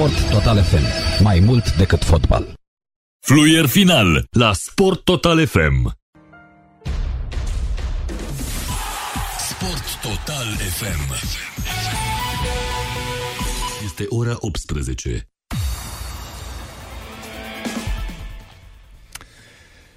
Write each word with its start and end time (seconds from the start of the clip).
Sport 0.00 0.30
Total 0.30 0.56
FM. 0.56 0.84
Mai 1.22 1.40
mult 1.40 1.76
decât 1.76 2.04
fotbal. 2.04 2.52
Fluier 3.18 3.66
final 3.66 4.26
la 4.30 4.52
Sport 4.52 5.04
Total 5.04 5.38
FM. 5.38 5.88
Sport 9.50 10.00
Total 10.02 10.46
FM. 10.52 11.02
Este 13.84 14.06
ora 14.08 14.38
18. 14.40 15.28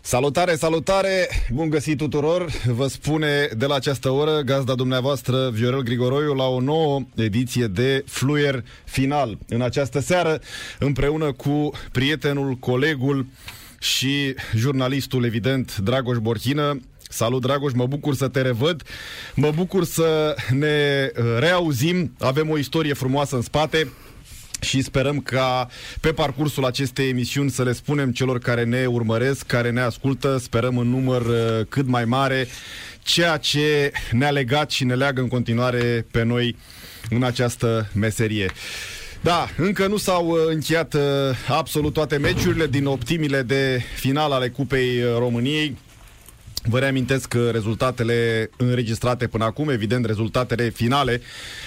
Salutare, 0.05 0.55
salutare! 0.55 1.29
Bun 1.51 1.69
găsit 1.69 1.97
tuturor! 1.97 2.51
Vă 2.65 2.87
spune 2.87 3.49
de 3.57 3.65
la 3.65 3.75
această 3.75 4.09
oră 4.09 4.41
gazda 4.41 4.75
dumneavoastră 4.75 5.49
Viorel 5.49 5.81
Grigoroiu 5.81 6.33
la 6.33 6.43
o 6.43 6.59
nouă 6.59 7.01
ediție 7.15 7.67
de 7.67 8.03
Fluier 8.07 8.63
Final. 8.83 9.37
În 9.47 9.61
această 9.61 9.99
seară, 9.99 10.41
împreună 10.79 11.31
cu 11.31 11.71
prietenul, 11.91 12.53
colegul 12.53 13.25
și 13.79 14.35
jurnalistul, 14.55 15.25
evident, 15.25 15.77
Dragoș 15.77 16.17
Borchină, 16.17 16.79
Salut, 17.09 17.41
Dragoș, 17.41 17.71
mă 17.73 17.85
bucur 17.85 18.15
să 18.15 18.27
te 18.27 18.41
revăd, 18.41 18.83
mă 19.35 19.51
bucur 19.55 19.83
să 19.83 20.35
ne 20.49 21.05
reauzim, 21.39 22.15
avem 22.19 22.49
o 22.49 22.57
istorie 22.57 22.93
frumoasă 22.93 23.35
în 23.35 23.41
spate, 23.41 23.87
și 24.63 24.81
sperăm 24.81 25.19
ca 25.19 25.67
pe 25.99 26.11
parcursul 26.11 26.65
acestei 26.65 27.09
emisiuni 27.09 27.49
să 27.49 27.63
le 27.63 27.73
spunem 27.73 28.11
celor 28.11 28.39
care 28.39 28.63
ne 28.63 28.85
urmăresc, 28.85 29.45
care 29.45 29.69
ne 29.71 29.81
ascultă, 29.81 30.37
sperăm 30.37 30.77
în 30.77 30.89
număr 30.89 31.21
uh, 31.21 31.65
cât 31.69 31.87
mai 31.87 32.05
mare, 32.05 32.47
ceea 33.03 33.37
ce 33.37 33.91
ne-a 34.11 34.31
legat 34.31 34.71
și 34.71 34.83
ne 34.83 34.95
leagă 34.95 35.21
în 35.21 35.27
continuare 35.27 36.05
pe 36.11 36.23
noi 36.23 36.55
în 37.09 37.23
această 37.23 37.89
meserie. 37.93 38.51
Da, 39.21 39.47
încă 39.57 39.87
nu 39.87 39.97
s-au 39.97 40.27
uh, 40.27 40.37
încheiat 40.47 40.93
uh, 40.93 41.01
absolut 41.47 41.93
toate 41.93 42.17
meciurile 42.17 42.67
din 42.67 42.85
optimile 42.85 43.41
de 43.41 43.81
final 43.95 44.31
ale 44.31 44.49
Cupei 44.49 45.01
României. 45.17 45.77
Vă 46.69 46.79
reamintesc 46.79 47.33
rezultatele 47.51 48.49
înregistrate 48.57 49.27
până 49.27 49.43
acum, 49.43 49.69
evident 49.69 50.05
rezultatele 50.05 50.69
finale. 50.69 51.21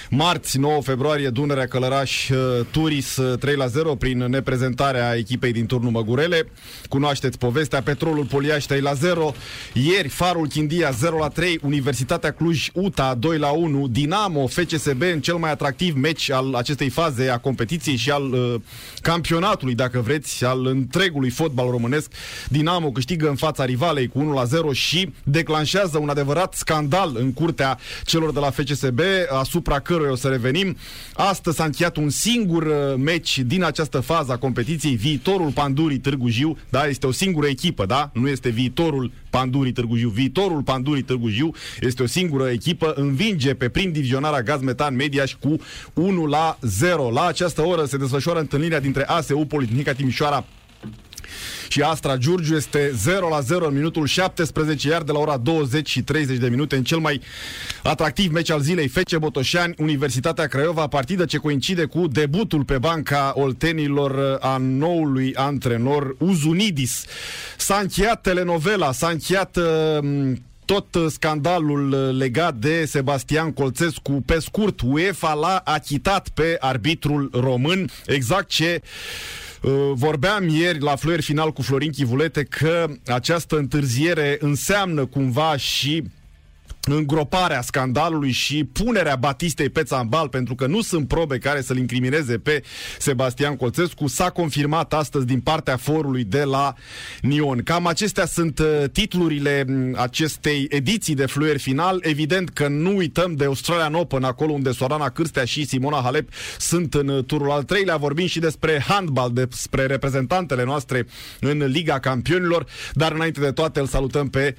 Marți, 0.09 0.57
9 0.57 0.81
februarie, 0.81 1.29
Dunărea 1.29 1.67
Călăraș, 1.67 2.29
uh, 2.29 2.37
Turis 2.71 3.19
3 3.39 3.53
uh, 3.53 3.59
la 3.59 3.67
0 3.67 3.95
prin 3.95 4.17
neprezentarea 4.17 5.15
echipei 5.15 5.51
din 5.51 5.65
turnul 5.65 5.91
Măgurele. 5.91 6.47
Cunoașteți 6.89 7.37
povestea, 7.37 7.81
Petrolul 7.81 8.25
Poliaș 8.25 8.65
3 8.65 8.81
la 8.81 8.93
0. 8.93 9.33
Ieri, 9.73 10.07
Farul 10.07 10.47
Chindia 10.47 10.91
0 10.91 11.17
la 11.17 11.27
3, 11.27 11.59
Universitatea 11.63 12.31
Cluj 12.31 12.69
UTA 12.73 13.15
2 13.15 13.37
la 13.37 13.49
1, 13.49 13.87
Dinamo 13.87 14.47
FCSB 14.47 15.01
în 15.01 15.21
cel 15.21 15.35
mai 15.35 15.51
atractiv 15.51 15.95
meci 15.95 16.31
al 16.31 16.53
acestei 16.53 16.89
faze 16.89 17.29
a 17.29 17.37
competiției 17.37 17.95
și 17.95 18.11
al 18.11 18.31
uh, 18.31 18.55
campionatului, 19.01 19.75
dacă 19.75 19.99
vreți, 19.99 20.45
al 20.45 20.65
întregului 20.65 21.29
fotbal 21.29 21.69
românesc. 21.69 22.11
Dinamo 22.49 22.91
câștigă 22.91 23.29
în 23.29 23.35
fața 23.35 23.65
rivalei 23.65 24.07
cu 24.07 24.19
1 24.19 24.33
la 24.33 24.43
0 24.43 24.71
și 24.71 24.86
declanșează 25.23 25.97
un 25.97 26.09
adevărat 26.09 26.53
scandal 26.53 27.11
în 27.15 27.33
curtea 27.33 27.77
celor 28.03 28.31
de 28.33 28.39
la 28.39 28.49
FCSB, 28.49 28.99
asupra 29.39 29.79
căruia 29.79 30.11
o 30.11 30.15
să 30.15 30.27
revenim. 30.27 30.77
Astăzi 31.13 31.55
s-a 31.55 31.63
încheiat 31.63 31.97
un 31.97 32.09
singur 32.09 32.63
uh, 32.63 32.73
meci 32.97 33.39
din 33.39 33.63
această 33.63 33.99
fază 33.99 34.31
a 34.31 34.37
competiției, 34.37 34.95
viitorul 34.95 35.51
Pandurii 35.51 35.97
Târgu 35.97 36.27
Jiu, 36.27 36.57
da, 36.69 36.85
este 36.85 37.07
o 37.07 37.11
singură 37.11 37.47
echipă, 37.47 37.85
da, 37.85 38.09
nu 38.13 38.27
este 38.27 38.49
viitorul 38.49 39.11
Pandurii 39.29 39.71
Târgu 39.71 39.95
Jiu. 39.95 40.09
Viitorul 40.09 40.61
Pandurii 40.61 41.03
Târgu 41.03 41.29
Jiu 41.29 41.51
este 41.81 42.03
o 42.03 42.05
singură 42.05 42.49
echipă, 42.49 42.93
învinge 42.95 43.53
pe 43.53 43.69
prim 43.69 43.91
divizionarea 43.91 44.41
Gaz 44.41 44.61
Metan 44.61 44.95
Mediaș 44.95 45.33
cu 45.33 45.57
1 45.93 46.25
la 46.25 46.57
0. 46.61 47.09
La 47.09 47.25
această 47.25 47.61
oră 47.61 47.85
se 47.85 47.97
desfășoară 47.97 48.39
întâlnirea 48.39 48.79
dintre 48.79 49.03
ASU 49.07 49.37
Politehnica 49.37 49.93
Timișoara 49.93 50.45
și 51.67 51.81
Astra 51.81 52.17
Giurgiu 52.17 52.55
este 52.55 52.91
0 52.95 53.27
la 53.27 53.39
0 53.39 53.67
în 53.67 53.73
minutul 53.73 54.05
17, 54.05 54.89
iar 54.89 55.01
de 55.01 55.11
la 55.11 55.19
ora 55.19 55.37
20 55.37 55.89
și 55.89 56.01
30 56.01 56.37
de 56.37 56.49
minute 56.49 56.75
în 56.75 56.83
cel 56.83 56.97
mai 56.97 57.21
atractiv 57.83 58.31
meci 58.31 58.49
al 58.49 58.59
zilei 58.59 58.87
Fece 58.87 59.17
Botoșani, 59.17 59.73
Universitatea 59.77 60.47
Craiova, 60.47 60.87
partidă 60.87 61.25
ce 61.25 61.37
coincide 61.37 61.85
cu 61.85 62.07
debutul 62.07 62.63
pe 62.63 62.77
banca 62.77 63.31
oltenilor 63.35 64.37
a 64.41 64.57
noului 64.57 65.35
antrenor 65.35 66.15
Uzunidis. 66.19 67.05
S-a 67.57 67.75
încheiat 67.75 68.21
telenovela, 68.21 68.91
s-a 68.91 69.07
încheiat 69.07 69.57
uh, 69.57 70.33
tot 70.65 70.97
scandalul 71.09 72.15
legat 72.17 72.55
de 72.55 72.85
Sebastian 72.85 73.51
Colțescu, 73.51 74.23
pe 74.25 74.39
scurt, 74.39 74.81
UEFA 74.81 75.33
l-a 75.33 75.61
achitat 75.65 76.29
pe 76.29 76.55
arbitrul 76.59 77.29
român, 77.33 77.89
exact 78.05 78.47
ce 78.47 78.81
Uh, 78.81 79.46
vorbeam 79.93 80.47
ieri 80.47 80.79
la 80.79 80.95
fluier 80.95 81.21
final 81.21 81.51
cu 81.51 81.61
Florin 81.61 81.91
Chivulete 81.91 82.43
că 82.43 82.85
această 83.05 83.57
întârziere 83.57 84.37
înseamnă 84.39 85.05
cumva 85.05 85.57
și 85.57 86.03
îngroparea 86.95 87.61
scandalului 87.61 88.31
și 88.31 88.63
punerea 88.63 89.15
Batistei 89.15 89.69
pe 89.69 89.83
țambal, 89.83 90.29
pentru 90.29 90.55
că 90.55 90.67
nu 90.67 90.81
sunt 90.81 91.07
probe 91.07 91.37
care 91.37 91.61
să-l 91.61 91.77
incrimineze 91.77 92.37
pe 92.37 92.63
Sebastian 92.99 93.55
Colțescu, 93.55 94.07
s-a 94.07 94.29
confirmat 94.29 94.93
astăzi 94.93 95.25
din 95.25 95.39
partea 95.39 95.77
forului 95.77 96.23
de 96.23 96.43
la 96.43 96.73
Nion. 97.21 97.63
Cam 97.63 97.87
acestea 97.87 98.25
sunt 98.25 98.59
uh, 98.59 98.89
titlurile 98.91 99.65
mm, 99.67 99.95
acestei 99.97 100.65
ediții 100.69 101.15
de 101.15 101.25
fluier 101.25 101.57
final. 101.57 101.99
Evident 102.01 102.49
că 102.49 102.67
nu 102.67 102.95
uităm 102.95 103.35
de 103.35 103.45
Australian 103.45 103.93
Open, 103.93 104.23
acolo 104.23 104.51
unde 104.51 104.71
Sorana 104.71 105.09
Cârstea 105.09 105.45
și 105.45 105.65
Simona 105.65 106.01
Halep 106.03 106.29
sunt 106.57 106.93
în 106.93 107.07
uh, 107.07 107.23
turul 107.23 107.51
al 107.51 107.63
treilea. 107.63 107.97
Vorbim 107.97 108.27
și 108.27 108.39
despre 108.39 108.83
handbal, 108.87 109.31
despre 109.33 109.85
reprezentantele 109.85 110.63
noastre 110.63 111.07
în 111.39 111.65
Liga 111.65 111.99
Campionilor, 111.99 112.65
dar 112.93 113.11
înainte 113.11 113.39
de 113.39 113.51
toate 113.51 113.79
îl 113.79 113.87
salutăm 113.87 114.29
pe 114.29 114.55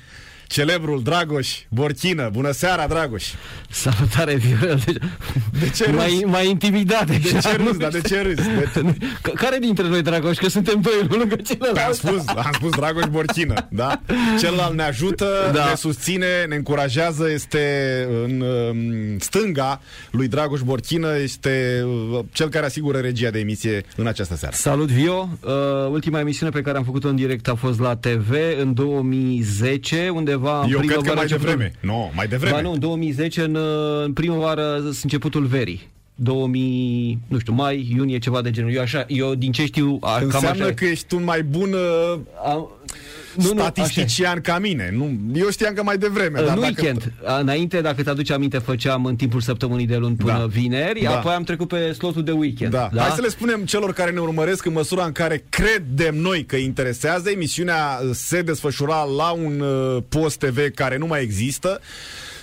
celebrul 0.49 1.03
Dragoș 1.03 1.49
Borchină. 1.69 2.29
Bună 2.33 2.51
seara, 2.51 2.87
Dragoș! 2.87 3.25
Salutare, 3.71 4.35
Viorel! 4.35 4.83
De 5.61 5.71
ce 5.75 5.91
mai, 5.91 6.23
mai 6.27 6.49
intimidat. 6.49 7.07
De 7.07 7.19
ce 7.19 7.57
râzi, 7.57 7.79
dar 7.79 7.91
de 7.91 8.01
ce 8.01 8.21
râzi? 8.21 8.49
De... 8.75 8.95
Care 9.43 9.59
dintre 9.59 9.89
noi, 9.89 10.03
Dragoș? 10.03 10.37
Că 10.37 10.49
suntem 10.49 10.81
doi 10.81 10.93
unul 11.03 11.19
lângă 11.19 11.37
celălalt. 11.37 11.75
Păi 11.75 11.85
am 11.85 11.93
spus, 11.93 12.37
am 12.37 12.51
spus 12.53 12.71
Dragoș 12.71 13.05
Borchină, 13.11 13.67
da? 13.71 14.01
Celălalt 14.39 14.75
ne 14.75 14.83
ajută, 14.83 15.51
da. 15.53 15.69
ne 15.69 15.75
susține, 15.75 16.45
ne 16.49 16.55
încurajează, 16.55 17.31
este 17.31 17.59
în 18.25 18.41
um, 18.41 19.19
stânga 19.19 19.81
lui 20.11 20.29
Dragoș 20.29 20.61
Borchină, 20.61 21.19
este 21.19 21.85
uh, 22.13 22.25
cel 22.33 22.49
care 22.49 22.67
asigură 22.67 22.99
regia 22.99 23.31
de 23.31 23.39
emisie 23.39 23.85
în 23.97 24.07
această 24.07 24.37
seară. 24.37 24.55
Salut, 24.57 24.89
Vio! 24.89 25.29
Uh, 25.41 25.53
ultima 25.91 26.21
emisiune 26.21 26.51
pe 26.51 26.61
care 26.61 26.79
am 26.79 26.85
făcut-o 26.85 27.09
în 27.09 27.17
direct 27.17 27.49
a 27.49 27.55
fost 27.55 27.81
la 27.81 27.97
TV 27.97 28.35
în 28.61 28.75
2010, 28.75 30.09
unde 30.09 30.37
undeva 30.39 30.63
în 30.63 30.71
Eu 30.71 30.81
cred 30.81 31.01
că 31.03 31.15
mai 31.15 31.27
devreme. 31.27 31.73
Nu, 31.81 31.93
no, 31.93 32.11
mai 32.15 32.27
devreme. 32.27 32.55
Ba 32.55 32.61
nu, 32.61 32.73
în 32.73 32.79
2010, 32.79 33.43
în, 33.43 33.57
în 34.05 34.13
primăvară, 34.13 34.83
începutul 35.03 35.45
verii. 35.45 35.89
2000, 36.15 37.19
nu 37.29 37.39
știu, 37.39 37.53
mai, 37.53 37.89
iunie, 37.97 38.19
ceva 38.19 38.43
de 38.43 38.51
genul. 38.51 38.73
Eu, 38.73 38.81
așa, 38.81 39.05
eu 39.09 39.35
din 39.35 39.53
ce 39.53 39.65
știu, 39.65 39.99
a, 40.01 40.19
Înseamnă 40.23 40.49
cam 40.49 40.61
așa... 40.61 40.75
că 40.75 40.85
ești 40.85 41.15
un 41.15 41.25
mai 41.25 41.43
bun 41.43 41.73
uh, 41.73 42.19
a, 42.45 42.71
nu, 43.43 43.61
statistician 43.61 44.35
nu, 44.35 44.41
ca 44.41 44.59
mine. 44.59 44.91
Nu, 44.93 45.19
eu 45.35 45.51
știam 45.51 45.75
că 45.75 45.83
mai 45.83 45.99
devreme. 45.99 46.39
În 46.41 46.47
dar 46.47 46.59
weekend. 46.59 47.13
Dacă... 47.23 47.41
Înainte, 47.41 47.81
dacă 47.81 48.03
te 48.03 48.11
aduci 48.11 48.31
aminte, 48.31 48.59
făceam 48.59 49.05
în 49.05 49.17
timpul 49.17 49.41
săptămânii 49.41 49.87
de 49.87 49.97
luni 49.97 50.17
până 50.17 50.39
da. 50.39 50.47
vineri, 50.47 51.03
da. 51.03 51.17
apoi 51.17 51.33
am 51.33 51.43
trecut 51.43 51.69
pe 51.69 51.93
slotul 51.93 52.25
de 52.25 52.33
weekend. 52.33 52.73
Da. 52.73 52.91
Da? 52.93 53.03
Hai 53.03 53.11
să 53.11 53.21
le 53.21 53.29
spunem 53.29 53.65
celor 53.65 53.93
care 53.93 54.11
ne 54.11 54.21
urmăresc 54.21 54.65
în 54.65 54.73
măsura 54.73 55.05
în 55.05 55.13
care 55.13 55.45
credem 55.49 56.15
noi 56.15 56.45
că 56.45 56.57
interesează. 56.57 57.31
Emisiunea 57.31 58.01
se 58.13 58.43
desfășura 58.43 59.03
la 59.03 59.31
un 59.31 59.61
uh, 59.61 60.03
post 60.09 60.39
TV 60.39 60.75
care 60.75 60.97
nu 60.97 61.07
mai 61.07 61.23
există 61.23 61.81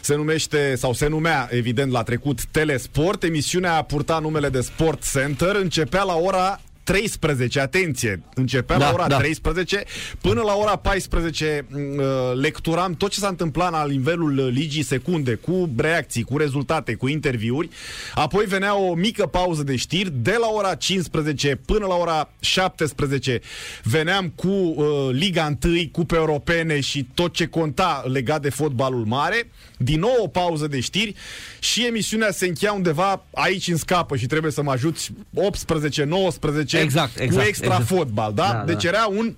se 0.02 0.16
numește, 0.16 0.76
sau 0.76 0.94
se 0.94 1.08
numea, 1.08 1.48
evident, 1.52 1.92
la 1.92 2.04
trecut 2.04 2.46
Telesport. 2.46 3.24
Emisiunea 3.24 3.76
a 3.76 3.82
purtat 3.82 4.22
numele 4.22 4.50
de 4.50 4.62
Sport 4.62 5.12
Center, 5.12 5.56
începea 5.56 6.04
la 6.04 6.16
ora 6.16 6.62
13, 6.86 7.60
atenție, 7.60 8.22
începea 8.34 8.78
da, 8.78 8.86
la 8.86 8.94
ora 8.94 9.08
da. 9.08 9.18
13, 9.18 9.84
până 10.22 10.42
la 10.42 10.54
ora 10.56 10.76
14 10.76 11.66
mm, 11.70 11.98
uh, 11.98 12.06
lecturam 12.34 12.94
tot 12.94 13.12
ce 13.12 13.20
s-a 13.20 13.28
întâmplat 13.28 13.72
la 13.72 13.86
nivelul 13.86 14.38
uh, 14.38 14.48
ligii 14.52 14.84
secunde, 14.84 15.34
cu 15.34 15.70
reacții, 15.78 16.24
cu 16.24 16.38
rezultate, 16.38 16.94
cu 16.94 17.08
interviuri, 17.08 17.70
apoi 18.14 18.46
venea 18.46 18.78
o 18.78 18.94
mică 18.94 19.26
pauză 19.26 19.64
de 19.64 19.76
știri, 19.76 20.12
de 20.16 20.36
la 20.40 20.48
ora 20.48 20.76
15 20.76 21.56
până 21.66 21.86
la 21.86 21.96
ora 21.96 22.30
17 22.40 23.42
veneam 23.84 24.34
cu 24.36 24.48
uh, 24.48 24.86
Liga 25.12 25.58
1, 25.64 25.74
cupe 25.92 26.16
europene 26.16 26.80
și 26.80 27.08
tot 27.14 27.34
ce 27.34 27.46
conta 27.46 28.04
legat 28.08 28.42
de 28.42 28.50
fotbalul 28.50 29.06
mare, 29.06 29.50
din 29.78 30.00
nou 30.00 30.16
o 30.24 30.28
pauză 30.28 30.68
de 30.68 30.80
știri 30.80 31.16
și 31.60 31.86
emisiunea 31.86 32.32
se 32.32 32.46
încheia 32.46 32.74
undeva 32.74 33.26
aici 33.34 33.68
în 33.68 33.78
scapă 33.78 34.16
și 34.16 34.26
trebuie 34.26 34.52
să 34.52 34.64
mă 34.64 34.72
ajuți 34.72 35.12
18, 35.34 36.04
19 36.04 36.75
exact, 36.80 37.20
exact, 37.20 37.42
cu 37.42 37.48
extra 37.48 37.66
exact. 37.66 37.86
fotbal, 37.86 38.34
da? 38.34 38.52
da 38.52 38.64
deci 38.66 38.84
da. 38.84 38.90
era 38.90 39.06
un 39.06 39.34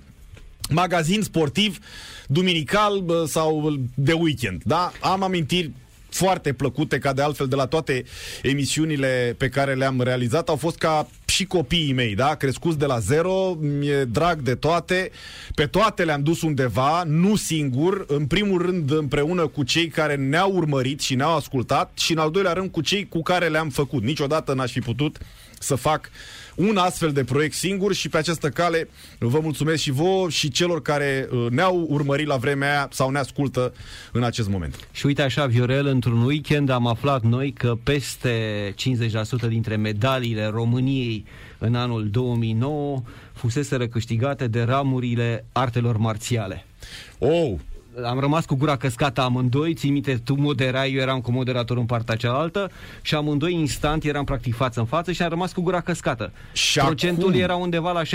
magazin 0.70 1.22
sportiv 1.22 1.78
duminical 2.26 3.04
sau 3.26 3.76
de 3.94 4.12
weekend, 4.12 4.62
da? 4.64 4.92
Am 5.00 5.22
amintiri 5.22 5.72
foarte 6.10 6.52
plăcute, 6.52 6.98
ca 6.98 7.12
de 7.12 7.22
altfel 7.22 7.46
de 7.46 7.54
la 7.54 7.66
toate 7.66 8.04
emisiunile 8.42 9.34
pe 9.38 9.48
care 9.48 9.74
le-am 9.74 10.00
realizat, 10.00 10.48
au 10.48 10.56
fost 10.56 10.78
ca 10.78 11.08
și 11.26 11.44
copiii 11.44 11.92
mei, 11.92 12.14
da? 12.14 12.34
Crescuți 12.34 12.78
de 12.78 12.86
la 12.86 12.98
zero, 12.98 13.56
mi-e 13.60 14.04
drag 14.04 14.40
de 14.40 14.54
toate, 14.54 15.10
pe 15.54 15.66
toate 15.66 16.04
le-am 16.04 16.22
dus 16.22 16.42
undeva, 16.42 17.02
nu 17.06 17.36
singur, 17.36 18.04
în 18.08 18.26
primul 18.26 18.62
rând 18.62 18.90
împreună 18.90 19.46
cu 19.46 19.62
cei 19.62 19.88
care 19.88 20.14
ne-au 20.14 20.52
urmărit 20.52 21.00
și 21.00 21.14
ne-au 21.14 21.36
ascultat 21.36 21.90
și 21.98 22.12
în 22.12 22.18
al 22.18 22.30
doilea 22.30 22.52
rând 22.52 22.70
cu 22.70 22.80
cei 22.80 23.08
cu 23.08 23.22
care 23.22 23.48
le-am 23.48 23.68
făcut. 23.68 24.02
Niciodată 24.02 24.54
n-aș 24.54 24.72
fi 24.72 24.80
putut 24.80 25.16
să 25.58 25.74
fac 25.74 26.10
un 26.58 26.76
astfel 26.76 27.12
de 27.12 27.24
proiect 27.24 27.54
singur 27.54 27.94
și 27.94 28.08
pe 28.08 28.16
această 28.18 28.48
cale 28.48 28.88
vă 29.18 29.38
mulțumesc 29.42 29.82
și 29.82 29.90
vouă 29.90 30.28
și 30.30 30.50
celor 30.50 30.82
care 30.82 31.28
uh, 31.30 31.46
ne-au 31.50 31.86
urmărit 31.88 32.26
la 32.26 32.36
vremea 32.36 32.70
aia 32.70 32.88
sau 32.92 33.10
ne 33.10 33.18
ascultă 33.18 33.72
în 34.12 34.22
acest 34.22 34.48
moment. 34.48 34.88
Și 34.92 35.06
uite 35.06 35.22
așa, 35.22 35.46
Viorel, 35.46 35.86
într-un 35.86 36.22
weekend 36.22 36.68
am 36.68 36.86
aflat 36.86 37.22
noi 37.22 37.52
că 37.52 37.74
peste 37.82 38.74
50% 39.44 39.48
dintre 39.48 39.76
medaliile 39.76 40.46
României 40.46 41.24
în 41.58 41.74
anul 41.74 42.08
2009 42.10 43.02
fusese 43.32 43.88
câștigate 43.88 44.46
de 44.46 44.62
ramurile 44.62 45.44
artelor 45.52 45.96
marțiale. 45.96 46.64
Oh, 47.18 47.52
am 48.04 48.20
rămas 48.20 48.44
cu 48.44 48.54
gura 48.54 48.76
căscată 48.76 49.20
amândoi, 49.20 49.74
ții 49.74 49.90
minte, 49.90 50.20
tu 50.24 50.34
moderai, 50.34 50.92
eu 50.92 51.00
eram 51.00 51.20
cu 51.20 51.30
moderatorul 51.30 51.80
în 51.82 51.86
partea 51.86 52.14
cealaltă 52.14 52.70
și 53.02 53.14
amândoi 53.14 53.52
instant 53.52 54.04
eram 54.04 54.24
practic 54.24 54.54
față 54.54 54.80
în 54.80 54.86
față 54.86 55.12
și 55.12 55.22
am 55.22 55.28
rămas 55.28 55.52
cu 55.52 55.60
gura 55.60 55.80
căscată. 55.80 56.32
Și 56.52 56.78
Procentul 56.78 57.28
acum... 57.28 57.40
era 57.40 57.54
undeva 57.54 57.92
la 57.92 58.02
60-65% 58.02 58.06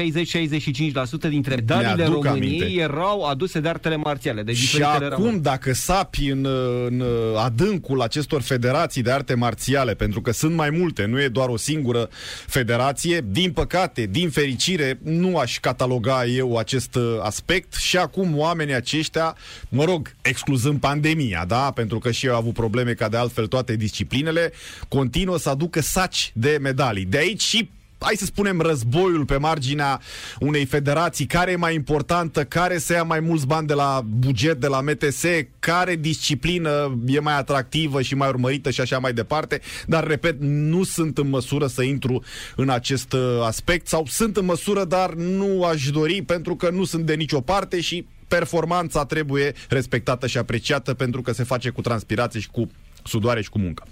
dintre 1.30 1.56
medaliile 1.56 2.06
României 2.06 2.62
aminte. 2.62 2.81
erau 2.81 3.24
aduse 3.24 3.59
de 3.59 3.69
artele 3.69 3.95
marțiale. 3.95 4.44
De 4.44 4.53
și 4.53 4.81
acum, 4.81 5.07
rămâni. 5.07 5.39
dacă 5.39 5.74
sapi 5.74 6.30
în, 6.30 6.47
în 6.88 7.03
adâncul 7.38 8.01
acestor 8.01 8.41
federații 8.41 9.01
de 9.01 9.12
arte 9.12 9.33
marțiale, 9.33 9.94
pentru 9.94 10.21
că 10.21 10.31
sunt 10.31 10.56
mai 10.56 10.69
multe, 10.69 11.06
nu 11.06 11.21
e 11.21 11.27
doar 11.27 11.50
o 11.50 11.57
singură 11.57 12.09
federație, 12.47 13.25
din 13.30 13.51
păcate, 13.51 14.07
din 14.12 14.30
fericire, 14.30 15.00
nu 15.03 15.38
aș 15.38 15.59
cataloga 15.59 16.25
eu 16.25 16.57
acest 16.57 16.97
aspect 17.21 17.74
și 17.74 17.97
acum 17.97 18.38
oamenii 18.38 18.74
aceștia 18.74 19.35
mă 19.74 19.84
rog, 19.84 20.16
excluzând 20.22 20.80
pandemia, 20.80 21.46
da? 21.48 21.72
Pentru 21.72 22.00
că 22.00 22.12
și 22.12 22.25
eu 22.25 22.34
au 22.34 22.40
avut 22.40 22.54
probleme 22.54 22.94
ca 22.94 23.10
de 23.10 23.18
altfel 23.18 23.48
toate 23.48 23.75
disciplinele, 23.75 24.52
continuă 24.88 25.38
să 25.38 25.50
aducă 25.50 25.81
saci 25.81 26.31
de 26.36 26.58
medalii. 26.62 27.06
De 27.06 27.18
aici 27.18 27.42
și 27.42 27.70
hai 28.04 28.16
să 28.18 28.25
spunem, 28.25 28.62
războiul 28.62 29.25
pe 29.25 29.38
marginea 29.38 30.02
unei 30.40 30.66
federații, 30.66 31.25
care 31.25 31.52
e 31.52 31.56
mai 31.56 31.75
importantă, 31.75 32.44
care 32.44 32.78
se 32.78 32.94
ia 32.94 33.04
mai 33.04 33.20
mulți 33.20 33.48
bani 33.48 33.68
de 33.68 33.74
la 33.74 34.02
buget, 34.06 34.60
de 34.60 34.68
la 34.68 34.81
MTS, 34.81 35.24
care 35.60 35.96
disciplină 35.96 37.00
e 37.06 37.19
mai 37.19 37.38
atractivă 37.38 38.02
și 38.02 38.16
mai 38.16 38.28
urmărită 38.28 38.69
și 38.69 38.81
așa 38.81 39.00
mai 39.00 39.14
departe, 39.14 39.62
dar, 39.86 40.08
repet, 40.08 40.36
nu 40.40 40.84
sunt 40.84 41.18
în 41.18 41.30
măsură 41.30 41.68
să 41.68 41.81
intru 41.81 42.24
în 42.56 42.69
acest 42.69 43.14
uh, 43.14 43.42
aspect. 43.44 43.88
Sau 43.88 44.06
sunt 44.10 44.38
în 44.38 44.46
măsură, 44.46 44.86
dar 44.86 45.14
nu 45.14 45.64
aș 45.64 45.90
dori 45.90 46.22
pentru 46.22 46.56
că 46.56 46.69
nu 46.69 46.84
sunt 46.84 47.06
de 47.06 47.14
nicio 47.14 47.42
parte 47.42 47.81
și 47.81 48.06
performanța 48.38 49.06
trebuie 49.06 49.53
respectată 49.69 50.27
și 50.27 50.38
apreciată 50.38 50.94
pentru 50.94 51.21
că 51.21 51.31
se 51.33 51.44
face 51.44 51.69
cu 51.69 51.81
transpirație 51.81 52.39
și 52.39 52.50
cu 52.50 52.69
sudoare 53.03 53.41
și 53.41 53.50
cu 53.50 53.59
muncă. 53.59 53.83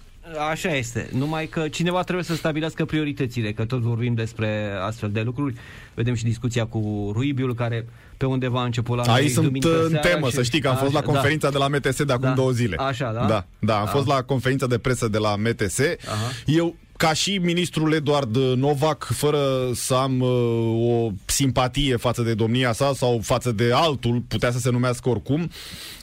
Așa 0.51 0.75
este. 0.75 1.09
Numai 1.11 1.47
că 1.47 1.67
cineva 1.67 2.01
trebuie 2.01 2.23
să 2.23 2.35
stabilească 2.35 2.85
prioritățile, 2.85 3.51
că 3.51 3.65
tot 3.65 3.79
vorbim 3.79 4.13
despre 4.13 4.71
astfel 4.85 5.11
de 5.11 5.21
lucruri. 5.21 5.55
Vedem 5.93 6.13
și 6.13 6.23
discuția 6.23 6.65
cu 6.65 7.11
Ruibiul, 7.13 7.55
care 7.55 7.85
pe 8.17 8.25
undeva 8.25 8.61
a 8.61 8.63
început 8.63 8.97
la 8.97 9.13
Aici 9.13 9.31
sunt 9.31 9.63
în 9.63 9.97
temă, 10.01 10.27
și... 10.27 10.33
să 10.33 10.43
știi 10.43 10.61
că 10.61 10.67
am 10.67 10.75
fost 10.75 10.93
la 10.93 10.99
da. 10.99 11.05
conferința 11.05 11.49
da. 11.49 11.57
de 11.57 11.57
la 11.57 11.77
MTS 11.77 12.03
de 12.03 12.13
acum 12.13 12.27
da. 12.27 12.33
două 12.33 12.51
zile. 12.51 12.75
Așa, 12.79 13.11
da? 13.11 13.25
Da, 13.25 13.45
da 13.59 13.75
am 13.75 13.88
a. 13.88 13.89
fost 13.89 14.07
la 14.07 14.21
conferința 14.21 14.67
de 14.67 14.77
presă 14.77 15.07
de 15.07 15.17
la 15.17 15.35
MTS. 15.35 15.79
Aha. 15.79 16.31
Eu 16.45 16.75
ca 17.01 17.13
și 17.13 17.38
ministrul 17.38 17.94
Eduard 17.94 18.36
Novak, 18.36 19.12
fără 19.15 19.71
să 19.74 19.94
am 19.94 20.19
uh, 20.19 20.30
o 20.92 21.12
simpatie 21.25 21.95
față 21.95 22.21
de 22.21 22.33
domnia 22.33 22.74
sa 22.74 22.94
sau 22.95 23.19
față 23.24 23.51
de 23.51 23.71
altul, 23.74 24.24
putea 24.27 24.51
să 24.51 24.59
se 24.59 24.69
numească 24.69 25.09
oricum, 25.09 25.51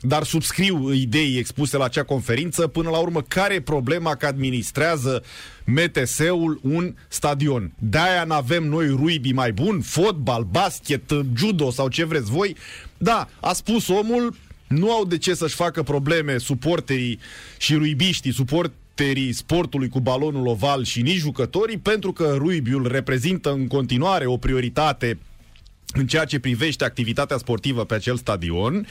dar 0.01 0.25
subscriu 0.25 0.93
idei 0.93 1.37
expuse 1.39 1.77
la 1.77 1.85
acea 1.85 2.03
conferință. 2.03 2.67
Până 2.67 2.91
la 2.91 2.99
urmă, 2.99 3.23
care 3.23 3.55
e 3.55 3.61
problema 3.61 4.15
că 4.15 4.27
administrează 4.27 5.23
MTS-ul 5.65 6.61
un 6.63 6.95
stadion? 7.09 7.73
De-aia 7.79 8.25
n-avem 8.25 8.65
noi 8.65 8.89
ruibi 8.89 9.33
mai 9.33 9.53
bun, 9.53 9.81
fotbal, 9.81 10.43
basket, 10.43 11.11
judo 11.37 11.71
sau 11.71 11.89
ce 11.89 12.05
vreți 12.05 12.31
voi? 12.31 12.57
Da, 12.97 13.29
a 13.41 13.53
spus 13.53 13.89
omul, 13.89 14.35
nu 14.69 14.93
au 14.93 15.05
de 15.05 15.19
ce 15.19 15.35
să-și 15.35 15.55
facă 15.55 15.83
probleme 15.83 16.39
suporterii 16.39 17.19
și 17.59 17.75
ruibiștii, 17.75 18.33
suport 18.33 18.73
caracterii 18.99 19.33
sportului 19.33 19.89
cu 19.89 20.01
balonul 20.01 20.47
oval 20.47 20.85
și 20.85 21.03
nici 21.03 21.17
jucătorii, 21.17 21.79
pentru 21.79 22.13
că 22.13 22.35
Ruibiul 22.37 22.89
reprezintă 22.89 23.53
în 23.53 23.67
continuare 23.67 24.27
o 24.27 24.37
prioritate 24.37 25.19
în 25.93 26.07
ceea 26.07 26.25
ce 26.25 26.39
privește 26.39 26.85
activitatea 26.85 27.37
sportivă 27.37 27.85
pe 27.85 27.95
acel 27.95 28.17
stadion. 28.17 28.87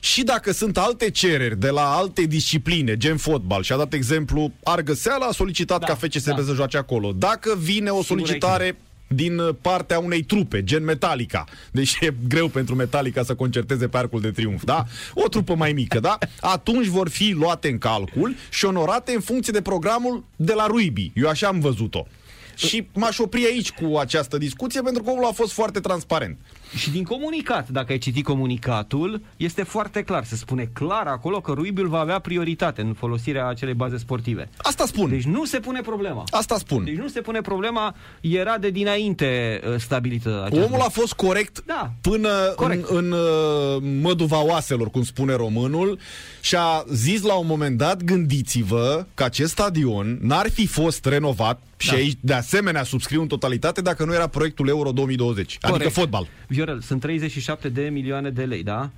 Și 0.00 0.22
dacă 0.22 0.52
sunt 0.52 0.78
alte 0.78 1.10
cereri 1.10 1.58
de 1.58 1.68
la 1.68 1.96
alte 1.96 2.22
discipline, 2.22 2.96
gen 2.96 3.16
fotbal, 3.16 3.62
și 3.62 3.72
a 3.72 3.76
dat 3.76 3.92
exemplu, 3.92 4.52
Argăseala 4.62 5.26
a 5.26 5.32
solicitat 5.32 5.80
da, 5.80 5.86
ca 5.86 5.94
FCSB 5.94 6.36
da. 6.36 6.42
să 6.42 6.52
joace 6.54 6.76
acolo. 6.76 7.12
Dacă 7.12 7.56
vine 7.58 7.90
o 7.90 8.02
solicitare 8.02 8.76
din 9.08 9.38
uh, 9.38 9.54
partea 9.60 9.98
unei 9.98 10.22
trupe, 10.22 10.64
gen 10.64 10.84
Metallica. 10.84 11.44
Deși 11.70 12.04
e 12.04 12.14
greu 12.28 12.48
pentru 12.48 12.74
Metallica 12.74 13.22
să 13.22 13.34
concerteze 13.34 13.88
pe 13.88 13.96
Arcul 13.96 14.20
de 14.20 14.30
Triunf, 14.30 14.64
da? 14.64 14.84
O 15.14 15.28
trupă 15.28 15.54
mai 15.54 15.72
mică, 15.72 16.00
da? 16.00 16.18
Atunci 16.40 16.86
vor 16.86 17.08
fi 17.08 17.30
luate 17.30 17.68
în 17.68 17.78
calcul 17.78 18.34
și 18.50 18.64
onorate 18.64 19.12
în 19.12 19.20
funcție 19.20 19.52
de 19.52 19.62
programul 19.62 20.24
de 20.36 20.52
la 20.52 20.66
Ruibi. 20.66 21.12
Eu 21.14 21.28
așa 21.28 21.46
am 21.46 21.60
văzut-o. 21.60 22.06
Și 22.54 22.88
m-aș 22.94 23.18
opri 23.18 23.44
aici 23.44 23.70
cu 23.70 23.96
această 23.96 24.38
discuție 24.38 24.80
pentru 24.80 25.02
că 25.02 25.10
omul 25.10 25.24
a 25.24 25.32
fost 25.32 25.52
foarte 25.52 25.80
transparent. 25.80 26.38
Și 26.76 26.90
din 26.90 27.04
comunicat, 27.04 27.68
dacă 27.68 27.92
ai 27.92 27.98
citit 27.98 28.24
comunicatul, 28.24 29.22
este 29.36 29.62
foarte 29.62 30.02
clar. 30.02 30.24
Se 30.24 30.36
spune 30.36 30.70
clar 30.72 31.06
acolo 31.06 31.40
că 31.40 31.52
Ruibiul 31.52 31.88
va 31.88 31.98
avea 31.98 32.18
prioritate 32.18 32.80
în 32.80 32.92
folosirea 32.92 33.46
acelei 33.48 33.74
baze 33.74 33.96
sportive. 33.96 34.48
Asta 34.56 34.86
spun. 34.86 35.10
Deci 35.10 35.24
nu 35.24 35.44
se 35.44 35.60
pune 35.60 35.80
problema. 35.80 36.24
Asta 36.30 36.58
spun. 36.58 36.84
Deci 36.84 36.96
nu 36.96 37.08
se 37.08 37.20
pune 37.20 37.40
problema, 37.40 37.94
era 38.20 38.58
de 38.58 38.70
dinainte 38.70 39.60
uh, 39.64 39.74
stabilită 39.78 40.42
această. 40.44 40.64
Omul 40.64 40.80
a 40.80 40.88
fost 40.88 41.12
corect 41.12 41.62
da. 41.66 41.92
până 42.00 42.28
corect. 42.56 42.88
în, 42.88 42.96
în 42.96 43.12
uh, 43.12 43.82
măduva 44.02 44.44
oaselor, 44.44 44.90
cum 44.90 45.02
spune 45.02 45.34
românul, 45.34 45.98
și 46.40 46.56
a 46.56 46.84
zis 46.92 47.22
la 47.22 47.34
un 47.34 47.46
moment 47.46 47.78
dat, 47.78 48.02
gândiți-vă 48.02 49.06
că 49.14 49.24
acest 49.24 49.50
stadion 49.50 50.18
n-ar 50.20 50.50
fi 50.50 50.66
fost 50.66 51.04
renovat 51.04 51.62
și 51.78 51.90
da. 51.90 51.96
aici, 51.96 52.18
de 52.20 52.32
asemenea, 52.32 52.82
subscriu 52.82 53.20
în 53.20 53.26
totalitate 53.26 53.80
dacă 53.80 54.04
nu 54.04 54.14
era 54.14 54.26
proiectul 54.26 54.68
Euro 54.68 54.92
2020, 54.92 55.58
Corect. 55.58 55.80
adică 55.80 56.00
fotbal. 56.00 56.26
Viorel, 56.46 56.80
sunt 56.80 57.00
37 57.00 57.68
de 57.68 57.82
milioane 57.82 58.30
de 58.30 58.44
lei, 58.44 58.62
da? 58.62 58.90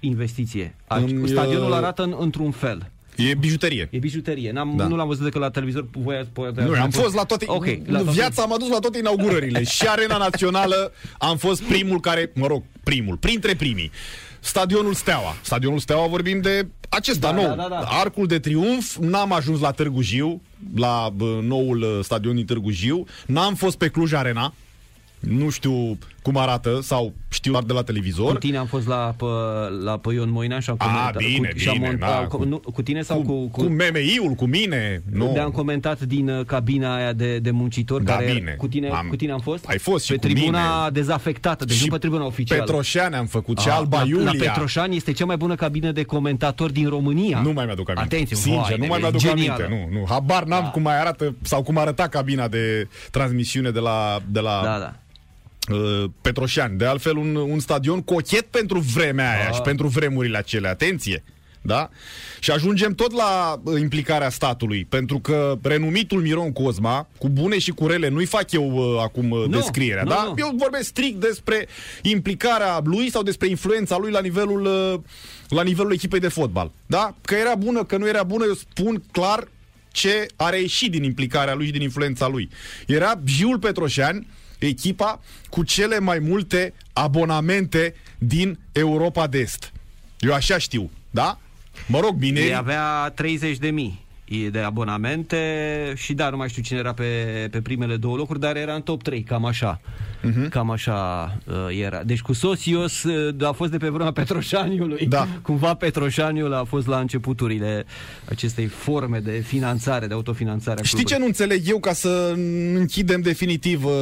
Investiție. 0.00 0.74
Îmi, 0.86 1.28
Stadionul 1.28 1.72
arată 1.72 2.02
în, 2.02 2.16
într-un 2.18 2.50
fel. 2.50 2.90
E 3.16 3.34
bijuterie. 3.34 3.88
E 3.90 3.98
bijuterie. 3.98 4.52
N-am, 4.52 4.74
da. 4.76 4.86
Nu 4.86 4.96
l-am 4.96 5.06
văzut 5.06 5.24
decât 5.24 5.40
la 5.40 5.50
televizor. 5.50 5.86
Voi, 5.90 6.28
poate, 6.32 6.62
nu, 6.62 6.80
am 6.80 6.90
fost 6.90 7.14
la 7.14 7.24
toate... 7.24 7.44
Okay, 7.48 7.82
la 7.86 7.98
toate... 7.98 8.12
Viața 8.12 8.42
am 8.42 8.52
adus 8.52 8.68
la 8.68 8.78
toate 8.78 8.98
inaugurările. 8.98 9.62
și 9.76 9.88
Arena 9.88 10.16
Națională 10.16 10.92
am 11.18 11.36
fost 11.36 11.62
primul 11.62 12.00
care... 12.00 12.30
Mă 12.34 12.46
rog, 12.46 12.62
primul. 12.82 13.16
Printre 13.16 13.54
primii. 13.54 13.90
Stadionul 14.40 14.94
Steaua. 14.94 15.36
Stadionul 15.40 15.78
Steaua 15.78 16.06
vorbim 16.06 16.40
de 16.40 16.68
acesta 16.88 17.32
da, 17.32 17.34
nou. 17.34 17.46
Da, 17.46 17.54
da, 17.54 17.68
da. 17.68 17.78
Arcul 17.78 18.26
de 18.26 18.38
Triunf. 18.38 18.96
N-am 18.96 19.32
ajuns 19.32 19.60
la 19.60 19.70
Târgu 19.70 20.02
Jiu, 20.02 20.42
la 20.76 21.12
bă, 21.16 21.40
noul 21.42 21.82
uh, 21.82 21.98
stadion 22.02 22.34
din 22.34 22.44
Târgu 22.44 22.70
Jiu. 22.70 23.06
N-am 23.26 23.54
fost 23.54 23.78
pe 23.78 23.88
Cluj 23.88 24.12
Arena. 24.12 24.54
Nu 25.20 25.50
știu 25.50 25.98
cum 26.26 26.36
arată 26.36 26.78
sau 26.82 27.14
știu 27.28 27.50
doar 27.50 27.64
de 27.64 27.72
la 27.72 27.82
televizor. 27.82 28.32
Cu 28.32 28.38
tine 28.38 28.56
am 28.56 28.66
fost 28.66 28.86
la, 28.86 29.14
pe, 29.16 29.24
la 29.84 29.98
pe 29.98 30.12
Ion 30.12 30.30
Moina 30.30 30.60
și 30.60 30.70
am 30.70 30.76
comentat. 30.76 31.14
A, 31.14 31.18
bine, 31.18 31.48
cu, 31.48 31.72
bine. 31.72 31.86
Am, 31.88 31.96
da, 31.98 32.26
cu, 32.28 32.44
nu, 32.44 32.58
cu 32.58 32.82
tine 32.82 33.02
sau 33.02 33.22
cu... 33.22 33.32
Cu, 33.32 33.48
cu, 33.48 33.60
cu 33.60 33.68
MMI-ul, 33.68 34.34
cu 34.36 34.44
mine. 34.44 35.02
Nu. 35.12 35.30
De-am 35.32 35.50
comentat 35.50 36.00
din 36.00 36.28
uh, 36.28 36.44
cabina 36.44 36.94
aia 36.94 37.12
de, 37.12 37.38
de 37.38 37.50
muncitori. 37.50 38.04
Da, 38.04 38.12
care 38.12 38.32
bine. 38.32 38.54
Cu 38.58 38.68
tine, 38.68 38.88
am, 38.88 39.06
cu 39.08 39.16
tine 39.16 39.32
am 39.32 39.40
fost? 39.40 39.64
Ai 39.68 39.78
fost 39.78 40.04
și 40.04 40.10
Pe 40.10 40.18
cu 40.18 40.26
tribuna 40.26 40.78
mine. 40.78 40.90
dezafectată, 40.90 41.64
deci 41.64 41.76
și 41.76 41.84
nu 41.84 41.92
pe 41.92 41.98
tribuna 41.98 42.24
oficială. 42.24 42.62
Petroșani 42.62 43.14
am 43.14 43.26
făcut, 43.26 43.58
și 43.58 43.68
Alba 43.68 43.98
la, 43.98 44.06
Iulia. 44.06 44.24
La 44.24 44.32
Petroșani 44.38 44.96
este 44.96 45.12
cea 45.12 45.24
mai 45.24 45.36
bună 45.36 45.54
cabină 45.54 45.92
de 45.92 46.02
comentatori 46.02 46.72
din 46.72 46.88
România. 46.88 47.40
Nu 47.40 47.52
mai 47.52 47.64
mi-aduc 47.64 47.88
aminte. 47.88 48.14
Atenție, 48.14 48.36
Sincer, 48.36 48.60
vai, 48.60 48.78
nu 48.78 48.86
mai 48.86 48.98
mi-aduc 49.00 49.26
aminte. 49.30 49.66
Nu, 49.68 49.98
nu. 49.98 50.06
Habar 50.08 50.44
n-am 50.44 50.62
da. 50.62 50.68
cum 50.68 50.82
mai 50.82 51.00
arată 51.00 51.34
sau 51.42 51.62
cum 51.62 51.78
arăta 51.78 52.08
cabina 52.08 52.48
de 52.48 52.88
transmisiune 53.10 53.70
de 53.70 53.80
la, 53.80 54.18
de 54.30 54.40
la 54.40 54.60
da, 54.64 54.78
da 54.78 54.94
Uh, 55.72 56.04
Petroșani. 56.20 56.78
De 56.78 56.84
altfel, 56.84 57.16
un, 57.16 57.34
un 57.34 57.58
stadion 57.58 58.02
cochet 58.02 58.46
pentru 58.46 58.78
vremea 58.78 59.30
aia 59.30 59.48
ah. 59.48 59.54
și 59.54 59.60
pentru 59.60 59.86
vremurile 59.86 60.38
acelea. 60.38 60.70
Atenție! 60.70 61.24
Da? 61.66 61.90
Și 62.38 62.50
ajungem 62.50 62.94
tot 62.94 63.12
la 63.12 63.60
uh, 63.64 63.80
implicarea 63.80 64.30
statului, 64.30 64.86
pentru 64.88 65.18
că 65.18 65.58
renumitul 65.62 66.20
Miron 66.20 66.52
Cosma, 66.52 67.08
cu 67.18 67.28
bune 67.28 67.58
și 67.58 67.70
cu 67.70 67.86
rele, 67.86 68.08
nu-i 68.08 68.24
fac 68.26 68.52
eu 68.52 68.72
uh, 68.72 69.00
acum 69.02 69.30
uh, 69.30 69.38
Nu, 69.38 69.46
descrierea, 69.46 70.02
nu, 70.02 70.08
da? 70.08 70.22
nu. 70.24 70.34
Eu 70.36 70.54
vorbesc 70.56 70.86
strict 70.86 71.20
despre 71.20 71.66
implicarea 72.02 72.80
lui 72.84 73.10
sau 73.10 73.22
despre 73.22 73.48
influența 73.48 73.96
lui 73.98 74.10
la 74.10 74.20
nivelul, 74.20 74.64
uh, 74.64 75.00
la 75.48 75.62
nivelul 75.62 75.92
echipei 75.92 76.20
de 76.20 76.28
fotbal. 76.28 76.70
Da? 76.86 77.14
Că 77.20 77.34
era 77.34 77.54
bună, 77.54 77.84
că 77.84 77.96
nu 77.96 78.08
era 78.08 78.22
bună, 78.22 78.44
eu 78.44 78.54
spun 78.54 79.02
clar 79.12 79.48
ce 79.92 80.26
a 80.36 80.48
reieșit 80.48 80.90
din 80.90 81.02
implicarea 81.02 81.54
lui 81.54 81.66
și 81.66 81.72
din 81.72 81.82
influența 81.82 82.28
lui. 82.28 82.48
Era 82.86 83.20
Giul 83.24 83.58
Petroșan, 83.58 84.26
echipa 84.58 85.20
cu 85.48 85.62
cele 85.62 85.98
mai 85.98 86.18
multe 86.18 86.74
abonamente 86.92 87.94
din 88.18 88.58
Europa 88.72 89.26
de 89.26 89.38
Est. 89.38 89.72
Eu 90.18 90.32
așa 90.34 90.58
știu, 90.58 90.90
da? 91.10 91.38
Mă 91.86 92.00
rog, 92.00 92.14
bine. 92.14 92.40
Ei 92.40 92.54
avea 92.54 93.12
30 93.14 93.58
de 93.58 93.70
mii 93.70 94.05
de 94.50 94.58
abonamente 94.58 95.36
și 95.96 96.14
da, 96.14 96.30
nu 96.30 96.36
mai 96.36 96.48
știu 96.48 96.62
cine 96.62 96.78
era 96.78 96.92
pe, 96.92 97.04
pe 97.50 97.60
primele 97.60 97.96
două 97.96 98.16
locuri, 98.16 98.40
dar 98.40 98.56
era 98.56 98.74
în 98.74 98.82
top 98.82 99.02
3, 99.02 99.22
cam 99.22 99.44
așa. 99.44 99.80
Uh-huh. 99.80 100.48
Cam 100.50 100.70
așa 100.70 100.94
uh, 101.46 101.54
era. 101.82 102.02
Deci 102.02 102.20
cu 102.20 102.32
Sosios 102.32 103.02
uh, 103.02 103.46
a 103.46 103.52
fost 103.52 103.70
de 103.70 103.76
pe 103.76 103.88
vremea 103.88 104.12
Petroșaniului. 104.20 105.06
Da. 105.06 105.28
Cumva 105.42 105.74
Petroșaniul 105.74 106.54
a 106.54 106.64
fost 106.64 106.86
la 106.86 106.98
începuturile 106.98 107.84
acestei 108.28 108.66
forme 108.66 109.18
de 109.18 109.30
finanțare, 109.46 110.06
de 110.06 110.14
autofinanțare. 110.14 110.80
a 110.80 110.82
Știi 110.82 110.98
ce 110.98 111.04
clubului. 111.14 111.20
nu 111.20 111.26
înțeleg 111.26 111.68
eu 111.68 111.80
ca 111.80 111.92
să 111.92 112.34
închidem 112.74 113.20
definitiv 113.20 113.84
uh, 113.84 113.92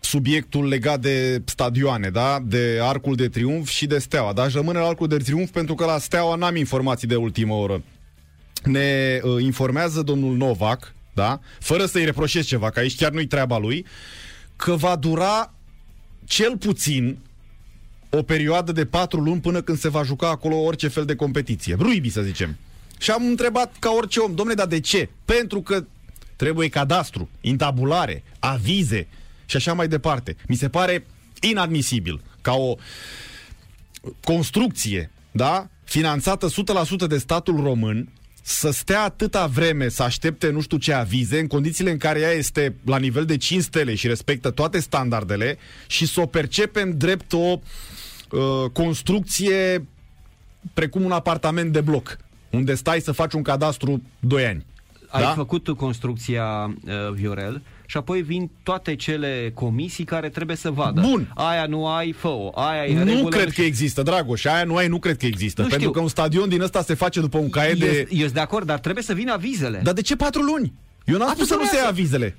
subiectul 0.00 0.68
legat 0.68 1.00
de 1.00 1.42
stadioane, 1.44 2.08
da? 2.10 2.38
De 2.44 2.78
Arcul 2.82 3.14
de 3.14 3.28
Triunf 3.28 3.68
și 3.68 3.86
de 3.86 3.98
Steaua. 3.98 4.32
Dar 4.32 4.46
aș 4.46 4.52
rămâne 4.52 4.78
la 4.78 4.86
Arcul 4.86 5.06
de 5.08 5.16
Triunf 5.16 5.50
pentru 5.50 5.74
că 5.74 5.84
la 5.84 5.98
Steaua 5.98 6.34
n-am 6.34 6.56
informații 6.56 7.08
de 7.08 7.16
ultimă 7.16 7.54
oră. 7.54 7.82
Ne 8.64 9.20
uh, 9.22 9.42
informează 9.42 10.02
domnul 10.02 10.36
Novak, 10.36 10.94
da? 11.14 11.40
Fără 11.58 11.86
să-i 11.86 12.04
reproșez 12.04 12.46
ceva, 12.46 12.70
că 12.70 12.78
aici 12.78 12.96
chiar 12.96 13.12
nu-i 13.12 13.26
treaba 13.26 13.58
lui, 13.58 13.86
că 14.56 14.76
va 14.76 14.96
dura 14.96 15.54
cel 16.24 16.56
puțin 16.56 17.18
o 18.10 18.22
perioadă 18.22 18.72
de 18.72 18.86
patru 18.86 19.20
luni 19.20 19.40
până 19.40 19.60
când 19.60 19.78
se 19.78 19.88
va 19.88 20.02
juca 20.02 20.28
acolo 20.28 20.56
orice 20.56 20.88
fel 20.88 21.04
de 21.04 21.14
competiție. 21.14 21.76
Ruibi, 21.78 22.08
să 22.08 22.22
zicem. 22.22 22.56
Și 22.98 23.10
am 23.10 23.26
întrebat 23.26 23.76
ca 23.78 23.90
orice 23.90 24.20
om, 24.20 24.34
domnule, 24.34 24.56
dar 24.56 24.66
de 24.66 24.80
ce? 24.80 25.08
Pentru 25.24 25.60
că 25.62 25.84
trebuie 26.36 26.68
cadastru, 26.68 27.28
intabulare, 27.40 28.22
avize 28.38 29.06
și 29.46 29.56
așa 29.56 29.72
mai 29.72 29.88
departe. 29.88 30.36
Mi 30.48 30.56
se 30.56 30.68
pare 30.68 31.06
inadmisibil 31.40 32.20
ca 32.40 32.52
o 32.52 32.76
construcție, 34.24 35.10
da? 35.30 35.68
Finanțată 35.84 36.48
100% 37.04 37.06
de 37.08 37.18
statul 37.18 37.60
român, 37.62 38.08
să 38.48 38.70
stea 38.70 39.02
atâta 39.02 39.46
vreme 39.46 39.88
să 39.88 40.02
aștepte 40.02 40.50
nu 40.50 40.60
știu 40.60 40.76
ce 40.76 40.92
avize, 40.92 41.38
în 41.38 41.46
condițiile 41.46 41.90
în 41.90 41.96
care 41.96 42.20
ea 42.20 42.30
este 42.30 42.74
la 42.84 42.98
nivel 42.98 43.24
de 43.24 43.36
5 43.36 43.62
stele 43.62 43.94
și 43.94 44.06
respectă 44.06 44.50
toate 44.50 44.80
standardele 44.80 45.58
și 45.86 46.06
să 46.06 46.20
o 46.20 46.26
percepem 46.26 46.96
drept 46.96 47.32
o 47.32 47.36
uh, 47.36 48.70
construcție 48.72 49.86
precum 50.74 51.04
un 51.04 51.12
apartament 51.12 51.72
de 51.72 51.80
bloc, 51.80 52.18
unde 52.50 52.74
stai 52.74 53.00
să 53.00 53.12
faci 53.12 53.32
un 53.32 53.42
cadastru 53.42 54.02
2 54.20 54.46
ani. 54.46 54.66
Ai 55.08 55.22
da? 55.22 55.32
făcut 55.32 55.68
construcția 55.68 56.76
uh, 56.84 57.12
Viorel 57.12 57.62
și 57.90 57.96
apoi 57.96 58.22
vin 58.22 58.50
toate 58.62 58.94
cele 58.96 59.50
comisii 59.54 60.04
care 60.04 60.28
trebuie 60.28 60.56
să 60.56 60.70
vadă. 60.70 61.00
Bun. 61.00 61.32
Aia 61.34 61.66
nu 61.66 61.86
ai, 61.86 62.12
fă-o. 62.12 62.50
Aia 62.54 62.84
e 62.86 62.92
în 62.92 62.98
Nu 62.98 63.04
regulă, 63.04 63.28
cred 63.28 63.44
că 63.44 63.50
știu. 63.50 63.64
există, 63.64 64.02
Dragoș, 64.02 64.44
aia 64.44 64.64
nu 64.64 64.76
ai, 64.76 64.88
nu 64.88 64.98
cred 64.98 65.16
că 65.16 65.26
există. 65.26 65.62
Nu 65.62 65.68
pentru 65.68 65.86
știu. 65.88 65.98
că 65.98 66.02
un 66.04 66.08
stadion 66.10 66.48
din 66.48 66.60
ăsta 66.60 66.82
se 66.82 66.94
face 66.94 67.20
după 67.20 67.38
un 67.38 67.50
caiet 67.50 67.80
Eu, 67.82 67.88
de... 67.88 68.06
eu 68.10 68.18
sunt 68.20 68.32
de 68.32 68.40
acord, 68.40 68.66
dar 68.66 68.78
trebuie 68.78 69.04
să 69.04 69.12
vină 69.14 69.32
avizele. 69.32 69.80
Dar 69.82 69.94
de 69.94 70.00
ce 70.02 70.16
patru 70.16 70.42
luni? 70.42 70.72
Eu 71.04 71.16
n-am 71.18 71.28
Atât 71.28 71.36
spus 71.36 71.48
să 71.48 71.54
nu 71.54 71.60
se 71.60 71.64
ia 71.66 71.70
durează. 71.70 71.88
avizele. 71.92 72.36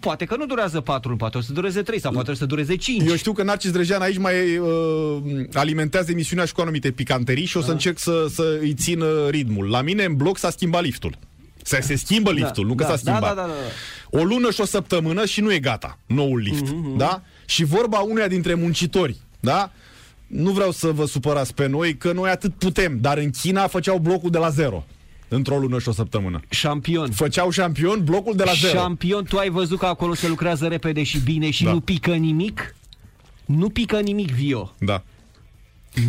Poate 0.00 0.24
că 0.24 0.36
nu 0.36 0.46
durează 0.46 0.80
4 0.80 1.08
luni, 1.08 1.20
poate 1.20 1.38
o 1.38 1.40
să 1.40 1.52
dureze 1.52 1.82
3 1.82 2.00
sau 2.00 2.12
poate 2.12 2.30
o 2.30 2.34
să 2.34 2.46
dureze 2.46 2.76
5. 2.76 3.08
Eu 3.08 3.16
știu 3.16 3.32
că 3.32 3.42
Narcis 3.42 3.70
Drejean 3.70 4.00
aici 4.02 4.18
mai 4.18 4.56
uh, 4.56 4.68
alimentează 5.52 6.10
emisiunea 6.10 6.44
și 6.44 6.52
cu 6.52 6.60
anumite 6.60 6.90
picanterii 6.90 7.44
și 7.44 7.56
o 7.56 7.60
Da. 7.60 7.66
să 7.66 7.72
încerc 7.72 7.98
să, 7.98 8.26
să 8.30 8.58
îi 8.60 8.74
țin 8.74 9.00
uh, 9.00 9.08
ritmul. 9.28 9.68
La 9.70 9.82
mine 9.82 10.04
în 10.04 10.14
bloc 10.16 10.38
s-a 10.38 10.50
schimbat 10.50 10.82
liftul. 10.82 11.18
Se, 11.62 11.80
se 11.80 11.96
schimbă 11.96 12.32
liftul, 12.32 12.66
nu 12.66 12.74
că 12.74 12.82
da, 12.82 12.88
s-a 12.90 12.96
schimbat. 12.96 13.20
Da, 13.20 13.28
da, 13.28 13.34
da, 13.34 13.46
da. 13.46 13.52
O 14.18 14.24
lună 14.24 14.50
și 14.50 14.60
o 14.60 14.64
săptămână 14.64 15.24
și 15.24 15.40
nu 15.40 15.52
e 15.52 15.58
gata 15.58 15.98
noul 16.06 16.38
lift. 16.38 16.70
Mhm, 16.70 16.96
Da? 16.96 17.22
Și 17.46 17.64
vorba 17.64 17.98
uneia 17.98 18.28
dintre 18.28 18.54
muncitori, 18.54 19.16
da? 19.40 19.72
Nu 20.26 20.50
vreau 20.50 20.70
să 20.70 20.90
vă 20.90 21.04
supărați 21.06 21.54
pe 21.54 21.66
noi, 21.66 21.96
că 21.96 22.12
noi 22.12 22.30
atât 22.30 22.54
putem, 22.54 22.98
dar 23.00 23.18
în 23.18 23.30
China 23.30 23.66
făceau 23.66 23.98
blocul 23.98 24.30
de 24.30 24.38
la 24.38 24.48
zero. 24.48 24.84
Într-o 25.28 25.58
lună 25.58 25.78
și 25.78 25.88
o 25.88 25.92
săptămână. 25.92 26.40
Șampion. 26.48 27.10
Făceau 27.10 27.50
șampion 27.50 28.04
blocul 28.04 28.34
de 28.36 28.44
la 28.44 28.52
zero. 28.52 28.78
Șampion, 28.78 29.24
tu 29.24 29.36
ai 29.38 29.48
văzut 29.48 29.78
că 29.78 29.86
acolo 29.86 30.14
se 30.14 30.28
lucrează 30.28 30.66
repede 30.66 31.02
și 31.02 31.18
bine 31.18 31.50
și 31.50 31.64
Da. 31.64 31.72
nu 31.72 31.80
pică 31.80 32.14
nimic? 32.14 32.74
Nu 33.44 33.68
pică 33.68 34.00
nimic, 34.00 34.30
Vio. 34.30 34.74
Da. 34.78 35.02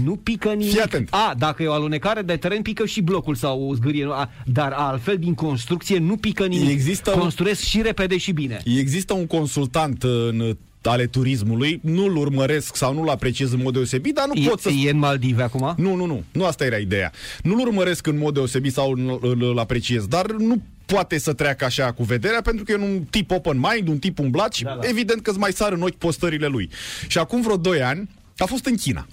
Nu 0.03 0.15
pică 0.15 0.49
nimic. 0.49 0.69
Fii 0.71 0.81
atent. 0.81 1.07
A, 1.11 1.33
dacă 1.37 1.63
e 1.63 1.67
o 1.67 1.73
alunecare 1.73 2.21
de 2.21 2.35
teren, 2.35 2.61
pică 2.61 2.85
și 2.85 3.01
blocul 3.01 3.35
sau 3.35 3.61
o 3.69 3.73
zgârie. 3.73 4.03
nu? 4.03 4.11
A, 4.11 4.29
dar 4.45 4.71
altfel, 4.71 5.17
din 5.17 5.33
construcție, 5.33 5.97
nu 5.97 6.17
pică 6.17 6.45
nimic. 6.45 6.69
Există 6.69 7.11
un- 7.11 7.19
Construiesc 7.19 7.61
și 7.61 7.81
repede 7.81 8.17
și 8.17 8.31
bine. 8.31 8.61
Există 8.77 9.13
un 9.13 9.27
consultant 9.27 10.03
în 10.03 10.55
ale 10.83 11.05
turismului, 11.05 11.79
nu-l 11.83 12.15
urmăresc 12.15 12.75
sau 12.75 12.93
nu-l 12.93 13.09
apreciez 13.09 13.51
în 13.51 13.59
mod 13.63 13.73
deosebit, 13.73 14.13
dar 14.15 14.25
nu 14.33 14.41
E, 14.41 14.47
pot 14.47 14.59
să... 14.59 14.69
e 14.69 14.89
în 14.89 14.97
Maldive 14.97 15.43
acum? 15.43 15.73
Nu, 15.77 15.95
nu, 15.95 16.05
nu. 16.05 16.23
Nu 16.31 16.45
asta 16.45 16.65
era 16.65 16.77
ideea. 16.77 17.11
Nu-l 17.43 17.59
urmăresc 17.59 18.07
în 18.07 18.17
mod 18.17 18.33
deosebit 18.33 18.73
sau 18.73 18.93
nu- 18.95 19.19
îl, 19.21 19.43
îl 19.43 19.59
apreciez, 19.59 20.05
dar 20.05 20.31
nu 20.31 20.61
poate 20.85 21.17
să 21.17 21.33
treacă 21.33 21.65
așa 21.65 21.91
cu 21.91 22.03
vederea 22.03 22.41
pentru 22.41 22.63
că 22.63 22.71
e 22.71 22.75
un 22.75 23.03
tip 23.09 23.31
open 23.31 23.59
mind, 23.71 23.87
un 23.87 23.97
tip 23.97 24.19
umblat 24.19 24.53
și 24.53 24.63
Da, 24.63 24.77
da. 24.81 24.87
evident 24.87 25.21
că 25.21 25.29
îți 25.29 25.39
mai 25.39 25.51
sar 25.51 25.71
în 25.71 25.81
ochi 25.81 25.95
postările 25.97 26.47
lui. 26.47 26.69
Și 27.07 27.17
acum 27.17 27.41
vreo 27.41 27.57
2 27.57 27.81
ani 27.81 28.09
a 28.37 28.45
fost 28.45 28.65
în 28.65 28.75
China. 28.75 29.07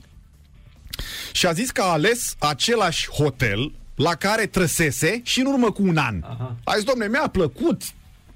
Și 1.33 1.47
a 1.47 1.53
zis 1.53 1.71
că 1.71 1.83
a 1.83 1.93
ales 1.93 2.35
același 2.39 3.11
hotel 3.11 3.73
la 3.95 4.15
care 4.15 4.47
trăsese 4.47 5.21
și 5.23 5.41
în 5.41 5.47
urmă 5.47 5.71
cu 5.71 5.83
un 5.83 5.97
an. 5.97 6.21
Aha. 6.23 6.57
A 6.65 6.75
zis, 6.75 6.85
domne, 6.85 7.09
mi-a 7.09 7.29
plăcut, 7.33 7.83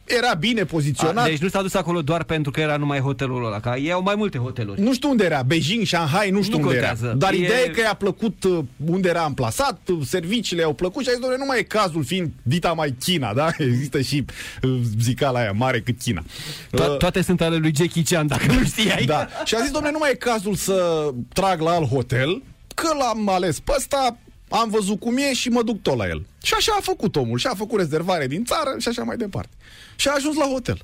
era 0.08 0.34
bine 0.34 0.64
poziționat. 0.64 1.24
A, 1.24 1.28
deci 1.28 1.38
nu 1.38 1.48
s-a 1.48 1.62
dus 1.62 1.74
acolo 1.74 2.02
doar 2.02 2.24
pentru 2.24 2.50
că 2.50 2.60
era 2.60 2.76
numai 2.76 2.98
hotelul 3.00 3.44
ăla, 3.46 3.60
că 3.60 3.74
ei 3.78 3.92
au 3.92 4.02
mai 4.02 4.14
multe 4.16 4.38
hoteluri. 4.38 4.80
Nu 4.80 4.92
știu 4.94 5.08
unde 5.10 5.24
era, 5.24 5.42
Beijing, 5.42 5.86
Shanghai, 5.86 6.30
nu 6.30 6.42
știu 6.42 6.58
Nu 6.58 6.62
unde 6.62 6.74
contează. 6.74 7.04
era. 7.06 7.14
Dar 7.14 7.32
E- 7.32 7.36
ideea 7.36 7.60
e 7.64 7.68
că 7.68 7.80
i-a 7.80 7.94
plăcut 7.94 8.44
uh, 8.44 8.58
unde 8.86 9.08
era 9.08 9.22
amplasat, 9.22 9.80
uh, 9.88 9.98
serviciile 10.04 10.62
au 10.62 10.72
plăcut 10.72 11.02
și 11.02 11.08
a 11.08 11.12
zis, 11.12 11.20
"Doamne, 11.20 11.38
nu 11.38 11.44
mai 11.46 11.58
e 11.58 11.62
cazul 11.62 12.04
fiind 12.04 12.30
dita 12.42 12.72
mai 12.72 12.94
China, 12.98 13.34
da? 13.34 13.48
Există 13.58 14.00
și 14.00 14.24
uh, 14.62 14.70
zicala 15.00 15.38
aia 15.38 15.52
mare 15.52 15.80
cât 15.80 15.98
China. 16.02 16.22
To- 16.22 16.86
Uh, 16.90 16.96
toate 16.96 17.22
sunt 17.22 17.40
ale 17.40 17.56
lui 17.56 17.72
Jackie 17.76 18.02
Chan, 18.02 18.26
dacă 18.26 18.52
nu 18.52 18.64
știai. 18.64 19.04
da. 19.04 19.26
Și 19.44 19.54
a 19.54 19.60
zis, 19.60 19.70
domnule, 19.70 19.92
nu 19.92 19.98
mai 19.98 20.10
e 20.10 20.14
cazul 20.14 20.54
să 20.54 21.08
trag 21.32 21.60
la 21.60 21.70
alt 21.70 21.88
hotel, 21.88 22.42
că 22.74 22.88
l-am 22.98 23.28
ales 23.28 23.60
pe 23.60 23.72
ăsta, 23.76 24.16
am 24.48 24.70
văzut 24.70 25.00
cum 25.00 25.16
e 25.16 25.32
și 25.34 25.48
mă 25.48 25.62
duc 25.62 25.82
tot 25.82 25.96
la 25.96 26.08
el. 26.08 26.26
Și 26.42 26.54
așa 26.56 26.72
a 26.78 26.80
făcut 26.82 27.16
omul, 27.16 27.38
și 27.38 27.46
a 27.46 27.54
făcut 27.54 27.78
rezervare 27.78 28.26
din 28.26 28.44
țară 28.44 28.74
și 28.78 28.88
așa 28.88 29.02
mai 29.02 29.16
departe. 29.16 29.50
Și 29.96 30.08
a 30.08 30.12
ajuns 30.16 30.36
la 30.36 30.44
hotel. 30.46 30.78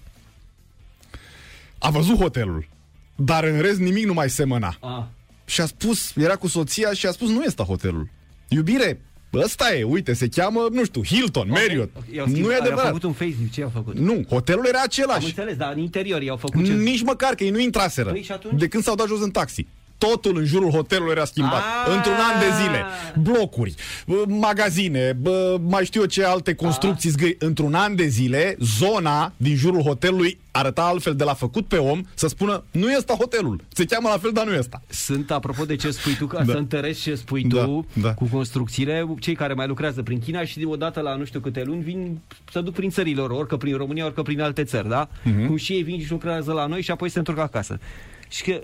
A 1.79 1.91
văzut 1.91 2.17
hotelul, 2.17 2.69
dar 3.17 3.45
în 3.45 3.61
rest 3.61 3.79
nimic 3.79 4.05
nu 4.05 4.13
mai 4.13 4.31
semăna. 4.31 4.77
A. 4.81 5.09
Și 5.45 5.61
a 5.61 5.67
spus, 5.67 6.13
era 6.17 6.37
cu 6.37 6.47
soția 6.47 6.93
și 6.93 7.07
a 7.07 7.11
spus, 7.11 7.29
nu 7.29 7.43
este 7.43 7.63
hotelul. 7.63 8.09
Iubire, 8.49 9.01
ăsta 9.35 9.75
e, 9.75 9.83
uite, 9.83 10.13
se 10.13 10.29
cheamă, 10.29 10.67
nu 10.73 10.85
știu, 10.85 11.05
Hilton, 11.05 11.49
Marriott. 11.49 11.91
I-au 12.13 12.27
Nu 12.27 12.31
e 12.31 12.35
schimbat, 12.35 12.53
Au 12.57 12.61
adevărat. 12.61 12.87
făcut 12.87 13.03
un 13.03 13.13
Facebook, 13.13 13.51
ce 13.51 13.63
au 13.63 13.71
făcut? 13.75 13.99
Nu, 13.99 14.25
hotelul 14.29 14.65
era 14.69 14.79
Am 14.79 14.85
același. 14.85 15.27
înțeles, 15.27 15.57
dar 15.57 15.73
în 15.73 15.79
interior 15.79 16.23
i-au 16.23 16.37
făcut 16.37 16.65
ce? 16.65 16.73
Nici 16.73 17.03
măcar 17.03 17.35
că 17.35 17.45
ei 17.45 17.51
nu 17.51 17.59
intraseră. 17.59 18.11
Păi 18.11 18.23
și 18.23 18.33
atunci? 18.33 18.59
De 18.59 18.69
când 18.69 18.83
s-au 18.83 18.95
dat 18.95 19.07
jos 19.07 19.21
în 19.21 19.31
taxi. 19.31 19.67
Totul 20.11 20.37
în 20.39 20.45
jurul 20.45 20.71
hotelului 20.71 21.13
era 21.13 21.25
schimbat. 21.25 21.53
Ah! 21.87 21.95
Într-un 21.97 22.15
an 22.15 22.39
de 22.41 22.63
zile. 22.63 22.85
Blocuri, 23.23 23.75
bă, 24.07 24.23
magazine, 24.27 25.13
bă, 25.21 25.59
mai 25.69 25.85
știu 25.85 26.01
eu 26.01 26.07
ce 26.07 26.25
alte 26.25 26.55
construcții 26.55 27.11
zgâi. 27.11 27.37
Într-un 27.39 27.75
an 27.75 27.97
de 27.97 28.07
zile, 28.07 28.57
zona 28.79 29.33
din 29.37 29.57
jurul 29.57 29.81
hotelului 29.83 30.39
arăta 30.51 30.83
altfel 30.83 31.15
de 31.15 31.25
la 31.25 31.35
făcut 31.35 31.67
pe 31.67 31.77
om 31.77 32.01
să 32.15 32.29
spună 32.29 32.65
nu 32.71 32.91
e 32.91 32.95
ăsta 32.97 33.15
hotelul. 33.15 33.61
Se 33.73 33.85
cheamă 33.85 34.09
la 34.09 34.19
fel, 34.19 34.31
dar 34.33 34.47
nu 34.47 34.53
e 34.53 34.59
ăsta. 34.59 34.83
Sunt, 34.89 35.31
apropo 35.31 35.65
de 35.65 35.77
ce 35.77 35.91
spui 35.91 36.15
tu, 36.19 36.27
ca 36.27 36.43
Da. 36.45 36.53
să 36.53 36.59
întărești 36.59 37.03
ce 37.03 37.15
spui 37.15 37.43
Da, 37.45 37.65
tu 37.65 37.87
da. 37.93 38.15
cu 38.15 38.25
construcțiile, 38.33 39.07
cei 39.21 39.35
care 39.35 39.53
mai 39.53 39.67
lucrează 39.67 40.03
prin 40.03 40.19
China 40.19 40.45
și 40.45 40.65
odată 40.65 41.01
la 41.01 41.17
nu 41.17 41.25
știu 41.25 41.41
câte 41.41 41.63
luni 41.65 41.83
vin 41.83 42.19
să 42.53 42.61
duc 42.61 42.75
prin 42.75 42.91
țările 42.91 43.21
lor, 43.21 43.31
orică 43.31 43.57
prin 43.57 43.77
România, 43.77 44.05
orică 44.05 44.23
prin 44.23 44.41
alte 44.41 44.65
țări, 44.65 44.89
da? 44.89 45.09
Mhm. 45.23 45.47
Cum 45.47 45.57
și 45.57 45.73
ei 45.73 45.83
vin 45.83 46.01
și 46.01 46.11
lucrează 46.11 46.53
la 46.53 46.67
noi 46.67 46.83
și 46.83 46.91
apoi 46.91 47.09
se 47.09 47.19
întorc 47.19 47.39
acasă. 47.39 47.79
Și 48.29 48.43
că 48.43 48.61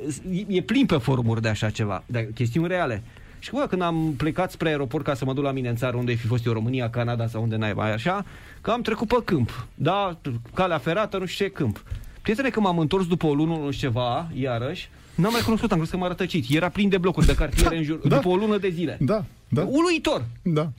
e 0.48 0.62
plin 0.62 0.86
pe 0.86 0.96
forumuri 0.96 1.42
de 1.42 1.48
așa 1.48 1.70
ceva, 1.70 2.02
de 2.06 2.30
chestiuni 2.34 2.68
reale. 2.68 3.02
Și 3.38 3.50
bă, 3.50 3.66
când 3.68 3.82
am 3.82 4.14
plecat 4.16 4.50
spre 4.50 4.68
aeroport 4.68 5.04
ca 5.04 5.14
să 5.14 5.24
mă 5.24 5.32
duc 5.32 5.44
la 5.44 5.52
mine 5.52 5.68
în 5.68 5.76
țară, 5.76 5.96
unde 5.96 6.12
fi 6.14 6.26
fost 6.26 6.46
eu, 6.46 6.52
România, 6.52 6.90
Canada 6.90 7.26
sau 7.26 7.42
unde 7.42 7.56
n-ai 7.56 7.72
mai 7.72 7.92
așa, 7.92 8.24
că 8.60 8.70
am 8.70 8.82
trecut 8.82 9.08
pe 9.08 9.16
câmp. 9.24 9.66
Da, 9.74 10.18
calea 10.54 10.78
ferată, 10.78 11.18
nu 11.18 11.26
știu 11.26 11.44
ce 11.44 11.52
câmp. 11.52 11.82
Prietene, 12.22 12.48
când 12.48 12.64
m-am 12.64 12.78
întors 12.78 13.06
după 13.06 13.26
o 13.26 13.34
lună, 13.34 13.56
nu 13.56 13.70
știu 13.70 13.88
ceva, 13.88 14.28
iarăși, 14.34 14.88
n-am 15.14 15.32
mai 15.32 15.40
cunoscut, 15.40 15.70
am 15.70 15.76
crezut 15.76 15.94
că 15.94 16.00
m-a 16.00 16.08
rătăcit. 16.08 16.44
Era 16.48 16.68
plin 16.68 16.88
de 16.88 16.98
blocuri 16.98 17.26
de 17.26 17.34
cartiere 17.34 17.76
în 17.76 17.82
jur, 17.82 17.98
da. 17.98 18.14
după 18.16 18.28
o 18.28 18.36
lună 18.36 18.58
de 18.58 18.68
zile. 18.68 18.96
Da. 19.00 19.24
Da? 19.48 19.62
Uluitor. 19.62 20.24
Da. 20.42 20.70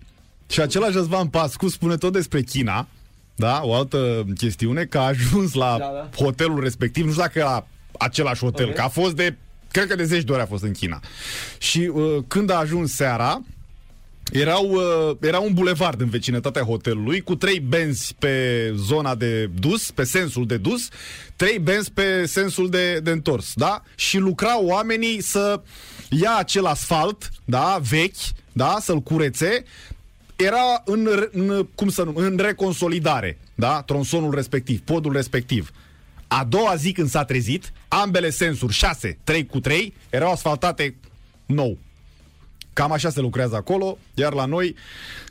Și 0.50 0.62
același 0.62 0.94
Răzvan 0.94 1.28
Pascu 1.28 1.68
spune 1.68 1.96
tot 1.96 2.14
despre 2.14 2.42
China, 2.42 2.88
da, 3.36 3.62
o 3.64 3.74
altă 3.74 4.26
chestiune, 4.38 4.84
că 4.84 4.98
a 4.98 5.02
ajuns 5.02 5.54
la 5.54 5.78
Da, 5.78 5.92
da. 5.94 6.24
hotelul 6.24 6.60
respectiv, 6.60 7.06
nu 7.06 7.12
știu 7.12 7.24
dacă 7.24 7.44
la 7.44 7.68
același 7.98 8.44
hotel, 8.44 8.68
Ok. 8.68 8.74
că 8.74 8.82
a 8.82 8.88
fost 8.88 9.16
de, 9.16 9.36
cred 9.72 9.88
că 9.88 9.96
de 9.96 10.04
zeci 10.04 10.24
de 10.24 10.32
ori 10.32 10.42
a 10.42 10.46
fost 10.46 10.64
în 10.64 10.72
China. 10.72 11.00
Și 11.58 11.80
uh, 11.94 12.18
când 12.28 12.50
a 12.50 12.58
ajuns 12.58 12.94
seara, 12.94 13.42
erau, 14.32 14.70
uh, 14.70 15.18
era 15.22 15.40
un 15.40 15.54
bulevard 15.54 16.02
în 16.02 16.10
vecinătatea 16.10 16.64
hotelului 16.64 17.22
cu 17.22 17.36
trei 17.36 17.60
benzi 17.60 18.16
pe 18.20 18.74
zona 18.76 19.16
de 19.16 19.46
dus, 19.46 19.92
pe 19.92 20.04
sensul 20.04 20.46
de 20.46 20.58
dus, 20.58 20.88
trei 21.36 21.60
benzi 21.60 21.92
pe 21.92 22.26
sensul 22.26 22.70
de, 22.70 23.00
de 23.00 23.12
întors, 23.12 23.54
da? 23.56 23.84
Și 23.96 24.18
lucrau 24.18 24.66
oamenii 24.66 25.22
să 25.22 25.62
ia 26.10 26.36
acel 26.38 26.66
asfalt, 26.66 27.30
da, 27.46 27.80
vechi, 27.90 28.16
da, 28.52 28.78
să-l 28.82 29.00
curețe, 29.00 29.64
era 30.36 30.82
în, 30.86 31.10
în, 31.32 31.68
cum 31.76 31.90
să 31.90 32.04
nu, 32.04 32.14
în 32.16 32.38
reconsolidare, 32.42 33.38
da, 33.56 33.82
tronsonul 33.82 34.36
respectiv, 34.36 34.80
podul 34.80 35.12
respectiv. 35.14 35.72
A 36.34 36.44
doua 36.44 36.76
zi 36.76 36.92
când 36.92 37.10
s-a 37.10 37.24
trezit, 37.24 37.72
ambele 37.88 38.30
sensuri, 38.30 38.74
6, 38.74 39.18
3 39.24 39.46
cu 39.46 39.60
3, 39.60 39.94
erau 40.10 40.32
asfaltate 40.32 40.96
nou. 41.46 41.78
Cam 42.74 42.92
așa 42.92 43.10
se 43.10 43.22
lucrează 43.22 43.56
acolo, 43.56 43.98
iar 44.14 44.34
la 44.34 44.46
noi 44.46 44.76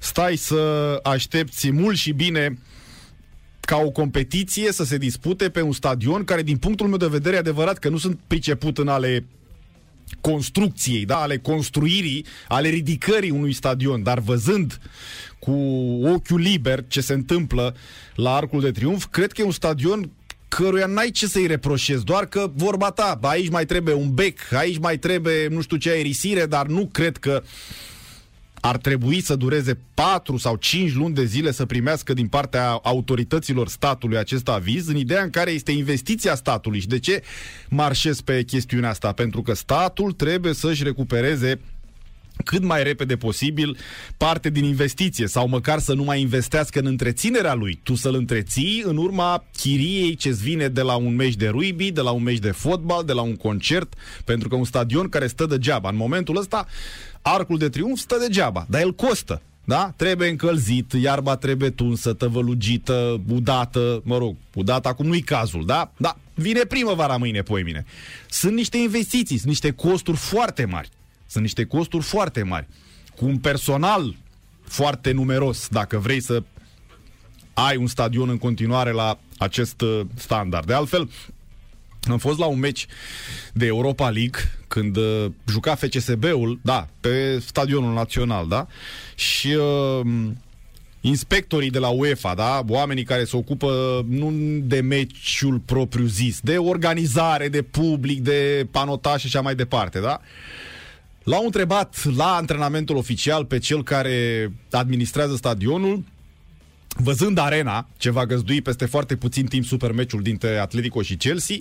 stai 0.01 0.37
să 0.37 0.99
aștepți 1.03 1.71
mult 1.71 1.97
și 1.97 2.13
bine 2.13 2.59
ca 3.61 3.77
o 3.77 3.91
competiție 3.91 4.73
să 4.73 4.85
se 4.85 4.97
dispute 4.97 5.51
pe 5.51 5.63
un 5.63 5.73
stadion 5.73 6.25
care, 6.25 6.43
din 6.43 6.57
punctul 6.57 6.89
meu 6.89 6.97
de 6.97 7.07
vedere, 7.07 7.37
e 7.37 7.39
adevărat 7.39 7.79
că 7.79 7.89
nu 7.89 7.99
sunt 7.99 8.19
priceput 8.27 8.79
în 8.79 8.89
ale 8.89 9.27
construcției, 10.21 11.05
da, 11.05 11.17
ale 11.17 11.39
construirii, 11.39 12.25
ale 12.49 12.69
ridicării 12.69 13.31
unui 13.31 13.53
stadion, 13.53 14.03
dar 14.03 14.19
văzând 14.19 14.81
cu 15.39 15.53
ochiul 16.05 16.41
liber 16.41 16.85
ce 16.89 17.01
se 17.01 17.13
întâmplă 17.13 17.77
la 18.15 18.35
Arcul 18.35 18.61
de 18.61 18.71
Triunf, 18.71 19.07
cred 19.11 19.33
că 19.33 19.41
e 19.41 19.45
un 19.45 19.51
stadion 19.51 20.11
căruia 20.51 20.87
n-ai 20.87 21.11
ce 21.11 21.27
să-i 21.27 21.47
reproșezi, 21.47 22.05
doar 22.05 22.27
că 22.27 22.51
vorba 22.55 22.91
ta, 22.91 23.19
aici 23.23 23.49
mai 23.49 23.67
trebuie 23.67 23.95
un 23.95 24.15
bec, 24.15 24.39
aici 24.53 24.79
mai 24.79 24.99
trebuie 24.99 25.47
nu 25.49 25.61
știu 25.61 25.77
ce 25.77 25.91
aerisire, 25.91 26.47
dar 26.47 26.67
nu 26.67 26.89
cred 26.93 27.17
că 27.17 27.43
ar 28.61 28.77
trebui 28.77 29.21
să 29.21 29.37
dureze 29.37 29.79
4 29.95 30.37
sau 30.37 30.57
5 30.57 30.95
luni 30.95 31.15
de 31.15 31.25
zile 31.25 31.53
să 31.53 31.67
primească 31.67 32.13
din 32.13 32.27
partea 32.27 32.71
autorităților 32.71 33.69
statului 33.69 34.19
acest 34.19 34.49
aviz, 34.49 34.89
în 34.89 34.97
ideea 34.97 35.23
în 35.23 35.31
care 35.31 35.51
este 35.51 35.73
investiția 35.73 36.35
statului. 36.35 36.81
Și 36.81 36.87
de 36.87 36.99
ce 36.99 37.23
marșez 37.69 38.21
pe 38.21 38.43
chestiunea 38.43 38.91
asta? 38.91 39.13
Pentru 39.13 39.43
că 39.43 39.55
statul 39.55 40.13
trebuie 40.13 40.53
să-și 40.53 40.83
recupereze 40.83 41.61
cât 42.45 42.63
mai 42.63 42.83
repede 42.83 43.17
posibil 43.17 43.77
parte 44.17 44.51
din 44.51 44.65
investiție 44.65 45.27
sau 45.27 45.49
măcar 45.49 45.79
să 45.79 45.95
nu 45.95 46.03
mai 46.03 46.21
investească 46.21 46.79
în 46.79 46.87
întreținerea 46.87 47.55
lui. 47.55 47.81
Tu 47.83 47.95
să-l 47.95 48.15
întreții 48.15 48.83
în 48.87 48.97
urma 48.97 49.45
chiriei 49.57 50.15
ce-ți 50.15 50.43
vine 50.43 50.69
de 50.69 50.81
la 50.81 50.95
un 50.95 51.15
meci 51.15 51.35
de 51.35 51.49
rugby, 51.49 51.91
de 51.91 52.01
la 52.01 52.11
un 52.11 52.23
meci 52.23 52.39
de 52.39 52.51
fotbal, 52.51 53.05
de 53.05 53.13
la 53.13 53.23
un 53.23 53.37
concert, 53.37 53.95
pentru 54.25 54.49
că 54.49 54.55
un 54.55 54.65
stadion 54.65 55.09
care 55.09 55.27
stă 55.27 55.47
degeaba. 55.47 55.89
În 55.89 55.97
momentul 55.97 56.37
ăsta, 56.37 56.67
Arcul 57.23 57.59
de 57.59 57.69
Triunf 57.69 57.99
stă 57.99 58.17
degeaba, 58.21 58.67
dar 58.69 58.81
el 58.81 58.95
costă. 58.95 59.43
Da? 59.65 59.93
Trebuie 59.97 60.29
încălzit, 60.29 60.93
iarba 60.93 61.37
trebuie 61.37 61.71
tunsă, 61.71 62.13
tăvălugită, 62.13 63.21
udată, 63.29 64.01
mă 64.05 64.19
rog, 64.19 64.37
udată 64.55 64.89
acum 64.89 65.07
nu-i 65.07 65.21
cazul, 65.21 65.67
da? 65.67 65.93
Da, 65.97 66.17
vine 66.35 66.61
primăvara 66.61 67.17
mâine, 67.17 67.43
poimine. 67.43 67.85
Sunt 68.29 68.55
niște 68.55 68.77
investiții, 68.77 69.37
sunt 69.37 69.49
niște 69.49 69.71
costuri 69.71 70.17
foarte 70.17 70.65
mari. 70.65 70.89
Sunt 71.31 71.43
niște 71.43 71.65
costuri 71.65 72.05
foarte 72.05 72.43
mari. 72.43 72.67
Cu 73.17 73.25
un 73.25 73.39
personal 73.39 74.17
foarte 74.65 75.13
numeros, 75.13 75.69
dacă 75.69 75.99
vrei 75.99 76.21
să 76.21 76.43
ai 77.55 77.77
un 77.77 77.87
stadion 77.87 78.29
în 78.29 78.39
continuare 78.39 78.91
la 78.91 79.19
acest 79.39 79.81
uh, 79.81 80.01
standard. 80.15 80.67
De 80.67 80.75
altfel, 80.75 81.11
am 82.11 82.19
fost 82.19 82.39
la 82.39 82.47
un 82.47 82.59
meci 82.59 82.87
de 83.53 83.67
Europa 83.67 84.11
League 84.11 84.41
când 84.69 84.97
uh, 84.97 85.27
juca 85.49 85.75
FCSB-ul, 85.75 86.59
da, 86.63 86.89
pe 87.01 87.39
stadionul 87.39 87.93
național, 87.93 88.49
da? 88.49 88.67
Și 89.15 89.49
uh, 89.49 90.07
inspectorii 91.01 91.71
de 91.71 91.79
la 91.79 91.89
UEFA, 91.89 92.35
da, 92.35 92.65
oamenii 92.69 93.05
care 93.05 93.25
se 93.25 93.37
ocupă 93.37 94.03
nu 94.09 94.33
de 94.63 94.81
meciul 94.81 95.59
propriu 95.59 96.07
zis, 96.07 96.41
de 96.41 96.59
organizare, 96.59 97.49
de 97.49 97.63
public, 97.63 98.21
de 98.21 98.67
panotaj 98.71 99.21
și 99.21 99.27
așa 99.27 99.41
mai 99.41 99.55
departe, 99.55 100.01
da? 100.01 100.21
L-au 101.25 101.45
întrebat 101.45 102.05
la 102.17 102.35
antrenamentul 102.35 102.97
oficial 102.97 103.45
pe 103.45 103.59
cel 103.59 103.83
care 103.83 104.51
administrează 104.71 105.37
stadionul, 105.37 106.03
văzând 106.97 107.39
arena, 107.39 107.87
ce 107.97 108.11
va 108.11 108.27
găzdui 108.27 108.63
peste 108.63 108.87
foarte 108.87 109.17
puțin 109.17 109.47
timp 109.47 109.65
supermeciul 109.65 110.23
dintre 110.23 110.59
Atletico 110.59 111.03
și 111.03 111.17
Chelsea, 111.17 111.57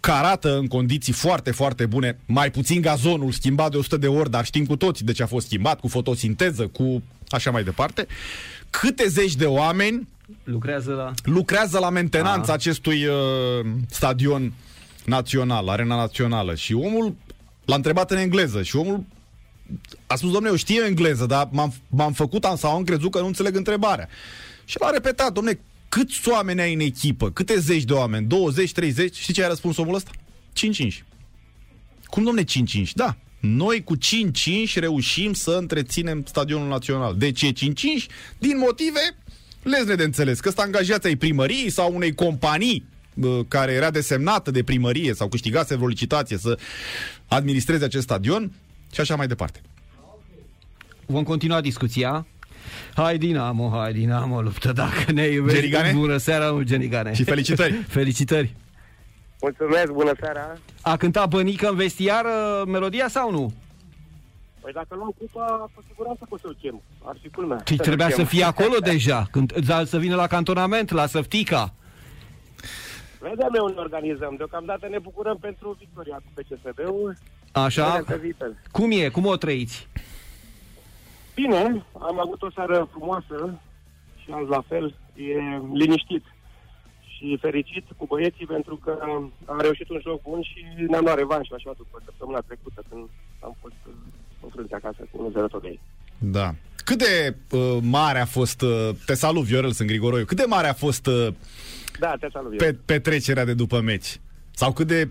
că 0.00 0.10
arată 0.10 0.56
în 0.58 0.66
condiții 0.66 1.12
foarte, 1.12 1.50
foarte 1.50 1.86
bune, 1.86 2.18
mai 2.26 2.50
puțin 2.50 2.80
gazonul 2.80 3.32
schimbat 3.32 3.70
de 3.70 3.76
100 3.76 3.96
de 3.96 4.06
ori, 4.06 4.30
dar 4.30 4.44
știm 4.44 4.66
cu 4.66 4.76
toți 4.76 5.04
de 5.04 5.12
ce 5.12 5.22
a 5.22 5.26
fost 5.26 5.46
schimbat, 5.46 5.80
cu 5.80 5.88
fotosinteză, 5.88 6.66
cu 6.66 7.02
așa 7.28 7.50
mai 7.50 7.64
departe, 7.64 8.06
câte 8.70 9.08
zeci 9.08 9.34
de 9.34 9.44
oameni 9.46 10.08
Lucrează 10.44 10.92
la... 10.92 11.12
lucrează 11.22 11.78
la 11.78 11.90
mentenanța 11.90 12.52
Ah. 12.52 12.58
acestui 12.58 13.04
uh, 13.06 13.14
stadion 13.88 14.52
național, 15.04 15.68
arena 15.68 15.96
națională 15.96 16.54
și 16.54 16.74
omul 16.74 17.14
l-a 17.64 17.74
întrebat 17.74 18.10
în 18.10 18.16
engleză 18.16 18.62
și 18.62 18.76
omul 18.76 19.04
a 20.06 20.16
spus, 20.16 20.30
domnule, 20.30 20.50
eu 20.50 20.56
știu 20.56 20.84
engleză, 20.84 21.26
dar 21.26 21.48
m-am, 21.52 21.74
m-am 21.88 22.12
făcut 22.12 22.44
am, 22.44 22.56
sau 22.56 22.74
am 22.74 22.84
crezut 22.84 23.10
că 23.10 23.20
nu 23.20 23.26
înțeleg 23.26 23.56
întrebarea. 23.56 24.08
Și 24.64 24.76
l-a 24.80 24.90
repetat, 24.90 25.32
domnule, 25.32 25.60
câți 25.88 26.28
oameni 26.28 26.60
ai 26.60 26.74
în 26.74 26.80
echipă? 26.80 27.30
Câte 27.30 27.58
zeci 27.58 27.82
de 27.82 27.92
oameni? 27.92 28.26
20, 28.26 28.72
30? 28.72 29.16
Știi 29.16 29.34
ce 29.34 29.44
a 29.44 29.48
răspuns 29.48 29.76
omul 29.76 29.94
ăsta? 29.94 30.10
5-5. 30.90 31.04
Cum, 32.04 32.22
domne, 32.24 32.42
5-5? 32.42 32.46
Da. 32.94 33.16
Noi 33.40 33.84
cu 33.84 33.96
5-5 33.96 34.00
reușim 34.74 35.32
să 35.32 35.50
întreținem 35.50 36.24
stadionul 36.26 36.68
național. 36.68 37.16
De 37.16 37.32
ce 37.32 37.52
5-5? 37.52 37.52
Din 38.38 38.58
motive 38.58 39.16
lezne 39.62 39.94
de 39.94 40.02
înțeles. 40.02 40.40
Că 40.40 40.48
sunt 40.48 40.60
angajați 40.60 41.06
ai 41.06 41.16
primăriei 41.16 41.70
sau 41.70 41.94
unei 41.94 42.14
companii 42.14 42.84
bă, 42.84 42.93
care 43.48 43.72
era 43.72 43.90
desemnată 43.90 44.50
de 44.50 44.62
primărie 44.62 45.14
sau 45.14 45.28
câștigase 45.28 45.74
vreo 45.74 45.88
licitație 45.88 46.36
să 46.36 46.58
administreze 47.28 47.84
acest 47.84 48.02
stadion 48.02 48.52
și 48.92 49.00
așa 49.00 49.16
mai 49.16 49.26
departe. 49.26 49.60
Vom 51.06 51.22
continua 51.22 51.60
discuția. 51.60 52.26
Hai 52.94 53.18
Dinamo, 53.18 53.70
hai 53.70 53.92
Dinamo, 53.92 54.40
luptă 54.40 54.72
dacă 54.72 55.12
ne 55.12 55.26
iubești. 55.26 55.60
Gerigane? 55.60 55.92
Bună 55.92 56.16
seara, 56.16 56.50
nu 56.50 56.62
Gerigane. 56.62 57.12
Și 57.12 57.24
felicitări! 57.24 57.72
Felicitări. 57.98 58.54
Mulțumesc, 59.40 59.90
bună 59.90 60.12
seara. 60.20 60.58
A 60.80 60.96
cântat 60.96 61.28
Bănică 61.28 61.68
în 61.68 61.76
vestiar 61.76 62.24
uh, 62.24 62.62
melodia 62.66 63.08
sau 63.08 63.30
nu? 63.30 63.52
Păi 64.60 64.72
dacă 64.72 64.94
luăm 64.94 65.14
cupa, 65.18 65.70
cu 65.74 65.84
siguranță 65.88 66.26
pot 66.28 66.40
să-l 66.40 66.56
chem. 66.60 66.82
Ar 67.04 67.16
fi 67.22 67.28
culmea. 67.28 67.62
Și 67.64 67.76
trebuia 67.76 68.10
să 68.10 68.24
fie 68.24 68.44
acolo 68.44 68.78
deja, 68.78 69.26
când, 69.30 69.52
da, 69.52 69.84
să 69.84 69.98
vină 69.98 70.14
la 70.14 70.26
cantonament, 70.26 70.90
la 70.90 71.06
Săftica. 71.06 71.74
Vedem 73.28 73.52
eu 73.54 73.64
unde 73.64 73.80
organizăm. 73.80 74.34
Deocamdată 74.36 74.86
ne 74.88 74.98
bucurăm 74.98 75.36
pentru 75.36 75.76
victoria 75.78 76.16
cu 76.24 76.30
PCSB-ul. 76.34 77.16
Așa? 77.52 77.90
Vedem 77.90 78.04
pe 78.04 78.16
viitor. 78.16 78.50
Cum 78.70 78.90
e? 78.90 79.08
Cum 79.08 79.26
o 79.26 79.36
trăiți? 79.36 79.88
Bine, 81.34 81.84
am 82.08 82.20
avut 82.20 82.42
o 82.42 82.50
seară 82.50 82.88
frumoasă 82.90 83.60
și 84.22 84.28
azi 84.30 84.48
la 84.48 84.62
fel. 84.68 84.94
E 85.14 85.36
liniștit 85.72 86.24
și 87.12 87.38
fericit 87.40 87.84
cu 87.96 88.06
băieții 88.06 88.46
pentru 88.46 88.76
că 88.76 88.98
am 89.46 89.60
reușit 89.60 89.88
un 89.88 90.00
joc 90.02 90.22
bun 90.22 90.42
și 90.42 90.58
ne-am 90.88 91.04
luat 91.04 91.16
revanș 91.16 91.48
așa 91.50 91.72
după 91.76 92.02
săptămâna 92.04 92.40
trecută 92.46 92.82
când 92.88 93.08
am 93.40 93.56
fost 93.60 93.80
uh, 93.86 93.94
înfrânți 94.42 94.74
acasă 94.74 95.08
cu 95.10 95.32
1-0 95.46 95.50
tot 95.50 95.62
de 95.62 95.68
ei. 95.68 95.80
Da. 96.18 96.54
Cât 96.84 96.98
de 96.98 97.36
uh, 97.50 97.78
mare 97.82 98.20
a 98.20 98.24
fost, 98.24 98.62
uh, 98.62 98.88
te 99.06 99.14
salut 99.14 99.44
Viorel, 99.44 99.72
sunt 99.72 99.88
Grigoroiu, 99.88 100.24
cât 100.24 100.36
de 100.36 100.44
mare 100.46 100.68
a 100.68 100.72
fost 100.72 101.06
uh, 101.06 101.28
Da, 101.98 102.14
te 102.20 102.28
salut. 102.32 102.56
pe, 102.56 102.76
petrecerea 102.84 103.44
de 103.44 103.54
după 103.54 103.80
meci? 103.80 104.20
Sau 104.50 104.72
cât 104.72 104.86
de 104.86 105.08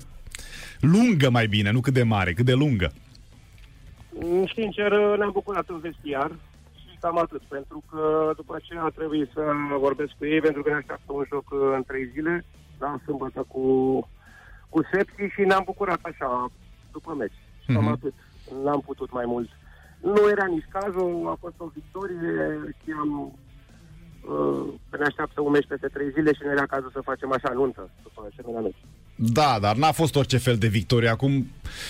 lungă 0.79 1.29
mai 1.29 1.47
bine, 1.47 1.71
nu 1.71 1.79
cât 1.79 1.93
de 1.93 2.03
mare, 2.03 2.33
cât 2.33 2.45
de 2.45 2.53
lungă? 2.53 2.91
Mm, 4.09 4.45
Sincer, 4.55 4.91
ne-am 5.17 5.31
bucurat 5.33 5.69
în 5.69 5.79
vestiar 5.79 6.31
și 6.75 6.97
cam 6.99 7.17
atât, 7.17 7.41
pentru 7.41 7.83
că 7.91 8.33
după 8.35 8.55
aceea 8.55 8.83
a 8.83 8.89
trebuit 8.89 9.29
să 9.33 9.41
vorbesc 9.79 10.11
cu 10.17 10.25
ei, 10.25 10.41
pentru 10.41 10.61
că 10.61 10.69
ne 10.69 10.75
așteaptă 10.75 11.11
un 11.13 11.25
joc 11.29 11.49
uh, 11.51 11.59
în 11.75 11.83
trei 11.87 12.09
zile, 12.13 12.45
da, 12.79 12.99
sâmbătă 13.05 13.45
cu, 13.47 13.63
cu 14.69 14.81
Sepsi 14.91 15.33
și 15.33 15.41
ne-am 15.41 15.61
bucurat 15.65 15.99
așa, 16.01 16.51
după 16.91 17.13
meci. 17.17 17.39
Și 17.63 17.73
Cam 17.73 17.83
Mhm. 17.83 17.91
atât. 17.91 18.13
N-am 18.63 18.81
putut 18.85 19.11
mai 19.11 19.23
mult. 19.27 19.49
Nu 20.01 20.29
era 20.29 20.45
nici 20.45 20.65
cazul, 20.69 21.27
a 21.29 21.37
fost 21.39 21.55
o 21.57 21.67
victorie, 21.73 22.25
știam 22.81 23.09
uh, 23.19 23.27
că 23.27 23.42
ne 24.97 25.05
așteaptă 25.05 25.41
un 25.41 25.51
meci 25.51 25.67
peste 25.67 25.87
trei 25.87 26.11
zile 26.11 26.33
și 26.33 26.41
nu 26.43 26.51
era 26.51 26.65
cazul 26.65 26.91
să 26.93 27.01
facem 27.03 27.31
așa 27.31 27.51
nuntă 27.53 27.89
după 28.03 28.29
asemenea 28.31 28.61
meci. 28.61 28.81
Da, 29.15 29.57
dar 29.61 29.75
n-a 29.75 29.91
fost 29.91 30.15
orice 30.15 30.37
fel 30.37 30.55
de 30.55 30.67
victorie. 30.67 31.09
Acum, 31.09 31.47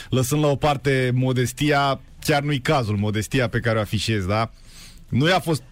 lăsând 0.09 0.43
la 0.43 0.49
o 0.49 0.55
parte 0.55 1.11
modestia, 1.13 1.99
chiar 2.19 2.41
nu-i 2.41 2.59
cazul, 2.59 2.97
modestia 2.97 3.47
pe 3.49 3.59
care 3.59 3.77
o 3.77 3.81
afișez, 3.81 4.25
da? 4.25 4.51
Nu 5.09 5.27
i-a 5.27 5.39
fost 5.39 5.63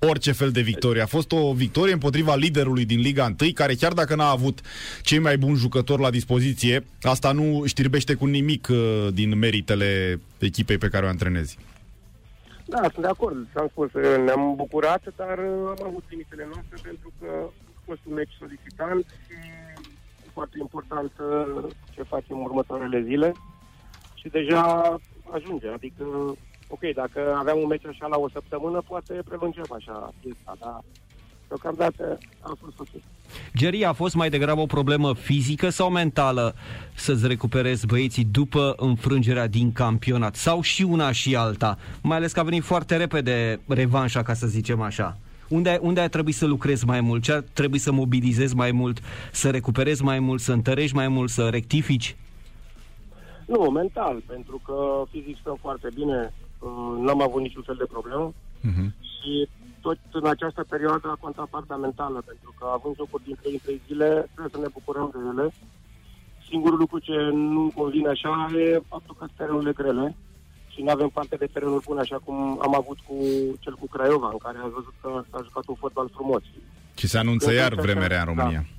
orice 0.00 0.32
fel 0.32 0.50
de 0.50 0.60
victorie. 0.60 1.02
A 1.02 1.06
fost 1.06 1.32
o 1.32 1.52
victorie 1.52 1.92
împotriva 1.92 2.34
liderului 2.34 2.84
din 2.84 3.00
Liga 3.00 3.34
1, 3.40 3.50
care 3.54 3.74
chiar 3.74 3.92
dacă 3.92 4.14
n-a 4.14 4.30
avut 4.30 4.60
cei 5.02 5.18
mai 5.18 5.38
buni 5.38 5.56
jucători 5.56 6.02
la 6.02 6.10
dispoziție, 6.10 6.84
asta 7.02 7.32
nu 7.32 7.62
știrbește 7.66 8.14
cu 8.14 8.26
nimic 8.26 8.68
uh, 8.70 9.06
din 9.12 9.38
meritele 9.38 10.20
echipei 10.38 10.78
pe 10.78 10.88
care 10.88 11.06
o 11.06 11.08
antrenezi. 11.08 11.58
Da, 12.66 12.80
sunt 12.80 13.00
de 13.00 13.06
acord. 13.06 13.46
S-am 13.54 13.68
spus, 13.68 13.92
uh, 13.92 14.24
ne-am 14.24 14.54
bucurat, 14.54 15.02
dar 15.16 15.38
uh, 15.38 15.72
am 15.78 15.86
avut 15.86 16.04
limitele 16.08 16.44
noastre 16.44 16.76
pentru 16.82 17.12
că 17.20 17.26
a 17.76 17.80
fost 17.84 18.00
un 18.04 18.14
meci 18.14 18.36
solicitant 18.38 19.04
și 19.04 19.34
foarte 20.32 20.56
important 20.60 21.12
ce 21.90 22.02
facem 22.02 22.42
următoarele 22.42 23.02
zile 23.02 23.32
și 24.14 24.28
deja 24.28 24.96
ajunge. 25.30 25.68
Adică 25.68 26.04
ok, 26.68 26.80
dacă 26.94 27.34
aveam 27.34 27.58
un 27.58 27.66
meci 27.66 27.86
așa 27.86 28.06
la 28.06 28.18
o 28.18 28.28
săptămână, 28.28 28.80
poate 28.80 29.22
prelungem 29.24 29.66
așa 29.70 30.12
piesa, 30.20 30.56
dar 30.60 30.80
deocamdată 31.48 32.18
a 32.40 32.52
fost 32.60 32.80
ok. 32.80 33.02
Geri, 33.56 33.84
a 33.84 33.92
fost 33.92 34.14
mai 34.14 34.30
degrabă 34.30 34.60
o 34.60 34.66
problemă 34.66 35.14
fizică 35.14 35.68
sau 35.68 35.90
mentală 35.90 36.54
să-ți 36.94 37.26
recuperezi 37.26 37.86
băieții 37.86 38.24
după 38.24 38.74
înfrângerea 38.76 39.46
din 39.46 39.72
campionat? 39.72 40.34
Sau 40.34 40.60
și 40.60 40.82
una 40.82 41.12
și 41.12 41.36
alta? 41.36 41.78
Mai 42.02 42.16
ales 42.16 42.32
că 42.32 42.40
a 42.40 42.42
venit 42.42 42.62
foarte 42.62 42.96
repede 42.96 43.60
revanșa, 43.68 44.22
ca 44.22 44.34
să 44.34 44.46
zicem 44.46 44.80
așa. 44.80 45.16
Unde, 45.48 45.78
unde 45.82 46.00
ai 46.00 46.08
trebuit 46.08 46.34
să 46.34 46.46
lucrezi 46.46 46.86
mai 46.86 47.00
mult? 47.00 47.22
Ce 47.22 47.32
ar 47.32 47.44
trebui 47.52 47.78
să 47.78 47.92
mobilizezi 47.92 48.54
mai 48.54 48.72
mult? 48.72 48.98
Să 49.32 49.50
recuperezi 49.50 50.02
mai 50.02 50.18
mult? 50.18 50.40
Să 50.40 50.52
întărești 50.52 50.96
mai 50.96 51.08
mult? 51.08 51.30
Să 51.30 51.48
rectifici? 51.48 52.16
Nu, 53.46 53.60
mental, 53.60 54.22
pentru 54.26 54.60
că 54.64 55.04
fizic 55.10 55.36
stăm 55.40 55.58
foarte 55.60 55.88
bine. 55.94 56.32
Uh, 56.58 57.04
n-am 57.04 57.22
avut 57.22 57.40
niciun 57.42 57.62
fel 57.62 57.74
de 57.78 57.84
problemă 57.84 58.32
uh-huh. 58.32 58.90
și 59.00 59.48
tot 59.86 59.98
în 60.22 60.26
această 60.34 60.62
perioadă 60.72 61.06
a 61.08 61.22
contat 61.24 61.48
partea 61.56 61.76
mentală, 61.76 62.18
pentru 62.30 62.50
că 62.58 62.64
având 62.76 62.94
jocuri 62.96 63.26
din 63.28 63.36
3 63.40 63.52
în 63.52 63.58
3 63.62 63.80
zile, 63.86 64.08
trebuie 64.32 64.54
să 64.54 64.60
ne 64.60 64.74
bucurăm 64.76 65.06
de 65.14 65.20
ele. 65.30 65.46
Singurul 66.48 66.78
lucru 66.78 66.98
ce 66.98 67.16
nu 67.32 67.72
convine 67.74 68.08
așa 68.08 68.32
e 68.56 68.88
faptul 68.88 69.14
că 69.18 69.26
terenurile 69.36 69.72
grele 69.80 70.06
și 70.72 70.82
nu 70.82 70.90
avem 70.90 71.08
parte 71.08 71.36
de 71.36 71.48
terenuri 71.52 71.86
bune, 71.88 72.00
așa 72.00 72.18
cum 72.24 72.36
am 72.66 72.74
avut 72.80 72.98
cu 73.06 73.16
cel 73.60 73.74
cu 73.80 73.86
Craiova, 73.94 74.28
în 74.32 74.38
care 74.46 74.58
a 74.58 74.74
văzut 74.78 74.94
că 75.00 75.08
s-a 75.30 75.40
jucat 75.42 75.64
un 75.66 75.74
fotbal 75.74 76.08
frumos. 76.14 76.42
Și 76.98 77.06
se 77.08 77.18
anunță 77.18 77.52
iar 77.52 77.74
vremea 77.74 78.06
rea 78.06 78.20
în 78.20 78.30
România. 78.32 78.64
Da. 78.66 78.74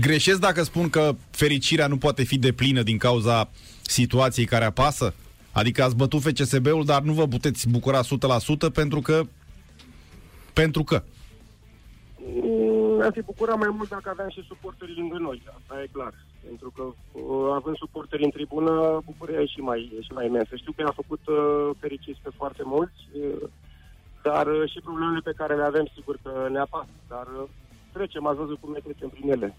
Greșesc 0.00 0.40
dacă 0.40 0.62
spun 0.62 0.90
că 0.90 1.14
fericirea 1.30 1.86
nu 1.86 1.96
poate 1.96 2.22
fi 2.22 2.38
deplină 2.38 2.82
din 2.82 2.98
cauza 2.98 3.50
situației 3.82 4.46
care 4.46 4.64
apasă? 4.64 5.14
Adică 5.52 5.82
ați 5.82 5.96
bătut 5.96 6.20
FCSB-ul, 6.20 6.84
dar 6.84 7.02
nu 7.02 7.12
vă 7.12 7.26
puteți 7.26 7.68
bucura 7.68 8.00
100% 8.00 8.04
pentru 8.72 9.00
că... 9.00 9.22
Pentru 10.52 10.82
că... 10.82 11.02
Mm, 12.16 13.00
am 13.02 13.10
fi 13.10 13.22
bucurat 13.22 13.58
mai 13.58 13.68
mult 13.76 13.88
dacă 13.88 14.08
aveam 14.10 14.30
și 14.30 14.44
suporteri 14.48 14.96
lângă 14.96 15.18
noi, 15.18 15.42
asta 15.58 15.82
e 15.82 15.88
clar. 15.92 16.14
Pentru 16.46 16.72
că 16.76 16.82
uh, 16.82 17.52
având 17.54 17.76
suporteri 17.76 18.24
în 18.24 18.30
tribună, 18.30 19.00
bucuria 19.04 19.40
e 19.40 19.46
și 19.46 19.60
mai, 19.60 19.92
e 19.98 20.02
și 20.02 20.12
mai 20.12 20.26
imensă. 20.26 20.56
Știu 20.56 20.72
că 20.72 20.82
a 20.86 21.00
făcut 21.02 21.20
uh, 21.26 21.70
fericiți 21.80 22.20
pe 22.22 22.30
foarte 22.36 22.62
mulți, 22.64 23.00
uh, 23.12 23.48
dar 24.22 24.46
uh, 24.46 24.70
și 24.70 24.80
problemele 24.80 25.20
pe 25.24 25.34
care 25.36 25.54
le 25.56 25.62
avem, 25.62 25.86
sigur 25.94 26.18
că 26.22 26.48
ne 26.50 26.58
apasă. 26.58 26.94
Dar 27.08 27.26
uh, 27.40 27.48
trecem, 27.92 28.26
ați 28.26 28.38
văzut 28.38 28.58
cum 28.60 28.72
ne 28.72 28.78
trecem 28.84 29.08
prin 29.08 29.30
ele. 29.30 29.56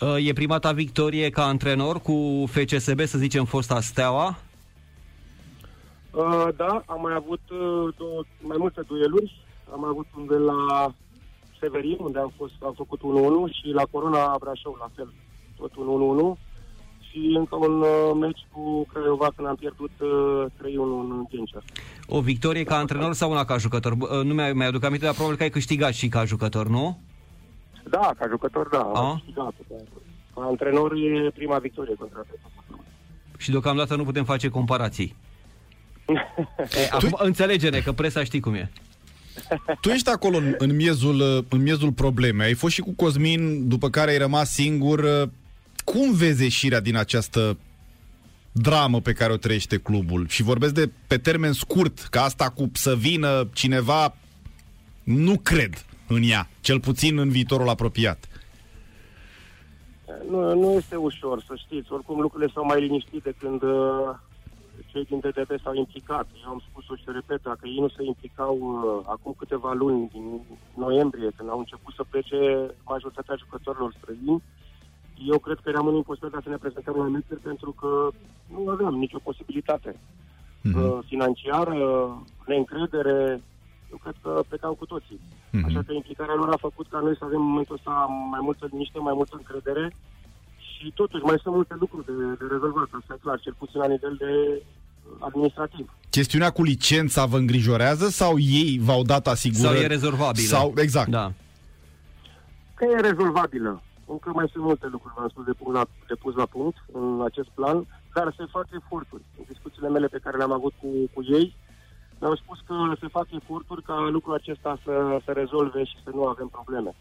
Uh, 0.00 0.26
e 0.26 0.32
prima 0.32 0.58
ta 0.58 0.72
victorie 0.72 1.30
ca 1.30 1.44
antrenor 1.44 2.00
cu 2.00 2.44
FCSB, 2.46 3.00
să 3.00 3.18
zicem, 3.18 3.44
fosta 3.44 3.80
Steaua? 3.80 4.38
Uh, 6.12 6.48
da, 6.56 6.82
am 6.86 7.00
mai 7.00 7.14
avut 7.14 7.40
uh, 7.50 7.94
două, 7.98 8.22
mai 8.40 8.56
multe 8.58 8.80
dueluri. 8.86 9.44
Am 9.72 9.84
avut 9.84 10.06
unde 10.18 10.34
la 10.34 10.94
Severin, 11.60 11.96
unde 12.00 12.18
am, 12.18 12.32
fost, 12.36 12.52
am 12.64 12.74
făcut 12.76 13.00
1-1 13.00 13.02
și 13.58 13.68
la 13.72 13.82
Corona 13.90 14.36
Brașov, 14.40 14.76
la 14.78 14.90
fel, 14.94 15.12
tot 15.56 15.70
1-1 15.70 16.38
și 17.12 17.34
încă 17.36 17.56
un 17.56 17.80
uh, 17.80 18.10
meci 18.20 18.46
cu 18.52 18.86
Craiova 18.92 19.28
când 19.36 19.48
am 19.48 19.54
pierdut 19.54 19.90
uh, 20.00 20.44
3-1 20.58 20.74
în 20.74 21.26
Ghencea. 21.30 21.62
O 22.06 22.20
victorie 22.20 22.64
ca 22.64 22.76
antrenor 22.76 23.12
sau 23.12 23.30
una 23.30 23.44
ca 23.44 23.56
jucător? 23.56 23.92
Uh, 23.92 24.08
nu 24.24 24.34
mi-ai, 24.34 24.52
mi-aduc 24.52 24.84
aminte, 24.84 25.04
dar 25.04 25.14
probabil 25.14 25.36
că 25.36 25.42
ai 25.42 25.50
câștigat 25.50 25.92
și 25.92 26.08
ca 26.08 26.24
jucător, 26.24 26.68
nu? 26.68 26.98
Da, 27.90 28.12
ca 28.18 28.26
jucător, 28.28 28.68
da, 28.68 28.90
A? 28.94 29.08
am 29.08 29.22
câștigat. 29.24 29.54
Ca 30.34 30.42
antrenor 30.42 30.92
e 30.92 31.30
prima 31.30 31.58
victorie 31.58 31.94
contra 31.94 32.20
Și 33.38 33.50
deocamdată 33.50 33.96
nu 33.96 34.04
putem 34.04 34.24
face 34.24 34.48
comparații. 34.48 35.16
E, 36.06 36.88
acum 36.90 37.08
tu... 37.08 37.16
înțelege-ne 37.18 37.80
că 37.80 37.92
presa 37.92 38.24
știi 38.24 38.40
cum 38.40 38.54
e. 38.54 38.70
Tu 39.80 39.88
ești 39.88 40.08
acolo 40.08 40.36
în, 40.36 40.54
în, 40.58 40.76
miezul, 40.76 41.46
în 41.48 41.62
miezul 41.62 41.92
problemei. 41.92 42.46
Ai 42.46 42.54
fost 42.54 42.74
și 42.74 42.80
cu 42.80 42.92
Cosmin, 42.92 43.68
după 43.68 43.90
care 43.90 44.10
ai 44.10 44.18
rămas 44.18 44.50
singur. 44.50 45.30
Cum 45.84 46.14
vezi 46.14 46.42
ieșirea 46.42 46.80
din 46.80 46.96
această 46.96 47.56
dramă 48.52 49.00
pe 49.00 49.12
care 49.12 49.32
o 49.32 49.36
trăiește 49.36 49.76
clubul? 49.76 50.26
Și 50.28 50.42
vorbesc 50.42 50.74
de 50.74 50.90
pe 51.06 51.18
termen 51.18 51.52
scurt, 51.52 51.98
că 51.98 52.18
asta 52.18 52.48
cu 52.48 52.70
să 52.72 52.94
vină 52.96 53.48
cineva, 53.52 54.16
nu 55.02 55.38
cred 55.38 55.84
în 56.06 56.22
ea, 56.22 56.48
cel 56.60 56.80
puțin 56.80 57.18
în 57.18 57.30
viitorul 57.30 57.68
apropiat. 57.68 58.26
Nu, 60.30 60.54
nu 60.54 60.72
este 60.72 60.96
ușor, 60.96 61.44
să 61.46 61.54
știți. 61.56 61.92
Oricum 61.92 62.20
lucrurile 62.20 62.50
s-au 62.54 62.64
mai 62.64 62.80
liniștit 62.80 63.22
de 63.22 63.34
când 63.38 63.62
uh, 63.62 64.14
cei 64.92 65.04
din 65.04 65.18
DDB 65.18 65.50
s-au 65.62 65.74
implicat. 65.74 66.26
Eu 66.44 66.50
am 66.50 66.62
spus-o 66.68 66.94
și 66.96 67.04
repet, 67.06 67.42
dacă 67.42 67.64
ei 67.66 67.80
nu 67.84 67.88
se 67.88 68.02
implicau 68.04 68.54
uh, 68.60 69.04
acum 69.14 69.34
câteva 69.38 69.72
luni, 69.72 70.08
din 70.12 70.26
noiembrie, 70.74 71.30
când 71.36 71.48
au 71.48 71.58
început 71.58 71.92
să 71.94 72.04
plece 72.10 72.38
majoritatea 72.84 73.40
jucătorilor 73.42 73.94
străini, 73.98 74.42
eu 75.32 75.38
cred 75.38 75.58
că 75.62 75.68
eram 75.68 75.86
în 75.86 75.94
imposibilitatea 75.94 76.46
să 76.46 76.54
ne 76.54 76.62
prezentăm 76.64 76.94
la 76.96 77.08
meciuri 77.08 77.40
pentru 77.40 77.70
că 77.80 78.08
nu 78.54 78.68
aveam 78.68 78.94
nicio 78.94 79.18
posibilitate 79.28 79.90
mm-hmm. 79.92 80.74
uh, 80.74 80.98
financiară, 81.06 81.76
neîncredere, 82.46 83.40
eu 83.90 83.98
cred 84.02 84.16
că 84.22 84.42
plecam 84.48 84.74
cu 84.74 84.86
toții. 84.86 85.20
Mm-hmm. 85.20 85.64
Așa 85.66 85.82
că 85.86 85.92
implicarea 85.92 86.34
lor 86.34 86.48
a 86.52 86.66
făcut 86.68 86.86
ca 86.88 86.98
noi 86.98 87.16
să 87.16 87.24
avem 87.24 87.40
în 87.40 87.50
momentul 87.52 87.74
ăsta 87.74 87.90
mai 88.30 88.40
multă 88.42 88.68
liniște, 88.70 88.98
mai 88.98 89.14
multă 89.14 89.34
încredere 89.36 89.92
și 90.82 90.92
totuși 90.94 91.24
mai 91.24 91.38
sunt 91.42 91.54
multe 91.54 91.74
lucruri 91.78 92.06
de, 92.06 92.12
de 92.40 92.46
rezolvat, 92.50 92.88
asta 92.98 93.14
e 93.14 93.22
clar, 93.22 93.40
cel 93.40 93.54
puțin 93.58 93.80
la 93.80 93.86
nivel 93.86 94.14
de 94.18 94.62
administrativ. 95.18 95.86
Chestiunea 96.10 96.50
cu 96.50 96.62
licența 96.62 97.26
vă 97.26 97.38
îngrijorează 97.38 98.08
sau 98.08 98.38
ei 98.38 98.78
v-au 98.82 99.02
dat 99.02 99.26
asigurări? 99.26 99.74
Sau 99.74 99.84
e 99.84 99.86
rezolvabilă? 99.86 100.46
Sau, 100.46 100.72
exact. 100.76 101.10
Da. 101.10 101.32
Că 102.74 102.84
e 102.84 103.00
rezolvabilă. 103.00 103.82
Încă 104.06 104.30
mai 104.34 104.48
sunt 104.52 104.64
multe 104.64 104.86
lucruri, 104.86 105.14
v-am 105.16 105.28
spus, 105.28 105.44
de, 105.44 105.52
pus 105.52 105.72
la, 105.74 105.84
de 106.08 106.14
pus 106.14 106.34
la 106.34 106.46
punct 106.46 106.76
în 106.92 107.22
acest 107.24 107.48
plan, 107.54 107.86
dar 108.14 108.34
se 108.36 108.44
fac 108.50 108.66
eforturi. 108.80 109.22
În 109.38 109.44
discuțiile 109.48 109.88
mele 109.88 110.06
pe 110.06 110.22
care 110.22 110.36
le-am 110.36 110.52
avut 110.52 110.72
cu, 110.80 110.88
cu 111.14 111.20
ei, 111.38 111.56
mi-au 112.20 112.36
spus 112.36 112.58
că 112.66 112.74
se 113.00 113.08
fac 113.08 113.26
eforturi 113.30 113.82
ca 113.82 114.08
lucrul 114.10 114.34
acesta 114.34 114.78
să 114.84 115.20
se 115.24 115.32
rezolve 115.32 115.84
și 115.84 115.96
să 116.04 116.10
nu 116.14 116.24
avem 116.24 116.48
probleme. 116.48 116.94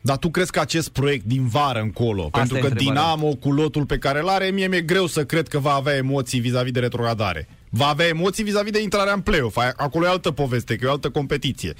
Dar 0.00 0.16
tu 0.16 0.30
crezi 0.30 0.50
că 0.50 0.60
acest 0.60 0.88
proiect 0.88 1.24
din 1.24 1.46
vară 1.46 1.80
încolo, 1.80 2.28
Asta 2.32 2.38
pentru 2.38 2.68
că 2.68 2.74
Dinamo 2.74 3.34
cu 3.34 3.52
lotul 3.52 3.86
pe 3.86 3.98
care 3.98 4.20
îl 4.20 4.28
are, 4.28 4.46
mie 4.46 4.68
mi-e 4.68 4.80
greu 4.80 5.06
să 5.06 5.24
cred 5.24 5.48
că 5.48 5.58
va 5.58 5.72
avea 5.72 5.96
emoții 5.96 6.40
vis-a-vis 6.40 6.72
de 6.72 6.80
retrogradare. 6.80 7.48
Va 7.70 7.86
avea 7.86 8.06
emoții 8.06 8.44
vis-a-vis 8.44 8.72
de 8.72 8.82
intrarea 8.82 9.12
în 9.12 9.20
play-off. 9.20 9.58
Acolo 9.76 10.06
e 10.06 10.08
altă 10.08 10.30
poveste, 10.30 10.76
că 10.76 10.84
e 10.84 10.88
o 10.88 10.90
altă 10.90 11.10
competiție. 11.10 11.74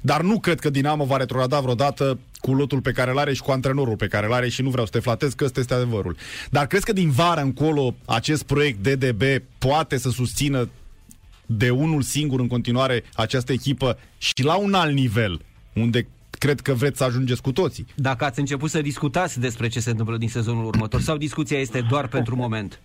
Dar 0.00 0.22
nu 0.22 0.40
cred 0.40 0.60
că 0.60 0.70
Dinamo 0.70 1.04
va 1.04 1.16
retrograda 1.16 1.60
vreodată 1.60 2.18
cu 2.40 2.54
lotul 2.54 2.80
pe 2.80 2.92
care 2.92 3.10
îl 3.10 3.18
are 3.18 3.32
și 3.34 3.42
cu 3.42 3.50
antrenorul 3.50 3.96
pe 3.96 4.06
care 4.06 4.26
îl 4.26 4.32
are 4.32 4.48
și 4.48 4.62
nu 4.62 4.70
vreau 4.70 4.86
să 4.86 4.92
te 4.92 4.98
flatez 4.98 5.32
că 5.32 5.44
ăsta 5.44 5.60
este 5.60 5.74
adevărul. 5.74 6.16
Dar 6.50 6.66
crezi 6.66 6.84
că 6.84 6.92
din 6.92 7.10
vară 7.10 7.40
încolo 7.40 7.94
acest 8.04 8.42
proiect 8.42 8.82
DDB 8.82 9.22
poate 9.58 9.96
să 9.96 10.10
susțină 10.10 10.68
de 11.46 11.70
unul 11.70 12.02
singur 12.02 12.40
în 12.40 12.46
continuare 12.46 13.04
această 13.14 13.52
echipă 13.52 13.98
și 14.18 14.42
la 14.42 14.54
un 14.56 14.74
alt 14.74 14.94
nivel, 14.94 15.40
unde 15.74 16.06
cred 16.38 16.60
că 16.60 16.72
vreți 16.72 16.98
să 16.98 17.04
ajungeți 17.04 17.42
cu 17.42 17.52
toții. 17.52 17.86
Dacă 17.94 18.24
ați 18.24 18.38
început 18.38 18.70
să 18.70 18.80
discutați 18.80 19.40
despre 19.40 19.68
ce 19.68 19.80
se 19.80 19.90
întâmplă 19.90 20.16
din 20.16 20.28
sezonul 20.28 20.64
următor 20.66 21.00
sau 21.00 21.16
discuția 21.16 21.58
este 21.58 21.80
doar 21.80 22.08
pentru 22.08 22.36
moment? 22.36 22.80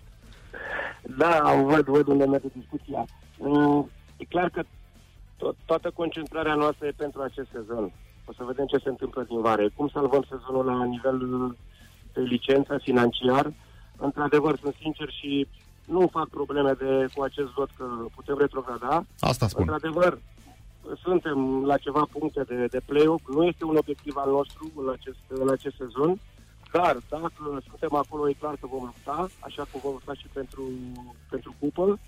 Da, 1.18 1.64
văd, 1.66 1.86
văd 1.86 2.08
unde 2.08 2.26
merge 2.26 2.48
discuția. 2.58 3.06
Mm, 3.38 3.90
e 4.18 4.24
clar 4.24 4.50
că 4.50 4.62
to- 4.62 5.56
toată 5.66 5.92
concentrarea 5.94 6.54
noastră 6.54 6.88
e 6.88 6.94
pentru 6.98 7.22
acest 7.22 7.48
sezon. 7.52 7.92
O 8.26 8.34
să 8.34 8.44
vedem 8.44 8.66
ce 8.66 8.78
se 8.78 8.90
întâmplă 8.90 9.26
din 9.28 9.42
vară. 9.42 9.70
Cum 9.76 9.90
salvăm 9.94 10.26
sezonul 10.30 10.66
la 10.66 10.86
nivel 10.86 11.18
de 12.14 12.22
licență 12.22 12.80
financiar. 12.84 13.54
Într-adevăr, 13.98 14.58
sunt 14.62 14.76
sincer 14.82 15.10
și 15.10 15.48
nu 15.86 16.10
fac 16.12 16.28
probleme 16.28 16.72
de, 16.72 17.08
cu 17.16 17.22
acest 17.24 17.48
vot 17.48 17.70
că 17.78 17.86
putem 18.16 18.38
retrograda. 18.38 19.06
Asta 19.20 19.48
spun. 19.48 19.66
Într-adevăr, 19.68 20.20
suntem 21.04 21.64
la 21.66 21.78
ceva 21.78 22.08
puncte 22.12 22.44
de, 22.48 22.66
de 22.66 22.82
play-off. 22.86 23.24
Nu 23.28 23.44
este 23.44 23.66
un 23.66 23.76
obiectiv 23.76 24.16
al 24.16 24.30
nostru 24.30 24.72
în 24.76 24.90
acest, 24.90 25.24
în 25.28 25.50
acest 25.50 25.76
sezon. 25.76 26.20
Dar 26.72 26.98
dacă 27.10 27.62
suntem 27.70 27.96
acolo, 27.96 28.30
e 28.30 28.34
clar 28.40 28.56
că 28.60 28.68
vom 28.68 28.84
lupta, 28.84 29.30
așa 29.40 29.64
cum 29.72 29.80
vom 29.84 29.92
lupta 29.92 30.14
și 30.14 30.28
pentru, 30.34 30.64
pentru 31.30 31.56
cupă. 31.60 32.00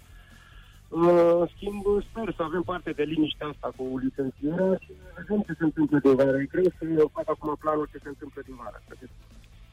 În 0.89 1.47
schimb, 1.55 1.83
sper 2.09 2.33
să 2.35 2.43
avem 2.43 2.61
parte 2.61 2.91
de 2.91 3.03
liniștea 3.03 3.47
asta 3.47 3.73
cu 3.75 3.83
licențierea 4.03 4.77
și 4.83 4.91
vedem 5.15 5.41
ce 5.47 5.53
se 5.57 5.63
întâmplă 5.63 5.99
din 5.99 6.15
vară. 6.15 6.37
E 6.37 6.45
greu 6.51 6.63
să 6.63 7.07
fac 7.13 7.29
acum 7.29 7.55
planul 7.59 7.89
ce 7.91 7.99
se 8.03 8.07
întâmplă 8.07 8.41
din 8.45 8.55
vară. 8.55 8.81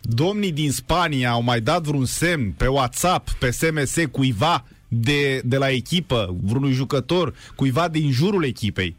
Domnii 0.01 0.53
din 0.53 0.71
Spania 0.71 1.31
au 1.31 1.43
mai 1.43 1.61
dat 1.61 1.83
vreun 1.83 2.05
semn 2.05 2.53
pe 2.53 2.67
WhatsApp, 2.67 3.31
pe 3.31 3.51
SMS, 3.51 3.97
cuiva 4.11 4.65
de, 4.93 5.41
de 5.45 5.57
la 5.57 5.69
echipă, 5.69 6.37
vreunui 6.43 6.73
jucător, 6.73 7.35
cuiva 7.57 7.89
din 7.89 8.11
jurul 8.11 8.45
echipei? 8.45 8.97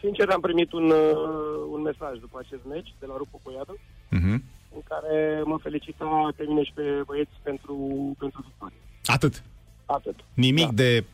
Sincer, 0.00 0.28
am 0.28 0.40
primit 0.40 0.72
un, 0.72 0.90
uh, 0.90 1.70
un 1.70 1.80
mesaj 1.82 2.18
după 2.18 2.38
acest 2.44 2.60
meci 2.68 2.94
de 2.98 3.06
la 3.06 3.14
Rupu 3.16 3.40
Coiadă, 3.42 3.74
uh-huh. 3.76 4.38
în 4.76 4.82
care 4.88 5.42
mă 5.44 5.58
felicita 5.62 6.32
pe 6.36 6.44
mine 6.48 6.62
și 6.62 6.72
pe 6.74 7.02
băieți 7.06 7.36
pentru, 7.42 7.76
pentru 8.18 8.44
victorie. 8.46 8.80
Atât? 9.04 9.42
Atât. 9.86 10.16
Nimic 10.34 10.66
da. 10.66 10.72
de 10.72 11.04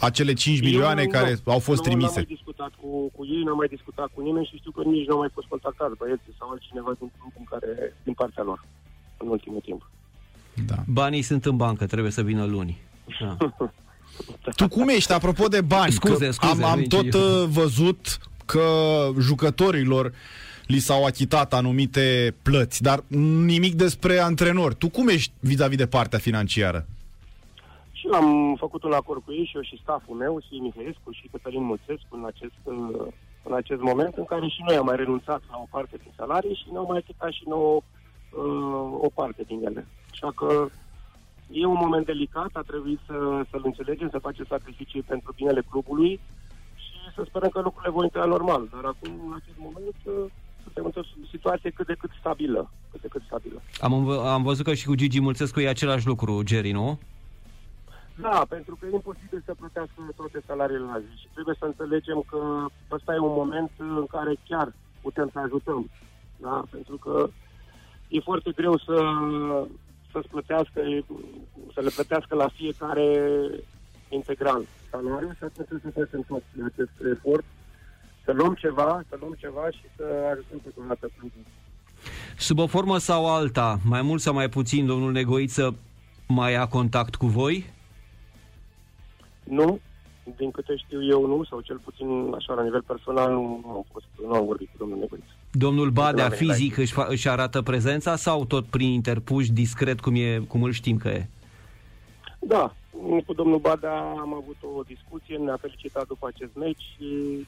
acele 0.00 0.32
5 0.32 0.58
Eu 0.58 0.64
milioane 0.64 1.04
nu, 1.04 1.10
care 1.10 1.36
au 1.44 1.58
fost 1.58 1.82
nu, 1.82 1.86
trimise. 1.86 2.20
Nu 2.20 2.20
am 2.20 2.26
mai 2.28 2.36
discutat 2.36 2.72
cu, 2.80 2.88
cu 3.16 3.24
ei, 3.24 3.42
n-am 3.42 3.56
mai 3.56 3.68
discutat 3.76 4.08
cu 4.14 4.20
nimeni 4.20 4.46
și 4.50 4.56
știu 4.56 4.70
că 4.70 4.82
nici 4.82 5.06
nu 5.06 5.12
au 5.12 5.18
mai 5.18 5.30
fost 5.32 5.46
contactați 5.46 5.96
băieții 5.96 6.34
sau 6.38 6.48
altcineva 6.50 6.92
din, 6.98 7.10
în 7.38 7.44
care, 7.44 7.96
din 8.02 8.14
partea 8.14 8.42
lor 8.42 8.64
în 9.16 9.28
ultimul 9.28 9.60
timp. 9.60 9.90
Da. 10.66 10.74
Banii 10.86 11.22
sunt 11.22 11.44
în 11.44 11.56
bancă, 11.56 11.86
trebuie 11.86 12.12
să 12.12 12.22
vină 12.22 12.44
luni. 12.44 12.78
Da. 13.20 13.36
tu 14.56 14.68
cum 14.68 14.88
ești, 14.88 15.12
apropo 15.12 15.46
de 15.46 15.60
bani? 15.60 15.92
Scuze, 15.92 16.30
scuze. 16.30 16.64
Am, 16.64 16.70
am 16.70 16.82
tot 16.82 17.14
eu. 17.14 17.20
Uh, 17.20 17.48
văzut 17.48 18.18
că 18.44 18.62
jucătorilor 19.18 20.12
li 20.66 20.78
s-au 20.78 21.04
achitat 21.04 21.54
anumite 21.54 22.34
plăți, 22.42 22.82
dar 22.82 23.04
nimic 23.44 23.74
despre 23.74 24.18
antrenori. 24.18 24.74
Tu 24.74 24.88
cum 24.88 25.08
ești 25.08 25.32
vis-a-vis 25.40 25.76
de 25.76 25.86
partea 25.86 26.18
financiară? 26.18 26.86
Și 27.92 28.08
am 28.12 28.56
făcut 28.58 28.82
un 28.82 28.92
acord 28.92 29.22
cu 29.24 29.32
ei 29.32 29.44
și 29.44 29.56
eu 29.56 29.62
și 29.62 29.80
staful 29.82 30.16
meu, 30.16 30.40
și 30.40 30.54
Mihaescu 30.54 31.10
și 31.10 31.28
Cătălin 31.30 31.62
Mulțescu 31.62 32.10
în 32.10 32.24
acest, 32.26 32.60
uh, 32.64 33.06
în 33.42 33.54
acest 33.54 33.80
moment 33.80 34.14
în 34.16 34.24
care 34.24 34.46
și 34.48 34.62
noi 34.66 34.76
am 34.76 34.84
mai 34.84 34.96
renunțat 34.96 35.42
la 35.50 35.56
o 35.56 35.66
parte 35.70 35.96
din 36.02 36.12
salarii 36.16 36.54
și 36.54 36.72
ne-au 36.72 36.86
mai 36.88 36.98
achitat 36.98 37.30
și 37.30 37.42
nouă 37.46 37.74
uh, 37.76 39.06
o 39.06 39.08
parte 39.14 39.42
din 39.46 39.60
ele. 39.64 39.86
Așa 40.16 40.32
că 40.34 40.68
e 41.50 41.66
un 41.66 41.78
moment 41.80 42.06
delicat, 42.06 42.50
a 42.52 42.60
trebuit 42.66 43.00
să, 43.06 43.44
să-l 43.50 43.62
înțelegem, 43.64 44.08
să 44.10 44.18
facem 44.18 44.44
sacrificii 44.48 45.02
pentru 45.02 45.32
binele 45.36 45.62
clubului 45.70 46.20
și 46.74 47.14
să 47.14 47.24
sperăm 47.28 47.48
că 47.48 47.60
lucrurile 47.60 47.92
vor 47.92 48.04
intra 48.04 48.24
normal. 48.24 48.68
Dar 48.72 48.84
acum, 48.84 49.10
în 49.26 49.34
acest 49.40 49.58
moment, 49.58 49.96
uh, 50.04 50.32
suntem 50.62 50.84
într-o 50.84 51.02
situație 51.30 51.70
cât 51.70 51.86
de 51.86 51.94
cât 51.94 52.10
stabilă. 52.18 52.70
Cât 52.90 53.00
de 53.00 53.08
cât 53.08 53.22
stabilă. 53.26 53.62
Am, 53.80 54.08
am 54.08 54.42
văzut 54.42 54.64
că 54.64 54.74
și 54.74 54.86
cu 54.86 54.94
Gigi 54.94 55.20
Mulțescu 55.20 55.60
e 55.60 55.68
același 55.68 56.06
lucru, 56.06 56.42
Jerry, 56.46 56.70
nu? 56.70 56.98
Da, 58.20 58.46
pentru 58.48 58.76
că 58.76 58.86
e 58.86 58.94
imposibil 58.94 59.42
să 59.44 59.54
plătească 59.54 60.00
toate 60.16 60.42
salariile 60.46 60.84
la 60.84 60.98
zi 60.98 61.20
și 61.20 61.28
trebuie 61.32 61.56
să 61.58 61.64
înțelegem 61.64 62.24
că 62.30 62.66
ăsta 62.90 63.14
e 63.14 63.18
un 63.18 63.34
moment 63.36 63.70
în 63.76 64.06
care 64.10 64.34
chiar 64.48 64.72
putem 65.00 65.28
să 65.32 65.38
ajutăm. 65.38 65.90
Da? 66.36 66.64
Pentru 66.70 66.96
că 66.96 67.28
e 68.08 68.20
foarte 68.20 68.50
greu 68.50 68.78
să, 68.78 68.94
să-ți 70.16 70.28
plătească, 70.28 70.80
să 71.74 71.80
le 71.80 71.90
plătească 71.94 72.34
la 72.34 72.48
fiecare 72.48 73.06
integral 74.08 74.62
salariul 74.90 75.34
și 75.36 75.44
atunci 75.44 75.82
să 75.82 75.90
facem 75.90 76.22
tot 76.28 76.42
acest 76.70 76.90
efort, 77.12 77.44
să 78.24 78.32
luăm 78.32 78.54
ceva, 78.54 79.04
să 79.08 79.16
luăm 79.20 79.34
ceva 79.38 79.70
și 79.70 79.84
să 79.96 80.04
ajutăm 80.32 80.58
pe 80.58 80.70
toată 80.74 81.10
Sub 82.38 82.58
o 82.58 82.66
formă 82.66 82.98
sau 82.98 83.34
alta, 83.34 83.78
mai 83.84 84.02
mult 84.02 84.20
sau 84.20 84.34
mai 84.34 84.48
puțin, 84.48 84.86
domnul 84.86 85.12
Negoiță 85.12 85.74
mai 86.28 86.54
a 86.54 86.66
contact 86.66 87.14
cu 87.14 87.26
voi? 87.26 87.72
Nu, 89.42 89.80
din 90.36 90.50
câte 90.50 90.76
știu 90.76 91.06
eu 91.06 91.26
nu, 91.26 91.44
sau 91.44 91.60
cel 91.60 91.78
puțin 91.78 92.32
așa 92.34 92.54
la 92.54 92.62
nivel 92.62 92.82
personal 92.82 93.32
nu, 93.32 93.60
nu 93.64 93.70
am 93.70 93.84
fost, 93.92 94.06
nu 94.26 94.34
am 94.34 94.46
vorbit 94.46 94.68
cu 94.70 94.76
domnul 94.78 94.98
Negoiță. 94.98 95.32
Domnul 95.58 95.90
Badea 95.90 96.28
fizic 96.28 96.76
își, 96.76 96.94
își 97.08 97.28
arată 97.28 97.62
prezența 97.62 98.16
sau 98.16 98.44
tot 98.44 98.66
prin 98.66 98.88
interpuși 98.88 99.52
discret 99.52 100.00
cum, 100.00 100.14
e, 100.14 100.42
cum 100.48 100.62
îl 100.62 100.72
știm 100.72 100.96
că 100.96 101.08
e? 101.08 101.26
Da, 102.38 102.74
cu 103.26 103.32
domnul 103.34 103.58
Badea 103.58 103.98
am 103.98 104.34
avut 104.34 104.56
o 104.78 104.82
discuție, 104.82 105.36
ne-a 105.36 105.58
felicitat 105.60 106.06
după 106.06 106.30
acest 106.34 106.50
meci 106.54 106.82
și 106.96 107.46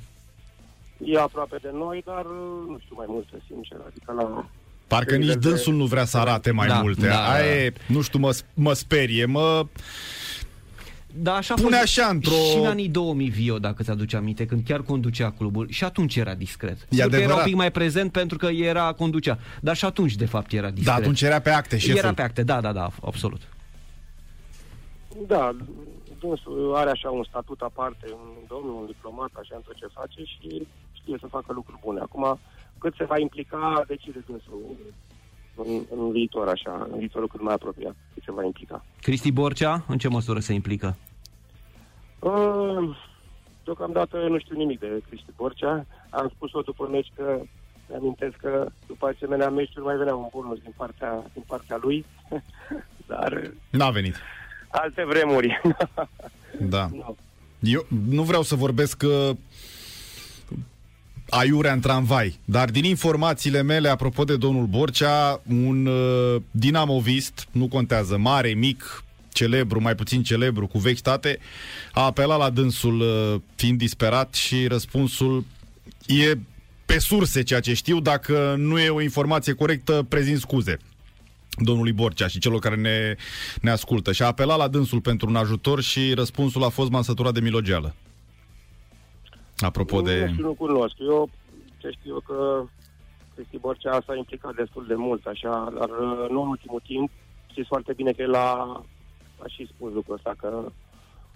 e 1.05 1.19
aproape 1.19 1.57
de 1.63 1.71
noi, 1.73 2.03
dar 2.05 2.25
nu 2.69 2.79
știu 2.85 2.95
mai 2.97 3.07
multe, 3.09 3.43
sincer, 3.47 3.79
adică 3.87 4.13
la... 4.13 4.47
Parcă 4.87 5.17
nici 5.17 5.35
dânsul 5.35 5.73
de... 5.73 5.79
nu 5.79 5.87
vrea 5.87 6.05
să 6.05 6.19
arate 6.19 6.51
mai 6.51 6.67
da, 6.67 6.81
multe. 6.81 7.07
Da, 7.07 7.33
Aia 7.33 7.71
da. 7.71 7.77
nu 7.87 8.01
știu, 8.01 8.19
mă, 8.19 8.37
mă 8.55 8.73
sperie, 8.73 9.25
mă 9.25 9.67
da, 11.23 11.35
așa 11.35 11.55
pune 11.55 11.77
așa 11.77 12.07
într-o... 12.07 12.31
Și 12.31 12.57
în 12.57 12.67
anii 12.67 12.89
2000, 12.89 13.29
Vio, 13.29 13.59
dacă 13.59 13.83
ți-aduce 13.83 14.17
aminte, 14.17 14.47
când 14.47 14.65
chiar 14.65 14.83
conducea 14.83 15.31
clubul, 15.31 15.69
și 15.71 15.85
atunci 15.85 16.17
era 16.17 16.35
discret. 16.35 16.87
E 16.91 17.07
era 17.11 17.35
un 17.35 17.43
pic 17.45 17.55
mai 17.55 17.71
prezent 17.71 18.13
pentru 18.13 18.39
că 18.39 18.47
era 18.47 18.93
conducea. 18.93 19.39
Dar 19.61 19.77
și 19.77 19.85
atunci, 19.85 20.15
de 20.15 20.27
fapt, 20.27 20.53
era 20.53 20.71
discret. 20.71 20.95
Da, 20.95 21.01
atunci 21.01 21.23
era 21.23 21.41
pe 21.41 21.51
acte, 21.51 21.79
șeful. 21.79 21.99
Era 21.99 22.13
pe 22.13 22.23
acte, 22.23 22.43
da, 22.43 22.61
da, 22.61 22.73
da, 22.73 22.89
absolut. 23.03 23.41
Da, 25.27 25.57
dânsul 26.21 26.75
are 26.77 26.91
așa 26.91 27.11
un 27.11 27.25
statut 27.25 27.61
aparte, 27.61 28.07
un 28.13 28.29
domn, 28.49 28.69
un 28.69 28.87
diplomat, 28.87 29.31
așa 29.33 29.55
în 29.57 29.63
tot 29.67 29.75
ce 29.75 29.87
face 29.93 30.21
și 30.25 30.67
știe 30.93 31.17
să 31.21 31.27
facă 31.31 31.53
lucruri 31.53 31.79
bune. 31.85 32.01
Acum, 32.01 32.39
cât 32.79 32.95
se 32.97 33.05
va 33.05 33.19
implica, 33.19 33.85
decide 33.87 34.25
dânsul 34.27 34.77
în, 35.55 35.83
în 35.99 36.11
viitor, 36.11 36.49
așa, 36.49 36.89
în 36.93 36.99
viitorul 36.99 37.29
cât 37.29 37.43
mai 37.43 37.55
apropiat, 37.55 37.97
cât 38.15 38.23
se 38.23 38.33
va 38.33 38.45
implica. 38.45 38.85
Cristi 39.01 39.33
Borcea, 39.33 39.85
în 39.89 39.99
ce 39.99 40.09
măsură 40.09 40.41
se 40.41 40.53
implică? 40.53 40.97
Uh, 42.19 42.97
deocamdată 43.65 44.17
nu 44.29 44.39
știu 44.39 44.57
nimic 44.57 44.79
de 44.79 45.03
Cristi 45.09 45.31
Borcea. 45.37 45.87
Am 46.11 46.31
spus-o 46.35 46.61
după 46.61 46.89
meci 46.91 47.13
că 47.15 47.41
amintesc 47.97 48.37
că 48.37 48.67
după 48.87 49.07
asemenea 49.15 49.51
meciuri 49.51 49.85
mai 49.85 49.97
venea 49.97 50.15
un 50.15 50.29
bonus 50.33 50.59
din 50.59 50.73
partea, 50.77 51.25
din 51.33 51.43
partea 51.47 51.79
lui, 51.83 52.05
dar... 53.11 53.51
N-a 53.71 53.91
venit. 53.91 54.15
Alte 54.69 55.05
vremuri. 55.05 55.61
da. 56.75 56.89
No. 56.93 57.15
Eu 57.61 57.87
nu 58.09 58.23
vreau 58.23 58.43
să 58.43 58.55
vorbesc 58.55 59.03
uh, 59.07 59.37
aiurea 61.29 61.73
în 61.73 61.81
tramvai. 61.81 62.39
Dar 62.45 62.71
din 62.71 62.85
informațiile 62.85 63.63
mele, 63.63 63.89
apropo 63.89 64.25
de 64.25 64.37
domnul 64.37 64.67
Borcea, 64.67 65.41
un 65.49 65.87
uh, 65.87 66.43
dinamovist, 66.51 67.49
nu 67.53 67.69
contează, 67.69 68.17
mare, 68.17 68.49
mic, 68.49 69.05
celebru, 69.39 69.81
mai 69.81 69.95
puțin 69.95 70.23
celebru, 70.23 70.67
cu 70.67 70.79
vechi 70.79 70.97
state, 70.97 71.39
a 71.93 72.05
apelat 72.05 72.39
la 72.39 72.51
dânsul 72.51 73.01
uh, 73.01 73.41
fiind 73.55 73.79
disperat 73.79 74.35
și 74.35 74.67
răspunsul 74.67 75.45
e 76.07 76.39
pe 76.87 76.99
surse 76.99 77.43
ceea 77.43 77.61
ce 77.61 77.75
știu, 77.75 78.01
dacă 78.01 78.55
nu 78.59 78.79
e 78.79 78.89
o 78.89 79.01
informație 79.01 79.53
corectă, 79.53 80.07
prezint 80.09 80.39
scuze 80.39 80.77
domnului 81.61 81.93
Borcea 81.93 82.27
și 82.27 82.39
celor 82.39 82.59
care 82.59 82.77
ne, 82.77 83.17
ne 83.61 83.71
ascultă. 83.71 84.13
Și 84.13 84.23
a 84.23 84.27
apelat 84.27 84.59
la 84.59 84.69
dânsul 84.69 85.01
pentru 85.01 85.29
un 85.29 85.37
ajutor 85.37 85.81
și 85.81 86.13
răspunsul 86.15 86.65
a 86.65 86.69
fost 86.69 86.91
mansătura 86.91 87.33
de 87.33 87.41
milogeală. 87.41 87.95
Apropo 89.57 89.97
nu, 89.97 90.03
de... 90.03 90.25
Nu 90.27 90.33
știu, 90.33 90.45
nu 90.45 90.53
cunosc. 90.53 90.95
Eu 90.99 91.31
ce 91.79 91.89
știu 91.91 92.13
eu 92.13 92.21
că 92.27 92.63
Cristi 93.35 93.59
Borcea 93.59 94.03
s-a 94.07 94.15
implicat 94.17 94.55
destul 94.55 94.85
de 94.89 94.95
mult, 94.95 95.27
așa, 95.27 95.73
dar 95.79 95.89
uh, 95.89 96.31
nu 96.31 96.43
în 96.43 96.49
ultimul 96.49 96.83
timp. 96.87 97.11
Știți 97.51 97.69
foarte 97.69 97.93
bine 97.93 98.13
că 98.13 98.23
el 98.23 98.35
a, 98.35 98.83
a 99.43 99.47
și 99.47 99.71
spus 99.75 99.93
lucrul 99.93 100.15
ăsta, 100.15 100.35
că 100.39 100.73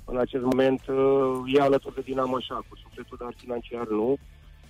în 0.04 0.18
acest 0.18 0.42
moment 0.42 0.80
uh, 0.88 1.54
e 1.54 1.60
alături 1.60 1.94
de 1.94 2.00
Dinamo 2.04 2.36
așa, 2.36 2.54
cu 2.54 2.76
sufletul, 2.82 3.16
dar 3.20 3.34
financiar 3.36 3.86
nu. 3.88 4.18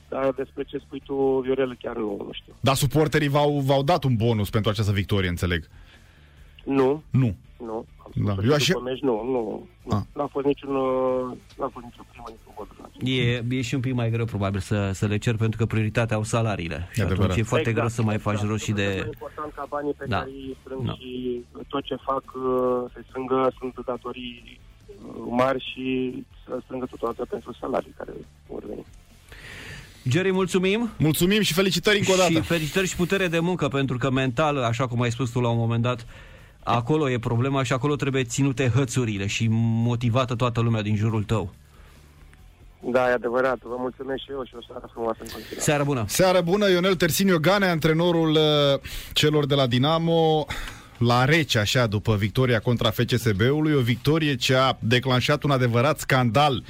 Dar 0.09 0.33
despre 0.33 0.63
ce 0.63 0.79
spui 0.79 1.03
tu, 1.05 1.41
Viorel, 1.45 1.77
chiar 1.83 1.97
nu, 1.97 2.23
nu 2.27 2.33
știu. 2.33 2.53
Dar 2.61 2.75
suporterii 2.75 3.29
v-au, 3.29 3.59
v-au 3.59 3.83
dat 3.83 4.05
un 4.05 4.17
bonus 4.17 4.51
pentru 4.51 4.71
această 4.71 4.93
victorie, 4.93 5.29
înțeleg. 5.29 5.69
Nu. 6.65 7.03
Nu. 7.11 7.37
Nu. 7.67 7.87
Da. 8.15 8.37
Eu 8.45 8.53
așa... 8.53 8.79
Meci, 8.79 9.01
nu, 9.01 9.25
nu. 9.25 9.69
nu. 9.85 9.97
Ah. 9.97 10.03
N-a 10.15 10.27
fost 10.27 10.47
niciun, 10.47 10.75
uh, 10.75 11.37
n-a 11.59 11.71
fost 11.73 11.85
nicio 11.85 12.03
primă, 12.11 12.27
niciun 12.29 12.53
gol. 12.57 12.69
E, 13.01 13.57
e 13.57 13.63
și 13.63 13.75
un 13.75 13.81
pic 13.81 13.95
mai 13.95 14.11
greu, 14.11 14.25
probabil, 14.25 14.61
să, 14.61 14.91
să 14.93 15.07
le 15.07 15.19
cer, 15.19 15.37
pentru 15.37 15.59
că 15.59 15.67
prioritatea 15.67 16.17
au 16.17 16.23
salariile. 16.23 16.89
Și 16.93 17.01
atunci 17.01 17.37
e 17.37 17.43
foarte 17.43 17.69
exact, 17.69 17.75
greu 17.75 17.89
să 17.89 18.03
mai 18.03 18.19
faci 18.19 18.33
exact. 18.33 18.51
rost 18.51 18.65
și 18.65 18.73
de... 18.73 18.83
E 18.83 19.05
important 19.07 19.53
ca 19.55 19.67
banii 19.69 19.93
pe 19.93 20.05
da. 20.09 20.19
care 20.19 20.31
îi 20.31 20.57
strâng 20.61 20.87
da. 20.87 20.93
și 20.93 21.45
tot 21.69 21.83
ce 21.85 21.95
fac 21.95 22.25
uh, 22.35 22.91
se 22.95 23.05
strângă, 23.09 23.53
sunt 23.59 23.87
datorii 23.87 24.61
uh, 24.87 25.15
mari 25.29 25.73
și 25.73 26.15
să 26.45 26.61
strângă 26.65 26.87
totodată 26.91 27.25
pentru 27.31 27.57
salarii 27.61 27.95
care 27.97 28.13
vor 28.47 28.63
veni. 28.67 28.85
Jerry, 30.09 30.33
mulțumim! 30.33 30.91
Mulțumim 30.99 31.41
și 31.41 31.53
felicitări 31.53 31.99
încă 31.99 32.13
o 32.13 32.17
dată! 32.17 32.33
Și 32.33 32.41
felicitări 32.41 32.87
și 32.87 32.97
putere 32.97 33.29
de 33.29 33.39
muncă, 33.39 33.69
pentru 33.69 33.97
că 33.97 34.11
mental, 34.11 34.63
așa 34.63 34.87
cum 34.87 35.01
ai 35.01 35.11
spus 35.11 35.31
tu 35.31 35.41
la 35.41 35.49
un 35.49 35.59
moment 35.59 35.83
dat, 35.83 36.07
Acolo 36.65 37.11
e 37.11 37.19
problema 37.19 37.63
și 37.63 37.73
acolo 37.73 37.97
trebuie 37.97 38.25
ținute 38.25 38.73
hățurile 38.75 39.27
și 39.27 39.47
motivată 39.51 40.35
toată 40.35 40.61
lumea 40.61 40.83
din 40.83 40.97
jurul 40.97 41.23
tău. 41.23 41.53
Da, 42.91 43.09
e 43.09 43.13
adevărat. 43.13 43.59
Vă 43.63 43.75
mulțumesc 43.79 44.23
și 44.23 44.31
eu 44.31 44.45
și 44.45 44.55
o 44.57 44.63
seară 44.67 44.89
frumoasă 44.93 45.19
în 45.21 45.29
continuare. 45.33 45.61
Seară 45.61 45.85
bună! 45.85 46.05
Seară 46.09 46.41
bună, 46.41 46.71
Ionel 46.71 46.95
Tersinio 46.95 47.39
Gane, 47.39 47.67
antrenorul 47.67 48.31
uh, 48.31 48.81
celor 49.13 49.47
de 49.47 49.55
la 49.55 49.67
Dinamo 49.67 50.47
la 50.99 51.25
rece, 51.25 51.59
așa, 51.59 51.87
după 51.87 52.17
victoria 52.17 52.59
contra 52.59 52.91
FCSB-ului, 52.91 53.75
o 53.75 53.81
victorie 53.81 54.37
ce 54.37 54.55
a 54.55 54.77
declanșat 54.79 55.43
un 55.43 55.51
adevărat 55.51 55.99
scandal 55.99 56.65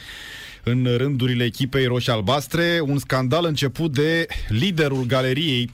în 0.65 0.89
rândurile 0.97 1.45
echipei 1.45 1.87
roșii-albastre, 1.87 2.81
un 2.87 2.99
scandal 2.99 3.45
început 3.45 3.93
de 3.93 4.27
liderul 4.49 5.05
galeriei 5.07 5.71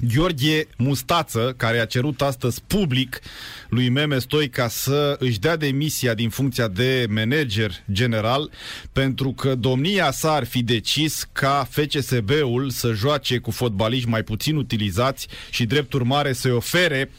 Gheorghe 0.00 0.66
Mustață, 0.76 1.54
care 1.56 1.78
a 1.78 1.84
cerut 1.84 2.22
astăzi 2.22 2.62
public 2.66 3.20
lui 3.68 3.88
Meme 3.88 4.18
Stoica 4.18 4.68
să 4.68 5.16
își 5.18 5.38
dea 5.38 5.56
demisia 5.56 6.14
din 6.14 6.28
funcția 6.28 6.68
de 6.68 7.06
manager 7.10 7.72
general, 7.92 8.50
pentru 8.92 9.32
că 9.32 9.54
domnia 9.54 10.10
sa 10.10 10.32
ar 10.32 10.44
fi 10.44 10.62
decis 10.62 11.28
ca 11.32 11.68
FCSB-ul 11.70 12.70
să 12.70 12.92
joace 12.92 13.38
cu 13.38 13.50
fotbaliști 13.50 14.08
mai 14.08 14.22
puțin 14.22 14.56
utilizați 14.56 15.28
și 15.50 15.64
drept 15.64 15.92
urmare 15.92 16.32
să-i 16.32 16.50
ofere 16.50 17.10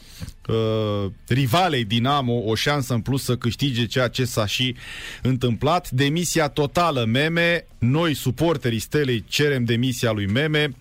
uh, 0.47 1.11
rivalei 1.27 1.83
Dinamo 1.83 2.41
o 2.45 2.55
șansă 2.55 2.93
în 2.93 3.01
plus 3.01 3.23
să 3.23 3.35
câștige 3.35 3.85
ceea 3.85 4.07
ce 4.07 4.25
s-a 4.25 4.45
și 4.45 4.75
întâmplat. 5.21 5.89
Demisia 5.89 6.47
totală 6.47 7.05
Meme, 7.05 7.67
noi 7.77 8.13
suporterii 8.13 8.79
Stelei 8.79 9.23
cerem 9.27 9.63
demisia 9.63 10.11
lui 10.11 10.25
Meme, 10.27 10.71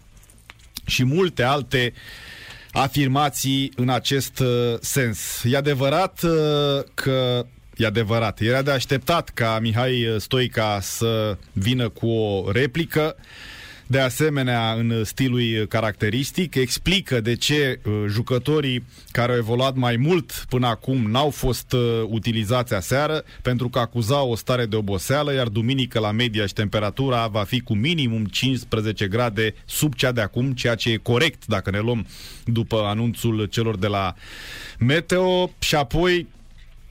și 0.86 1.04
multe 1.04 1.42
alte 1.42 1.92
afirmații 2.72 3.72
în 3.76 3.88
acest 3.88 4.38
uh, 4.38 4.74
sens. 4.80 5.42
E 5.44 5.56
adevărat 5.56 6.22
uh, 6.22 6.84
că 6.94 7.46
E 7.76 7.86
adevărat. 7.86 8.40
Era 8.40 8.62
de 8.62 8.70
așteptat 8.70 9.28
ca 9.28 9.58
Mihai 9.60 10.14
Stoica 10.18 10.78
să 10.80 11.36
vină 11.52 11.88
cu 11.88 12.08
o 12.08 12.50
replică. 12.50 13.16
De 13.88 14.00
asemenea, 14.00 14.72
în 14.72 15.04
stilul 15.04 15.66
caracteristic, 15.68 16.54
explică 16.54 17.20
de 17.20 17.34
ce 17.34 17.80
uh, 17.84 18.04
jucătorii 18.08 18.84
care 19.10 19.32
au 19.32 19.38
evoluat 19.38 19.74
mai 19.74 19.96
mult 19.96 20.44
până 20.48 20.66
acum 20.66 21.10
n-au 21.10 21.30
fost 21.30 21.72
uh, 21.72 22.02
utilizați 22.06 22.74
aseară, 22.74 23.24
pentru 23.42 23.68
că 23.68 23.78
acuzau 23.78 24.30
o 24.30 24.36
stare 24.36 24.66
de 24.66 24.76
oboseală, 24.76 25.32
iar 25.32 25.48
duminică 25.48 25.98
la 25.98 26.10
media 26.10 26.46
și 26.46 26.52
temperatura 26.52 27.26
va 27.26 27.42
fi 27.42 27.60
cu 27.60 27.74
minimum 27.74 28.24
15 28.24 29.06
grade 29.06 29.54
sub 29.64 29.94
cea 29.94 30.12
de 30.12 30.20
acum, 30.20 30.52
ceea 30.52 30.74
ce 30.74 30.90
e 30.90 30.96
corect 30.96 31.46
dacă 31.46 31.70
ne 31.70 31.78
luăm 31.78 32.06
după 32.44 32.76
anunțul 32.84 33.44
celor 33.44 33.76
de 33.76 33.86
la 33.86 34.14
Meteo. 34.78 35.50
Și 35.58 35.74
apoi 35.74 36.26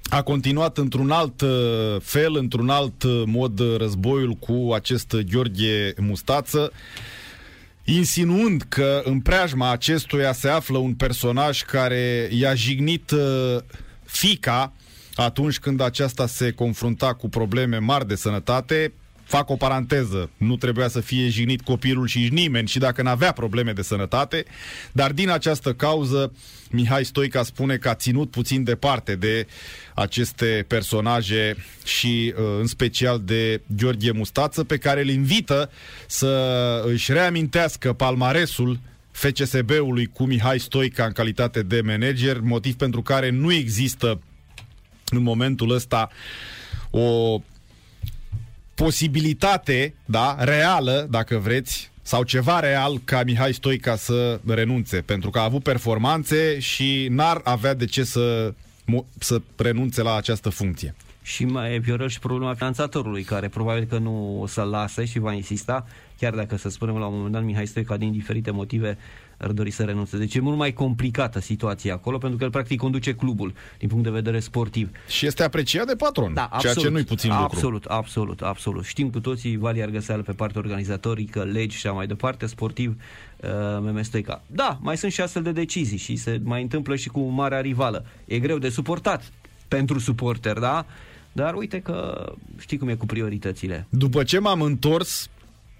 a 0.09 0.21
continuat 0.21 0.77
într-un 0.77 1.11
alt 1.11 1.41
uh, 1.41 1.49
fel, 2.01 2.35
într-un 2.35 2.69
alt 2.69 3.03
uh, 3.03 3.23
mod 3.25 3.59
uh, 3.59 3.77
războiul 3.77 4.33
cu 4.33 4.71
acest 4.73 5.15
Gheorghe 5.15 5.93
Mustață, 5.97 6.71
insinuând 7.83 8.61
că 8.69 9.01
în 9.03 9.19
preajma 9.19 9.71
acestuia 9.71 10.33
se 10.33 10.49
află 10.49 10.77
un 10.77 10.93
personaj 10.93 11.61
care 11.61 12.29
i-a 12.31 12.53
jignit 12.53 13.13
fica 14.03 14.73
atunci 15.15 15.59
când 15.59 15.81
aceasta 15.81 16.27
se 16.27 16.51
confrunta 16.51 17.13
cu 17.13 17.29
probleme 17.29 17.77
mari 17.77 18.07
de 18.07 18.15
sănătate, 18.15 18.93
fac 19.25 19.49
o 19.49 19.55
paranteză, 19.55 20.29
nu 20.37 20.55
trebuia 20.55 20.87
să 20.87 20.99
fie 20.99 21.29
jignit 21.29 21.61
copilul 21.61 22.07
și 22.07 22.29
nimeni 22.31 22.67
și 22.67 22.79
dacă 22.79 23.01
n-avea 23.01 23.31
probleme 23.31 23.71
de 23.71 23.81
sănătate, 23.81 24.45
dar 24.91 25.11
din 25.11 25.29
această 25.29 25.73
cauză 25.73 26.31
Mihai 26.69 27.05
Stoica 27.05 27.43
spune 27.43 27.77
că 27.77 27.89
a 27.89 27.95
ținut 27.95 28.29
puțin 28.29 28.63
departe 28.63 29.15
de 29.15 29.47
aceste 29.93 30.65
personaje 30.67 31.55
și 31.85 32.33
uh, 32.37 32.43
în 32.59 32.67
special 32.67 33.21
de 33.25 33.61
Gheorghe 33.77 34.11
Mustață 34.11 34.63
pe 34.63 34.77
care 34.77 35.01
îl 35.01 35.09
invită 35.09 35.71
să 36.07 36.83
își 36.85 37.11
reamintească 37.11 37.93
palmaresul 37.93 38.79
FCSB-ului 39.11 40.05
cu 40.05 40.23
Mihai 40.23 40.59
Stoica 40.59 41.05
în 41.05 41.11
calitate 41.11 41.61
de 41.61 41.81
manager, 41.81 42.39
motiv 42.39 42.75
pentru 42.75 43.01
care 43.01 43.29
nu 43.29 43.53
există 43.53 44.21
în 45.09 45.21
momentul 45.21 45.71
ăsta 45.71 46.09
o 46.89 47.39
posibilitate, 48.75 49.93
da, 50.05 50.35
reală, 50.39 51.07
dacă 51.09 51.37
vreți, 51.37 51.91
sau 52.01 52.23
ceva 52.23 52.59
real 52.59 52.97
ca 53.03 53.23
Mihai 53.23 53.53
Stoica 53.53 53.95
să 53.95 54.39
renunțe, 54.47 55.01
pentru 55.01 55.29
că 55.29 55.39
a 55.39 55.43
avut 55.43 55.63
performanțe 55.63 56.59
și 56.59 57.07
n-ar 57.09 57.41
avea 57.43 57.73
de 57.73 57.85
ce 57.85 58.03
să, 58.03 58.53
să 59.19 59.41
renunțe 59.55 60.01
la 60.01 60.15
această 60.15 60.49
funcție. 60.49 60.95
Și 61.21 61.45
mai 61.45 61.73
e 61.73 61.77
Viorel 61.77 62.09
și 62.09 62.19
problema 62.19 62.53
finanțatorului, 62.53 63.23
care 63.23 63.47
probabil 63.47 63.83
că 63.83 63.97
nu 63.97 64.41
o 64.41 64.47
să 64.47 64.61
lase 64.61 65.05
și 65.05 65.19
va 65.19 65.33
insista, 65.33 65.87
chiar 66.19 66.33
dacă, 66.33 66.57
să 66.57 66.69
spunem, 66.69 66.97
la 66.97 67.05
un 67.05 67.15
moment 67.15 67.33
dat 67.33 67.43
Mihai 67.43 67.67
Stoica, 67.67 67.97
din 67.97 68.11
diferite 68.11 68.51
motive, 68.51 68.97
ar 69.37 69.51
dori 69.51 69.71
să 69.71 69.83
renunțe. 69.83 70.17
Deci 70.17 70.35
e 70.35 70.39
mult 70.39 70.57
mai 70.57 70.73
complicată 70.73 71.39
situația 71.39 71.93
acolo, 71.93 72.17
pentru 72.17 72.37
că 72.37 72.43
el 72.43 72.49
practic 72.49 72.79
conduce 72.79 73.15
clubul 73.15 73.53
din 73.77 73.87
punct 73.87 74.03
de 74.03 74.09
vedere 74.09 74.39
sportiv. 74.39 74.89
Și 75.07 75.25
este 75.25 75.43
apreciat 75.43 75.87
de 75.87 75.95
patron, 75.95 76.33
da, 76.33 76.43
absolut, 76.43 76.75
ceea 76.75 76.85
ce 76.85 76.91
nu-i 76.91 77.03
puțin 77.03 77.31
absolut, 77.31 77.71
lucru. 77.71 77.93
Absolut, 77.93 78.39
absolut, 78.39 78.41
absolut. 78.41 78.85
Știm 78.85 79.09
cu 79.09 79.19
toții 79.19 79.57
Vali 79.57 79.81
Argăseală 79.81 80.21
pe 80.21 80.31
partea 80.31 80.61
organizatorică, 80.61 81.43
legi 81.43 81.77
și 81.77 81.87
așa 81.87 81.95
mai 81.95 82.07
departe, 82.07 82.45
sportiv, 82.45 83.01
uh, 83.37 83.49
Meme 83.81 84.01
Stoica. 84.01 84.41
Da, 84.47 84.77
mai 84.81 84.97
sunt 84.97 85.11
și 85.11 85.21
astfel 85.21 85.43
de 85.43 85.51
decizii 85.51 85.97
și 85.97 86.15
se 86.15 86.41
mai 86.43 86.61
întâmplă 86.61 86.95
și 86.95 87.09
cu 87.09 87.19
marea 87.19 87.61
rivală. 87.61 88.05
E 88.25 88.39
greu 88.39 88.57
de 88.57 88.69
suportat 88.69 89.31
pentru 89.67 89.99
suporter, 89.99 90.59
da? 90.59 90.85
Dar 91.31 91.53
uite 91.53 91.79
că 91.79 92.25
știi 92.59 92.77
cum 92.77 92.87
e 92.87 92.93
cu 92.93 93.05
prioritățile. 93.05 93.87
După 93.89 94.23
ce 94.23 94.39
m-am 94.39 94.61
întors 94.61 95.29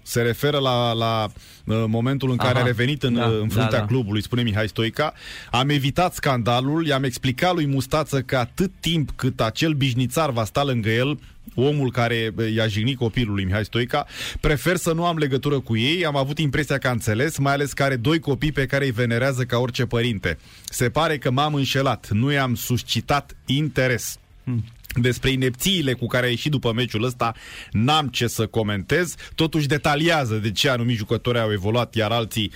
se 0.06 0.20
referă 0.20 0.58
la, 0.58 0.92
la 0.92 1.28
uh, 1.64 1.84
momentul 1.86 2.30
în 2.30 2.36
care 2.36 2.54
Aha, 2.54 2.62
a 2.62 2.66
revenit 2.66 3.02
în, 3.02 3.14
da, 3.14 3.24
în 3.24 3.48
fruntea 3.48 3.70
da, 3.70 3.76
da. 3.78 3.86
clubului, 3.86 4.22
spune 4.22 4.42
Mihai 4.42 4.68
Stoica. 4.68 5.12
Am 5.50 5.68
evitat 5.68 6.14
scandalul, 6.14 6.86
i-am 6.86 7.04
explicat 7.04 7.54
lui 7.54 7.66
Mustață 7.66 8.20
că 8.20 8.36
atât 8.36 8.70
timp 8.80 9.10
cât 9.16 9.40
acel 9.40 9.72
bișnițar 9.72 10.30
va 10.30 10.44
sta 10.44 10.64
lângă 10.64 10.88
el, 10.88 11.18
omul 11.54 11.90
care 11.90 12.32
uh, 12.36 12.52
i-a 12.54 12.66
jignit 12.66 12.96
copilul 12.96 13.34
lui 13.34 13.44
Mihai 13.44 13.64
Stoica, 13.64 14.06
prefer 14.40 14.76
să 14.76 14.92
nu 14.92 15.04
am 15.04 15.16
legătură 15.16 15.60
cu 15.60 15.76
ei, 15.76 16.06
am 16.06 16.16
avut 16.16 16.38
impresia 16.38 16.78
că 16.78 16.88
a 16.88 16.90
înțeles, 16.90 17.38
mai 17.38 17.52
ales 17.52 17.72
că 17.72 17.82
are 17.82 17.96
doi 17.96 18.18
copii 18.18 18.52
pe 18.52 18.66
care 18.66 18.84
îi 18.84 18.90
venerează 18.90 19.42
ca 19.42 19.58
orice 19.58 19.86
părinte. 19.86 20.38
Se 20.64 20.90
pare 20.90 21.18
că 21.18 21.30
m-am 21.30 21.54
înșelat, 21.54 22.08
nu 22.10 22.32
i-am 22.32 22.54
suscitat 22.54 23.36
interes. 23.46 24.18
Hmm. 24.46 24.64
Despre 25.00 25.30
inepțiile 25.30 25.92
cu 25.92 26.06
care 26.06 26.26
a 26.26 26.28
ieșit 26.28 26.50
după 26.50 26.72
meciul 26.72 27.04
ăsta 27.04 27.34
n-am 27.70 28.08
ce 28.08 28.26
să 28.26 28.46
comentez. 28.46 29.14
Totuși 29.34 29.66
detaliază 29.66 30.34
de 30.34 30.52
ce 30.52 30.68
anumiti 30.68 30.98
jucători 30.98 31.38
au 31.38 31.52
evoluat, 31.52 31.94
iar 31.94 32.10
alții 32.10 32.52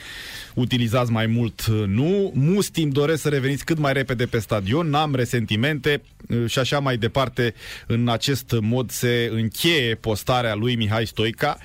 utilizați 0.55 1.11
mai 1.11 1.26
mult 1.26 1.66
nu. 1.66 2.33
Mustim 2.35 2.88
doresc 2.88 3.22
să 3.22 3.29
reveniți 3.29 3.64
cât 3.64 3.79
mai 3.79 3.92
repede 3.92 4.26
pe 4.26 4.38
stadion, 4.38 4.88
n-am 4.88 5.14
resentimente 5.14 6.03
și 6.46 6.59
așa 6.59 6.79
mai 6.79 6.96
departe. 6.96 7.55
În 7.87 8.09
acest 8.09 8.57
mod 8.61 8.90
se 8.90 9.31
încheie 9.33 9.94
postarea 9.94 10.55
lui 10.55 10.76
Mihai 10.76 11.07
Stoica 11.07 11.59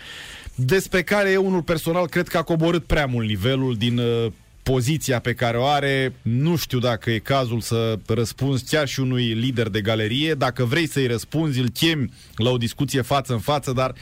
despre 0.56 1.04
care 1.04 1.32
eu 1.32 1.46
unul 1.46 1.62
personal 1.62 2.08
cred 2.08 2.28
că 2.28 2.38
a 2.38 2.44
coborât 2.44 2.84
prea 2.84 3.06
mult 3.06 3.28
nivelul 3.28 3.76
din 3.76 4.02
poziția 4.72 5.20
pe 5.20 5.34
care 5.34 5.58
o 5.58 5.66
are, 5.66 6.14
nu 6.22 6.56
știu 6.56 6.80
dacă 6.80 7.12
e 7.12 7.20
cazul 7.20 7.62
să 7.62 8.00
răspunzi 8.08 8.66
chiar 8.70 8.88
și 8.88 9.00
unui 9.00 9.26
lider 9.26 9.70
de 9.70 9.82
galerie. 9.82 10.34
Dacă 10.34 10.64
vrei 10.64 10.88
să-i 10.88 11.08
răspunzi, 11.08 11.60
îl 11.60 11.70
chemi 11.70 12.14
la 12.36 12.50
o 12.50 12.58
discuție 12.58 13.02
față 13.02 13.34
în 13.34 13.40
față, 13.40 13.72
dar 13.72 13.94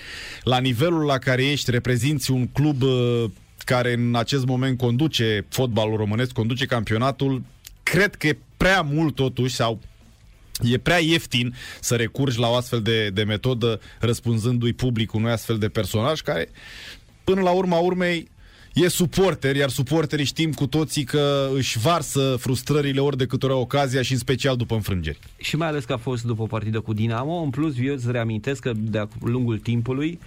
la 0.43 0.59
nivelul 0.59 1.05
la 1.05 1.17
care 1.17 1.45
ești, 1.45 1.71
reprezinți 1.71 2.31
un 2.31 2.47
club 2.47 2.81
uh, 2.81 3.23
care 3.57 3.93
în 3.93 4.15
acest 4.15 4.45
moment 4.45 4.77
conduce 4.77 5.45
fotbalul 5.49 5.97
românesc, 5.97 6.31
conduce 6.31 6.65
campionatul, 6.65 7.41
cred 7.83 8.15
că 8.15 8.27
e 8.27 8.37
prea 8.57 8.81
mult 8.81 9.15
totuși 9.15 9.55
sau 9.55 9.79
E 10.61 10.77
prea 10.77 10.99
ieftin 10.99 11.55
să 11.79 11.95
recurgi 11.95 12.39
la 12.39 12.49
o 12.49 12.55
astfel 12.55 12.81
de, 12.81 13.09
de 13.09 13.23
metodă 13.23 13.79
răspunzându-i 13.99 14.73
public 14.73 15.13
unui 15.13 15.31
astfel 15.31 15.57
de 15.57 15.69
personaj 15.69 16.21
care, 16.21 16.49
până 17.23 17.41
la 17.41 17.51
urma 17.51 17.77
urmei, 17.77 18.31
e 18.73 18.87
suporter, 18.87 19.55
iar 19.55 19.69
suporterii 19.69 20.25
știm 20.25 20.51
cu 20.51 20.67
toții 20.67 21.03
că 21.03 21.49
își 21.55 21.79
varsă 21.79 22.35
frustrările 22.39 22.99
ori 22.99 23.17
de 23.17 23.25
câte 23.25 23.45
ori 23.45 23.55
ocazia 23.55 24.01
și 24.01 24.11
în 24.11 24.17
special 24.17 24.55
după 24.55 24.75
înfrângeri. 24.75 25.19
Și 25.37 25.55
mai 25.55 25.67
ales 25.67 25.83
că 25.83 25.93
a 25.93 25.97
fost 25.97 26.23
după 26.23 26.41
o 26.41 26.45
partidă 26.45 26.79
cu 26.79 26.93
Dinamo, 26.93 27.41
în 27.41 27.49
plus 27.49 27.73
eu 27.81 27.93
îți 27.93 28.11
reamintesc 28.11 28.61
că 28.61 28.71
de-a 28.75 29.07
lungul 29.21 29.57
timpului, 29.57 30.19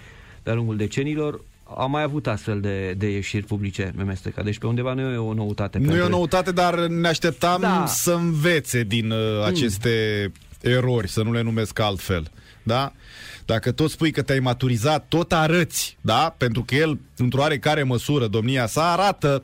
de-a 0.43 0.55
lungul 0.55 0.77
decenilor, 0.77 1.41
am 1.77 1.91
mai 1.91 2.03
avut 2.03 2.27
astfel 2.27 2.61
de, 2.61 2.93
de 2.93 3.11
ieșiri 3.11 3.47
publice 3.47 3.93
Memesteca. 3.97 4.43
Deci 4.43 4.59
pe 4.59 4.67
undeva 4.67 4.93
nu 4.93 5.01
e 5.01 5.17
o 5.17 5.35
noutate. 5.35 5.79
Nu 5.79 5.85
pentru... 5.85 6.03
e 6.03 6.07
o 6.07 6.09
noutate, 6.09 6.53
dar 6.53 6.87
ne 6.87 7.09
așteptam 7.09 7.61
da. 7.61 7.85
să 7.87 8.13
învețe 8.13 8.83
din 8.83 9.11
uh, 9.11 9.45
aceste 9.45 10.25
mm. 10.27 10.71
erori, 10.71 11.09
să 11.09 11.23
nu 11.23 11.33
le 11.33 11.43
numesc 11.43 11.79
altfel. 11.79 12.31
Da? 12.63 12.93
Dacă 13.47 13.73
tot 13.73 13.91
spui 13.91 14.11
că 14.11 14.23
te-ai 14.23 14.39
maturizat, 14.39 15.05
tot 15.09 15.33
arăți, 15.33 15.97
da? 16.01 16.35
Pentru 16.37 16.63
că 16.63 16.75
el, 16.75 16.99
într-o 17.17 17.41
oarecare 17.41 17.83
măsură, 17.83 18.27
domnia 18.27 18.67
sa 18.67 18.93
arată 18.93 19.43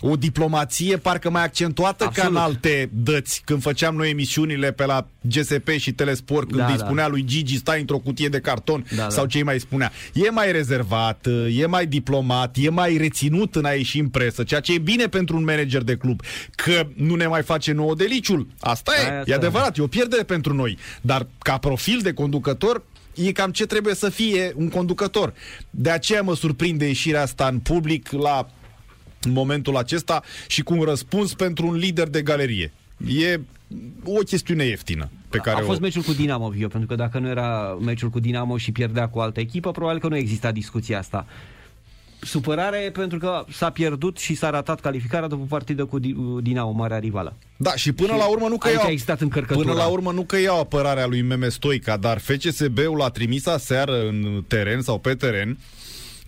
o 0.00 0.16
diplomație 0.16 0.96
parcă 0.96 1.30
mai 1.30 1.44
accentuată 1.44 2.04
Absolut. 2.04 2.32
ca 2.32 2.38
în 2.38 2.44
alte 2.44 2.90
dăți, 2.92 3.42
când 3.44 3.62
făceam 3.62 3.94
noi 3.94 4.10
emisiunile 4.10 4.72
pe 4.72 4.84
la 4.84 5.06
GSP 5.20 5.68
și 5.68 5.92
Telesport, 5.92 6.48
când 6.48 6.60
da, 6.60 6.66
îi 6.66 6.76
da. 6.76 6.84
spunea 6.84 7.08
lui 7.08 7.24
Gigi 7.24 7.56
stai 7.56 7.80
într-o 7.80 7.98
cutie 7.98 8.28
de 8.28 8.40
carton 8.40 8.84
da, 8.90 8.96
da. 8.96 9.08
sau 9.08 9.22
da. 9.22 9.28
ce 9.28 9.42
mai 9.42 9.60
spunea. 9.60 9.92
E 10.12 10.30
mai 10.30 10.52
rezervat, 10.52 11.26
e 11.50 11.66
mai 11.66 11.86
diplomat, 11.86 12.56
e 12.58 12.70
mai 12.70 12.96
reținut 12.96 13.54
în 13.54 13.64
a 13.64 13.70
ieși 13.70 13.98
în 13.98 14.08
presă, 14.08 14.42
ceea 14.42 14.60
ce 14.60 14.74
e 14.74 14.78
bine 14.78 15.06
pentru 15.06 15.36
un 15.36 15.44
manager 15.44 15.82
de 15.82 15.96
club, 15.96 16.20
că 16.54 16.86
nu 16.94 17.14
ne 17.14 17.26
mai 17.26 17.42
face 17.42 17.72
nouă 17.72 17.94
deliciul. 17.94 18.46
Asta 18.60 18.92
e, 19.02 19.10
Aia 19.10 19.22
e 19.26 19.34
adevărat, 19.34 19.78
e 19.78 19.82
o 19.82 19.86
pierdere 19.86 20.22
pentru 20.22 20.54
noi. 20.54 20.78
Dar 21.00 21.26
ca 21.38 21.58
profil 21.58 22.00
de 22.02 22.12
conducător, 22.12 22.82
e 23.26 23.32
cam 23.32 23.50
ce 23.50 23.66
trebuie 23.66 23.94
să 23.94 24.08
fie 24.08 24.52
un 24.56 24.68
conducător. 24.68 25.34
De 25.70 25.90
aceea 25.90 26.22
mă 26.22 26.34
surprinde 26.34 26.86
ieșirea 26.86 27.22
asta 27.22 27.46
în 27.46 27.58
public 27.58 28.10
la 28.10 28.48
în 29.22 29.32
momentul 29.32 29.76
acesta 29.76 30.22
și 30.46 30.62
cu 30.62 30.74
un 30.74 30.82
răspuns 30.82 31.34
pentru 31.34 31.66
un 31.66 31.74
lider 31.74 32.08
de 32.08 32.22
galerie. 32.22 32.72
E 33.06 33.40
o 34.04 34.18
chestiune 34.18 34.64
ieftină. 34.64 35.10
Pe 35.28 35.38
care 35.38 35.60
a 35.60 35.64
fost 35.64 35.78
o... 35.78 35.82
meciul 35.82 36.02
cu 36.02 36.12
Dinamo, 36.12 36.48
Vio, 36.48 36.68
pentru 36.68 36.88
că 36.88 36.94
dacă 36.94 37.18
nu 37.18 37.28
era 37.28 37.78
meciul 37.80 38.10
cu 38.10 38.20
Dinamo 38.20 38.56
și 38.56 38.72
pierdea 38.72 39.08
cu 39.08 39.18
altă 39.18 39.40
echipă, 39.40 39.70
probabil 39.70 40.00
că 40.00 40.08
nu 40.08 40.16
exista 40.16 40.52
discuția 40.52 40.98
asta. 40.98 41.26
Supărare 42.20 42.90
pentru 42.92 43.18
că 43.18 43.44
s-a 43.52 43.70
pierdut 43.70 44.18
și 44.18 44.34
s-a 44.34 44.50
ratat 44.50 44.80
calificarea 44.80 45.28
după 45.28 45.44
partidă 45.48 45.84
cu 45.84 45.98
Dinamo, 46.42 46.70
marea 46.70 46.98
rivală. 46.98 47.36
Da, 47.56 47.74
și 47.74 47.92
până 47.92 48.12
și 48.12 48.18
la 48.18 48.26
urmă 48.26 48.48
nu 48.48 48.58
că 48.58 48.68
iau, 48.68 48.82
a 48.84 48.90
existat 48.90 49.22
Până 49.46 49.72
la 49.72 49.86
urmă 49.86 50.12
nu 50.12 50.22
că 50.22 50.38
iau 50.38 50.60
apărarea 50.60 51.06
lui 51.06 51.22
Meme 51.22 51.48
Stoica, 51.48 51.96
dar 51.96 52.18
FCSB-ul 52.18 52.96
l-a 52.96 53.08
trimis 53.08 53.46
aseară 53.46 54.08
în 54.08 54.44
teren 54.48 54.80
sau 54.80 54.98
pe 54.98 55.14
teren 55.14 55.58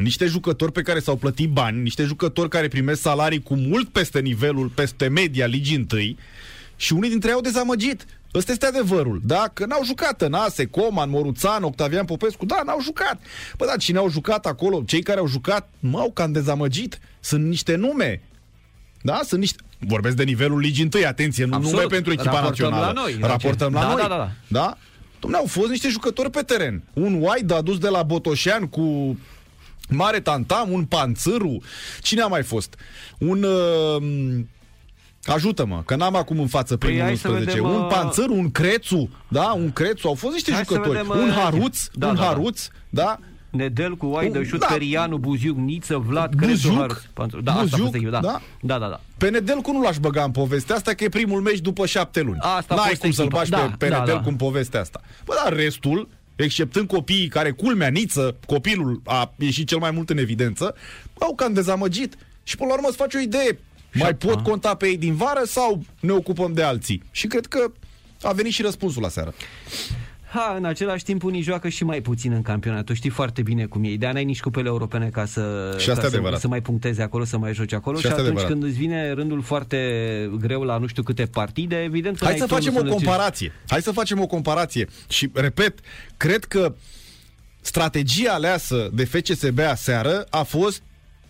niște 0.00 0.26
jucători 0.26 0.72
pe 0.72 0.82
care 0.82 0.98
s-au 0.98 1.16
plătit 1.16 1.50
bani, 1.50 1.82
niște 1.82 2.02
jucători 2.02 2.48
care 2.48 2.68
primesc 2.68 3.00
salarii 3.00 3.42
cu 3.42 3.54
mult 3.54 3.88
peste 3.88 4.20
nivelul, 4.20 4.68
peste 4.68 5.08
media 5.08 5.46
ligii 5.46 5.76
întâi 5.76 6.16
și 6.76 6.92
unii 6.92 7.10
dintre 7.10 7.28
ei 7.28 7.34
au 7.34 7.40
dezamăgit. 7.40 8.06
Ăsta 8.34 8.52
este 8.52 8.66
adevărul, 8.66 9.20
da? 9.24 9.50
Că 9.52 9.66
n-au 9.66 9.84
jucat 9.84 10.22
în 10.22 10.32
Ase, 10.32 10.66
Coman, 10.66 11.10
Moruțan, 11.10 11.62
Octavian 11.62 12.04
Popescu, 12.04 12.46
da, 12.46 12.62
n-au 12.64 12.80
jucat. 12.82 13.20
Păi 13.56 13.66
da, 13.66 13.76
cine 13.76 13.98
au 13.98 14.10
jucat 14.10 14.46
acolo, 14.46 14.82
cei 14.86 15.02
care 15.02 15.18
au 15.18 15.26
jucat, 15.26 15.68
m-au 15.80 16.10
cam 16.10 16.32
dezamăgit. 16.32 16.98
Sunt 17.20 17.44
niște 17.44 17.74
nume, 17.74 18.22
da? 19.02 19.20
Sunt 19.24 19.40
niște... 19.40 19.62
Vorbesc 19.78 20.16
de 20.16 20.22
nivelul 20.22 20.58
ligii 20.58 20.82
întâi, 20.82 21.06
atenție, 21.06 21.44
nu 21.44 21.54
Absolut. 21.54 21.76
nume 21.76 21.86
pentru 21.86 22.12
echipa 22.12 22.30
Raportăm 22.30 22.50
națională. 22.50 22.86
La 22.86 23.00
noi, 23.00 23.18
Raportăm 23.20 23.72
la 23.72 23.80
da, 23.80 23.86
noi. 23.86 23.96
Da, 23.96 24.08
da, 24.08 24.16
da. 24.16 24.30
da? 24.48 24.76
Dom'le, 25.20 25.36
au 25.36 25.46
fost 25.46 25.68
niște 25.68 25.88
jucători 25.88 26.30
pe 26.30 26.40
teren. 26.40 26.82
Un 26.92 27.22
White 27.22 27.54
adus 27.54 27.78
de 27.78 27.88
la 27.88 28.02
Botoșan 28.02 28.66
cu 28.66 29.18
Mare 29.88 30.20
Tantam, 30.20 30.72
un 30.72 30.84
Panțâru, 30.84 31.62
cine 32.00 32.20
a 32.20 32.26
mai 32.26 32.42
fost? 32.42 32.74
Un... 33.18 33.42
Uh, 33.42 34.42
Ajută-mă, 35.24 35.82
că 35.84 35.96
n-am 35.96 36.16
acum 36.16 36.40
în 36.40 36.46
față 36.46 36.76
păi 36.76 36.88
primul 36.88 37.04
păi 37.04 37.12
11. 37.12 37.50
Vedem, 37.50 37.64
un 37.64 37.80
uh, 37.80 37.86
Panțâru, 37.92 38.34
un 38.34 38.50
Crețu, 38.50 39.08
da, 39.28 39.52
un 39.52 39.72
Crețu, 39.72 40.08
au 40.08 40.14
fost 40.14 40.32
niște 40.32 40.52
jucători. 40.52 40.88
Vedem, 40.88 41.08
un 41.08 41.28
uh, 41.28 41.34
Haruț, 41.34 41.86
da, 41.92 42.06
un 42.06 42.14
da, 42.14 42.20
da. 42.20 42.26
Haruț, 42.26 42.68
da. 42.88 43.02
da. 43.02 43.18
Nedel 43.50 43.96
cu 43.96 44.06
Oaidă, 44.06 44.42
Șut, 44.42 44.60
da. 44.60 44.66
Perianu, 44.66 45.16
Buziuc, 45.16 45.56
Niță, 45.56 45.96
Vlad, 45.96 46.34
Crețu, 46.34 46.72
Haruț. 46.72 46.96
Da, 47.42 47.52
Buziuc, 47.52 47.64
asta 47.64 47.76
a 47.76 47.80
fost 47.80 47.96
da. 48.10 48.20
da. 48.20 48.40
Da, 48.60 48.78
da, 48.78 49.00
Pe 49.18 49.30
Nedelcu 49.30 49.72
nu 49.72 49.80
l-aș 49.82 49.98
băga 49.98 50.22
în 50.22 50.30
povestea 50.30 50.74
asta, 50.74 50.92
că 50.92 51.04
e 51.04 51.08
primul 51.08 51.40
meci 51.40 51.58
după 51.58 51.86
șapte 51.86 52.20
luni. 52.20 52.38
Asta 52.40 52.74
N-ai 52.74 52.94
cum 53.00 53.10
să-l 53.10 53.28
bagi 53.28 53.50
da, 53.50 53.58
pe, 53.58 53.74
pe 53.78 53.88
da, 53.88 53.98
Nedelcu 53.98 54.22
da. 54.22 54.30
în 54.30 54.36
povestea 54.36 54.80
asta. 54.80 55.00
Bă, 55.24 55.34
dar 55.44 55.52
restul, 55.52 56.08
exceptând 56.36 56.88
copiii 56.88 57.28
care, 57.28 57.50
culmea, 57.50 57.88
Niță, 57.88 58.36
copilul 58.46 59.00
a 59.04 59.34
ieșit 59.38 59.68
cel 59.68 59.78
mai 59.78 59.90
mult 59.90 60.10
în 60.10 60.18
evidență, 60.18 60.74
au 61.18 61.34
cam 61.34 61.52
dezamăgit. 61.52 62.16
Și 62.42 62.56
până 62.56 62.68
la 62.68 62.74
urmă 62.74 62.88
îți 62.88 62.96
faci 62.96 63.14
o 63.14 63.18
idee. 63.18 63.58
Mai 63.92 64.14
pot 64.14 64.40
conta 64.40 64.74
pe 64.74 64.86
ei 64.86 64.96
din 64.96 65.14
vară 65.14 65.42
sau 65.44 65.82
ne 66.00 66.12
ocupăm 66.12 66.52
de 66.52 66.62
alții? 66.62 67.02
Și 67.10 67.26
cred 67.26 67.46
că 67.46 67.72
a 68.22 68.32
venit 68.32 68.52
și 68.52 68.62
răspunsul 68.62 69.02
la 69.02 69.08
seară. 69.08 69.34
Ha, 70.32 70.54
în 70.56 70.64
același 70.64 71.04
timp 71.04 71.22
unii 71.22 71.42
joacă 71.42 71.68
și 71.68 71.84
mai 71.84 72.00
puțin 72.00 72.32
în 72.32 72.42
campionat. 72.42 72.84
Tu 72.84 72.94
știi 72.94 73.10
foarte 73.10 73.42
bine 73.42 73.66
cum 73.66 73.84
e. 73.84 73.96
De 73.96 74.10
n-ai 74.12 74.24
nici 74.24 74.40
cupele 74.40 74.68
europene 74.68 75.08
ca 75.08 75.24
să, 75.24 75.74
și 75.78 75.90
asta 75.90 76.02
ca 76.02 76.08
să, 76.08 76.36
să 76.38 76.48
mai 76.48 76.60
puncteze 76.60 77.02
acolo, 77.02 77.24
să 77.24 77.38
mai 77.38 77.54
joci 77.54 77.72
acolo. 77.72 77.96
Și, 77.96 78.02
și 78.02 78.06
atunci 78.06 78.26
adevărat. 78.26 78.50
când 78.50 78.62
îți 78.62 78.76
vine 78.76 79.12
rândul 79.12 79.42
foarte 79.42 80.30
greu 80.40 80.62
la 80.62 80.78
nu 80.78 80.86
știu 80.86 81.02
câte 81.02 81.26
partide, 81.26 81.82
evident 81.82 82.18
că 82.18 82.24
Hai 82.24 82.38
să 82.38 82.46
facem 82.46 82.76
o 82.76 82.82
comparație. 82.82 83.52
Hai 83.68 83.82
să 83.82 83.92
facem 83.92 84.20
o 84.20 84.26
comparație. 84.26 84.88
Și 85.08 85.30
repet, 85.34 85.78
cred 86.16 86.44
că 86.44 86.74
strategia 87.60 88.32
aleasă 88.32 88.90
de 88.92 89.04
FCSB 89.04 89.58
aseară 89.58 90.26
a 90.30 90.42
fost 90.42 90.82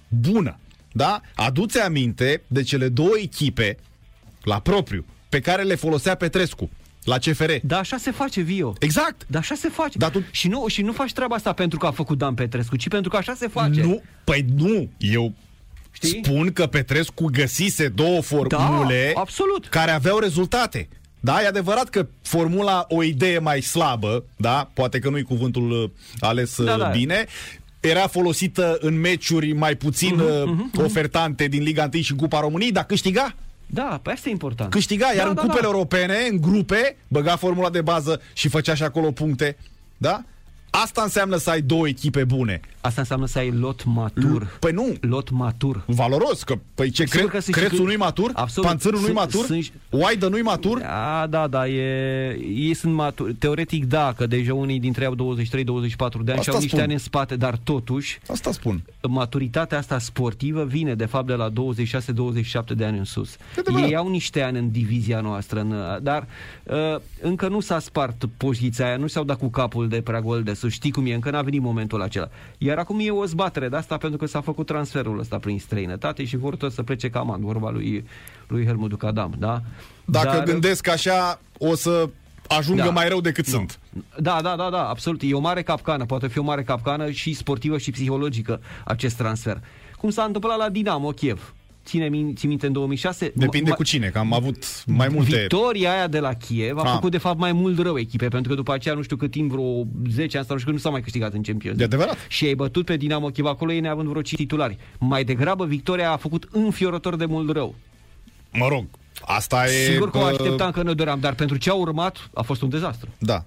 bună. 0.08 0.58
Da? 0.93 1.20
Aduți 1.34 1.78
aminte 1.80 2.43
de 2.47 2.62
cele 2.62 2.88
două 2.88 3.14
echipe 3.22 3.76
la 4.43 4.61
propriu 4.61 5.05
pe 5.28 5.41
care 5.41 5.62
le 5.62 5.74
folosea 5.74 6.14
Petrescu 6.14 6.70
la 7.05 7.18
CFR. 7.18 7.51
Da, 7.62 7.78
așa 7.78 7.97
se 7.97 8.11
face, 8.11 8.41
Vio. 8.41 8.72
Exact. 8.78 9.26
Da, 9.26 9.38
așa 9.38 9.55
se 9.55 9.68
face. 9.68 9.99
Da, 9.99 10.09
tu... 10.09 10.22
și, 10.30 10.49
nu, 10.49 10.66
și 10.68 10.82
nu 10.82 10.93
faci 10.93 11.12
treaba 11.12 11.34
asta 11.34 11.53
pentru 11.53 11.78
că 11.78 11.86
a 11.86 11.91
făcut 11.91 12.18
Dan 12.18 12.34
Petrescu, 12.34 12.76
ci 12.76 12.88
pentru 12.88 13.11
că 13.11 13.16
așa 13.16 13.34
se 13.34 13.49
face. 13.49 13.82
Nu, 13.82 14.03
păi 14.24 14.45
nu. 14.57 14.91
Eu 14.99 15.34
Știi? 15.93 16.20
spun 16.24 16.53
că 16.53 16.66
Petrescu 16.66 17.24
găsise 17.32 17.88
două 17.88 18.20
formule 18.20 19.11
da, 19.14 19.20
absolut. 19.20 19.66
care 19.68 19.91
aveau 19.91 20.18
rezultate. 20.18 20.88
Da, 21.20 21.43
e 21.43 21.47
adevărat 21.47 21.88
că 21.88 22.07
formula 22.22 22.84
o 22.88 23.03
idee 23.03 23.38
mai 23.38 23.61
slabă, 23.61 24.24
da, 24.36 24.70
poate 24.74 24.99
că 24.99 25.11
nu-i 25.11 25.22
cuvântul 25.22 25.70
uh, 25.70 25.91
ales 26.20 26.62
da, 26.62 26.72
uh, 26.72 26.78
da. 26.78 26.88
bine, 26.88 27.26
era 27.81 28.07
folosită 28.07 28.78
în 28.81 29.01
meciuri 29.01 29.53
mai 29.53 29.74
puțin 29.74 30.20
uh-huh, 30.20 30.43
uh-huh, 30.43 30.85
ofertante 30.85 31.47
din 31.47 31.62
Liga 31.62 31.89
1 31.93 32.03
și 32.03 32.14
Cupa 32.14 32.41
României, 32.41 32.72
dar 32.72 32.85
câștiga. 32.85 33.35
Da, 33.66 34.01
pe 34.03 34.11
asta 34.11 34.28
e 34.28 34.33
important. 34.33 34.70
Câștiga, 34.70 35.07
iar 35.07 35.24
da, 35.24 35.28
în 35.28 35.35
da, 35.35 35.41
cupele 35.41 35.61
da. 35.61 35.66
europene, 35.66 36.16
în 36.31 36.41
grupe, 36.41 36.97
băga 37.09 37.37
formula 37.37 37.70
de 37.70 37.81
bază 37.81 38.20
și 38.33 38.49
făcea 38.49 38.74
și 38.74 38.83
acolo 38.83 39.11
puncte. 39.11 39.57
Da? 39.97 40.24
Asta 40.71 41.03
înseamnă 41.03 41.37
să 41.37 41.51
ai 41.51 41.61
două 41.61 41.89
echipe 41.89 42.25
bune. 42.25 42.61
Asta 42.81 43.01
înseamnă 43.01 43.27
să 43.27 43.39
ai 43.39 43.51
lot 43.51 43.85
matur. 43.85 44.57
Păi 44.61 44.73
nu. 44.73 44.95
Lot 45.01 45.31
matur. 45.31 45.83
Valoros, 45.87 46.43
că 46.43 46.55
păi 46.75 46.91
ce 46.91 47.05
cre- 47.05 47.23
că 47.23 47.39
Crețul 47.51 47.85
nu-i 47.85 47.97
matur? 47.97 48.31
Absolut. 48.35 48.68
Panțărul 48.68 49.01
nu-i 49.01 49.12
matur? 49.12 49.45
Sunt... 49.45 49.73
Oaidă 49.91 50.29
nu-i 50.29 50.43
matur? 50.43 50.79
Da, 50.79 51.27
da, 51.31 51.47
da, 51.47 51.68
e... 51.68 52.39
ei 52.55 52.75
sunt 52.75 52.95
maturi. 52.95 53.35
Teoretic 53.35 53.85
da, 53.85 54.12
că 54.16 54.27
deja 54.27 54.55
unii 54.55 54.81
dintre 54.81 55.03
ei 55.03 55.14
au 55.18 55.37
23-24 55.37 55.45
de 56.25 56.31
ani 56.31 56.39
asta 56.39 56.43
și 56.43 56.51
au 56.51 56.55
niște 56.55 56.66
spun. 56.68 56.81
ani 56.81 56.93
în 56.93 56.99
spate, 56.99 57.37
dar 57.37 57.59
totuși... 57.64 58.18
Asta 58.29 58.53
spun. 58.53 58.83
Maturitatea 59.09 59.79
asta 59.79 59.99
sportivă 59.99 60.64
vine 60.64 60.95
de 60.95 61.05
fapt 61.07 61.27
de 61.27 61.33
la 61.33 61.51
26-27 61.51 61.53
de 62.77 62.85
ani 62.85 62.99
în 62.99 63.05
sus. 63.05 63.37
Ei 63.83 63.97
au 63.97 64.09
niște 64.09 64.43
ani 64.43 64.59
în 64.59 64.71
divizia 64.71 65.21
noastră, 65.21 65.61
în, 65.61 65.75
dar 66.03 66.27
uh, 66.62 67.01
încă 67.21 67.49
nu 67.49 67.61
s-a 67.61 67.79
spart 67.79 68.25
poziția 68.37 68.87
aia, 68.87 68.97
nu 68.97 69.07
s-au 69.07 69.25
dat 69.25 69.39
cu 69.39 69.49
capul 69.49 69.89
de 69.89 70.01
prea 70.01 70.21
gol 70.21 70.43
de 70.43 70.55
sus. 70.61 70.72
Știi 70.72 70.90
cum 70.90 71.06
e, 71.06 71.14
încă 71.14 71.30
n-a 71.30 71.42
venit 71.42 71.61
momentul 71.61 72.02
acela. 72.02 72.28
Iar 72.58 72.78
acum 72.78 72.98
e 73.00 73.11
o 73.11 73.24
zbatere 73.24 73.68
de 73.68 73.76
asta 73.76 73.96
pentru 73.96 74.18
că 74.18 74.26
s-a 74.26 74.40
făcut 74.40 74.66
transferul 74.66 75.18
ăsta 75.18 75.38
prin 75.38 75.58
străinătate 75.58 76.24
și 76.24 76.36
vor 76.36 76.56
tot 76.56 76.72
să 76.72 76.82
plece 76.82 77.11
cam 77.11 77.30
an, 77.30 77.40
vorba 77.40 77.70
lui, 77.70 78.04
lui 78.46 78.64
Helmut 78.64 78.88
Ducadam, 78.88 79.34
da? 79.38 79.62
Dacă 80.04 80.36
Dar, 80.36 80.44
gândesc 80.44 80.88
așa, 80.88 81.40
o 81.58 81.74
să 81.74 82.08
ajungă 82.46 82.82
da. 82.82 82.90
mai 82.90 83.08
rău 83.08 83.20
decât 83.20 83.46
nu. 83.46 83.52
sunt. 83.52 83.78
Da, 84.18 84.40
da, 84.42 84.56
da, 84.56 84.70
da, 84.70 84.88
absolut. 84.88 85.20
E 85.22 85.34
o 85.34 85.40
mare 85.40 85.62
capcană, 85.62 86.04
poate 86.04 86.28
fi 86.28 86.38
o 86.38 86.42
mare 86.42 86.62
capcană 86.62 87.11
și 87.11 87.34
sportivă 87.34 87.78
și 87.78 87.90
psihologică 87.90 88.61
acest 88.84 89.16
transfer. 89.16 89.61
Cum 89.96 90.11
s-a 90.11 90.22
întâmplat 90.22 90.58
la 90.58 90.68
Dinamo 90.68 91.11
Kiev 91.11 91.54
ține 91.85 92.33
ții 92.35 92.49
minte 92.49 92.66
în 92.66 92.72
2006? 92.72 93.33
Depinde 93.35 93.70
cu 93.70 93.83
cine, 93.83 94.09
că 94.09 94.18
am 94.18 94.33
avut 94.33 94.85
mai 94.87 95.09
multe... 95.09 95.37
Victoria 95.37 95.93
aia 95.93 96.07
de 96.07 96.18
la 96.18 96.33
Kiev 96.35 96.78
a, 96.78 96.83
a 96.83 96.95
făcut 96.95 97.11
de 97.11 97.18
fapt 97.18 97.39
mai 97.39 97.53
mult 97.53 97.78
rău 97.78 97.99
echipe, 97.99 98.28
pentru 98.28 98.51
că 98.51 98.57
după 98.57 98.72
aceea 98.72 98.95
nu 98.95 99.03
știu 99.03 99.16
cât 99.16 99.31
timp, 99.31 99.51
vreo 99.51 99.87
10 100.11 100.37
ani 100.37 100.47
sau 100.47 100.55
nu 100.55 100.61
știu 100.61 100.72
nu 100.72 100.78
s-a 100.78 100.91
mai 100.91 101.01
câștigat 101.01 101.33
în 101.33 101.43
Champions 101.43 101.76
De 101.76 101.85
adevărat. 101.85 102.16
Și 102.28 102.45
ai 102.45 102.55
bătut 102.55 102.85
pe 102.85 102.97
Dinamo 102.97 103.28
Kiev 103.28 103.47
acolo, 103.47 103.72
ei 103.72 103.81
neavând 103.81 104.09
vreo 104.09 104.22
5 104.22 104.41
titulari. 104.41 104.78
Mai 104.99 105.24
degrabă, 105.24 105.64
Victoria 105.64 106.12
a 106.12 106.16
făcut 106.16 106.49
înfiorător 106.51 107.16
de 107.16 107.24
mult 107.24 107.51
rău. 107.51 107.74
Mă 108.53 108.68
rog, 108.68 108.85
asta 109.20 109.64
e... 109.66 109.93
Sigur 109.93 110.11
că 110.11 110.18
o 110.18 110.24
așteptam 110.24 110.70
că 110.70 110.83
ne 110.83 110.93
doream, 110.93 111.20
dar 111.20 111.35
pentru 111.35 111.57
ce 111.57 111.70
a 111.70 111.74
urmat 111.74 112.31
a 112.35 112.43
fost 112.43 112.62
un 112.62 112.68
dezastru. 112.68 113.09
Da, 113.18 113.45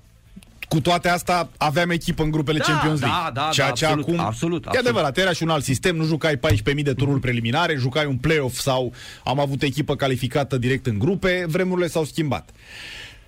cu 0.68 0.82
toate 0.82 1.10
asta 1.10 1.50
aveam 1.58 1.90
echipă 1.90 2.24
în 2.24 2.32
grupele 2.32 2.58
da, 2.58 2.64
Champions 2.64 3.00
League. 3.00 3.20
Da, 3.34 3.42
da, 3.42 3.50
ceea 3.52 3.68
da, 3.68 3.74
ce 3.74 3.86
absolut, 3.86 4.08
acum 4.08 4.20
absolut, 4.20 4.66
absolut. 4.66 4.86
E 4.86 4.90
adevărat, 4.90 5.18
era 5.18 5.34
și 5.34 5.44
un 5.44 5.50
alt 5.50 5.64
sistem, 5.64 5.96
nu 5.96 6.04
jucai 6.04 6.36
14.000 6.76 6.84
de 6.84 6.94
tururi 6.94 7.20
preliminare, 7.20 7.76
jucai 7.76 8.06
un 8.06 8.18
play-off 8.18 8.60
sau 8.60 8.94
am 9.24 9.40
avut 9.40 9.62
echipă 9.62 9.96
calificată 9.96 10.58
direct 10.58 10.86
în 10.86 11.00
grupe, 11.00 11.46
vremurile 11.48 11.88
s-au 11.88 12.04
schimbat. 12.04 12.50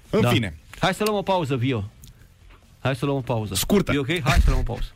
În 0.09 0.21
da. 0.21 0.29
fine. 0.29 0.57
Hai 0.79 0.93
să 0.93 1.03
luăm 1.03 1.17
o 1.17 1.21
pauză, 1.21 1.55
Vio. 1.55 1.83
Hai 2.79 2.95
să 2.95 3.05
luăm 3.05 3.17
o 3.17 3.21
pauză. 3.21 3.55
Scurtă. 3.55 3.91
E 3.93 3.97
ok? 3.97 4.21
Hai 4.23 4.39
să 4.43 4.49
luăm 4.49 4.59
o 4.59 4.63
pauză. 4.63 4.89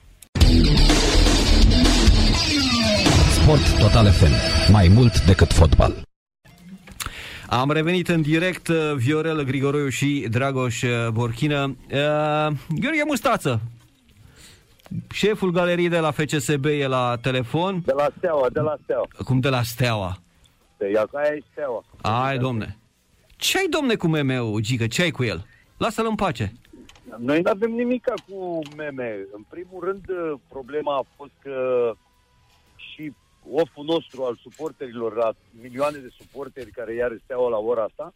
Sport 3.42 3.80
Total 3.80 4.12
FM. 4.12 4.32
Mai 4.72 4.88
mult 4.88 5.26
decât 5.26 5.54
fotbal. 5.54 6.02
Am 7.50 7.72
revenit 7.72 8.08
în 8.08 8.22
direct 8.22 8.68
uh, 8.68 8.94
Viorel 8.96 9.44
Grigoroiu 9.44 9.88
și 9.88 10.28
Dragoș 10.32 10.82
uh, 10.82 11.08
Borchină. 11.12 11.64
Uh, 11.66 12.56
Gheorghe 12.80 13.04
Mustață, 13.08 13.62
șeful 15.14 15.52
galeriei 15.52 15.90
de 15.90 16.00
la 16.00 16.12
FCSB 16.12 16.66
e 16.66 16.88
la 16.88 17.18
telefon. 17.22 17.82
De 17.86 17.92
la 17.96 18.08
Steaua, 18.18 18.50
de 18.50 18.60
la 18.60 18.78
Steaua. 18.84 19.08
Cum 19.26 19.40
de 19.40 19.50
la 19.50 19.64
Steaua? 19.64 20.18
este, 20.72 20.92
iar 20.94 21.08
aia 21.14 21.36
e 21.36 21.44
steaua. 21.52 21.84
Ai, 22.02 22.38
domne. 22.38 22.78
Ce 23.38 23.58
ai, 23.58 23.68
domne, 23.70 23.96
cu 23.96 24.08
meme-ul, 24.08 24.60
Gică? 24.62 24.88
Ce 24.88 25.02
ai 25.02 25.12
cu 25.12 25.24
el? 25.24 25.46
Lasă-l 25.78 26.06
în 26.10 26.16
pace. 26.16 26.54
Noi 27.18 27.42
nu 27.42 27.50
avem 27.50 27.72
nimic 27.72 28.04
cu 28.30 28.60
meme. 28.78 29.28
În 29.34 29.46
primul 29.50 29.84
rând, 29.84 30.04
problema 30.48 30.96
a 30.96 31.06
fost 31.16 31.32
că 31.42 31.92
și 31.94 32.09
oful 33.52 33.86
nostru 33.86 34.24
al 34.24 34.36
suporterilor, 34.42 35.16
la 35.16 35.34
milioane 35.62 35.98
de 35.98 36.14
suporteri 36.18 36.72
care 36.72 36.94
iar 36.94 37.20
steaua 37.24 37.50
la 37.50 37.58
ora 37.58 37.84
asta, 37.84 38.14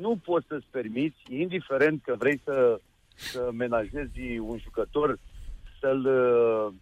nu 0.00 0.16
poți 0.24 0.46
să-ți 0.46 0.66
permiți, 0.70 1.16
indiferent 1.28 2.02
că 2.02 2.14
vrei 2.18 2.40
să, 2.44 2.80
să 3.14 3.50
menajezi 3.52 4.38
un 4.38 4.58
jucător, 4.58 5.18
să-l 5.80 6.04
uh, 6.06 6.74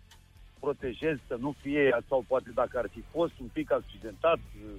protejezi, 0.61 1.21
să 1.27 1.37
nu 1.41 1.55
fie, 1.61 1.97
sau 2.09 2.25
poate 2.29 2.51
dacă 2.55 2.79
ar 2.79 2.89
fi 2.93 3.03
fost 3.11 3.33
un 3.41 3.49
pic 3.53 3.73
accidentat, 3.73 4.39
uh, 4.39 4.71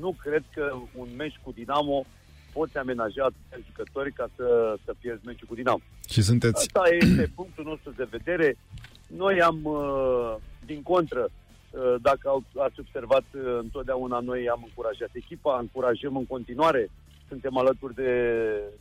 nu 0.00 0.16
cred 0.22 0.44
că 0.54 0.76
un 0.94 1.08
meci 1.16 1.40
cu 1.42 1.52
Dinamo 1.52 2.04
poți 2.52 2.76
amenaja 2.76 3.24
atâția 3.24 3.66
jucători 3.66 4.12
ca 4.12 4.28
să, 4.36 4.76
să 4.84 4.94
pierzi 5.00 5.26
meciul 5.26 5.46
cu 5.48 5.54
Dinamo. 5.54 5.80
Și 6.08 6.22
sunteți... 6.22 6.56
Asta 6.56 6.94
este 6.94 7.32
punctul 7.34 7.64
nostru 7.64 7.90
de 7.96 8.06
vedere. 8.10 8.56
Noi 9.06 9.40
am, 9.40 9.64
uh, 9.64 10.34
din 10.64 10.82
contră, 10.82 11.22
uh, 11.22 11.45
dacă 12.00 12.44
ați 12.56 12.80
observat, 12.80 13.24
uh, 13.34 13.58
întotdeauna 13.60 14.18
noi 14.20 14.48
am 14.48 14.62
încurajat 14.64 15.10
echipa, 15.12 15.58
încurajăm 15.58 16.16
în 16.16 16.26
continuare, 16.26 16.90
suntem 17.28 17.58
alături 17.58 17.94
de, 17.94 18.12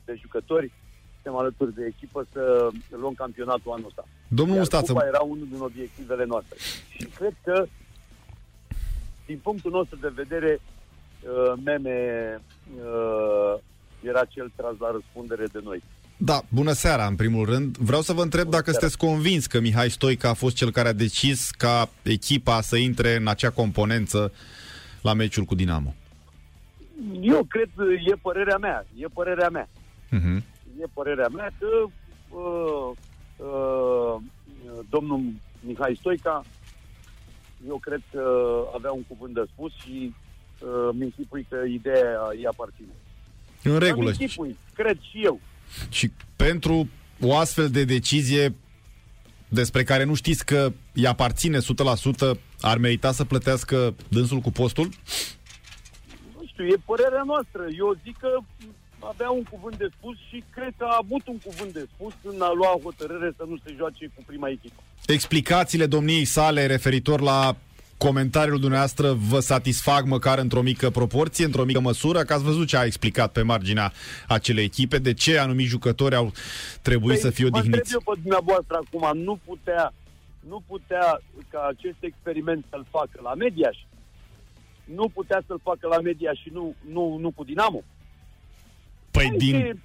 de 0.05 0.17
jucători, 0.21 0.71
suntem 1.13 1.39
alături 1.39 1.73
de 1.73 1.85
echipă 1.85 2.27
să 2.31 2.69
luăm 2.89 3.13
campionatul 3.13 3.71
anul 3.71 3.85
ăsta. 3.87 4.03
Domnul 4.27 4.57
Mustață... 4.57 4.93
era 5.07 5.21
unul 5.21 5.47
din 5.51 5.59
obiectivele 5.59 6.25
noastre. 6.25 6.57
Și 6.89 7.05
cred 7.05 7.33
că, 7.43 7.65
din 9.25 9.39
punctul 9.43 9.71
nostru 9.71 9.97
de 10.01 10.11
vedere, 10.15 10.59
meme 11.63 11.97
era 14.03 14.25
cel 14.25 14.51
tras 14.55 14.73
la 14.79 14.91
răspundere 14.91 15.45
de 15.45 15.59
noi. 15.63 15.83
Da, 16.17 16.41
bună 16.49 16.71
seara, 16.71 17.05
în 17.05 17.15
primul 17.15 17.45
rând. 17.45 17.77
Vreau 17.77 18.01
să 18.01 18.13
vă 18.13 18.21
întreb 18.21 18.43
bună 18.43 18.55
dacă 18.55 18.71
seara. 18.71 18.87
sunteți 18.87 19.11
convins 19.11 19.45
că 19.45 19.59
Mihai 19.59 19.89
Stoica 19.89 20.29
a 20.29 20.33
fost 20.33 20.55
cel 20.55 20.71
care 20.71 20.87
a 20.87 20.93
decis 20.93 21.51
ca 21.51 21.89
echipa 22.01 22.61
să 22.61 22.75
intre 22.75 23.15
în 23.15 23.27
acea 23.27 23.49
componență 23.49 24.33
la 25.01 25.13
meciul 25.13 25.43
cu 25.43 25.55
Dinamo. 25.55 25.93
Eu 27.21 27.43
cred, 27.43 27.69
e 28.05 28.15
părerea 28.21 28.57
mea, 28.57 28.85
e 28.97 29.05
părerea 29.13 29.49
mea. 29.49 29.67
Uh-huh. 30.11 30.43
E 30.79 30.85
părerea 30.93 31.27
mea 31.27 31.53
că 31.59 31.67
uh, 32.29 32.97
uh, 33.37 34.21
domnul 34.89 35.21
Mihai 35.59 35.97
Stoica, 35.99 36.43
eu 37.67 37.77
cred 37.77 38.01
că 38.11 38.23
avea 38.75 38.91
un 38.91 39.03
cuvânt 39.03 39.33
de 39.33 39.43
spus 39.53 39.71
și 39.73 40.13
uh, 40.59 40.89
mi 40.93 41.13
că 41.49 41.57
ideea 41.67 42.19
îi 42.31 42.47
aparține. 42.47 42.93
În 43.63 43.77
regulă. 43.77 44.09
Închipui, 44.09 44.57
cred 44.73 44.97
și 45.01 45.23
eu. 45.23 45.39
Și 45.89 46.11
pentru 46.35 46.89
o 47.21 47.37
astfel 47.37 47.69
de 47.69 47.83
decizie 47.83 48.55
despre 49.47 49.83
care 49.83 50.03
nu 50.03 50.13
știți 50.13 50.45
că 50.45 50.73
îi 50.93 51.07
aparține 51.07 51.57
100%, 51.57 51.61
ar 52.61 52.77
merita 52.77 53.11
să 53.11 53.25
plătească 53.25 53.95
dânsul 54.07 54.39
cu 54.39 54.51
postul? 54.51 54.89
Nu 56.37 56.45
știu, 56.45 56.65
e 56.65 56.75
părerea 56.85 57.23
noastră. 57.25 57.61
Eu 57.77 57.97
zic 58.03 58.17
că 58.17 58.29
avea 58.99 59.29
un 59.29 59.43
cuvânt 59.43 59.77
de 59.77 59.87
spus 59.97 60.15
și 60.29 60.43
cred 60.49 60.73
că 60.77 60.85
a 60.89 60.99
avut 61.03 61.27
un 61.27 61.37
cuvânt 61.37 61.73
de 61.73 61.87
spus 61.93 62.13
în 62.23 62.41
a 62.41 62.51
lua 62.51 62.79
hotărâre 62.83 63.33
să 63.37 63.43
nu 63.49 63.57
se 63.63 63.73
joace 63.77 64.11
cu 64.15 64.23
prima 64.25 64.49
echipă. 64.49 64.83
Explicațiile 65.05 65.85
domniei 65.85 66.25
sale 66.25 66.65
referitor 66.65 67.21
la 67.21 67.57
comentariul 67.97 68.59
dumneavoastră 68.59 69.13
vă 69.29 69.39
satisfac 69.39 70.05
măcar 70.05 70.37
într-o 70.37 70.61
mică 70.61 70.89
proporție, 70.89 71.45
într-o 71.45 71.63
mică 71.63 71.79
măsură, 71.79 72.23
că 72.23 72.33
ați 72.33 72.43
văzut 72.43 72.67
ce 72.67 72.77
a 72.77 72.83
explicat 72.83 73.31
pe 73.31 73.41
marginea 73.41 73.91
acelei 74.27 74.63
echipe, 74.63 74.97
de 74.97 75.13
ce 75.13 75.37
anumiți 75.37 75.69
jucători 75.69 76.15
au 76.15 76.31
trebuit 76.81 77.19
păi, 77.19 77.21
să 77.21 77.29
fie 77.29 77.45
odihniți. 77.45 77.93
Mă 77.93 77.99
eu 78.05 78.13
pe 78.13 78.19
dumneavoastră 78.21 78.79
acum, 78.85 79.19
nu 79.19 79.39
putea, 79.45 79.93
nu 80.47 80.63
putea 80.67 81.21
ca 81.49 81.67
acest 81.77 81.97
experiment 81.99 82.65
să-l 82.69 82.85
facă 82.89 83.19
la 83.23 83.33
Mediaș, 83.33 83.77
nu 84.83 85.09
putea 85.13 85.43
să-l 85.47 85.59
facă 85.63 85.87
la 85.87 85.99
Mediaș 85.99 86.39
și 86.41 86.49
nu, 86.53 86.75
nu, 86.91 87.17
nu 87.17 87.31
cu 87.31 87.43
Dinamo. 87.43 87.83
Păi 89.15 89.33
din 89.37 89.79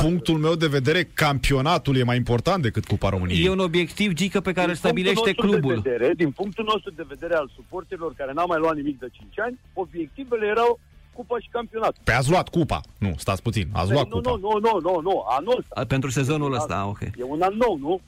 punctul 0.00 0.38
meu 0.38 0.54
de 0.54 0.66
vedere, 0.66 1.02
campionatul 1.14 1.96
e 1.96 2.02
mai 2.02 2.16
important 2.16 2.62
decât 2.62 2.84
Cupa 2.84 3.08
României. 3.08 3.44
E 3.44 3.50
un 3.50 3.58
obiectiv, 3.58 4.12
Gică, 4.12 4.40
pe 4.40 4.52
care 4.52 4.66
din 4.66 4.70
îl 4.70 4.76
stabilește 4.76 5.32
clubul. 5.32 5.80
De 5.82 5.90
vedere, 5.90 6.14
din 6.14 6.30
punctul 6.30 6.64
nostru 6.64 6.90
de 6.90 7.04
vedere 7.08 7.34
al 7.34 7.50
suporterilor 7.54 8.14
care 8.14 8.32
n-au 8.32 8.46
mai 8.46 8.58
luat 8.58 8.74
nimic 8.74 8.98
de 8.98 9.08
5 9.12 9.38
ani, 9.38 9.58
obiectivele 9.72 10.46
erau 10.46 10.80
cupa 11.12 11.38
și 11.38 11.48
campionat. 11.50 11.96
Pe 12.04 12.12
ați 12.12 12.30
luat 12.30 12.48
cupa. 12.48 12.80
Nu, 12.98 13.14
stați 13.16 13.42
puțin. 13.42 13.68
Ați 13.72 13.86
păi, 13.86 13.92
luat 13.94 14.08
nu, 14.08 14.16
cupa. 14.16 14.30
Nu, 14.30 14.36
nu, 14.36 14.58
nu, 14.58 14.80
nu, 14.80 15.00
nu, 15.00 15.24
anul 15.28 15.54
ăsta. 15.58 15.84
Pentru 15.84 16.10
sezonul 16.10 16.54
ăsta, 16.54 16.86
ok. 16.86 17.00
E 17.00 17.22
un 17.22 17.42
an 17.42 17.54
nou, 17.54 17.78
nu? 17.80 18.00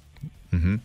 Uh-huh. 0.57 0.79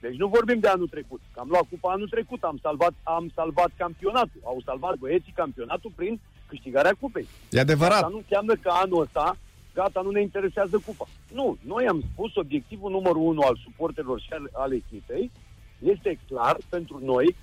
Deci 0.00 0.16
nu 0.16 0.26
vorbim 0.26 0.58
de 0.58 0.68
anul 0.68 0.88
trecut. 0.88 1.20
Că 1.32 1.40
am 1.40 1.48
luat 1.48 1.66
cupa 1.70 1.92
anul 1.92 2.08
trecut, 2.08 2.42
am 2.42 2.58
salvat, 2.62 2.94
am 3.02 3.30
salvat 3.34 3.70
campionatul. 3.76 4.40
Au 4.44 4.62
salvat 4.64 4.96
băieții 4.98 5.32
campionatul 5.36 5.92
prin 5.94 6.20
câștigarea 6.48 6.96
cupei. 7.00 7.26
E 7.50 7.60
adevărat. 7.60 8.02
Asta 8.02 8.08
nu 8.08 8.16
înseamnă 8.16 8.54
că 8.62 8.70
anul 8.82 9.00
ăsta, 9.00 9.36
gata, 9.74 10.00
nu 10.04 10.10
ne 10.10 10.20
interesează 10.20 10.82
cupa. 10.86 11.08
Nu, 11.32 11.56
noi 11.66 11.86
am 11.86 12.02
spus 12.12 12.36
obiectivul 12.36 12.90
numărul 12.90 13.22
unu 13.22 13.40
al 13.40 13.56
suporterilor 13.64 14.20
și 14.20 14.28
al, 14.32 14.50
al 14.52 14.72
echipei 14.72 15.30
este 15.78 16.18
clar 16.28 16.56
pentru 16.68 17.00
noi 17.04 17.34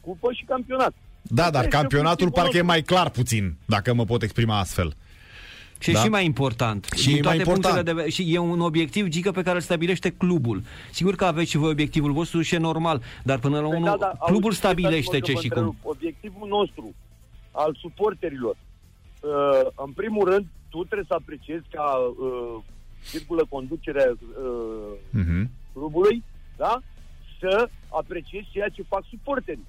cupă 0.00 0.32
și 0.32 0.44
campionat. 0.44 0.94
Da, 1.22 1.50
dar 1.50 1.66
campionatul 1.66 2.30
parcă 2.30 2.56
e 2.56 2.62
mai 2.62 2.82
clar 2.82 3.10
puțin, 3.10 3.56
dacă 3.64 3.94
mă 3.94 4.04
pot 4.04 4.22
exprima 4.22 4.58
astfel. 4.58 4.94
Și 5.78 5.92
da? 5.92 6.02
și 6.02 6.08
mai 6.08 6.24
important. 6.24 6.88
Și 6.96 7.06
din 7.06 7.22
toate 7.22 7.36
mai 7.36 7.46
important. 7.46 7.90
De, 7.90 8.08
și 8.08 8.34
e 8.34 8.38
un 8.38 8.60
obiectiv, 8.60 9.08
gică, 9.08 9.30
pe 9.30 9.42
care 9.42 9.54
îl 9.54 9.62
stabilește 9.62 10.10
clubul. 10.10 10.62
Sigur 10.92 11.14
că 11.14 11.24
aveți 11.24 11.50
și 11.50 11.56
voi 11.56 11.70
obiectivul 11.70 12.12
vostru 12.12 12.42
și 12.42 12.54
e 12.54 12.58
normal, 12.58 13.02
dar 13.22 13.38
până 13.38 13.60
la 13.60 13.68
păi 13.68 13.72
urmă, 13.72 13.86
da, 13.86 13.96
da, 13.98 14.24
clubul 14.26 14.52
stabilește 14.52 15.20
ce 15.20 15.32
și 15.32 15.48
cum. 15.48 15.76
Obiectivul 15.82 16.48
nostru 16.48 16.94
al 17.50 17.76
suporterilor. 17.80 18.56
Uh, 19.20 19.66
în 19.74 19.92
primul 19.92 20.24
rând, 20.30 20.46
tu 20.68 20.84
trebuie 20.84 21.06
să 21.08 21.14
apreciezi 21.14 21.66
ca 21.70 21.94
uh, 21.94 22.62
circulă 23.10 23.46
conducerea 23.48 24.10
uh, 24.10 25.20
uh-huh. 25.20 25.44
clubului, 25.72 26.22
da? 26.56 26.80
Să 27.40 27.68
apreciezi 27.88 28.50
ceea 28.50 28.68
ce 28.68 28.82
fac 28.82 29.04
suporterii. 29.10 29.66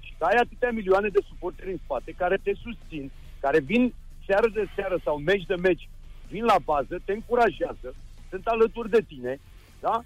Și 0.00 0.14
că 0.18 0.24
ai 0.24 0.36
atâtea 0.36 0.70
milioane 0.70 1.08
de 1.08 1.20
suporteri 1.28 1.70
în 1.70 1.78
spate 1.84 2.12
care 2.12 2.36
te 2.42 2.52
susțin, 2.62 3.10
care 3.40 3.60
vin 3.60 3.94
seară 4.26 4.48
de 4.48 4.66
seară 4.74 5.00
sau 5.04 5.18
meci 5.18 5.46
de 5.46 5.54
meci, 5.54 5.88
vin 6.28 6.44
la 6.44 6.56
bază, 6.64 7.00
te 7.04 7.12
încurajează, 7.12 7.94
sunt 8.30 8.46
alături 8.46 8.90
de 8.90 9.04
tine, 9.08 9.40
da? 9.80 10.04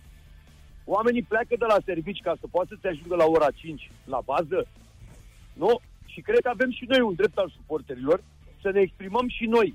Oamenii 0.84 1.22
pleacă 1.22 1.54
de 1.58 1.64
la 1.64 1.76
servici 1.84 2.20
ca 2.20 2.36
să 2.40 2.46
poată 2.50 2.68
să 2.72 2.78
te 2.80 2.88
ajungă 2.88 3.16
la 3.16 3.24
ora 3.24 3.50
5 3.50 3.90
la 4.04 4.20
bază, 4.24 4.66
nu? 5.52 5.80
Și 6.18 6.24
cred 6.24 6.40
că 6.40 6.48
avem 6.48 6.70
și 6.70 6.84
noi 6.88 7.00
un 7.00 7.14
drept 7.14 7.38
al 7.38 7.50
suporterilor 7.56 8.22
să 8.62 8.70
ne 8.70 8.80
exprimăm 8.80 9.28
și 9.28 9.44
noi 9.46 9.74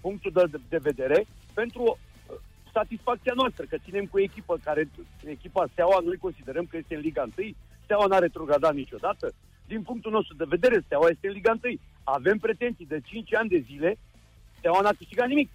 punctul 0.00 0.32
de, 0.34 0.60
de 0.68 0.76
vedere 0.76 1.26
pentru 1.54 1.82
uh, 1.82 2.36
satisfacția 2.72 3.32
noastră, 3.36 3.64
că 3.64 3.76
ținem 3.84 4.06
cu 4.06 4.18
echipă 4.18 4.58
care, 4.64 4.88
echipa 5.24 5.68
Steaua, 5.72 6.00
noi 6.04 6.16
considerăm 6.16 6.64
că 6.66 6.76
este 6.76 6.94
în 6.94 7.00
Liga 7.00 7.24
1, 7.38 7.50
Steaua 7.84 8.06
n-a 8.06 8.18
retrogradat 8.18 8.74
niciodată. 8.74 9.34
Din 9.66 9.82
punctul 9.82 10.12
nostru 10.12 10.34
de 10.36 10.44
vedere, 10.48 10.82
Steaua 10.84 11.08
este 11.08 11.26
în 11.26 11.32
Liga 11.32 11.58
1. 11.62 11.74
Avem 12.04 12.38
pretenții 12.38 12.86
de 12.86 13.00
5 13.04 13.34
ani 13.34 13.48
de 13.48 13.64
zile, 13.70 13.98
Steaua 14.58 14.80
n-a 14.80 14.98
câștigat 14.98 15.28
nimic. 15.28 15.50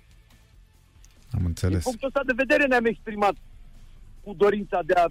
Am 1.32 1.46
înțeles. 1.46 1.84
Din 1.84 1.90
punctul 1.90 2.08
ăsta 2.08 2.24
de 2.26 2.42
vedere 2.44 2.66
ne-am 2.66 2.86
exprimat 2.86 3.36
cu 4.24 4.34
dorința 4.38 4.82
de 4.86 4.94
a, 4.94 5.06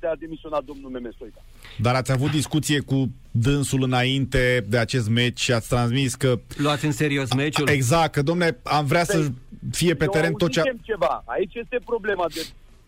de 0.00 0.06
a 0.06 0.16
demisiona 0.16 0.60
domnul 0.60 0.90
Meme 0.90 1.10
Stoica. 1.14 1.40
Dar 1.78 1.94
ați 1.94 2.12
avut 2.12 2.30
discuție 2.30 2.80
cu 2.80 3.10
dânsul 3.30 3.82
înainte 3.82 4.64
de 4.68 4.78
acest 4.78 5.08
meci 5.08 5.40
și 5.40 5.52
ați 5.52 5.68
transmis 5.68 6.14
că... 6.14 6.38
Luați 6.56 6.84
în 6.84 6.92
serios 6.92 7.34
meciul? 7.34 7.68
Exact, 7.68 8.12
că 8.12 8.22
domne, 8.22 8.58
am 8.62 8.86
vrea 8.86 9.04
să 9.04 9.28
fie 9.70 9.94
pe 9.94 10.06
teren 10.06 10.32
tot 10.32 10.50
ce... 10.50 10.62
ceva. 10.82 11.22
Aici 11.26 11.54
este 11.54 11.80
problema 11.84 12.26
de... 12.34 12.46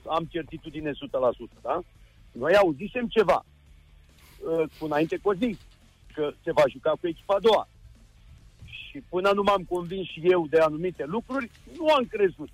Am 0.08 0.28
certitudine 0.30 0.90
100%, 0.90 0.94
da? 1.62 1.82
Noi 2.32 2.54
auzisem 2.54 3.06
ceva 3.06 3.44
uh, 3.44 4.64
cu 4.78 4.84
înainte 4.84 5.18
cu 5.22 5.28
o 5.28 5.34
zi, 5.34 5.58
că 6.14 6.32
se 6.44 6.52
va 6.52 6.62
juca 6.68 6.90
cu 7.00 7.06
echipa 7.06 7.34
a 7.34 7.40
doua. 7.40 7.68
Și 8.64 9.02
până 9.08 9.30
nu 9.34 9.42
m-am 9.42 9.66
convins 9.68 10.06
și 10.08 10.20
eu 10.22 10.46
de 10.50 10.58
anumite 10.58 11.04
lucruri, 11.06 11.50
nu 11.76 11.86
am 11.88 12.04
crezut. 12.04 12.48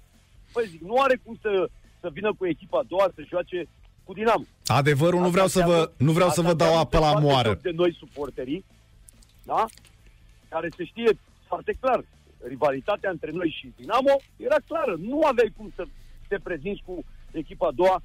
Păi 0.52 0.66
zic, 0.66 0.80
nu 0.80 1.00
are 1.00 1.20
cum 1.24 1.38
să 1.40 1.68
să 2.04 2.08
vină 2.12 2.30
cu 2.38 2.46
echipa 2.46 2.78
a 2.78 2.88
doua 2.92 3.06
să 3.14 3.20
joace 3.30 3.58
cu 4.04 4.12
Dinamo. 4.12 4.44
Adevărul, 4.66 5.20
nu 5.20 5.30
vreau 5.36 5.46
să 5.46 5.60
vă, 5.66 5.78
nu 6.06 6.12
vreau 6.12 6.30
să 6.36 6.40
vă 6.48 6.54
dau 6.62 6.78
apă 6.78 6.98
la 6.98 7.12
moară. 7.26 7.58
de 7.62 7.72
noi 7.74 7.96
suporterii, 7.98 8.64
da? 9.42 9.64
Care 10.48 10.68
se 10.76 10.84
știe 10.84 11.10
foarte 11.50 11.72
clar. 11.80 12.04
Rivalitatea 12.48 13.10
între 13.10 13.30
noi 13.32 13.56
și 13.58 13.72
Dinamo 13.76 14.14
era 14.36 14.58
clară. 14.68 14.94
Nu 15.00 15.18
aveai 15.30 15.52
cum 15.56 15.72
să 15.76 15.84
te 16.28 16.36
prezinți 16.42 16.82
cu 16.86 17.04
echipa 17.30 17.66
a 17.66 17.76
doua 17.80 18.02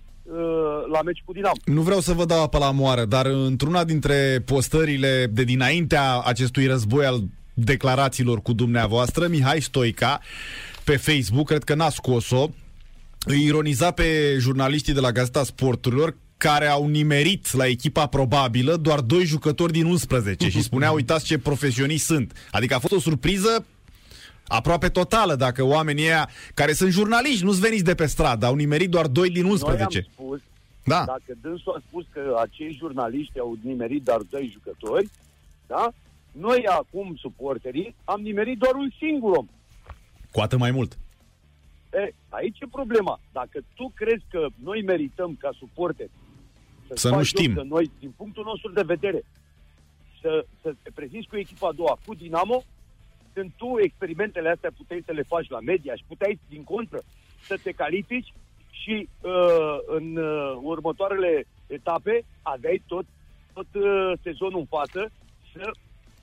la 0.91 1.01
meci 1.01 1.23
cu 1.25 1.33
Dinamo. 1.33 1.61
Nu 1.65 1.81
vreau 1.81 1.99
să 1.99 2.13
vă 2.13 2.25
dau 2.25 2.43
apă 2.43 2.57
la 2.57 2.71
moară, 2.71 3.05
dar 3.05 3.25
într-una 3.25 3.83
dintre 3.83 4.41
postările 4.45 5.27
de 5.31 5.43
dinaintea 5.43 6.19
acestui 6.19 6.65
război 6.65 7.05
al 7.05 7.19
declarațiilor 7.53 8.41
cu 8.41 8.53
dumneavoastră, 8.53 9.27
Mihai 9.27 9.61
Stoica, 9.61 10.19
pe 10.83 10.97
Facebook, 10.97 11.47
cred 11.47 11.63
că 11.63 11.73
n-a 11.75 11.89
scos-o, 11.89 12.49
îi 13.31 13.43
ironiza 13.43 13.91
pe 13.91 14.35
jurnaliștii 14.39 14.93
de 14.93 14.99
la 14.99 15.11
Gazeta 15.11 15.43
Sporturilor 15.43 16.15
care 16.37 16.67
au 16.67 16.87
nimerit 16.87 17.53
la 17.53 17.65
echipa 17.65 18.07
probabilă 18.07 18.75
doar 18.75 18.99
doi 18.99 19.23
jucători 19.23 19.71
din 19.71 19.85
11 19.85 20.49
și 20.49 20.61
spunea, 20.61 20.91
uitați 20.91 21.25
ce 21.25 21.37
profesioniști 21.37 22.05
sunt. 22.05 22.47
Adică 22.51 22.75
a 22.75 22.79
fost 22.79 22.93
o 22.93 22.99
surpriză 22.99 23.65
aproape 24.47 24.89
totală, 24.89 25.35
dacă 25.35 25.63
oamenii 25.63 26.03
ăia, 26.03 26.29
care 26.53 26.73
sunt 26.73 26.91
jurnaliști, 26.91 27.43
nu-ți 27.43 27.59
veniți 27.59 27.83
de 27.83 27.95
pe 27.95 28.05
stradă, 28.05 28.45
au 28.45 28.55
nimerit 28.55 28.89
doar 28.89 29.07
2 29.07 29.29
din 29.29 29.45
11. 29.45 29.83
Noi 29.83 29.95
am 29.95 30.13
spus, 30.13 30.39
da. 30.83 31.03
dacă 31.05 31.37
dânsul 31.41 31.73
a 31.77 31.81
spus 31.87 32.05
că 32.13 32.37
acei 32.41 32.75
jurnaliști 32.79 33.39
au 33.39 33.57
nimerit 33.61 34.03
doar 34.03 34.21
2 34.29 34.49
jucători, 34.53 35.09
da? 35.67 35.91
Noi 36.31 36.65
acum, 36.65 37.15
suporterii, 37.19 37.95
am 38.03 38.21
nimerit 38.21 38.57
doar 38.57 38.73
un 38.73 38.89
singur 38.99 39.37
om. 39.37 39.47
Cu 40.31 40.39
atât 40.39 40.59
mai 40.59 40.71
mult. 40.71 40.97
E, 41.93 42.13
aici 42.29 42.59
e 42.59 42.65
problema. 42.71 43.19
Dacă 43.31 43.59
tu 43.75 43.91
crezi 43.95 44.23
că 44.29 44.47
noi 44.63 44.81
merităm 44.81 45.35
ca 45.39 45.49
suporteri 45.57 46.11
să, 46.87 46.95
să 46.95 47.09
nu 47.09 47.23
știm. 47.23 47.53
Că 47.53 47.61
noi, 47.61 47.91
din 47.99 48.13
punctul 48.17 48.43
nostru 48.43 48.71
de 48.71 48.81
vedere, 48.81 49.23
să, 50.21 50.45
să 50.61 50.73
te 50.83 50.91
prezinți 50.93 51.27
cu 51.27 51.37
echipa 51.37 51.67
a 51.67 51.71
doua, 51.71 51.97
cu 52.05 52.13
Dinamo, 52.13 52.63
când 53.33 53.51
tu 53.57 53.79
experimentele 53.79 54.49
astea 54.49 54.71
puteai 54.77 55.03
să 55.05 55.11
le 55.11 55.21
faci 55.21 55.49
la 55.49 55.59
media 55.59 55.95
și 55.95 56.03
puteai, 56.07 56.39
din 56.49 56.63
contră, 56.63 57.01
să 57.41 57.57
te 57.63 57.71
califici 57.71 58.33
și 58.69 59.07
uh, 59.21 59.77
în 59.85 60.15
uh, 60.15 60.59
următoarele 60.61 61.45
etape 61.67 62.25
aveai 62.41 62.83
tot, 62.87 63.05
tot 63.53 63.67
uh, 63.73 64.11
sezonul 64.23 64.59
în 64.59 64.65
față 64.65 65.11
să 65.53 65.71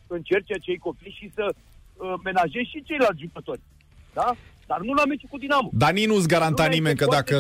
încerci 0.07 0.53
acei 0.53 0.79
copii 0.79 1.11
și 1.11 1.31
să 1.35 1.55
uh, 1.55 2.15
menajezi 2.25 2.71
și 2.71 2.83
ceilalți 2.83 3.21
jucători. 3.21 3.61
Da? 4.15 4.37
Dar 4.67 4.81
nu 4.81 4.93
la 4.93 5.05
meciul 5.05 5.29
cu 5.31 5.39
Dinamo. 5.39 5.71
Dar 5.73 5.93
nici 5.93 6.07
nu-ți 6.07 6.29
garanta 6.29 6.65
nu 6.65 6.73
nimeni 6.73 6.97
că 6.97 7.07
dacă... 7.11 7.35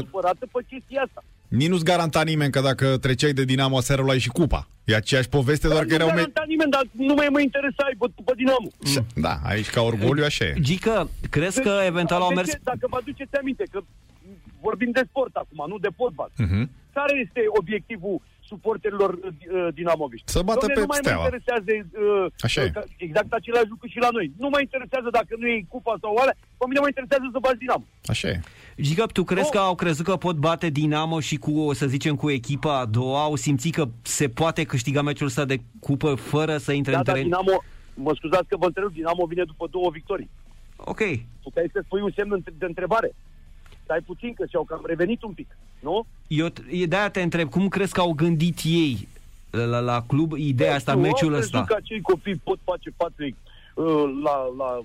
pe 0.52 0.64
chestia 0.68 1.02
asta. 1.02 1.24
Nici 1.48 1.68
nu-ți 1.68 1.84
garanta 1.84 2.22
nimeni 2.22 2.52
că 2.52 2.60
dacă 2.60 2.98
treceai 2.98 3.32
de 3.32 3.44
Dinamo 3.44 3.76
aseară 3.76 4.02
luai 4.02 4.18
și 4.18 4.28
cupa. 4.28 4.68
E 4.84 4.94
aceeași 4.94 5.28
poveste, 5.28 5.68
doar 5.68 5.84
că 5.84 5.94
erau... 5.94 6.08
Nu 6.08 6.14
garanta 6.14 6.40
me... 6.40 6.52
nimeni, 6.52 6.70
dar 6.70 6.84
nu 6.92 7.14
mai 7.14 7.28
mă 7.30 7.40
interesai 7.40 7.92
pe, 7.98 8.06
pe 8.24 8.32
Dinamo. 8.36 8.68
Da, 9.14 9.38
aici 9.44 9.70
ca 9.70 9.80
orgoliu 9.80 10.24
așa 10.24 10.44
e. 10.44 10.54
Gică, 10.60 11.10
crezi 11.30 11.60
că 11.62 11.76
deci, 11.78 11.86
eventual 11.86 12.20
au 12.20 12.34
mers... 12.34 12.50
Dacă 12.62 12.86
vă 12.90 12.96
aduceți 13.00 13.36
aminte, 13.36 13.64
că 13.70 13.80
vorbim 14.60 14.90
de 14.90 15.02
sport 15.08 15.34
acum, 15.36 15.64
nu 15.68 15.78
de 15.78 15.88
fotbal. 15.96 16.30
Uh-huh. 16.30 16.64
Care 16.92 17.14
este 17.24 17.40
obiectivul 17.58 18.20
suporterilor 18.46 19.10
uh, 19.12 19.26
uh 19.26 19.68
dinamoviști. 19.74 20.30
Să 20.30 20.42
bată 20.42 20.66
pe 20.66 20.80
nu 20.80 20.86
mai 20.88 20.98
steaua. 21.00 21.20
mă 21.20 21.24
interesează 21.24 21.70
uh, 21.70 22.26
Așa 22.40 22.60
uh, 22.62 22.82
exact 22.96 23.32
același 23.32 23.68
lucru 23.68 23.86
și 23.88 23.98
la 23.98 24.08
noi. 24.12 24.32
Nu 24.38 24.48
mă 24.48 24.60
interesează 24.60 25.08
dacă 25.10 25.32
nu 25.38 25.46
e 25.46 25.64
cupa 25.68 25.94
sau 26.00 26.12
oale, 26.14 26.36
pe 26.58 26.64
mine 26.68 26.80
mă 26.80 26.86
interesează 26.86 27.24
să 27.32 27.38
bați 27.38 27.58
Dinamo. 27.58 27.84
Așa 28.06 28.28
e. 28.28 28.40
Giga, 28.80 29.06
tu 29.06 29.24
crezi 29.24 29.46
oh. 29.46 29.52
că 29.52 29.58
au 29.58 29.74
crezut 29.74 30.04
că 30.04 30.16
pot 30.16 30.36
bate 30.36 30.68
Dinamo 30.68 31.20
și 31.20 31.36
cu, 31.36 31.70
să 31.72 31.86
zicem, 31.86 32.14
cu 32.16 32.30
echipa 32.30 32.78
a 32.78 32.84
doua? 32.84 33.22
Au 33.22 33.34
simțit 33.34 33.74
că 33.74 33.84
se 34.02 34.28
poate 34.28 34.64
câștiga 34.64 35.02
meciul 35.02 35.26
ăsta 35.26 35.44
de 35.44 35.56
cupă 35.80 36.14
fără 36.14 36.56
să 36.56 36.72
intre 36.72 36.92
da, 36.92 36.98
în 36.98 37.04
da, 37.04 37.12
teren? 37.12 37.26
Dinamo, 37.26 37.62
mă 37.94 38.12
scuzați 38.14 38.48
că 38.48 38.56
vă 38.56 38.66
întreb, 38.66 38.92
Dinamo 38.92 39.26
vine 39.26 39.44
după 39.44 39.66
două 39.70 39.90
victorii. 39.92 40.30
Ok. 40.76 41.00
Puteai 41.42 41.70
să 41.72 41.80
spui 41.84 42.00
un 42.00 42.12
semn 42.16 42.44
de 42.58 42.64
întrebare 42.64 43.14
stai 43.86 44.00
puțin 44.10 44.34
că 44.34 44.44
și-au 44.50 44.64
cam 44.64 44.82
revenit 44.86 45.22
un 45.22 45.32
pic, 45.32 45.56
nu? 45.80 46.06
Eu 46.26 46.46
de-aia 46.86 47.10
te 47.10 47.22
întreb, 47.22 47.48
cum 47.50 47.68
crezi 47.68 47.92
că 47.92 48.00
au 48.00 48.12
gândit 48.12 48.58
ei 48.64 49.08
la, 49.50 49.78
la 49.78 50.04
club 50.06 50.32
ideea 50.32 50.74
asta, 50.74 50.94
nu, 50.94 51.00
meciul 51.00 51.34
ăsta? 51.34 51.64
că 51.64 51.74
acei 51.74 52.00
copii 52.00 52.36
pot 52.36 52.58
face 52.64 52.90
față 52.96 53.22
uh, 53.22 54.04
la, 54.24 54.36
la 54.56 54.80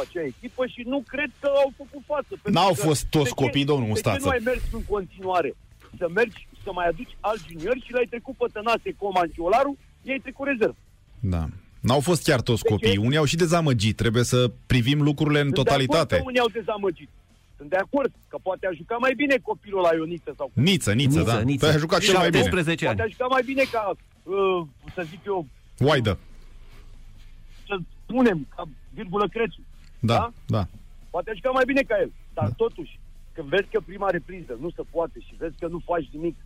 acea 0.00 0.24
echipă 0.24 0.66
și 0.66 0.82
nu 0.86 1.02
cred 1.06 1.30
că 1.40 1.50
au 1.64 1.72
făcut 1.76 2.02
față. 2.06 2.50
N-au 2.50 2.74
fost 2.74 3.04
toți 3.04 3.34
copii, 3.34 3.64
domnul 3.64 3.88
Mustață. 3.88 4.16
De 4.16 4.22
ce 4.22 4.28
nu 4.28 4.30
ai 4.30 4.40
mers 4.44 4.62
în 4.72 4.84
continuare? 4.88 5.54
Să 5.98 6.08
mergi, 6.14 6.48
să 6.64 6.70
mai 6.72 6.86
aduci 6.88 7.16
alți 7.20 7.44
juniori 7.50 7.84
și 7.84 7.92
l-ai 7.92 8.06
trecut 8.10 8.34
pe 8.36 8.46
Tănase 8.52 8.94
Coman 8.98 9.30
și 9.32 9.40
Olaru, 9.40 9.76
ei 10.02 10.20
trecut 10.20 10.46
rezervă. 10.46 10.76
Da. 11.20 11.44
N-au 11.80 12.00
fost 12.00 12.22
chiar 12.22 12.40
toți 12.40 12.62
deci 12.62 12.72
copii. 12.72 12.96
Unii 12.96 13.16
au 13.16 13.24
și 13.24 13.36
dezamăgit. 13.36 13.96
Trebuie 13.96 14.22
să 14.22 14.50
privim 14.66 15.02
lucrurile 15.02 15.40
în 15.40 15.50
totalitate. 15.50 16.16
De 16.16 16.22
unii 16.24 16.38
au 16.38 16.48
dezamăgit. 16.48 17.08
Sunt 17.60 17.72
de 17.72 17.84
acord 17.86 18.12
că 18.28 18.38
poate 18.42 18.66
a 18.66 18.72
jucat 18.72 18.98
mai 18.98 19.14
bine 19.16 19.36
copilul 19.42 19.80
la 19.80 19.94
Ioniță 19.94 20.32
sau... 20.36 20.50
Niță, 20.52 20.92
Niță, 20.92 21.18
Niță 21.18 21.30
da. 21.30 21.40
Niță. 21.40 21.66
Păi 21.66 21.74
a 21.74 21.78
jucat 21.78 22.00
cel 22.00 22.16
mai 22.16 22.30
bine. 22.30 22.48
Ani. 22.58 22.76
Poate 22.78 23.02
a 23.02 23.06
jucat 23.14 23.30
mai 23.30 23.42
bine 23.50 23.62
ca, 23.72 23.92
uh, 24.22 24.66
să 24.94 25.02
zic 25.10 25.20
eu... 25.26 25.46
Waidă. 25.78 26.18
Să 27.66 27.76
spunem, 28.02 28.46
ca 28.54 28.62
virgulă 28.94 29.28
Crețu. 29.28 29.60
Da, 29.98 30.14
da, 30.14 30.32
da. 30.46 30.66
Poate 31.10 31.30
a 31.30 31.34
jucat 31.34 31.52
mai 31.52 31.64
bine 31.66 31.82
ca 31.82 31.96
el. 32.00 32.12
Dar 32.34 32.44
da. 32.44 32.54
totuși, 32.56 32.98
când 33.32 33.48
vezi 33.48 33.68
că 33.72 33.80
prima 33.80 34.10
repriză 34.10 34.56
nu 34.60 34.70
se 34.70 34.82
poate 34.90 35.18
și 35.26 35.34
vezi 35.38 35.58
că 35.58 35.66
nu 35.66 35.78
faci 35.84 36.08
nimic, 36.12 36.36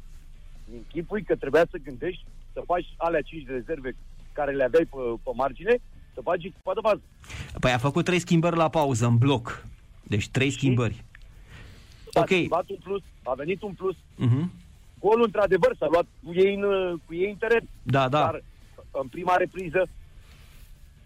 închipui 0.72 1.22
că 1.22 1.34
trebuia 1.36 1.66
să 1.70 1.76
gândești 1.84 2.24
să 2.52 2.62
faci 2.66 2.94
alea 2.96 3.20
5 3.20 3.42
de 3.42 3.52
rezerve 3.52 3.96
care 4.32 4.52
le 4.52 4.64
aveai 4.64 4.84
pe, 4.90 4.96
pe 5.22 5.30
margine, 5.34 5.74
să 6.14 6.20
faci 6.22 6.44
echipa 6.44 6.74
de 6.74 6.80
bază. 6.82 7.02
Păi 7.60 7.72
a 7.72 7.78
făcut 7.78 8.04
trei 8.04 8.18
schimbări 8.18 8.56
la 8.56 8.68
pauză, 8.68 9.06
în 9.06 9.16
bloc. 9.16 9.66
Deci 10.06 10.28
trei 10.28 10.48
și? 10.48 10.56
schimbări. 10.56 11.04
A 12.12 12.20
ok. 12.20 12.30
A 12.30 12.64
un 12.66 12.76
plus, 12.82 13.02
a 13.22 13.34
venit 13.34 13.62
un 13.62 13.72
plus. 13.72 13.94
Uh-huh. 13.94 14.46
Golul, 14.98 15.24
într-adevăr, 15.24 15.76
s-a 15.78 15.86
luat 15.90 16.06
cu 16.24 16.32
ei 16.34 16.54
în, 16.54 16.96
cu 17.04 17.14
ei 17.14 17.30
în 17.30 17.36
teren. 17.36 17.68
Da, 17.82 18.08
da. 18.08 18.20
Dar 18.20 18.42
în 18.90 19.08
prima 19.08 19.36
repriză 19.36 19.88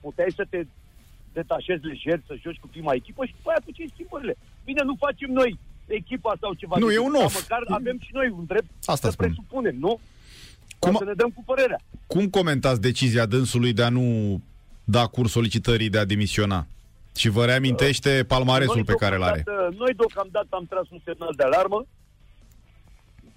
puteai 0.00 0.32
să 0.34 0.46
te 0.50 0.66
detașezi 1.32 1.84
lejer, 1.84 2.20
să 2.26 2.34
joci 2.42 2.58
cu 2.58 2.68
prima 2.68 2.92
echipă 2.92 3.24
și 3.24 3.34
după 3.36 3.50
aia 3.50 3.62
ce 3.74 3.92
schimbările. 3.94 4.36
Bine, 4.64 4.82
nu 4.84 4.94
facem 4.98 5.30
noi 5.30 5.58
echipa 5.86 6.36
sau 6.40 6.54
ceva. 6.54 6.76
Nu, 6.78 6.90
e 6.90 6.98
un 6.98 7.14
of. 7.14 7.34
Măcar 7.34 7.62
avem 7.68 7.98
și 8.00 8.10
noi 8.12 8.28
un 8.28 8.44
drept 8.44 8.70
Asta 8.84 9.08
să 9.08 9.10
spun. 9.10 9.26
presupunem, 9.26 9.76
nu? 9.78 10.00
Cum, 10.78 10.94
să 10.94 11.04
ne 11.04 11.12
dăm 11.12 11.30
cu 11.30 11.42
părerea. 11.46 11.80
Cum 12.06 12.28
comentați 12.28 12.80
decizia 12.80 13.26
dânsului 13.26 13.72
de 13.72 13.82
a 13.82 13.88
nu 13.88 14.40
da 14.84 15.06
curs 15.06 15.30
solicitării 15.30 15.88
de 15.88 15.98
a 15.98 16.04
demisiona? 16.04 16.66
Și 17.18 17.28
vă 17.28 17.44
reamintește 17.44 18.24
palmaresul 18.28 18.74
noi 18.74 18.84
pe 18.84 18.94
care 18.94 19.14
îl 19.14 19.22
are. 19.22 19.44
Noi 19.76 19.92
deocamdată 19.96 20.48
am 20.50 20.66
tras 20.68 20.90
un 20.90 20.98
semnal 21.04 21.32
de 21.36 21.42
alarmă. 21.42 21.86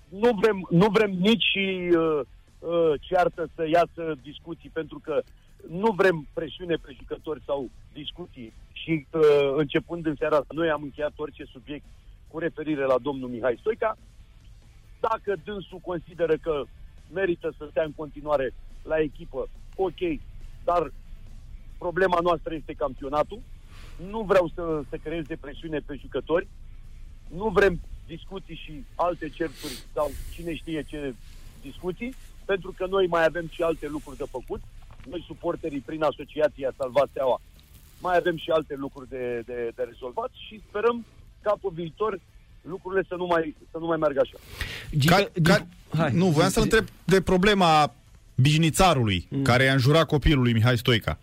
Nu 0.10 0.30
vrem, 0.42 0.68
nu 0.70 0.88
vrem 0.90 1.12
nici 1.12 1.54
uh, 1.56 2.20
uh, 2.60 2.94
ceartă 3.00 3.50
să 3.56 3.68
iasă 3.68 4.16
discuții, 4.22 4.70
pentru 4.74 5.00
că 5.04 5.22
nu 5.70 5.92
vrem 5.92 6.28
presiune 6.34 6.76
pe 6.76 6.96
jucători 6.98 7.42
sau 7.46 7.70
discuții. 7.94 8.54
Și 8.72 9.06
uh, 9.12 9.22
începând 9.56 10.06
în 10.06 10.16
seara 10.18 10.36
asta, 10.36 10.54
noi 10.54 10.70
am 10.70 10.84
încheiat 10.84 11.14
orice 11.16 11.44
subiect 11.52 11.86
cu 12.28 12.40
referire 12.40 12.86
la 12.86 12.98
domnul 13.02 13.30
Mihai 13.30 13.58
Stoica. 13.60 13.98
Dacă 15.00 15.36
dânsul 15.44 15.80
consideră 15.80 16.36
că 16.42 16.64
merită 17.14 17.54
să 17.58 17.68
stea 17.70 17.84
în 17.84 17.94
continuare 17.96 18.54
la 18.84 19.00
echipă, 19.00 19.50
ok, 19.76 20.02
dar 20.64 20.92
problema 21.78 22.20
noastră 22.22 22.54
este 22.54 22.74
campionatul 22.74 23.42
nu 24.10 24.22
vreau 24.22 24.52
să, 24.56 24.82
să 24.90 24.98
creez 25.04 25.26
depresiune 25.26 25.80
pe 25.86 25.98
jucători, 26.02 26.48
nu 27.28 27.48
vrem 27.48 27.80
discuții 28.08 28.62
și 28.64 28.84
alte 28.96 29.30
certuri 29.30 29.74
sau 29.94 30.12
cine 30.34 30.56
știe 30.56 30.86
ce 30.88 31.14
discuții, 31.62 32.14
pentru 32.46 32.74
că 32.78 32.86
noi 32.86 33.08
mai 33.08 33.26
avem 33.26 33.48
și 33.52 33.62
alte 33.62 33.88
lucruri 33.88 34.18
de 34.18 34.26
făcut. 34.30 34.62
Noi, 35.10 35.24
suporterii, 35.28 35.80
prin 35.80 36.04
asociația 36.04 36.74
Salvat 36.78 37.08
Steaua, 37.10 37.42
mai 38.00 38.18
avem 38.18 38.38
și 38.38 38.50
alte 38.50 38.76
lucruri 38.76 39.10
de, 39.10 39.44
de, 39.46 39.72
de 39.76 39.84
rezolvat 39.84 40.32
și 40.48 40.62
sperăm 40.68 41.06
ca 41.42 41.58
pe 41.62 41.68
viitor 41.74 42.20
lucrurile 42.62 43.04
să 43.08 43.16
nu 43.16 43.26
mai, 43.26 43.56
să 43.72 43.78
nu 43.78 43.86
mai 43.86 43.98
meargă 43.98 44.20
așa. 44.20 44.38
Ca, 45.06 45.30
ca, 45.44 45.68
Hai. 45.98 46.12
Nu, 46.14 46.26
voiam 46.26 46.50
să-l 46.50 46.64
întreb 46.64 46.86
de 47.04 47.22
problema 47.22 47.94
bijnițarului 48.36 49.28
mm. 49.30 49.44
care 49.44 49.64
i-a 49.64 49.74
înjurat 49.74 50.06
copilului 50.06 50.54
Mihai 50.54 50.78
Stoica. 50.78 51.20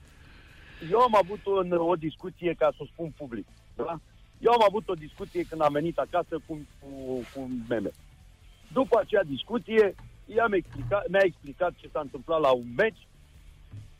Eu 0.90 1.00
am 1.00 1.16
avut 1.16 1.46
un, 1.46 1.72
o 1.72 1.96
discuție, 1.96 2.54
ca 2.54 2.72
să 2.76 2.82
o 2.82 2.86
spun 2.92 3.12
public. 3.16 3.46
Da? 3.76 4.00
Eu 4.38 4.52
am 4.52 4.64
avut 4.68 4.88
o 4.88 4.94
discuție 4.94 5.42
când 5.42 5.60
am 5.60 5.72
venit 5.72 5.98
acasă 5.98 6.40
cu, 6.46 6.66
cu, 6.80 6.88
cu 7.34 7.50
meme. 7.68 7.90
După 8.72 8.98
acea 8.98 9.22
discuție, 9.22 9.94
i-am 10.24 10.52
explicat, 10.52 11.08
mi-a 11.08 11.22
explicat 11.24 11.74
ce 11.76 11.88
s-a 11.92 12.00
întâmplat 12.00 12.40
la 12.40 12.50
un 12.50 12.66
meci, 12.76 13.06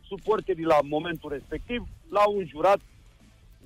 suporterii 0.07 0.65
la 0.65 0.79
momentul 0.83 1.31
respectiv 1.31 1.87
l-au 2.09 2.37
înjurat 2.39 2.81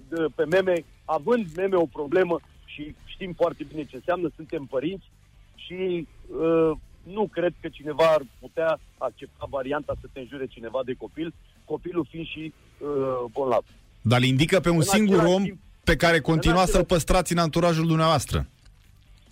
de, 0.09 0.27
pe 0.35 0.45
meme, 0.45 0.85
având 1.05 1.47
meme 1.57 1.77
o 1.77 1.87
problemă 1.87 2.41
și 2.65 2.95
știm 3.05 3.33
foarte 3.33 3.65
bine 3.65 3.85
ce 3.85 3.97
înseamnă, 3.97 4.31
suntem 4.37 4.65
părinți 4.65 5.11
și 5.55 6.09
uh, 6.27 6.73
nu 7.03 7.27
cred 7.27 7.53
că 7.61 7.69
cineva 7.69 8.05
ar 8.05 8.23
putea 8.39 8.79
accepta 8.99 9.47
varianta 9.51 9.95
să 10.01 10.07
te 10.13 10.21
înjure 10.21 10.47
cineva 10.47 10.81
de 10.85 10.95
copil, 10.95 11.35
copilul 11.65 12.07
fiind 12.11 12.27
și 12.27 12.53
uh, 12.79 12.89
bolnav. 13.31 13.65
Dar 14.03 14.19
îl 14.19 14.25
indică 14.25 14.61
pe 14.61 14.69
un 14.69 14.77
în 14.77 14.83
singur 14.83 15.25
om 15.25 15.43
timp, 15.43 15.59
pe 15.85 15.97
care 15.97 16.21
continua 16.21 16.65
să-l 16.65 16.85
păstrați 16.85 17.33
în 17.33 17.39
anturajul 17.39 17.87
dumneavoastră. 17.87 18.47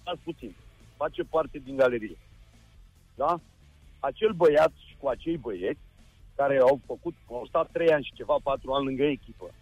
Stați 0.00 0.20
puțin. 0.24 0.54
face 0.96 1.22
parte 1.22 1.58
din 1.64 1.76
galerie. 1.76 2.18
Da? 3.14 3.40
Acel 4.00 4.32
băiat 4.32 4.72
și 4.86 4.94
cu 4.98 5.08
acei 5.08 5.36
băieți 5.36 5.80
care 6.34 6.58
au 6.58 6.80
făcut, 6.86 7.14
au 7.28 7.46
stat 7.48 7.68
trei 7.72 7.92
ani 7.92 8.04
și 8.04 8.12
ceva, 8.14 8.36
patru 8.42 8.72
ani 8.72 8.84
lângă 8.84 9.02
echipă. 9.02 9.54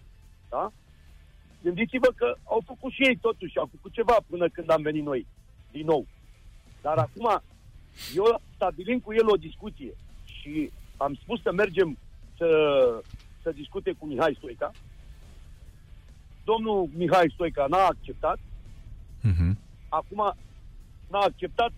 Da? 0.49 0.73
Gândiți-vă 1.63 2.11
că 2.17 2.37
au 2.45 2.63
făcut 2.67 2.93
și 2.93 3.07
ei 3.09 3.17
totuși, 3.17 3.59
au 3.59 3.69
făcut 3.75 3.93
ceva 3.93 4.17
până 4.31 4.49
când 4.49 4.71
am 4.71 4.83
venit 4.83 5.05
noi, 5.05 5.27
din 5.71 5.87
nou. 5.87 6.07
Dar 6.83 6.99
acum, 6.99 7.43
eu 8.15 8.41
stabilim 8.55 8.99
cu 8.99 9.13
el 9.13 9.29
o 9.29 9.37
discuție 9.37 9.95
și 10.25 10.71
am 10.97 11.19
spus 11.23 11.43
să 11.43 11.53
mergem 11.53 11.99
să, 12.37 12.49
să 13.43 13.51
discute 13.51 13.93
cu 13.99 14.07
Mihai 14.07 14.35
Stoica. 14.37 14.71
Domnul 16.45 16.89
Mihai 16.97 17.31
Stoica 17.35 17.67
n-a 17.69 17.87
acceptat. 17.87 18.39
Uh-huh. 19.31 19.53
Acum 19.89 20.35
n-a 21.11 21.19
acceptat. 21.19 21.73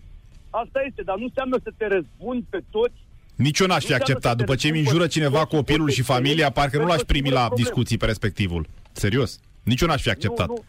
Asta 0.49 0.81
este, 0.87 1.01
dar 1.01 1.17
nu 1.17 1.23
înseamnă 1.23 1.59
să 1.63 1.71
te 1.77 1.87
răzbuni 1.87 2.47
pe 2.49 2.63
toți 2.69 3.01
nici 3.41 3.59
eu 3.59 3.67
n-aș 3.67 3.83
fi 3.83 3.93
acceptat. 3.93 4.37
După 4.37 4.55
ce 4.55 4.69
mi 4.69 4.79
înjură 4.79 5.07
cineva 5.07 5.45
copilul 5.45 5.89
și 5.89 6.01
familia, 6.01 6.49
parcă 6.49 6.77
nu 6.77 6.85
l-aș 6.85 7.01
primi 7.01 7.29
la 7.29 7.49
discuții 7.55 7.97
pe 7.97 8.05
respectivul. 8.05 8.67
Serios. 8.91 9.39
Nici 9.63 9.81
eu 9.81 9.87
n-aș 9.87 10.01
fi 10.01 10.09
acceptat. 10.09 10.47
Nu, 10.47 10.53
nu, 10.53 10.63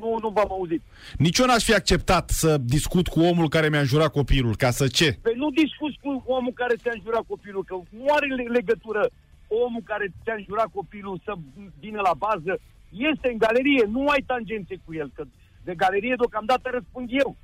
nu, 0.00 0.18
nu 0.20 0.28
v-am 0.28 0.50
auzit. 0.50 0.82
Nici 1.18 1.38
eu 1.38 1.46
n-aș 1.46 1.64
fi 1.64 1.74
acceptat 1.74 2.30
să 2.30 2.58
discut 2.58 3.08
cu 3.08 3.20
omul 3.20 3.48
care 3.48 3.68
mi-a 3.68 3.80
înjurat 3.80 4.10
copilul, 4.12 4.56
ca 4.56 4.70
să 4.70 4.86
ce? 4.88 5.18
Păi 5.22 5.34
nu 5.36 5.50
discuți 5.50 5.98
cu 6.02 6.22
omul 6.26 6.52
care 6.52 6.74
ți-a 6.74 6.92
înjurat 6.94 7.24
copilul, 7.26 7.64
că 7.64 7.74
nu 7.90 8.04
are 8.08 8.26
legătură 8.26 9.10
omul 9.48 9.82
care 9.84 10.12
ți-a 10.22 10.34
înjurat 10.34 10.68
copilul 10.72 11.20
să 11.24 11.32
vină 11.78 12.00
la 12.00 12.14
bază. 12.14 12.58
Este 12.90 13.30
în 13.30 13.38
galerie, 13.38 13.84
nu 13.88 14.08
ai 14.08 14.22
tangențe 14.26 14.76
cu 14.84 14.94
el, 14.94 15.10
că 15.14 15.24
de 15.64 15.74
galerie 15.74 16.14
deocamdată 16.16 16.70
răspund 16.72 17.08
eu. 17.12 17.36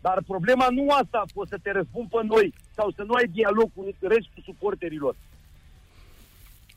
Dar 0.00 0.22
problema 0.26 0.66
nu 0.70 0.90
asta 0.90 1.18
a 1.24 1.30
fost 1.32 1.48
să 1.48 1.58
te 1.62 1.70
răspund 1.70 2.08
pe 2.08 2.20
noi 2.24 2.54
sau 2.74 2.90
să 2.90 3.02
nu 3.02 3.14
ai 3.14 3.26
dialog 3.26 3.68
cu 3.74 3.82
restul 4.00 4.42
suporterilor. 4.44 5.16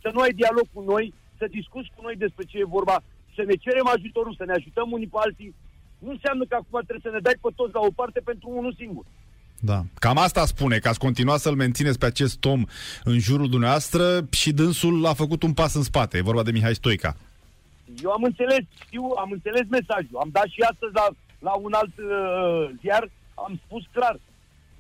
Să 0.02 0.10
nu 0.14 0.20
ai 0.20 0.34
dialog 0.34 0.66
cu 0.74 0.82
noi, 0.82 1.14
să 1.38 1.46
discuți 1.48 1.90
cu 1.96 2.02
noi 2.02 2.16
despre 2.16 2.44
ce 2.44 2.58
e 2.58 2.76
vorba, 2.78 3.04
să 3.36 3.44
ne 3.48 3.56
cerem 3.66 3.88
ajutorul, 3.96 4.36
să 4.38 4.46
ne 4.46 4.54
ajutăm 4.54 4.92
unii 4.92 5.08
pe 5.08 5.18
alții. 5.26 5.56
Nu 5.98 6.10
înseamnă 6.12 6.44
că 6.50 6.56
acum 6.56 6.82
trebuie 6.88 7.12
să 7.12 7.16
ne 7.16 7.26
dai 7.28 7.38
pe 7.42 7.50
toți 7.56 7.74
la 7.74 7.80
o 7.80 7.92
parte 8.00 8.20
pentru 8.20 8.48
unul 8.50 8.74
singur. 8.78 9.06
Da. 9.60 9.84
Cam 9.94 10.18
asta 10.18 10.46
spune, 10.46 10.78
că 10.78 10.88
ați 10.88 11.00
continuat 11.00 11.40
să-l 11.40 11.56
mențineți 11.56 12.00
pe 12.00 12.06
acest 12.06 12.46
om 12.46 12.64
în 13.04 13.20
jurul 13.20 13.50
dumneavoastră 13.50 14.28
și 14.32 14.52
dânsul 14.52 15.06
a 15.06 15.14
făcut 15.14 15.44
un 15.44 15.54
pas 15.54 15.74
în 15.74 15.84
spate. 15.84 16.18
E 16.18 16.32
vorba 16.32 16.44
de 16.44 16.52
Mihai 16.52 16.74
Stoica. 16.74 17.16
Eu 18.04 18.12
am 18.12 18.24
înțeles, 18.24 18.64
știu, 18.86 19.04
am 19.18 19.32
înțeles 19.32 19.68
mesajul. 19.70 20.18
Am 20.20 20.30
dat 20.32 20.46
și 20.46 20.62
astăzi 20.72 20.94
la, 20.94 21.08
la 21.40 21.52
un 21.52 21.74
alt 21.74 21.98
uh, 21.98 22.70
ziar 22.82 23.10
am 23.34 23.60
spus 23.66 23.84
clar, 23.92 24.20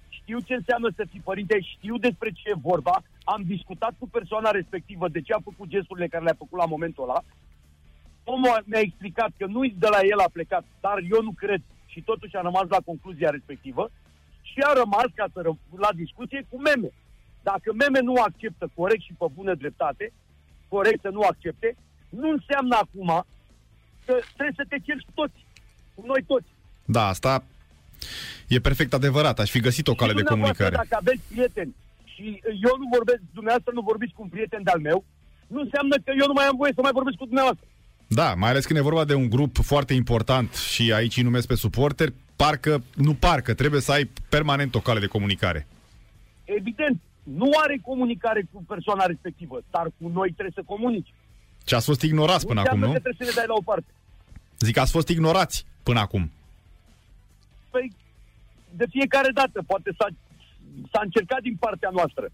știu 0.09 0.39
ce 0.39 0.53
înseamnă 0.53 0.89
să 0.95 1.03
fii 1.11 1.27
părinte, 1.29 1.59
știu 1.61 1.97
despre 1.97 2.29
ce 2.29 2.49
e 2.49 2.65
vorba, 2.71 3.03
am 3.23 3.41
discutat 3.45 3.93
cu 3.99 4.09
persoana 4.09 4.51
respectivă 4.51 5.07
de 5.07 5.21
ce 5.21 5.33
a 5.33 5.47
făcut 5.49 5.67
gesturile 5.67 6.07
care 6.07 6.23
le-a 6.23 6.41
făcut 6.43 6.57
la 6.57 6.65
momentul 6.65 7.03
ăla. 7.03 7.23
Omul 8.33 8.63
mi-a 8.69 8.79
explicat 8.87 9.31
că 9.37 9.45
nu 9.45 9.61
de 9.83 9.87
la 9.95 10.01
el 10.11 10.19
a 10.19 10.29
plecat, 10.37 10.63
dar 10.85 10.97
eu 11.13 11.21
nu 11.27 11.31
cred 11.43 11.61
și 11.85 11.99
totuși 12.01 12.35
a 12.35 12.41
rămas 12.41 12.67
la 12.75 12.79
concluzia 12.89 13.29
respectivă 13.29 13.83
și 14.41 14.59
a 14.69 14.73
rămas 14.81 15.09
ca 15.15 15.25
să 15.33 15.39
ră- 15.45 15.79
la 15.85 15.91
discuție 15.95 16.45
cu 16.49 16.57
meme. 16.61 16.89
Dacă 17.49 17.73
meme 17.73 17.99
nu 17.99 18.13
acceptă 18.27 18.65
corect 18.75 19.01
și 19.01 19.13
pe 19.19 19.25
bună 19.33 19.53
dreptate, 19.53 20.05
corect 20.67 21.01
să 21.01 21.09
nu 21.09 21.21
accepte, 21.31 21.75
nu 22.09 22.29
înseamnă 22.29 22.75
acum 22.83 23.09
că 24.05 24.13
trebuie 24.35 24.55
să 24.61 24.65
te 24.69 24.77
ceri 24.85 25.05
cu 25.05 25.11
toți, 25.13 25.39
cu 25.95 26.01
noi 26.05 26.23
toți. 26.31 26.49
Da, 26.85 27.03
asta 27.07 27.43
E 28.47 28.59
perfect 28.59 28.93
adevărat, 28.93 29.39
aș 29.39 29.49
fi 29.49 29.59
găsit 29.59 29.87
o 29.87 29.93
cale 29.93 30.13
de 30.13 30.23
comunicare. 30.23 30.75
Dacă 30.75 30.95
aveți 30.99 31.21
prieteni 31.31 31.75
și 32.13 32.41
eu 32.67 32.73
nu 32.81 32.87
vorbesc, 32.95 33.21
dumneavoastră 33.33 33.71
nu 33.73 33.81
vorbiți 33.81 34.13
cu 34.13 34.21
un 34.21 34.27
prieten 34.35 34.63
de-al 34.63 34.79
meu, 34.79 35.03
nu 35.47 35.59
înseamnă 35.61 35.95
că 36.05 36.11
eu 36.19 36.27
nu 36.27 36.33
mai 36.33 36.45
am 36.45 36.55
voie 36.57 36.71
să 36.75 36.81
mai 36.81 36.91
vorbesc 36.99 37.17
cu 37.17 37.25
dumneavoastră. 37.25 37.65
Da, 38.11 38.33
mai 38.33 38.49
ales 38.49 38.65
când 38.65 38.79
e 38.79 38.81
vorba 38.81 39.05
de 39.05 39.13
un 39.13 39.29
grup 39.29 39.57
foarte 39.57 39.93
important 39.93 40.53
și 40.53 40.93
aici 40.93 41.17
îi 41.17 41.23
numesc 41.23 41.47
pe 41.47 41.55
suporteri, 41.55 42.13
parcă, 42.35 42.83
nu 42.95 43.13
parcă, 43.13 43.53
trebuie 43.53 43.81
să 43.81 43.91
ai 43.91 44.09
permanent 44.29 44.75
o 44.75 44.79
cale 44.79 44.99
de 44.99 45.05
comunicare. 45.05 45.67
Evident, 46.43 47.01
nu 47.23 47.49
are 47.63 47.79
comunicare 47.81 48.47
cu 48.51 48.63
persoana 48.67 49.05
respectivă, 49.05 49.61
dar 49.69 49.85
cu 49.97 50.07
noi 50.07 50.31
trebuie 50.31 50.53
să 50.55 50.63
comunici. 50.65 51.13
Ce 51.63 51.75
ați 51.75 51.85
fost 51.85 52.01
ignorați 52.01 52.45
până 52.45 52.59
acum, 52.59 52.79
nu? 52.79 52.91
că 52.91 52.99
trebuie 52.99 53.17
să 53.17 53.23
ne 53.23 53.35
dai 53.35 53.47
la 53.47 53.53
o 53.53 53.61
parte. 53.61 53.91
Zic 54.59 54.73
că 54.73 54.79
ați 54.79 54.91
fost 54.91 55.07
ignorați 55.07 55.65
până 55.83 55.99
acum. 55.99 56.31
Păi, 57.69 57.91
de 58.75 58.85
fiecare 58.89 59.31
dată, 59.31 59.63
poate 59.67 59.91
s-a, 59.97 60.07
s-a 60.91 61.01
încercat 61.03 61.41
din 61.41 61.55
partea 61.59 61.89
noastră. 61.89 62.29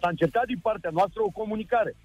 S-a 0.00 0.08
încercat 0.08 0.46
din 0.46 0.58
partea 0.62 0.90
noastră 0.92 1.20
o 1.22 1.28
comunicare. 1.40 1.96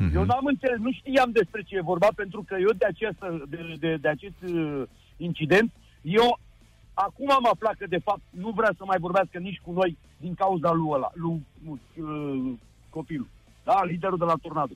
Mm-hmm. 0.00 0.14
Eu 0.14 0.24
n-am 0.24 0.44
înțeles, 0.44 0.78
nu 0.78 0.92
știam 0.92 1.30
despre 1.30 1.62
ce 1.62 1.76
e 1.76 1.90
vorba, 1.92 2.08
pentru 2.16 2.44
că 2.48 2.56
eu 2.60 2.72
de, 2.72 2.84
acest, 2.84 3.18
de, 3.48 3.76
de, 3.78 3.96
de 3.96 4.08
acest 4.08 4.42
uh, 4.42 4.82
incident, 5.16 5.72
eu 6.02 6.38
acum 6.94 7.30
am 7.30 7.48
aflat 7.52 7.74
că 7.74 7.86
de 7.86 7.98
fapt 7.98 8.20
nu 8.30 8.50
vrea 8.50 8.72
să 8.76 8.84
mai 8.84 8.98
vorbească 8.98 9.38
nici 9.38 9.60
cu 9.64 9.72
noi 9.72 9.98
din 10.16 10.34
cauza 10.34 10.72
lui 10.72 10.90
ăla, 10.90 11.10
lui 11.14 11.46
uh, 11.64 12.52
copilul. 12.90 13.28
Da, 13.64 13.84
liderul 13.84 14.18
de 14.18 14.24
la 14.24 14.34
Tornado. 14.42 14.72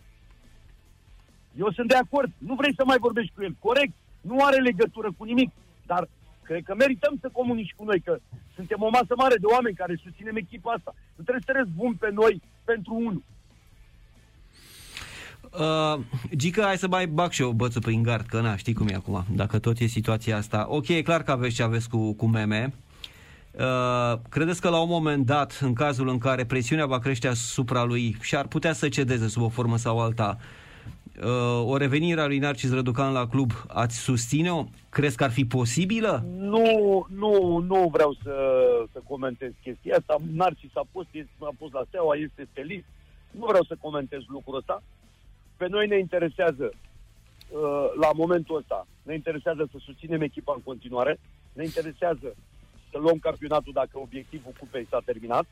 Eu 1.56 1.70
sunt 1.70 1.88
de 1.88 1.96
acord, 1.96 2.32
nu 2.38 2.54
vrei 2.54 2.74
să 2.74 2.82
mai 2.86 2.96
vorbești 3.00 3.32
cu 3.34 3.42
el, 3.42 3.56
corect, 3.58 3.92
nu 4.20 4.44
are 4.44 4.56
legătură 4.56 5.12
cu 5.16 5.24
nimic, 5.24 5.50
dar 5.86 6.08
Cred 6.44 6.62
că 6.64 6.74
merităm 6.74 7.14
să 7.20 7.28
comunici 7.32 7.74
cu 7.76 7.84
noi, 7.84 8.00
că 8.00 8.18
suntem 8.54 8.82
o 8.82 8.88
masă 8.88 9.14
mare 9.16 9.36
de 9.40 9.46
oameni 9.46 9.80
care 9.82 10.02
susținem 10.02 10.36
echipa 10.36 10.72
asta. 10.72 10.94
Nu 11.16 11.22
trebuie 11.22 11.44
să 11.46 11.52
răzbun 11.56 11.94
pe 11.94 12.10
noi 12.10 12.42
pentru 12.64 12.94
unul. 12.94 13.22
Uh, 15.58 16.00
Gică, 16.36 16.62
hai 16.62 16.76
să 16.76 16.88
mai 16.88 17.06
bag 17.06 17.30
și 17.30 17.42
eu 17.42 17.50
bățul 17.50 17.80
prin 17.80 18.02
gard, 18.02 18.26
că 18.26 18.40
na, 18.40 18.56
știi 18.56 18.74
cum 18.74 18.88
e 18.88 18.94
acum, 18.94 19.24
dacă 19.30 19.58
tot 19.58 19.78
e 19.78 19.86
situația 19.86 20.36
asta. 20.36 20.66
Ok, 20.68 20.88
e 20.88 21.02
clar 21.02 21.22
că 21.22 21.30
aveți 21.30 21.54
ce 21.54 21.62
aveți 21.62 21.88
cu, 21.88 22.12
cu 22.12 22.26
meme. 22.26 22.74
Uh, 23.52 24.18
credeți 24.28 24.60
că 24.60 24.68
la 24.68 24.80
un 24.80 24.88
moment 24.88 25.26
dat, 25.26 25.58
în 25.60 25.72
cazul 25.72 26.08
în 26.08 26.18
care 26.18 26.44
presiunea 26.44 26.86
va 26.86 26.98
crește 26.98 27.28
asupra 27.28 27.84
lui 27.84 28.16
și 28.20 28.36
ar 28.36 28.46
putea 28.46 28.72
să 28.72 28.88
cedeze 28.88 29.28
sub 29.28 29.42
o 29.42 29.48
formă 29.48 29.76
sau 29.76 30.00
alta, 30.00 30.38
uh, 30.38 30.44
uh, 31.22 31.64
o 31.64 31.76
revenire 31.76 32.20
a 32.20 32.26
lui 32.26 32.38
Narcis 32.38 32.72
Răducan 32.72 33.12
la 33.12 33.28
club, 33.28 33.50
ați 33.68 33.96
susține-o? 33.96 34.64
Crezi 34.88 35.16
că 35.16 35.24
ar 35.24 35.30
fi 35.30 35.44
posibilă? 35.44 36.24
Nu, 36.36 37.06
nu, 37.08 37.58
nu 37.58 37.88
vreau 37.92 38.16
să, 38.22 38.34
să 38.92 39.00
comentez 39.08 39.50
chestia 39.62 39.96
asta. 39.96 40.16
Narcis 40.32 40.70
a 40.74 40.86
fost, 40.92 41.08
a 41.38 41.54
fost 41.58 41.72
la 41.72 41.84
Steaua, 41.88 42.14
este 42.14 42.48
stelist. 42.50 42.84
Nu 43.30 43.46
vreau 43.46 43.64
să 43.64 43.76
comentez 43.80 44.20
lucrul 44.26 44.56
ăsta. 44.56 44.82
Pe 45.56 45.66
noi 45.68 45.86
ne 45.86 45.98
interesează 45.98 46.70
uh, 46.72 47.86
la 48.00 48.10
momentul 48.14 48.56
ăsta, 48.56 48.86
ne 49.02 49.14
interesează 49.14 49.68
să 49.72 49.78
susținem 49.84 50.20
echipa 50.20 50.52
în 50.56 50.62
continuare, 50.62 51.18
ne 51.52 51.64
interesează 51.64 52.36
să 52.90 52.98
luăm 52.98 53.18
campionatul 53.18 53.72
dacă 53.72 53.98
obiectivul 53.98 54.52
cupei 54.58 54.86
s-a 54.90 55.00
terminat. 55.04 55.46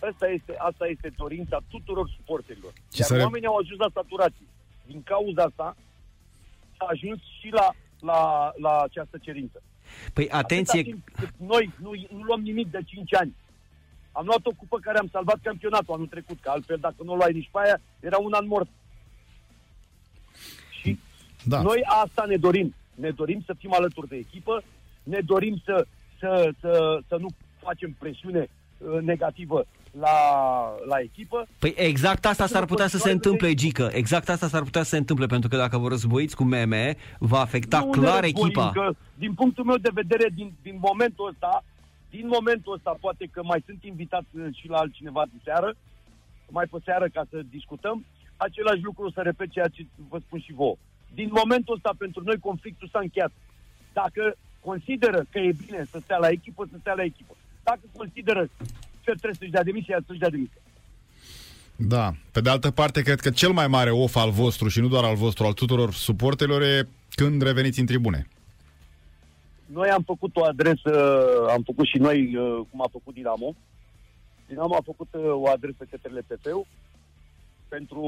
Asta 0.00 0.28
este, 0.28 0.54
asta 0.58 0.86
este 0.86 1.12
dorința 1.16 1.58
tuturor 1.68 2.10
suporterilor. 2.16 2.72
Iar 2.92 3.08
să... 3.08 3.18
oamenii 3.22 3.46
au 3.46 3.56
ajuns 3.56 3.78
la 3.78 3.90
saturație 3.94 4.46
din 4.86 5.02
cauza 5.02 5.42
asta 5.42 5.76
s-a 6.78 6.86
ajuns 6.88 7.20
și 7.40 7.48
la, 7.50 7.70
la, 8.00 8.52
la 8.56 8.80
această 8.80 9.18
cerință. 9.18 9.62
Păi 10.12 10.30
atenție... 10.30 10.98
Noi 11.36 11.72
nu, 11.80 11.90
nu 12.10 12.22
luăm 12.22 12.40
nimic 12.40 12.70
de 12.70 12.80
5 12.86 13.14
ani. 13.14 13.34
Am 14.12 14.24
luat 14.24 14.46
o 14.46 14.50
cupă 14.56 14.78
care 14.78 14.98
am 14.98 15.08
salvat 15.12 15.38
campionatul 15.42 15.94
anul 15.94 16.06
trecut, 16.06 16.40
că 16.40 16.50
altfel 16.50 16.76
dacă 16.80 17.02
nu 17.04 17.12
o 17.12 17.16
luai 17.16 17.32
nici 17.32 17.48
pe 17.52 17.58
aia, 17.64 17.80
era 18.00 18.18
un 18.18 18.32
an 18.32 18.46
mort. 18.46 18.68
Și 21.44 21.50
da. 21.50 21.62
noi 21.62 21.80
asta 22.02 22.24
ne 22.28 22.36
dorim. 22.36 22.74
Ne 22.94 23.10
dorim 23.10 23.42
să 23.46 23.54
fim 23.58 23.72
alături 23.74 24.08
de 24.08 24.16
echipă, 24.16 24.62
ne 25.02 25.18
dorim 25.24 25.62
să, 25.64 25.86
să, 26.18 26.50
să, 26.60 27.00
să 27.08 27.16
nu 27.20 27.28
facem 27.58 27.96
presiune 27.98 28.48
uh, 28.78 29.00
negativă 29.00 29.64
la, 30.00 30.16
la 30.86 30.98
echipă. 30.98 31.46
Păi 31.58 31.74
exact 31.76 32.26
asta 32.26 32.46
s-ar 32.46 32.64
putea 32.64 32.86
să 32.86 32.98
se 32.98 33.10
întâmple, 33.10 33.54
Gică. 33.54 33.90
Exact 33.92 34.28
asta 34.28 34.48
s-ar 34.48 34.62
putea 34.62 34.82
să 34.82 34.88
se 34.88 34.96
întâmple, 34.96 35.26
pentru 35.26 35.48
că 35.48 35.56
dacă 35.56 35.78
vă 35.78 35.88
războiți 35.88 36.36
cu 36.36 36.44
meme, 36.44 36.96
va 37.18 37.40
afecta 37.40 37.78
nu 37.78 37.90
clar 37.90 38.20
războim, 38.20 38.44
echipa. 38.46 38.70
Că, 38.70 38.90
din 39.14 39.34
punctul 39.34 39.64
meu 39.64 39.76
de 39.76 39.90
vedere, 39.92 40.28
din, 40.34 40.52
din 40.62 40.78
momentul 40.80 41.28
ăsta, 41.28 41.64
din 42.10 42.26
momentul 42.26 42.72
ăsta, 42.72 42.96
poate 43.00 43.28
că 43.30 43.40
mai 43.42 43.62
sunt 43.66 43.84
invitat 43.84 44.24
uh, 44.32 44.46
și 44.54 44.68
la 44.68 44.76
altcineva 44.76 45.22
de 45.32 45.38
seară, 45.44 45.74
mai 46.48 46.66
pe 46.70 46.78
seară 46.84 47.06
ca 47.12 47.24
să 47.30 47.42
discutăm, 47.50 48.04
același 48.36 48.82
lucru 48.82 49.06
o 49.06 49.10
să 49.10 49.20
repet 49.20 49.50
ceea 49.50 49.68
ce 49.68 49.86
vă 50.08 50.18
spun 50.18 50.40
și 50.40 50.52
vouă. 50.52 50.76
Din 51.14 51.30
momentul 51.32 51.74
ăsta, 51.74 51.92
pentru 51.98 52.22
noi, 52.24 52.38
conflictul 52.38 52.88
s-a 52.92 52.98
încheiat. 53.02 53.32
Dacă 53.92 54.36
consideră 54.60 55.24
că 55.30 55.38
e 55.38 55.52
bine 55.66 55.86
să 55.90 55.98
stea 56.02 56.16
la 56.16 56.28
echipă, 56.28 56.68
să 56.70 56.76
stea 56.80 56.94
la 56.94 57.02
echipă. 57.02 57.36
Dacă 57.62 57.80
consideră 57.96 58.48
fel 59.04 59.14
trebuie 59.14 59.38
să-și 59.38 59.50
dea 59.50 59.62
demisia, 59.62 59.98
să-și 60.06 60.18
dea 60.18 60.30
demisia. 60.30 60.60
Da. 61.76 62.12
Pe 62.32 62.40
de 62.40 62.50
altă 62.50 62.70
parte, 62.70 63.02
cred 63.02 63.20
că 63.20 63.30
cel 63.30 63.52
mai 63.52 63.68
mare 63.68 63.90
of 63.90 64.16
al 64.16 64.30
vostru 64.30 64.68
și 64.68 64.80
nu 64.80 64.88
doar 64.88 65.04
al 65.04 65.16
vostru, 65.16 65.44
al 65.44 65.52
tuturor 65.52 65.92
suportelor 65.92 66.62
e 66.62 66.88
când 67.10 67.42
reveniți 67.42 67.80
în 67.80 67.86
tribune. 67.86 68.28
noi 69.66 69.88
am 69.88 70.02
făcut 70.02 70.36
o 70.36 70.44
adresă, 70.44 70.90
am 71.48 71.62
făcut 71.62 71.86
și 71.86 71.98
noi, 71.98 72.36
uh, 72.36 72.66
cum 72.70 72.82
a 72.82 72.88
făcut 72.90 73.14
Dinamo. 73.14 73.54
Dinamo 74.46 74.74
a 74.74 74.82
făcut 74.84 75.08
uh, 75.10 75.22
o 75.24 75.48
adresă 75.48 75.84
către 75.90 76.10
LPP 76.10 76.66
pentru, 77.68 78.02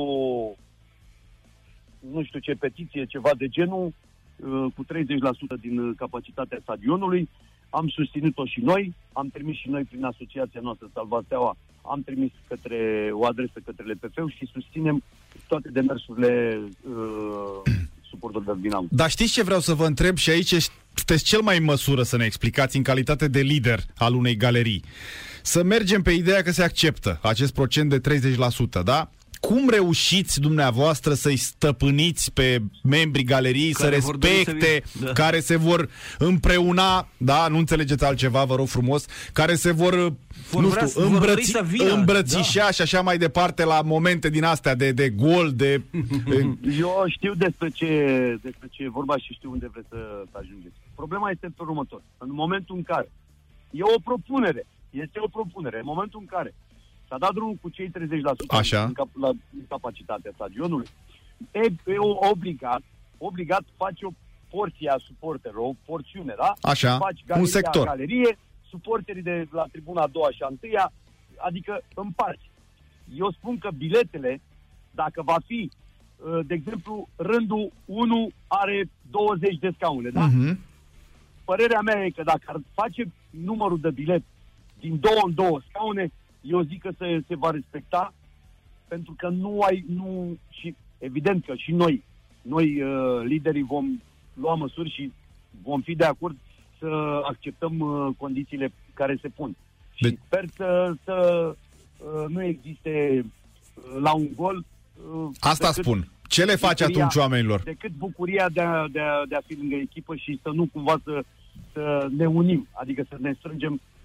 nu 2.12 2.24
știu 2.24 2.38
ce 2.38 2.52
petiție, 2.52 3.04
ceva 3.04 3.30
de 3.38 3.48
genul, 3.48 3.92
uh, 4.36 4.66
cu 4.74 4.84
30% 4.84 5.56
din 5.60 5.94
capacitatea 5.94 6.58
stadionului. 6.62 7.28
Am 7.70 7.88
susținut-o 7.88 8.46
și 8.46 8.60
noi, 8.60 8.94
am 9.12 9.28
trimis 9.28 9.56
și 9.56 9.68
noi 9.68 9.82
prin 9.82 10.04
asociația 10.04 10.60
noastră 10.62 10.90
Salvateaua, 10.92 11.56
am 11.82 12.02
trimis 12.02 12.30
către 12.48 13.10
o 13.12 13.26
adresă 13.26 13.60
către 13.64 13.84
LPP 13.84 14.30
și 14.30 14.48
susținem 14.52 15.02
toate 15.48 15.68
demersurile 15.68 16.60
uh, 16.88 17.72
suporterilor 18.08 18.56
Dinamo. 18.56 18.86
Dar 18.90 19.10
știți 19.10 19.32
ce 19.32 19.42
vreau 19.42 19.60
să 19.60 19.74
vă 19.74 19.86
întreb 19.86 20.16
și 20.16 20.30
aici 20.30 20.54
sunteți 20.94 21.24
cel 21.24 21.40
mai 21.40 21.58
în 21.58 21.64
măsură 21.64 22.02
să 22.02 22.16
ne 22.16 22.24
explicați 22.24 22.76
în 22.76 22.82
calitate 22.82 23.28
de 23.28 23.40
lider 23.40 23.80
al 23.96 24.14
unei 24.14 24.36
galerii. 24.36 24.82
Să 25.42 25.62
mergem 25.62 26.02
pe 26.02 26.10
ideea 26.10 26.42
că 26.42 26.50
se 26.50 26.62
acceptă 26.62 27.18
acest 27.22 27.52
procent 27.52 27.90
de 27.90 28.00
30%, 28.80 28.82
da? 28.84 29.10
Cum 29.40 29.68
reușiți 29.68 30.40
dumneavoastră 30.40 31.14
să-i 31.14 31.36
stăpâniți 31.36 32.32
pe 32.32 32.62
membrii 32.82 33.24
galeriei 33.24 33.72
care 33.72 34.00
să 34.00 34.10
respecte, 34.10 34.82
să 34.84 35.04
da. 35.04 35.12
care 35.12 35.40
se 35.40 35.56
vor 35.56 35.88
împreuna, 36.18 37.08
da, 37.16 37.48
nu 37.48 37.58
înțelegeți 37.58 38.04
altceva, 38.04 38.44
vă 38.44 38.54
rog 38.54 38.66
frumos, 38.66 39.06
care 39.32 39.54
se 39.54 39.72
vor, 39.72 40.12
vor 40.50 40.62
nu 40.62 40.70
știu, 40.70 41.02
îmbrăți, 41.04 41.56
îmbrățișa 41.94 42.64
da. 42.64 42.70
și 42.70 42.82
așa 42.82 43.00
mai 43.00 43.18
departe 43.18 43.64
la 43.64 43.82
momente 43.82 44.30
din 44.30 44.44
astea 44.44 44.74
de, 44.74 44.92
de 44.92 45.08
gol, 45.08 45.52
de... 45.54 45.82
Eu 46.80 47.04
știu 47.06 47.34
despre 47.34 47.68
ce, 47.68 47.88
despre 48.42 48.68
ce 48.70 48.82
e 48.82 48.88
vorba 48.88 49.16
și 49.16 49.32
știu 49.32 49.50
unde 49.50 49.68
vreți 49.72 49.88
să, 49.88 50.24
să 50.30 50.38
ajungeți. 50.40 50.74
Problema 50.94 51.30
este 51.30 51.46
pe 51.56 51.62
următor. 51.62 52.02
În 52.18 52.28
momentul 52.32 52.76
în 52.76 52.82
care 52.82 53.10
e 53.70 53.82
o 53.82 54.00
propunere, 54.04 54.66
este 54.90 55.18
o 55.20 55.28
propunere, 55.28 55.78
în 55.78 55.84
momentul 55.84 56.20
în 56.20 56.26
care 56.26 56.54
S-a 57.08 57.18
dat 57.18 57.32
drumul 57.32 57.58
cu 57.60 57.68
cei 57.68 57.90
30% 57.90 57.92
Așa. 58.48 58.84
În, 58.84 58.92
cap- 58.92 59.16
la 59.20 59.30
capacitatea 59.68 60.30
stadionului. 60.34 60.86
E, 61.50 61.60
e 61.92 61.98
obligat, 62.30 62.82
obligat 63.18 63.62
face 63.76 64.06
o 64.06 64.10
porție 64.50 64.90
a 64.90 64.96
suporterilor, 64.98 65.64
o 65.64 65.72
porțiune, 65.84 66.34
da? 66.36 66.54
Așa, 66.60 66.98
faci 66.98 67.24
galeria, 67.26 67.42
un 67.42 67.46
sector. 67.46 67.86
Galerie, 67.86 68.38
suporterii 68.68 69.22
de 69.22 69.46
la 69.50 69.64
tribuna 69.72 70.02
a 70.02 70.06
doua 70.06 70.30
și 70.30 70.42
a 70.42 70.46
întâia, 70.50 70.92
adică 71.36 71.80
împarți. 71.94 72.50
Eu 73.14 73.30
spun 73.30 73.58
că 73.58 73.70
biletele, 73.76 74.40
dacă 74.90 75.22
va 75.22 75.36
fi, 75.46 75.70
uh, 75.70 76.46
de 76.46 76.54
exemplu, 76.54 77.08
rândul 77.16 77.72
1 77.84 78.28
are 78.46 78.88
20 79.10 79.58
de 79.58 79.70
scaune, 79.74 80.08
da? 80.08 80.28
Uh-huh. 80.28 80.56
Părerea 81.44 81.80
mea 81.80 82.04
e 82.04 82.10
că 82.10 82.22
dacă 82.22 82.42
ar 82.44 82.56
face 82.74 83.12
numărul 83.30 83.80
de 83.80 83.90
bilet 83.90 84.22
din 84.80 84.98
două 85.00 85.20
în 85.24 85.34
două 85.34 85.60
scaune, 85.68 86.12
eu 86.48 86.62
zic 86.62 86.80
că 86.80 86.90
se, 86.98 87.22
se 87.28 87.36
va 87.36 87.50
respecta 87.50 88.14
pentru 88.88 89.14
că 89.16 89.28
nu 89.28 89.60
ai, 89.60 89.84
nu, 89.88 90.36
și 90.50 90.74
evident 90.98 91.44
că 91.44 91.54
și 91.54 91.72
noi, 91.72 92.02
noi 92.42 92.82
uh, 92.82 93.22
liderii 93.24 93.62
vom 93.62 94.02
lua 94.34 94.54
măsuri 94.54 94.90
și 94.90 95.12
vom 95.62 95.80
fi 95.80 95.94
de 95.94 96.04
acord 96.04 96.36
să 96.78 97.20
acceptăm 97.24 97.78
uh, 97.78 98.14
condițiile 98.16 98.72
care 98.94 99.18
se 99.22 99.28
pun. 99.28 99.56
De- 100.00 100.08
și 100.08 100.18
sper 100.26 100.44
să, 100.54 100.94
să 101.04 101.46
uh, 101.98 102.24
nu 102.28 102.42
existe 102.42 103.24
uh, 103.74 104.00
la 104.00 104.12
un 104.12 104.28
gol. 104.36 104.64
Uh, 105.14 105.28
Asta 105.40 105.72
spun. 105.72 106.08
Ce 106.28 106.44
le 106.44 106.54
face 106.54 106.84
bucuria, 106.84 107.04
atunci 107.04 107.22
oamenilor? 107.22 107.60
Decât 107.60 107.90
bucuria 107.90 108.48
de 108.48 108.60
a, 108.60 108.88
de, 108.88 109.00
a, 109.00 109.26
de 109.28 109.34
a 109.34 109.40
fi 109.46 109.56
lângă 109.58 109.74
echipă 109.74 110.16
și 110.16 110.38
să 110.42 110.50
nu 110.54 110.68
cumva 110.72 111.00
să, 111.04 111.24
să 111.72 112.08
ne 112.16 112.26
unim, 112.26 112.68
adică 112.72 113.04
să 113.08 113.16
ne 113.20 113.34
strângem, 113.38 113.80
să 113.92 113.95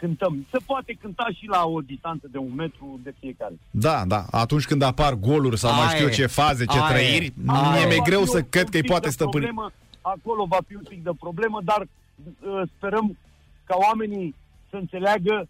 cântăm. 0.00 0.46
Se 0.50 0.58
poate 0.66 0.92
cânta 1.00 1.26
și 1.38 1.46
la 1.46 1.66
o 1.66 1.80
distanță 1.80 2.26
de 2.30 2.38
un 2.38 2.54
metru 2.54 3.00
de 3.02 3.14
fiecare. 3.20 3.54
Da, 3.70 4.04
da. 4.06 4.24
Atunci 4.30 4.66
când 4.66 4.82
apar 4.82 5.12
goluri 5.14 5.58
sau 5.58 5.74
mai 5.74 5.94
știu 5.94 6.08
ce 6.08 6.26
faze, 6.26 6.64
ce 6.64 6.78
Aie. 6.78 6.88
trăiri, 6.88 7.32
mi-e 7.88 8.00
greu 8.04 8.24
să 8.24 8.42
cred 8.42 8.68
că 8.68 8.76
îi 8.76 8.90
poate 8.92 9.10
stăpâni. 9.10 9.44
Problemă, 9.44 9.72
acolo 10.00 10.44
va 10.44 10.58
fi 10.66 10.74
un 10.74 10.86
pic 10.88 11.02
de 11.02 11.10
problemă, 11.18 11.60
dar 11.64 11.80
uh, 11.80 12.62
sperăm 12.76 13.16
ca 13.64 13.74
oamenii 13.88 14.34
să 14.70 14.76
înțeleagă 14.76 15.48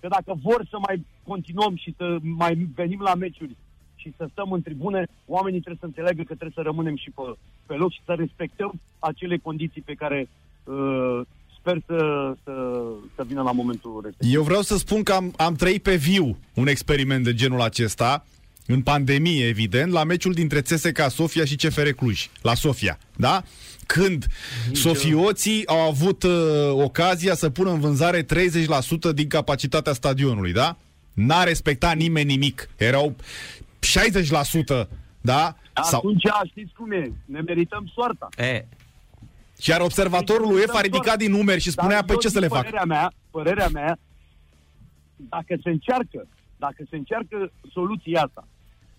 că 0.00 0.08
dacă 0.08 0.38
vor 0.42 0.66
să 0.70 0.76
mai 0.86 1.06
continuăm 1.22 1.76
și 1.76 1.94
să 1.96 2.16
mai 2.22 2.68
venim 2.74 3.00
la 3.00 3.14
meciuri 3.14 3.56
și 3.94 4.14
să 4.16 4.28
stăm 4.30 4.52
în 4.52 4.62
tribune, 4.62 5.06
oamenii 5.26 5.60
trebuie 5.60 5.80
să 5.80 5.86
înțeleagă 5.86 6.22
că 6.22 6.34
trebuie 6.34 6.58
să 6.60 6.62
rămânem 6.62 6.96
și 6.96 7.10
pe, 7.10 7.22
pe 7.66 7.74
loc 7.74 7.92
și 7.92 8.00
să 8.04 8.12
respectăm 8.12 8.72
acele 8.98 9.36
condiții 9.36 9.80
pe 9.80 9.94
care 9.94 10.28
uh, 10.64 11.20
sper 11.66 11.82
să, 11.86 12.32
să, 12.44 12.82
să 13.14 13.24
vină 13.26 13.42
la 13.42 13.52
momentul 13.52 14.00
respectiv. 14.04 14.34
Eu 14.34 14.42
vreau 14.42 14.62
să 14.62 14.76
spun 14.76 15.02
că 15.02 15.12
am, 15.12 15.32
am 15.36 15.54
trăit 15.54 15.82
pe 15.82 15.96
viu 15.96 16.36
un 16.54 16.66
experiment 16.66 17.24
de 17.24 17.34
genul 17.34 17.60
acesta, 17.60 18.24
în 18.66 18.82
pandemie, 18.82 19.46
evident, 19.46 19.92
la 19.92 20.04
meciul 20.04 20.32
dintre 20.32 20.60
CSKA 20.60 21.08
Sofia 21.08 21.44
și 21.44 21.56
CFR 21.56 21.88
Cluj, 21.88 22.28
la 22.42 22.54
Sofia, 22.54 22.98
da? 23.16 23.42
Când 23.86 24.26
Nici 24.68 24.76
sofioții 24.76 25.66
au 25.66 25.78
avut 25.78 26.22
uh, 26.22 26.32
ocazia 26.72 27.34
să 27.34 27.50
pună 27.50 27.70
în 27.70 27.80
vânzare 27.80 28.22
30% 28.22 28.26
din 29.14 29.28
capacitatea 29.28 29.92
stadionului, 29.92 30.52
da? 30.52 30.76
N-a 31.12 31.42
respectat 31.42 31.96
nimeni 31.96 32.26
nimic. 32.26 32.68
Erau 32.76 33.14
60%, 34.84 34.88
da? 35.20 35.56
Atunci 35.72 36.22
Sau... 36.22 36.42
știți 36.46 36.72
cum 36.72 36.92
e, 36.92 37.12
ne 37.24 37.40
merităm 37.40 37.90
soarta. 37.94 38.28
E, 38.36 38.64
iar 39.64 39.80
observatorul 39.80 40.52
UEFA 40.52 40.78
a 40.78 40.80
ridicat 40.80 41.18
din 41.18 41.30
numeri 41.30 41.60
și 41.60 41.70
spunea, 41.70 42.02
pe 42.04 42.14
ce 42.14 42.28
să 42.28 42.38
le 42.38 42.46
fac? 42.46 42.62
Părerea 42.62 42.84
mea, 42.84 43.12
părerea 43.30 43.68
mea, 43.68 43.98
dacă 45.16 45.56
se 45.62 45.70
încearcă, 45.70 46.26
dacă 46.56 46.84
se 46.90 46.96
încearcă 46.96 47.52
soluția 47.72 48.22
asta, 48.22 48.46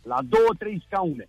la 0.02 0.20
două, 0.30 0.50
trei 0.58 0.84
scaune, 0.86 1.28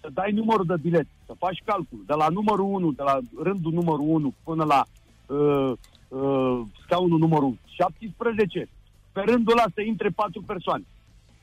să 0.00 0.08
dai 0.12 0.32
numărul 0.32 0.66
de 0.66 0.74
bilet, 0.80 1.06
să 1.26 1.34
faci 1.38 1.62
calcul, 1.64 2.02
de 2.06 2.14
la 2.14 2.28
numărul 2.28 2.64
1, 2.64 2.92
de 2.92 3.02
la 3.02 3.18
rândul 3.42 3.72
numărul 3.72 4.08
1 4.08 4.34
până 4.44 4.64
la 4.64 4.84
uh, 5.26 5.72
uh, 6.08 6.60
scaunul 6.84 7.18
numărul 7.18 7.58
17, 7.64 8.68
pe 9.12 9.20
rândul 9.20 9.52
ăla 9.52 9.64
să 9.74 9.80
intre 9.80 10.08
patru 10.08 10.42
persoane. 10.42 10.84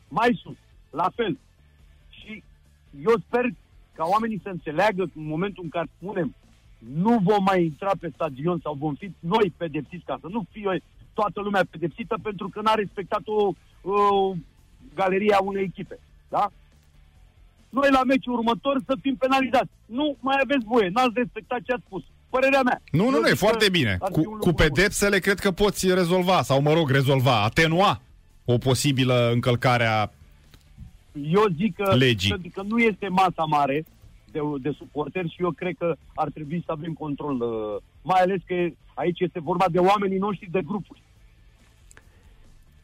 Mai 0.08 0.40
sus, 0.44 0.58
la 0.90 1.10
fel. 1.16 1.38
Și 2.10 2.44
eu 3.04 3.14
sper 3.28 3.46
ca 3.96 4.06
oamenii 4.06 4.40
să 4.44 4.50
înțeleagă 4.50 5.02
în 5.16 5.26
momentul 5.26 5.64
în 5.64 5.70
care 5.70 5.90
spunem 6.00 6.36
nu 6.78 7.20
vom 7.24 7.44
mai 7.44 7.64
intra 7.64 7.92
pe 8.00 8.12
stadion 8.14 8.60
sau 8.64 8.74
vom 8.74 8.94
fi 8.94 9.12
noi 9.20 9.54
pedepsiți 9.58 10.06
ca 10.06 10.18
să 10.22 10.28
nu 10.32 10.46
fie 10.52 10.84
toată 11.14 11.42
lumea 11.42 11.66
pedepsită 11.70 12.16
pentru 12.22 12.50
că 12.50 12.62
n-a 12.62 12.74
respectat 12.74 13.22
o, 13.26 13.52
o 13.92 14.34
galeria 14.96 15.40
unei 15.44 15.64
echipe. 15.64 16.00
Da? 16.30 16.52
Noi 17.70 17.90
la 17.92 18.04
meciul 18.04 18.34
următor 18.34 18.82
să 18.86 18.96
fim 19.02 19.16
penalizați. 19.16 19.70
Nu 19.86 20.18
mai 20.20 20.38
aveți 20.44 20.66
voie, 20.66 20.90
n-ați 20.90 21.12
respectat 21.14 21.62
ce 21.62 21.74
ați 21.74 21.84
spus. 21.86 22.04
Părerea 22.30 22.62
mea. 22.62 22.82
Nu, 22.92 23.10
nu, 23.10 23.20
nu, 23.20 23.28
e 23.28 23.34
foarte 23.34 23.70
bine. 23.70 23.98
Cu, 24.12 24.38
cu 24.38 24.52
pedepsele 24.52 25.20
cred 25.20 25.40
că 25.40 25.52
poți 25.52 25.94
rezolva, 25.94 26.42
sau 26.42 26.62
mă 26.62 26.74
rog, 26.74 26.90
rezolva, 26.90 27.44
atenua 27.44 28.02
o 28.46 28.58
posibilă 28.58 29.30
încălcare 29.34 29.86
a 29.86 30.10
Eu 31.32 31.46
zic 31.56 31.76
că, 31.76 31.96
legii. 31.96 32.52
că 32.54 32.62
nu 32.62 32.78
este 32.78 33.08
masa 33.08 33.44
mare, 33.44 33.86
de, 34.38 34.70
de 34.70 34.76
suporteri 34.78 35.30
și 35.30 35.42
eu 35.42 35.52
cred 35.52 35.76
că 35.78 35.96
ar 36.16 36.30
trebui 36.30 36.64
să 36.66 36.72
avem 36.72 36.94
control, 36.94 37.42
uh, 37.42 37.82
mai 38.02 38.22
ales 38.22 38.40
că 38.46 38.56
aici 38.94 39.20
este 39.20 39.40
vorba 39.40 39.66
de 39.72 39.80
oamenii 39.80 40.18
noștri 40.18 40.52
de 40.52 40.62
grupuri. 40.66 41.02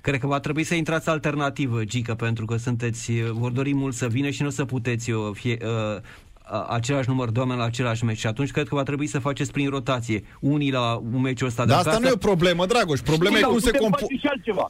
Cred 0.02 0.20
că 0.20 0.28
va 0.28 0.40
trebui 0.40 0.64
să 0.64 0.76
intrați 0.76 1.10
alternativă, 1.10 1.84
Gica, 1.84 2.16
pentru 2.16 2.46
că 2.46 2.56
sunteți, 2.56 3.12
uh, 3.12 3.30
vor 3.30 3.52
dori 3.52 3.74
mult 3.74 3.94
să 3.94 4.08
vină 4.08 4.30
și 4.30 4.42
nu 4.44 4.50
să 4.50 4.66
puteți 4.66 5.12
uh, 5.12 5.30
fie, 5.34 5.58
uh, 5.62 6.02
același 6.68 7.10
număr 7.10 7.30
de 7.30 7.40
oameni 7.40 7.60
la 7.60 7.66
același 7.66 8.04
meci. 8.04 8.18
Și 8.18 8.28
atunci 8.28 8.52
cred 8.52 8.68
că 8.68 8.76
va 8.76 8.84
trebui 8.84 9.08
să 9.08 9.20
faceți 9.20 9.52
prin 9.52 9.70
rotație. 9.70 10.24
Unii 10.40 10.72
la 10.72 10.96
un 10.96 11.22
meci 11.22 11.42
ăsta. 11.42 11.66
Dar 11.66 11.78
asta, 11.78 11.90
asta 11.90 12.02
nu 12.02 12.08
e 12.08 12.12
o 12.12 12.28
problemă, 12.30 12.66
Dragoș. 12.66 13.00
Problema 13.00 13.38
e 13.38 13.42
cum 13.42 13.60
se 13.60 13.78
compu... 13.78 13.96
Putem 13.96 14.08
face 14.08 14.20
și 14.20 14.28
altceva. 14.28 14.68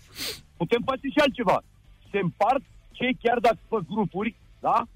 Putem 0.57 0.81
face 0.85 1.07
și 1.07 1.19
altceva. 1.19 1.63
Se 2.11 2.19
împart 2.19 2.63
cei 2.91 3.17
chiar 3.21 3.39
dacă 3.39 3.57
pe 3.69 3.77
grupuri, 3.89 4.35
da? 4.59 4.87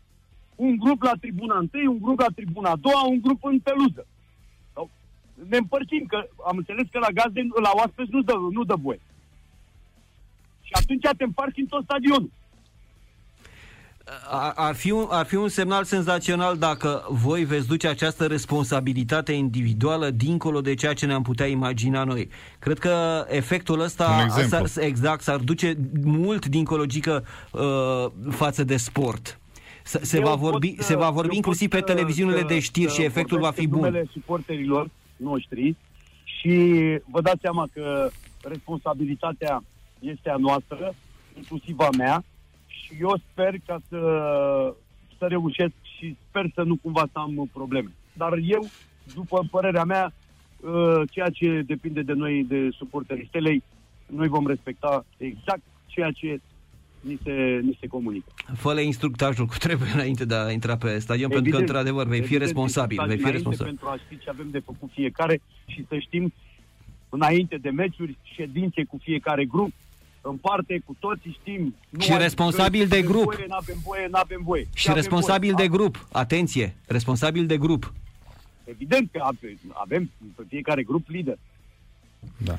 Un 0.58 0.78
grup 0.78 1.02
la 1.02 1.14
tribuna 1.20 1.58
întâi, 1.58 1.86
un 1.86 2.00
grup 2.02 2.20
la 2.20 2.32
tribuna 2.36 2.70
a 2.70 2.76
doua, 2.76 3.04
un 3.04 3.20
grup 3.22 3.44
în 3.44 3.60
peluză. 3.60 4.06
Ne 5.50 5.58
împărțim, 5.58 6.06
că 6.08 6.28
am 6.50 6.58
înțeles 6.58 6.86
că 6.92 7.00
la 7.00 7.12
gazde, 7.14 7.48
la 7.62 7.72
oaspeți 7.74 8.10
nu 8.12 8.22
dă, 8.22 8.34
nu 8.52 8.64
dă 8.64 8.76
voie. 8.82 9.02
Și 10.62 10.72
atunci 10.72 11.08
te 11.18 11.24
împarți 11.24 11.60
în 11.60 11.66
tot 11.66 11.84
stadionul. 11.84 12.32
Ar 14.56 14.76
fi, 14.76 14.92
un, 14.92 15.08
ar 15.10 15.26
fi 15.26 15.36
un 15.36 15.50
semnal 15.50 15.84
senzațional 15.84 16.58
dacă 16.58 17.06
voi 17.10 17.44
veți 17.44 17.68
duce 17.68 17.88
această 17.88 18.26
responsabilitate 18.26 19.32
individuală 19.32 20.10
dincolo 20.10 20.62
de 20.62 20.74
ceea 20.74 20.94
ce 20.94 21.06
ne-am 21.06 21.22
putea 21.22 21.46
imagina 21.46 22.04
noi. 22.04 22.30
Cred 22.60 22.80
că 22.80 23.26
efectul 23.30 23.80
ăsta 23.80 24.28
s 24.64 24.76
exact 24.76 25.22
s-ar 25.22 25.40
duce 25.40 25.78
mult 26.04 26.46
dincolo 26.46 26.86
gică 26.86 27.26
uh, 27.52 28.06
față 28.30 28.64
de 28.64 28.78
sport. 28.78 29.40
Se, 29.88 30.00
se 30.04 30.20
va 30.20 30.36
vorbi, 30.36 30.74
pot, 30.74 30.86
se 30.86 30.96
va 30.96 31.10
vorbi 31.10 31.36
inclusiv 31.36 31.70
pe 31.70 31.80
televiziunile 31.80 32.42
de 32.42 32.60
știri 32.60 32.94
și 32.94 33.04
efectul 33.04 33.40
va 33.40 33.52
fi 33.52 33.68
bun. 33.68 34.08
suporterilor 34.12 34.90
noștri 35.18 35.76
și 36.24 36.54
vă 37.06 37.22
dați 37.22 37.42
seama 37.42 37.68
că 37.74 38.10
responsabilitatea 38.44 39.64
este 40.00 40.30
a 40.30 40.36
noastră, 40.36 40.96
inclusiv 41.38 41.80
a 41.80 41.90
mea, 41.98 42.24
și 42.68 42.92
eu 43.00 43.22
sper 43.32 43.56
ca 43.66 43.78
să, 43.90 44.00
să 45.18 45.26
reușesc 45.26 45.74
și 45.98 46.16
sper 46.30 46.46
să 46.54 46.62
nu 46.62 46.76
cumva 46.82 47.04
să 47.12 47.20
am 47.20 47.50
probleme. 47.54 47.92
Dar 48.14 48.34
eu, 48.44 48.70
după 49.14 49.48
părerea 49.52 49.84
mea, 49.84 50.14
ă, 50.64 51.04
ceea 51.12 51.30
ce 51.30 51.62
depinde 51.66 52.02
de 52.02 52.14
noi, 52.14 52.44
de 52.44 52.70
suporterii 52.72 53.28
stelei, 53.28 53.64
noi 54.06 54.28
vom 54.28 54.48
respecta 54.48 55.06
exact 55.18 55.62
ceea 55.86 56.12
ce 56.12 56.40
ni 57.00 57.20
se, 57.24 57.60
ni 57.64 57.78
se 57.80 57.88
comunică. 57.88 58.26
Fă-le 58.56 58.84
instructajul 58.84 59.46
cu 59.46 59.58
trebuie 59.58 59.90
înainte 59.94 60.26
de 60.26 60.36
a 60.36 60.52
intra 60.52 60.78
pe 60.78 61.00
stadion, 61.00 61.32
evident, 61.32 61.34
pentru 61.34 61.52
că, 61.52 61.58
într-adevăr, 61.58 62.08
vei 62.08 62.22
fi 62.22 62.38
responsabil. 62.38 63.04
Vei 63.08 63.18
fi 63.18 63.32
responsabil. 63.32 63.74
Pentru 63.74 63.88
a 63.88 63.98
ști 64.06 64.24
ce 64.24 64.30
avem 64.30 64.48
de 64.52 64.60
făcut 64.60 64.90
fiecare 64.94 65.42
și 65.66 65.86
să 65.88 65.98
știm 65.98 66.34
înainte 67.10 67.58
de 67.58 67.70
meciuri, 67.70 68.18
ședințe 68.24 68.84
cu 68.84 69.00
fiecare 69.04 69.46
grup, 69.46 69.72
în 70.22 70.36
parte, 70.38 70.82
cu 70.86 70.96
toții 71.00 71.38
știm. 71.42 71.76
Nu 71.90 72.00
și 72.00 72.14
responsabil 72.18 72.88
de 72.88 73.02
grup. 73.02 73.24
Voie, 73.24 73.46
n-avem 73.48 73.78
voie, 73.84 74.08
n-avem 74.08 74.42
voie. 74.44 74.68
Și 74.74 74.92
responsabil 74.94 75.54
voie. 75.54 75.68
de 75.68 75.76
grup. 75.76 76.08
Atenție, 76.12 76.76
responsabil 76.86 77.46
de 77.46 77.58
grup. 77.58 77.94
Evident 78.64 79.10
că 79.12 79.30
avem 79.74 80.12
pe 80.36 80.44
fiecare 80.48 80.84
grup 80.84 81.08
lider. 81.08 81.38
Da. 82.38 82.58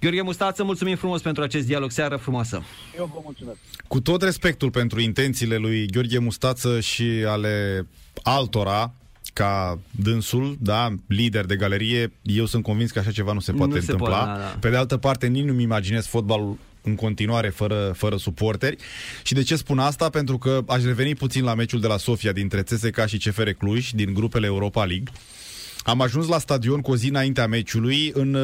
Gheorghe 0.00 0.22
Mustață, 0.22 0.64
mulțumim 0.64 0.96
frumos 0.96 1.20
pentru 1.20 1.42
acest 1.42 1.66
dialog. 1.66 1.90
Seară 1.90 2.16
frumoasă. 2.16 2.62
Eu 2.96 3.10
vă 3.14 3.20
mulțumesc. 3.24 3.58
Cu 3.88 4.00
tot 4.00 4.22
respectul 4.22 4.70
pentru 4.70 5.00
intențiile 5.00 5.56
lui 5.56 5.86
Gheorghe 5.86 6.18
Mustață 6.18 6.80
și 6.80 7.04
ale 7.26 7.86
altora, 8.22 8.92
ca 9.32 9.78
dânsul, 9.90 10.56
da, 10.60 10.94
lider 11.06 11.44
de 11.44 11.56
galerie, 11.56 12.12
eu 12.22 12.46
sunt 12.46 12.62
convins 12.62 12.90
că 12.90 12.98
așa 12.98 13.10
ceva 13.10 13.32
nu 13.32 13.40
se 13.40 13.52
poate 13.52 13.72
nu 13.72 13.78
întâmpla. 13.78 14.18
Se 14.18 14.24
poate, 14.24 14.40
da, 14.40 14.44
da. 14.44 14.56
Pe 14.60 14.70
de 14.70 14.76
altă 14.76 14.96
parte, 14.96 15.26
nici 15.26 15.44
nu-mi 15.44 15.62
imaginez 15.62 16.06
fotbalul 16.06 16.58
în 16.82 16.94
continuare 16.94 17.48
fără, 17.48 17.92
fără 17.96 18.16
suporteri. 18.16 18.76
Și 19.22 19.34
de 19.34 19.42
ce 19.42 19.56
spun 19.56 19.78
asta? 19.78 20.08
Pentru 20.08 20.38
că 20.38 20.62
aș 20.66 20.82
reveni 20.82 21.14
puțin 21.14 21.44
la 21.44 21.54
meciul 21.54 21.80
de 21.80 21.86
la 21.86 21.96
Sofia 21.96 22.32
dintre 22.32 22.62
CSK 22.62 23.06
și 23.06 23.18
CFR 23.18 23.48
Cluj 23.48 23.90
din 23.90 24.14
grupele 24.14 24.46
Europa 24.46 24.84
League. 24.84 25.12
Am 25.82 26.00
ajuns 26.00 26.28
la 26.28 26.38
stadion 26.38 26.80
cu 26.80 26.90
o 26.90 26.96
zi 26.96 27.08
înaintea 27.08 27.46
meciului 27.46 28.10
în 28.14 28.36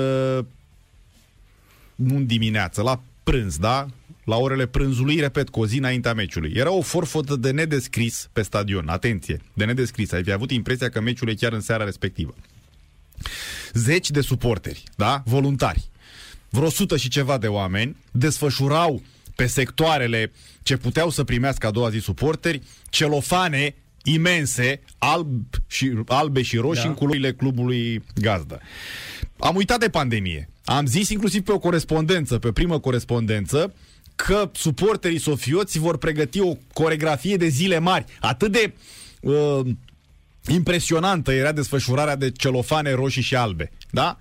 nu 1.95 2.17
în 2.17 2.27
dimineață, 2.27 2.83
la 2.83 3.03
prânz, 3.23 3.57
da? 3.57 3.87
La 4.25 4.37
orele 4.37 4.67
prânzului, 4.67 5.21
repet, 5.21 5.49
cu 5.49 5.61
o 5.61 5.67
zi 5.67 5.79
înaintea 5.79 6.15
meciului. 6.15 6.53
Era 6.55 6.73
o 6.73 6.81
forfotă 6.81 7.37
de 7.37 7.51
nedescris 7.51 8.29
pe 8.33 8.43
stadion. 8.43 8.89
Atenție, 8.89 9.41
de 9.53 9.65
nedescris. 9.65 10.13
Ai 10.13 10.23
fi 10.23 10.33
avut 10.33 10.51
impresia 10.51 10.89
că 10.89 11.01
meciul 11.01 11.29
e 11.29 11.35
chiar 11.35 11.53
în 11.53 11.61
seara 11.61 11.85
respectivă. 11.85 12.35
Zeci 13.73 14.11
de 14.11 14.21
suporteri, 14.21 14.83
da? 14.97 15.23
Voluntari. 15.25 15.91
Vreo 16.49 16.69
sută 16.69 16.97
și 16.97 17.09
ceva 17.09 17.39
de 17.39 17.47
oameni 17.47 17.97
desfășurau 18.11 19.03
pe 19.37 19.47
sectoarele 19.47 20.33
ce 20.63 20.77
puteau 20.77 21.11
să 21.11 21.25
primească 21.25 21.67
a 21.67 21.71
doua 21.71 21.91
zi 21.91 21.99
suporteri, 21.99 22.63
celofane 22.91 23.75
imense, 24.03 24.81
alb 24.99 25.45
și, 25.67 25.93
albe 26.07 26.43
și 26.43 26.57
roșii 26.57 26.83
da. 26.83 26.89
în 26.89 26.95
culorile 26.95 27.33
clubului 27.33 28.03
gazdă. 28.15 28.61
Am 29.43 29.57
uitat 29.57 29.79
de 29.79 29.89
pandemie. 29.89 30.49
Am 30.65 30.87
zis 30.87 31.09
inclusiv 31.09 31.43
pe 31.43 31.53
o 31.53 31.59
corespondență, 31.59 32.39
pe 32.39 32.53
primă 32.53 32.79
corespondență, 32.79 33.75
că 34.15 34.51
suporterii 34.53 35.19
sofioți 35.19 35.79
vor 35.79 35.99
pregăti 35.99 36.41
o 36.41 36.57
coregrafie 36.73 37.37
de 37.37 37.49
zile 37.49 37.79
mari. 37.79 38.05
Atât 38.21 38.53
de 38.53 38.73
uh, 39.21 39.61
impresionantă 40.47 41.33
era 41.33 41.53
desfășurarea 41.53 42.17
de 42.17 42.31
celofane 42.31 42.93
roșii 42.93 43.23
și 43.23 43.37
albe. 43.37 43.73
Da? 43.91 44.19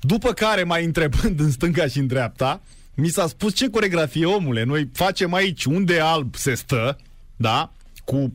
După 0.00 0.32
care, 0.32 0.62
mai 0.62 0.84
întrebând 0.84 1.40
în 1.40 1.50
stânga 1.50 1.86
și 1.86 1.98
în 1.98 2.06
dreapta, 2.06 2.62
mi 2.94 3.08
s-a 3.08 3.26
spus 3.26 3.54
ce 3.54 3.70
coregrafie, 3.70 4.26
omule, 4.26 4.62
noi 4.62 4.90
facem 4.92 5.34
aici 5.34 5.64
unde 5.64 5.98
alb 5.98 6.34
se 6.34 6.54
stă, 6.54 6.98
da? 7.36 7.72
Cu 8.04 8.32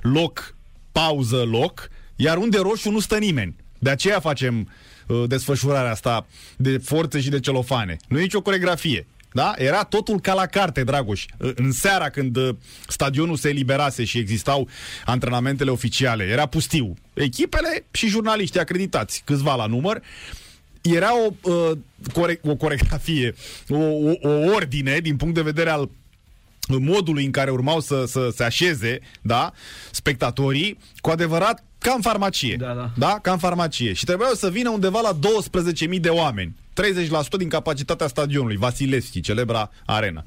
loc, 0.00 0.54
pauză, 0.92 1.42
loc, 1.42 1.90
iar 2.16 2.36
unde 2.36 2.58
roșu 2.58 2.90
nu 2.90 3.00
stă 3.00 3.18
nimeni. 3.18 3.56
De 3.78 3.90
aceea 3.90 4.20
facem 4.20 4.58
uh, 4.58 4.66
desfășurarea 5.26 5.90
asta 5.90 6.26
de 6.56 6.78
forțe 6.78 7.20
și 7.20 7.28
de 7.28 7.40
celofane. 7.40 7.96
Nu 8.08 8.18
e 8.18 8.22
nicio 8.22 8.42
coregrafie. 8.42 9.06
Da? 9.32 9.52
Era 9.56 9.84
totul 9.84 10.20
ca 10.20 10.34
la 10.34 10.46
carte, 10.46 10.84
Dragoș. 10.84 11.24
Uh, 11.38 11.50
în 11.54 11.72
seara 11.72 12.10
când 12.10 12.36
uh, 12.36 12.48
stadionul 12.88 13.36
se 13.36 13.48
eliberase 13.48 14.04
și 14.04 14.18
existau 14.18 14.68
antrenamentele 15.04 15.70
oficiale, 15.70 16.24
era 16.24 16.46
pustiu. 16.46 16.94
Echipele 17.14 17.84
și 17.90 18.08
jurnaliștii 18.08 18.60
acreditați, 18.60 19.22
câțiva 19.24 19.54
la 19.54 19.66
număr, 19.66 20.02
era 20.82 21.10
o, 21.26 21.50
uh, 21.50 21.78
core- 22.12 22.40
o 22.42 22.56
coregrafie, 22.56 23.34
o, 23.68 23.76
o, 23.76 24.12
o 24.22 24.52
ordine 24.54 24.98
din 24.98 25.16
punct 25.16 25.34
de 25.34 25.42
vedere 25.42 25.70
al 25.70 25.90
modului 26.68 27.24
în 27.24 27.30
care 27.30 27.50
urmau 27.50 27.80
să, 27.80 28.04
să 28.06 28.28
se 28.34 28.44
așeze, 28.44 28.98
da, 29.22 29.52
spectatorii, 29.90 30.78
cu 31.00 31.10
adevărat 31.10 31.64
ca 31.78 31.92
în 31.92 32.00
farmacie. 32.00 32.56
Da, 32.56 32.72
da. 32.72 32.90
da? 32.96 33.18
Ca 33.22 33.32
în 33.32 33.38
farmacie. 33.38 33.92
Și 33.92 34.04
trebuiau 34.04 34.32
să 34.32 34.50
vină 34.50 34.70
undeva 34.70 35.00
la 35.00 35.18
12.000 35.92 36.00
de 36.00 36.08
oameni. 36.08 36.54
30% 36.82 37.36
din 37.38 37.48
capacitatea 37.48 38.06
stadionului, 38.06 38.56
Vasilevski, 38.56 39.20
celebra 39.20 39.70
arena. 39.86 40.24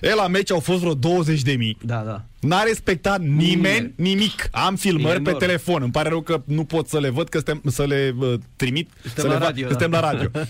E, 0.00 0.14
la 0.14 0.26
meci 0.26 0.50
au 0.50 0.60
fost 0.60 0.80
vreo 0.80 0.94
20 0.94 1.42
de 1.42 1.52
mii. 1.52 1.78
Da, 1.82 2.02
da. 2.06 2.24
N-a 2.40 2.62
respectat 2.62 3.20
nimeni, 3.20 3.46
nimeni 3.46 3.92
nimic. 3.96 4.48
Am 4.50 4.76
filmări 4.76 5.22
pe 5.22 5.32
telefon. 5.32 5.82
Îmi 5.82 5.92
pare 5.92 6.08
rău 6.08 6.20
că 6.20 6.42
nu 6.44 6.64
pot 6.64 6.88
să 6.88 7.00
le 7.00 7.08
văd, 7.08 7.28
că 7.28 7.36
suntem, 7.36 7.70
să 7.70 7.84
le 7.84 8.14
uh, 8.18 8.34
trimit. 8.56 8.90
Suntem 9.02 9.24
să 9.24 9.26
la 9.26 9.38
le 9.38 9.44
radio, 9.44 9.62
da. 9.64 9.70
suntem 9.70 9.90
la 9.90 10.00
radio. 10.00 10.30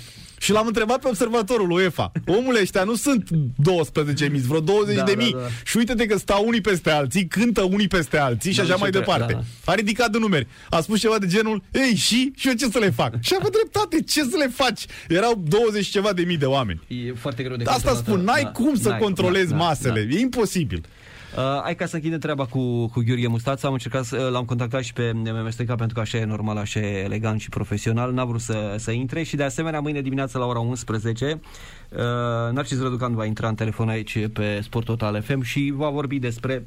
Și 0.42 0.52
l-am 0.52 0.66
întrebat 0.66 1.00
pe 1.00 1.08
observatorul 1.08 1.70
UEFA. 1.70 2.12
Omule, 2.26 2.60
ăștia 2.60 2.84
nu 2.84 2.94
sunt 2.94 3.28
12 3.56 4.28
mii, 4.28 4.40
vreo 4.40 4.60
20 4.60 4.96
da, 4.96 5.02
de 5.02 5.14
mii. 5.16 5.32
Da, 5.32 5.38
da. 5.38 5.46
Și 5.64 5.76
uite-te 5.76 6.06
că 6.06 6.18
stau 6.18 6.46
unii 6.46 6.60
peste 6.60 6.90
alții, 6.90 7.26
cântă 7.26 7.62
unii 7.62 7.88
peste 7.88 8.18
alții 8.18 8.50
și 8.50 8.56
da, 8.56 8.62
așa 8.62 8.76
mai 8.76 8.90
departe. 8.90 9.32
Da, 9.32 9.38
da. 9.64 9.72
A 9.72 9.74
ridicat 9.74 10.10
de 10.10 10.18
numeri. 10.18 10.46
A 10.70 10.80
spus 10.80 11.00
ceva 11.00 11.18
de 11.18 11.26
genul, 11.26 11.62
ei, 11.72 11.94
și? 11.94 12.32
Și 12.36 12.48
eu 12.48 12.54
ce 12.54 12.68
să 12.70 12.78
le 12.78 12.90
fac? 12.90 13.14
Și 13.20 13.32
a 13.32 13.36
avut 13.40 13.52
dreptate, 13.52 14.02
ce 14.02 14.22
să 14.22 14.36
le 14.36 14.50
faci? 14.54 14.86
Erau 15.08 15.42
20 15.48 15.86
ceva 15.86 16.12
de 16.12 16.22
mii 16.22 16.36
de 16.36 16.46
oameni. 16.46 16.80
E 16.86 17.12
foarte 17.12 17.42
greu 17.42 17.56
de 17.56 17.64
Asta 17.66 17.94
spun, 17.94 18.20
n-ai 18.20 18.42
da, 18.42 18.50
cum 18.50 18.74
să 18.74 18.96
controlezi 19.00 19.50
da, 19.50 19.56
masele. 19.56 20.02
Da. 20.02 20.16
E 20.16 20.20
imposibil. 20.20 20.84
Uh, 21.36 21.60
hai 21.62 21.74
ca 21.74 21.86
să 21.86 21.96
închidem 21.96 22.18
treaba 22.18 22.46
cu, 22.46 22.86
cu 22.86 23.02
Gheorghe 23.06 23.26
Mustață. 23.26 23.66
Am 23.66 23.72
încercat, 23.72 24.04
să, 24.04 24.28
l-am 24.32 24.44
contactat 24.44 24.82
și 24.82 24.92
pe 24.92 25.12
MMSTK 25.14 25.66
pentru 25.66 25.94
că 25.94 26.00
așa 26.00 26.18
e 26.18 26.24
normal, 26.24 26.56
așa 26.56 26.80
e 26.80 27.02
elegant 27.04 27.40
și 27.40 27.48
profesional. 27.48 28.12
N-a 28.12 28.24
vrut 28.24 28.40
să, 28.40 28.74
să 28.78 28.90
intre 28.90 29.22
și 29.22 29.36
de 29.36 29.42
asemenea 29.42 29.80
mâine 29.80 30.00
dimineață 30.00 30.38
la 30.38 30.44
ora 30.44 30.58
11 30.58 31.40
uh, 31.88 31.98
Narcis 32.52 32.80
Răducan 32.80 33.14
va 33.14 33.24
intra 33.24 33.48
în 33.48 33.54
telefon 33.54 33.88
aici 33.88 34.26
pe 34.32 34.60
Sport 34.62 34.84
Total 34.84 35.22
FM 35.22 35.42
și 35.42 35.72
va 35.76 35.88
vorbi 35.88 36.18
despre 36.18 36.64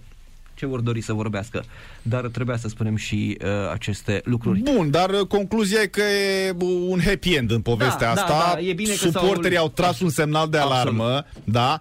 ce 0.53 0.65
vor 0.65 0.79
dori 0.79 1.01
să 1.01 1.13
vorbească. 1.13 1.63
Dar 2.01 2.27
trebuia 2.27 2.57
să 2.57 2.67
spunem 2.67 2.95
și 2.95 3.37
uh, 3.41 3.47
aceste 3.71 4.21
lucruri. 4.25 4.59
Bun, 4.59 4.91
dar 4.91 5.09
uh, 5.09 5.27
concluzia 5.27 5.81
e 5.81 5.85
că 5.85 6.01
e 6.01 6.55
un 6.87 6.99
happy 7.05 7.33
end 7.33 7.51
în 7.51 7.61
povestea 7.61 8.13
da, 8.13 8.21
asta. 8.21 8.37
Da, 8.37 8.51
da, 8.53 8.59
e 8.59 8.73
bine 8.73 8.93
Suporterii 8.93 9.57
au 9.57 9.69
tras 9.69 9.99
un 9.99 10.09
semnal 10.09 10.49
de 10.49 10.57
alarmă, 10.57 11.03
Absolut. 11.03 11.43
da? 11.43 11.79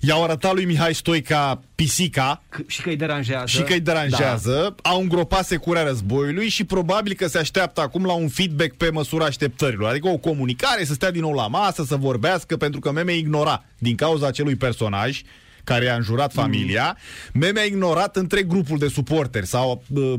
I-au 0.00 0.22
arătat 0.22 0.54
lui 0.54 0.64
Mihai 0.64 0.94
Stoica 0.94 1.62
pisica 1.74 2.42
C- 2.56 2.66
și 2.66 2.82
că 2.82 2.88
îi 2.88 2.96
deranjează. 2.96 3.46
Și 3.46 3.62
că 3.62 3.72
îi 3.72 3.80
deranjează, 3.80 4.74
da. 4.82 4.90
au 4.90 5.00
îngropat 5.00 5.46
securea 5.46 5.82
războiului 5.82 6.48
și 6.48 6.64
probabil 6.64 7.12
că 7.12 7.26
se 7.26 7.38
așteaptă 7.38 7.80
acum 7.80 8.04
la 8.04 8.12
un 8.12 8.28
feedback 8.28 8.74
pe 8.74 8.90
măsura 8.90 9.24
așteptărilor. 9.24 9.90
Adică 9.90 10.08
o 10.08 10.16
comunicare, 10.16 10.84
să 10.84 10.92
stea 10.92 11.10
din 11.10 11.20
nou 11.20 11.32
la 11.32 11.46
masă, 11.46 11.84
să 11.84 11.96
vorbească, 11.96 12.56
pentru 12.56 12.80
că 12.80 12.92
Meme 12.92 13.16
ignora 13.16 13.64
din 13.78 13.94
cauza 13.94 14.26
acelui 14.26 14.56
personaj 14.56 15.20
care 15.64 15.84
i-a 15.84 15.94
înjurat 15.94 16.34
mm. 16.34 16.42
familia, 16.42 16.96
mm. 17.32 17.40
Meme 17.40 17.60
a 17.60 17.64
ignorat 17.64 18.16
întreg 18.16 18.46
grupul 18.46 18.78
de 18.78 18.88
suporteri 18.88 19.46
sau 19.46 19.82
uh, 19.94 20.14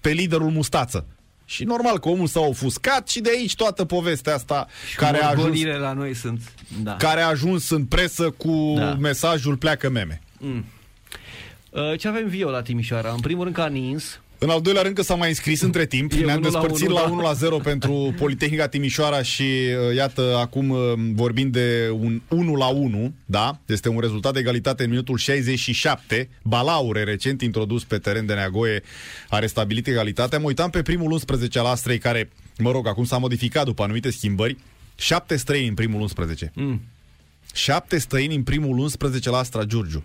pe 0.00 0.10
liderul 0.10 0.50
Mustață. 0.50 1.06
Și 1.44 1.64
normal 1.64 1.98
că 1.98 2.08
omul 2.08 2.26
s-a 2.26 2.40
ofuscat 2.40 3.08
și 3.08 3.20
de 3.20 3.30
aici 3.30 3.54
toată 3.54 3.84
povestea 3.84 4.34
asta 4.34 4.66
și 4.90 4.96
care 4.96 5.22
a 5.22 5.28
ajuns 5.28 5.62
la 5.62 5.92
noi 5.92 6.14
sunt 6.14 6.40
da. 6.82 6.96
care 6.96 7.20
a 7.20 7.26
ajuns 7.26 7.70
în 7.70 7.84
presă 7.84 8.30
cu 8.30 8.74
da. 8.76 8.94
mesajul 8.94 9.56
pleacă 9.56 9.90
meme. 9.90 10.20
Mm. 10.38 10.64
Uh, 11.70 11.98
ce 11.98 12.08
avem 12.08 12.28
Vio 12.28 12.50
la 12.50 12.62
Timișoara? 12.62 13.10
În 13.10 13.20
primul 13.20 13.42
rând 13.42 13.56
ca 13.56 13.66
Nins, 13.66 14.20
în 14.44 14.50
al 14.50 14.60
doilea 14.60 14.82
rând 14.82 14.94
că 14.94 15.02
s-a 15.02 15.14
mai 15.14 15.28
înscris 15.28 15.60
între 15.60 15.86
timp, 15.86 16.12
ne-am 16.12 16.40
despărțit 16.40 16.88
la 16.88 17.02
1 17.02 17.20
la, 17.20 17.32
0 17.32 17.56
pentru 17.70 18.14
Politehnica 18.18 18.68
Timișoara 18.68 19.22
și 19.22 19.42
uh, 19.42 19.96
iată 19.96 20.36
acum 20.40 20.70
uh, 20.70 20.78
vorbim 21.12 21.50
de 21.50 21.90
un 21.92 22.22
1 22.28 22.54
la 22.54 22.66
1, 22.66 23.14
da? 23.24 23.58
Este 23.66 23.88
un 23.88 23.98
rezultat 24.00 24.32
de 24.32 24.38
egalitate 24.38 24.82
în 24.82 24.90
minutul 24.90 25.16
67. 25.16 26.28
Balaure, 26.42 27.04
recent 27.04 27.42
introdus 27.42 27.84
pe 27.84 27.98
teren 27.98 28.26
de 28.26 28.34
Neagoie, 28.34 28.82
a 29.28 29.38
restabilit 29.38 29.86
egalitatea. 29.86 30.38
Mă 30.38 30.46
uitam 30.46 30.70
pe 30.70 30.82
primul 30.82 31.10
11 31.10 31.58
al 31.58 31.66
Astrei 31.66 31.98
care, 31.98 32.30
mă 32.58 32.70
rog, 32.70 32.86
acum 32.86 33.04
s-a 33.04 33.18
modificat 33.18 33.64
după 33.64 33.82
anumite 33.82 34.10
schimbări. 34.10 34.56
Șapte 34.94 35.36
străini 35.36 35.68
în 35.68 35.74
primul 35.74 36.00
11. 36.00 36.52
Mm. 36.54 36.80
Șapte 37.54 37.98
străini 37.98 38.34
în 38.34 38.42
primul 38.42 38.78
11 38.78 39.30
la 39.30 39.38
Astra 39.38 39.64
Giurgiu. 39.64 40.04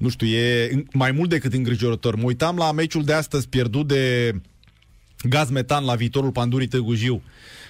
Nu 0.00 0.08
știu, 0.08 0.26
e 0.26 0.70
mai 0.92 1.10
mult 1.10 1.30
decât 1.30 1.52
îngrijorător. 1.52 2.14
Mă 2.14 2.22
uitam 2.22 2.56
la 2.56 2.72
meciul 2.72 3.04
de 3.04 3.12
astăzi 3.12 3.48
pierdut 3.48 3.86
de 3.86 4.32
gaz 5.22 5.50
metan 5.50 5.84
la 5.84 5.94
viitorul 5.94 6.30
Pandurii 6.30 6.66
Târgu 6.66 6.94
Jiu. 6.94 7.22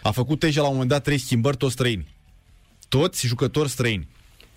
A 0.02 0.10
făcut 0.10 0.38
Teja 0.38 0.60
la 0.60 0.66
un 0.66 0.72
moment 0.72 0.90
dat 0.90 1.02
trei 1.02 1.18
schimbări, 1.18 1.56
toți 1.56 1.72
străini. 1.72 2.06
Toți 2.88 3.26
jucători 3.26 3.68
străini. 3.68 4.08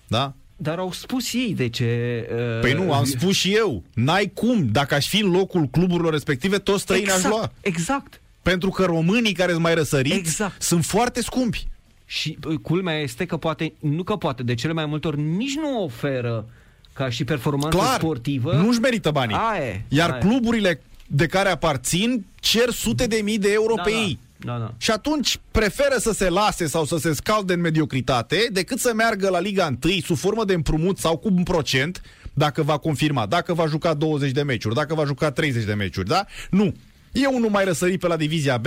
Da? 0.06 0.34
Dar 0.56 0.78
au 0.78 0.92
spus 0.92 1.32
ei 1.32 1.54
de 1.54 1.68
ce... 1.68 2.28
Uh... 2.32 2.60
Păi 2.60 2.72
nu, 2.72 2.92
am 2.92 3.04
spus 3.04 3.36
și 3.36 3.54
eu. 3.54 3.82
N-ai 3.94 4.30
cum. 4.34 4.66
Dacă 4.66 4.94
aș 4.94 5.08
fi 5.08 5.22
în 5.22 5.30
locul 5.30 5.66
cluburilor 5.66 6.12
respective, 6.12 6.58
toți 6.58 6.82
străini 6.82 7.04
exact, 7.04 7.24
aș 7.24 7.30
lua. 7.30 7.52
Exact. 7.60 8.20
Pentru 8.42 8.70
că 8.70 8.84
românii 8.84 9.32
care 9.32 9.50
sunt 9.50 9.62
mai 9.62 9.74
răsăriți 9.74 10.16
exact. 10.16 10.62
sunt 10.62 10.84
foarte 10.84 11.22
scumpi. 11.22 11.66
Și 12.06 12.38
uh, 12.46 12.58
culmea 12.58 12.98
este 12.98 13.24
că 13.24 13.36
poate, 13.36 13.72
nu 13.80 14.02
că 14.02 14.16
poate, 14.16 14.42
de 14.42 14.54
cele 14.54 14.72
mai 14.72 14.86
multe 14.86 15.08
ori 15.08 15.20
nici 15.20 15.54
nu 15.54 15.82
oferă 15.82 16.48
ca 16.94 17.08
și 17.10 17.24
performanță 17.24 17.76
Clar, 17.76 17.98
sportivă. 17.98 18.52
nu-și 18.52 18.78
merită 18.78 19.10
banii. 19.10 19.36
Aie, 19.52 19.84
Iar 19.88 20.10
aie. 20.10 20.20
cluburile 20.20 20.80
de 21.06 21.26
care 21.26 21.48
aparțin 21.48 22.24
cer 22.34 22.70
sute 22.70 23.06
de 23.06 23.20
mii 23.22 23.38
de 23.38 23.52
euro 23.52 23.74
Da, 23.74 23.82
pe 23.82 23.90
da. 23.90 23.96
ei. 23.96 24.18
Da, 24.36 24.58
da. 24.58 24.74
Și 24.78 24.90
atunci 24.90 25.38
preferă 25.50 25.96
să 25.98 26.12
se 26.12 26.28
lase 26.28 26.66
sau 26.66 26.84
să 26.84 26.96
se 26.96 27.12
scalde 27.14 27.52
în 27.52 27.60
mediocritate 27.60 28.48
decât 28.52 28.78
să 28.78 28.92
meargă 28.96 29.28
la 29.28 29.40
Liga 29.40 29.76
1 29.84 29.92
sub 30.04 30.16
formă 30.16 30.44
de 30.44 30.52
împrumut 30.54 30.98
sau 30.98 31.16
cu 31.16 31.28
un 31.36 31.42
procent 31.42 32.02
dacă 32.32 32.62
va 32.62 32.76
confirma, 32.78 33.26
dacă 33.26 33.54
va 33.54 33.66
juca 33.66 33.94
20 33.94 34.30
de 34.30 34.42
meciuri, 34.42 34.74
dacă 34.74 34.94
va 34.94 35.04
juca 35.04 35.30
30 35.30 35.64
de 35.64 35.74
meciuri, 35.74 36.08
da? 36.08 36.26
Nu. 36.50 36.74
E 37.12 37.26
unul 37.26 37.50
mai 37.50 37.64
răsărit 37.64 38.00
pe 38.00 38.06
la 38.06 38.16
Divizia 38.16 38.56
B, 38.56 38.66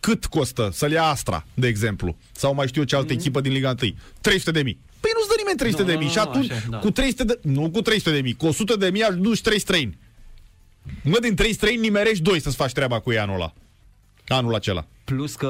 cât 0.00 0.26
costă 0.26 0.70
să-l 0.72 0.90
ia 0.90 1.02
Astra, 1.04 1.44
de 1.54 1.66
exemplu, 1.66 2.16
sau 2.32 2.54
mai 2.54 2.66
știu 2.66 2.80
eu 2.80 2.86
ce 2.86 2.96
altă 2.96 3.12
echipă 3.12 3.40
din 3.40 3.52
Liga 3.52 3.74
1? 3.82 3.94
300 4.20 4.50
de 4.50 4.62
mii. 4.62 4.78
Păi 5.02 5.10
nu-ți 5.14 5.28
dă 5.28 5.34
nimeni 5.38 5.58
300 5.58 5.82
Nu, 5.82 5.88
de 5.88 5.92
nu, 5.94 5.98
mii 5.98 6.06
nu, 6.08 6.12
și 6.12 6.18
nu, 6.24 6.30
atunci 6.30 6.50
așa, 6.50 6.66
da. 6.70 6.78
cu 6.78 6.90
300 6.90 7.24
de, 7.24 7.38
nu 7.42 7.70
cu 7.70 7.80
300 7.82 8.10
de 8.10 8.20
mii, 8.20 8.34
cu 8.34 8.46
100 8.46 8.76
de 8.76 8.90
mii 8.90 9.02
aduci 9.02 9.40
3 9.40 9.58
străini. 9.58 9.98
Mă, 11.02 11.18
din 11.20 11.34
3 11.34 11.52
străini 11.52 11.80
nimerești 11.80 12.22
2 12.22 12.40
să-ți 12.40 12.56
faci 12.56 12.72
treaba 12.72 12.98
cu 13.00 13.12
ei 13.12 13.18
anul 13.18 13.34
ăla. 13.34 13.52
Anul 14.26 14.54
acela. 14.54 14.86
Plus 15.04 15.34
că 15.34 15.48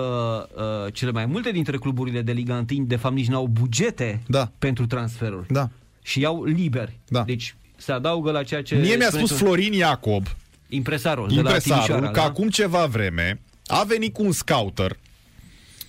uh, 0.87 0.93
cele 0.93 1.11
mai 1.11 1.27
multe 1.27 1.51
dintre 1.51 1.77
cluburile 1.79 2.23
de 2.23 2.33
Liga 2.33 2.65
1 2.71 2.85
de 2.85 2.97
fapt 2.97 3.15
nici 3.15 3.27
n-au 3.29 3.47
bugete 3.47 4.21
Da. 4.27 4.51
pentru 4.59 4.87
transferuri. 4.87 5.47
Da. 5.53 5.69
Și 6.03 6.21
iau 6.21 6.45
liberi. 6.45 6.99
Da. 7.09 7.23
Deci 7.23 7.55
se 7.77 7.93
adaugă 7.93 8.31
la 8.31 8.43
ceea 8.43 8.63
ce... 8.63 8.75
Mie 8.75 8.97
mi-a 8.97 9.07
spuneți 9.07 9.17
spus 9.29 9.31
un- 9.31 9.37
Florin 9.37 9.73
Iacob, 9.73 10.27
Impresarul, 10.69 11.29
de 11.29 11.35
la 11.35 11.41
impresarul, 11.41 11.83
Timișoara, 11.85 12.11
că 12.11 12.21
da? 12.21 12.25
acum 12.27 12.49
ceva 12.49 12.87
vreme 12.87 13.41
a 13.67 13.83
venit 13.85 14.13
cu 14.13 14.23
un 14.25 14.33
scouter 14.33 14.99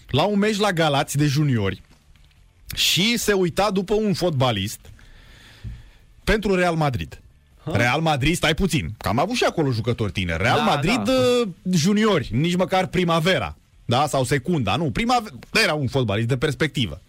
la 0.09 0.24
un 0.24 0.39
meci 0.39 0.57
la 0.57 0.72
Galați 0.72 1.18
de 1.18 1.26
juniori 1.26 1.82
și 2.74 3.17
se 3.17 3.34
uita 3.34 3.71
după 3.71 3.93
un 3.93 4.13
fotbalist 4.13 4.80
pentru 6.24 6.55
Real 6.55 6.76
Madrid. 6.76 7.17
Real 7.63 8.01
Madrid, 8.01 8.36
stai 8.36 8.53
puțin, 8.53 8.93
că 8.97 9.07
am 9.07 9.19
avut 9.19 9.36
și 9.36 9.43
acolo 9.43 9.71
jucători 9.71 10.11
tineri. 10.11 10.41
Real 10.43 10.57
Da, 10.57 10.63
Madrid 10.63 11.03
da. 11.03 11.11
uh, 11.11 11.47
juniori, 11.71 12.30
nici 12.32 12.55
măcar 12.55 12.88
primavera, 12.88 13.57
da, 13.86 14.07
sau 14.07 14.24
secunda, 14.24 14.76
nu, 14.76 14.91
primavera, 14.91 15.36
era 15.63 15.74
un 15.74 15.88
fotbalist 15.88 16.28
de 16.28 16.38
perspectivă. 16.38 17.01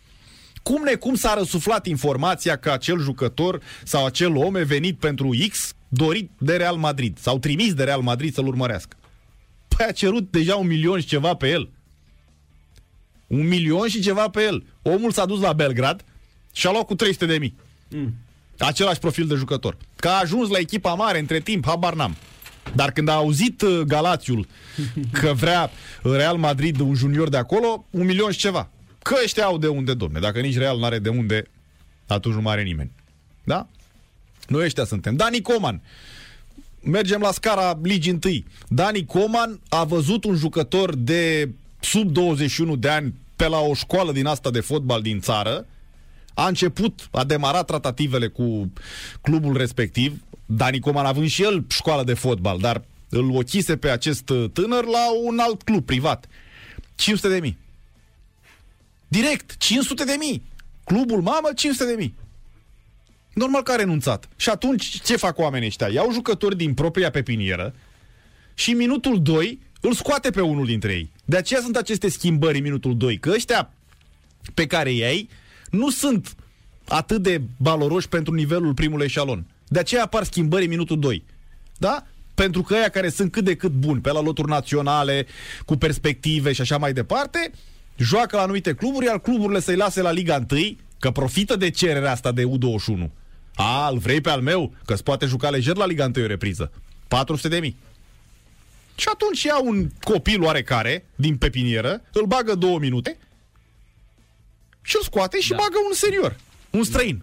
Cum 0.63 0.83
necum 0.83 1.15
s-a 1.15 1.35
răsuflat 1.35 1.87
informația 1.87 2.57
că 2.57 2.71
acel 2.71 2.99
jucător 2.99 3.61
sau 3.85 4.07
acel 4.07 4.37
om 4.37 4.55
e 4.55 4.63
venit 4.63 4.99
pentru 4.99 5.31
X 5.51 5.75
dorit 5.89 6.31
de 6.39 6.57
Real 6.57 6.77
Madrid 6.77 7.19
sau 7.19 7.39
trimis 7.39 7.75
de 7.75 7.85
Real 7.85 8.01
Madrid 8.01 8.35
să-l 8.35 8.47
urmărească? 8.47 8.97
Păi 9.69 9.87
a 9.89 9.93
cerut 9.93 10.31
deja 10.31 10.57
un 10.57 10.67
milion 10.67 11.01
și 11.01 11.07
ceva 11.07 11.35
pe 11.35 11.49
el. 11.49 11.71
Un 13.35 13.49
milion 13.49 13.89
și 13.89 14.01
ceva 14.01 14.29
pe 14.29 14.43
el. 14.43 14.65
Omul 14.83 15.13
s-a 15.13 15.27
dus 15.27 15.41
la 15.41 15.53
Belgrad 15.53 16.05
și 16.53 16.67
a 16.67 16.71
luat 16.71 16.87
cu 16.87 16.95
300 16.95 17.27
de 17.27 17.39
mii. 17.39 17.55
Mm. 17.89 18.15
Același 18.59 18.99
profil 18.99 19.27
de 19.27 19.35
jucător. 19.35 19.77
Că 19.97 20.09
a 20.09 20.21
ajuns 20.21 20.49
la 20.49 20.59
echipa 20.59 20.95
mare 20.95 21.19
între 21.19 21.41
timp, 21.41 21.67
habar 21.67 21.95
n-am. 21.95 22.17
Dar 22.75 22.93
când 22.93 23.09
a 23.09 23.13
auzit 23.13 23.63
uh, 23.63 23.81
Galațiul 23.81 24.47
că 25.21 25.33
vrea 25.33 25.71
Real 26.03 26.37
Madrid 26.37 26.81
un 26.81 26.95
junior 26.95 27.29
de 27.29 27.37
acolo, 27.37 27.87
un 27.91 28.05
milion 28.05 28.31
și 28.31 28.39
ceva. 28.39 28.69
Că 29.03 29.15
ăștia 29.23 29.45
au 29.45 29.59
de 29.59 29.67
unde, 29.67 29.95
domne. 29.95 30.19
Dacă 30.21 30.41
nici 30.41 30.57
Real 30.57 30.79
n-are 30.79 30.99
de 30.99 31.09
unde, 31.09 31.45
atunci 32.07 32.35
nu 32.35 32.41
mai 32.41 32.53
are 32.53 32.63
nimeni. 32.63 32.91
Da? 33.45 33.69
Noi 34.49 34.65
ăștia 34.65 34.85
suntem. 34.85 35.17
Dani 35.17 35.41
Coman. 35.41 35.83
Mergem 36.81 37.21
la 37.21 37.33
scara 37.33 37.79
Ligii 37.83 38.13
întâi. 38.13 38.45
Dani 38.69 39.05
Coman 39.05 39.61
a 39.69 39.85
văzut 39.85 40.25
un 40.25 40.37
jucător 40.37 40.95
de 40.95 41.51
sub 41.81 42.11
21 42.11 42.77
de 42.77 42.89
ani 42.89 43.15
pe 43.37 43.49
la 43.49 43.59
o 43.59 43.75
școală 43.75 44.13
din 44.13 44.27
asta 44.27 44.51
de 44.51 44.61
fotbal 44.61 45.03
din 45.03 45.21
țară. 45.21 45.67
A 46.35 46.47
început, 46.47 47.09
a 47.11 47.25
demarat 47.25 47.67
tratativele 47.67 48.29
cu 48.29 48.73
clubul 49.21 49.57
respectiv. 49.57 50.23
Dani 50.47 50.81
Coman 50.81 51.07
având 51.07 51.29
și 51.29 51.43
el 51.43 51.65
școală 51.69 52.05
de 52.05 52.15
fotbal, 52.15 52.59
dar 52.59 52.83
îl 53.09 53.31
ochise 53.37 53.77
pe 53.77 53.91
acest 53.91 54.29
uh, 54.29 54.51
tânăr 54.53 54.85
la 54.85 55.13
un 55.23 55.39
alt 55.39 55.63
club 55.63 55.85
privat. 55.85 56.27
500 56.95 57.29
de 57.29 57.41
mii. 57.41 57.59
Direct, 59.09 59.57
500 59.57 60.05
de 60.05 60.17
mii. 60.19 60.43
Clubul 60.85 61.23
mamă, 61.23 61.49
500 61.55 61.91
de 61.91 61.97
mii. 61.99 62.15
Normal 63.35 63.63
că 63.63 63.73
a 63.73 63.77
renunțat. 63.77 64.29
Și 64.37 64.49
atunci 64.49 65.01
ce 65.03 65.17
fac 65.17 65.39
oamenii 65.39 65.67
ăștia? 65.67 65.89
Iau 65.89 66.13
jucători 66.13 66.57
din 66.57 66.75
propria 66.75 67.11
pepinieră 67.11 67.75
și 68.55 68.71
în 68.71 68.77
minutul 68.77 69.23
2 69.23 69.59
îl 69.85 69.95
scoate 69.95 70.31
pe 70.31 70.41
unul 70.41 70.67
dintre 70.67 70.93
ei. 70.93 71.11
De 71.25 71.37
aceea 71.37 71.61
sunt 71.61 71.77
aceste 71.77 72.09
schimbări 72.09 72.57
în 72.57 72.63
minutul 72.63 72.97
2, 72.97 73.19
că 73.19 73.31
ăștia 73.35 73.71
pe 74.55 74.67
care 74.67 74.93
i 74.93 75.05
ai 75.05 75.29
nu 75.71 75.91
sunt 75.91 76.35
atât 76.89 77.23
de 77.23 77.43
valoroși 77.57 78.09
pentru 78.09 78.35
nivelul 78.35 78.75
primului 78.75 79.05
eșalon. 79.05 79.47
De 79.69 79.79
aceea 79.79 80.03
apar 80.03 80.25
schimbări 80.25 80.65
în 80.65 80.71
minutul 80.71 80.99
2. 80.99 81.25
Da? 81.79 82.07
Pentru 82.35 82.63
că 82.63 82.75
aia 82.75 82.89
care 82.89 83.09
sunt 83.09 83.33
cât 83.33 83.45
de 83.45 83.57
cât 83.57 83.71
buni, 83.71 84.01
pe 84.01 84.13
la 84.13 84.21
loturi 84.21 84.49
naționale, 84.49 85.27
cu 85.65 85.77
perspective 85.77 86.53
și 86.53 86.61
așa 86.61 86.79
mai 86.79 86.93
departe, 86.93 87.51
joacă 87.97 88.37
la 88.37 88.43
anumite 88.43 88.75
cluburi, 88.75 89.07
iar 89.07 89.21
cluburile 89.21 89.61
să-i 89.61 89.77
lase 89.77 90.01
la 90.03 90.11
Liga 90.11 90.47
1, 90.51 90.61
că 90.99 91.11
profită 91.11 91.57
de 91.57 91.71
cererea 91.71 92.11
asta 92.11 92.33
de 92.33 92.45
U21. 92.45 93.11
A, 93.55 93.89
îl 93.93 93.99
vrei 93.99 94.21
pe 94.21 94.31
al 94.31 94.41
meu? 94.41 94.73
Că-ți 94.85 95.03
poate 95.03 95.27
juca 95.27 95.51
lejer 95.51 95.77
la 95.77 95.87
Liga 95.87 96.11
1 96.17 96.25
o 96.25 96.27
repriză. 96.29 96.73
400 97.09 97.49
de 97.49 97.59
mii. 97.59 97.77
Și 98.97 99.09
atunci 99.13 99.43
ia 99.43 99.61
un 99.61 99.89
copil 100.01 100.43
oarecare 100.43 101.07
din 101.15 101.37
pepinieră, 101.37 102.03
îl 102.13 102.27
bagă 102.27 102.55
două 102.55 102.79
minute 102.79 103.19
și 104.83 104.97
îl 104.97 105.03
scoate 105.03 105.41
și 105.41 105.51
Da. 105.51 105.57
bagă 105.57 105.77
un 105.89 105.95
serior, 105.95 106.37
un 106.71 106.85
străin. 106.85 107.23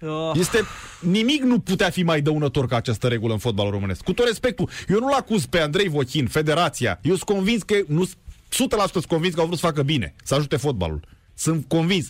Uh, 0.00 0.30
Este 0.34 0.58
nimic 1.00 1.42
nu 1.42 1.58
putea 1.60 1.90
fi 1.90 2.02
mai 2.02 2.20
dăunător 2.20 2.66
ca 2.66 2.76
această 2.76 3.08
regulă 3.08 3.32
în 3.32 3.38
fotbalul 3.38 3.70
românesc. 3.72 4.02
Cu 4.02 4.12
tot 4.12 4.26
respectul, 4.26 4.70
eu 4.88 4.98
nu-l 4.98 5.12
acuz 5.12 5.44
pe 5.46 5.58
Andrei 5.60 5.88
Vochin, 5.88 6.26
federația. 6.26 6.98
Eu 7.02 7.14
sunt 7.14 7.28
convins 7.28 7.62
că, 7.62 7.74
nu, 7.86 8.04
100% 8.04 8.90
sunt 8.92 9.04
convins 9.04 9.34
că 9.34 9.40
au 9.40 9.46
vrut 9.46 9.58
să 9.58 9.66
facă 9.66 9.82
bine, 9.82 10.14
să 10.24 10.34
ajute 10.34 10.56
fotbalul. 10.56 11.00
Sunt 11.34 11.64
convins. 11.68 12.08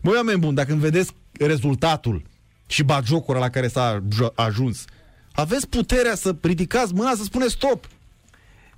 Măi, 0.00 0.14
oameni 0.14 0.38
buni, 0.38 0.54
dacă 0.54 0.72
îmi 0.72 0.80
vedeți 0.80 1.12
rezultatul 1.32 2.22
și 2.66 2.82
bagiocura 2.82 3.38
la 3.38 3.50
care 3.50 3.68
s-a 3.68 4.02
jo- 4.14 4.34
ajuns, 4.34 4.84
aveți 5.36 5.68
puterea 5.68 6.14
să 6.14 6.34
ridicați 6.42 6.94
mâna 6.94 7.14
să 7.14 7.22
spuneți 7.22 7.52
stop. 7.52 7.86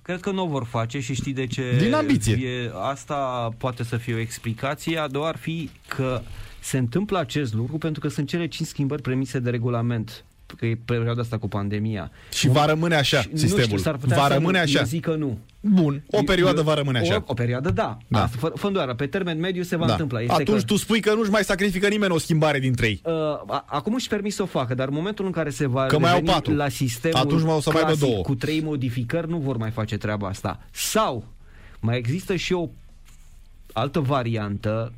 Cred 0.03 0.21
că 0.21 0.31
nu 0.31 0.43
o 0.43 0.47
vor 0.47 0.65
face 0.65 1.01
și 1.01 1.15
știi 1.15 1.33
de 1.33 1.47
ce? 1.47 1.77
Din 1.79 1.95
ambiție. 1.95 2.47
E, 2.47 2.71
asta 2.75 3.49
poate 3.59 3.83
să 3.83 3.97
fie 3.97 4.15
o 4.15 4.19
explicație, 4.19 4.99
a 4.99 5.09
doua 5.09 5.29
ar 5.29 5.37
fi 5.37 5.71
că 5.89 6.23
se 6.61 6.79
întâmplă 6.79 7.19
acest 7.19 7.55
lucru 7.55 7.79
pentru 7.79 8.01
că 8.01 8.09
sunt 8.09 8.29
cele 8.29 8.47
cinci 8.47 8.69
schimbări 8.69 9.03
premise 9.03 9.39
de 9.39 9.51
regulament 9.51 10.25
că 10.57 10.66
e 10.66 10.78
perioada 10.84 11.20
asta 11.20 11.38
cu 11.38 11.49
pandemia. 11.49 12.11
Și 12.32 12.49
va 12.49 12.64
rămâne 12.66 12.94
așa 12.94 13.20
Și, 13.20 13.28
sistemul. 13.32 13.57
Nu 13.59 13.62
știu, 13.64 13.76
s-ar 13.76 13.96
putea 13.96 14.16
va 14.16 14.26
să 14.26 14.32
rămâne 14.32 14.57
nu, 14.59 14.62
așa. 14.64 14.78
Eu 14.78 14.84
zic 14.84 15.03
că 15.05 15.14
nu. 15.14 15.38
Bun, 15.61 16.03
o 16.11 16.22
perioadă 16.22 16.59
Eu- 16.59 16.64
va 16.64 16.74
rămâne 16.74 16.99
așa. 16.99 17.16
O, 17.16 17.22
o 17.26 17.34
perioadă, 17.34 17.70
da. 17.70 17.82
Da. 17.82 18.18
da. 18.18 18.22
Asta, 18.22 18.36
fă, 18.40 18.53
fă 18.55 18.66
îndoială, 18.66 18.94
pe 18.94 19.07
termen 19.07 19.38
mediu 19.38 19.62
se 19.62 19.76
va 19.76 19.86
da. 19.86 19.92
întâmpla. 19.92 20.20
Este 20.20 20.32
Atunci 20.32 20.59
că, 20.61 20.64
tu 20.64 20.76
spui 20.76 21.01
că 21.01 21.14
nu-și 21.14 21.30
mai 21.30 21.44
sacrifică 21.44 21.88
nimeni 21.88 22.12
o 22.12 22.18
schimbare 22.18 22.58
dintre 22.58 22.87
ei. 22.87 23.00
Uh, 23.04 23.12
a- 23.46 23.64
acum 23.68 23.95
își 23.95 24.08
permis 24.08 24.34
să 24.34 24.42
o 24.42 24.46
facă, 24.46 24.75
dar 24.75 24.88
în 24.88 24.95
momentul 24.95 25.25
în 25.26 25.33
care 25.33 25.50
se 25.50 25.66
va 25.66 25.87
Că 25.87 25.99
mai 25.99 26.11
au 26.11 26.16
reveni 26.16 26.33
patru. 26.34 26.54
la 26.54 26.68
sistemul 26.68 27.16
Atunci 27.18 27.42
mai 27.42 27.54
o 27.54 27.61
să 27.61 27.70
mai 27.72 27.80
aibă 27.83 27.92
clasic 27.92 28.08
două. 28.12 28.22
cu 28.22 28.34
trei 28.34 28.61
modificări, 28.61 29.29
nu 29.29 29.38
vor 29.38 29.57
mai 29.57 29.70
face 29.70 29.96
treaba 29.96 30.29
asta. 30.29 30.61
Sau 30.70 31.25
mai 31.80 31.96
există 31.99 32.37
și 32.37 32.53
o 32.53 32.68
altă 33.72 34.00
variantă, 34.00 34.92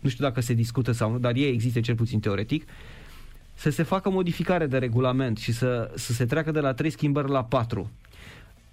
nu 0.00 0.08
știu 0.08 0.24
dacă 0.24 0.40
se 0.40 0.52
discută 0.54 0.92
sau 0.92 1.10
nu, 1.12 1.18
dar 1.18 1.34
ei 1.34 1.52
există 1.52 1.80
cel 1.80 1.94
puțin 1.94 2.20
teoretic, 2.20 2.64
să 3.60 3.70
se 3.70 3.82
facă 3.82 4.10
modificare 4.10 4.66
de 4.66 4.78
regulament 4.78 5.38
și 5.38 5.52
să, 5.52 5.90
să 5.94 6.12
se 6.12 6.24
treacă 6.24 6.50
de 6.50 6.60
la 6.60 6.72
trei 6.72 6.90
schimbări 6.90 7.30
la 7.30 7.44
patru. 7.44 7.90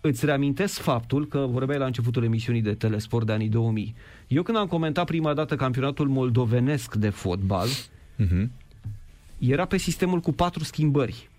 Îți 0.02 0.26
reamintesc 0.26 0.80
faptul 0.80 1.28
că 1.28 1.38
vorbeai 1.50 1.80
la 1.80 1.86
începutul 1.86 2.24
emisiunii 2.24 2.62
de 2.62 2.74
Telesport 2.74 3.26
de 3.26 3.32
anii 3.32 3.50
2000. 3.50 3.96
Eu 4.28 4.44
când 4.44 4.58
am 4.58 4.68
comentat 4.68 5.06
prima 5.06 5.34
dată 5.34 5.56
campionatul 5.56 6.08
moldovenesc 6.08 6.96
de 6.96 7.10
fotbal, 7.10 7.68
Mhm. 8.16 8.52
era 9.40 9.66
pe 9.66 9.78
sistemul 9.78 10.20
cu 10.20 10.32
patru 10.34 10.64
schimbări. 10.64 11.30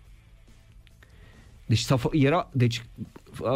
Deci, 1.68 1.78
s-au, 1.78 2.00
era, 2.12 2.48
deci 2.52 2.84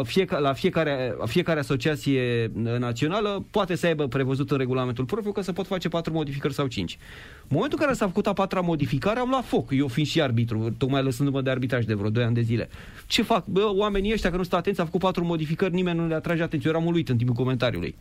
fiecare, 0.03 0.41
la 0.41 0.53
fiecare, 0.53 1.15
fiecare 1.25 1.59
asociație 1.59 2.51
națională 2.53 3.45
poate 3.51 3.75
să 3.75 3.85
aibă 3.85 4.07
prevăzut 4.07 4.51
în 4.51 4.57
regulamentul 4.57 5.05
propriu 5.05 5.31
că 5.31 5.41
se 5.41 5.51
pot 5.51 5.67
face 5.67 5.87
patru 5.87 6.13
modificări 6.13 6.53
sau 6.53 6.67
cinci. 6.67 6.97
În 7.41 7.47
momentul 7.49 7.77
în 7.79 7.85
care 7.85 7.97
s-a 7.97 8.05
făcut 8.05 8.27
a 8.27 8.33
patra 8.33 8.61
modificare, 8.61 9.19
am 9.19 9.29
luat 9.29 9.45
foc. 9.45 9.71
Eu 9.71 9.87
fiind 9.87 10.09
și 10.09 10.21
arbitru, 10.21 10.75
tocmai 10.77 11.03
lăsându-mă 11.03 11.41
de 11.41 11.49
arbitraj 11.49 11.85
de 11.85 11.93
vreo 11.93 12.09
2 12.09 12.23
ani 12.23 12.33
de 12.33 12.41
zile. 12.41 12.69
Ce 13.07 13.21
fac? 13.21 13.45
Bă, 13.45 13.71
oamenii 13.75 14.13
ăștia, 14.13 14.29
că 14.29 14.35
nu 14.35 14.41
sunt 14.41 14.53
atenți, 14.53 14.79
au 14.79 14.85
făcut 14.85 15.01
patru 15.01 15.23
modificări, 15.25 15.73
nimeni 15.73 15.99
nu 15.99 16.07
le 16.07 16.15
atrage 16.15 16.41
atenție. 16.41 16.69
Eu 16.69 16.75
eram 16.75 16.87
uluit 16.87 17.09
în 17.09 17.17
timpul 17.17 17.35
comentariului. 17.35 17.95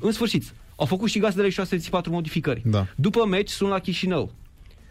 În 0.00 0.12
sfârșit, 0.12 0.54
au 0.76 0.86
făcut 0.86 1.08
și 1.08 1.18
gazdele 1.18 1.48
și 1.48 1.54
604 1.54 2.12
modificări. 2.12 2.62
Da. 2.64 2.86
După 2.96 3.26
meci 3.26 3.48
sunt 3.48 3.70
la 3.70 3.78
Chișinău. 3.78 4.32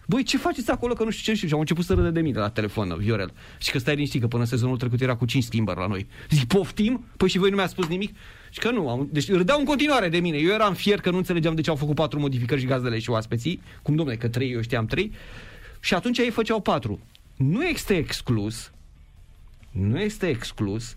Băi, 0.10 0.23
ce 0.23 0.38
faceți 0.38 0.72
acolo 0.72 0.94
că 0.94 1.03
nu 1.03 1.10
știu 1.10 1.23
ce 1.23 1.34
știu? 1.34 1.48
Și 1.48 1.53
au 1.53 1.60
început 1.60 1.86
să 1.86 1.94
râde 1.94 2.10
de 2.10 2.22
mine 2.22 2.40
la 2.40 2.49
telefon, 2.49 2.95
Viorel. 2.98 3.34
Și 3.57 3.72
că 3.72 3.77
stai 3.77 3.95
liniștit, 3.95 4.22
că 4.22 4.27
până 4.27 4.44
sezonul 4.44 4.77
trecut 4.77 5.02
era 5.02 5.15
cu 5.15 5.26
5 5.26 5.44
schimbări 5.44 5.80
la 5.80 5.88
noi. 5.88 6.07
Zic, 6.30 6.48
poftim? 6.48 7.06
Păi 7.18 7.30
și 7.30 7.38
voi 7.38 7.49
nu 7.49 7.56
mi-ați 7.56 7.72
spus 7.72 7.88
nimic? 7.88 8.15
Și 8.49 8.60
că 8.60 8.72
nu, 8.72 8.90
am, 8.90 9.10
deci 9.11 9.31
râdeau 9.31 9.60
în 9.60 9.65
continuare 9.65 10.10
de 10.10 10.19
mine. 10.19 10.38
Eu 10.38 10.49
eram 10.53 10.73
fier 10.73 10.99
că 10.99 11.10
nu 11.10 11.18
înțelegeam 11.18 11.56
de 11.56 11.61
ce 11.61 11.69
au 11.69 11.76
făcut 11.76 11.95
patru 11.95 12.19
modificări 12.19 12.60
și 12.60 12.65
gazdele 12.65 12.99
și 12.99 13.10
oaspeții. 13.10 13.61
Cum, 13.81 13.95
domne, 13.95 14.15
că 14.15 14.27
trei, 14.27 14.52
eu 14.52 14.61
știam 14.61 14.86
trei. 14.86 15.11
Și 15.80 15.94
atunci 15.94 16.18
ei 16.18 16.30
făceau 16.30 16.61
patru. 16.61 16.99
Nu 17.36 17.64
este 17.64 17.95
exclus, 17.95 18.72
nu 19.72 19.99
este 19.99 20.27
exclus 20.27 20.95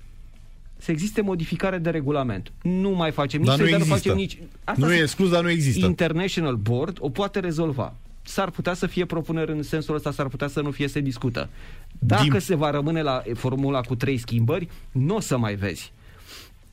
să 0.77 0.91
existe 0.91 1.21
modificare 1.21 1.79
de 1.79 1.91
regulament. 1.91 2.53
Nu 2.63 2.91
mai 2.91 3.11
facem 3.11 3.41
nici 3.41 3.49
dar 3.49 3.59
nu, 3.59 3.65
dar 3.65 3.75
există. 3.75 3.95
nu 3.95 3.97
facem 3.97 4.17
nici... 4.17 4.39
Asta 4.65 4.87
nu 4.87 4.93
e 4.93 5.01
exclus, 5.01 5.31
dar 5.31 5.43
nu 5.43 5.51
există. 5.51 5.87
International 5.87 6.55
Board 6.55 6.97
o 7.01 7.09
poate 7.09 7.41
rezolva 7.41 7.95
s-ar 8.23 8.51
putea 8.51 8.75
să 8.75 8.87
fie 8.87 9.05
propuneri 9.05 9.53
în 9.53 9.63
sensul 9.63 9.95
ăsta, 9.95 10.13
s-ar 10.13 10.29
putea 10.29 10.49
să 10.49 10.61
nu 10.61 10.71
fie, 10.71 10.89
se 10.89 11.01
discută. 11.01 11.49
Dacă 11.99 12.23
Din... 12.23 12.41
se 12.41 12.55
va 12.55 12.71
rămâne 12.71 13.03
la 13.03 13.23
formula 13.35 13.81
cu 13.81 13.95
trei 13.95 14.19
schimbări, 14.19 14.69
nu 14.93 15.15
o 15.15 15.21
să 15.21 15.37
mai 15.37 15.55
vezi. 15.55 15.93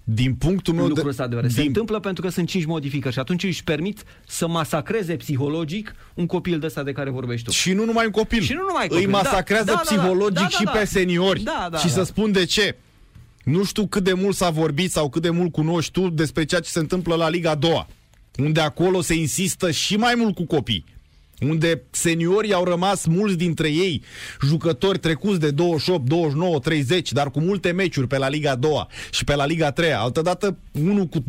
Din 0.03 0.35
punctul 0.35 0.73
meu 0.73 0.87
lucrul 0.87 1.09
ăsta 1.09 1.27
de 1.27 1.35
vedere. 1.35 1.53
Din... 1.53 1.61
Se 1.61 1.67
întâmplă 1.67 1.99
pentru 1.99 2.23
că 2.23 2.29
sunt 2.29 2.47
cinci 2.47 2.65
modificări 2.65 3.13
și 3.13 3.19
atunci 3.19 3.43
își 3.43 3.63
permit 3.63 4.03
să 4.27 4.47
masacreze 4.47 5.15
psihologic 5.15 5.95
un 6.13 6.25
copil 6.25 6.59
de 6.59 6.65
ăsta 6.65 6.83
de 6.83 6.91
care 6.91 7.09
vorbești 7.09 7.45
tu. 7.45 7.51
Și 7.51 7.73
nu 7.73 7.85
numai 7.85 8.05
un 8.05 8.11
copil. 8.11 8.41
Și 8.41 8.53
nu 8.53 8.61
numai 8.67 8.87
copil. 8.87 9.05
Îi 9.05 9.11
masacrează 9.11 9.65
da, 9.65 9.71
da, 9.71 9.79
psihologic 9.79 10.33
da, 10.33 10.41
da, 10.41 10.63
da, 10.63 10.71
și 10.71 10.79
pe 10.79 10.85
seniori. 10.85 11.43
Da, 11.43 11.67
da, 11.71 11.77
și 11.77 11.85
da. 11.85 11.91
să 11.91 12.03
spun 12.03 12.31
de 12.31 12.45
ce. 12.45 12.75
Nu 13.43 13.63
știu 13.63 13.87
cât 13.87 14.03
de 14.03 14.13
mult 14.13 14.35
s-a 14.35 14.49
vorbit 14.49 14.91
sau 14.91 15.09
cât 15.09 15.21
de 15.21 15.29
mult 15.29 15.51
cunoști 15.51 15.91
tu 15.91 16.09
despre 16.09 16.45
ceea 16.45 16.61
ce 16.61 16.69
se 16.69 16.79
întâmplă 16.79 17.15
la 17.15 17.29
Liga 17.29 17.55
2 17.55 17.85
unde 18.37 18.59
acolo 18.59 19.01
se 19.01 19.13
insistă 19.13 19.71
și 19.71 19.95
mai 19.95 20.13
mult 20.17 20.35
cu 20.35 20.45
copii 20.45 20.85
unde 21.41 21.83
seniorii 21.89 22.53
au 22.53 22.63
rămas 22.63 23.05
mulți 23.05 23.37
dintre 23.37 23.67
ei 23.67 24.03
jucători 24.41 24.99
trecuți 24.99 25.39
de 25.39 25.51
28, 25.51 26.05
29, 26.05 26.59
30, 26.59 27.11
dar 27.11 27.31
cu 27.31 27.39
multe 27.39 27.71
meciuri 27.71 28.07
pe 28.07 28.17
la 28.17 28.29
Liga 28.29 28.55
2 28.55 28.87
și 29.11 29.23
pe 29.23 29.35
la 29.35 29.45
Liga 29.45 29.71
3. 29.71 29.93
Altădată, 29.93 30.57
unul 30.71 31.05
cu 31.05 31.19
200-300 31.19 31.23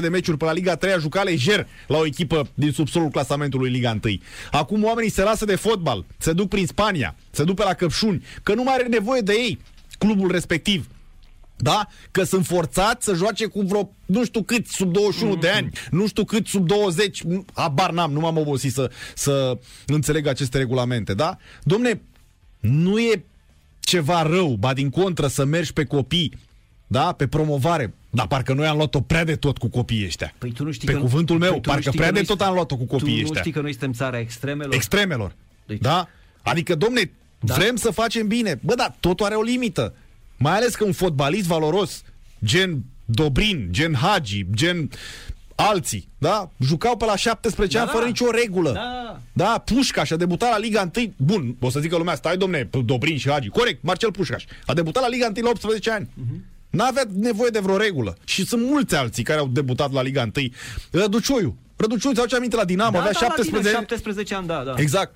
de 0.00 0.08
meciuri 0.08 0.36
pe 0.36 0.44
la 0.44 0.52
Liga 0.52 0.76
3 0.76 0.92
a 0.92 0.98
jucat 0.98 1.24
lejer 1.24 1.66
la 1.86 1.98
o 1.98 2.06
echipă 2.06 2.48
din 2.54 2.72
subsolul 2.72 3.08
clasamentului 3.08 3.70
Liga 3.70 3.98
1. 4.04 4.14
Acum 4.50 4.84
oamenii 4.84 5.10
se 5.10 5.22
lasă 5.22 5.44
de 5.44 5.56
fotbal, 5.56 6.04
se 6.18 6.32
duc 6.32 6.48
prin 6.48 6.66
Spania, 6.66 7.16
se 7.30 7.44
duc 7.44 7.56
pe 7.56 7.62
la 7.64 7.74
Căpșuni, 7.74 8.24
că 8.42 8.54
nu 8.54 8.62
mai 8.62 8.74
are 8.74 8.86
nevoie 8.86 9.20
de 9.20 9.32
ei 9.32 9.58
clubul 9.98 10.30
respectiv 10.30 10.86
da? 11.62 11.88
Că 12.10 12.22
sunt 12.22 12.46
forțați 12.46 13.04
să 13.04 13.14
joace 13.14 13.46
cu 13.46 13.60
vreo, 13.60 13.90
nu 14.06 14.24
știu 14.24 14.42
cât, 14.42 14.66
sub 14.66 14.92
21 14.92 15.36
mm-hmm. 15.36 15.40
de 15.40 15.48
ani, 15.48 15.70
nu 15.90 16.06
știu 16.06 16.24
cât, 16.24 16.46
sub 16.46 16.66
20, 16.66 17.22
abar 17.52 17.90
n-am, 17.90 18.12
nu 18.12 18.20
m-am 18.20 18.36
obosit 18.36 18.72
să, 18.72 18.90
să 19.14 19.58
înțeleg 19.86 20.26
aceste 20.26 20.58
regulamente, 20.58 21.14
da? 21.14 21.36
Domne, 21.62 22.00
nu 22.60 23.00
e 23.00 23.24
ceva 23.80 24.22
rău, 24.22 24.56
ba 24.58 24.72
din 24.72 24.90
contră 24.90 25.26
să 25.26 25.44
mergi 25.44 25.72
pe 25.72 25.84
copii, 25.84 26.38
da? 26.86 27.12
Pe 27.12 27.26
promovare. 27.26 27.94
Dar 28.10 28.26
parcă 28.26 28.52
noi 28.52 28.66
am 28.66 28.76
luat-o 28.76 29.00
prea 29.00 29.24
de 29.24 29.36
tot 29.36 29.58
cu 29.58 29.68
copiii 29.68 30.04
ăștia. 30.04 30.34
Păi 30.38 30.52
tu 30.52 30.64
nu 30.64 30.70
știi 30.70 30.86
pe 30.86 30.92
că 30.92 30.98
cuvântul 30.98 31.38
meu, 31.38 31.50
păi 31.50 31.60
parcă 31.60 31.90
prea 31.90 32.12
de 32.12 32.22
tot 32.22 32.40
am 32.40 32.54
luat-o 32.54 32.76
cu 32.76 32.84
copiii 32.84 33.14
tu 33.14 33.22
ăștia. 33.22 33.34
nu 33.34 33.40
știi 33.40 33.52
că 33.52 33.60
noi 33.60 33.70
suntem 33.70 33.92
țara 33.92 34.18
extremelor? 34.18 34.74
Extremelor. 34.74 35.34
Deci... 35.66 35.80
Da? 35.80 36.08
Adică, 36.42 36.74
domne, 36.74 37.10
da? 37.40 37.54
vrem 37.54 37.76
să 37.76 37.90
facem 37.90 38.26
bine. 38.26 38.58
Bă, 38.62 38.74
dar 38.74 38.96
totul 39.00 39.26
are 39.26 39.34
o 39.34 39.42
limită. 39.42 39.94
Mai 40.42 40.56
ales 40.56 40.74
că 40.74 40.84
un 40.84 40.92
fotbalist 40.92 41.46
valoros, 41.46 42.02
gen 42.44 42.84
Dobrin, 43.04 43.68
gen 43.70 43.94
Hagi, 43.94 44.46
gen 44.54 44.90
alții, 45.54 46.08
da? 46.18 46.50
Jucau 46.58 46.96
pe 46.96 47.04
la 47.04 47.16
17 47.16 47.76
da, 47.76 47.82
ani 47.82 47.92
fără 47.92 48.06
nicio 48.06 48.30
regulă. 48.30 48.72
Da. 48.72 49.20
Da, 49.32 49.62
Pușcaș 49.64 50.10
a 50.10 50.16
debutat 50.16 50.50
la 50.50 50.58
Liga 50.58 50.90
1. 50.96 51.12
Bun, 51.16 51.56
o 51.60 51.70
să 51.70 51.80
zică 51.80 51.96
lumea, 51.96 52.14
stai 52.14 52.36
domne, 52.36 52.68
Dobrin 52.84 53.18
și 53.18 53.30
Hagi. 53.30 53.48
Corect, 53.48 53.82
Marcel 53.82 54.10
Pușcaș. 54.10 54.44
A 54.66 54.74
debutat 54.74 55.02
la 55.02 55.08
Liga 55.08 55.26
1 55.36 55.44
la 55.44 55.48
18 55.50 55.90
ani. 55.90 56.06
Uh-huh. 56.06 56.50
N-avea 56.70 57.04
nevoie 57.14 57.50
de 57.50 57.58
vreo 57.58 57.76
regulă. 57.76 58.16
Și 58.24 58.46
sunt 58.46 58.62
mulți 58.62 58.94
alții 58.94 59.22
care 59.22 59.38
au 59.38 59.46
debutat 59.46 59.92
la 59.92 60.02
Liga 60.02 60.30
1. 60.36 60.48
Răducioiu. 60.90 61.56
Răducioiu, 61.76 62.14
ți-au 62.14 62.38
aminte 62.38 62.56
la 62.56 62.64
Dinamo, 62.64 62.90
da, 62.90 62.98
avea 62.98 63.12
da, 63.12 63.18
17 63.18 63.76
ani. 63.76 63.86
17 63.88 64.34
ani, 64.34 64.46
da, 64.46 64.62
da. 64.64 64.74
Exact. 64.76 65.14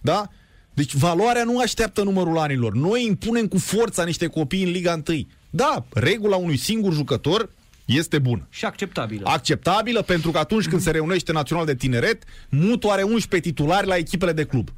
Da? 0.00 0.30
Deci 0.76 0.94
valoarea 0.94 1.44
nu 1.44 1.58
așteaptă 1.58 2.02
numărul 2.02 2.38
anilor. 2.38 2.74
Noi 2.74 3.04
impunem 3.04 3.46
cu 3.46 3.58
forța 3.58 4.04
niște 4.04 4.26
copii 4.26 4.62
în 4.62 4.70
Liga 4.70 5.02
1. 5.08 5.26
Da, 5.50 5.84
regula 5.92 6.36
unui 6.36 6.56
singur 6.56 6.92
jucător 6.92 7.50
este 7.84 8.18
bună. 8.18 8.46
Și 8.50 8.64
acceptabilă. 8.64 9.28
Acceptabilă 9.28 10.02
pentru 10.02 10.30
că 10.30 10.38
atunci 10.38 10.68
când 10.68 10.80
se 10.80 10.90
reunește 10.90 11.32
Național 11.32 11.64
de 11.64 11.74
Tineret, 11.74 12.22
Mutu 12.48 12.88
are 12.88 13.02
11 13.02 13.50
titulari 13.50 13.86
la 13.86 13.96
echipele 13.96 14.32
de 14.32 14.44
club. 14.44 14.68
100%. 14.70 14.72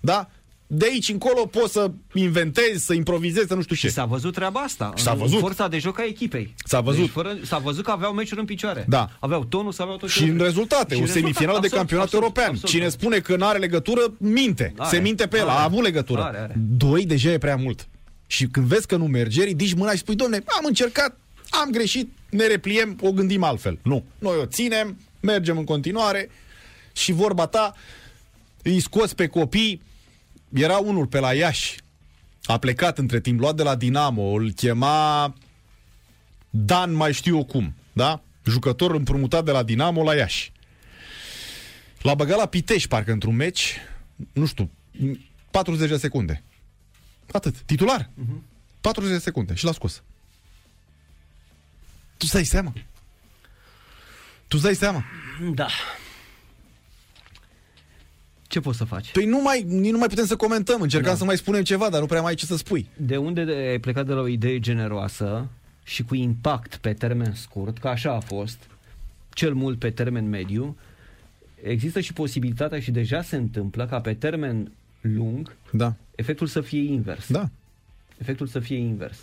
Da? 0.00 0.30
De 0.70 0.86
aici 0.90 1.08
încolo 1.08 1.46
poți 1.46 1.72
să 1.72 1.90
inventezi, 2.12 2.84
să 2.84 2.94
improvizezi, 2.94 3.46
să 3.46 3.54
nu 3.54 3.62
știu 3.62 3.76
ce. 3.76 3.86
Și 3.86 3.92
s-a 3.92 4.04
văzut 4.04 4.34
treaba 4.34 4.60
asta. 4.60 4.92
S-a 4.96 5.14
văzut. 5.14 5.38
Forța 5.38 5.68
de 5.68 5.78
joc 5.78 5.98
a 5.98 6.04
echipei. 6.04 6.54
S-a 6.64 6.80
văzut. 6.80 7.00
Deci, 7.00 7.10
fără, 7.10 7.36
s-a 7.44 7.58
văzut 7.58 7.84
că 7.84 7.90
aveau 7.90 8.12
meciuri 8.12 8.40
în 8.40 8.46
picioare. 8.46 8.84
Da. 8.88 9.08
Aveau 9.20 9.44
tonul, 9.44 9.72
să 9.72 9.82
aveau 9.82 9.96
tot 9.96 10.08
Și 10.08 10.22
în 10.22 10.38
rezultate, 10.38 10.94
și 10.94 11.02
o 11.02 11.06
semifinală 11.06 11.58
de 11.60 11.68
campionat 11.68 12.04
absolut, 12.04 12.24
european. 12.24 12.48
Absolut, 12.48 12.70
Cine 12.70 12.84
absolut. 12.84 13.02
spune 13.14 13.20
că 13.20 13.36
nu 13.36 13.48
are 13.48 13.58
legătură, 13.58 14.14
minte. 14.18 14.74
Are, 14.76 14.96
Se 14.96 15.02
minte 15.02 15.26
pe 15.26 15.36
el, 15.38 15.48
are, 15.48 15.58
a 15.58 15.62
avut 15.62 15.82
legătură. 15.82 16.22
Are, 16.22 16.38
are. 16.38 16.54
Doi 16.76 17.06
deja 17.06 17.30
e 17.30 17.38
prea 17.38 17.56
mult. 17.56 17.88
Și 18.26 18.46
când 18.46 18.66
vezi 18.66 18.86
că 18.86 18.96
nu 18.96 19.06
merge, 19.06 19.44
ridici 19.44 19.74
mâna 19.74 19.90
și 19.90 19.98
spui, 19.98 20.14
domne, 20.14 20.36
am 20.36 20.64
încercat, 20.64 21.18
am 21.50 21.70
greșit, 21.70 22.12
ne 22.30 22.46
repliem, 22.46 22.98
o 23.00 23.12
gândim 23.12 23.42
altfel. 23.42 23.78
Nu. 23.82 24.04
Noi 24.18 24.36
o 24.42 24.46
ținem, 24.46 24.98
mergem 25.20 25.58
în 25.58 25.64
continuare 25.64 26.30
și 26.92 27.12
vorba 27.12 27.46
ta 27.46 27.74
îi 28.62 28.80
scoți 28.80 29.14
pe 29.14 29.26
copii 29.26 29.82
era 30.52 30.78
unul 30.78 31.06
pe 31.06 31.18
la 31.18 31.32
Iași, 31.32 31.76
a 32.42 32.58
plecat 32.58 32.98
între 32.98 33.20
timp, 33.20 33.40
luat 33.40 33.54
de 33.54 33.62
la 33.62 33.74
Dinamo, 33.74 34.22
îl 34.22 34.52
chema 34.52 35.34
Dan 36.50 36.92
mai 36.92 37.12
știu 37.12 37.36
eu 37.36 37.44
cum, 37.44 37.74
da? 37.92 38.22
Jucător 38.44 38.94
împrumutat 38.94 39.44
de 39.44 39.50
la 39.50 39.62
Dinamo 39.62 40.02
la 40.02 40.14
Iași. 40.14 40.52
L-a 42.02 42.14
băgat 42.14 42.38
la 42.38 42.46
Piteș, 42.46 42.86
parcă, 42.86 43.12
într-un 43.12 43.36
meci, 43.36 43.76
nu 44.32 44.46
știu, 44.46 44.70
40 45.50 45.88
de 45.88 45.96
secunde. 45.96 46.42
Atât. 47.32 47.56
Titular. 47.60 48.10
Uh-huh. 48.10 48.42
40 48.80 49.12
de 49.12 49.18
secunde. 49.18 49.54
Și 49.54 49.64
l-a 49.64 49.72
scos. 49.72 50.02
Tu 52.16 52.26
stai 52.26 52.44
seama? 52.44 52.72
Tu 54.48 54.58
stai 54.58 54.74
seama? 54.74 55.04
Da. 55.54 55.68
Ce 58.48 58.60
poți 58.60 58.78
să 58.78 58.84
faci? 58.84 59.12
Păi 59.12 59.24
nu 59.24 59.42
mai, 59.42 59.64
nu 59.68 59.98
mai 59.98 60.08
putem 60.08 60.26
să 60.26 60.36
comentăm, 60.36 60.80
încercam 60.80 61.12
da. 61.12 61.18
să 61.18 61.24
mai 61.24 61.36
spunem 61.36 61.62
ceva, 61.62 61.88
dar 61.88 62.00
nu 62.00 62.06
prea 62.06 62.20
mai 62.20 62.30
ai 62.30 62.36
ce 62.36 62.46
să 62.46 62.56
spui. 62.56 62.88
De 62.96 63.16
unde 63.16 63.40
ai 63.40 63.78
plecat 63.78 64.06
de 64.06 64.12
la 64.12 64.20
o 64.20 64.26
idee 64.26 64.58
generoasă 64.58 65.48
și 65.84 66.02
cu 66.04 66.14
impact 66.14 66.76
pe 66.76 66.92
termen 66.92 67.32
scurt, 67.34 67.78
că 67.78 67.88
așa 67.88 68.12
a 68.14 68.20
fost, 68.20 68.58
cel 69.30 69.54
mult 69.54 69.78
pe 69.78 69.90
termen 69.90 70.28
mediu, 70.28 70.76
există 71.62 72.00
și 72.00 72.12
posibilitatea 72.12 72.80
și 72.80 72.90
deja 72.90 73.22
se 73.22 73.36
întâmplă 73.36 73.86
ca 73.86 74.00
pe 74.00 74.14
termen 74.14 74.72
lung 75.00 75.54
da. 75.72 75.94
efectul 76.14 76.46
să 76.46 76.60
fie 76.60 76.92
invers. 76.92 77.28
Da. 77.28 77.48
Efectul 78.18 78.46
să 78.46 78.60
fie 78.60 78.76
invers. 78.76 79.18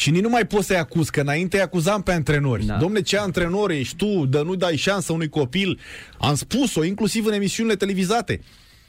Și 0.00 0.10
nici 0.10 0.22
nu 0.22 0.28
mai 0.28 0.46
poți 0.46 0.66
să-i 0.66 0.76
acuz, 0.76 1.08
că 1.08 1.20
înainte 1.20 1.56
îi 1.56 1.62
acuzam 1.62 2.02
pe 2.02 2.12
antrenori. 2.12 2.64
Da. 2.64 2.76
Domne, 2.76 3.00
ce 3.00 3.18
antrenori 3.18 3.78
ești 3.78 3.96
tu, 3.96 4.26
dă 4.26 4.42
nu 4.42 4.54
dai 4.54 4.76
șansă 4.76 5.12
unui 5.12 5.28
copil. 5.28 5.78
Am 6.18 6.34
spus-o, 6.34 6.84
inclusiv 6.84 7.26
în 7.26 7.32
emisiunile 7.32 7.76
televizate. 7.76 8.40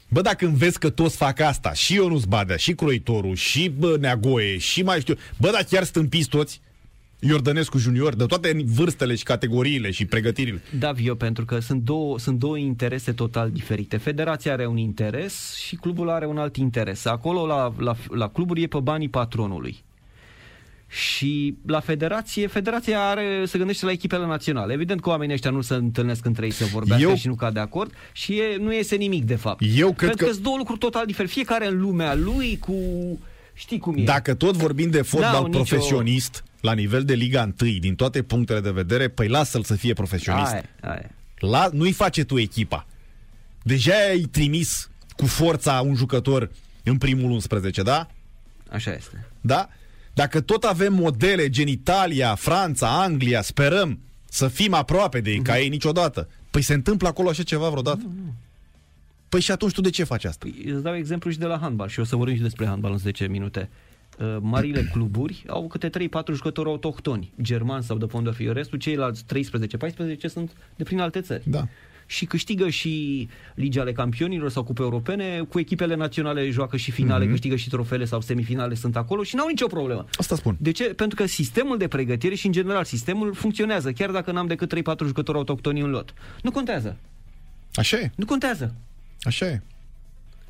Bă, 0.08 0.20
dacă 0.20 0.52
vezi 0.56 0.78
că 0.78 0.90
toți 0.90 1.16
fac 1.16 1.40
asta, 1.40 1.72
și 1.72 1.94
Ionus 1.94 2.24
Badea, 2.24 2.56
și 2.56 2.72
Croitoru, 2.72 3.34
și 3.34 3.68
bă, 3.78 3.96
Neagoe, 4.00 4.58
și 4.58 4.82
mai 4.82 5.00
știu, 5.00 5.14
bă, 5.36 5.50
dar 5.52 5.66
chiar 5.70 5.84
stâmpiți 5.84 6.28
toți? 6.28 6.60
Iordănescu 7.18 7.78
junior, 7.78 8.14
de 8.14 8.24
toate 8.24 8.62
vârstele 8.64 9.14
și 9.14 9.22
categoriile 9.22 9.90
și 9.90 10.04
pregătirile. 10.04 10.62
Da, 10.78 10.92
Vio, 10.92 11.14
pentru 11.14 11.44
că 11.44 11.58
sunt 11.58 11.82
două, 11.82 12.18
sunt 12.18 12.38
două 12.38 12.56
interese 12.56 13.12
total 13.12 13.50
diferite. 13.50 13.96
Federația 13.96 14.52
are 14.52 14.66
un 14.66 14.76
interes 14.76 15.54
și 15.66 15.76
clubul 15.76 16.10
are 16.10 16.26
un 16.26 16.38
alt 16.38 16.56
interes. 16.56 17.04
Acolo, 17.04 17.46
la, 17.46 17.74
la, 17.78 17.96
la 18.08 18.28
cluburi, 18.28 18.62
e 18.62 18.66
pe 18.66 18.80
banii 18.80 19.08
patronului. 19.08 19.82
Și 20.92 21.56
la 21.66 21.80
federație, 21.80 22.46
federația 22.46 23.00
are, 23.02 23.44
se 23.46 23.58
gândește 23.58 23.84
la 23.84 23.90
echipele 23.90 24.26
naționale. 24.26 24.72
Evident 24.72 25.00
că 25.00 25.08
oamenii 25.08 25.34
ăștia 25.34 25.50
nu 25.50 25.60
se 25.60 25.74
întâlnesc 25.74 26.24
între 26.24 26.44
ei 26.44 26.50
să 26.50 26.64
vorbească 26.64 27.08
Eu... 27.08 27.14
și 27.16 27.26
nu 27.26 27.34
cad 27.34 27.54
de 27.54 27.60
acord 27.60 27.92
și 28.12 28.38
e, 28.38 28.56
nu 28.60 28.72
iese 28.72 28.96
nimic 28.96 29.24
de 29.24 29.36
fapt. 29.36 29.62
Eu 29.76 29.92
cred 29.92 30.08
Pentru 30.08 30.16
că... 30.16 30.24
că 30.24 30.30
sunt 30.30 30.42
două 30.44 30.56
lucruri 30.56 30.78
total 30.78 31.06
diferite. 31.06 31.32
Fiecare 31.32 31.66
în 31.66 31.80
lumea 31.80 32.14
lui 32.14 32.58
cu 32.58 32.74
Știi 33.54 33.78
cum 33.78 33.96
e. 33.96 34.02
Dacă 34.02 34.34
tot 34.34 34.56
vorbim 34.56 34.90
de 34.90 35.02
fotbal 35.02 35.32
N-au 35.32 35.46
nicio- 35.46 35.50
profesionist, 35.50 36.44
la 36.60 36.72
nivel 36.72 37.04
de 37.04 37.14
Liga 37.14 37.52
1, 37.60 37.70
din 37.78 37.94
toate 37.94 38.22
punctele 38.22 38.60
de 38.60 38.70
vedere, 38.70 39.08
păi 39.08 39.28
lasă-l 39.28 39.62
să 39.62 39.74
fie 39.74 39.92
profesionist. 39.92 40.52
Aia, 40.52 40.64
aia. 40.80 41.10
La, 41.38 41.68
nu-i 41.72 41.92
face 41.92 42.24
tu 42.24 42.38
echipa. 42.38 42.86
Deja 43.62 43.94
ai 44.10 44.20
trimis 44.20 44.90
cu 45.16 45.26
forța 45.26 45.80
un 45.80 45.94
jucător 45.94 46.50
în 46.82 46.98
primul 46.98 47.30
11, 47.30 47.82
da? 47.82 48.06
Așa 48.70 48.92
este. 48.92 49.26
Da? 49.40 49.68
Dacă 50.14 50.40
tot 50.40 50.64
avem 50.64 50.94
modele 50.94 51.48
gen 51.48 51.66
Italia, 51.66 52.34
Franța, 52.34 53.02
Anglia, 53.02 53.42
sperăm 53.42 53.98
să 54.24 54.48
fim 54.48 54.74
aproape 54.74 55.20
de 55.20 55.30
ei, 55.30 55.40
ca 55.40 55.58
ei 55.58 55.68
niciodată. 55.68 56.28
Păi 56.50 56.62
se 56.62 56.74
întâmplă 56.74 57.08
acolo 57.08 57.28
așa 57.28 57.42
ceva 57.42 57.68
vreodată? 57.68 58.10
Păi 59.28 59.40
și 59.40 59.50
atunci 59.50 59.72
tu 59.72 59.80
de 59.80 59.90
ce 59.90 60.04
faci 60.04 60.24
asta? 60.24 60.46
Păi, 60.48 60.72
îți 60.72 60.82
dau 60.82 60.96
exemplu 60.96 61.30
și 61.30 61.38
de 61.38 61.46
la 61.46 61.58
handbal 61.58 61.88
și 61.88 62.00
o 62.00 62.04
să 62.04 62.16
vorbim 62.16 62.36
și 62.36 62.42
despre 62.42 62.66
handbal 62.66 62.92
în 62.92 62.98
10 62.98 63.26
minute. 63.26 63.68
Uh, 64.18 64.36
Marile 64.40 64.82
cluburi 64.92 65.44
au 65.46 65.66
câte 65.68 65.90
3-4 65.90 65.92
jucători 66.34 66.68
autohtoni, 66.68 67.32
germani 67.42 67.82
sau 67.82 67.96
de 67.96 68.06
fond 68.06 68.24
de 68.24 68.30
fi. 68.30 68.52
Restul, 68.52 68.78
ceilalți 68.78 69.24
13-14 69.24 70.16
sunt 70.28 70.52
de 70.76 70.84
prin 70.84 71.00
alte 71.00 71.20
țări. 71.20 71.42
Da. 71.50 71.68
Și 72.06 72.24
câștigă 72.24 72.68
și 72.68 73.28
Liga 73.54 73.80
ale 73.80 73.92
Campionilor 73.92 74.50
sau 74.50 74.64
Cupe 74.64 74.82
Europene, 74.82 75.44
cu 75.48 75.58
echipele 75.58 75.94
naționale 75.94 76.50
joacă 76.50 76.76
și 76.76 76.90
finale, 76.90 77.26
mm-hmm. 77.26 77.30
câștigă 77.30 77.56
și 77.56 77.68
trofele 77.68 78.04
sau 78.04 78.20
semifinale 78.20 78.74
sunt 78.74 78.96
acolo 78.96 79.22
și 79.22 79.36
n-au 79.36 79.46
nicio 79.48 79.66
problemă. 79.66 80.06
Asta 80.14 80.36
spun. 80.36 80.56
De 80.60 80.70
ce? 80.70 80.84
Pentru 80.84 81.16
că 81.16 81.26
sistemul 81.26 81.78
de 81.78 81.88
pregătire 81.88 82.34
și 82.34 82.46
în 82.46 82.52
general 82.52 82.84
sistemul 82.84 83.34
funcționează, 83.34 83.92
chiar 83.92 84.10
dacă 84.10 84.32
n-am 84.32 84.46
decât 84.46 84.74
3-4 84.74 85.06
jucători 85.06 85.38
autohtoni 85.38 85.80
în 85.80 85.90
lot. 85.90 86.14
Nu 86.42 86.50
contează. 86.50 86.96
Așa 87.74 87.96
e. 87.96 88.10
Nu 88.16 88.24
contează 88.24 88.74
Așa 89.22 89.46
e. 89.46 89.62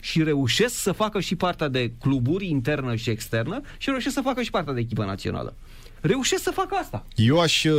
și 0.00 0.22
reușesc 0.22 0.74
să 0.74 0.92
facă 0.92 1.20
și 1.20 1.36
partea 1.36 1.68
de 1.68 1.92
cluburi 2.00 2.48
internă 2.48 2.94
și 2.94 3.10
externă 3.10 3.60
și 3.78 3.90
reușesc 3.90 4.14
să 4.14 4.20
facă 4.20 4.42
și 4.42 4.50
partea 4.50 4.72
de 4.72 4.80
echipă 4.80 5.04
națională. 5.04 5.56
Reușesc 6.02 6.42
să 6.42 6.50
facă 6.50 6.74
asta. 6.74 7.06
Eu 7.14 7.40
aș 7.40 7.64
uh, 7.64 7.74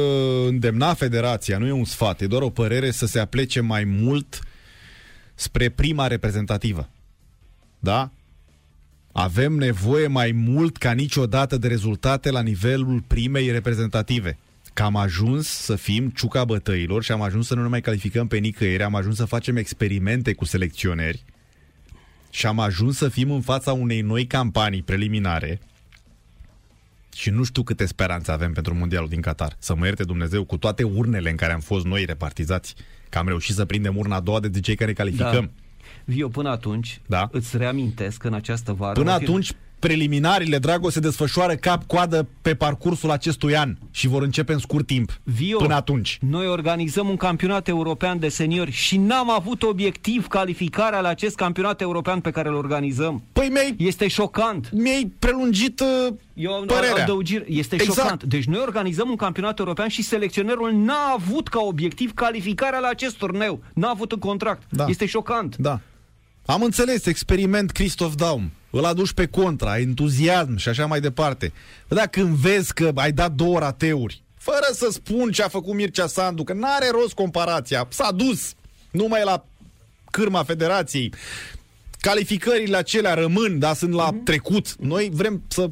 îndemna 0.48 0.94
federația, 0.94 1.58
nu 1.58 1.66
e 1.66 1.72
un 1.72 1.86
sfat, 1.86 2.22
e 2.22 2.28
doar 2.28 2.42
o 2.42 2.50
părere 2.50 2.92
să 2.92 3.06
se 3.06 3.20
aplece 3.20 3.60
mai 3.60 3.84
mult 3.84 4.40
spre 5.36 5.70
prima 5.70 6.08
reprezentativă. 6.08 6.90
Da? 7.80 8.12
Avem 9.12 9.54
nevoie 9.54 10.08
mai 10.08 10.32
mult 10.32 10.78
ca 10.78 10.92
niciodată 10.92 11.58
de 11.58 11.68
rezultate 11.68 12.32
la 12.32 12.42
nivelul 12.42 13.04
primei 13.08 13.52
reprezentative. 13.52 14.38
Că 14.74 14.84
am 14.84 14.96
ajuns 14.96 15.48
să 15.48 15.76
fim 15.76 16.10
ciuca 16.10 16.46
bătăilor 16.46 17.04
și 17.04 17.12
am 17.12 17.22
ajuns 17.22 17.48
să 17.48 17.56
nu 17.56 17.62
ne 17.62 17.68
mai 17.68 17.82
calificăm 17.82 18.28
pe 18.28 18.38
nicăieri, 18.38 18.84
am 18.84 18.96
ajuns 18.96 19.16
să 19.16 19.26
facem 19.26 19.56
experimente 19.56 20.34
cu 20.34 20.46
selecționeri 20.46 21.24
și 22.30 22.46
am 22.46 22.60
ajuns 22.60 22.98
să 22.98 23.10
fim 23.10 23.32
în 23.32 23.42
fața 23.42 23.74
unei 23.74 24.02
noi 24.02 24.26
campanii 24.26 24.82
preliminare 24.82 25.62
și 27.16 27.30
nu 27.30 27.44
știu 27.44 27.64
câte 27.64 27.86
speranțe 27.86 28.32
avem 28.32 28.54
pentru 28.54 28.76
Mondialul 28.76 29.10
din 29.10 29.22
Qatar. 29.22 29.56
Să 29.60 29.76
mă 29.76 29.86
ierte 29.86 30.04
Dumnezeu 30.04 30.44
cu 30.44 30.58
toate 30.58 30.84
urnele 30.84 31.30
în 31.30 31.36
care 31.36 31.54
am 31.54 31.60
fost 31.60 31.86
noi 31.86 32.06
repartizați, 32.06 32.76
că 33.10 33.18
am 33.18 33.28
reușit 33.28 33.56
să 33.56 33.66
prindem 33.66 33.98
urna 33.98 34.16
a 34.16 34.20
doua 34.20 34.40
de 34.40 34.60
cei 34.60 34.76
care 34.76 34.94
calificăm. 34.94 35.52
Da. 35.56 35.62
Vio, 36.06 36.28
până 36.28 36.50
atunci, 36.50 37.02
Da. 37.08 37.30
îți 37.32 37.58
reamintesc 37.58 38.18
că 38.18 38.28
în 38.28 38.34
această 38.34 38.74
vară... 38.74 38.94
Până 38.94 39.12
va 39.12 39.18
fi- 39.18 39.26
atunci, 39.84 39.98
preliminariile, 40.00 40.58
Drago, 40.58 40.90
se 40.90 41.00
desfășoară 41.00 41.56
cap-coadă 41.56 42.28
pe 42.42 42.56
parcursul 42.56 43.12
acestui 43.12 43.56
an 43.56 43.76
și 43.92 44.08
vor 44.08 44.22
începe 44.22 44.54
în 44.54 44.60
scurt 44.60 44.86
timp. 44.86 45.20
Vio, 45.24 45.58
Până 45.58 45.76
atunci. 45.76 46.18
noi 46.22 46.48
organizăm 46.48 47.10
un 47.10 47.16
campionat 47.16 47.68
european 47.68 48.20
de 48.20 48.30
seniori 48.30 48.72
și 48.72 48.98
n-am 48.98 49.30
avut 49.32 49.64
obiectiv 49.64 50.28
calificarea 50.28 51.00
la 51.00 51.08
acest 51.10 51.36
campionat 51.36 51.82
european 51.82 52.20
pe 52.20 52.32
care 52.32 52.50
îl 52.50 52.56
organizăm. 52.56 53.24
Păi 53.34 53.48
mi-ai, 53.52 53.76
Este 53.78 54.08
șocant. 54.08 54.70
mi-ai 54.72 55.12
prelungit 55.20 55.80
uh, 55.80 56.14
Eu 56.34 56.54
am 56.54 56.66
părerea. 56.66 57.04
adăugire. 57.04 57.46
Este 57.48 57.76
Exact. 57.76 57.98
șocant. 58.00 58.24
Deci 58.24 58.44
noi 58.46 58.60
organizăm 58.62 59.10
un 59.10 59.16
campionat 59.16 59.60
european 59.60 59.88
și 59.88 60.02
selecționerul 60.04 60.72
n-a 60.74 61.12
avut 61.14 61.48
ca 61.48 61.60
obiectiv 61.60 62.14
calificarea 62.14 62.80
la 62.80 62.88
acest 62.88 63.18
turneu. 63.18 63.60
N-a 63.74 63.90
avut 63.90 64.12
în 64.12 64.20
contract. 64.20 64.62
Da. 64.70 64.86
Este 64.88 65.06
șocant. 65.06 65.56
Da. 65.58 65.80
Am 66.46 66.62
înțeles, 66.62 67.06
experiment 67.06 67.72
Christoph 67.72 68.14
Daum. 68.16 68.52
Îl 68.76 68.86
aduci 68.86 69.12
pe 69.14 69.28
contra, 69.28 69.80
entuziasm 69.80 70.56
și 70.56 70.70
așa 70.70 70.86
mai 70.86 71.00
departe. 71.00 71.54
Bă, 71.88 71.96
da, 71.96 72.08
când 72.08 72.36
vezi 72.36 72.74
că 72.74 72.92
ai 72.96 73.12
dat 73.12 73.32
două 73.32 73.60
rateuri, 73.60 74.24
fără 74.38 74.66
să 74.72 74.88
spun 74.92 75.32
ce 75.32 75.44
a 75.44 75.48
făcut 75.48 75.74
Mircea 75.74 76.08
Sandu, 76.08 76.44
că 76.44 76.54
n-are 76.54 76.90
rost 76.92 77.14
comparația, 77.14 77.88
s-a 77.90 78.12
dus 78.12 78.54
numai 78.92 79.22
la 79.24 79.46
cârma 80.12 80.44
federației. 80.44 81.14
Calificările 82.00 82.78
acelea 82.78 83.14
rămân, 83.14 83.60
dar 83.60 83.76
sunt 83.76 83.94
la 83.94 84.16
trecut. 84.24 84.76
Noi 84.76 85.10
vrem 85.14 85.44
să 85.48 85.70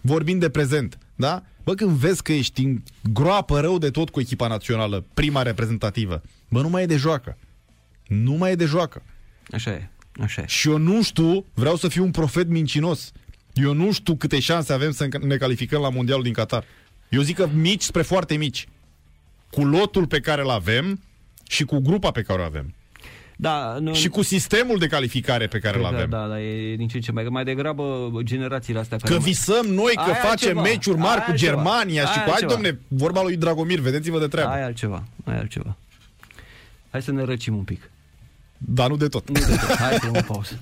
vorbim 0.00 0.38
de 0.38 0.50
prezent, 0.50 0.98
da? 1.14 1.42
Bă, 1.64 1.74
când 1.74 1.90
vezi 1.90 2.22
că 2.22 2.32
ești 2.32 2.62
în 2.62 2.82
groapă 3.12 3.60
rău 3.60 3.78
de 3.78 3.90
tot 3.90 4.10
cu 4.10 4.20
echipa 4.20 4.46
națională, 4.46 5.04
prima 5.14 5.42
reprezentativă, 5.42 6.22
bă, 6.48 6.60
nu 6.60 6.68
mai 6.68 6.82
e 6.82 6.86
de 6.86 6.96
joacă. 6.96 7.36
Nu 8.06 8.32
mai 8.32 8.50
e 8.50 8.54
de 8.54 8.64
joacă. 8.64 9.02
Așa 9.50 9.70
e. 9.70 9.90
Așa 10.22 10.42
e. 10.42 10.44
Și 10.46 10.68
eu 10.68 10.76
nu 10.78 11.02
știu, 11.02 11.44
vreau 11.54 11.76
să 11.76 11.88
fiu 11.88 12.04
un 12.04 12.10
profet 12.10 12.48
mincinos. 12.48 13.12
Eu 13.52 13.72
nu 13.72 13.92
știu 13.92 14.14
câte 14.16 14.40
șanse 14.40 14.72
avem 14.72 14.90
să 14.90 15.08
ne 15.20 15.36
calificăm 15.36 15.80
la 15.80 15.88
Mondialul 15.90 16.22
din 16.22 16.32
Qatar. 16.32 16.64
Eu 17.08 17.20
zic 17.20 17.36
că 17.36 17.48
mici 17.54 17.82
spre 17.82 18.02
foarte 18.02 18.34
mici. 18.36 18.68
Cu 19.50 19.64
lotul 19.64 20.06
pe 20.06 20.20
care 20.20 20.42
îl 20.42 20.50
avem 20.50 21.00
și 21.48 21.64
cu 21.64 21.78
grupa 21.78 22.10
pe 22.10 22.22
care 22.22 22.40
o 22.40 22.44
avem. 22.44 22.72
Da, 23.40 23.76
nu, 23.80 23.94
Și 23.94 24.08
cu 24.08 24.22
sistemul 24.22 24.78
de 24.78 24.86
calificare 24.86 25.46
pe 25.46 25.58
care 25.58 25.78
îl 25.78 25.82
cred 25.84 25.94
că 25.94 25.96
avem. 25.96 26.10
Da, 26.10 26.26
da, 26.34 26.40
e 26.40 26.76
din 26.76 26.88
ce 26.88 26.96
în 26.96 27.02
ce 27.02 27.12
mai, 27.12 27.24
mai 27.24 27.44
degrabă 27.44 28.10
generațiile 28.22 28.78
astea 28.78 28.96
care 28.96 29.12
Că 29.14 29.18
mai- 29.20 29.28
visăm 29.28 29.66
noi 29.66 29.92
că 29.94 30.00
Aia 30.00 30.14
facem 30.14 30.28
altceva. 30.30 30.62
meciuri 30.62 30.98
mari 30.98 31.14
Aia 31.16 31.24
cu 31.24 31.30
altceva. 31.30 31.52
Germania 31.52 32.02
și 32.04 32.08
Aia 32.08 32.24
cu... 32.24 32.30
Hai, 32.30 32.30
altceva. 32.30 32.52
domne, 32.52 32.78
vorba 32.88 33.22
lui 33.22 33.36
Dragomir, 33.36 33.78
vedeți-vă 33.80 34.18
de 34.18 34.26
treabă. 34.28 34.50
Ai 34.50 34.62
altceva, 34.62 35.04
ai 35.24 35.36
altceva. 35.38 35.76
Hai 36.90 37.02
să 37.02 37.12
ne 37.12 37.22
răcim 37.22 37.56
un 37.56 37.62
pic. 37.64 37.90
Dar 38.58 38.88
nu 38.88 38.96
de 38.96 39.08
tot. 39.08 39.28
Nu 39.28 39.34
de 39.34 39.56
tot. 39.66 39.76
Hai 39.76 39.92
să 40.00 40.06
luăm 40.10 40.24
o 40.28 40.32
pauză. 40.32 40.58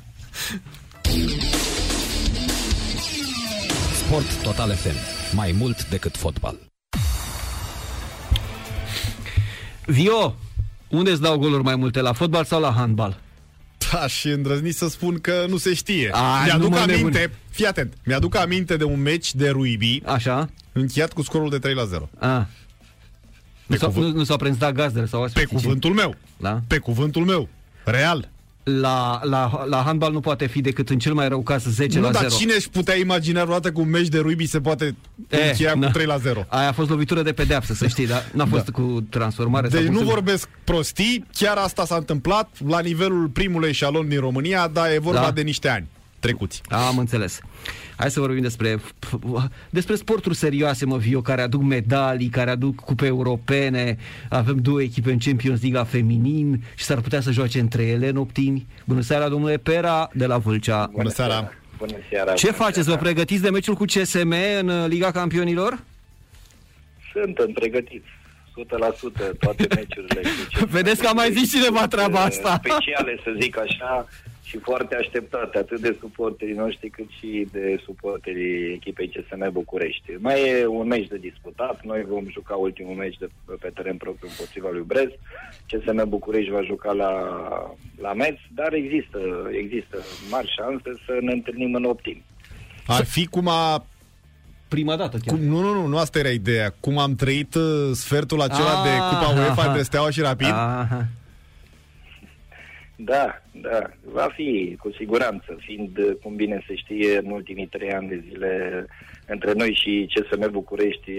Sport 4.06 4.42
Total 4.42 4.74
FM. 4.74 4.94
Mai 5.36 5.52
mult 5.58 5.88
decât 5.88 6.16
fotbal. 6.16 6.56
Vio, 9.86 10.34
unde 10.88 11.10
îți 11.10 11.20
dau 11.20 11.38
goluri 11.38 11.62
mai 11.62 11.76
multe, 11.76 12.00
la 12.00 12.12
fotbal 12.12 12.44
sau 12.44 12.60
la 12.60 12.72
handbal? 12.72 13.20
Da, 13.92 14.06
și 14.06 14.28
îndrăzni 14.28 14.70
să 14.70 14.88
spun 14.88 15.18
că 15.20 15.44
nu 15.48 15.56
se 15.56 15.74
știe. 15.74 16.10
A, 16.12 16.42
mi-aduc 16.44 16.62
nu 16.62 16.68
mă 16.68 16.76
aminte, 16.76 17.18
nebuni. 17.18 17.30
fii 17.50 17.66
atent, 17.66 17.92
mi-aduc 18.04 18.36
aminte 18.36 18.76
de 18.76 18.84
un 18.84 19.00
meci 19.02 19.34
de 19.34 19.48
rugby 19.48 20.02
Așa? 20.04 20.48
încheiat 20.72 21.12
cu 21.12 21.22
scorul 21.22 21.50
de 21.50 21.58
3 21.58 21.74
la 21.74 21.84
0. 21.84 22.08
A. 22.18 22.46
Nu, 23.66 23.76
s-au, 23.76 23.88
cuvânt. 23.90 24.12
nu, 24.12 24.18
nu 24.18 24.24
s-au 24.24 24.36
prins 24.36 24.56
da 24.56 24.72
gazdele 24.72 25.06
sau 25.06 25.18
Pe 25.18 25.24
oaspeții. 25.24 25.56
cuvântul 25.56 25.92
meu. 25.92 26.14
Da? 26.36 26.60
Pe 26.66 26.78
cuvântul 26.78 27.24
meu. 27.24 27.48
Real. 27.90 28.28
La, 28.80 29.20
la, 29.22 29.64
la 29.68 29.82
handbal 29.82 30.12
nu 30.12 30.20
poate 30.20 30.46
fi 30.46 30.60
decât 30.60 30.88
în 30.90 30.98
cel 30.98 31.12
mai 31.12 31.28
rău 31.28 31.42
caz 31.42 31.64
10 31.66 31.98
nu, 31.98 32.04
la 32.04 32.10
dar 32.10 32.22
0. 32.22 32.34
cine 32.34 32.52
își 32.56 32.68
putea 32.68 32.96
imagina 32.96 33.42
vreodată 33.42 33.70
că 33.72 33.80
un 33.80 33.90
meci 33.90 34.08
de 34.08 34.18
rugby 34.18 34.46
se 34.46 34.60
poate 34.60 34.96
Eh, 35.28 35.46
încheia 35.48 35.74
na. 35.74 35.86
cu 35.86 35.92
3 35.92 36.06
la 36.06 36.16
0? 36.16 36.44
Aia 36.48 36.68
a 36.68 36.72
fost 36.72 36.88
lovitură 36.90 37.22
de 37.22 37.32
pedeapsă, 37.32 37.74
să 37.74 37.86
știi, 37.86 38.06
da? 38.06 38.22
N-a 38.32 38.46
fost 38.46 38.68
cu 38.70 39.06
transformare. 39.10 39.68
Deci 39.68 39.82
sau 39.84 39.92
nu 39.92 39.98
cu- 39.98 40.04
vorbesc 40.04 40.48
prostii, 40.64 41.24
chiar 41.32 41.56
asta 41.56 41.84
s-a 41.84 41.96
întâmplat 41.96 42.50
la 42.66 42.80
nivelul 42.80 43.26
primului 43.28 43.68
eșalon 43.68 44.08
din 44.08 44.20
România, 44.20 44.68
dar 44.72 44.90
e 44.90 44.98
vorba 44.98 45.20
Da. 45.20 45.30
de 45.30 45.40
niște 45.42 45.68
ani 45.68 45.86
trecuți. 46.26 46.60
Am 46.68 46.98
înțeles. 46.98 47.40
Hai 47.96 48.10
să 48.10 48.20
vorbim 48.20 48.42
despre 48.42 48.78
despre 49.70 49.94
sporturi 49.94 50.34
serioase, 50.36 50.86
mă, 50.86 50.96
Vio, 50.96 51.20
care 51.20 51.42
aduc 51.42 51.62
medalii, 51.62 52.28
care 52.28 52.50
aduc 52.50 52.74
cupe 52.80 53.06
europene. 53.06 53.96
Avem 54.28 54.56
două 54.56 54.82
echipe 54.82 55.10
în 55.12 55.18
Champions 55.18 55.60
League 55.60 55.78
la 55.78 55.84
feminin 55.84 56.62
și 56.76 56.84
s-ar 56.84 57.00
putea 57.00 57.20
să 57.20 57.30
joace 57.30 57.60
între 57.60 57.82
ele 57.82 58.08
în 58.08 58.16
optimi. 58.16 58.66
Bună 58.84 59.00
seara, 59.00 59.28
domnule 59.28 59.56
Pera, 59.56 60.08
de 60.12 60.26
la 60.26 60.38
Vâlcea. 60.38 60.90
Bună 60.92 61.08
seara! 61.08 61.52
Bună 61.78 61.92
seara! 62.10 62.32
Ce 62.32 62.46
bună 62.46 62.56
faceți? 62.58 62.78
Vă 62.78 62.84
seara. 62.84 63.02
pregătiți 63.02 63.42
de 63.42 63.50
meciul 63.50 63.74
cu 63.74 63.84
CSM 63.84 64.34
în 64.60 64.68
uh, 64.68 64.84
Liga 64.88 65.10
Campionilor? 65.10 65.78
Suntem 67.12 67.50
pregătiți. 67.52 68.06
100% 69.32 69.36
toate 69.38 69.66
meciurile. 69.76 70.20
cu 70.20 70.58
ce- 70.58 70.64
Vedeți 70.70 71.00
că 71.02 71.08
a 71.08 71.12
mai 71.12 71.32
zis 71.32 71.50
cineva 71.52 71.86
treaba 71.88 72.20
asta. 72.20 72.60
Speciale, 72.64 73.18
să 73.24 73.30
zic 73.40 73.58
așa, 73.58 74.08
și 74.48 74.58
foarte 74.58 74.94
așteptate, 74.94 75.58
atât 75.58 75.80
de 75.80 75.96
suporterii 76.00 76.54
noștri, 76.54 76.88
cât 76.90 77.08
și 77.18 77.46
de 77.52 77.80
suporterii 77.84 78.72
echipei 78.72 79.08
CSM 79.08 79.52
București. 79.52 80.10
Mai 80.18 80.48
e 80.48 80.66
un 80.66 80.86
meci 80.86 81.08
de 81.08 81.16
disputat, 81.16 81.84
noi 81.84 82.04
vom 82.08 82.24
juca 82.30 82.54
ultimul 82.54 82.94
meci 82.94 83.16
de 83.18 83.28
pe 83.60 83.70
teren 83.74 83.96
propriu 83.96 84.28
împotriva 84.30 84.68
lui 84.70 84.84
Brez, 84.86 85.08
CSM 85.70 86.08
București 86.08 86.50
va 86.50 86.62
juca 86.62 86.92
la, 86.92 87.10
la 88.00 88.12
Metz, 88.12 88.38
dar 88.54 88.72
există, 88.72 89.18
există 89.62 89.96
mari 90.30 90.54
șanse 90.56 90.90
să 91.06 91.18
ne 91.20 91.32
întâlnim 91.32 91.74
în 91.74 91.84
optim. 91.84 92.22
Ar 92.86 93.04
fi 93.04 93.26
cum 93.26 93.48
a 93.48 93.84
Prima 94.68 94.96
dată 94.96 95.16
chiar. 95.16 95.34
Cum, 95.36 95.44
nu, 95.44 95.60
nu, 95.60 95.72
nu, 95.72 95.86
nu 95.86 95.98
asta 95.98 96.18
era 96.18 96.28
ideea. 96.28 96.74
Cum 96.80 96.98
am 96.98 97.14
trăit 97.14 97.54
uh, 97.54 97.62
sfertul 97.92 98.40
acela 98.40 98.80
Ah, 98.80 98.82
de 98.84 98.90
Cupa 98.90 99.32
UEFA 99.40 99.60
aha. 99.60 99.66
între 99.68 99.82
Steaua 99.82 100.10
și 100.10 100.20
Rapid. 100.20 100.46
Aha. 100.46 101.06
Da, 102.98 103.42
da, 103.52 103.90
va 104.02 104.28
fi 104.34 104.76
cu 104.78 104.90
siguranță, 104.90 105.56
fiind, 105.58 105.98
cum 106.22 106.34
bine 106.34 106.64
se 106.66 106.74
știe, 106.74 107.18
în 107.18 107.30
ultimii 107.30 107.66
trei 107.66 107.92
ani 107.92 108.08
de 108.08 108.24
zile 108.28 108.86
între 109.26 109.52
noi 109.52 109.74
și 109.74 110.10
CSM 110.14 110.50
București 110.50 111.10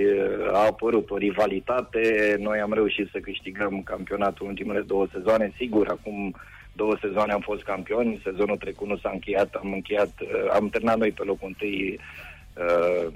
a 0.54 0.66
apărut 0.66 1.10
o 1.10 1.18
rivalitate. 1.18 2.36
Noi 2.40 2.60
am 2.60 2.74
reușit 2.74 3.10
să 3.12 3.20
câștigăm 3.20 3.82
campionatul 3.84 4.46
în 4.46 4.52
ultimele 4.52 4.82
două 4.82 5.08
sezoane. 5.12 5.54
Sigur, 5.58 5.88
acum 5.88 6.36
două 6.74 6.98
sezoane 7.02 7.32
am 7.32 7.42
fost 7.42 7.64
campioni, 7.64 8.22
sezonul 8.24 8.58
trecut 8.58 8.88
nu 8.88 8.98
s-a 8.98 9.10
încheiat, 9.14 9.54
am 9.54 9.74
încheiat, 9.74 10.12
am 10.54 10.70
terminat 10.70 10.98
noi 10.98 11.12
pe 11.12 11.24
locul 11.24 11.48
întâi 11.48 12.00
Uh, 12.00 12.37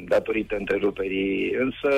datorită 0.07 0.55
întreruperii. 0.55 1.53
Însă, 1.53 1.89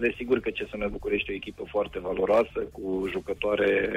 desigur 0.00 0.40
că 0.40 0.50
CSM 0.50 0.90
București 0.90 1.30
e 1.30 1.32
o 1.32 1.36
echipă 1.36 1.64
foarte 1.66 1.98
valoroasă, 1.98 2.58
cu 2.72 3.08
jucătoare 3.10 3.90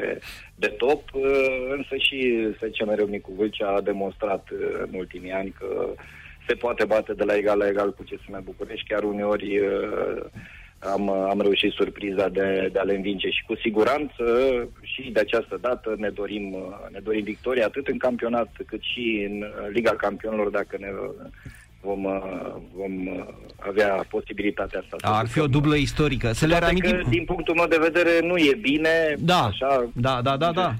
de 0.55 0.67
top, 0.67 1.03
uh, 1.13 1.67
însă 1.75 1.95
și 1.95 2.47
SCM 2.55 2.95
Râmnicu 2.95 3.31
Vâlcea 3.37 3.67
a 3.67 3.81
demonstrat 3.81 4.49
uh, 4.51 4.59
în 4.91 4.99
ultimii 4.99 5.31
ani 5.31 5.53
că 5.59 5.89
se 6.47 6.53
poate 6.53 6.85
bate 6.85 7.13
de 7.13 7.23
la 7.23 7.35
egal 7.35 7.57
la 7.57 7.67
egal 7.67 7.93
cu 7.93 8.03
CSM 8.03 8.43
București, 8.43 8.87
chiar 8.87 9.03
uneori 9.03 9.59
am, 10.79 11.09
am 11.09 11.41
reușit 11.41 11.71
surpriza 11.71 12.29
de, 12.29 12.69
de 12.71 12.79
a 12.79 12.83
le 12.83 12.95
învinge 12.95 13.29
și 13.29 13.43
cu 13.47 13.55
siguranță 13.55 14.23
și 14.81 15.11
de 15.11 15.19
această 15.19 15.57
dată 15.61 15.95
ne 15.97 16.09
dorim, 16.09 16.55
ne 16.91 16.99
dorim 16.99 17.23
victoria 17.23 17.65
atât 17.65 17.87
în 17.87 17.97
campionat 17.97 18.49
cât 18.65 18.81
și 18.81 19.27
în 19.29 19.45
Liga 19.71 19.95
Campionilor 19.95 20.49
dacă 20.49 20.77
ne 20.79 20.87
vom, 21.81 22.03
uh, 22.03 22.55
vom 22.75 23.07
uh, 23.07 23.27
avea 23.59 24.05
posibilitatea 24.09 24.79
asta. 24.79 25.07
Ar 25.07 25.27
fi 25.27 25.39
o 25.39 25.47
dublă 25.47 25.75
istorică. 25.75 26.31
Să 26.31 26.45
le 26.45 26.57
reamintim... 26.57 26.97
Că, 26.97 27.09
din 27.09 27.25
punctul 27.25 27.55
meu 27.55 27.67
de 27.67 27.77
vedere, 27.81 28.19
nu 28.21 28.37
e 28.37 28.57
bine. 28.61 29.15
Da, 29.17 29.43
așa, 29.43 29.89
da, 29.93 30.21
da, 30.21 30.37
da, 30.37 30.51
da. 30.51 30.73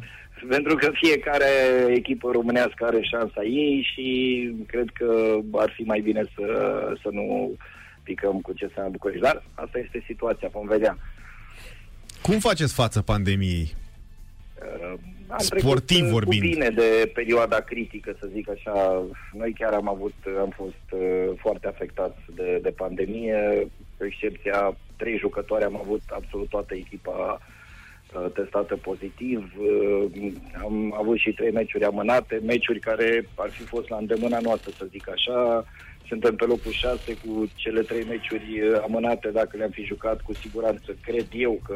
Pentru 0.49 0.75
că 0.75 0.91
fiecare 0.93 1.45
echipă 1.87 2.29
românească 2.31 2.85
are 2.85 3.01
șansa 3.01 3.43
ei 3.43 3.87
și 3.93 4.07
cred 4.67 4.89
că 4.93 5.37
ar 5.51 5.73
fi 5.75 5.81
mai 5.81 5.99
bine 5.99 6.23
să, 6.35 6.45
să 7.01 7.09
nu 7.11 7.51
picăm 8.03 8.39
cu 8.39 8.53
ce 8.53 8.69
s-a 8.75 8.87
București. 8.91 9.23
Dar 9.23 9.43
asta 9.53 9.79
este 9.79 10.03
situația, 10.07 10.49
vom 10.51 10.67
vedea. 10.67 10.97
Cum 12.21 12.39
faceți 12.39 12.73
față 12.73 13.01
pandemiei? 13.01 13.73
Uh, 14.61 14.99
am 15.31 15.39
sportiv 15.39 16.05
vorbind. 16.05 16.41
Cu 16.41 16.47
bine 16.49 16.69
de 16.69 17.11
perioada 17.13 17.59
critică, 17.59 18.15
să 18.19 18.27
zic 18.33 18.49
așa. 18.49 19.03
Noi 19.33 19.53
chiar 19.57 19.73
am 19.73 19.89
avut, 19.89 20.13
am 20.39 20.53
fost 20.55 20.85
uh, 20.91 21.37
foarte 21.37 21.67
afectați 21.67 22.19
de, 22.35 22.59
de 22.61 22.69
pandemie. 22.69 23.67
Cu 23.97 24.05
excepția 24.05 24.77
trei 24.97 25.17
jucători, 25.17 25.63
am 25.63 25.77
avut 25.83 26.01
absolut 26.09 26.49
toată 26.49 26.75
echipa 26.75 27.41
uh, 28.13 28.31
testată 28.33 28.75
pozitiv. 28.75 29.53
Uh, 29.57 30.31
am 30.63 30.95
avut 30.97 31.17
și 31.17 31.31
trei 31.31 31.51
meciuri 31.51 31.83
amânate, 31.85 32.41
meciuri 32.45 32.79
care 32.79 33.27
ar 33.35 33.49
fi 33.49 33.63
fost 33.63 33.89
la 33.89 33.97
îndemâna 33.97 34.39
noastră, 34.39 34.71
să 34.77 34.85
zic 34.89 35.09
așa. 35.09 35.65
Suntem 36.07 36.35
pe 36.35 36.45
locul 36.45 36.71
6 36.71 37.17
cu 37.25 37.49
cele 37.55 37.81
trei 37.81 38.03
meciuri 38.03 38.61
uh, 38.61 38.81
amânate, 38.83 39.29
dacă 39.29 39.57
le-am 39.57 39.69
fi 39.69 39.83
jucat, 39.83 40.21
cu 40.21 40.33
siguranță 40.33 40.95
cred 41.01 41.27
eu 41.33 41.59
că 41.67 41.75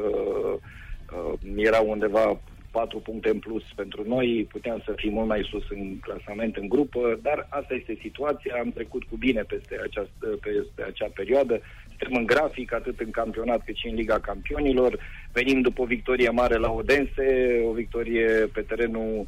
uh, 1.18 1.40
era 1.56 1.80
undeva 1.80 2.40
patru 2.80 3.00
puncte 3.00 3.30
în 3.30 3.40
plus 3.40 3.64
pentru 3.76 4.02
noi, 4.14 4.48
puteam 4.52 4.80
să 4.86 4.92
fim 4.96 5.14
mult 5.14 5.28
mai 5.28 5.48
sus 5.52 5.66
în 5.70 6.00
clasament, 6.00 6.56
în 6.56 6.68
grupă, 6.68 7.20
dar 7.22 7.48
asta 7.50 7.74
este 7.74 7.98
situația, 8.02 8.54
am 8.60 8.72
trecut 8.72 9.04
cu 9.04 9.16
bine 9.26 9.42
peste, 9.42 9.76
această, 9.88 10.26
peste 10.46 10.82
acea 10.92 11.10
perioadă, 11.20 11.56
suntem 11.88 12.18
în 12.18 12.26
grafic, 12.26 12.74
atât 12.74 13.00
în 13.00 13.12
campionat 13.12 13.62
cât 13.66 13.76
și 13.76 13.88
în 13.88 13.96
Liga 13.96 14.20
Campionilor, 14.20 15.00
venim 15.32 15.62
după 15.62 15.82
o 15.82 15.92
victorie 15.96 16.30
mare 16.30 16.58
la 16.58 16.72
Odense, 16.72 17.28
o 17.70 17.72
victorie 17.72 18.30
pe 18.54 18.62
terenul 18.62 19.26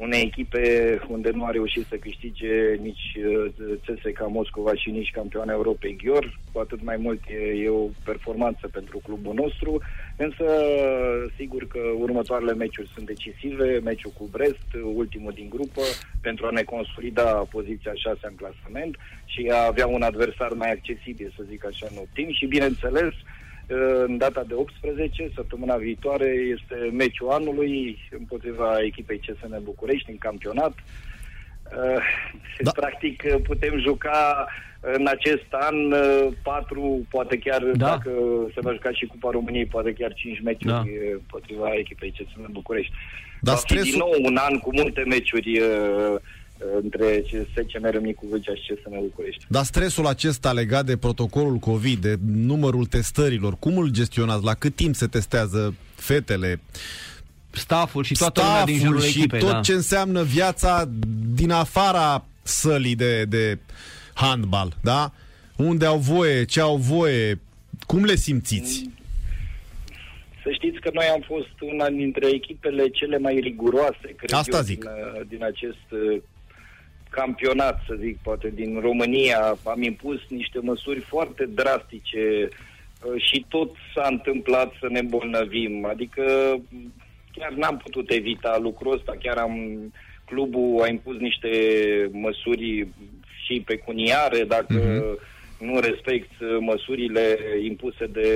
unei 0.00 0.22
echipe 0.22 0.62
unde 1.08 1.30
nu 1.30 1.44
a 1.44 1.50
reușit 1.50 1.86
să 1.88 1.96
câștige 1.96 2.74
nici 2.82 3.16
uh, 3.16 3.76
CSKA 3.84 4.26
Moscova 4.26 4.74
și 4.74 4.90
nici 4.90 5.10
campioana 5.10 5.52
Europei 5.52 5.96
Ghior, 5.96 6.38
cu 6.52 6.58
atât 6.58 6.82
mai 6.82 6.96
mult 6.96 7.20
e, 7.28 7.62
e 7.64 7.68
o 7.68 7.88
performanță 8.04 8.68
pentru 8.72 9.00
clubul 9.04 9.34
nostru, 9.34 9.82
însă 10.16 10.44
sigur 11.36 11.66
că 11.66 11.80
următoarele 11.98 12.54
meciuri 12.54 12.90
sunt 12.94 13.06
decisive, 13.06 13.80
meciul 13.84 14.12
cu 14.18 14.28
Brest, 14.30 14.66
ultimul 14.94 15.32
din 15.32 15.48
grupă, 15.48 15.82
pentru 16.20 16.46
a 16.46 16.50
ne 16.50 16.62
consolida 16.62 17.24
poziția 17.50 17.92
6 17.94 18.18
în 18.22 18.34
clasament 18.34 18.96
și 19.24 19.50
a 19.52 19.66
avea 19.66 19.86
un 19.86 20.02
adversar 20.02 20.52
mai 20.52 20.70
accesibil, 20.72 21.32
să 21.36 21.42
zic 21.48 21.66
așa, 21.66 21.86
în 21.90 21.96
optim. 21.96 22.32
Și 22.32 22.46
bineînțeles 22.46 23.14
în 24.06 24.18
data 24.18 24.42
de 24.48 24.54
18, 24.54 25.30
săptămâna 25.34 25.76
viitoare, 25.76 26.26
este 26.26 26.90
meciul 26.92 27.30
anului 27.30 27.98
împotriva 28.18 28.78
echipei 28.84 29.18
CSM 29.18 29.62
București 29.62 30.10
în 30.10 30.18
campionat. 30.18 30.74
Uh, 30.74 32.02
da. 32.60 32.70
Practic 32.70 33.22
putem 33.42 33.78
juca 33.78 34.46
în 34.80 35.06
acest 35.06 35.46
an 35.50 35.92
uh, 35.92 36.26
patru, 36.42 37.06
poate 37.10 37.38
chiar 37.38 37.62
da. 37.62 37.86
dacă 37.86 38.10
se 38.54 38.60
va 38.60 38.72
juca 38.72 38.92
și 38.92 39.06
Cupa 39.06 39.30
României, 39.30 39.66
poate 39.66 39.92
chiar 39.92 40.12
cinci 40.12 40.40
meciuri 40.42 40.72
da. 40.72 40.82
împotriva 41.12 41.68
echipei 41.74 42.10
CSM 42.10 42.52
București. 42.52 42.92
Dar 43.40 43.54
va 43.54 43.60
stresul... 43.60 43.84
fi 43.84 43.90
din 43.90 43.98
nou 43.98 44.12
un 44.22 44.36
an 44.36 44.58
cu 44.58 44.70
multe 44.74 45.02
meciuri 45.06 45.60
uh, 45.60 46.16
între 46.82 47.24
SCM 47.54 47.90
Râmnicu 47.90 48.26
Vâlcea 48.30 48.54
și 48.54 48.72
CSM 48.72 49.00
București. 49.00 49.44
Dar 49.48 49.64
stresul 49.64 50.06
acesta 50.06 50.52
legat 50.52 50.84
de 50.84 50.96
protocolul 50.96 51.56
COVID, 51.56 52.00
de 52.00 52.18
numărul 52.32 52.86
testărilor, 52.86 53.56
cum 53.58 53.78
îl 53.78 53.88
gestionați? 53.88 54.44
La 54.44 54.54
cât 54.54 54.74
timp 54.74 54.94
se 54.94 55.06
testează 55.06 55.74
fetele? 55.94 56.60
Staful 57.50 58.04
și 58.04 58.14
toată 58.14 58.40
lumea 58.42 58.64
din 58.64 58.78
jurul 58.78 59.00
și 59.00 59.18
echipei, 59.18 59.40
tot 59.40 59.50
da. 59.50 59.60
ce 59.60 59.72
înseamnă 59.72 60.22
viața 60.22 60.88
din 61.34 61.50
afara 61.50 62.24
sălii 62.42 62.94
de, 62.94 63.24
de 63.24 63.58
handbal, 64.14 64.76
da? 64.82 65.12
Unde 65.56 65.86
au 65.86 65.98
voie, 65.98 66.44
ce 66.44 66.60
au 66.60 66.76
voie, 66.76 67.40
cum 67.86 68.04
le 68.04 68.14
simțiți? 68.14 68.88
Să 70.42 70.50
știți 70.52 70.80
că 70.80 70.90
noi 70.92 71.06
am 71.06 71.20
fost 71.26 71.60
una 71.60 71.88
dintre 71.88 72.26
echipele 72.34 72.88
cele 72.88 73.18
mai 73.18 73.38
riguroase, 73.40 74.14
cred 74.16 74.32
Asta 74.32 74.56
eu, 74.56 74.62
zic. 74.62 74.80
Din, 74.80 75.26
din 75.28 75.44
acest 75.44 75.86
uh, 75.90 76.22
campionat, 77.10 77.82
să 77.86 77.94
zic, 77.98 78.18
poate 78.22 78.52
din 78.54 78.80
România. 78.80 79.58
Am 79.64 79.82
impus 79.82 80.20
niște 80.28 80.58
măsuri 80.62 81.00
foarte 81.00 81.46
drastice 81.46 82.48
uh, 82.48 83.22
și 83.22 83.44
tot 83.48 83.70
s-a 83.94 84.06
întâmplat 84.10 84.72
să 84.80 84.86
ne 84.90 84.98
îmbolnăvim. 84.98 85.84
Adică 85.84 86.56
chiar 87.32 87.52
n-am 87.52 87.76
putut 87.76 88.10
evita 88.10 88.58
lucrul 88.62 88.92
ăsta, 88.92 89.16
chiar 89.22 89.36
am 89.36 89.54
clubul 90.24 90.82
a 90.82 90.88
impus 90.88 91.16
niște 91.18 91.50
măsuri 92.12 92.88
și 93.44 93.62
pecuniare, 93.66 94.44
dacă 94.44 94.80
uh-huh 94.80 95.38
nu 95.60 95.80
respect 95.80 96.30
uh, 96.40 96.56
măsurile 96.60 97.38
impuse 97.64 98.06
de, 98.06 98.28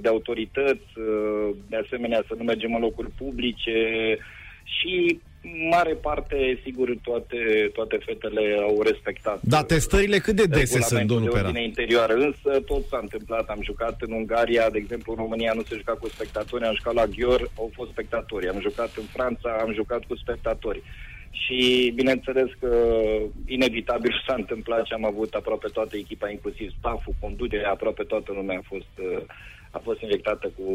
de 0.00 0.08
autorități, 0.08 0.86
uh, 0.96 1.54
de 1.68 1.76
asemenea 1.84 2.24
să 2.28 2.34
nu 2.38 2.44
mergem 2.44 2.74
în 2.74 2.80
locuri 2.80 3.10
publice 3.16 4.16
și 4.64 5.20
mare 5.70 5.94
parte, 5.94 6.60
sigur, 6.64 6.96
toate, 7.02 7.70
toate 7.72 7.98
fetele 8.04 8.58
au 8.62 8.82
respectat. 8.82 9.38
Da, 9.42 9.62
testările 9.62 10.18
cât 10.18 10.36
de 10.36 10.44
dese 10.44 10.80
sunt, 10.80 11.06
domnul 11.06 11.30
Pera? 11.30 11.50
De 11.50 11.62
interioară, 11.62 12.14
însă 12.14 12.60
tot 12.60 12.86
s-a 12.86 12.98
întâmplat. 13.02 13.48
Am 13.48 13.60
jucat 13.62 14.00
în 14.00 14.12
Ungaria, 14.12 14.70
de 14.70 14.78
exemplu, 14.78 15.12
în 15.12 15.18
România 15.18 15.52
nu 15.52 15.62
se 15.62 15.76
juca 15.76 15.92
cu 15.92 16.08
spectatori, 16.08 16.64
am 16.64 16.74
jucat 16.74 16.94
la 16.94 17.06
Ghior, 17.06 17.50
au 17.58 17.70
fost 17.74 17.90
spectatori. 17.90 18.48
Am 18.48 18.60
jucat 18.60 18.90
în 18.96 19.04
Franța, 19.12 19.58
am 19.60 19.72
jucat 19.72 20.04
cu 20.04 20.16
spectatori. 20.16 20.82
Și 21.30 21.92
bineînțeles 21.94 22.48
că 22.60 22.76
inevitabil 23.46 24.14
s-a 24.26 24.34
întâmplat 24.34 24.86
și 24.86 24.92
am 24.92 25.04
avut 25.04 25.34
aproape 25.34 25.68
toată 25.68 25.96
echipa, 25.96 26.30
inclusiv 26.30 26.72
stafful, 26.78 27.14
conducerea, 27.20 27.70
aproape 27.70 28.02
toată 28.02 28.32
lumea 28.32 28.58
a 28.58 28.68
fost 28.68 28.92
a 29.74 29.80
fost 29.82 30.00
injectată 30.00 30.52
cu 30.56 30.66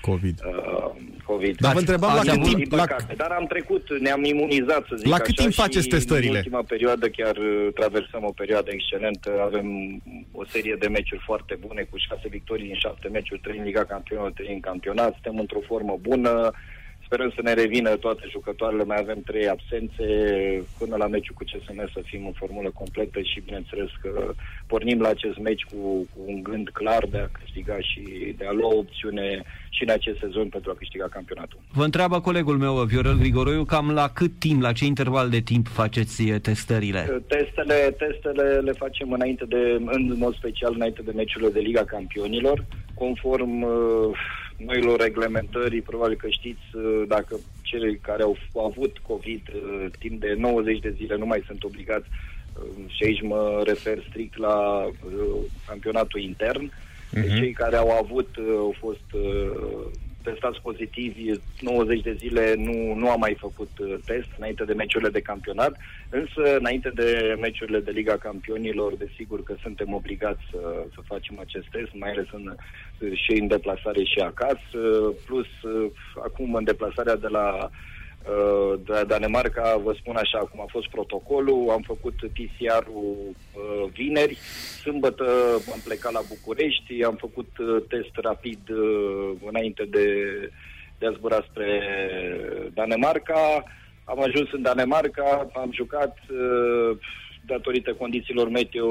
COVID. 0.00 0.38
Uh, 0.46 0.90
COVID. 1.24 1.56
Dar 1.56 1.72
vă 1.72 1.78
întrebam 1.78 2.14
la 2.14 2.32
cât 2.32 2.42
timp... 2.42 2.72
La... 2.72 2.86
Dar 3.16 3.30
am 3.30 3.46
trecut, 3.46 4.00
ne-am 4.00 4.24
imunizat, 4.24 4.84
să 4.88 4.94
zic 4.96 5.08
La 5.08 5.18
cât 5.18 5.38
așa, 5.38 5.42
timp 5.42 5.54
faceți 5.54 5.88
testările? 5.88 6.28
în 6.30 6.36
ultima 6.36 6.62
perioadă 6.62 7.08
chiar 7.08 7.36
uh, 7.36 7.68
traversăm 7.74 8.24
o 8.24 8.32
perioadă 8.32 8.70
excelentă. 8.72 9.30
Avem 9.44 9.66
o 10.32 10.44
serie 10.44 10.76
de 10.78 10.88
meciuri 10.88 11.22
foarte 11.24 11.58
bune, 11.66 11.86
cu 11.90 11.96
șase 11.96 12.28
victorii 12.28 12.68
în 12.68 12.76
șapte 12.76 13.08
meciuri, 13.08 13.40
trei 13.40 13.58
în 13.58 13.64
Liga 13.64 13.84
Campionilor, 13.84 14.32
trei 14.32 14.54
în 14.54 14.60
campionat. 14.60 15.12
Suntem 15.12 15.38
într-o 15.38 15.60
formă 15.66 15.98
bună. 16.00 16.50
Sperăm 17.12 17.32
să 17.34 17.42
ne 17.42 17.52
revină 17.52 17.90
toate 17.96 18.24
jucătoarele, 18.30 18.84
mai 18.84 18.96
avem 19.00 19.20
trei 19.26 19.48
absențe 19.48 20.04
până 20.78 20.96
la 20.96 21.06
meciul 21.06 21.34
cu 21.34 21.44
CSM 21.44 21.90
să 21.92 22.00
fim 22.04 22.26
în 22.26 22.32
formulă 22.32 22.70
completă 22.74 23.20
și 23.20 23.40
bineînțeles 23.40 23.88
că 24.02 24.34
pornim 24.66 25.00
la 25.00 25.08
acest 25.08 25.38
meci 25.38 25.64
cu, 25.70 26.08
cu 26.12 26.20
un 26.26 26.42
gând 26.42 26.68
clar 26.68 27.04
de 27.10 27.18
a 27.18 27.38
câștiga 27.38 27.76
și 27.80 28.02
de 28.38 28.44
a 28.46 28.52
lua 28.52 28.74
opțiune 28.74 29.42
și 29.70 29.82
în 29.82 29.88
acest 29.88 30.18
sezon 30.18 30.48
pentru 30.48 30.70
a 30.70 30.74
câștiga 30.74 31.06
campionatul. 31.10 31.58
Vă 31.72 31.84
întreabă 31.84 32.20
colegul 32.20 32.58
meu, 32.58 32.74
Viorel 32.74 33.18
Grigoroiu, 33.18 33.64
cam 33.64 33.90
la 33.90 34.08
cât 34.08 34.32
timp, 34.38 34.62
la 34.62 34.72
ce 34.72 34.84
interval 34.84 35.28
de 35.28 35.40
timp 35.40 35.66
faceți 35.68 36.22
testările? 36.24 37.22
Testele, 37.26 37.94
testele 37.98 38.44
le 38.58 38.72
facem 38.72 39.12
înainte 39.12 39.44
de, 39.44 39.80
în 39.84 40.14
mod 40.18 40.34
special 40.34 40.72
înainte 40.74 41.02
de 41.02 41.12
meciurile 41.14 41.50
de 41.50 41.60
Liga 41.60 41.84
Campionilor, 41.84 42.64
conform 42.94 43.62
uh, 43.62 43.70
noilor 44.64 45.00
reglementări, 45.00 45.80
probabil 45.80 46.16
că 46.16 46.28
știți, 46.28 46.62
uh, 46.72 47.02
dacă 47.08 47.36
cei 47.62 47.96
care 47.96 48.22
au 48.22 48.36
avut 48.66 48.98
COVID 48.98 49.42
uh, 49.54 49.86
timp 49.98 50.20
de 50.20 50.34
90 50.38 50.78
de 50.78 50.94
zile 50.96 51.16
nu 51.16 51.26
mai 51.26 51.42
sunt 51.46 51.64
obligați, 51.64 52.08
uh, 52.08 52.92
și 52.94 53.04
aici 53.04 53.22
mă 53.22 53.62
refer 53.66 54.04
strict 54.08 54.36
la 54.38 54.88
campionatul 55.66 56.20
intern, 56.20 56.72
uh-huh. 56.72 57.38
cei 57.38 57.52
care 57.52 57.76
au 57.76 57.90
avut, 57.90 58.28
au 58.56 58.74
fost 58.78 59.06
testați 60.22 60.60
pozitivi 60.60 61.30
90 61.60 62.00
de 62.00 62.16
zile, 62.18 62.54
nu, 62.56 62.94
nu 62.94 63.10
am 63.10 63.18
mai 63.18 63.36
făcut 63.38 63.70
test 64.04 64.28
înainte 64.36 64.64
de 64.64 64.72
meciurile 64.72 65.10
de 65.10 65.20
campionat, 65.20 65.76
însă 66.08 66.56
înainte 66.56 66.90
de 66.94 67.36
meciurile 67.40 67.80
de 67.80 67.90
Liga 67.90 68.16
Campionilor, 68.16 68.94
desigur 68.94 69.42
că 69.42 69.54
suntem 69.62 69.94
obligați 69.94 70.42
să, 70.50 70.86
să 70.94 71.00
facem 71.04 71.38
acest 71.38 71.66
test, 71.70 71.90
mai 71.92 72.10
ales 72.10 72.26
în, 72.32 72.54
și 73.14 73.32
în 73.40 73.46
deplasare 73.46 74.02
și 74.04 74.18
acasă, 74.18 74.80
plus 75.26 75.48
acum 76.24 76.54
în 76.54 76.64
deplasarea 76.64 77.16
de 77.16 77.28
la 77.28 77.70
Uh, 77.70 78.01
de 78.84 79.04
Danemarca, 79.06 79.80
vă 79.84 79.94
spun 79.98 80.16
așa 80.16 80.38
cum 80.38 80.60
a 80.60 80.66
fost 80.68 80.88
protocolul, 80.88 81.70
am 81.70 81.82
făcut 81.86 82.14
PCR-ul 82.14 83.16
uh, 83.30 83.90
vineri, 83.92 84.34
sâmbătă 84.82 85.24
am 85.72 85.80
plecat 85.84 86.12
la 86.12 86.20
București, 86.28 87.04
am 87.04 87.16
făcut 87.20 87.50
uh, 87.58 87.82
test 87.88 88.14
rapid 88.14 88.58
înainte 89.46 89.84
de, 89.90 90.06
de 90.98 91.06
a 91.06 91.10
zbura 91.10 91.46
spre 91.50 91.80
Danemarca, 92.74 93.64
am 94.04 94.22
ajuns 94.22 94.52
în 94.52 94.62
Danemarca, 94.62 95.48
am 95.54 95.70
jucat, 95.72 96.18
datorită 97.46 97.94
condițiilor 97.94 98.48
meteo 98.48 98.88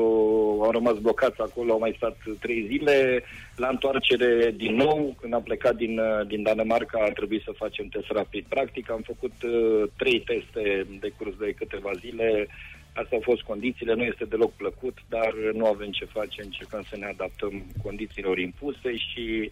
au 0.64 0.72
rămas 0.72 0.98
blocați 0.98 1.42
acolo, 1.42 1.72
au 1.72 1.80
mai 1.80 1.94
stat 1.98 2.18
trei 2.40 2.66
zile. 2.68 3.24
La 3.56 3.68
întoarcere 3.68 4.54
din 4.56 4.76
nou, 4.76 5.16
când 5.22 5.34
am 5.34 5.44
plecat 5.44 5.76
din, 5.76 6.02
din 6.28 6.44
Danemarca, 6.44 7.04
a 7.04 7.12
trebuit 7.12 7.42
să 7.42 7.52
facem 7.56 7.88
test 7.88 8.10
rapid. 8.10 8.46
Practic 8.48 8.92
am 8.92 9.02
făcut 9.06 9.34
uh, 9.44 9.84
trei 9.98 10.20
teste 10.20 10.88
de 11.00 11.14
curs 11.18 11.36
de 11.38 11.52
câteva 11.52 11.92
zile. 12.00 12.48
Astea 12.94 13.18
au 13.18 13.24
fost 13.24 13.42
condițiile, 13.42 13.94
nu 13.94 14.04
este 14.04 14.26
deloc 14.26 14.52
plăcut, 14.52 14.98
dar 15.10 15.34
nu 15.54 15.66
avem 15.66 15.92
ce 15.92 16.06
face, 16.06 16.42
încercăm 16.44 16.84
să 16.90 16.96
ne 16.98 17.06
adaptăm 17.06 17.64
condițiilor 17.84 18.38
impuse 18.40 18.96
și 18.96 19.50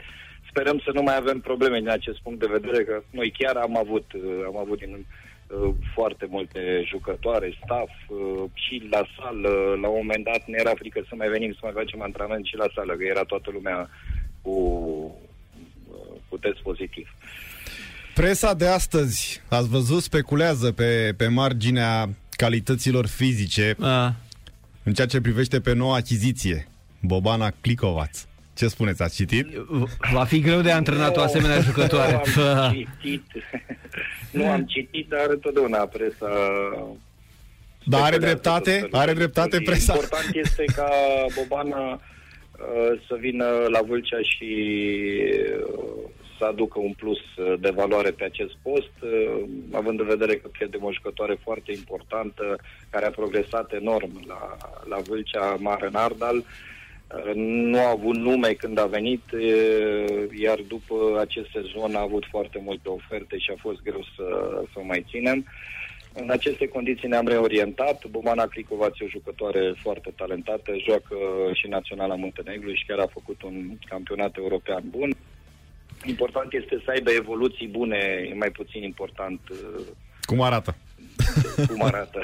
sperăm 0.49 0.81
să 0.83 0.91
nu 0.93 1.01
mai 1.01 1.15
avem 1.15 1.39
probleme 1.39 1.79
din 1.79 1.89
acest 1.89 2.19
punct 2.19 2.39
de 2.39 2.57
vedere, 2.59 2.83
că 2.83 3.01
noi 3.09 3.33
chiar 3.37 3.55
am 3.55 3.77
avut, 3.77 4.13
uh, 4.13 4.43
am 4.45 4.57
avut 4.57 4.77
din 4.79 4.91
Uh, 4.91 5.28
foarte 5.93 6.25
multe 6.29 6.83
jucătoare, 6.85 7.57
staff 7.63 7.91
uh, 8.07 8.43
și 8.53 8.87
la 8.89 9.01
sală. 9.17 9.49
La 9.81 9.87
un 9.87 9.99
moment 10.01 10.23
dat 10.23 10.45
ne 10.45 10.57
era 10.59 10.73
frică 10.75 11.05
să 11.09 11.15
mai 11.15 11.29
venim 11.29 11.51
să 11.51 11.59
mai 11.61 11.71
facem 11.75 12.01
antrenament 12.01 12.45
și 12.45 12.55
la 12.55 12.65
sală, 12.75 12.93
că 12.95 13.03
era 13.03 13.23
toată 13.23 13.49
lumea 13.53 13.89
cu, 14.41 14.55
uh, 15.89 16.17
cu 16.29 16.37
test 16.37 16.59
pozitiv. 16.61 17.09
Presa 18.15 18.53
de 18.53 18.67
astăzi, 18.67 19.41
ați 19.49 19.69
văzut, 19.69 20.01
speculează 20.01 20.71
pe, 20.71 21.13
pe 21.17 21.27
marginea 21.27 22.09
calităților 22.29 23.07
fizice 23.07 23.75
A. 23.79 24.15
în 24.83 24.93
ceea 24.93 25.07
ce 25.07 25.21
privește 25.21 25.59
pe 25.59 25.73
noua 25.73 25.95
achiziție, 25.95 26.67
Bobana 27.01 27.51
Clicovaț. 27.61 28.28
Ce 28.59 28.67
spuneți, 28.67 29.01
ați 29.01 29.15
citit? 29.15 29.47
Va 30.11 30.23
fi 30.23 30.39
greu 30.39 30.61
de 30.61 30.71
antrenat 30.71 31.17
o 31.17 31.21
asemenea 31.21 31.59
jucătoare. 31.59 32.21
Nu 32.35 32.43
am 32.43 32.71
citit, 32.73 33.23
nu 34.37 34.49
am 34.49 34.65
citit 34.65 35.09
dar 35.09 35.25
întotdeauna 35.29 35.77
presa... 35.77 36.29
Dar 37.85 38.01
are 38.01 38.17
dreptate? 38.17 38.87
Are 38.91 39.13
dreptate 39.13 39.61
presa? 39.61 39.93
Important 39.93 40.35
este 40.35 40.63
ca 40.75 40.89
Bobana 41.35 41.91
uh, 41.91 41.99
să 43.07 43.17
vină 43.19 43.45
la 43.45 43.79
Vâlcea 43.87 44.21
și 44.21 44.53
uh, 45.67 46.09
să 46.37 46.45
aducă 46.45 46.79
un 46.79 46.91
plus 46.91 47.19
de 47.59 47.69
valoare 47.69 48.09
pe 48.11 48.23
acest 48.23 48.53
post, 48.61 48.93
uh, 49.01 49.43
având 49.71 49.99
în 49.99 50.05
vedere 50.05 50.35
că 50.35 50.47
pierdem 50.47 50.83
o 50.83 50.93
jucătoare 50.93 51.37
foarte 51.43 51.71
importantă, 51.71 52.59
care 52.89 53.05
a 53.05 53.09
progresat 53.11 53.73
enorm 53.73 54.23
la, 54.27 54.57
la 54.89 54.97
Vâlcea, 55.07 55.55
Mare 55.59 55.89
Nardal, 55.91 56.43
nu 57.33 57.77
a 57.77 57.89
avut 57.89 58.15
nume 58.15 58.53
când 58.53 58.79
a 58.79 58.85
venit, 58.85 59.21
iar 60.41 60.59
după 60.67 61.19
acest 61.19 61.49
sezon 61.51 61.95
a 61.95 62.01
avut 62.01 62.25
foarte 62.29 62.61
multe 62.63 62.89
oferte 62.89 63.37
și 63.37 63.51
a 63.51 63.59
fost 63.59 63.81
greu 63.81 64.03
să, 64.15 64.59
să 64.73 64.79
mai 64.83 65.05
ținem. 65.09 65.45
În 66.13 66.29
aceste 66.29 66.67
condiții 66.67 67.07
ne-am 67.07 67.27
reorientat. 67.27 68.05
Bumana 68.05 68.45
Clicova 68.47 68.85
o 68.85 69.07
jucătoare 69.09 69.73
foarte 69.81 70.13
talentată, 70.15 70.71
joacă 70.85 71.15
și 71.53 71.67
Naționala 71.67 72.15
Muntenegru 72.15 72.73
și 72.73 72.85
chiar 72.85 72.99
a 72.99 73.07
făcut 73.13 73.41
un 73.41 73.77
campionat 73.85 74.37
european 74.37 74.83
bun. 74.85 75.15
Important 76.05 76.53
este 76.53 76.81
să 76.85 76.91
aibă 76.91 77.11
evoluții 77.11 77.67
bune, 77.67 78.27
e 78.29 78.33
mai 78.33 78.51
puțin 78.51 78.83
important. 78.83 79.39
Cum 80.21 80.41
arată? 80.41 80.75
cum 81.69 81.83
arată. 81.83 82.19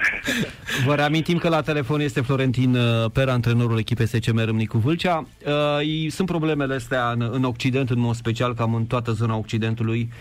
Vă 0.86 0.96
reamintim 0.96 1.38
că 1.38 1.50
la 1.50 1.62
telefon 1.62 2.00
este 2.00 2.22
Florentin 2.22 2.76
uh, 2.76 3.12
Per, 3.14 3.30
antrenorul 3.30 3.78
echipei 3.78 4.08
SCM 4.08 4.46
Râmnicu 4.46 4.78
Vâlcea. 4.78 5.28
Uh, 5.46 6.10
sunt 6.10 6.28
problemele 6.28 6.76
astea 6.76 7.12
în, 7.12 7.30
în 7.32 7.44
Occident, 7.44 7.90
în 7.90 8.00
mod 8.00 8.16
special, 8.16 8.54
cam 8.54 8.74
în 8.74 8.86
toată 8.86 9.12
zona 9.12 9.36
Occidentului. 9.38 10.12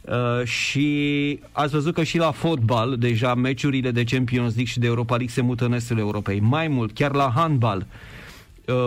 Uh, 0.00 0.44
și 0.44 1.40
ați 1.52 1.72
văzut 1.72 1.94
că 1.94 2.02
și 2.02 2.18
la 2.18 2.30
fotbal, 2.30 2.96
deja 2.98 3.34
meciurile 3.34 3.90
de 3.90 4.04
Champions 4.04 4.54
League 4.54 4.72
și 4.72 4.78
de 4.78 4.86
Europa 4.86 5.16
League 5.16 5.34
se 5.34 5.40
mută 5.40 5.64
în 5.64 5.72
estul 5.72 5.98
Europei. 5.98 6.40
Mai 6.40 6.68
mult, 6.68 6.94
chiar 6.94 7.14
la 7.14 7.32
handbal. 7.34 7.78
Uh, 7.78 7.84
Uh, 7.86 8.15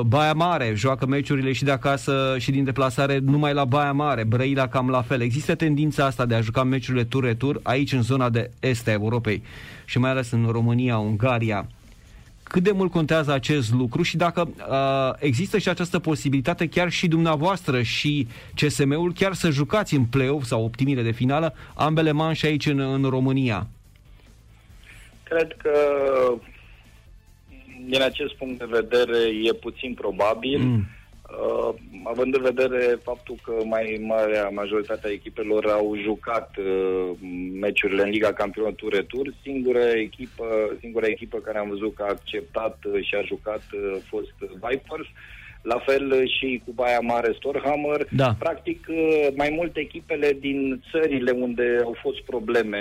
Baia 0.06 0.34
Mare 0.34 0.73
joacă 0.76 1.06
meciurile 1.06 1.51
și 1.51 1.64
de 1.64 1.72
acasă 1.72 2.35
și 2.39 2.51
din 2.51 2.64
deplasare 2.64 3.18
numai 3.18 3.53
la 3.53 3.65
Baia 3.65 3.91
Mare, 3.91 4.23
Brăila 4.23 4.68
cam 4.68 4.89
la 4.89 5.01
fel. 5.01 5.22
Există 5.22 5.56
tendința 5.56 6.06
asta 6.06 6.26
de 6.26 6.35
a 6.35 6.41
juca 6.41 6.64
meciurile 6.64 7.03
tur-retur 7.03 7.60
aici 7.64 7.91
în 7.91 8.01
zona 8.01 8.30
de 8.30 8.49
est 8.60 8.88
a 8.88 8.91
Europei 8.91 9.43
și 9.85 9.99
mai 9.99 10.10
ales 10.10 10.31
în 10.31 10.47
România, 10.51 10.97
Ungaria. 10.97 11.68
Cât 12.43 12.64
de 12.64 12.72
mult 12.72 12.91
contează 12.91 13.34
acest 13.34 13.73
lucru 13.73 14.01
și 14.01 14.18
dacă 14.18 14.49
uh, 14.69 15.14
există 15.19 15.57
și 15.57 15.69
această 15.69 15.99
posibilitate 15.99 16.68
chiar 16.68 16.89
și 16.89 17.07
dumneavoastră 17.07 17.81
și 17.81 18.27
CSM-ul 18.56 19.14
chiar 19.14 19.34
să 19.34 19.49
jucați 19.49 19.95
în 19.95 20.03
play-off 20.03 20.45
sau 20.45 20.64
optimile 20.64 21.01
de 21.01 21.11
finală 21.11 21.53
ambele 21.76 22.11
manșe 22.11 22.47
aici 22.47 22.65
în, 22.65 22.80
în 22.80 23.03
România? 23.03 23.68
Cred 25.23 25.56
că 25.57 25.72
din 27.89 28.01
acest 28.01 28.33
punct 28.33 28.57
de 28.59 28.67
vedere 28.79 29.19
e 29.43 29.53
puțin 29.53 29.93
probabil, 29.93 30.59
mm. 30.59 30.85
uh, 30.85 31.73
având 32.03 32.35
în 32.35 32.41
vedere 32.41 32.99
faptul 33.03 33.35
că 33.43 33.53
mai 33.63 34.05
marea 34.07 34.49
majoritatea 34.49 35.11
echipelor 35.11 35.65
au 35.65 35.95
jucat 36.01 36.55
uh, 36.57 37.09
meciurile 37.59 38.03
în 38.03 38.09
Liga 38.09 38.33
Campionatului 38.33 38.97
Retur, 38.97 39.33
singura 39.41 39.91
echipă, 39.91 40.45
singura 40.79 41.07
echipă 41.07 41.37
care 41.37 41.57
am 41.57 41.69
văzut 41.69 41.95
că 41.95 42.03
a 42.03 42.15
acceptat 42.17 42.77
uh, 42.83 43.05
și 43.05 43.15
a 43.15 43.21
jucat 43.21 43.63
uh, 43.73 43.95
a 43.95 44.01
fost 44.09 44.35
Vipers. 44.39 45.07
La 45.61 45.79
fel 45.85 46.11
uh, 46.11 46.29
și 46.37 46.61
cu 46.65 46.71
Baia 46.71 46.99
Mare 46.99 47.33
Storhammer. 47.37 48.07
Da. 48.09 48.35
Practic, 48.39 48.87
uh, 48.89 49.27
mai 49.35 49.49
multe 49.55 49.79
echipele 49.79 50.37
din 50.39 50.83
țările 50.91 51.31
unde 51.31 51.81
au 51.83 51.95
fost 52.01 52.21
probleme 52.21 52.79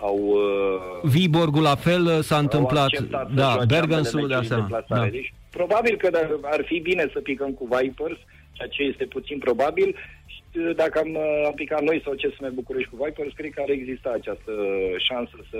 au... 0.00 0.18
Uh, 0.18 1.10
Viborgul 1.10 1.62
la 1.62 1.74
fel 1.74 2.04
uh, 2.04 2.18
s-a 2.20 2.38
întâmplat. 2.38 2.90
Da, 3.34 3.58
Bergensul 3.66 4.28
de 4.28 4.34
asemenea. 4.34 4.84
Da. 4.88 5.08
Deci, 5.08 5.32
probabil 5.50 5.96
că 5.96 6.10
ar 6.42 6.62
fi 6.64 6.78
bine 6.78 7.10
să 7.12 7.20
picăm 7.20 7.50
cu 7.50 7.64
Vipers, 7.64 8.18
ceea 8.52 8.68
ce 8.68 8.82
este 8.82 9.04
puțin 9.04 9.38
probabil. 9.38 9.96
Uh, 9.96 10.74
dacă 10.76 10.98
am, 10.98 11.16
am 11.46 11.52
picat 11.54 11.82
noi 11.82 12.00
sau 12.04 12.14
ce 12.14 12.28
să 12.28 12.36
ne 12.40 12.48
București 12.48 12.90
cu 12.90 13.04
Vipers, 13.04 13.32
cred 13.34 13.50
că 13.50 13.62
ar 13.62 13.70
exista 13.70 14.10
această 14.14 14.52
șansă 14.98 15.36
să 15.50 15.58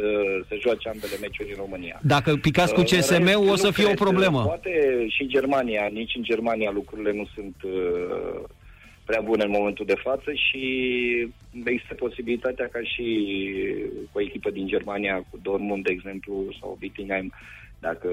se 0.48 0.56
joace 0.60 0.88
ambele 0.88 1.16
meciuri 1.20 1.50
în 1.50 1.60
România. 1.64 2.00
Dacă 2.02 2.36
picați 2.36 2.74
cu 2.74 2.82
CSM, 2.82 3.50
o 3.50 3.56
să 3.56 3.70
fie 3.70 3.90
o 3.90 4.02
problemă. 4.04 4.42
Poate 4.44 5.06
și 5.08 5.22
în 5.22 5.28
Germania, 5.28 5.88
nici 5.92 6.14
în 6.16 6.22
Germania 6.22 6.70
lucrurile 6.70 7.12
nu 7.12 7.26
sunt 7.34 7.56
uh, 7.64 8.40
prea 9.10 9.28
bune 9.30 9.44
în 9.44 9.50
momentul 9.58 9.86
de 9.86 10.02
față 10.06 10.30
și 10.32 10.62
există 11.64 11.94
posibilitatea 11.94 12.68
ca 12.72 12.82
și 12.82 13.06
cu 14.12 14.18
o 14.18 14.20
echipă 14.20 14.50
din 14.50 14.66
Germania, 14.66 15.16
cu 15.30 15.38
Dortmund, 15.42 15.84
de 15.84 15.92
exemplu, 15.92 16.34
sau 16.60 16.78
Wittenheim, 16.82 17.32
dacă 17.80 18.10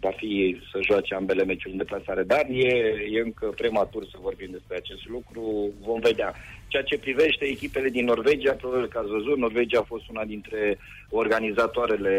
va 0.00 0.10
fi 0.16 0.60
să 0.70 0.78
joace 0.88 1.14
ambele 1.14 1.44
meciuri 1.44 1.72
în 1.72 1.78
deplasare. 1.78 2.22
Dar 2.22 2.44
e, 2.50 2.74
e 3.10 3.20
încă 3.20 3.46
prematur 3.56 4.04
să 4.04 4.16
vorbim 4.20 4.48
despre 4.50 4.76
acest 4.76 5.08
lucru, 5.08 5.70
vom 5.80 6.00
vedea. 6.00 6.34
Ceea 6.68 6.82
ce 6.82 6.98
privește 6.98 7.44
echipele 7.44 7.88
din 7.88 8.04
Norvegia, 8.04 8.52
probabil 8.52 8.88
că 8.88 8.98
ați 8.98 9.14
văzut, 9.16 9.36
Norvegia 9.36 9.78
a 9.78 9.90
fost 9.92 10.08
una 10.08 10.24
dintre 10.24 10.78
organizatoarele 11.10 12.14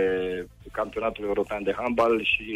campionatului 0.71 1.27
european 1.27 1.63
de 1.63 1.73
handbal 1.77 2.23
și 2.23 2.51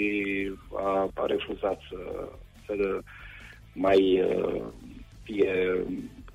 a, 0.76 1.10
a 1.14 1.26
refuzat 1.26 1.80
să, 1.90 2.28
să 2.66 3.00
mai 3.74 4.22
uh, 4.22 4.62
fie 5.28 5.52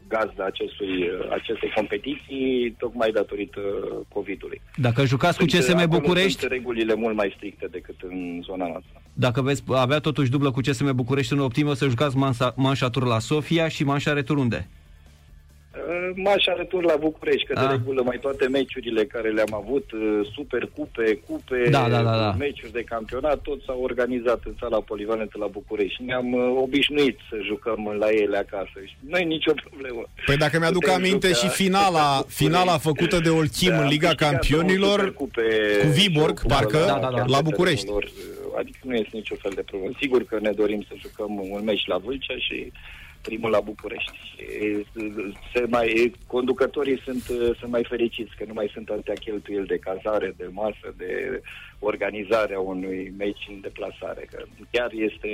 gazda 0.09 0.45
acestui, 0.45 1.11
acestei 1.31 1.71
competiții, 1.75 2.75
tocmai 2.79 3.11
datorită 3.11 3.61
COVID-ului. 4.09 4.61
Dacă 4.77 5.05
jucați 5.05 5.39
cu 5.39 5.45
CSM 5.45 5.89
București... 5.89 6.39
Sunt 6.39 6.51
regulile 6.51 6.95
mult 6.95 7.17
mai 7.17 7.33
stricte 7.37 7.67
decât 7.71 7.95
în 8.03 8.41
zona 8.45 8.67
noastră. 8.67 9.03
dacă 9.13 9.43
veți 9.43 9.63
avea 9.69 9.99
totuși 9.99 10.31
dublă 10.31 10.51
cu 10.51 10.61
CSM 10.61 10.95
București 10.95 11.33
în 11.33 11.39
optimă, 11.39 11.75
să 11.75 11.89
jucați 11.89 12.17
mansa, 12.17 12.55
manșa 12.57 12.91
tur 12.91 13.05
la 13.07 13.19
Sofia 13.19 13.69
și 13.69 13.85
manșa 13.85 14.13
retur 14.13 14.37
unde? 14.37 14.69
M-aș 16.15 16.45
retur 16.57 16.85
la 16.85 16.97
București, 16.97 17.47
că 17.47 17.53
A. 17.57 17.61
de 17.61 17.67
ah. 17.67 17.71
regulă 17.71 18.03
mai 18.03 18.19
toate 18.21 18.49
meciurile 18.49 19.05
care 19.05 19.31
le-am 19.31 19.55
avut, 19.55 19.93
uh, 19.93 20.29
super 20.35 20.71
cupe, 20.77 21.21
cupe, 21.27 21.69
da, 21.71 21.89
da, 21.89 22.03
da, 22.03 22.17
da. 22.17 22.35
meciuri 22.39 22.73
de 22.73 22.83
campionat, 22.83 23.39
tot 23.41 23.63
s-au 23.63 23.81
organizat 23.83 24.41
în 24.45 24.55
sala 24.61 24.81
polivalentă 24.81 25.37
la 25.39 25.47
București. 25.47 26.03
Ne-am 26.03 26.33
uh, 26.33 26.63
obișnuit 26.63 27.19
să 27.29 27.37
jucăm 27.45 27.97
la 27.99 28.09
ele 28.11 28.37
acasă 28.37 28.79
și 28.85 28.95
nu 29.09 29.17
e 29.19 29.25
nicio 29.25 29.53
problemă. 29.65 30.03
Păi 30.27 30.37
dacă 30.37 30.59
mi-aduc 30.59 30.81
Putem 30.83 30.97
aminte 30.97 31.33
și 31.33 31.49
finala, 31.49 32.25
finala 32.43 32.79
făcută 32.79 33.19
de 33.19 33.29
Olchim 33.29 33.71
da, 33.71 33.83
în 33.83 33.89
Liga 33.89 34.15
Campionilor 34.15 35.13
cupe, 35.13 35.43
cu 35.83 35.87
Viborg, 35.89 36.47
parcă, 36.47 36.85
da, 36.87 36.99
da, 36.99 37.11
da. 37.17 37.25
la 37.27 37.41
București. 37.41 37.87
Adică 38.59 38.79
nu 38.83 38.95
este 38.95 39.11
nicio 39.13 39.35
fel 39.39 39.53
de 39.55 39.63
problemă. 39.63 39.95
Sigur 40.01 40.25
că 40.25 40.39
ne 40.41 40.51
dorim 40.51 40.85
să 40.89 40.95
jucăm 41.01 41.51
un 41.51 41.65
meci 41.65 41.87
la 41.87 41.97
Vâlcea 41.97 42.35
și 42.39 42.73
primul 43.23 43.51
la 43.51 43.61
București. 43.61 44.19
Se 45.55 45.67
mai, 45.69 46.13
conducătorii 46.27 47.01
sunt, 47.05 47.23
sunt 47.59 47.71
mai 47.71 47.85
fericiți, 47.89 48.37
că 48.37 48.45
nu 48.47 48.53
mai 48.53 48.71
sunt 48.73 48.89
atâtea 48.89 49.15
cheltuieli 49.15 49.67
de 49.67 49.79
cazare, 49.79 50.35
de 50.37 50.49
masă, 50.51 50.95
de 50.97 51.43
organizarea 51.79 52.61
unui 52.61 53.13
meci 53.19 53.47
în 53.49 53.61
deplasare. 53.61 54.29
Că 54.31 54.45
chiar 54.71 54.91
este... 54.93 55.29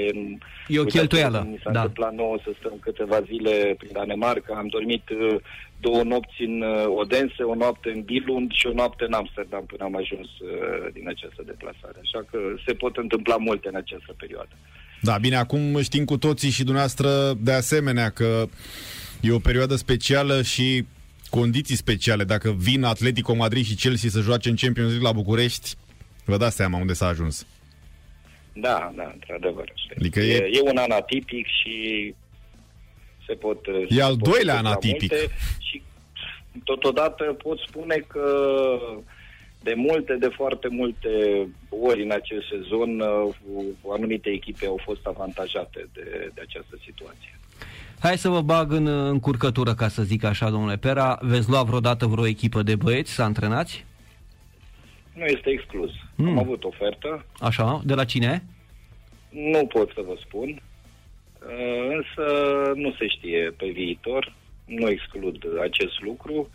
E 0.69 0.78
o 0.78 0.85
cheltuială, 0.85 1.47
Mi 1.51 1.60
s-a 1.62 1.70
da. 1.70 1.81
întâmplat 1.81 2.15
nouă 2.15 2.39
să 2.44 2.51
stăm 2.59 2.77
câteva 2.81 3.20
zile 3.20 3.74
prin 3.78 3.90
Danemarca. 3.93 4.55
Am 4.55 4.66
dormit 4.66 5.09
uh, 5.09 5.36
două 5.81 6.02
nopți 6.02 6.43
în 6.43 6.60
uh, 6.60 6.85
Odense, 6.86 7.43
o 7.43 7.55
noapte 7.55 7.90
în 7.90 8.02
Billund 8.02 8.52
și 8.52 8.66
o 8.66 8.73
noapte 8.73 9.05
în 9.05 9.12
Amsterdam 9.12 9.65
până 9.66 9.85
am 9.85 9.97
ajuns 9.97 10.28
uh, 10.39 10.93
din 10.93 11.09
această 11.09 11.43
deplasare. 11.47 11.98
Așa 12.01 12.24
că 12.31 12.39
se 12.66 12.73
pot 12.74 12.97
întâmpla 12.97 13.36
multe 13.36 13.69
în 13.69 13.74
această 13.74 14.15
perioadă. 14.19 14.55
Da, 15.00 15.18
bine, 15.18 15.36
acum 15.36 15.80
știm 15.82 16.04
cu 16.04 16.18
toții 16.18 16.50
și 16.50 16.64
dumneavoastră 16.64 17.32
de 17.40 17.52
asemenea 17.52 18.10
că 18.10 18.48
e 19.20 19.30
o 19.32 19.38
perioadă 19.38 19.76
specială 19.76 20.42
și 20.42 20.86
condiții 21.30 21.76
speciale. 21.76 22.24
Dacă 22.24 22.52
vin 22.58 22.84
Atletico 22.84 23.34
Madrid 23.34 23.64
și 23.64 23.74
Chelsea 23.74 24.10
să 24.10 24.20
joace 24.20 24.48
în 24.48 24.56
Champions 24.56 24.88
League 24.88 25.06
la 25.06 25.14
București, 25.14 25.74
vă 26.24 26.36
dați 26.36 26.56
seama 26.56 26.78
unde 26.78 26.92
s-a 26.92 27.06
ajuns. 27.06 27.46
Da, 28.52 28.92
da, 28.96 29.10
într-adevăr. 29.12 29.72
Adică 29.98 30.20
e, 30.20 30.34
e... 30.34 30.50
e 30.52 30.70
un 30.70 30.76
an 30.76 30.90
atipic 30.90 31.46
și 31.46 32.14
se 33.26 33.34
pot... 33.34 33.66
E 33.88 34.02
al 34.02 34.16
doilea 34.16 34.56
an 34.56 34.66
atipic. 34.66 35.12
Și 35.58 35.82
totodată 36.64 37.24
pot 37.24 37.58
spune 37.58 38.04
că 38.06 38.24
de 39.62 39.74
multe, 39.76 40.14
de 40.14 40.28
foarte 40.28 40.68
multe 40.68 41.09
ori 41.68 42.02
în 42.02 42.10
acest 42.10 42.47
sezon, 42.48 43.01
uh, 43.01 43.35
anumite 43.93 44.30
echipe 44.30 44.66
au 44.66 44.80
fost 44.85 45.06
avantajate 45.06 45.89
de, 45.93 46.30
de 46.35 46.40
această 46.40 46.78
situație. 46.85 47.39
Hai 48.01 48.18
să 48.18 48.28
vă 48.28 48.40
bag 48.40 48.72
în 48.72 48.86
încurcătură, 48.86 49.74
ca 49.74 49.89
să 49.89 50.02
zic 50.02 50.24
așa, 50.24 50.51
domnule 50.51 50.76
Pera. 50.76 51.18
Veți 51.20 51.48
lua 51.48 51.62
vreodată 51.62 52.06
vreo 52.06 52.26
echipă 52.26 52.62
de 52.62 52.76
băieți 52.76 53.12
să 53.12 53.22
antrenați? 53.22 53.85
Nu 55.14 55.24
este 55.24 55.51
exclus. 55.51 55.90
Mm. 56.14 56.28
Am 56.28 56.39
avut 56.39 56.64
ofertă. 56.64 57.24
Așa, 57.40 57.82
de 57.85 57.94
la 57.94 58.05
cine? 58.05 58.44
Nu 59.28 59.66
pot 59.66 59.90
să 59.94 60.02
vă 60.06 60.14
spun, 60.24 60.48
uh, 60.48 61.97
însă 61.97 62.24
nu 62.74 62.93
se 62.98 63.06
știe 63.06 63.55
pe 63.56 63.66
viitor. 63.66 64.35
Nu 64.64 64.89
exclud 64.89 65.44
acest 65.62 66.01
lucru. 66.01 66.51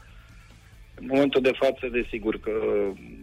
În 0.96 1.06
momentul 1.08 1.42
de 1.42 1.52
față, 1.52 1.88
desigur 1.88 2.40
că 2.40 2.52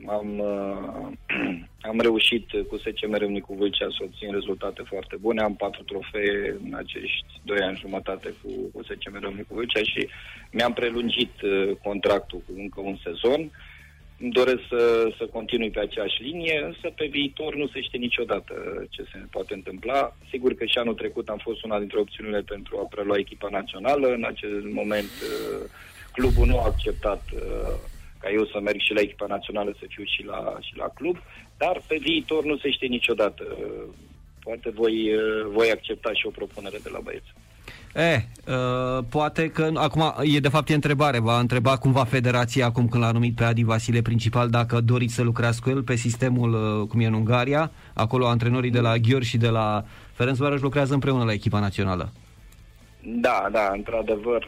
am, 0.06 0.38
uh, 0.38 1.06
am 1.90 2.00
reușit 2.00 2.46
cu 2.68 2.76
SCM 2.76 3.14
Râmnicu 3.14 3.54
Vâlcea 3.54 3.86
să 3.90 3.98
obțin 4.02 4.32
rezultate 4.32 4.82
foarte 4.86 5.16
bune. 5.20 5.42
Am 5.42 5.54
patru 5.54 5.82
trofee 5.82 6.56
în 6.64 6.74
acești 6.74 7.26
doi 7.44 7.58
ani 7.58 7.76
jumătate 7.76 8.34
cu, 8.42 8.50
cu 8.72 8.82
SCM 8.82 9.20
Râmnicu 9.20 9.54
Vâlcea 9.54 9.82
și 9.82 10.08
mi-am 10.52 10.72
prelungit 10.72 11.42
uh, 11.42 11.70
contractul 11.82 12.42
cu 12.46 12.52
încă 12.56 12.80
un 12.80 12.96
sezon. 13.04 13.50
Îmi 14.22 14.32
doresc 14.32 14.62
să, 14.68 15.12
să 15.18 15.24
continui 15.32 15.70
pe 15.70 15.80
aceeași 15.80 16.22
linie, 16.22 16.62
însă 16.64 16.92
pe 16.96 17.06
viitor 17.06 17.56
nu 17.56 17.66
se 17.66 17.80
știe 17.80 17.98
niciodată 17.98 18.54
ce 18.90 19.02
se 19.02 19.18
poate 19.30 19.54
întâmpla. 19.54 20.16
Sigur 20.30 20.54
că 20.54 20.64
și 20.64 20.78
anul 20.78 20.94
trecut 20.94 21.28
am 21.28 21.38
fost 21.38 21.64
una 21.64 21.78
dintre 21.78 21.98
opțiunile 21.98 22.40
pentru 22.40 22.78
a 22.78 22.86
prelua 22.94 23.16
echipa 23.18 23.48
națională. 23.50 24.06
În 24.08 24.24
acest 24.24 24.64
moment 24.72 25.12
uh, 25.22 25.70
Clubul 26.12 26.46
nu 26.46 26.58
a 26.58 26.64
acceptat 26.64 27.22
uh, 27.34 27.40
ca 28.18 28.30
eu 28.30 28.44
să 28.44 28.60
merg 28.60 28.80
și 28.80 28.92
la 28.92 29.00
echipa 29.00 29.26
națională 29.26 29.70
să 29.78 29.84
fiu 29.88 30.04
și 30.04 30.24
la, 30.24 30.56
și 30.60 30.76
la 30.76 30.88
club, 30.94 31.16
dar 31.56 31.82
pe 31.86 31.96
viitor 32.00 32.44
nu 32.44 32.56
se 32.56 32.70
știe 32.70 32.88
niciodată. 32.88 33.44
Poate 34.38 34.70
voi, 34.70 35.14
uh, 35.14 35.46
voi 35.52 35.70
accepta 35.70 36.12
și 36.12 36.26
o 36.26 36.30
propunere 36.30 36.78
de 36.82 36.90
la 36.92 36.98
băieți. 36.98 37.32
E, 37.94 38.24
uh, 38.46 39.04
poate 39.08 39.48
că, 39.48 39.70
acum, 39.74 40.14
e 40.22 40.38
de 40.38 40.48
fapt 40.48 40.68
e 40.68 40.74
întrebare, 40.74 41.18
va 41.18 41.38
întreba 41.38 41.76
cumva 41.76 42.04
federația 42.04 42.66
acum 42.66 42.88
când 42.88 43.02
l-a 43.02 43.10
numit 43.10 43.34
pe 43.34 43.44
Adi 43.44 43.62
Vasile 43.62 44.02
principal, 44.02 44.48
dacă 44.48 44.80
doriți 44.80 45.14
să 45.14 45.22
lucrați 45.22 45.62
cu 45.62 45.70
el 45.70 45.82
pe 45.82 45.94
sistemul 45.94 46.52
uh, 46.52 46.88
cum 46.88 47.00
e 47.00 47.06
în 47.06 47.14
Ungaria, 47.14 47.70
acolo 47.94 48.26
antrenorii 48.26 48.70
de 48.70 48.80
la 48.80 48.96
Ghior 48.96 49.22
și 49.22 49.36
de 49.36 49.48
la 49.48 49.84
Ferencvaros 50.12 50.60
lucrează 50.60 50.94
împreună 50.94 51.24
la 51.24 51.32
echipa 51.32 51.60
națională. 51.60 52.12
Da, 53.02 53.48
da, 53.52 53.70
într-adevăr, 53.72 54.46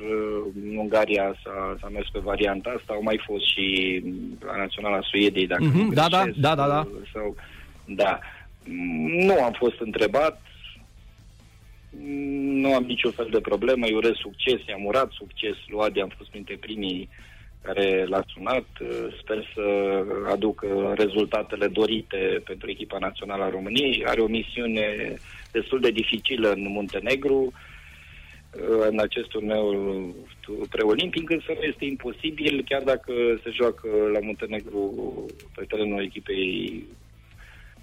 în 0.55 0.77
Ungaria 0.77 1.35
s-a, 1.45 1.77
s-a 1.81 1.89
mers 1.89 2.09
pe 2.13 2.19
varianta 2.19 2.75
asta, 2.79 2.93
au 2.93 3.03
mai 3.03 3.21
fost 3.27 3.53
și 3.53 4.01
la 4.47 4.57
Naționala 4.57 5.01
Suediei, 5.03 5.47
dacă 5.47 5.71
mm-hmm, 5.71 5.87
nu 5.87 5.93
da, 5.93 6.09
da, 6.09 6.25
da, 6.37 6.55
da, 6.55 6.67
da. 6.67 6.87
Sau, 7.13 7.37
da. 7.85 8.19
Nu 9.09 9.43
am 9.43 9.53
fost 9.53 9.81
întrebat, 9.81 10.43
nu 12.43 12.75
am 12.75 12.83
niciun 12.83 13.11
fel 13.11 13.29
de 13.31 13.41
problemă, 13.41 13.87
îi 13.87 13.95
urez 13.95 14.15
succes, 14.15 14.61
i-am 14.69 14.85
urat 14.85 15.11
succes 15.11 15.57
lui 15.67 15.81
Adi, 15.81 16.01
am 16.01 16.13
fost 16.17 16.31
printre 16.31 16.57
primii 16.61 17.09
care 17.63 18.05
l-a 18.09 18.23
sunat. 18.35 18.67
Sper 19.21 19.51
să 19.55 19.65
aducă 20.31 20.93
rezultatele 20.97 21.67
dorite 21.67 22.43
pentru 22.45 22.71
echipa 22.71 22.99
națională 22.99 23.45
a 23.45 23.51
României. 23.51 24.05
Are 24.07 24.21
o 24.21 24.27
misiune 24.27 25.15
destul 25.53 25.81
de 25.81 25.91
dificilă 25.91 26.53
în 26.53 26.67
Muntenegru 26.69 27.53
în 28.91 28.99
acest 28.99 29.29
turneu 29.29 29.75
preolimpic, 30.71 31.31
însă 31.31 31.53
nu 31.55 31.63
este 31.63 31.85
imposibil, 31.85 32.65
chiar 32.69 32.83
dacă 32.83 33.13
se 33.43 33.51
joacă 33.51 33.89
la 34.13 34.19
Muntenegru 34.23 35.27
pe 35.55 35.65
terenul 35.65 36.03
echipei 36.03 36.85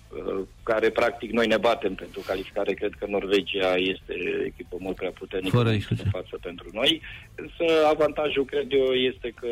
uh, 0.09 0.41
care 0.63 0.89
practic 0.89 1.31
noi 1.31 1.47
ne 1.47 1.57
batem 1.57 1.93
pentru 1.95 2.21
calificare. 2.25 2.73
Cred 2.73 2.93
că 2.99 3.05
Norvegia 3.09 3.75
este 3.75 4.13
echipă 4.45 4.77
mult 4.79 4.95
prea 4.95 5.11
puternică 5.11 5.55
Fără 5.55 5.69
în 5.69 5.79
față 6.11 6.37
pentru 6.41 6.69
noi. 6.73 7.01
Însă 7.35 7.85
avantajul, 7.87 8.45
cred 8.45 8.71
eu, 8.71 8.93
este 8.93 9.33
că 9.39 9.47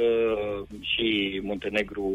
și 0.80 1.40
Muntenegru 1.44 2.12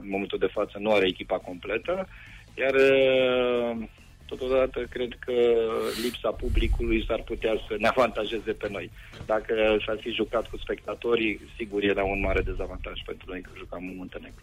în 0.00 0.08
momentul 0.08 0.38
de 0.38 0.50
față 0.52 0.78
nu 0.80 0.90
are 0.90 1.06
echipa 1.06 1.38
completă, 1.38 2.08
iar 2.54 2.74
uh, 2.74 3.88
totodată 4.26 4.78
cred 4.90 5.12
că 5.18 5.32
lipsa 6.02 6.30
publicului 6.30 7.04
s-ar 7.08 7.22
putea 7.22 7.54
să 7.68 7.74
ne 7.78 7.88
avantajeze 7.88 8.52
pe 8.52 8.68
noi. 8.70 8.90
Dacă 9.26 9.54
s-ar 9.86 9.98
fi 10.00 10.10
jucat 10.10 10.48
cu 10.50 10.56
spectatorii, 10.56 11.40
sigur 11.56 11.82
era 11.82 12.04
un 12.04 12.20
mare 12.20 12.40
dezavantaj 12.40 13.00
pentru 13.06 13.26
noi 13.28 13.40
că 13.40 13.50
jucam 13.56 13.82
în 13.88 13.94
Muntenegru. 13.96 14.42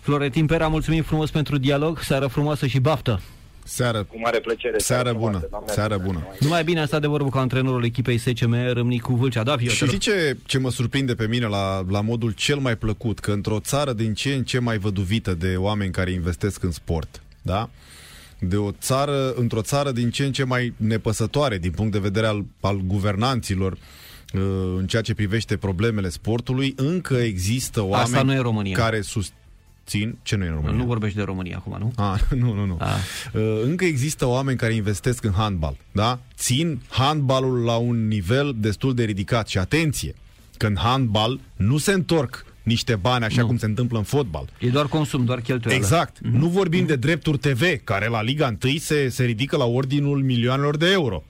Florentin 0.00 0.46
Pera, 0.46 0.68
mulțumim 0.68 1.02
frumos 1.02 1.30
pentru 1.30 1.58
dialog, 1.58 1.98
seară 2.00 2.26
frumoasă 2.26 2.66
și 2.66 2.80
baftă! 2.80 3.20
Seară. 3.64 4.02
Cu 4.02 4.18
mare 4.18 4.40
plăcere. 4.40 4.78
Seară 4.78 5.12
bună. 5.12 5.48
Seară 5.66 5.98
bună. 5.98 6.26
Numai 6.38 6.64
bine 6.64 6.80
asta 6.80 6.98
de 6.98 7.06
vorbă 7.06 7.28
cu 7.28 7.38
antrenorul 7.38 7.84
echipei 7.84 8.18
SCM 8.18 8.72
Râmnicu 8.72 9.14
Vâlcea. 9.14 9.42
Da, 9.42 9.58
Și 9.58 9.68
știi 9.68 9.98
ce, 9.98 10.36
ce 10.46 10.58
mă 10.58 10.70
surprinde 10.70 11.14
pe 11.14 11.26
mine 11.26 11.46
la, 11.46 11.84
la 11.88 12.00
modul 12.00 12.30
cel 12.30 12.58
mai 12.58 12.76
plăcut? 12.76 13.18
Că 13.18 13.30
într-o 13.30 13.60
țară 13.60 13.92
din 13.92 14.14
ce 14.14 14.34
în 14.34 14.44
ce 14.44 14.58
mai 14.58 14.78
văduvită 14.78 15.34
de 15.34 15.54
oameni 15.56 15.92
care 15.92 16.10
investesc 16.10 16.62
în 16.62 16.70
sport, 16.70 17.22
da? 17.42 17.70
De 18.48 18.56
o 18.56 18.70
țară, 18.70 19.32
într-o 19.34 19.62
țară 19.62 19.92
din 19.92 20.10
ce 20.10 20.24
în 20.24 20.32
ce 20.32 20.44
mai 20.44 20.72
nepăsătoare 20.76 21.58
din 21.58 21.70
punct 21.70 21.92
de 21.92 21.98
vedere 21.98 22.26
al, 22.26 22.44
al 22.60 22.80
guvernanților 22.86 23.72
uh, 23.72 24.40
în 24.78 24.86
ceea 24.86 25.02
ce 25.02 25.14
privește 25.14 25.56
problemele 25.56 26.08
sportului, 26.08 26.72
încă 26.76 27.14
există 27.14 27.80
oameni 27.80 28.02
Asta 28.02 28.22
nu 28.22 28.32
e 28.32 28.38
România. 28.38 28.76
care 28.76 29.00
susțin... 29.00 30.18
Ce 30.22 30.36
nu 30.36 30.44
e 30.44 30.48
în 30.48 30.54
România? 30.54 30.76
Nu 30.76 30.84
vorbești 30.84 31.16
de 31.16 31.22
România 31.22 31.56
acum, 31.56 31.76
nu? 31.78 31.92
A, 31.96 32.18
nu, 32.42 32.54
nu, 32.54 32.64
nu. 32.64 32.76
A. 32.80 32.88
Uh, 33.32 33.60
încă 33.64 33.84
există 33.84 34.26
oameni 34.26 34.58
care 34.58 34.74
investesc 34.74 35.24
în 35.24 35.32
handbal, 35.32 35.76
da? 35.92 36.20
Țin 36.36 36.80
handbalul 36.88 37.64
la 37.64 37.76
un 37.76 38.08
nivel 38.08 38.54
destul 38.56 38.94
de 38.94 39.04
ridicat 39.04 39.48
și 39.48 39.58
atenție, 39.58 40.14
că 40.56 40.66
în 40.66 40.76
handbal 40.76 41.40
nu 41.56 41.78
se 41.78 41.92
întorc 41.92 42.44
niște 42.62 42.94
bani 42.94 43.24
așa 43.24 43.40
nu. 43.40 43.46
cum 43.46 43.56
se 43.56 43.66
întâmplă 43.66 43.98
în 43.98 44.04
fotbal. 44.04 44.48
E 44.58 44.68
doar 44.68 44.86
consum, 44.86 45.24
doar 45.24 45.40
cheltuială. 45.40 45.80
Exact. 45.80 46.16
Mm-hmm. 46.16 46.30
Nu 46.30 46.46
vorbim 46.46 46.84
mm-hmm. 46.84 46.86
de 46.86 46.96
drepturi 46.96 47.38
TV, 47.38 47.62
care 47.84 48.08
la 48.08 48.22
Liga 48.22 48.56
1 48.64 48.76
se, 48.76 49.08
se 49.08 49.24
ridică 49.24 49.56
la 49.56 49.64
ordinul 49.64 50.22
milioanelor 50.22 50.76
de 50.76 50.90
euro. 50.90 51.22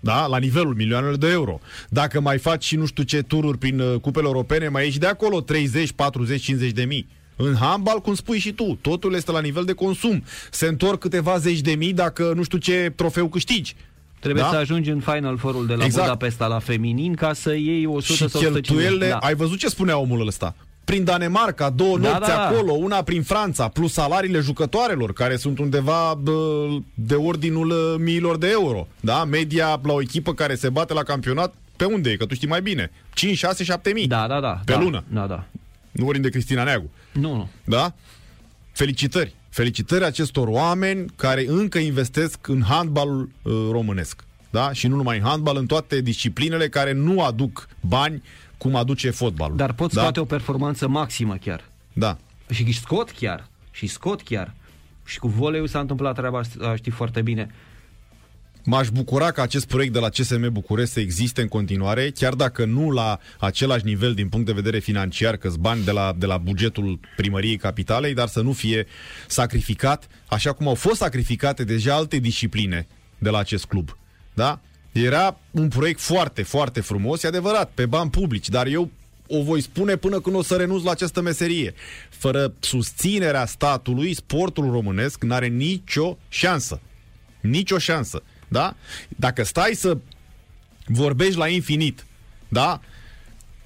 Da? 0.00 0.26
La 0.26 0.38
nivelul 0.38 0.74
milioanelor 0.74 1.16
de 1.16 1.30
euro. 1.30 1.60
Dacă 1.88 2.20
mai 2.20 2.38
faci 2.38 2.64
și 2.64 2.76
nu 2.76 2.86
știu 2.86 3.02
ce 3.02 3.22
tururi 3.22 3.58
prin 3.58 3.80
uh, 3.80 4.00
cupele 4.00 4.26
europene, 4.26 4.68
mai 4.68 4.86
ești 4.86 4.98
de 4.98 5.06
acolo 5.06 5.40
30, 5.40 5.92
40, 5.92 6.42
50 6.42 6.70
de 6.70 6.84
mii. 6.84 7.08
În 7.36 7.54
handbal, 7.54 8.00
cum 8.00 8.14
spui 8.14 8.38
și 8.38 8.52
tu, 8.52 8.78
totul 8.80 9.14
este 9.14 9.32
la 9.32 9.40
nivel 9.40 9.64
de 9.64 9.72
consum. 9.72 10.24
Se 10.50 10.66
întorc 10.66 11.00
câteva 11.00 11.38
zeci 11.38 11.60
de 11.60 11.72
mii 11.72 11.92
dacă 11.92 12.32
nu 12.34 12.42
știu 12.42 12.58
ce 12.58 12.92
trofeu 12.96 13.28
câștigi. 13.28 13.74
Trebuie 14.20 14.42
da? 14.42 14.48
să 14.48 14.56
ajungi 14.56 14.90
în 14.90 15.00
Final 15.00 15.36
Four-ul 15.36 15.66
de 15.66 15.74
la 15.74 15.84
exact. 15.84 16.06
Budapesta 16.06 16.46
la 16.46 16.58
feminin 16.58 17.14
ca 17.14 17.32
să 17.32 17.54
iei 17.54 17.86
100 17.86 18.12
și 18.12 18.28
sau 18.28 18.40
cheltuielile, 18.40 19.08
da. 19.08 19.16
ai 19.16 19.34
văzut 19.34 19.58
ce 19.58 19.68
spunea 19.68 19.98
omul 19.98 20.26
ăsta? 20.26 20.54
Prin 20.90 21.04
Danemarca, 21.04 21.70
două 21.70 21.98
da, 21.98 22.08
nopți 22.08 22.28
da, 22.28 22.34
da. 22.34 22.46
acolo, 22.46 22.72
una 22.72 23.02
prin 23.02 23.22
Franța, 23.22 23.68
plus 23.68 23.92
salariile 23.92 24.40
jucătoarelor, 24.40 25.12
care 25.12 25.36
sunt 25.36 25.58
undeva 25.58 26.20
de 26.94 27.14
ordinul 27.14 27.70
uh, 27.70 27.94
miilor 27.98 28.38
de 28.38 28.48
euro. 28.50 28.86
Da? 29.00 29.24
Media 29.24 29.80
la 29.82 29.92
o 29.92 30.00
echipă 30.00 30.34
care 30.34 30.54
se 30.54 30.68
bate 30.68 30.92
la 30.92 31.02
campionat, 31.02 31.54
pe 31.76 31.84
unde 31.84 32.10
e? 32.10 32.16
Că 32.16 32.26
tu 32.26 32.34
știi 32.34 32.48
mai 32.48 32.62
bine. 32.62 32.90
5, 33.14 33.36
6, 33.36 33.64
7 33.64 33.92
mii. 33.92 34.06
Da, 34.06 34.26
da, 34.28 34.40
da. 34.40 34.60
Pe 34.64 34.72
da, 34.72 34.78
lună. 34.78 35.04
Da, 35.08 35.26
da. 35.26 35.44
Nu 35.90 36.04
vorbim 36.04 36.22
de 36.22 36.28
Cristina 36.28 36.64
Neagu. 36.64 36.90
Nu, 37.12 37.34
nu. 37.34 37.48
Da? 37.64 37.94
Felicitări. 38.72 39.34
Felicitări 39.48 40.04
acestor 40.04 40.48
oameni 40.48 41.06
care 41.16 41.44
încă 41.48 41.78
investesc 41.78 42.48
în 42.48 42.62
handbalul 42.62 43.30
uh, 43.42 43.52
românesc. 43.70 44.24
Da? 44.50 44.72
Și 44.72 44.86
nu 44.86 44.96
numai 44.96 45.18
în 45.18 45.24
handbal, 45.24 45.56
în 45.56 45.66
toate 45.66 46.00
disciplinele 46.00 46.68
care 46.68 46.92
nu 46.92 47.22
aduc 47.22 47.68
bani 47.80 48.22
cum 48.60 48.74
aduce 48.74 49.10
fotbalul. 49.10 49.56
Dar 49.56 49.72
pot 49.72 49.92
da? 49.92 50.00
scoate 50.00 50.20
o 50.20 50.24
performanță 50.24 50.88
maximă 50.88 51.36
chiar. 51.36 51.64
Da. 51.92 52.16
Și 52.50 52.72
scot 52.72 53.10
chiar. 53.10 53.48
Și 53.70 53.86
scot 53.86 54.22
chiar. 54.22 54.54
Și 55.04 55.18
cu 55.18 55.28
voleiul 55.28 55.66
s-a 55.66 55.80
întâmplat 55.80 56.14
treaba 56.14 56.38
asta, 56.38 56.76
știi 56.76 56.92
foarte 56.92 57.22
bine. 57.22 57.54
M-aș 58.64 58.88
bucura 58.88 59.30
ca 59.30 59.42
acest 59.42 59.66
proiect 59.66 59.92
de 59.92 59.98
la 59.98 60.08
CSM 60.08 60.52
București 60.52 60.92
să 60.92 61.00
existe 61.00 61.40
în 61.40 61.48
continuare, 61.48 62.10
chiar 62.10 62.34
dacă 62.34 62.64
nu 62.64 62.90
la 62.90 63.18
același 63.38 63.84
nivel 63.84 64.14
din 64.14 64.28
punct 64.28 64.46
de 64.46 64.52
vedere 64.52 64.78
financiar, 64.78 65.36
că 65.36 65.50
bani 65.60 65.84
de 65.84 65.90
la, 65.90 66.14
de 66.18 66.26
la 66.26 66.38
bugetul 66.38 67.00
primăriei 67.16 67.56
capitalei, 67.56 68.14
dar 68.14 68.28
să 68.28 68.40
nu 68.40 68.52
fie 68.52 68.86
sacrificat, 69.26 70.06
așa 70.26 70.52
cum 70.52 70.68
au 70.68 70.74
fost 70.74 70.96
sacrificate 70.96 71.64
deja 71.64 71.94
alte 71.94 72.18
discipline 72.18 72.86
de 73.18 73.30
la 73.30 73.38
acest 73.38 73.64
club. 73.64 73.96
Da? 74.34 74.60
Era 74.92 75.38
un 75.50 75.68
proiect 75.68 76.00
foarte, 76.00 76.42
foarte 76.42 76.80
frumos, 76.80 77.22
e 77.22 77.26
adevărat, 77.26 77.70
pe 77.74 77.86
bani 77.86 78.10
publici, 78.10 78.48
dar 78.48 78.66
eu 78.66 78.90
o 79.26 79.42
voi 79.42 79.60
spune 79.60 79.96
până 79.96 80.20
când 80.20 80.36
o 80.36 80.42
să 80.42 80.56
renunț 80.56 80.82
la 80.82 80.90
această 80.90 81.20
meserie. 81.20 81.74
Fără 82.08 82.52
susținerea 82.60 83.46
statului, 83.46 84.14
sportul 84.14 84.70
românesc 84.70 85.22
n-are 85.22 85.46
nicio 85.46 86.16
șansă. 86.28 86.80
Nicio 87.40 87.78
șansă. 87.78 88.22
Da? 88.48 88.76
Dacă 89.08 89.42
stai 89.42 89.74
să 89.74 89.98
vorbești 90.86 91.36
la 91.36 91.48
infinit, 91.48 92.06
da? 92.48 92.80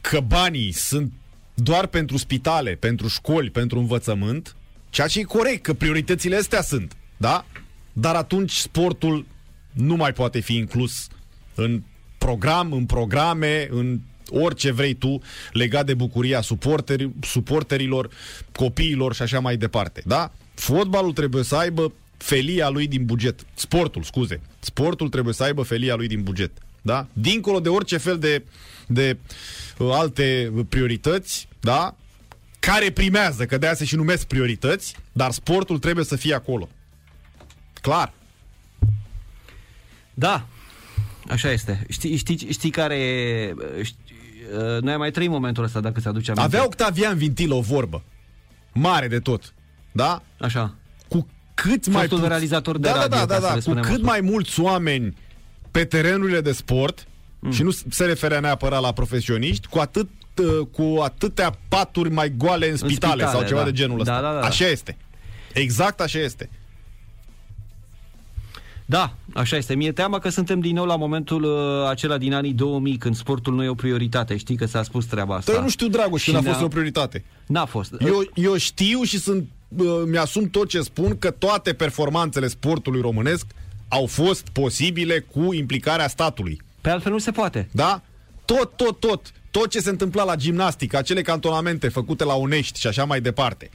Că 0.01 0.21
banii 0.21 0.73
sunt 0.73 1.13
doar 1.55 1.87
pentru 1.87 2.17
spitale, 2.17 2.71
pentru 2.71 3.09
școli, 3.09 3.51
pentru 3.51 3.79
învățământ, 3.79 4.57
ceea 4.91 5.07
ce 5.07 5.19
e 5.19 5.23
corect, 5.23 5.63
că 5.63 5.75
prioritățile 5.75 6.37
astea 6.37 6.63
sunt, 6.63 6.97
da? 7.17 7.47
Dar 7.93 8.15
atunci 8.15 8.53
sportul 8.53 9.27
nu 9.75 9.97
mai 9.97 10.13
poate 10.13 10.41
fi 10.41 10.57
inclus 10.57 11.09
în 11.55 11.83
program, 12.19 12.73
în 12.73 12.87
programe, 12.87 13.69
în 13.71 14.01
orice 14.31 14.71
vrei 14.71 14.95
tu 14.95 15.23
legat 15.53 15.87
de 15.87 15.95
bucuria 15.95 16.41
suporteri, 16.41 17.11
suporterilor, 17.21 18.11
copiilor 18.53 19.15
și 19.15 19.23
așa 19.23 19.41
mai 19.41 19.57
departe. 19.57 20.03
Da? 20.05 20.33
Fotbalul 20.55 21.13
trebuie 21.13 21.43
să 21.43 21.57
aibă 21.57 21.93
felia 22.17 22.69
lui 22.69 22.87
din 22.87 23.05
buget. 23.05 23.47
Sportul, 23.55 24.03
scuze. 24.03 24.41
Sportul 24.61 25.09
trebuie 25.09 25.35
să 25.35 25.43
aibă 25.43 25.63
felia 25.63 25.95
lui 25.95 26.07
din 26.07 26.23
buget. 26.23 26.51
Da? 26.83 27.07
Dincolo 27.13 27.61
de 27.61 27.69
orice 27.69 27.97
fel 27.97 28.19
de, 28.19 28.45
de 28.87 29.17
uh, 29.79 29.91
alte 29.93 30.53
priorități, 30.69 31.49
da? 31.61 31.97
care 32.59 32.91
primează, 32.91 33.47
că 33.47 33.59
de 33.59 33.67
aia 33.67 33.75
se 33.75 33.85
și 33.85 33.97
numesc 33.97 34.27
priorități, 34.27 34.97
dar 35.13 35.31
sportul 35.31 35.79
trebuie 35.79 36.05
să 36.05 36.17
fie 36.17 36.35
acolo. 36.35 36.69
Clar. 37.81 38.13
Da, 40.15 40.47
așa 41.29 41.51
este. 41.51 41.87
Știi, 41.89 42.17
știi, 42.17 42.53
știi 42.53 42.71
care... 42.71 42.99
Știi, 43.83 44.15
uh, 44.77 44.83
noi 44.83 44.97
mai 44.97 45.11
trăim 45.11 45.31
momentul 45.31 45.65
ăsta, 45.65 45.81
dacă 45.81 46.01
se 46.01 46.09
aduce 46.09 46.31
aminte. 46.31 46.57
Avea 46.57 46.67
Octavian 46.67 47.17
Vintil 47.17 47.53
o 47.53 47.61
vorbă. 47.61 48.03
Mare 48.73 49.09
de 49.09 49.19
tot. 49.19 49.55
Da? 49.93 50.23
Așa. 50.39 50.75
Cu 51.09 51.29
cât 51.55 51.87
mai 51.87 52.07
puț... 52.07 52.21
realizator 52.21 52.79
de 52.79 52.89
da, 52.89 52.95
radio, 52.95 53.19
da, 53.19 53.25
da, 53.25 53.39
da, 53.39 53.49
da. 53.49 53.61
cu 53.65 53.81
cât 53.81 53.95
așa. 53.95 53.99
mai 54.03 54.21
mulți 54.21 54.61
oameni 54.61 55.17
pe 55.71 55.85
terenurile 55.85 56.41
de 56.41 56.53
sport, 56.53 57.07
mm. 57.39 57.51
și 57.51 57.63
nu 57.63 57.71
se 57.71 58.05
referea 58.05 58.41
neapărat 58.41 58.81
la 58.81 58.93
profesioniști, 58.93 59.67
cu 59.67 59.79
atât 59.79 60.09
uh, 60.39 60.67
cu 60.73 61.01
atâtea 61.03 61.59
paturi 61.69 62.11
mai 62.11 62.35
goale 62.37 62.71
în 62.71 62.77
spitale, 62.77 63.13
în 63.13 63.19
spitale 63.19 63.39
sau 63.39 63.49
ceva 63.49 63.59
da. 63.59 63.65
de 63.65 63.73
genul 63.73 64.01
ăsta. 64.01 64.21
Da, 64.21 64.21
da, 64.21 64.41
da. 64.41 64.47
Așa 64.47 64.67
este. 64.67 64.97
Exact 65.53 66.01
așa 66.01 66.19
este. 66.19 66.51
Da, 68.87 69.15
așa 69.35 69.57
este. 69.57 69.75
Mi-e 69.75 69.93
teamă 69.93 70.19
că 70.19 70.29
suntem 70.29 70.61
din 70.61 70.75
nou 70.75 70.85
la 70.85 70.97
momentul 70.97 71.43
uh, 71.43 71.89
acela 71.89 72.19
din 72.19 72.35
anii 72.35 72.53
2000, 72.53 72.97
când 72.97 73.17
sportul 73.17 73.55
nu 73.55 73.63
e 73.63 73.69
o 73.69 73.75
prioritate. 73.75 74.37
Știi 74.37 74.57
că 74.57 74.67
s-a 74.67 74.83
spus 74.83 75.05
treaba 75.05 75.35
asta. 75.35 75.51
Dar 75.51 75.61
eu 75.61 75.67
nu 75.67 75.71
știu, 75.71 75.89
Dragoș, 75.89 76.25
când 76.25 76.37
a 76.37 76.51
fost 76.51 76.63
o 76.63 76.69
prioritate. 76.69 77.25
N-a 77.47 77.65
fost. 77.65 77.93
Eu, 78.01 78.23
eu 78.35 78.57
știu 78.57 79.03
și 79.03 79.19
sunt, 79.19 79.49
uh, 79.77 79.87
mi-asum 80.07 80.49
tot 80.49 80.69
ce 80.69 80.81
spun, 80.81 81.19
că 81.19 81.31
toate 81.31 81.73
performanțele 81.73 82.49
sportului 82.49 83.01
românesc 83.01 83.47
au 83.89 84.07
fost 84.07 84.49
posibile 84.53 85.19
cu 85.19 85.53
implicarea 85.53 86.09
statului. 86.09 86.61
Pe 86.81 86.91
altfel 86.91 87.13
nu 87.13 87.19
se 87.19 87.31
poate. 87.31 87.69
Da? 87.71 88.03
Tot, 88.45 88.77
tot, 88.77 89.01
tot. 89.01 89.33
Tot 89.51 89.71
ce 89.71 89.81
se 89.81 89.91
întâmpla 89.91 90.25
la 90.25 90.37
gimnastică, 90.37 90.97
acele 90.97 91.23
cantonamente 91.23 91.89
făcute 91.89 92.25
la 92.25 92.35
Unești 92.35 92.81
și 92.81 92.87
așa 92.87 93.05
mai 93.05 93.21
departe. 93.21 93.71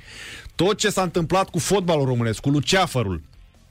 Tot 0.55 0.77
ce 0.77 0.89
s-a 0.89 1.01
întâmplat 1.01 1.49
cu 1.49 1.59
fotbalul 1.59 2.05
românesc, 2.05 2.39
cu 2.39 2.49
Luceafărul. 2.49 3.21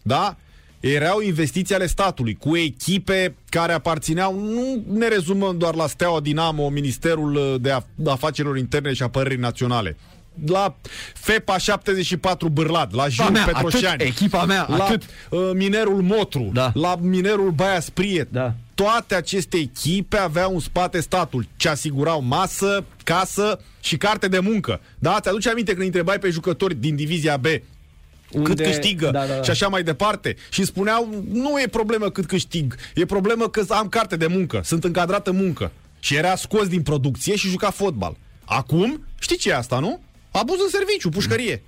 Da? 0.03 0.37
Erau 0.81 1.21
investiții 1.21 1.75
ale 1.75 1.87
statului, 1.87 2.35
cu 2.35 2.57
echipe 2.57 3.35
care 3.49 3.73
aparțineau, 3.73 4.41
nu 4.41 4.85
ne 4.93 5.09
rezumăm 5.09 5.59
doar 5.59 5.75
la 5.75 5.87
Steaua 5.87 6.21
Dinamo, 6.21 6.69
Ministerul 6.69 7.35
uh, 7.35 7.55
de 7.95 8.11
Afacerilor 8.11 8.59
Interne 8.59 8.93
și 8.93 9.03
Apărării 9.03 9.39
Naționale, 9.39 9.97
la 10.47 10.77
FEPA 11.15 11.59
74 11.59 12.49
Bârlad, 12.49 12.95
la 12.95 13.09
Jun 13.09 13.37
Petroșani, 13.47 13.87
atât, 13.87 14.07
echipa 14.07 14.45
mea, 14.45 14.67
la 14.69 14.85
atât. 14.85 15.03
Uh, 15.31 15.51
Minerul 15.55 16.03
Motru, 16.03 16.51
da. 16.53 16.71
la 16.75 16.97
Minerul 17.01 17.51
Baia 17.51 17.81
Spriet. 17.81 18.29
Da. 18.31 18.55
Toate 18.75 19.15
aceste 19.15 19.57
echipe 19.57 20.17
aveau 20.17 20.55
în 20.55 20.61
spate 20.61 21.01
statul, 21.01 21.47
ce 21.57 21.69
asigurau 21.69 22.23
masă, 22.23 22.85
casă 23.05 23.61
și 23.81 23.97
carte 23.97 24.29
de 24.29 24.39
muncă. 24.39 24.81
Da? 24.99 25.21
Ți-aduce 25.21 25.51
aminte 25.51 25.73
când 25.73 25.85
întrebai 25.85 26.19
pe 26.19 26.31
jucători 26.31 26.75
din 26.75 26.97
divizia 26.97 27.37
B 27.37 27.47
unde... 28.33 28.49
cât 28.49 28.65
câștigă 28.65 29.11
da, 29.11 29.27
da, 29.27 29.35
da. 29.35 29.43
și 29.43 29.51
așa 29.51 29.69
mai 29.69 29.83
departe. 29.83 30.37
Și 30.51 30.65
spuneau, 30.65 31.25
nu 31.33 31.61
e 31.61 31.67
problemă 31.67 32.11
cât 32.11 32.27
câștig, 32.27 32.75
e 32.95 33.05
problemă 33.05 33.49
că 33.49 33.65
am 33.69 33.89
carte 33.89 34.17
de 34.17 34.27
muncă, 34.27 34.61
sunt 34.65 34.85
încadrat 34.85 35.27
în 35.27 35.37
muncă. 35.37 35.73
Și 36.01 36.17
era 36.17 36.37
scos 36.37 36.69
din 36.69 36.83
producție 36.83 37.37
și 37.37 37.49
juca 37.49 37.71
fotbal. 37.71 38.17
Acum, 38.45 39.07
știi 39.19 39.37
ce 39.37 39.51
e 39.51 39.57
asta, 39.57 39.79
nu? 39.79 40.01
Abuz 40.31 40.57
în 40.61 40.69
serviciu, 40.69 41.09
pușcărie. 41.09 41.63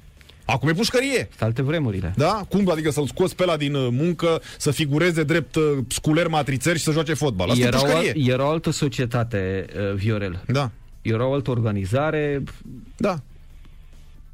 Acum 0.45 0.69
e 0.69 0.73
pușcărie. 0.73 1.29
Sunt 1.29 1.43
alte 1.43 1.63
vremurile. 1.63 2.13
Da? 2.17 2.45
Cum? 2.49 2.71
Adică 2.71 2.91
să-l 2.91 3.07
scoți 3.07 3.37
pe 3.37 3.45
la 3.45 3.57
din 3.57 3.75
uh, 3.75 3.89
muncă, 3.91 4.43
să 4.59 4.71
figureze 4.71 5.23
drept 5.23 5.55
uh, 5.55 5.63
sculer 5.89 6.29
matrițări 6.29 6.79
și 6.79 6.85
să 6.85 6.93
joace 6.93 7.15
fotbal. 7.15 7.51
Asta 7.51 7.67
era, 7.67 7.77
e 7.77 7.81
pușcărie. 7.81 8.13
O, 8.17 8.33
era 8.33 8.47
o 8.47 8.49
altă 8.49 8.71
societate, 8.71 9.65
uh, 9.77 9.95
Viorel. 9.95 10.43
Da. 10.47 10.71
Era 11.03 11.27
o 11.27 11.33
altă 11.33 11.51
organizare. 11.51 12.43
Da. 12.97 13.21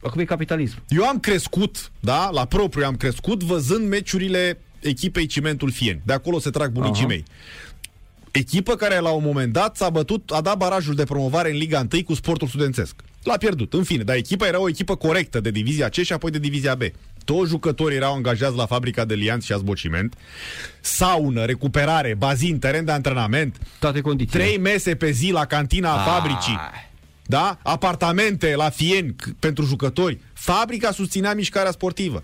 Acum 0.07 0.21
e 0.21 0.25
capitalism. 0.25 0.77
Eu 0.89 1.05
am 1.05 1.19
crescut, 1.19 1.91
da, 2.01 2.31
la 2.33 2.45
propriu 2.45 2.85
am 2.85 2.97
crescut 2.97 3.43
văzând 3.43 3.89
meciurile 3.89 4.59
echipei 4.81 5.27
Cimentul 5.27 5.71
Fien. 5.71 6.01
De 6.05 6.13
acolo 6.13 6.39
se 6.39 6.51
trag 6.51 6.71
bunicii 6.71 7.05
Aha. 7.05 7.07
mei. 7.07 7.25
Echipă 8.31 8.75
care 8.75 8.99
la 8.99 9.11
un 9.11 9.23
moment 9.25 9.53
dat 9.53 9.77
s-a 9.77 9.91
bătut, 9.91 10.31
a 10.31 10.41
dat 10.41 10.57
barajul 10.57 10.95
de 10.95 11.05
promovare 11.05 11.51
în 11.51 11.57
Liga 11.57 11.87
1 11.93 12.03
cu 12.03 12.15
sportul 12.15 12.49
studențesc. 12.49 12.95
L-a 13.23 13.37
pierdut, 13.37 13.73
în 13.73 13.83
fine, 13.83 14.03
dar 14.03 14.17
echipa 14.17 14.47
era 14.47 14.61
o 14.61 14.69
echipă 14.69 14.97
corectă 14.97 15.41
de 15.41 15.51
divizia 15.51 15.89
C 15.89 15.95
și 15.95 16.13
apoi 16.13 16.31
de 16.31 16.39
divizia 16.39 16.75
B. 16.75 16.83
Toți 17.25 17.51
jucătorii 17.51 17.97
erau 17.97 18.15
angajați 18.15 18.57
la 18.57 18.67
fabrica 18.67 19.05
de 19.05 19.15
lianți 19.15 19.47
și 19.47 19.53
azbociment, 19.53 20.15
saună, 20.81 21.45
recuperare, 21.45 22.15
bazin, 22.15 22.59
teren 22.59 22.85
de 22.85 22.93
antrenament, 22.93 23.57
toate 23.79 24.01
condițiile. 24.01 24.45
Trei 24.45 24.59
mese 24.59 24.95
pe 24.95 25.11
zi 25.11 25.31
la 25.31 25.45
cantina 25.45 25.93
a 25.93 25.99
fabricii 25.99 26.59
da? 27.27 27.59
apartamente 27.63 28.55
la 28.57 28.71
Fieni 28.71 29.15
pentru 29.39 29.65
jucători. 29.65 30.19
Fabrica 30.33 30.91
susținea 30.91 31.35
mișcarea 31.35 31.71
sportivă. 31.71 32.23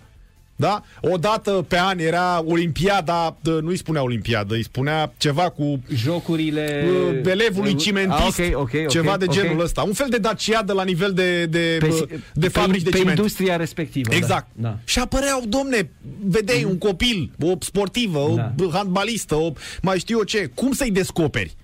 Da? 0.56 0.82
O 1.00 1.16
dată 1.16 1.50
pe 1.68 1.78
an 1.78 1.98
era 1.98 2.44
Olimpiada, 2.46 3.36
nu-i 3.60 3.76
spunea 3.76 4.02
Olimpiadă, 4.02 4.54
îi 4.54 4.64
spunea 4.64 5.12
ceva 5.16 5.50
cu 5.50 5.82
jocurile 5.94 6.86
uh, 6.88 7.30
elevului 7.30 7.74
cimentist, 7.74 8.20
ah, 8.20 8.26
okay, 8.28 8.54
okay, 8.54 8.86
ceva 8.86 9.14
okay, 9.14 9.26
de 9.26 9.32
genul 9.32 9.50
okay. 9.50 9.64
ăsta. 9.64 9.82
Un 9.82 9.92
fel 9.92 10.06
de 10.10 10.16
daciadă 10.16 10.72
la 10.72 10.84
nivel 10.84 11.12
de, 11.12 11.46
de, 11.46 11.76
pe, 11.78 12.20
de 12.32 12.48
fabrici 12.48 12.82
pe, 12.82 12.90
de 12.90 12.96
ciment. 12.96 13.14
Pe 13.14 13.20
industria 13.20 13.56
respectivă. 13.56 14.14
Exact. 14.14 14.46
Da. 14.52 14.68
Da. 14.68 14.78
Și 14.84 14.98
apăreau, 14.98 15.42
domne, 15.48 15.90
vedeai 16.24 16.60
mm-hmm. 16.60 16.70
un 16.70 16.78
copil, 16.78 17.30
o 17.40 17.52
sportivă, 17.58 18.32
da. 18.36 18.64
o 18.64 18.70
handbalistă, 18.70 19.34
o 19.34 19.52
mai 19.82 19.98
știu 19.98 20.18
eu 20.18 20.24
ce. 20.24 20.50
Cum 20.54 20.72
să-i 20.72 20.90
descoperi? 20.90 21.56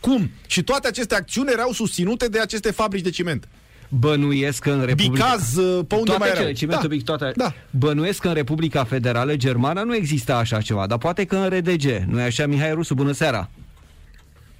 Cum? 0.00 0.30
Și 0.46 0.62
toate 0.62 0.88
aceste 0.88 1.14
acțiuni 1.14 1.50
erau 1.52 1.72
susținute 1.72 2.28
de 2.28 2.40
aceste 2.40 2.70
fabrici 2.70 3.02
de 3.02 3.10
ciment. 3.10 3.48
Bănuiesc 3.88 4.62
că 4.62 4.70
în 4.70 4.84
Republica... 4.84 5.12
Bicaz, 5.12 5.56
uh, 5.56 5.84
pe 5.88 5.94
unde 5.94 6.10
toate 6.10 6.18
mai 6.18 6.32
cele, 6.32 6.52
cimentul 6.52 6.88
da. 6.88 6.94
Bic, 6.94 7.04
toate... 7.04 7.32
Da. 7.36 7.52
Bănuiesc 7.70 8.20
că 8.20 8.28
în 8.28 8.34
Republica 8.34 8.84
Federală 8.84 9.36
Germană 9.36 9.82
nu 9.82 9.94
există 9.94 10.34
așa 10.34 10.60
ceva, 10.60 10.86
dar 10.86 10.98
poate 10.98 11.24
că 11.24 11.36
în 11.36 11.48
RDG. 11.48 11.84
Nu 12.06 12.20
e 12.20 12.22
așa, 12.22 12.46
Mihai 12.46 12.72
Rusu? 12.72 12.94
Bună 12.94 13.12
seara! 13.12 13.48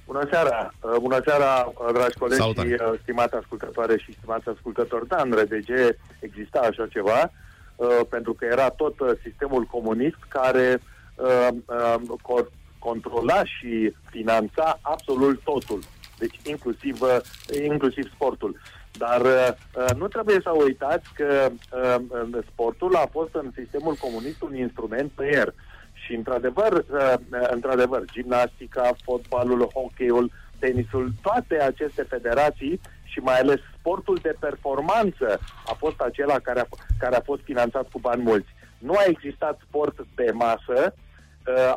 Bună 0.05 0.27
seara! 0.31 0.73
Uh, 0.79 0.95
bună 0.99 1.21
seara, 1.25 1.71
uh, 1.73 1.93
dragi 1.93 2.17
colegi 2.17 2.41
Salutare. 2.41 2.67
și 2.67 2.75
uh, 2.79 2.99
stimați 3.01 3.35
ascultătoare 3.35 3.97
și 3.97 4.13
stimați 4.17 4.49
ascultători. 4.49 5.07
Da, 5.07 5.21
în 5.21 5.31
RDG 5.31 5.95
exista 6.19 6.59
așa 6.59 6.87
ceva, 6.87 7.31
pentru 8.09 8.33
că 8.33 8.45
era 8.45 8.69
tot 8.69 8.95
sistemul 9.23 9.63
comunist 9.63 10.17
care 10.27 10.81
controla 12.87 13.43
și 13.43 13.93
finanța 14.09 14.79
absolut 14.81 15.41
totul. 15.43 15.79
Deci 16.17 16.35
inclusiv, 16.43 16.97
inclusiv 17.63 18.11
sportul. 18.13 18.59
Dar 18.97 19.21
nu 19.97 20.07
trebuie 20.07 20.39
să 20.43 20.49
uitați 20.49 21.07
că 21.13 21.49
sportul 22.51 22.95
a 22.95 23.07
fost 23.11 23.33
în 23.35 23.51
sistemul 23.55 23.95
comunist 23.95 24.41
un 24.41 24.55
instrument 24.55 25.11
pe 25.15 25.29
el. 25.33 25.53
Și 26.05 26.13
într-adevăr, 26.15 26.71
uh, 26.73 27.13
într-adevăr, 27.49 28.03
gimnastica, 28.11 28.91
fotbalul, 29.03 29.69
hockeyul, 29.73 30.31
tenisul, 30.59 31.11
toate 31.21 31.61
aceste 31.61 32.03
federații 32.03 32.79
și 33.03 33.19
mai 33.19 33.39
ales 33.39 33.59
sportul 33.79 34.19
de 34.21 34.35
performanță 34.39 35.39
a 35.65 35.73
fost 35.77 35.99
acela 35.99 36.39
care 36.39 36.59
a, 36.59 36.65
care 36.99 37.15
a 37.15 37.21
fost 37.21 37.41
finanțat 37.43 37.89
cu 37.91 37.99
bani 37.99 38.21
mulți. 38.21 38.49
Nu 38.77 38.93
a 38.93 39.03
existat 39.07 39.59
sport 39.67 40.05
de 40.15 40.31
masă, 40.33 40.79
uh, 40.85 41.10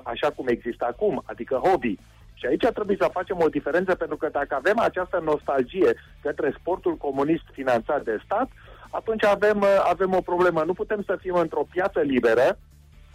așa 0.03 0.31
cum 0.31 0.47
există 0.49 0.85
acum, 0.85 1.23
adică 1.27 1.55
hobby. 1.55 1.99
Și 2.35 2.47
aici 2.47 2.67
trebuie 2.75 2.97
să 3.01 3.09
facem 3.13 3.37
o 3.41 3.49
diferență, 3.49 3.95
pentru 3.95 4.17
că 4.17 4.29
dacă 4.33 4.55
avem 4.55 4.79
această 4.79 5.21
nostalgie 5.25 5.95
către 6.23 6.55
sportul 6.59 6.97
comunist 6.97 7.45
finanțat 7.53 8.05
de 8.05 8.21
stat, 8.25 8.49
atunci 8.91 9.25
avem, 9.25 9.61
uh, 9.61 9.85
avem 9.85 10.15
o 10.15 10.21
problemă. 10.21 10.63
Nu 10.63 10.73
putem 10.73 11.03
să 11.07 11.17
fim 11.21 11.35
într-o 11.35 11.67
piață 11.71 12.01
liberă, 12.01 12.59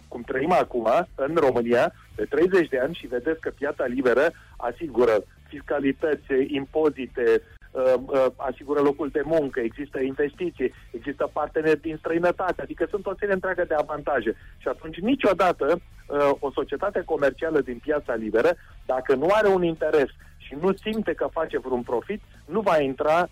cum 0.08 0.22
trăim 0.22 0.52
acum 0.52 0.88
în 1.14 1.34
România, 1.34 1.92
de 2.14 2.24
30 2.24 2.68
de 2.68 2.78
ani 2.78 2.94
și 2.94 3.06
vedeți 3.06 3.40
că 3.40 3.50
piața 3.50 3.84
liberă 3.84 4.30
asigură 4.56 5.24
fiscalități, 5.48 6.26
impozite, 6.46 7.42
uh, 7.70 7.94
uh, 8.06 8.26
asigură 8.36 8.80
locul 8.80 9.08
de 9.08 9.22
muncă, 9.24 9.60
există 9.60 10.00
investiții, 10.00 10.72
există 10.90 11.30
parteneri 11.32 11.80
din 11.80 11.96
străinătate, 11.96 12.62
adică 12.62 12.86
sunt 12.90 13.06
o 13.06 13.14
serie 13.18 13.34
întreagă 13.34 13.64
de 13.68 13.74
avantaje. 13.74 14.36
Și 14.58 14.68
atunci 14.68 14.98
niciodată 14.98 15.66
uh, 15.76 16.30
o 16.38 16.50
societate 16.50 17.02
comercială 17.04 17.60
din 17.60 17.78
piața 17.82 18.14
liberă, 18.14 18.50
dacă 18.86 19.14
nu 19.14 19.26
are 19.30 19.48
un 19.48 19.62
interes 19.62 20.08
și 20.36 20.56
nu 20.60 20.72
simte 20.72 21.12
că 21.12 21.28
face 21.32 21.58
vreun 21.58 21.82
profit, 21.82 22.22
nu 22.44 22.60
va 22.60 22.80
intra 22.80 23.28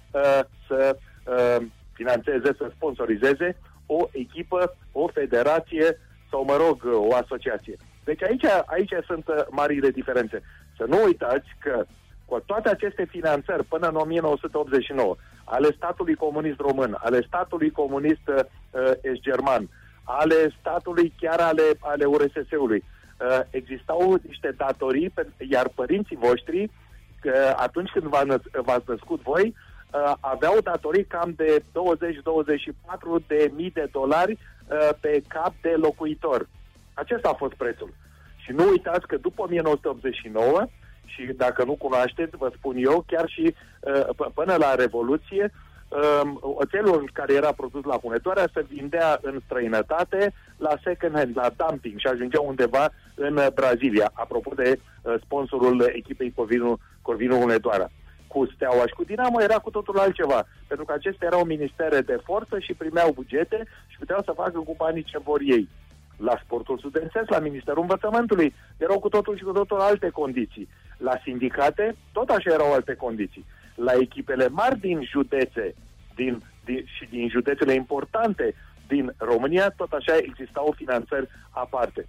să 0.67 0.97
financeze, 1.93 2.51
să 2.59 2.71
sponsorizeze 2.75 3.57
o 3.87 4.09
echipă, 4.13 4.77
o 4.93 5.07
federație 5.07 6.01
sau, 6.31 6.45
mă 6.45 6.57
rog, 6.57 6.77
o 7.09 7.15
asociație. 7.15 7.77
Deci 8.05 8.23
aici, 8.23 8.45
aici 8.67 8.95
sunt 9.07 9.29
uh, 9.29 9.35
marile 9.51 9.91
diferențe. 9.91 10.43
Să 10.77 10.85
nu 10.89 10.99
uitați 11.05 11.49
că 11.61 11.85
cu 12.29 12.43
toate 12.47 12.69
aceste 12.69 13.05
finanțări 13.05 13.65
până 13.65 13.89
în 13.89 13.95
1989 13.95 15.17
ale 15.45 15.69
statului 15.77 16.15
comunist 16.15 16.59
român, 16.59 16.97
ale 16.99 17.23
statului 17.27 17.71
comunist 17.71 18.27
uh, 18.27 18.43
german, 19.13 19.69
ale 20.03 20.55
statului 20.61 21.13
chiar 21.21 21.41
ale, 21.41 21.63
ale 21.79 22.05
URSS-ului, 22.05 22.85
uh, 22.85 23.41
existau 23.51 24.21
niște 24.27 24.55
datorii, 24.57 25.13
iar 25.51 25.69
părinții 25.75 26.17
voștri, 26.17 26.63
uh, 26.63 27.53
atunci 27.57 27.91
când 27.91 28.07
v-ați 28.65 28.85
născut 28.87 29.23
voi, 29.23 29.55
uh, 29.55 30.13
aveau 30.21 30.57
datorii 30.63 31.05
cam 31.05 31.33
de 31.37 31.63
20-24 31.73 33.27
de 33.27 33.51
mii 33.57 33.71
de 33.71 33.89
dolari 33.93 34.39
Uh, 34.69 34.89
pe 35.01 35.23
cap 35.29 35.55
de 35.61 35.75
locuitor. 35.77 36.49
Acesta 36.95 37.29
a 37.29 37.33
fost 37.33 37.55
prețul. 37.55 37.95
Și 38.37 38.53
nu 38.53 38.69
uitați 38.69 39.07
că 39.07 39.17
după 39.17 39.43
1989, 39.43 40.67
și 41.09 41.23
dacă 41.37 41.65
nu 41.65 41.75
cunoașteți, 41.75 42.37
vă 42.37 42.51
spun 42.57 42.75
eu, 42.79 43.05
chiar 43.07 43.29
și 43.29 43.55
uh, 43.81 44.31
până 44.35 44.55
la 44.59 44.75
Revoluție, 44.75 45.53
um, 46.23 46.39
oțelul 46.43 47.11
care 47.13 47.35
era 47.35 47.53
produs 47.53 47.85
la 47.85 47.97
Punetoarea 47.97 48.49
se 48.55 48.67
vindea 48.69 49.19
în 49.23 49.41
străinătate 49.45 50.33
la 50.57 50.75
second 50.85 51.15
hand, 51.15 51.37
la 51.37 51.51
dumping 51.57 51.99
și 51.99 52.07
ajungea 52.07 52.41
undeva 52.41 52.91
în 53.15 53.39
Brazilia, 53.55 54.11
apropo 54.13 54.53
de 54.55 54.79
uh, 54.79 55.15
sponsorul 55.25 55.91
echipei 55.95 56.33
Corvinu, 56.37 56.79
Corvinu 57.03 57.39
Hunedoara 57.39 57.91
cu 58.29 58.49
Steaua 58.55 58.87
și 58.87 58.95
cu 58.99 59.05
Dinamo 59.05 59.43
era 59.43 59.59
cu 59.59 59.71
totul 59.71 59.99
altceva, 59.99 60.47
pentru 60.67 60.87
că 60.87 60.93
acestea 60.93 61.29
erau 61.31 61.45
ministere 61.45 62.01
de 62.01 62.19
forță 62.25 62.59
și 62.59 62.73
primeau 62.75 63.11
bugete 63.13 63.67
și 63.87 63.99
puteau 63.99 64.23
să 64.25 64.33
facă 64.37 64.59
cu 64.59 64.75
banii 64.77 65.03
ce 65.03 65.19
vor 65.19 65.41
ei. 65.45 65.69
La 66.17 66.41
sportul 66.45 66.79
studențesc, 66.79 67.29
la 67.31 67.39
Ministerul 67.39 67.81
Învățământului, 67.81 68.55
erau 68.77 68.99
cu 68.99 69.09
totul 69.09 69.37
și 69.37 69.43
cu 69.43 69.53
totul 69.53 69.81
alte 69.81 70.09
condiții. 70.09 70.69
La 70.99 71.21
sindicate, 71.23 71.97
tot 72.13 72.29
așa 72.29 72.53
erau 72.53 72.73
alte 72.73 72.95
condiții. 72.95 73.45
La 73.75 73.93
echipele 74.01 74.49
mari 74.49 74.79
din 74.79 75.03
județe 75.03 75.75
din, 76.15 76.43
din, 76.65 76.85
și 76.97 77.05
din 77.11 77.29
județele 77.29 77.73
importante 77.73 78.55
din 78.87 79.15
România, 79.17 79.71
tot 79.71 79.93
așa 79.93 80.17
existau 80.17 80.75
finanțări 80.77 81.29
aparte. 81.51 82.07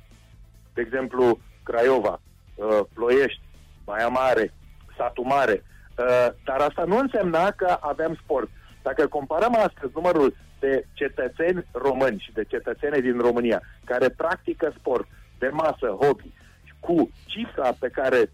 De 0.73 0.81
exemplu, 0.81 1.39
Craiova, 1.63 2.21
uh, 2.55 2.79
Ploiești, 2.93 3.41
Baia 3.83 4.07
Mare, 4.07 4.53
Satu 4.97 5.21
Mare, 5.21 5.63
Uh, 5.99 6.27
dar 6.43 6.59
asta 6.59 6.83
nu 6.83 6.97
însemna 6.97 7.51
că 7.51 7.77
aveam 7.79 8.19
sport. 8.23 8.49
Dacă 8.81 9.07
comparăm 9.07 9.55
astăzi 9.55 9.91
numărul 9.95 10.35
de 10.59 10.85
cetățeni 10.93 11.65
români 11.71 12.23
și 12.25 12.31
de 12.31 12.43
cetățeni 12.43 13.01
din 13.01 13.19
România 13.19 13.61
care 13.85 14.09
practică 14.09 14.73
sport 14.77 15.07
de 15.39 15.47
masă, 15.47 15.97
hobby, 16.01 16.31
cu 16.79 17.09
cifra 17.25 17.71
pe 17.79 17.89
care 17.89 18.31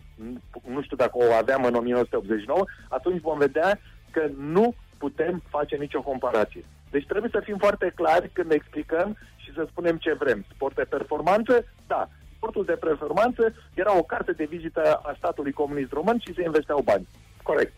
nu 0.67 0.81
știu 0.81 0.95
dacă 0.95 1.17
o 1.17 1.33
aveam 1.33 1.63
în 1.63 1.75
1989, 1.75 2.65
atunci 2.89 3.21
vom 3.21 3.37
vedea 3.37 3.79
că 4.11 4.29
nu 4.37 4.73
putem 4.97 5.43
face 5.49 5.75
nicio 5.75 6.01
comparație. 6.01 6.65
Deci 6.91 7.05
trebuie 7.05 7.29
să 7.33 7.41
fim 7.43 7.57
foarte 7.57 7.91
clari 7.95 8.29
când 8.33 8.51
explicăm 8.51 9.17
și 9.35 9.53
să 9.53 9.67
spunem 9.69 9.97
ce 9.97 10.13
vrem. 10.13 10.45
Sport 10.53 10.75
de 10.75 10.83
performanță? 10.83 11.65
Da. 11.87 12.09
Sportul 12.35 12.65
de 12.65 12.73
performanță 12.87 13.53
era 13.73 13.97
o 13.97 14.03
carte 14.03 14.31
de 14.31 14.45
vizită 14.45 14.93
a 15.03 15.13
statului 15.17 15.51
comunist 15.51 15.91
român 15.91 16.19
și 16.19 16.33
se 16.33 16.43
investeau 16.43 16.81
bani. 16.81 17.07
Corect. 17.43 17.73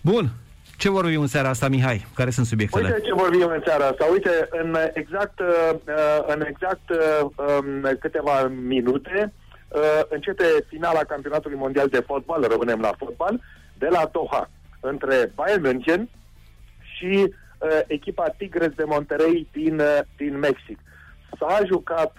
Bun. 0.00 0.30
Ce 0.76 0.90
vorbim 0.90 1.20
în 1.20 1.26
seara 1.26 1.48
asta, 1.48 1.68
Mihai? 1.68 2.06
Care 2.14 2.30
sunt 2.30 2.46
subiectele? 2.46 2.86
Uite 2.86 3.06
ce 3.06 3.14
vorbim 3.14 3.48
în 3.48 3.62
seara 3.64 3.86
asta. 3.86 4.04
Uite, 4.12 4.48
în 4.50 4.76
exact, 4.92 5.40
uh, 5.40 5.70
în 6.26 6.44
exact 6.48 6.90
uh, 6.90 7.20
um, 7.20 7.96
câteva 8.00 8.46
minute 8.46 9.32
uh, 9.68 10.00
începe 10.08 10.44
finala 10.68 10.98
campionatului 10.98 11.58
mondial 11.58 11.88
de 11.88 12.04
fotbal, 12.06 12.46
rămânem 12.48 12.80
la 12.80 12.92
fotbal, 12.98 13.40
de 13.78 13.86
la 13.90 14.10
Doha, 14.12 14.50
între 14.80 15.32
Bayern 15.34 15.62
München 15.62 16.08
și 16.96 17.32
echipa 17.86 18.34
Tigres 18.38 18.72
de 18.74 18.84
Monterrey 18.84 19.48
din, 19.52 19.82
din 20.16 20.38
Mexic. 20.38 20.78
S-a 21.38 21.60
jucat 21.66 22.12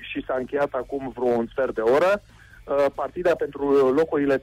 și 0.00 0.24
s-a 0.26 0.36
încheiat 0.38 0.72
acum 0.72 1.12
vreo 1.16 1.28
un 1.28 1.46
sfert 1.50 1.74
de 1.74 1.80
oră. 1.80 2.22
Uh, 2.64 2.86
partida 2.94 3.34
pentru 3.34 3.92
locurile 3.92 4.38
3-4 4.38 4.42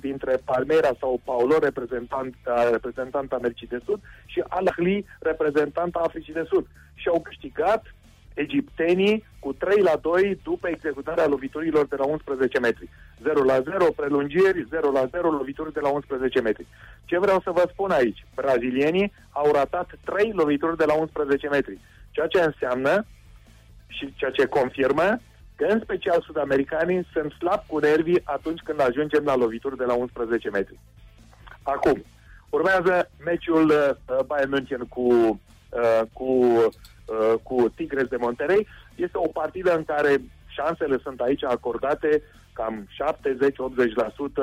dintre 0.00 0.40
Palmeiras 0.44 0.96
sau 0.98 1.20
Paulo, 1.24 1.58
reprezentant, 1.58 2.34
uh, 2.46 2.68
reprezentant 2.70 3.32
Americii 3.32 3.66
de 3.66 3.80
Sud, 3.84 4.00
și 4.26 4.44
Al-Ahli, 4.48 5.06
reprezentant 5.20 5.94
Africii 5.94 6.32
de 6.32 6.44
Sud. 6.48 6.66
Și 6.94 7.08
au 7.08 7.20
câștigat 7.20 7.94
egiptenii 8.34 9.24
cu 9.38 9.52
3 9.52 9.82
la 9.82 9.96
2 10.00 10.40
după 10.42 10.68
executarea 10.68 11.26
loviturilor 11.26 11.86
de 11.86 11.96
la 11.96 12.06
11 12.06 12.58
metri. 12.58 12.88
0 13.22 13.44
la 13.44 13.60
0, 13.60 13.84
prelungiri, 13.96 14.66
0 14.70 14.90
la 14.90 15.06
0, 15.10 15.30
lovituri 15.30 15.72
de 15.72 15.80
la 15.80 15.88
11 15.88 16.40
metri. 16.40 16.66
Ce 17.04 17.18
vreau 17.18 17.40
să 17.40 17.50
vă 17.50 17.68
spun 17.72 17.90
aici? 17.90 18.26
Brazilienii 18.34 19.12
au 19.30 19.52
ratat 19.52 19.88
3 20.04 20.32
lovituri 20.34 20.76
de 20.76 20.84
la 20.84 20.94
11 20.94 21.48
metri. 21.48 21.78
Ceea 22.10 22.26
ce 22.26 22.40
înseamnă 22.40 23.06
și 23.86 24.14
ceea 24.16 24.30
ce 24.30 24.46
confirmă 24.46 25.18
că 25.60 25.66
în 25.66 25.80
special 25.80 26.20
sud-americanii 26.26 27.06
sunt 27.12 27.32
slab 27.32 27.60
cu 27.66 27.78
nervii 27.78 28.20
atunci 28.24 28.60
când 28.60 28.80
ajungem 28.80 29.24
la 29.24 29.36
lovituri 29.36 29.76
de 29.76 29.84
la 29.84 29.94
11 29.94 30.50
metri. 30.50 30.78
Acum, 31.62 32.04
urmează 32.50 33.10
meciul 33.24 33.68
uh, 33.70 34.24
Bayern 34.26 34.50
München 34.50 34.84
cu, 34.88 35.02
uh, 35.02 36.00
cu, 36.12 36.24
uh, 36.24 37.34
cu 37.42 37.68
Tigres 37.74 38.06
de 38.06 38.16
Monterrey. 38.16 38.66
Este 38.94 39.18
o 39.18 39.28
partidă 39.28 39.76
în 39.76 39.84
care 39.84 40.22
șansele 40.46 40.98
sunt 41.02 41.20
aici 41.20 41.44
acordate 41.44 42.22
cam 42.52 42.88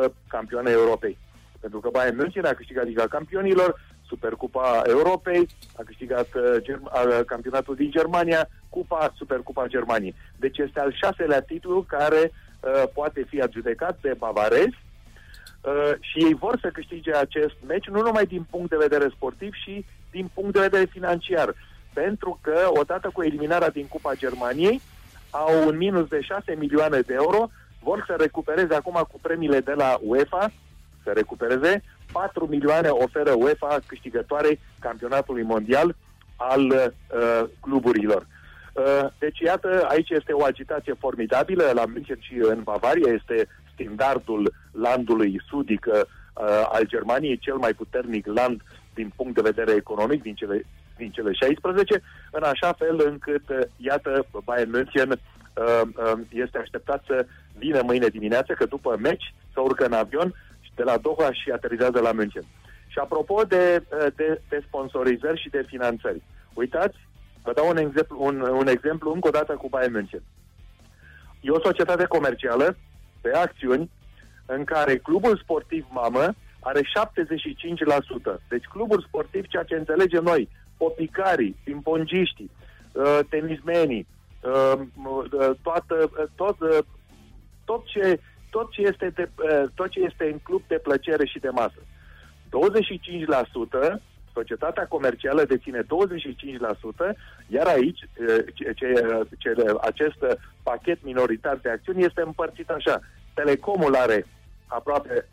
70-80% 0.10 0.14
campioane 0.28 0.72
Europei. 0.72 1.18
Pentru 1.60 1.80
că 1.80 1.90
Bayern 1.92 2.16
München 2.16 2.46
a 2.46 2.54
câștigat 2.54 2.86
Liga 2.86 3.08
Campionilor, 3.08 3.82
Supercupa 4.08 4.82
Europei, 4.86 5.48
a 5.76 5.82
câștigat 5.86 6.28
uh, 6.36 6.68
uh, 6.68 7.20
campionatul 7.26 7.76
din 7.76 7.92
Germania, 7.92 8.50
Cupa, 8.78 9.14
Supercupa 9.16 9.68
Germaniei. 9.68 10.16
Deci 10.36 10.58
este 10.58 10.80
al 10.80 10.94
șaselea 10.94 11.42
titlu 11.42 11.86
care 11.88 12.32
uh, 12.32 12.84
poate 12.94 13.26
fi 13.30 13.42
adjudecat 13.42 13.98
de 14.02 14.14
bavarezi. 14.18 14.78
uh, 15.62 15.94
și 16.00 16.18
ei 16.26 16.34
vor 16.34 16.60
să 16.62 16.70
câștige 16.74 17.16
acest 17.16 17.56
meci 17.68 17.88
nu 17.88 18.02
numai 18.02 18.26
din 18.26 18.46
punct 18.50 18.70
de 18.70 18.84
vedere 18.86 19.08
sportiv 19.16 19.54
și 19.54 19.86
din 20.12 20.30
punct 20.34 20.54
de 20.54 20.60
vedere 20.60 20.86
financiar. 20.86 21.54
Pentru 21.94 22.40
că, 22.42 22.58
odată 22.80 23.10
cu 23.14 23.24
eliminarea 23.24 23.70
din 23.70 23.88
Cupa 23.88 24.14
Germaniei, 24.16 24.82
au 25.30 25.68
un 25.68 25.78
minus 25.78 26.08
de 26.08 26.22
6 26.22 26.56
milioane 26.58 27.00
de 27.00 27.14
euro, 27.14 27.50
vor 27.82 28.04
să 28.08 28.16
recupereze 28.18 28.74
acum 28.76 29.08
cu 29.12 29.20
premiile 29.22 29.60
de 29.60 29.74
la 29.74 29.98
UEFA, 30.02 30.52
să 31.04 31.12
recupereze 31.12 31.84
4 32.12 32.46
milioane 32.46 32.90
oferă 32.90 33.32
UEFA 33.32 33.80
câștigătoare 33.86 34.60
campionatului 34.80 35.44
mondial 35.44 35.96
al 36.36 36.66
uh, 36.66 37.44
cluburilor. 37.60 38.28
Uh, 38.78 39.08
deci, 39.20 39.40
iată, 39.40 39.86
aici 39.90 40.10
este 40.10 40.34
o 40.34 40.44
agitație 40.44 40.94
formidabilă. 40.94 41.72
La 41.74 41.86
München 41.86 42.18
și 42.20 42.34
în 42.34 42.64
Bavaria 42.64 43.14
este 43.14 43.48
standardul 43.74 44.54
landului 44.72 45.42
sudic 45.50 45.86
uh, 45.86 46.02
al 46.70 46.86
Germaniei, 46.86 47.38
cel 47.38 47.56
mai 47.56 47.74
puternic 47.74 48.26
land 48.26 48.62
din 48.94 49.12
punct 49.16 49.36
de 49.36 49.50
vedere 49.52 49.72
economic 49.72 50.22
din 50.22 50.36
cele, 50.36 50.66
din 50.98 51.12
cele 51.12 51.32
16, 51.32 52.02
în 52.32 52.44
așa 52.44 52.74
fel 52.74 53.02
încât, 53.06 53.50
uh, 53.50 53.60
iată, 53.78 54.26
Bayern 54.44 54.70
München 54.70 55.10
uh, 55.12 55.18
uh, 55.82 56.20
este 56.30 56.58
așteptat 56.58 57.04
să 57.08 57.26
vină 57.58 57.82
mâine 57.82 58.08
dimineață, 58.08 58.54
că 58.54 58.66
după 58.66 58.98
meci 59.00 59.34
să 59.54 59.60
urcă 59.62 59.86
în 59.86 59.94
avion 59.94 60.34
de 60.76 60.84
la 60.84 60.98
Doha 60.98 61.34
și 61.34 61.52
aterizează 61.52 62.00
la 62.00 62.12
München. 62.12 62.46
Și 62.88 62.98
apropo 63.00 63.42
de, 63.48 63.84
uh, 63.90 64.08
de, 64.16 64.42
de 64.50 64.64
sponsorizări 64.68 65.42
și 65.42 65.50
de 65.50 65.66
finanțări, 65.68 66.22
uitați, 66.54 66.98
vă 67.48 67.54
dau 67.54 67.70
un 67.70 67.78
exemplu, 67.78 68.18
un, 68.20 68.42
un 68.42 68.68
exemplu 68.68 69.14
încă 69.14 69.28
o 69.28 69.38
dată 69.40 69.54
cu 69.54 69.70
Bayern 69.70 69.94
München. 69.94 70.24
E 71.42 71.50
o 71.50 71.60
societate 71.60 72.06
comercială 72.06 72.78
pe 73.22 73.32
acțiuni 73.36 73.90
în 74.46 74.64
care 74.64 74.98
clubul 74.98 75.40
sportiv 75.44 75.86
mamă 75.90 76.34
are 76.60 76.82
75%. 76.82 76.84
Deci 78.50 78.66
clubul 78.66 79.06
sportiv, 79.08 79.48
ceea 79.48 79.64
ce 79.64 79.76
înțelegem 79.76 80.24
noi, 80.24 80.50
popicarii, 80.78 81.56
pimpongiștii, 81.64 82.52
uh, 82.92 83.20
tenismenii, 83.30 84.08
uh, 84.42 84.80
uh, 85.06 85.50
toată, 85.62 86.10
tot, 86.36 86.58
tot, 87.66 87.86
ce, 87.86 88.20
tot, 88.50 88.72
ce 88.72 88.82
este 88.82 89.10
de, 89.10 89.30
tot 89.76 89.90
ce 89.90 90.00
este 90.00 90.30
în 90.32 90.40
club 90.44 90.62
de 90.68 90.80
plăcere 90.84 91.26
și 91.26 91.40
de 91.40 91.50
masă. 91.50 91.80
25% 91.80 91.82
societatea 94.40 94.86
comercială 94.88 95.44
deține 95.44 95.82
25%, 95.82 95.86
iar 97.48 97.68
aici 97.68 98.00
ce, 98.54 98.74
ce, 98.76 98.94
ce, 99.38 99.56
acest 99.82 100.20
pachet 100.64 101.00
minoritar 101.04 101.58
de 101.62 101.70
acțiuni 101.70 102.04
este 102.04 102.22
împărțit 102.22 102.70
așa. 102.70 103.00
Telecomul 103.34 103.96
are 103.96 104.26
aproape 104.68 105.26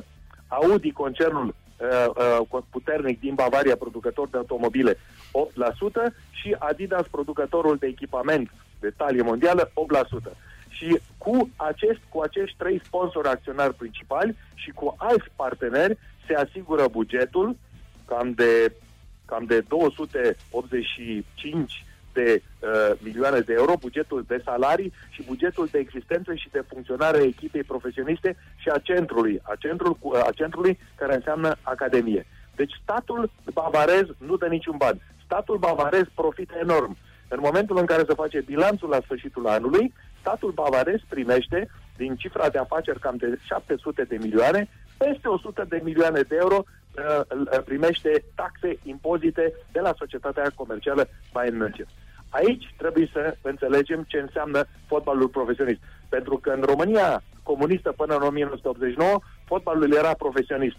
8%, 0.00 0.04
Audi, 0.48 0.92
concernul 0.92 1.46
uh, 1.46 2.44
uh, 2.50 2.62
puternic 2.70 3.20
din 3.20 3.34
Bavaria, 3.34 3.76
producător 3.76 4.28
de 4.28 4.36
automobile, 4.36 4.92
8% 4.94 4.96
și 6.30 6.56
Adidas, 6.58 7.06
producătorul 7.10 7.76
de 7.76 7.86
echipament 7.86 8.50
de 8.80 8.92
talie 8.96 9.22
mondială, 9.22 9.70
8%. 10.30 10.36
Și 10.68 11.00
cu, 11.18 11.50
acest, 11.56 12.00
cu 12.08 12.20
acești 12.20 12.56
trei 12.58 12.80
sponsori 12.84 13.28
acționari 13.28 13.74
principali 13.74 14.36
și 14.54 14.70
cu 14.70 14.94
alți 14.98 15.30
parteneri 15.36 15.98
se 16.26 16.34
asigură 16.34 16.88
bugetul 16.90 17.56
cam 18.06 18.32
de, 18.32 18.72
cam 19.24 19.44
de 19.44 19.60
285 19.60 21.84
de 22.12 22.42
uh, 22.42 22.90
milioane 22.98 23.40
de 23.40 23.52
euro, 23.52 23.72
bugetul 23.80 24.24
de 24.26 24.40
salarii 24.44 24.92
și 25.10 25.22
bugetul 25.22 25.68
de 25.70 25.78
existență 25.78 26.34
și 26.34 26.48
de 26.50 26.64
funcționare 26.68 27.18
a 27.18 27.30
echipei 27.34 27.62
profesioniste 27.62 28.36
și 28.56 28.68
a 28.68 28.78
centrului, 28.78 29.40
a, 29.42 29.54
centrul, 29.58 29.98
a 30.28 30.30
centrului 30.34 30.78
care 30.96 31.14
înseamnă 31.14 31.56
academie. 31.62 32.26
Deci 32.56 32.80
statul 32.82 33.30
bavarez 33.52 34.06
nu 34.18 34.36
dă 34.36 34.46
niciun 34.46 34.76
ban. 34.76 35.00
Statul 35.24 35.58
bavarez 35.58 36.04
profită 36.14 36.54
enorm. 36.60 36.96
În 37.28 37.38
momentul 37.42 37.78
în 37.78 37.86
care 37.86 38.04
se 38.08 38.14
face 38.14 38.40
bilanțul 38.40 38.88
la 38.88 39.00
sfârșitul 39.00 39.46
anului, 39.46 39.92
statul 40.20 40.50
bavarez 40.50 41.00
primește 41.08 41.70
din 41.96 42.16
cifra 42.16 42.48
de 42.48 42.58
afaceri 42.58 43.00
cam 43.00 43.16
de 43.16 43.38
700 43.42 44.02
de 44.02 44.16
milioane, 44.20 44.68
peste 44.96 45.28
100 45.28 45.64
de 45.68 45.80
milioane 45.84 46.20
de 46.20 46.36
euro 46.40 46.58
uh, 46.58 46.64
primește 47.64 48.24
taxe, 48.34 48.78
impozite 48.82 49.52
de 49.72 49.80
la 49.80 49.94
societatea 49.98 50.52
comercială 50.54 51.08
Bayern 51.32 51.56
München. 51.56 51.86
Aici 52.28 52.74
trebuie 52.76 53.10
să 53.12 53.36
înțelegem 53.42 54.04
ce 54.08 54.18
înseamnă 54.18 54.64
fotbalul 54.86 55.28
profesionist. 55.28 55.80
Pentru 56.08 56.36
că 56.38 56.50
în 56.50 56.62
România 56.62 57.22
comunistă 57.42 57.92
până 57.92 58.14
în 58.14 58.22
1989, 58.22 59.18
fotbalul 59.44 59.92
era 59.92 60.14
profesionist, 60.14 60.76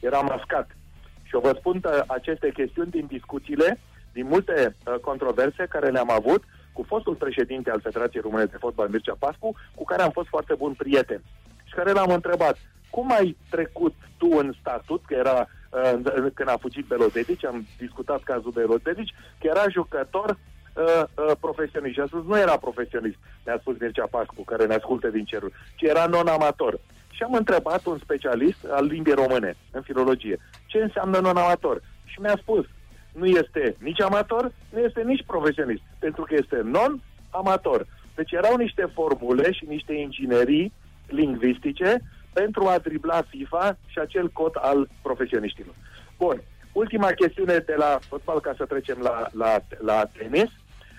era 0.00 0.20
mascat. 0.20 0.76
Și 1.22 1.34
o 1.34 1.40
vă 1.40 1.52
spun 1.58 1.80
uh, 1.84 2.02
aceste 2.06 2.50
chestiuni 2.52 2.90
din 2.90 3.06
discuțiile, 3.06 3.80
din 4.12 4.26
multe 4.26 4.76
uh, 4.76 4.94
controverse 4.94 5.66
care 5.68 5.88
le-am 5.88 6.10
avut 6.10 6.42
cu 6.72 6.82
fostul 6.82 7.14
președinte 7.14 7.70
al 7.70 7.80
Federației 7.80 8.22
Române 8.22 8.44
de 8.44 8.56
Fotbal, 8.56 8.88
Mircea 8.88 9.16
Pascu, 9.18 9.54
cu 9.74 9.84
care 9.84 10.02
am 10.02 10.10
fost 10.10 10.28
foarte 10.28 10.54
bun 10.54 10.72
prieten. 10.72 11.22
Și 11.64 11.74
care 11.74 11.92
l-am 11.92 12.10
întrebat, 12.10 12.56
cum 12.90 13.12
ai 13.12 13.36
trecut 13.50 13.94
tu 14.16 14.28
în 14.30 14.54
statut, 14.60 15.02
că 15.06 15.14
era 15.14 15.48
uh, 15.70 16.26
când 16.34 16.48
a 16.48 16.56
fugit 16.60 16.86
Belodedici, 16.86 17.44
am 17.44 17.66
discutat 17.78 18.22
cazul 18.22 18.50
Belodedici, 18.50 19.14
că 19.38 19.46
era 19.46 19.68
jucător 19.68 20.30
uh, 20.30 21.02
uh, 21.14 21.36
profesionist. 21.40 21.94
Și 21.94 22.00
a 22.00 22.06
spus, 22.06 22.24
nu 22.24 22.38
era 22.38 22.56
profesionist, 22.56 23.16
ne-a 23.44 23.58
spus 23.60 23.78
Mircea 23.78 24.06
Pascu, 24.10 24.42
care 24.42 24.66
ne 24.66 24.74
ascultă 24.74 25.08
din 25.08 25.24
cerul, 25.24 25.52
ci 25.76 25.82
era 25.82 26.06
non-amator. 26.06 26.80
Și 27.10 27.22
am 27.22 27.32
întrebat 27.32 27.86
un 27.86 27.98
specialist 27.98 28.64
al 28.70 28.84
limbii 28.84 29.12
române, 29.12 29.56
în 29.70 29.82
filologie, 29.82 30.38
ce 30.66 30.78
înseamnă 30.78 31.18
non-amator. 31.18 31.82
Și 32.04 32.20
mi-a 32.20 32.38
spus, 32.40 32.66
nu 33.12 33.26
este 33.26 33.76
nici 33.78 34.00
amator, 34.00 34.52
nu 34.68 34.78
este 34.78 35.02
nici 35.02 35.24
profesionist, 35.26 35.82
pentru 35.98 36.22
că 36.22 36.34
este 36.34 36.60
non-amator. 36.64 37.86
Deci 38.14 38.32
erau 38.32 38.56
niște 38.56 38.90
formule 38.94 39.52
și 39.52 39.64
niște 39.68 39.92
inginerii 39.92 40.72
lingvistice 41.06 42.02
pentru 42.40 42.66
a 42.66 42.78
dribla 42.78 43.22
FIFA 43.28 43.78
și 43.86 43.98
acel 43.98 44.28
cod 44.28 44.54
al 44.54 44.88
profesioniștilor. 45.02 45.74
Bun, 46.18 46.42
ultima 46.72 47.10
chestiune 47.10 47.56
de 47.58 47.74
la 47.76 47.98
fotbal, 48.08 48.40
ca 48.40 48.54
să 48.56 48.64
trecem 48.64 48.98
la, 49.00 49.28
la, 49.32 49.58
la 49.78 50.04
tenis. 50.18 50.50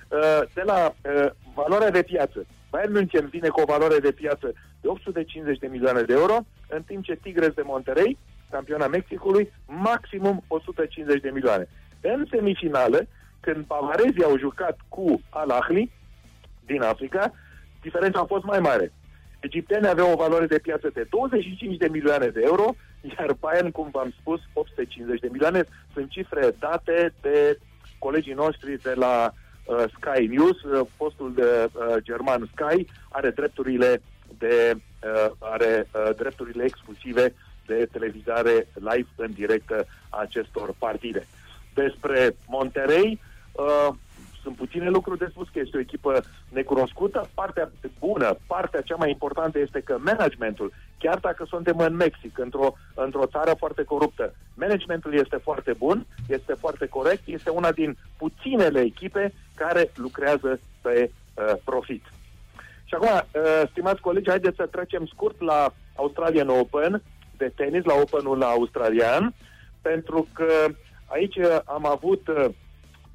Uh, 0.09 0.41
de 0.53 0.61
la 0.65 0.80
uh, 0.85 1.30
valoarea 1.53 1.91
de 1.91 2.01
piață. 2.01 2.45
Bayern 2.69 2.91
München 2.91 3.27
vine 3.27 3.47
cu 3.47 3.61
o 3.61 3.72
valoare 3.73 3.99
de 3.99 4.11
piață 4.11 4.53
de 4.81 4.88
850 4.88 5.57
de 5.57 5.68
milioane 5.68 6.01
de 6.01 6.14
euro, 6.14 6.38
în 6.69 6.84
timp 6.84 7.03
ce 7.03 7.19
Tigres 7.22 7.53
de 7.53 7.61
Monterrey, 7.65 8.18
campiona 8.49 8.88
Mexicului, 8.88 9.51
maximum 9.65 10.43
150 10.47 11.22
de 11.22 11.30
milioane. 11.30 11.68
În 12.01 12.26
semifinală, 12.30 13.07
când 13.39 13.65
bavarezii 13.65 14.23
au 14.23 14.38
jucat 14.38 14.77
cu 14.88 15.22
Al 15.30 15.49
Ahly 15.49 15.91
din 16.65 16.81
Africa, 16.81 17.34
diferența 17.81 18.19
a 18.19 18.26
fost 18.34 18.43
mai 18.43 18.59
mare. 18.59 18.91
Egiptenii 19.39 19.89
aveau 19.89 20.11
o 20.11 20.15
valoare 20.15 20.45
de 20.45 20.59
piață 20.59 20.89
de 20.93 21.07
25 21.09 21.77
de 21.77 21.88
milioane 21.88 22.27
de 22.27 22.41
euro, 22.43 22.76
iar 23.01 23.34
Bayern, 23.39 23.72
cum 23.72 23.89
v-am 23.91 24.14
spus, 24.19 24.41
850 24.53 25.19
de 25.19 25.27
milioane. 25.31 25.64
Sunt 25.93 26.09
cifre 26.09 26.55
date 26.59 27.14
de 27.22 27.59
colegii 27.99 28.34
noștri 28.34 28.81
de 28.81 28.93
la 28.93 29.31
uh, 29.65 29.84
Sky 29.99 30.26
News, 30.27 30.64
uh, 30.64 30.88
postul 30.97 31.34
de 31.34 31.69
uh, 31.73 31.95
german 32.03 32.49
Sky 32.55 32.85
are 33.09 33.30
drepturile 33.30 34.01
de 34.38 34.73
uh, 34.76 35.31
are 35.39 35.88
uh, 35.93 36.15
drepturile 36.15 36.64
exclusive 36.64 37.34
de 37.65 37.88
televizare 37.91 38.68
live 38.73 39.07
în 39.15 39.31
direct 39.31 39.72
a 39.72 39.85
acestor 40.09 40.76
partide. 40.77 41.27
Despre 41.73 42.35
Monterey, 42.47 43.19
uh, 43.51 43.95
sunt 44.48 44.60
puține 44.60 44.90
lucruri 44.90 45.19
de 45.19 45.28
spus, 45.30 45.48
că 45.49 45.60
este 45.60 45.78
o 45.78 45.80
echipă 45.80 46.24
necunoscută. 46.49 47.30
Partea 47.34 47.72
bună, 47.99 48.38
partea 48.48 48.82
cea 48.82 48.95
mai 48.95 49.10
importantă 49.10 49.60
este 49.60 49.80
că 49.80 49.98
managementul, 49.99 50.74
chiar 50.99 51.18
dacă 51.18 51.45
suntem 51.48 51.78
în 51.78 51.95
Mexic, 51.95 52.38
într-o, 52.38 52.74
într-o 52.94 53.26
țară 53.26 53.53
foarte 53.57 53.84
coruptă, 53.84 54.34
managementul 54.53 55.14
este 55.14 55.38
foarte 55.38 55.74
bun, 55.74 56.06
este 56.28 56.53
foarte 56.53 56.86
corect, 56.86 57.22
este 57.26 57.49
una 57.49 57.72
din 57.72 57.98
puținele 58.18 58.80
echipe 58.80 59.34
care 59.56 59.91
lucrează 59.95 60.60
pe 60.82 61.11
uh, 61.11 61.53
profit. 61.64 62.03
Și 62.86 62.94
acum, 62.94 63.10
uh, 63.10 63.68
stimați 63.69 64.02
colegi, 64.02 64.30
haideți 64.30 64.56
să 64.56 64.65
trecem 64.65 65.06
scurt 65.06 65.41
la 65.41 65.74
Australian 65.95 66.49
Open 66.49 67.02
de 67.38 67.52
tenis, 67.56 67.84
la 67.84 67.94
Openul 67.94 68.44
australian, 68.44 69.34
pentru 69.82 70.28
că 70.34 70.65
aici 71.06 71.38
am 71.65 71.86
avut 71.86 72.28
uh, 72.28 72.45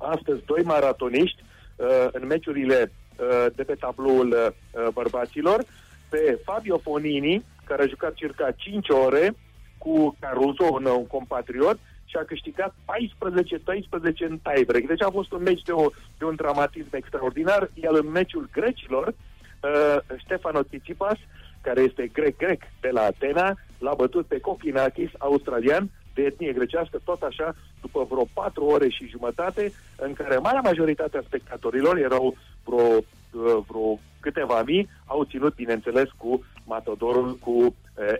astăzi 0.02 0.42
doi 0.44 0.62
maratoniști 0.62 1.42
uh, 1.76 2.06
în 2.12 2.26
meciurile 2.26 2.92
uh, 3.16 3.46
de 3.54 3.62
pe 3.62 3.74
tabloul 3.74 4.28
uh, 4.30 4.88
bărbaților, 4.92 5.64
pe 6.08 6.38
Fabio 6.44 6.78
Fonini, 6.78 7.44
care 7.64 7.82
a 7.82 7.86
jucat 7.86 8.14
circa 8.14 8.50
5 8.50 8.88
ore 8.88 9.34
cu 9.78 10.16
Caruso, 10.20 10.64
un, 10.64 10.84
un 10.84 11.06
compatriot, 11.06 11.78
și 12.12 12.18
a 12.18 12.24
câștigat 12.24 12.74
14-13 12.74 14.28
în 14.28 14.38
tiebreak. 14.42 14.84
Deci 14.86 15.02
a 15.02 15.10
fost 15.10 15.32
un 15.32 15.42
meci 15.42 15.62
de, 15.62 15.72
o, 15.72 15.86
de 16.18 16.24
un 16.24 16.34
dramatism 16.34 16.88
extraordinar, 16.90 17.70
iar 17.74 17.94
în 17.94 18.10
meciul 18.10 18.48
grecilor, 18.52 19.06
uh, 19.08 19.96
Stefano 20.24 20.62
Tsitsipas, 20.62 21.18
care 21.60 21.80
este 21.80 22.10
grec-grec 22.12 22.62
de 22.80 22.88
la 22.88 23.02
Atena, 23.02 23.58
l-a 23.78 23.94
bătut 23.94 24.26
pe 24.26 24.40
Kokinakis, 24.40 25.10
australian, 25.18 25.90
de 26.14 26.22
etnie 26.22 26.52
grecească, 26.52 27.00
tot 27.04 27.22
așa, 27.22 27.54
după 27.80 28.06
vreo 28.10 28.26
patru 28.32 28.64
ore 28.64 28.88
și 28.88 29.08
jumătate, 29.08 29.72
în 29.96 30.12
care 30.12 30.36
marea 30.36 30.60
majoritate 30.60 31.16
a 31.16 31.22
spectatorilor, 31.26 31.96
erau 31.96 32.36
vreo, 32.64 32.96
uh, 32.96 33.64
vreo 33.68 33.98
câteva 34.20 34.62
mii, 34.62 34.88
au 35.06 35.24
ținut, 35.24 35.54
bineînțeles, 35.54 36.08
cu 36.16 36.44
Matadorul, 36.64 37.36
cu 37.36 37.50
uh, 37.50 37.72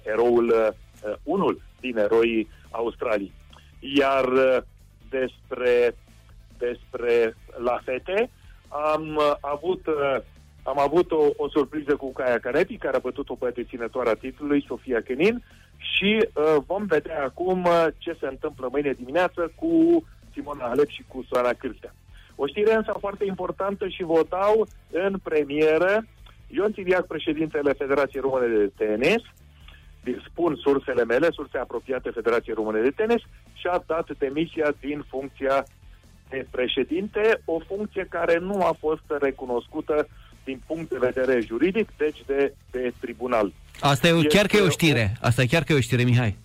eroul 0.02 0.48
uh, 0.48 1.14
unul 1.22 1.60
din 1.80 1.96
eroii 1.96 2.48
Australii. 2.70 3.32
Iar 3.80 4.24
uh, 4.24 4.56
despre, 5.10 5.96
despre 6.58 7.36
la 7.56 7.80
fete, 7.84 8.30
am 8.68 9.16
uh, 9.16 9.32
avut 9.40 9.86
uh, 9.86 10.16
am 10.62 10.78
avut 10.78 11.10
o, 11.10 11.30
o 11.36 11.48
surpriză 11.48 11.96
cu 11.96 12.12
Caia 12.12 12.38
Canepi, 12.38 12.76
care 12.76 12.96
a 12.96 13.06
bătut-o 13.08 13.34
pe 13.34 13.50
deținătoarea 13.54 14.14
titlului, 14.14 14.64
Sofia 14.66 15.00
Kenin, 15.00 15.42
și 15.96 16.28
uh, 16.34 16.56
vom 16.66 16.86
vedea 16.86 17.24
acum 17.24 17.64
uh, 17.64 17.86
ce 17.98 18.16
se 18.20 18.26
întâmplă 18.26 18.68
mâine 18.70 18.92
dimineață 18.92 19.52
cu 19.54 20.04
Simona 20.32 20.64
Alep 20.64 20.88
și 20.88 21.04
cu 21.08 21.24
Soana 21.28 21.52
Cârstea. 21.52 21.94
O 22.34 22.46
știre 22.46 22.74
însă 22.74 22.94
foarte 23.00 23.24
importantă 23.24 23.88
și 23.88 24.02
vă 24.02 24.24
dau 24.28 24.66
în 24.90 25.18
premieră. 25.22 26.04
Ion 26.46 26.72
Țiriac, 26.72 27.06
președintele 27.06 27.72
Federației 27.72 28.22
Române 28.22 28.46
de 28.56 28.70
Tenis, 28.76 29.22
spun 30.30 30.56
sursele 30.56 31.04
mele, 31.04 31.28
surse 31.30 31.58
apropiate 31.58 32.10
Federației 32.10 32.54
Române 32.54 32.80
de 32.80 32.90
Tenis, 32.90 33.22
și-a 33.52 33.82
dat 33.86 34.18
demisia 34.18 34.72
din 34.80 35.04
funcția 35.08 35.64
de 36.28 36.46
președinte, 36.50 37.40
o 37.44 37.58
funcție 37.58 38.06
care 38.10 38.38
nu 38.38 38.64
a 38.64 38.76
fost 38.78 39.02
recunoscută 39.20 40.08
din 40.44 40.62
punct 40.66 40.90
de 40.90 40.98
vedere 40.98 41.40
juridic, 41.40 41.88
deci 41.96 42.22
de, 42.26 42.54
de 42.70 42.92
tribunal. 43.00 43.52
Asta 43.82 44.08
e 44.08 44.22
chiar 44.22 44.46
că 44.46 44.56
e 44.56 44.60
o 44.60 44.68
știre. 44.68 45.16
Asta 45.20 45.42
e 45.42 45.46
chiar 45.46 45.62
că 45.62 45.72
e 45.72 45.76
o 45.76 45.80
știre, 45.80 46.02
Mihai. 46.02 46.38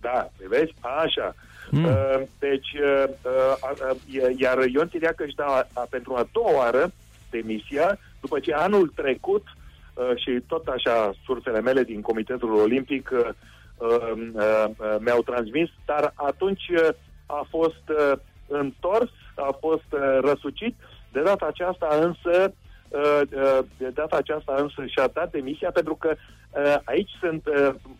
Da, 0.00 0.30
vezi? 0.48 0.74
Așa. 0.80 1.34
Mm. 1.70 1.84
Uh, 1.84 2.20
deci, 2.38 2.72
uh, 2.72 3.04
uh, 3.22 3.70
uh, 3.90 4.34
iar 4.36 4.64
Ion 4.66 4.88
Țiriac 4.88 5.20
își 5.20 5.34
da 5.34 5.66
a, 5.72 5.86
pentru 5.90 6.14
a 6.14 6.28
doua 6.32 6.56
oară 6.56 6.92
demisia, 7.30 7.98
după 8.20 8.38
ce 8.38 8.52
anul 8.52 8.92
trecut, 8.94 9.42
uh, 9.94 10.10
și 10.16 10.40
tot 10.46 10.66
așa 10.66 11.14
sursele 11.24 11.60
mele 11.60 11.82
din 11.82 12.00
Comitetul 12.00 12.54
Olimpic 12.54 13.10
uh, 13.12 13.28
uh, 13.76 14.12
uh, 14.34 14.96
mi-au 14.98 15.22
transmis, 15.22 15.68
dar 15.84 16.12
atunci 16.14 16.68
uh, 16.68 16.88
a 17.26 17.46
fost 17.50 17.84
uh, 17.88 18.18
întors, 18.46 19.10
a 19.34 19.56
fost 19.60 19.90
uh, 19.90 20.18
răsucit, 20.20 20.74
de 21.12 21.22
data 21.22 21.46
aceasta 21.46 21.88
însă 22.00 22.32
Uh, 22.34 22.50
uh, 22.50 22.63
de 23.76 23.88
data 23.88 24.16
aceasta 24.16 24.54
însă 24.58 24.86
și-a 24.86 25.06
dat 25.06 25.30
demisia 25.30 25.70
pentru 25.70 25.94
că 25.94 26.14
uh, 26.14 26.76
aici 26.84 27.10
sunt, 27.20 27.42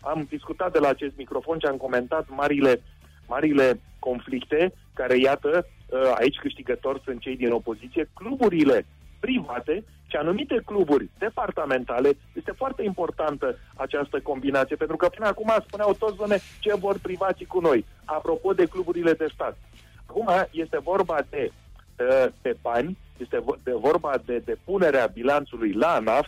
am 0.01 0.25
discutat 0.29 0.71
de 0.71 0.79
la 0.79 0.87
acest 0.87 1.13
microfon 1.17 1.59
și 1.59 1.65
am 1.65 1.77
comentat 1.77 2.25
marile, 2.29 2.81
marile 3.27 3.79
conflicte 3.99 4.73
care, 4.93 5.17
iată, 5.17 5.67
aici 6.15 6.35
câștigători 6.35 7.01
sunt 7.05 7.19
cei 7.19 7.35
din 7.35 7.51
opoziție, 7.51 8.09
cluburile 8.13 8.85
private 9.19 9.83
și 10.07 10.15
anumite 10.15 10.61
cluburi 10.65 11.09
departamentale. 11.17 12.17
Este 12.33 12.51
foarte 12.51 12.83
importantă 12.83 13.57
această 13.75 14.19
combinație, 14.19 14.75
pentru 14.75 14.95
că 14.95 15.07
până 15.07 15.27
acum 15.27 15.53
spuneau 15.67 15.93
toți, 15.93 16.15
doamne, 16.15 16.37
ce 16.59 16.75
vor 16.75 16.99
privații 17.01 17.45
cu 17.45 17.59
noi, 17.59 17.85
apropo 18.05 18.53
de 18.53 18.65
cluburile 18.65 19.13
de 19.13 19.27
stat. 19.33 19.57
Acum 20.05 20.27
este 20.51 20.79
vorba 20.79 21.17
de 21.29 21.51
pe 22.41 22.57
bani, 22.61 22.97
este 23.17 23.43
de 23.63 23.71
vorba 23.71 24.13
de 24.25 24.41
depunerea 24.45 25.05
bilanțului 25.05 25.71
la 25.73 25.93
ANAF, 25.93 26.27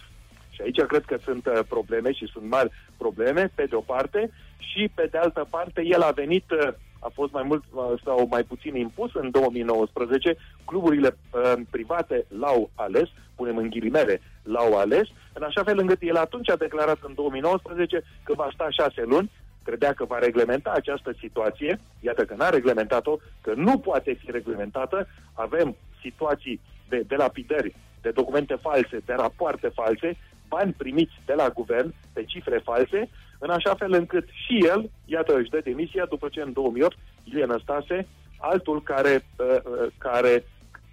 și 0.50 0.62
aici 0.62 0.82
cred 0.82 1.04
că 1.06 1.18
sunt 1.24 1.46
uh, 1.46 1.60
probleme 1.68 2.12
și 2.12 2.26
sunt 2.26 2.50
mari 2.50 2.72
probleme, 2.98 3.52
pe 3.56 3.66
de 3.66 3.76
o 3.76 3.80
parte, 3.80 4.32
și 4.58 4.90
pe 4.96 5.08
de 5.12 5.18
altă 5.18 5.48
parte 5.50 5.82
el 5.86 6.02
a 6.02 6.12
venit, 6.12 6.52
uh, 6.52 6.74
a 7.00 7.10
fost 7.14 7.32
mai 7.32 7.44
mult 7.44 7.64
uh, 7.72 7.84
sau 8.04 8.28
mai 8.30 8.44
puțin 8.44 8.76
impus 8.76 9.14
în 9.14 9.32
2019, 9.32 10.38
cluburile 10.66 11.18
uh, 11.32 11.54
private 11.70 12.26
l-au 12.40 12.70
ales, 12.76 13.10
punem 13.36 13.58
în 13.58 13.70
ghilimele, 13.70 14.22
l-au 14.44 14.78
ales, 14.78 15.08
în 15.34 15.44
așa 15.44 15.64
fel 15.64 15.80
încât 15.80 16.02
el 16.02 16.16
atunci 16.16 16.50
a 16.50 16.56
declarat 16.56 16.98
în 17.02 17.14
2019 17.14 18.04
că 18.24 18.34
va 18.34 18.50
sta 18.54 18.68
șase 18.70 19.04
luni, 19.04 19.32
credea 19.64 19.94
că 19.94 20.06
va 20.06 20.20
reglementa 20.20 20.72
această 20.76 21.16
situație, 21.20 21.80
iată 22.00 22.26
că 22.26 22.34
n-a 22.38 22.50
reglementat-o, 22.50 23.18
că 23.42 23.54
nu 23.56 23.78
poate 23.80 24.14
fi 24.14 24.32
reglementată, 24.32 25.08
avem 25.34 25.76
situații 26.02 26.60
de, 26.90 27.04
de 27.08 27.16
lapidări, 27.16 27.76
de 28.02 28.10
documente 28.10 28.56
false, 28.62 29.02
de 29.06 29.14
rapoarte 29.14 29.68
false, 29.68 30.18
bani 30.48 30.74
primiți 30.78 31.14
de 31.26 31.34
la 31.34 31.50
guvern 31.50 31.94
pe 32.14 32.24
cifre 32.24 32.62
false, 32.64 33.10
în 33.40 33.50
așa 33.50 33.76
fel 33.76 33.94
încât 33.94 34.28
și 34.46 34.66
el, 34.66 34.90
iată, 35.06 35.36
își 35.36 35.50
dă 35.50 35.60
demisia 35.64 36.06
după 36.06 36.28
ce 36.32 36.42
în 36.42 36.54
2008 36.54 36.98
Ilie 37.24 37.46
Năstase, 37.46 38.08
altul 38.38 38.84
care, 38.84 39.26
uh, 39.38 39.46
uh, 39.48 39.88
care 39.98 40.44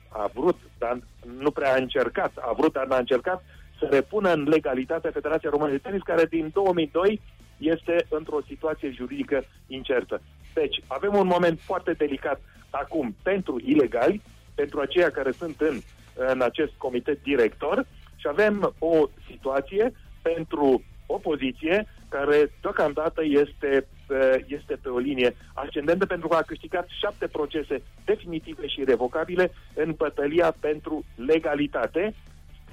a 0.08 0.30
vrut, 0.34 0.58
dar 0.78 0.98
nu 1.38 1.50
prea 1.50 1.72
a 1.72 1.76
încercat, 1.76 2.32
a 2.40 2.52
vrut, 2.52 2.72
dar 2.72 2.86
n-a 2.86 2.96
încercat, 2.96 3.44
să 3.78 3.88
repună 3.90 4.32
în 4.32 4.42
legalitate 4.42 5.08
Federația 5.08 5.50
Română 5.50 5.70
de 5.70 5.78
Tenis, 5.78 6.02
care 6.02 6.24
din 6.24 6.50
2002 6.52 7.20
este 7.58 8.06
într-o 8.08 8.38
situație 8.46 8.90
juridică 8.90 9.44
incertă. 9.66 10.20
Deci, 10.54 10.80
avem 10.86 11.14
un 11.14 11.26
moment 11.26 11.60
foarte 11.60 11.92
delicat 11.92 12.40
acum 12.70 13.16
pentru 13.22 13.60
ilegali, 13.64 14.22
pentru 14.54 14.80
aceia 14.80 15.10
care 15.10 15.30
sunt 15.30 15.60
în, 15.60 15.80
în 16.14 16.40
acest 16.40 16.72
comitet 16.76 17.22
director 17.22 17.86
și 18.16 18.26
avem 18.28 18.74
o 18.78 19.08
situație 19.30 19.92
pentru 20.22 20.82
opoziție 21.06 21.86
care 22.08 22.50
deocamdată 22.60 23.22
este, 23.24 23.86
este 24.46 24.78
pe 24.82 24.88
o 24.88 24.98
linie 24.98 25.36
ascendentă 25.54 26.06
pentru 26.06 26.28
că 26.28 26.36
a 26.36 26.42
câștigat 26.42 26.86
șapte 27.00 27.26
procese 27.26 27.82
definitive 28.04 28.66
și 28.66 28.84
revocabile 28.84 29.52
în 29.74 29.94
bătălia 29.96 30.54
pentru 30.60 31.04
legalitate. 31.14 32.14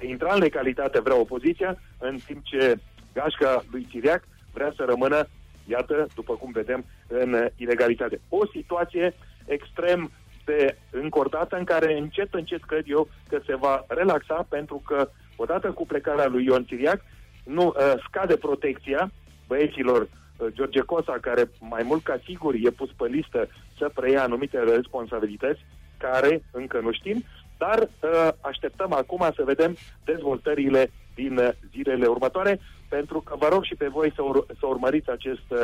Intra 0.00 0.34
în 0.34 0.40
legalitate 0.40 1.00
vrea 1.00 1.20
opoziția, 1.20 1.80
în 1.98 2.18
timp 2.26 2.44
ce 2.44 2.78
gașca 3.12 3.64
lui 3.70 3.86
Țiriac 3.90 4.22
vrea 4.52 4.72
să 4.76 4.84
rămână, 4.86 5.28
iată, 5.66 6.06
după 6.14 6.34
cum 6.34 6.50
vedem, 6.52 6.84
în 7.06 7.48
ilegalitate. 7.56 8.20
O 8.28 8.46
situație 8.46 9.14
extrem 9.44 10.10
de 10.44 10.76
încordată 10.90 11.56
în 11.56 11.64
care 11.64 11.98
încet, 11.98 12.34
încet 12.34 12.64
cred 12.64 12.84
eu 12.86 13.08
că 13.28 13.40
se 13.46 13.56
va 13.56 13.84
relaxa 13.88 14.46
pentru 14.48 14.82
că 14.86 15.08
odată 15.36 15.70
cu 15.70 15.86
plecarea 15.86 16.26
lui 16.26 16.44
Ion 16.44 16.64
Țiriac 16.64 17.00
nu 17.44 17.66
uh, 17.66 17.92
scade 18.08 18.36
protecția 18.36 19.10
băieților 19.46 20.00
uh, 20.00 20.46
George 20.52 20.80
Cosa, 20.80 21.16
care 21.20 21.50
mai 21.60 21.82
mult 21.82 22.02
ca 22.02 22.20
sigur 22.24 22.54
e 22.54 22.70
pus 22.70 22.90
pe 22.96 23.06
listă 23.06 23.48
să 23.78 23.90
preia 23.94 24.22
anumite 24.22 24.58
responsabilități, 24.58 25.60
care 25.98 26.42
încă 26.50 26.80
nu 26.80 26.92
știm, 26.92 27.24
dar 27.58 27.78
uh, 27.78 28.28
așteptăm 28.40 28.92
acum 28.92 29.32
să 29.36 29.42
vedem 29.44 29.76
dezvoltările 30.04 30.90
din 31.14 31.36
uh, 31.36 31.48
zilele 31.70 32.06
următoare, 32.06 32.60
pentru 32.88 33.20
că 33.20 33.34
vă 33.38 33.48
rog 33.48 33.64
și 33.64 33.74
pe 33.74 33.88
voi 33.88 34.12
să, 34.14 34.22
ur- 34.22 34.46
să 34.58 34.66
urmăriți 34.66 35.10
acest 35.10 35.48
uh, 35.50 35.62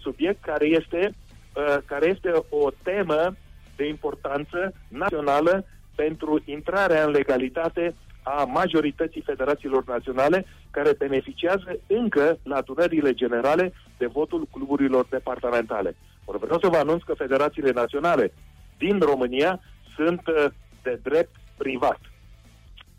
subiect, 0.00 0.42
care 0.42 0.66
este, 0.66 1.12
uh, 1.54 1.76
care 1.84 2.06
este 2.06 2.32
o 2.48 2.70
temă 2.82 3.34
de 3.80 3.86
importanță 3.88 4.72
națională 4.88 5.64
pentru 5.94 6.42
intrarea 6.44 7.04
în 7.04 7.10
legalitate 7.10 7.94
a 8.22 8.44
majorității 8.44 9.28
federațiilor 9.30 9.84
naționale 9.86 10.46
care 10.70 10.92
beneficiază 10.98 11.78
încă 11.86 12.38
la 12.42 12.56
adunările 12.56 13.12
generale 13.12 13.72
de 13.98 14.06
votul 14.06 14.48
cluburilor 14.50 15.06
departamentale. 15.10 15.96
Or, 16.24 16.38
vreau 16.38 16.58
să 16.60 16.68
vă 16.68 16.76
anunț 16.76 17.02
că 17.02 17.14
federațiile 17.14 17.70
naționale 17.70 18.32
din 18.78 18.98
România 18.98 19.60
sunt 19.96 20.22
uh, 20.26 20.44
de 20.82 21.00
drept 21.02 21.34
privat. 21.56 22.00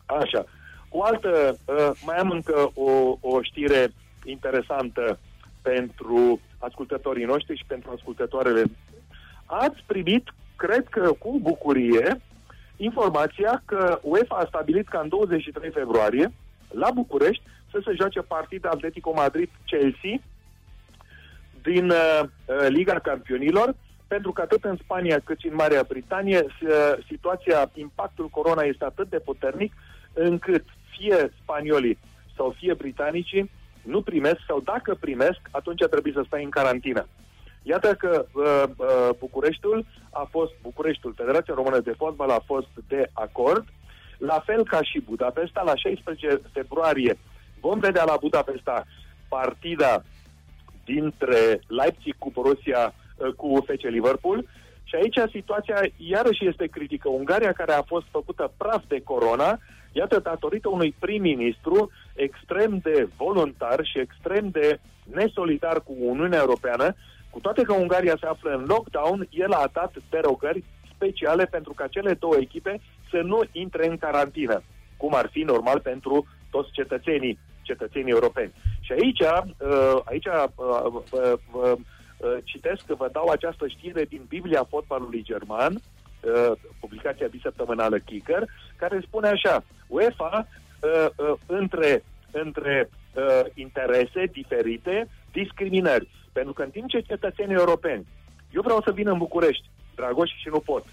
Așa. 0.05 0.45
O 0.89 1.03
altă, 1.03 1.57
uh, 1.65 1.91
mai 2.05 2.17
am 2.17 2.29
încă 2.29 2.71
o, 2.73 3.17
o 3.19 3.41
știre 3.41 3.93
interesantă 4.23 5.19
pentru 5.61 6.39
ascultătorii 6.57 7.25
noștri 7.25 7.57
și 7.57 7.65
pentru 7.67 7.91
ascultătoarele. 7.95 8.63
Ați 9.45 9.83
primit 9.85 10.23
cred 10.63 10.87
că 10.89 11.11
cu 11.19 11.39
bucurie 11.39 12.21
informația 12.77 13.61
că 13.65 13.99
UEFA 14.01 14.35
a 14.35 14.45
stabilit 14.47 14.87
ca 14.87 14.99
în 14.99 15.09
23 15.09 15.69
februarie, 15.69 16.31
la 16.71 16.91
București, 16.91 17.43
să 17.71 17.81
se 17.85 17.93
joace 17.99 18.21
partida 18.21 18.69
Atletico 18.69 19.13
Madrid-Chelsea 19.13 20.15
din 21.61 21.89
uh, 21.89 22.21
uh, 22.23 22.67
Liga 22.67 22.99
Campionilor, 22.99 23.75
pentru 24.07 24.31
că 24.31 24.41
atât 24.41 24.63
în 24.63 24.77
Spania 24.83 25.19
cât 25.23 25.39
și 25.39 25.47
în 25.47 25.55
Marea 25.55 25.83
Britanie 25.87 26.41
uh, 26.45 26.69
situația, 27.07 27.71
impactul 27.73 28.27
corona 28.27 28.61
este 28.61 28.85
atât 28.85 29.09
de 29.09 29.19
puternic 29.19 29.73
încât 30.13 30.63
fie 30.97 31.31
spaniolii 31.41 31.97
sau 32.35 32.55
fie 32.57 32.73
britanicii 32.73 33.51
nu 33.81 34.01
primesc 34.01 34.39
sau 34.47 34.59
dacă 34.59 34.97
primesc, 34.99 35.39
atunci 35.51 35.83
trebuie 35.89 36.13
să 36.13 36.23
stai 36.25 36.43
în 36.43 36.49
carantină. 36.49 37.07
Iată 37.63 37.93
că 37.93 38.25
uh, 38.33 38.63
uh, 38.77 39.09
Bucureștiul 39.19 39.85
a 40.09 40.27
fost, 40.31 40.51
Bucureștiul, 40.61 41.13
Federația 41.17 41.53
Română 41.53 41.79
de 41.79 41.93
Fotbal 41.97 42.29
a 42.29 42.43
fost 42.45 42.67
de 42.87 43.09
acord, 43.13 43.65
la 44.17 44.41
fel 44.45 44.63
ca 44.63 44.81
și 44.81 44.99
Budapesta, 44.99 45.61
la 45.65 45.75
16 45.75 46.41
februarie 46.53 47.17
vom 47.59 47.79
vedea 47.79 48.03
la 48.03 48.17
Budapesta 48.19 48.85
partida 49.27 50.03
dintre 50.85 51.59
Leipzig 51.67 52.15
cu 52.17 52.31
Borussia, 52.31 52.93
uh, 53.15 53.33
cu 53.33 53.65
FC 53.65 53.81
Liverpool. 53.81 54.45
Și 54.83 54.95
aici 54.95 55.31
situația 55.31 55.79
iarăși 55.97 56.47
este 56.47 56.65
critică. 56.67 57.09
Ungaria, 57.09 57.51
care 57.51 57.73
a 57.73 57.81
fost 57.81 58.05
făcută 58.11 58.51
praf 58.57 58.83
de 58.87 59.01
corona, 59.03 59.59
iată, 59.91 60.19
datorită 60.19 60.69
unui 60.69 60.95
prim-ministru 60.99 61.91
extrem 62.15 62.77
de 62.83 63.07
voluntar 63.17 63.79
și 63.83 63.99
extrem 63.99 64.49
de 64.49 64.79
nesolidar 65.03 65.81
cu 65.81 65.93
Uniunea 65.99 66.39
Europeană, 66.39 66.95
cu 67.31 67.39
toate 67.39 67.61
că 67.61 67.73
Ungaria 67.73 68.17
se 68.19 68.25
află 68.25 68.51
în 68.51 68.65
lockdown, 68.65 69.27
el 69.29 69.51
a 69.51 69.69
dat 69.73 69.93
derogări 70.09 70.63
speciale 70.95 71.45
pentru 71.45 71.73
ca 71.73 71.87
cele 71.87 72.13
două 72.13 72.35
echipe 72.39 72.81
să 73.09 73.17
nu 73.17 73.41
intre 73.51 73.87
în 73.87 73.97
carantină, 73.97 74.63
cum 74.97 75.15
ar 75.15 75.29
fi 75.31 75.39
normal 75.39 75.79
pentru 75.79 76.27
toți 76.49 76.71
cetățenii, 76.71 77.39
cetățenii 77.61 78.11
europeni. 78.11 78.53
Și 78.81 78.91
aici, 78.91 79.19
uh, 79.19 80.01
aici 80.03 80.25
uh, 80.25 81.33
uh, 81.53 81.73
citesc 82.43 82.85
că 82.85 82.95
vă 82.95 83.09
dau 83.11 83.27
această 83.27 83.67
știre 83.67 84.03
din 84.03 84.21
Biblia 84.27 84.63
fotbalului 84.69 85.23
german, 85.23 85.81
publicația 86.79 87.27
bisăptămânală 87.27 87.99
Kicker, 87.99 88.43
care 88.75 89.01
spune 89.05 89.27
așa, 89.27 89.63
UEFA 89.87 90.47
între, 91.45 92.03
între 92.31 92.89
interese 93.53 94.25
diferite, 94.31 95.07
discriminări. 95.31 96.07
Pentru 96.31 96.53
că 96.53 96.61
în 96.61 96.69
timp 96.69 96.89
ce 96.89 96.99
cetățenii 96.99 97.55
europeni, 97.55 98.05
eu 98.51 98.61
vreau 98.61 98.81
să 98.81 98.91
vin 98.91 99.07
în 99.07 99.17
București, 99.17 99.69
Dragoș, 99.95 100.29
și 100.29 100.49
nu 100.49 100.59
pot. 100.59 100.85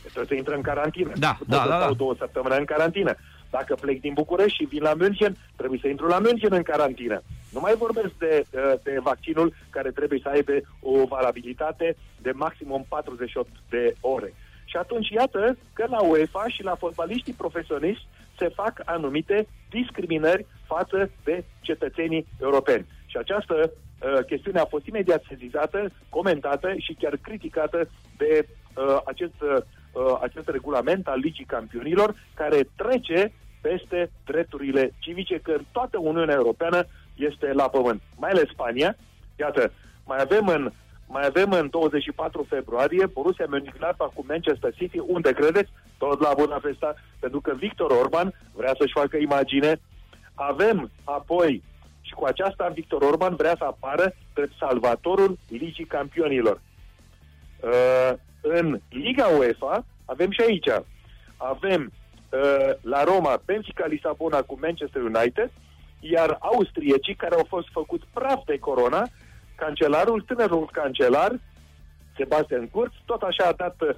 Trebuie 0.00 0.26
să 0.26 0.34
intră 0.34 0.54
în 0.54 0.62
carantină. 0.62 1.12
Da, 1.16 1.36
nu 1.38 1.46
da, 1.46 1.56
pot 1.56 1.56
da, 1.56 1.62
să 1.62 1.68
da. 1.68 1.76
stau 1.76 1.94
două 1.94 2.14
săptămâni 2.18 2.58
în 2.58 2.64
carantină. 2.64 3.14
Dacă 3.50 3.74
plec 3.74 4.00
din 4.00 4.12
București 4.12 4.56
și 4.56 4.64
vin 4.64 4.82
la 4.82 4.94
München, 4.94 5.36
trebuie 5.56 5.78
să 5.82 5.88
intru 5.88 6.06
la 6.06 6.18
München 6.18 6.52
în 6.52 6.62
carantină. 6.62 7.22
Nu 7.52 7.60
mai 7.60 7.74
vorbesc 7.74 8.12
de, 8.18 8.44
uh, 8.50 8.72
de 8.82 8.98
vaccinul 9.02 9.54
care 9.70 9.90
trebuie 9.90 10.20
să 10.22 10.28
aibă 10.28 10.52
o 10.80 11.04
valabilitate 11.04 11.96
de 12.22 12.30
maximum 12.30 12.86
48 12.88 13.48
de 13.68 13.94
ore. 14.00 14.34
Și 14.64 14.76
atunci 14.76 15.08
iată 15.08 15.56
că 15.72 15.86
la 15.88 16.02
UEFA 16.02 16.44
și 16.48 16.62
la 16.62 16.74
fotbaliștii 16.74 17.32
profesioniști 17.32 18.06
se 18.38 18.48
fac 18.48 18.82
anumite 18.84 19.46
discriminări 19.70 20.46
față 20.66 21.10
de 21.24 21.44
cetățenii 21.60 22.26
europeni. 22.40 22.86
Și 23.10 23.16
această 23.16 23.54
uh, 23.72 24.24
chestiune 24.26 24.58
a 24.58 24.72
fost 24.74 24.86
imediat 24.86 25.22
sezizată, 25.28 25.90
comentată 26.08 26.74
și 26.76 26.96
chiar 26.98 27.18
criticată 27.22 27.88
de 28.16 28.46
uh, 28.48 28.98
acest, 29.04 29.40
uh, 29.40 30.18
acest 30.20 30.48
regulament 30.48 31.06
al 31.06 31.18
Ligii 31.18 31.44
Campionilor, 31.44 32.14
care 32.34 32.68
trece 32.76 33.32
peste 33.60 34.10
drepturile 34.24 34.94
civice, 34.98 35.38
că 35.42 35.50
în 35.50 35.64
toată 35.72 35.98
Uniunea 35.98 36.34
Europeană 36.34 36.86
este 37.14 37.52
la 37.52 37.68
pământ. 37.68 38.02
Mai 38.16 38.30
ales 38.30 38.48
Spania. 38.48 38.96
Iată, 39.36 39.72
mai 40.04 40.20
avem 40.20 40.46
în 40.46 40.72
mai 41.10 41.26
avem 41.26 41.52
în 41.52 41.68
24 41.70 42.46
februarie 42.48 43.06
Borussia 43.06 43.46
Mönchengladbach 43.46 44.12
cu 44.14 44.24
Manchester 44.28 44.74
City. 44.74 44.98
Unde 45.06 45.32
credeți? 45.32 45.70
Tot 45.98 46.20
la 46.20 46.32
Budapesta, 46.36 46.94
pentru 47.18 47.40
că 47.40 47.54
Victor 47.54 47.90
Orban 47.90 48.34
vrea 48.54 48.74
să-și 48.78 48.92
facă 48.92 49.16
imagine. 49.16 49.80
Avem 50.34 50.90
apoi 51.04 51.62
și 52.08 52.14
cu 52.14 52.24
aceasta 52.24 52.68
Victor 52.74 53.02
Orban 53.02 53.34
vrea 53.34 53.54
să 53.58 53.64
apară 53.64 54.14
drept 54.34 54.52
salvatorul 54.58 55.38
Ligii 55.48 55.84
Campionilor. 55.84 56.60
Uh, 57.60 58.12
în 58.40 58.80
Liga 58.88 59.26
UEFA 59.26 59.84
avem 60.04 60.30
și 60.30 60.40
aici. 60.40 60.68
Avem 61.36 61.92
uh, 61.92 62.70
la 62.80 63.04
Roma 63.04 63.42
Benfica 63.44 63.86
Lisabona 63.86 64.40
cu 64.42 64.58
Manchester 64.60 65.02
United, 65.02 65.50
iar 66.00 66.36
austriecii 66.40 67.14
care 67.14 67.34
au 67.34 67.46
fost 67.48 67.68
făcuți 67.72 68.06
praf 68.12 68.44
de 68.46 68.58
corona, 68.58 69.08
cancelarul, 69.54 70.20
tânărul 70.20 70.68
cancelar, 70.72 71.32
Sebastian 72.16 72.68
Kurz, 72.68 72.92
tot 73.04 73.22
așa 73.22 73.44
a 73.44 73.52
dat 73.52 73.76
uh, 73.80 73.88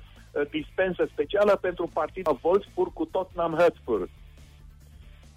dispensă 0.51 1.09
specială 1.13 1.59
pentru 1.61 1.91
partida 1.93 2.39
Wolfsburg 2.43 2.93
cu 2.93 3.05
Tottenham 3.05 3.55
Hotspur. 3.55 4.09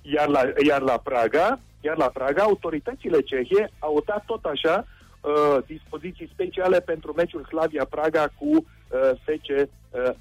Iar 0.01 0.27
la, 0.27 0.41
iar 0.67 0.81
la 0.81 0.97
Praga, 0.97 1.59
iar 1.83 1.97
la 1.97 2.09
Praga, 2.13 2.43
autoritățile 2.43 3.21
cehe 3.21 3.69
au 3.79 4.03
dat 4.05 4.25
tot 4.25 4.43
așa 4.43 4.85
uh, 5.21 5.57
dispoziții 5.65 6.29
speciale 6.33 6.79
pentru 6.79 7.13
meciul 7.13 7.45
Slavia 7.45 7.85
Praga 7.89 8.27
cu 8.39 8.49
uh, 8.49 8.65
FC 9.23 9.49
uh, 9.49 9.67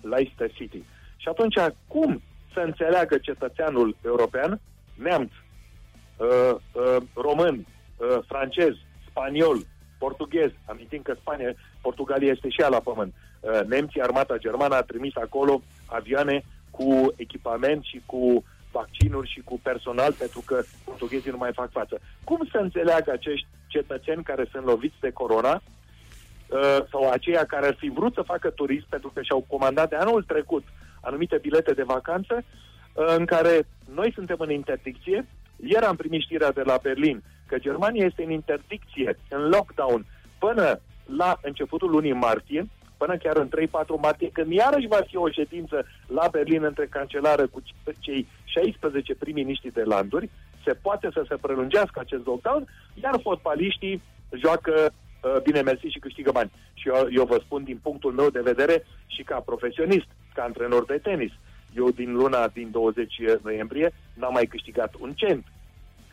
Leicester 0.01 0.51
City. 0.53 0.83
Și 1.17 1.29
atunci, 1.29 1.55
cum 1.87 2.23
să 2.53 2.61
înțeleagă 2.61 3.19
cetățeanul 3.19 3.97
european, 4.05 4.61
neamț, 4.95 5.31
uh, 6.17 6.55
uh, 6.73 6.97
român, 7.15 7.67
uh, 7.97 8.19
francez, 8.27 8.73
spaniol, 9.09 9.59
portughez, 9.99 10.51
amintim 10.65 11.03
că 11.03 11.15
Spania, 11.21 11.55
Portugalia 11.81 12.31
este 12.31 12.49
și 12.49 12.61
ea 12.61 12.69
la 12.69 12.81
pământ. 12.81 13.15
Uh, 13.41 13.61
nemții, 13.67 14.01
armata 14.01 14.37
germană 14.37 14.75
a 14.75 14.83
trimis 14.83 15.17
acolo 15.17 15.63
avioane 15.87 16.45
cu 16.71 17.13
echipament 17.17 17.85
și 17.85 18.03
cu 18.07 18.45
vaccinuri 18.73 19.31
și 19.31 19.41
cu 19.41 19.61
personal, 19.63 20.13
pentru 20.13 20.43
că 20.47 20.63
portughezii 20.85 21.31
nu 21.31 21.37
mai 21.37 21.53
fac 21.53 21.71
față. 21.71 22.01
Cum 22.25 22.49
să 22.51 22.59
înțeleagă 22.59 23.11
acești 23.13 23.47
cetățeni 23.67 24.23
care 24.23 24.49
sunt 24.51 24.65
loviți 24.65 25.01
de 25.01 25.11
corona 25.11 25.55
uh, 25.55 26.79
sau 26.91 27.11
aceia 27.11 27.45
care 27.45 27.67
ar 27.67 27.75
fi 27.79 27.89
vrut 27.89 28.15
să 28.15 28.23
facă 28.23 28.51
turism 28.51 28.87
pentru 28.89 29.11
că 29.15 29.23
și-au 29.23 29.45
comandat 29.49 29.89
de 29.89 29.97
anul 29.97 30.23
trecut 30.23 30.65
anumite 31.01 31.39
bilete 31.39 31.73
de 31.73 31.83
vacanță 31.83 32.35
uh, 32.45 33.15
în 33.17 33.25
care 33.25 33.67
noi 33.95 34.13
suntem 34.15 34.37
în 34.39 34.51
interdicție. 34.51 35.27
Ieri 35.57 35.85
am 35.85 35.97
primit 35.97 36.23
știrea 36.23 36.53
de 36.53 36.63
la 36.63 36.79
Berlin 36.83 37.23
că 37.47 37.59
Germania 37.59 38.05
este 38.05 38.23
în 38.23 38.31
interdicție, 38.31 39.19
în 39.29 39.49
lockdown, 39.49 40.07
până 40.39 40.81
la 41.17 41.39
începutul 41.43 41.91
lunii 41.91 42.13
martie, 42.13 42.69
până 43.03 43.17
chiar 43.17 43.37
în 43.37 43.49
3-4 43.49 44.01
martie, 44.01 44.31
când 44.33 44.53
iarăși 44.53 44.87
va 44.87 45.01
fi 45.07 45.17
o 45.17 45.31
ședință 45.31 45.87
la 46.07 46.29
Berlin 46.31 46.63
între 46.65 46.87
cancelară 46.87 47.47
cu 47.47 47.63
cei 47.99 48.29
16 48.45 49.15
prim-miniștri 49.15 49.73
de 49.73 49.83
landuri, 49.83 50.31
se 50.65 50.73
poate 50.83 51.09
să 51.13 51.25
se 51.29 51.37
prelungească 51.41 52.01
acest 52.01 52.25
lockdown, 52.27 52.69
iar 53.03 53.21
fotbaliștii 53.23 54.03
joacă 54.45 54.75
uh, 54.93 55.43
bine 55.43 55.61
mersi 55.61 55.87
și 55.87 55.99
câștigă 55.99 56.31
bani. 56.33 56.53
Și 56.75 56.89
eu, 56.89 57.09
eu 57.11 57.25
vă 57.25 57.39
spun 57.45 57.65
din 57.65 57.79
punctul 57.83 58.13
meu 58.13 58.31
de 58.31 58.41
vedere 58.51 58.87
și 59.07 59.23
ca 59.23 59.39
profesionist, 59.41 60.09
ca 60.35 60.43
antrenor 60.43 60.85
de 60.85 60.99
tenis. 61.03 61.33
Eu 61.77 61.91
din 61.91 62.13
luna 62.13 62.49
din 62.49 62.71
20 62.71 63.15
noiembrie 63.43 63.93
n-am 64.15 64.33
mai 64.33 64.47
câștigat 64.47 64.95
un 64.99 65.13
cent. 65.13 65.45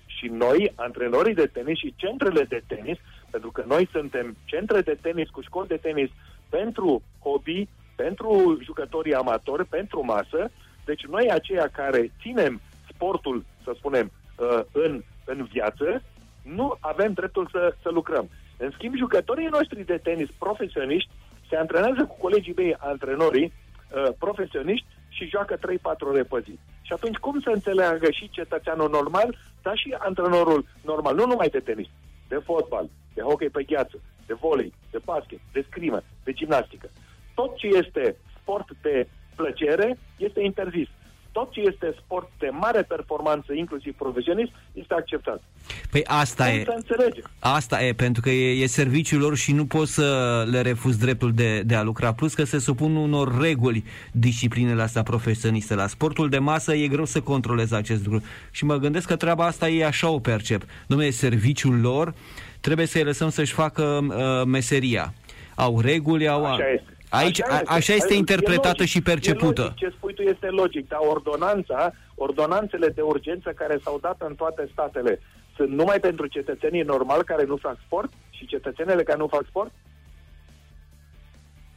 Și 0.05 0.27
noi, 0.27 0.71
antrenorii 0.75 1.33
de 1.33 1.49
tenis 1.53 1.77
și 1.77 1.93
centrele 1.95 2.43
de 2.43 2.61
tenis, 2.67 2.97
pentru 3.29 3.51
că 3.51 3.63
noi 3.67 3.89
suntem 3.91 4.35
centre 4.45 4.81
de 4.81 4.97
tenis 5.01 5.29
cu 5.29 5.41
școli 5.41 5.67
de 5.67 5.75
tenis 5.75 6.09
pentru 6.49 7.01
hobby, 7.23 7.67
pentru 7.95 8.59
jucătorii 8.63 9.13
amatori, 9.13 9.65
pentru 9.65 10.05
masă, 10.05 10.51
deci 10.85 11.05
noi 11.05 11.31
aceia 11.31 11.67
care 11.71 12.11
ținem 12.21 12.61
sportul, 12.93 13.45
să 13.63 13.71
spunem, 13.75 14.11
uh, 14.37 14.59
în, 14.71 15.03
în 15.25 15.47
viață, 15.51 16.01
nu 16.41 16.77
avem 16.79 17.13
dreptul 17.13 17.47
să, 17.51 17.73
să 17.81 17.89
lucrăm. 17.89 18.29
În 18.57 18.71
schimb, 18.71 18.95
jucătorii 18.95 19.47
noștri 19.47 19.85
de 19.85 19.99
tenis 20.03 20.29
profesioniști 20.37 21.09
se 21.49 21.55
antrenează 21.55 22.05
cu 22.05 22.17
colegii 22.21 22.53
mei 22.55 22.75
antrenorii 22.77 23.53
uh, 23.53 24.07
profesioniști 24.19 24.85
și 25.09 25.29
joacă 25.29 25.55
3-4 25.55 25.59
ore 25.99 26.23
pe 26.23 26.39
zi. 26.45 26.59
Și 26.81 26.93
atunci 26.93 27.17
cum 27.17 27.39
să 27.39 27.49
înțeleagă 27.49 28.11
și 28.11 28.29
cetățeanul 28.29 28.89
normal, 28.89 29.37
dar 29.61 29.77
și 29.77 29.95
antrenorul 29.97 30.65
normal, 30.81 31.15
nu 31.15 31.25
numai 31.25 31.47
de 31.47 31.59
tenis, 31.59 31.87
de 32.27 32.35
fotbal, 32.35 32.89
de 33.13 33.21
hockey 33.21 33.49
pe 33.49 33.63
gheață, 33.63 33.99
de 34.29 34.35
volei, 34.45 34.73
de 34.91 34.99
basket, 35.03 35.39
de 35.55 35.65
scrimă, 35.69 35.99
de 36.23 36.31
gimnastică. 36.33 36.87
Tot 37.33 37.55
ce 37.55 37.67
este 37.67 38.15
sport 38.39 38.67
de 38.81 39.07
plăcere 39.35 39.97
este 40.17 40.41
interzis. 40.41 40.87
Tot 41.31 41.51
ce 41.51 41.59
este 41.59 41.95
sport 42.03 42.29
de 42.39 42.49
mare 42.51 42.81
performanță, 42.81 43.53
inclusiv 43.53 43.93
profesionist, 43.95 44.51
este 44.73 44.93
acceptat. 44.93 45.43
Păi 45.91 46.03
asta 46.05 46.45
Cum 46.45 46.53
e. 46.53 46.63
să 46.63 46.73
înțelege? 46.75 47.21
Asta 47.39 47.83
e, 47.83 47.93
pentru 47.93 48.21
că 48.21 48.29
e, 48.29 48.61
e 48.63 48.67
serviciul 48.67 49.19
lor 49.19 49.35
și 49.35 49.51
nu 49.53 49.65
poți 49.65 49.93
să 49.93 50.07
le 50.51 50.61
refuzi 50.61 50.99
dreptul 50.99 51.33
de, 51.33 51.61
de 51.61 51.75
a 51.75 51.83
lucra. 51.83 52.13
Plus 52.13 52.33
că 52.33 52.43
se 52.43 52.59
supun 52.59 52.95
unor 52.95 53.39
reguli 53.41 53.83
disciplinele 54.11 54.81
astea 54.81 55.03
profesioniste. 55.03 55.75
La 55.75 55.87
sportul 55.87 56.29
de 56.29 56.39
masă 56.39 56.73
e 56.73 56.87
greu 56.87 57.05
să 57.05 57.21
controlezi 57.21 57.73
acest 57.73 58.05
lucru. 58.05 58.23
Și 58.51 58.65
mă 58.65 58.77
gândesc 58.77 59.07
că 59.07 59.15
treaba 59.15 59.45
asta 59.45 59.69
e 59.69 59.85
așa 59.85 60.09
o 60.09 60.19
percep. 60.19 60.63
Dom'le, 60.63 61.09
serviciul 61.09 61.79
lor, 61.79 62.13
trebuie 62.61 62.85
să-i 62.85 63.03
lăsăm 63.03 63.29
să-și 63.29 63.53
facă 63.53 63.83
uh, 63.83 64.45
meseria. 64.45 65.13
Au 65.55 65.79
reguli, 65.79 66.27
au... 66.27 66.45
Așa 66.45 66.69
este. 66.69 66.93
Aici, 67.09 67.41
a, 67.41 67.61
așa 67.65 67.93
este 67.93 68.13
E 68.13 68.17
interpretată 68.17 68.67
logic, 68.77 68.87
și 68.87 69.01
percepută. 69.01 69.61
E 69.61 69.63
logic. 69.63 69.77
Ce 69.77 69.93
spui 69.95 70.13
tu 70.13 70.21
este 70.21 70.47
logic, 70.47 70.87
dar 70.87 70.99
ordonanța, 71.01 71.93
ordonanțele 72.15 72.87
de 72.87 73.01
urgență 73.01 73.49
care 73.49 73.79
s-au 73.83 73.99
dat 74.01 74.21
în 74.21 74.35
toate 74.35 74.69
statele 74.71 75.19
sunt 75.55 75.71
numai 75.71 75.99
pentru 75.99 76.25
cetățenii 76.27 76.81
normali 76.81 77.23
care 77.23 77.43
nu 77.45 77.55
fac 77.55 77.77
sport 77.85 78.11
și 78.29 78.45
cetățenele 78.45 79.03
care 79.03 79.17
nu 79.17 79.27
fac 79.27 79.45
sport? 79.45 79.71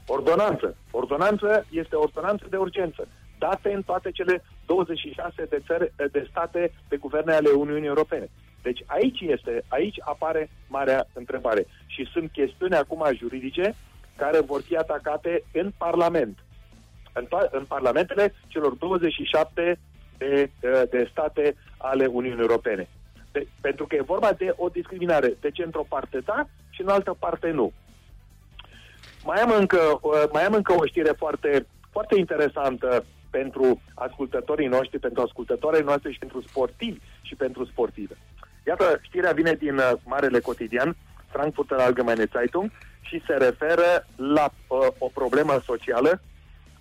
Ordonanță. 0.06 0.76
Ordonanță 0.90 1.66
este 1.70 1.96
ordonanță 1.96 2.46
de 2.50 2.56
urgență. 2.56 3.08
Date 3.38 3.72
în 3.72 3.82
toate 3.82 4.10
cele 4.10 4.44
26 4.66 5.44
de 5.48 5.62
țări, 5.66 5.92
de 6.12 6.26
state, 6.30 6.72
de 6.88 6.96
guverne 6.96 7.32
ale 7.32 7.50
Uniunii 7.50 7.88
Europene. 7.88 8.30
Deci 8.62 8.82
aici 8.86 9.20
este, 9.20 9.64
aici 9.68 9.96
apare 10.00 10.50
marea 10.68 11.06
întrebare. 11.12 11.66
Și 11.86 12.08
sunt 12.12 12.30
chestiuni 12.30 12.74
acum 12.74 13.04
juridice 13.14 13.74
care 14.16 14.40
vor 14.40 14.62
fi 14.62 14.76
atacate 14.76 15.44
în 15.52 15.72
Parlament. 15.76 16.38
În, 17.12 17.24
to- 17.24 17.50
în 17.50 17.64
parlamentele 17.64 18.34
celor 18.46 18.74
27 18.74 19.78
de, 20.18 20.50
de 20.90 21.08
state 21.10 21.54
ale 21.76 22.06
Uniunii 22.06 22.40
Europene. 22.40 22.88
De, 23.32 23.46
pentru 23.60 23.86
că 23.86 23.94
e 23.94 24.02
vorba 24.02 24.32
de 24.32 24.54
o 24.56 24.68
discriminare. 24.68 25.36
Deci 25.40 25.58
într-o 25.64 25.86
parte 25.88 26.18
da 26.18 26.46
și 26.70 26.80
în 26.80 26.88
altă 26.88 27.16
parte 27.18 27.50
nu. 27.50 27.72
Mai 29.24 29.40
am 29.40 29.50
încă, 29.50 30.00
mai 30.32 30.44
am 30.44 30.52
încă 30.52 30.72
o 30.72 30.86
știre 30.86 31.12
foarte, 31.16 31.66
foarte 31.90 32.18
interesantă 32.18 33.04
pentru 33.30 33.80
ascultătorii 33.94 34.66
noștri, 34.66 34.98
pentru 34.98 35.22
ascultătorii 35.22 35.82
noastre 35.82 36.12
și 36.12 36.18
pentru 36.18 36.40
sportivi 36.40 36.98
și 37.22 37.34
pentru 37.34 37.64
sportive. 37.64 38.16
Iată, 38.66 38.98
știrea 39.02 39.32
vine 39.32 39.54
din 39.54 39.76
uh, 39.76 39.92
Marele 40.04 40.40
Cotidian, 40.40 40.96
Frankfurter 41.30 41.78
Allgemeine 41.78 42.24
Zeitung, 42.32 42.70
și 43.00 43.22
se 43.26 43.32
referă 43.32 44.06
la 44.16 44.52
uh, 44.66 44.78
o 44.98 45.08
problemă 45.14 45.60
socială 45.64 46.20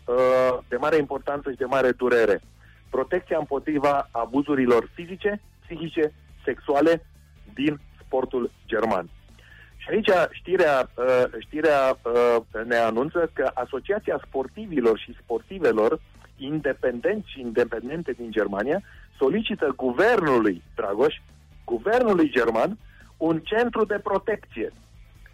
uh, 0.05 0.57
de 0.67 0.75
mare 0.75 0.97
importanță 0.97 1.51
și 1.51 1.57
de 1.57 1.65
mare 1.65 1.91
durere. 1.91 2.41
Protecția 2.89 3.37
împotriva 3.37 4.09
abuzurilor 4.11 4.89
fizice, 4.93 5.41
psihice, 5.63 6.13
sexuale 6.43 7.05
din 7.53 7.79
sportul 8.05 8.51
german. 8.67 9.09
Și 9.77 9.87
aici 9.89 10.09
știrea, 10.31 10.89
uh, 10.95 11.23
știrea 11.39 11.97
uh, 12.03 12.63
ne 12.65 12.75
anunță 12.75 13.29
că 13.33 13.51
Asociația 13.53 14.21
Sportivilor 14.27 14.97
și 14.97 15.15
Sportivelor 15.21 15.99
independenți 16.37 17.29
și 17.31 17.39
independente 17.39 18.11
din 18.11 18.31
Germania 18.31 18.81
solicită 19.17 19.73
guvernului, 19.75 20.61
Dragoș, 20.75 21.15
guvernului 21.73 22.29
german, 22.29 22.77
un 23.17 23.39
centru 23.39 23.83
de 23.85 23.99
protecție. 24.09 24.73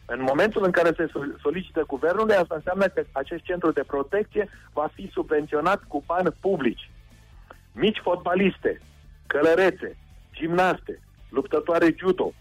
În 0.05 0.21
momentul 0.21 0.63
în 0.63 0.71
care 0.71 0.91
se 0.97 1.05
solicită 1.41 1.83
guvernului, 1.87 2.35
asta 2.35 2.55
înseamnă 2.55 2.85
că 2.87 3.03
acest 3.11 3.43
centru 3.43 3.71
de 3.71 3.83
protecție 3.93 4.49
va 4.73 4.87
fi 4.95 5.09
subvenționat 5.13 5.79
cu 5.87 6.03
bani 6.05 6.35
publici. 6.39 6.89
Mici 7.71 7.99
fotbaliste, 8.03 8.81
călărețe, 9.27 9.97
gimnaste, 10.33 10.99
luptătoare 11.29 11.95
judo, 11.97 12.33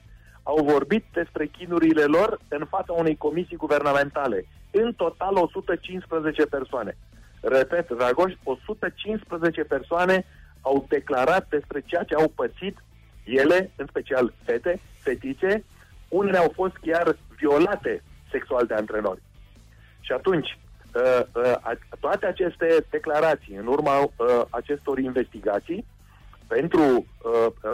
au 0.42 0.64
vorbit 0.64 1.04
despre 1.12 1.46
chinurile 1.46 2.04
lor 2.04 2.40
în 2.48 2.64
fața 2.64 2.92
unei 2.92 3.16
comisii 3.16 3.62
guvernamentale. 3.64 4.46
În 4.70 4.92
total 4.92 5.34
115 5.36 6.46
persoane. 6.46 6.96
Repet, 7.40 7.88
Dragoș, 7.90 8.32
115 8.42 9.64
persoane 9.64 10.24
au 10.60 10.86
declarat 10.88 11.46
despre 11.48 11.82
ceea 11.86 12.02
ce 12.02 12.14
au 12.14 12.32
pățit 12.34 12.76
ele, 13.26 13.70
în 13.76 13.86
special 13.88 14.32
fete, 14.44 14.80
fetițe, 14.98 15.64
unele 16.08 16.38
au 16.38 16.52
fost 16.54 16.76
chiar 16.76 17.16
violate 17.36 18.02
sexual 18.30 18.66
de 18.66 18.74
antrenori. 18.74 19.22
Și 20.00 20.12
atunci, 20.12 20.58
uh, 20.94 21.20
uh, 21.34 21.76
toate 22.00 22.26
aceste 22.26 22.84
declarații, 22.90 23.54
în 23.54 23.66
urma 23.66 23.98
uh, 23.98 24.08
acestor 24.50 24.98
investigații, 24.98 25.84
pentru 26.46 27.06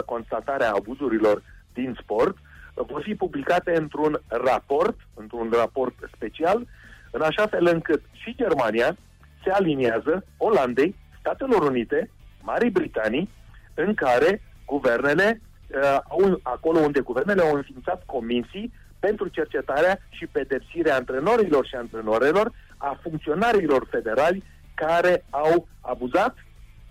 constatarea 0.05 0.71
abuzurilor 0.71 1.43
din 1.73 1.97
sport, 2.01 2.37
vor 2.73 3.01
fi 3.01 3.15
publicate 3.15 3.75
într-un 3.77 4.21
raport, 4.27 4.97
într-un 5.13 5.49
raport 5.51 5.93
special, 6.15 6.67
în 7.11 7.21
așa 7.21 7.47
fel 7.47 7.67
încât 7.67 8.01
și 8.11 8.35
Germania 8.35 8.97
se 9.43 9.49
aliniază 9.49 10.25
Olandei, 10.37 10.95
Statelor 11.19 11.61
Unite, 11.61 12.09
Marii 12.41 12.69
Britanii, 12.69 13.29
în 13.73 13.93
care 13.93 14.41
guvernele, 14.75 15.41
uh, 15.41 15.99
au, 16.09 16.39
acolo 16.43 16.79
unde 16.79 16.99
guvernele 16.99 17.41
au 17.41 17.55
înființat 17.55 18.03
comisii 18.05 18.73
pentru 18.99 19.27
cercetarea 19.27 19.99
și 20.09 20.25
pedepsirea 20.27 20.95
antrenorilor 20.95 21.65
și 21.65 21.75
antrenorelor, 21.75 22.51
a 22.77 22.99
funcționarilor 23.01 23.87
federali 23.89 24.43
care 24.73 25.25
au 25.29 25.67
abuzat 25.81 26.35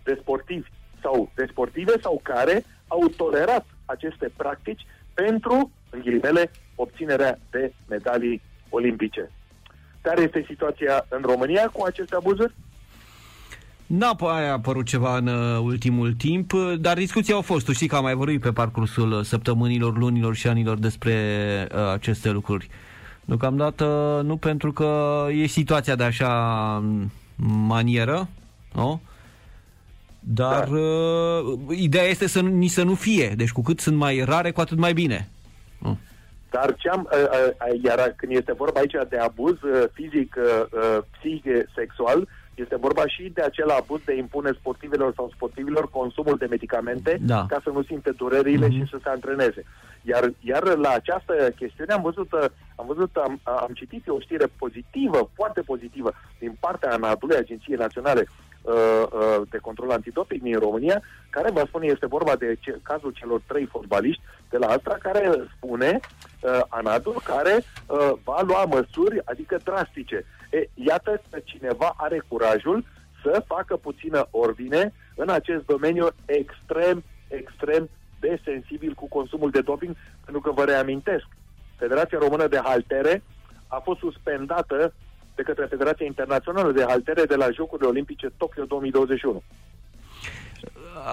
de 0.05 0.19
sportivi 0.21 0.69
sau 1.03 1.31
de 1.35 1.47
sportive 1.51 1.95
sau 2.01 2.21
care 2.23 2.65
au 2.87 3.09
tolerat 3.17 3.67
aceste 3.85 4.31
practici 4.37 4.87
pentru, 5.15 5.71
în 5.91 6.01
ghilimele, 6.01 6.51
obținerea 6.75 7.39
de 7.51 7.73
medalii 7.89 8.43
olimpice. 8.69 9.31
Care 10.01 10.21
este 10.23 10.45
situația 10.49 11.07
în 11.09 11.23
România 11.23 11.69
cu 11.73 11.85
aceste 11.85 12.15
abuzuri? 12.15 12.55
N-a 13.94 14.16
apărut 14.52 14.86
ceva 14.86 15.16
în 15.16 15.27
uh, 15.27 15.59
ultimul 15.62 16.12
timp, 16.12 16.52
dar 16.78 16.97
discuții 16.97 17.32
au 17.32 17.40
fost. 17.40 17.64
Tu 17.64 17.73
știi 17.73 17.89
că 17.89 17.97
am 17.97 18.02
mai 18.02 18.14
vorbit 18.14 18.40
pe 18.40 18.52
parcursul 18.52 19.12
uh, 19.12 19.24
săptămânilor, 19.24 19.98
lunilor 19.98 20.35
și 20.35 20.48
anilor 20.48 20.78
despre 20.78 21.14
uh, 21.74 21.93
aceste 21.93 22.31
lucruri. 22.31 22.69
Deocamdată 23.24 24.20
nu 24.24 24.36
pentru 24.36 24.73
că 24.73 25.27
e 25.31 25.47
situația 25.47 25.94
de 25.94 26.05
așa 26.05 26.28
mm, 26.82 27.10
manieră, 27.66 28.28
nu? 28.74 29.01
Dar 30.20 30.69
da. 30.69 30.77
uh, 30.77 31.59
ideea 31.77 32.05
este 32.05 32.27
să 32.27 32.40
ni 32.40 32.69
să 32.69 32.82
nu 32.82 32.94
fie. 32.94 33.35
Deci 33.36 33.52
cu 33.52 33.62
cât 33.62 33.81
sunt 33.81 33.97
mai 33.97 34.24
rare, 34.24 34.51
cu 34.51 34.60
atât 34.60 34.78
mai 34.78 34.93
bine. 34.93 35.28
Uh. 35.82 35.93
Dar 36.51 36.74
ce 36.78 36.89
am, 36.89 37.09
uh, 37.12 37.19
uh, 37.20 37.81
iar 37.85 38.14
când 38.16 38.32
este 38.32 38.52
vorba 38.52 38.81
aici 38.81 39.09
de 39.09 39.16
abuz 39.16 39.62
uh, 39.62 39.85
fizic, 39.93 40.36
uh, 40.39 40.66
uh, 40.70 40.98
psihic, 41.19 41.44
sexual, 41.77 42.28
este 42.55 42.77
vorba 42.77 43.07
și 43.07 43.31
de 43.35 43.43
acel 43.43 43.70
abuz 43.70 44.01
de 44.05 44.16
impune 44.16 44.51
sportivilor 44.59 45.12
sau 45.16 45.31
sportivilor 45.35 45.91
consumul 45.91 46.37
de 46.37 46.47
medicamente 46.51 47.19
da. 47.20 47.47
ca 47.49 47.61
să 47.65 47.70
nu 47.70 47.83
simte 47.83 48.11
durerile 48.11 48.66
mm-hmm. 48.66 48.70
și 48.70 48.91
să 48.91 48.99
se 49.03 49.09
antreneze. 49.09 49.65
Iar, 50.03 50.33
iar 50.41 50.62
la 50.77 50.91
această 50.91 51.53
chestiune 51.57 51.93
am 51.93 52.03
văzut, 52.03 52.33
am, 52.77 52.87
văzut 52.87 53.16
am, 53.16 53.41
am 53.43 53.70
citit 53.74 54.09
o 54.09 54.20
știre 54.20 54.47
pozitivă, 54.59 55.31
foarte 55.35 55.61
pozitivă, 55.61 56.12
din 56.39 56.57
partea 56.61 56.93
ANADului, 56.93 57.37
Agenției 57.37 57.77
Naționale 57.77 58.27
uh, 58.62 58.74
uh, 59.12 59.43
de 59.51 59.59
Control 59.59 59.91
Antidoping 59.91 60.43
din 60.43 60.59
România, 60.59 61.03
care 61.31 61.51
vă 61.51 61.65
spune, 61.66 61.87
este 61.87 62.07
vorba 62.07 62.37
de 62.37 62.57
ce, 62.61 62.79
cazul 62.83 63.11
celor 63.11 63.41
trei 63.47 63.66
fotbaliști 63.66 64.23
de 64.53 64.59
la 64.59 64.66
Astra, 64.66 64.95
care 64.95 65.49
spune 65.57 66.01
uh, 66.01 66.61
ANADul, 66.69 67.20
care 67.24 67.55
uh, 67.57 68.12
va 68.24 68.43
lua 68.47 68.65
măsuri, 68.65 69.20
adică 69.24 69.57
drastice. 69.65 70.24
E, 70.51 70.69
iată 70.74 71.23
că 71.31 71.39
cineva 71.45 71.95
are 71.97 72.24
curajul 72.29 72.85
să 73.23 73.45
facă 73.47 73.77
puțină 73.77 74.27
ordine 74.31 74.93
în 75.15 75.29
acest 75.29 75.65
domeniu 75.66 76.09
extrem, 76.24 77.05
extrem 77.29 77.89
de 78.20 78.41
sensibil 78.45 78.93
cu 78.95 79.09
consumul 79.09 79.51
de 79.51 79.61
doping, 79.61 79.97
pentru 80.24 80.43
că 80.43 80.51
vă 80.51 80.65
reamintesc, 80.65 81.27
Federația 81.77 82.19
Română 82.19 82.47
de 82.47 82.61
Haltere 82.65 83.23
a 83.66 83.79
fost 83.79 83.99
suspendată 83.99 84.93
de 85.35 85.43
către 85.43 85.65
Federația 85.65 86.07
Internațională 86.07 86.73
de 86.73 86.85
Haltere 86.89 87.24
de 87.24 87.35
la 87.35 87.51
Jocurile 87.51 87.89
Olimpice 87.89 88.31
Tokyo 88.37 88.65
2021. 88.65 89.43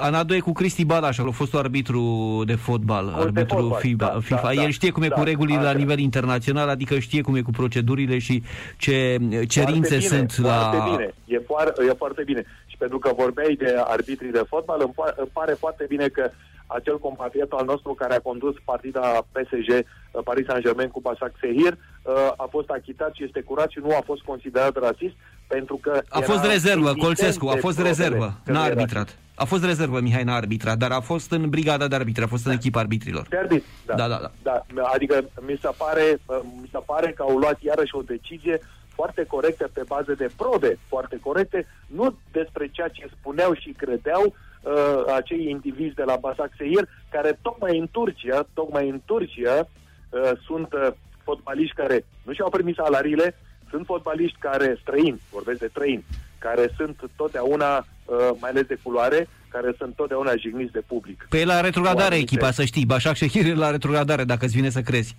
Anadu 0.02 0.34
e 0.34 0.40
cu 0.40 0.52
Cristi 0.52 0.86
Balaș, 0.86 1.18
a 1.18 1.32
fost 1.32 1.56
arbitru 1.56 2.04
de 2.46 2.56
fotbal, 2.56 3.12
cu 3.12 3.20
arbitru 3.20 3.58
fotbal, 3.58 3.80
FIFA. 3.80 4.06
Da, 4.06 4.20
FIFA. 4.20 4.42
Da, 4.42 4.52
El 4.54 4.62
da. 4.62 4.70
știe 4.70 4.92
cum 4.92 5.04
e 5.04 5.08
da, 5.08 5.16
cu 5.16 5.24
regulile 5.24 5.62
la 5.62 5.72
nivel 5.72 6.00
internațional, 6.00 6.70
adică 6.70 7.00
știe 7.00 7.22
cum 7.22 7.36
e 7.36 7.42
cu 7.42 7.52
procedurile 7.52 8.18
și 8.18 8.44
ce 8.78 9.18
cerințe 9.48 9.96
bine, 9.96 10.08
sunt 10.08 10.32
foarte 10.32 10.78
la... 10.78 10.88
Bine. 10.90 11.14
E, 11.26 11.40
foarte, 11.46 11.86
e 11.90 11.94
foarte 11.94 12.24
bine. 12.26 12.46
Și 12.66 12.78
pentru 12.78 13.00
că 13.00 13.12
vorbeai 13.18 13.56
de 13.58 13.76
arbitrii 13.84 14.32
de 14.32 14.44
fotbal, 14.48 14.82
îmi, 14.82 14.94
îmi 15.16 15.30
pare 15.34 15.54
foarte 15.54 15.86
bine 15.90 16.08
că 16.08 16.32
acel 16.68 17.00
compatriot 17.00 17.52
al 17.52 17.66
nostru 17.66 17.94
care 17.94 18.14
a 18.16 18.20
condus 18.20 18.56
partida 18.64 19.26
PSG 19.32 19.70
uh, 19.70 20.22
Paris 20.24 20.46
Saint-Germain 20.46 20.90
cu 20.90 21.00
Basak 21.00 21.34
Sehir 21.42 21.74
uh, 21.74 22.14
a 22.38 22.48
fost 22.50 22.70
achitat 22.70 23.14
și 23.14 23.24
este 23.24 23.42
curat 23.42 23.70
și 23.70 23.80
nu 23.84 23.90
a 23.90 24.02
fost 24.06 24.22
considerat 24.22 24.76
rasist 24.78 25.16
pentru 25.48 25.80
că 25.82 26.02
a 26.10 26.20
fost 26.20 26.44
rezervă, 26.46 26.94
Colțescu, 26.94 27.48
a 27.48 27.56
fost 27.60 27.80
rezervă, 27.80 28.34
n-a 28.46 28.64
arbitrat. 28.64 29.18
A 29.40 29.46
fost 29.46 29.64
rezervă, 29.64 30.00
Mihai, 30.00 30.24
n-a 30.24 30.36
arbitrat, 30.36 30.78
dar 30.78 30.92
a 30.92 31.00
fost 31.00 31.32
în 31.32 31.50
brigada 31.50 31.88
de 31.88 31.96
arbitri, 31.96 32.24
a 32.24 32.28
fost 32.28 32.46
în 32.46 32.52
echipa 32.52 32.80
arbitrilor. 32.80 33.26
De 33.30 33.38
arbit, 33.38 33.64
da. 33.86 33.96
Da, 33.96 34.08
da, 34.08 34.32
da. 34.44 34.64
da. 34.74 34.84
Adică 34.94 35.30
mi 35.48 35.58
se, 35.62 35.70
pare, 35.78 36.20
uh, 36.26 36.40
mi 36.62 36.70
se 36.72 36.80
pare 36.86 37.12
că 37.12 37.22
au 37.24 37.38
luat 37.38 37.62
iarăși 37.62 37.96
o 37.96 38.02
decizie 38.02 38.60
foarte 39.00 39.24
corectă 39.24 39.70
pe 39.74 39.84
bază 39.88 40.14
de 40.14 40.30
probe 40.36 40.78
foarte 40.88 41.18
corecte, 41.22 41.68
nu 41.88 42.18
despre 42.32 42.70
ceea 42.72 42.88
ce 42.88 43.10
spuneau 43.20 43.54
și 43.54 43.70
credeau 43.78 44.24
uh, 44.26 45.14
acei 45.16 45.50
indivizi 45.50 45.96
de 45.96 46.04
la 46.04 46.16
Basak 46.16 46.52
Sehir, 46.58 46.88
care 47.10 47.40
tocmai 47.42 47.78
în 47.78 47.88
Turcia, 47.92 48.48
tocmai 48.54 48.90
în 48.90 49.02
Turcia 49.06 49.58
uh, 49.60 50.32
sunt 50.46 50.74
uh, 50.74 50.88
fotbaliști 51.24 51.76
care 51.76 52.06
nu 52.24 52.34
și-au 52.34 52.50
primit 52.50 52.76
salariile, 52.76 53.36
sunt 53.70 53.86
fotbaliști 53.86 54.38
care 54.40 54.78
străini, 54.82 55.22
vorbesc 55.32 55.60
de 55.60 55.68
străini, 55.68 56.06
care 56.40 56.74
sunt 56.78 57.10
totdeauna, 57.16 57.78
uh, 57.78 58.30
mai 58.40 58.50
ales 58.50 58.66
de 58.66 58.80
culoare, 58.84 59.28
care 59.50 59.74
sunt 59.78 59.96
totdeauna 59.96 60.36
jigniți 60.36 60.72
de 60.72 60.84
public. 60.88 61.28
Pe 61.30 61.46
la 61.46 61.62
retrogradare 61.62 62.16
echipa, 62.16 62.52
să 62.52 62.64
știi. 62.66 62.86
Bașac 62.86 63.16
Shehir 63.16 63.56
la 63.56 63.70
retrogradare, 63.70 64.24
dacă 64.24 64.46
îți 64.46 64.56
vine 64.56 64.70
să 64.70 64.82
crezi. 64.82 65.16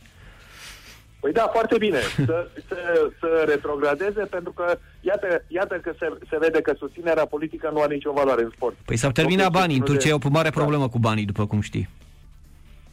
Păi 1.21 1.33
da, 1.33 1.49
foarte 1.53 1.77
bine 1.79 1.99
să, 2.29 2.49
să, 2.69 2.77
să 3.21 3.45
retrogradeze, 3.47 4.25
pentru 4.25 4.53
că 4.53 4.79
iată, 5.01 5.45
iată 5.49 5.75
că 5.75 5.93
se, 5.99 6.13
se 6.31 6.37
vede 6.41 6.61
că 6.61 6.75
susținerea 6.79 7.27
politică 7.27 7.71
nu 7.73 7.81
are 7.81 7.95
nicio 7.95 8.13
valoare 8.13 8.43
în 8.43 8.51
sport. 8.55 8.77
Păi 8.85 8.97
s-au 8.97 9.11
terminat 9.11 9.51
banii. 9.51 9.77
În 9.77 9.85
Turcia 9.85 10.09
e 10.09 10.13
o 10.13 10.29
mare 10.29 10.49
da. 10.49 10.61
problemă 10.61 10.85
da. 10.85 10.91
cu 10.91 10.99
banii, 10.99 11.25
după 11.25 11.47
cum 11.47 11.61
știi. 11.61 11.89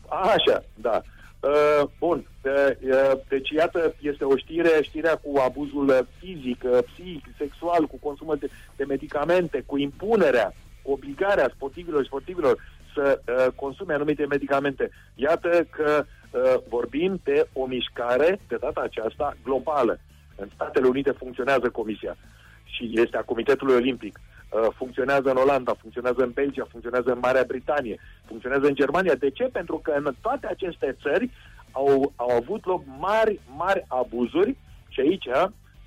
Așa, 0.08 0.64
da. 0.74 1.02
Uh, 1.39 1.89
bun, 1.99 2.27
uh, 2.41 2.51
uh, 2.81 3.11
deci 3.27 3.49
iată, 3.49 3.93
este 4.01 4.23
o 4.23 4.38
știre, 4.38 4.69
știrea 4.81 5.15
cu 5.15 5.39
abuzul 5.39 6.07
fizic, 6.19 6.64
uh, 6.64 6.77
psihic, 6.93 7.23
sexual, 7.38 7.85
cu 7.85 7.97
consumul 7.97 8.38
de, 8.38 8.49
de 8.76 8.84
medicamente, 8.84 9.64
cu 9.65 9.77
impunerea, 9.77 10.53
cu 10.81 10.91
obligarea 10.91 11.51
sportivilor 11.53 12.01
și 12.01 12.07
sportivilor 12.07 12.57
să 12.93 13.22
uh, 13.27 13.53
consume 13.55 13.93
anumite 13.93 14.26
medicamente. 14.26 14.89
Iată 15.15 15.68
că 15.69 16.05
uh, 16.31 16.55
vorbim 16.69 17.19
de 17.23 17.47
o 17.53 17.65
mișcare, 17.65 18.39
de 18.47 18.57
data 18.59 18.81
aceasta, 18.81 19.38
globală. 19.43 19.99
În 20.35 20.47
Statele 20.53 20.88
Unite 20.88 21.11
funcționează 21.11 21.69
Comisia 21.69 22.18
și 22.64 22.91
este 22.93 23.18
a 23.18 23.22
Comitetului 23.22 23.76
Olimpic. 23.76 24.19
Uh, 24.19 24.36
funcționează 24.76 25.30
în 25.30 25.38
Olanda, 25.38 25.74
funcționează 25.82 26.24
în 26.24 26.32
Belgia, 26.32 26.68
funcționează 26.69 27.11
în 27.11 27.19
Marea 27.22 27.44
Britanie, 27.48 27.99
funcționează 28.26 28.65
în 28.68 28.76
Germania. 28.76 29.15
De 29.15 29.30
ce? 29.30 29.44
Pentru 29.44 29.78
că 29.84 29.91
în 29.91 30.14
toate 30.22 30.48
aceste 30.48 30.98
țări 31.02 31.30
au, 31.72 32.14
au 32.15 32.30
avut 32.30 32.65
loc 32.65 32.84
mari, 32.99 33.40
mari 33.56 33.86
abuzuri 33.88 34.57
și 34.88 34.99
aici 34.99 35.28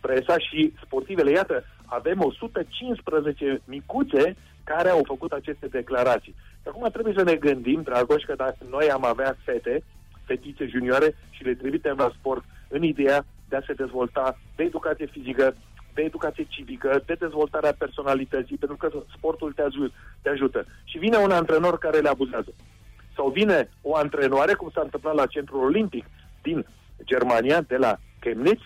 presa 0.00 0.38
și 0.38 0.72
sportivele. 0.84 1.30
Iată, 1.30 1.64
avem 1.84 2.20
115 2.20 3.60
micuțe 3.64 4.36
care 4.64 4.88
au 4.88 5.02
făcut 5.06 5.32
aceste 5.32 5.66
declarații. 5.66 6.34
Și 6.62 6.68
acum 6.68 6.88
trebuie 6.92 7.14
să 7.16 7.22
ne 7.22 7.34
gândim, 7.34 7.82
Dragoș, 7.82 8.22
că 8.22 8.34
dacă 8.34 8.56
noi 8.70 8.90
am 8.90 9.04
avea 9.04 9.36
fete, 9.44 9.82
fetițe 10.24 10.66
junioare 10.66 11.14
și 11.30 11.44
le 11.44 11.54
trimitem 11.54 11.96
la 11.96 12.12
sport 12.18 12.44
în 12.68 12.82
ideea 12.82 13.24
de 13.48 13.56
a 13.56 13.62
se 13.66 13.72
dezvolta 13.72 14.38
de 14.56 14.62
educație 14.62 15.06
fizică, 15.06 15.56
de 15.94 16.02
educație 16.02 16.46
civică, 16.48 17.02
de 17.06 17.14
dezvoltarea 17.18 17.74
personalității, 17.78 18.56
pentru 18.56 18.76
că 18.76 18.90
sportul 19.16 19.52
te, 19.52 19.62
aj- 19.62 19.94
te 20.22 20.28
ajută. 20.28 20.66
Și 20.84 20.98
vine 20.98 21.16
un 21.16 21.30
antrenor 21.30 21.78
care 21.78 21.98
le 21.98 22.08
abuzează. 22.08 22.52
Sau 23.14 23.28
vine 23.28 23.68
o 23.82 23.96
antrenoare, 23.96 24.54
cum 24.54 24.70
s-a 24.74 24.80
întâmplat 24.84 25.14
la 25.14 25.26
Centrul 25.26 25.64
Olimpic 25.64 26.04
din 26.42 26.66
Germania, 27.04 27.60
de 27.60 27.76
la 27.76 27.98
Chemnitz, 28.20 28.60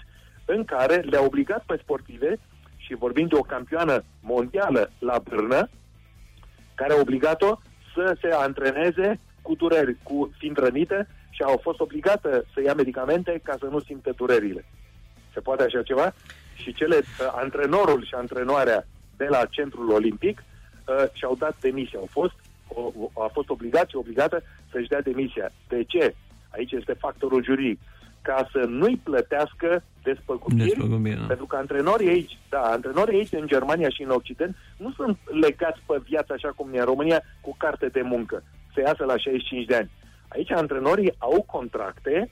în 0.45 0.65
care 0.65 0.97
le-a 0.97 1.23
obligat 1.23 1.65
pe 1.67 1.79
sportive, 1.83 2.39
și 2.77 2.95
vorbim 2.95 3.27
de 3.27 3.35
o 3.35 3.41
campioană 3.41 4.05
mondială 4.21 4.91
la 4.99 5.19
Brână, 5.25 5.69
care 6.75 6.93
a 6.93 7.01
obligat-o 7.01 7.59
să 7.95 8.17
se 8.21 8.29
antreneze 8.29 9.21
cu 9.43 9.55
dureri, 9.55 9.97
cu 10.03 10.31
fiind 10.39 10.57
rănită 10.57 11.07
și 11.31 11.43
au 11.43 11.61
fost 11.63 11.81
obligată 11.81 12.45
să 12.55 12.63
ia 12.63 12.75
medicamente 12.75 13.41
ca 13.43 13.57
să 13.59 13.67
nu 13.71 13.81
simte 13.81 14.11
durerile. 14.11 14.65
Se 15.33 15.41
poate 15.41 15.63
așa 15.63 15.83
ceva? 15.83 16.15
Și 16.55 16.73
cele, 16.73 16.97
uh, 16.97 17.33
antrenorul 17.35 18.05
și 18.05 18.15
antrenoarea 18.15 18.87
de 19.17 19.27
la 19.29 19.45
Centrul 19.51 19.91
Olimpic 19.91 20.45
uh, 20.89 21.05
și-au 21.13 21.35
dat 21.39 21.57
demisia. 21.61 21.99
Au 21.99 22.09
fost, 22.11 22.35
o, 22.69 22.93
a 23.23 23.31
fost 23.33 23.49
obligat 23.49 23.89
și 23.89 23.97
obligată 23.97 24.43
să-și 24.71 24.89
dea 24.89 25.01
demisia. 25.01 25.53
De 25.69 25.85
ce? 25.85 26.15
Aici 26.49 26.73
este 26.73 26.93
factorul 26.93 27.45
juridic. 27.45 27.81
Ca 28.23 28.49
să 28.53 28.59
nu-i 28.59 29.01
plătească 29.03 29.83
despăgubiri, 30.03 30.89
da. 31.17 31.25
pentru 31.27 31.47
că 31.47 31.57
antrenorii 31.57 32.09
aici, 32.09 32.39
da, 32.49 32.61
antrenorii 32.61 33.19
aici 33.19 33.33
în 33.33 33.47
Germania 33.47 33.89
și 33.89 34.03
în 34.03 34.11
Occident 34.11 34.57
nu 34.77 34.93
sunt 34.93 35.19
legați 35.41 35.81
pe 35.87 36.01
viață 36.05 36.33
așa 36.33 36.49
cum 36.57 36.69
e 36.73 36.79
în 36.79 36.85
România 36.85 37.23
cu 37.41 37.55
carte 37.59 37.87
de 37.87 38.03
muncă, 38.03 38.43
să 38.75 38.81
iasă 38.81 39.05
la 39.05 39.17
65 39.17 39.67
de 39.67 39.77
ani. 39.77 39.91
Aici 40.29 40.51
antrenorii 40.51 41.15
au 41.19 41.43
contracte 41.43 42.31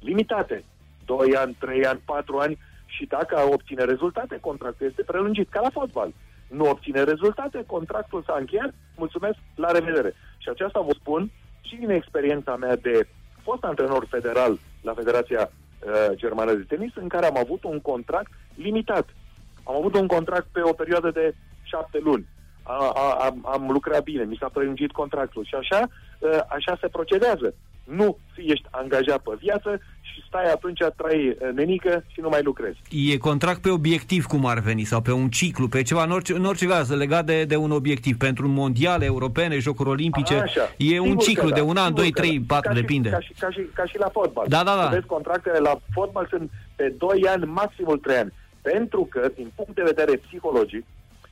limitate. 0.00 0.64
2 1.04 1.36
ani, 1.36 1.56
3 1.58 1.86
ani, 1.86 2.00
4 2.04 2.38
ani 2.38 2.58
și 2.96 3.04
dacă 3.06 3.48
obține 3.52 3.84
rezultate, 3.84 4.38
contractul 4.40 4.86
este 4.86 5.02
prelungit, 5.02 5.48
ca 5.50 5.60
la 5.60 5.70
fotbal. 5.70 6.10
Nu 6.48 6.68
obține 6.68 7.02
rezultate, 7.02 7.64
contractul 7.66 8.22
s-a 8.26 8.36
încheiat, 8.38 8.72
mulțumesc, 8.96 9.38
la 9.54 9.70
revedere. 9.70 10.14
Și 10.38 10.48
aceasta 10.48 10.80
vă 10.80 10.92
spun 11.00 11.30
și 11.60 11.76
din 11.76 11.90
experiența 11.90 12.56
mea 12.56 12.76
de 12.76 13.06
fost 13.42 13.62
antrenor 13.64 14.06
federal 14.10 14.58
la 14.82 14.94
Federația 14.94 15.42
uh, 15.50 16.10
Germană 16.14 16.52
de 16.54 16.64
Tenis, 16.68 16.92
în 16.94 17.08
care 17.08 17.26
am 17.26 17.38
avut 17.38 17.64
un 17.64 17.80
contract 17.80 18.30
limitat. 18.54 19.06
Am 19.64 19.74
avut 19.76 19.94
un 19.94 20.06
contract 20.06 20.46
pe 20.52 20.60
o 20.62 20.72
perioadă 20.72 21.10
de 21.10 21.34
șapte 21.62 21.98
luni. 22.02 22.26
A, 22.62 22.90
a, 22.94 23.06
am, 23.26 23.46
am 23.54 23.70
lucrat 23.70 24.02
bine, 24.02 24.24
mi 24.24 24.38
s-a 24.40 24.48
prelungit 24.52 24.92
contractul 24.92 25.44
și 25.44 25.54
așa, 25.54 25.80
uh, 26.18 26.40
așa 26.48 26.78
se 26.80 26.88
procedează. 26.88 27.54
Nu 27.84 28.18
ești 28.36 28.66
angajat 28.70 29.20
pe 29.22 29.34
viață 29.38 29.80
și 30.16 30.24
stai 30.26 30.50
atunci, 30.52 30.78
trai 30.96 31.28
uh, 31.28 31.48
nenică 31.54 32.04
și 32.12 32.20
nu 32.20 32.28
mai 32.28 32.42
lucrezi. 32.42 32.78
E 32.90 33.18
contract 33.18 33.60
pe 33.60 33.70
obiectiv 33.70 34.24
cum 34.24 34.46
ar 34.46 34.58
veni 34.58 34.84
sau 34.84 35.00
pe 35.00 35.12
un 35.12 35.28
ciclu, 35.28 35.68
pe 35.68 35.82
ceva, 35.82 36.02
în 36.02 36.10
orice, 36.10 36.32
în 36.34 36.44
orice 36.44 36.66
caz, 36.66 36.90
legat 36.90 37.24
de, 37.24 37.44
de 37.44 37.56
un 37.56 37.70
obiectiv. 37.70 38.16
Pentru 38.16 38.48
mondiale, 38.48 39.04
europene, 39.04 39.58
jocuri 39.58 39.88
olimpice, 39.88 40.34
Așa. 40.34 40.62
e 40.76 40.84
Sigur 40.84 41.06
un 41.06 41.16
ciclu 41.16 41.48
de 41.48 41.60
da. 41.60 41.64
un 41.64 41.76
an, 41.76 41.94
doi, 41.94 42.10
trei, 42.10 42.40
patru, 42.40 42.68
ca 42.68 42.74
depinde. 42.74 43.08
ca, 43.08 43.20
și, 43.20 43.32
ca, 43.38 43.50
și, 43.50 43.60
ca 43.74 43.84
și 43.84 43.98
la 43.98 44.08
fotbal. 44.08 44.46
Da, 44.48 44.62
da, 44.64 44.76
da. 44.76 44.88
Vezi, 44.88 45.06
contractele 45.06 45.58
la 45.58 45.78
fotbal 45.92 46.26
sunt 46.30 46.50
pe 46.76 46.94
2 46.98 47.26
ani, 47.28 47.44
maximul 47.44 47.98
3 47.98 48.16
ani. 48.16 48.32
Pentru 48.62 49.06
că, 49.10 49.30
din 49.34 49.52
punct 49.54 49.74
de 49.74 49.82
vedere 49.82 50.16
psihologic 50.16 50.84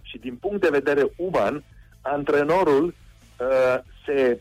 și 0.02 0.18
din 0.18 0.36
punct 0.40 0.60
de 0.60 0.68
vedere 0.70 1.06
uman, 1.16 1.62
antrenorul 2.00 2.84
uh, 2.84 3.78
se, 4.06 4.40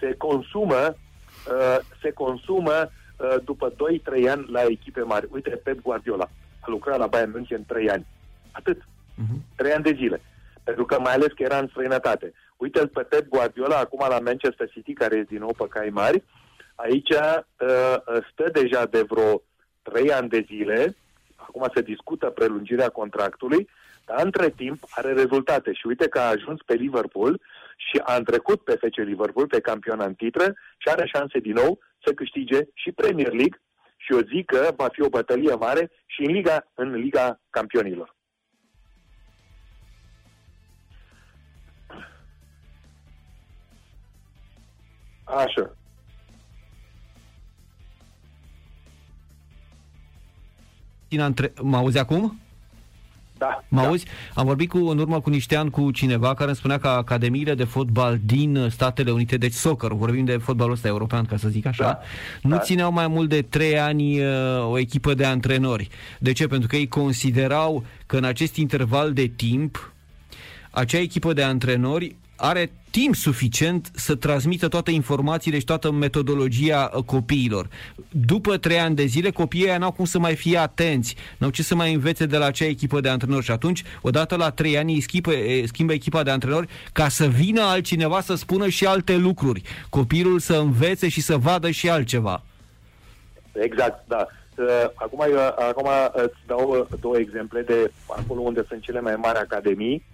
se 0.00 0.14
consumă 0.18 0.94
uh, 0.94 1.78
se 2.02 2.10
consumă 2.10 2.72
uh, 2.72 2.97
după 3.44 3.72
2-3 3.72 4.30
ani 4.30 4.46
la 4.50 4.62
echipe 4.62 5.00
mari. 5.00 5.28
Uite, 5.30 5.50
Pep 5.50 5.82
Guardiola 5.82 6.28
a 6.60 6.70
lucrat 6.70 6.98
la 6.98 7.06
Bayern 7.06 7.30
München 7.30 7.64
3 7.66 7.90
ani. 7.90 8.06
Atât. 8.52 8.76
Uh-huh. 8.76 9.56
3 9.56 9.72
ani 9.72 9.84
de 9.84 9.94
zile. 9.96 10.20
Pentru 10.64 10.84
că 10.84 11.00
mai 11.00 11.12
ales 11.12 11.32
că 11.32 11.42
era 11.42 11.58
în 11.58 11.68
străinătate. 11.68 12.32
Uite-l 12.56 12.88
pe 12.88 13.02
Pep 13.02 13.28
Guardiola 13.28 13.76
acum 13.76 14.06
la 14.08 14.18
Manchester 14.18 14.70
City, 14.70 14.92
care 14.92 15.16
e 15.16 15.22
din 15.22 15.38
nou 15.38 15.54
pe 15.58 15.66
cai 15.68 15.88
mari. 15.88 16.22
Aici 16.74 17.10
uh, 17.10 17.44
stă 18.32 18.50
deja 18.52 18.86
de 18.86 19.02
vreo 19.08 19.42
3 19.82 20.12
ani 20.12 20.28
de 20.28 20.44
zile. 20.46 20.96
Acum 21.36 21.70
se 21.74 21.80
discută 21.80 22.26
prelungirea 22.26 22.88
contractului, 22.88 23.68
dar 24.06 24.24
între 24.24 24.50
timp 24.50 24.78
are 24.90 25.12
rezultate. 25.12 25.72
Și 25.72 25.86
uite 25.86 26.08
că 26.08 26.18
a 26.18 26.28
ajuns 26.28 26.60
pe 26.62 26.74
Liverpool 26.74 27.40
și 27.76 28.00
a 28.04 28.16
întrecut 28.16 28.60
pe 28.60 28.78
FC 28.80 28.96
Liverpool 28.96 29.46
pe 29.46 29.60
campion 29.60 30.00
în 30.00 30.14
titră 30.14 30.44
și 30.76 30.88
are 30.88 31.10
șanse 31.14 31.38
din 31.38 31.52
nou 31.52 31.78
să 32.08 32.14
câștige 32.14 32.60
și 32.74 32.92
Premier 32.92 33.32
League 33.32 33.60
și 33.96 34.12
eu 34.12 34.20
zic 34.20 34.44
că 34.46 34.72
va 34.76 34.88
fi 34.92 35.02
o 35.02 35.08
bătălie 35.08 35.54
mare 35.54 35.90
și 36.06 36.20
în 36.22 36.32
Liga, 36.32 36.70
în 36.74 36.90
Liga 36.94 37.40
Campionilor. 37.50 38.16
Așa. 45.24 45.72
Mă 51.62 51.76
auzi 51.76 51.98
acum? 51.98 52.40
Da. 53.38 53.64
Mă 53.68 53.80
da. 53.80 53.86
auzi? 53.86 54.06
Am 54.34 54.46
vorbit 54.46 54.68
cu, 54.68 54.78
în 54.88 54.98
urmă 54.98 55.20
cu 55.20 55.30
niște 55.30 55.56
ani 55.56 55.70
cu 55.70 55.90
cineva 55.90 56.34
care 56.34 56.48
îmi 56.48 56.56
spunea 56.56 56.78
că 56.78 56.88
academiile 56.88 57.54
de 57.54 57.64
fotbal 57.64 58.18
din 58.24 58.68
Statele 58.70 59.10
Unite, 59.10 59.36
deci 59.36 59.52
soccer, 59.52 59.92
vorbim 59.92 60.24
de 60.24 60.36
fotbalul 60.36 60.72
ăsta 60.72 60.88
european, 60.88 61.24
ca 61.24 61.36
să 61.36 61.48
zic 61.48 61.66
așa, 61.66 61.84
da. 61.84 61.98
nu 62.42 62.54
da. 62.54 62.58
țineau 62.58 62.92
mai 62.92 63.06
mult 63.06 63.28
de 63.28 63.42
trei 63.42 63.78
ani 63.78 64.20
uh, 64.20 64.26
o 64.70 64.78
echipă 64.78 65.14
de 65.14 65.24
antrenori. 65.24 65.88
De 66.18 66.32
ce? 66.32 66.46
Pentru 66.46 66.68
că 66.68 66.76
ei 66.76 66.88
considerau 66.88 67.84
că 68.06 68.16
în 68.16 68.24
acest 68.24 68.56
interval 68.56 69.12
de 69.12 69.26
timp 69.26 69.92
acea 70.70 70.98
echipă 70.98 71.32
de 71.32 71.42
antrenori 71.42 72.16
are 72.40 72.70
timp 72.90 73.14
suficient 73.14 73.90
să 73.94 74.14
transmită 74.14 74.68
toate 74.68 74.90
informațiile 74.90 75.58
și 75.58 75.64
toată 75.64 75.90
metodologia 75.92 76.90
uh, 76.94 77.02
copiilor. 77.02 77.68
După 78.10 78.56
trei 78.56 78.78
ani 78.78 78.94
de 78.94 79.04
zile, 79.04 79.30
copiii 79.30 79.76
n-au 79.78 79.92
cum 79.92 80.04
să 80.04 80.18
mai 80.18 80.34
fie 80.36 80.58
atenți, 80.58 81.16
n-au 81.38 81.50
ce 81.50 81.62
să 81.62 81.74
mai 81.74 81.92
învețe 81.92 82.26
de 82.26 82.36
la 82.36 82.46
acea 82.46 82.64
echipă 82.64 83.00
de 83.00 83.08
antrenori 83.08 83.44
și 83.44 83.50
atunci, 83.50 83.84
odată 84.02 84.36
la 84.36 84.50
trei 84.50 84.78
ani, 84.78 84.92
îi 84.92 85.00
schimbă, 85.00 85.32
schimbă 85.64 85.92
echipa 85.92 86.22
de 86.22 86.30
antrenori 86.30 86.68
ca 86.92 87.08
să 87.08 87.26
vină 87.26 87.62
altcineva 87.62 88.20
să 88.20 88.34
spună 88.34 88.68
și 88.68 88.86
alte 88.86 89.16
lucruri. 89.16 89.62
Copilul 89.88 90.38
să 90.38 90.56
învețe 90.56 91.08
și 91.08 91.20
să 91.20 91.36
vadă 91.36 91.70
și 91.70 91.90
altceva. 91.90 92.42
Exact, 93.52 94.04
da. 94.08 94.26
Uh, 94.56 94.66
acum, 94.94 95.24
eu, 95.30 95.38
acum 95.68 95.88
îți 96.12 96.38
dau 96.46 96.88
două 97.00 97.18
exemple 97.18 97.60
de 97.60 97.92
acolo 98.06 98.40
unde 98.40 98.64
sunt 98.68 98.82
cele 98.82 99.00
mai 99.00 99.16
mari 99.16 99.38
academii 99.38 100.04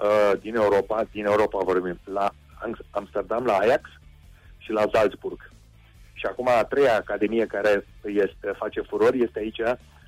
uh, 0.00 0.40
din 0.40 0.54
Europa, 0.54 1.04
din 1.10 1.24
Europa 1.24 1.58
vorbim, 1.64 1.98
la 2.04 2.30
Amsterdam, 2.90 3.44
la 3.44 3.56
Ajax 3.56 3.90
și 4.58 4.70
la 4.70 4.84
Salzburg. 4.92 5.50
Și 6.12 6.26
acum 6.26 6.48
a 6.48 6.64
treia 6.64 6.96
academie 6.96 7.46
care 7.46 7.86
este, 8.04 8.52
face 8.56 8.80
furori 8.80 9.22
este 9.22 9.38
aici, 9.38 9.60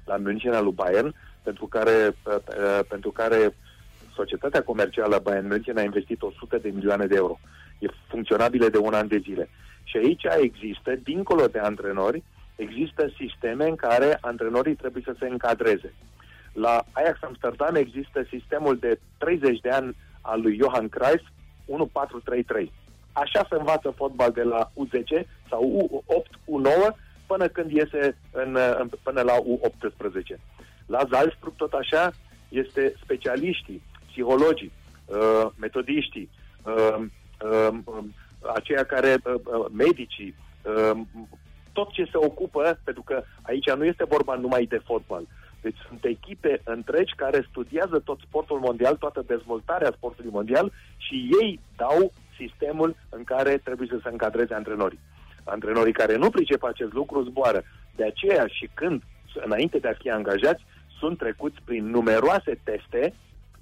la 0.05 0.17
München, 0.17 0.63
lui 0.63 0.73
Bayern, 0.73 1.15
pentru 1.43 1.67
care, 1.67 2.17
uh, 2.25 2.35
uh, 2.35 2.81
pentru 2.89 3.11
care 3.11 3.55
societatea 4.15 4.63
comercială 4.63 5.21
Bayern 5.23 5.47
München 5.47 5.77
a 5.77 5.83
investit 5.83 6.23
100 6.23 6.59
de 6.59 6.71
milioane 6.75 7.07
de 7.07 7.15
euro. 7.15 7.39
E 7.79 7.87
funcționabilă 8.09 8.69
de 8.69 8.79
un 8.79 8.95
an 8.95 9.09
de 9.09 9.19
zile. 9.19 9.49
Și 9.85 9.97
aici 9.97 10.25
există, 10.41 10.95
dincolo 11.03 11.47
de 11.47 11.59
antrenori, 11.59 12.23
există 12.57 13.13
sisteme 13.19 13.65
în 13.65 13.77
care 13.77 14.19
antrenorii 14.21 14.75
trebuie 14.75 15.03
să 15.07 15.15
se 15.19 15.27
încadreze. 15.29 15.95
La 16.53 16.85
Ajax 16.93 17.23
Amsterdam 17.23 17.75
există 17.75 18.27
sistemul 18.29 18.77
de 18.79 18.99
30 19.19 19.61
de 19.61 19.71
ani 19.71 19.97
al 20.21 20.41
lui 20.41 20.57
Johan 20.57 20.89
Cruyff 20.89 21.25
1433. 21.67 22.73
așa 23.13 23.47
se 23.49 23.55
învață 23.59 23.91
fotbal 23.97 24.31
de 24.31 24.43
la 24.43 24.71
U10 24.75 25.27
sau 25.49 25.91
U8, 26.07 26.29
U9 26.29 26.97
până 27.27 27.49
când 27.49 27.71
iese 27.71 28.17
în, 28.33 28.57
în, 28.79 28.91
până 29.03 29.21
la 29.21 29.35
U18. 29.35 30.39
La 30.87 31.07
Salzburg 31.11 31.55
tot 31.57 31.73
așa 31.73 32.13
este 32.49 32.95
specialiștii, 33.03 33.83
psihologii, 34.11 34.73
uh, 35.07 35.47
metodiștii, 35.57 36.31
uh, 36.65 36.97
uh, 37.45 37.69
uh, 37.85 38.05
aceia 38.55 38.85
care, 38.85 39.17
uh, 39.25 39.35
uh, 39.35 39.67
medicii, 39.73 40.35
uh, 40.63 41.01
tot 41.73 41.91
ce 41.93 42.05
se 42.05 42.17
ocupă, 42.17 42.81
pentru 42.85 43.03
că 43.03 43.23
aici 43.43 43.71
nu 43.71 43.85
este 43.85 44.05
vorba 44.05 44.35
numai 44.35 44.65
de 44.65 44.81
fotbal. 44.85 45.27
Deci 45.61 45.77
sunt 45.89 46.05
echipe 46.05 46.61
întregi 46.65 47.15
care 47.15 47.47
studiază 47.49 47.99
tot 47.99 48.19
sportul 48.19 48.59
mondial, 48.59 48.97
toată 48.97 49.25
dezvoltarea 49.27 49.93
sportului 49.97 50.31
mondial 50.31 50.73
și 50.97 51.29
ei 51.41 51.61
dau 51.77 52.13
sistemul 52.37 52.97
în 53.09 53.25
care 53.25 53.57
trebuie 53.57 53.89
să 53.91 53.99
se 54.03 54.09
încadreze 54.09 54.55
antrenorii. 54.55 54.99
Antrenorii 55.45 55.93
care 55.93 56.17
nu 56.17 56.31
pricep 56.31 56.63
acest 56.63 56.93
lucru 56.93 57.23
zboară. 57.23 57.63
De 57.97 58.05
aceea 58.05 58.47
și 58.47 58.69
când, 58.75 59.03
înainte 59.35 59.79
de 59.79 59.89
a 59.89 60.01
fi 60.01 60.11
angajați, 60.11 60.65
sunt 60.99 61.19
trecuți 61.19 61.57
prin 61.65 61.91
numeroase 61.91 62.61
teste 62.65 63.15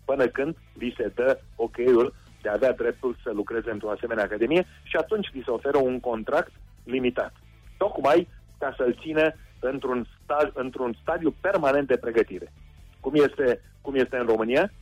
până 0.05 0.27
când 0.27 0.57
li 0.73 0.95
se 0.97 1.13
dă 1.15 1.41
ok-ul 1.57 2.15
de 2.43 2.49
a 2.49 2.53
avea 2.53 2.73
dreptul 2.73 3.17
să 3.23 3.31
lucreze 3.35 3.71
într-o 3.71 3.91
asemenea 3.91 4.25
academie 4.25 4.67
și 4.83 4.97
atunci 4.97 5.33
li 5.33 5.43
se 5.45 5.51
oferă 5.51 5.79
un 5.79 6.01
contract 6.01 6.53
limitat. 6.85 7.33
Tocmai 7.77 8.29
ca 8.59 8.75
să-l 8.77 8.99
țină 9.01 9.35
într-un, 9.61 10.07
sta- 10.25 10.51
într-un 10.55 10.97
stadiu 11.03 11.35
permanent 11.41 11.87
de 11.87 11.97
pregătire. 11.97 12.53
Cum 13.01 13.13
este, 13.15 13.61
cum 13.81 13.95
este 13.95 14.17
în 14.17 14.27
România? 14.27 14.73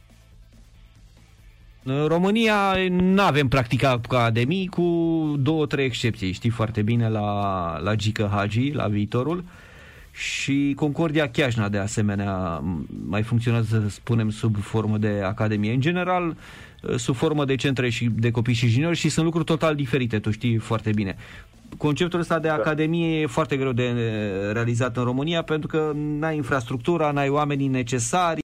În 1.82 2.06
România 2.06 2.74
nu 2.90 3.22
avem 3.22 3.48
practica 3.48 3.90
academii 3.90 4.66
cu 4.66 4.82
două, 5.38 5.66
trei 5.66 5.84
excepții. 5.84 6.32
Știi 6.32 6.50
foarte 6.50 6.82
bine 6.82 7.08
la, 7.08 7.78
la 7.78 7.94
Gică 7.94 8.30
Hagi, 8.32 8.70
la 8.70 8.86
viitorul. 8.88 9.44
Și 10.12 10.72
Concordia 10.76 11.30
Chiajna, 11.30 11.68
de 11.68 11.78
asemenea, 11.78 12.62
mai 13.08 13.22
funcționează, 13.22 13.80
să 13.80 13.88
spunem, 13.88 14.30
sub 14.30 14.56
formă 14.56 14.98
de 14.98 15.22
academie. 15.24 15.72
În 15.72 15.80
general, 15.80 16.36
sub 16.96 17.14
formă 17.14 17.44
de 17.44 17.54
centre 17.54 17.88
și 17.88 18.04
de 18.04 18.30
copii 18.30 18.54
și 18.54 18.68
juniori 18.68 18.96
și 18.96 19.08
sunt 19.08 19.24
lucruri 19.24 19.46
total 19.46 19.74
diferite, 19.74 20.18
tu 20.18 20.30
știi 20.30 20.56
foarte 20.56 20.90
bine 20.92 21.16
conceptul 21.78 22.20
ăsta 22.20 22.38
de 22.38 22.48
da. 22.48 22.55
academie 22.55 23.20
e 23.20 23.26
foarte 23.26 23.56
greu 23.56 23.72
de 23.72 23.94
realizat 24.52 24.97
în 24.97 25.05
România 25.05 25.43
pentru 25.43 25.68
că 25.68 25.93
n-ai 25.94 26.36
infrastructura, 26.36 27.10
n-ai 27.10 27.28
oamenii 27.28 27.68
necesari, 27.68 28.40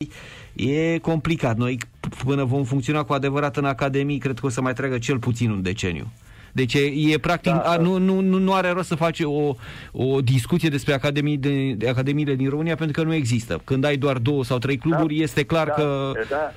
e 0.53 0.99
complicat. 0.99 1.57
Noi 1.57 1.78
până 2.24 2.44
vom 2.44 2.65
funcționa 2.65 3.03
cu 3.03 3.12
adevărat 3.12 3.57
în 3.57 3.65
academii, 3.65 4.19
cred 4.19 4.39
că 4.39 4.47
o 4.47 4.49
să 4.49 4.61
mai 4.61 4.73
treacă 4.73 4.99
cel 4.99 5.19
puțin 5.19 5.51
un 5.51 5.62
deceniu. 5.62 6.12
Deci 6.53 6.74
e, 6.74 7.12
e 7.12 7.19
practic, 7.19 7.53
da, 7.53 7.61
a, 7.61 7.77
nu, 7.77 7.99
nu, 7.99 8.20
nu 8.20 8.53
are 8.53 8.70
rost 8.70 8.89
să 8.89 8.94
faci 8.94 9.20
o, 9.20 9.55
o 9.93 10.20
discuție 10.20 10.69
despre 10.69 10.94
academii 10.94 11.36
de, 11.36 11.73
de 11.73 11.89
academiile 11.89 12.35
din 12.35 12.49
România 12.49 12.77
pentru 12.77 13.03
că 13.03 13.09
nu 13.09 13.15
există. 13.15 13.61
Când 13.65 13.85
ai 13.85 13.97
doar 13.97 14.19
două 14.19 14.44
sau 14.44 14.59
trei 14.59 14.77
cluburi, 14.77 15.16
da, 15.16 15.23
este 15.23 15.44
clar 15.44 15.66
da, 15.66 15.73
că... 15.73 16.12
Da. 16.28 16.53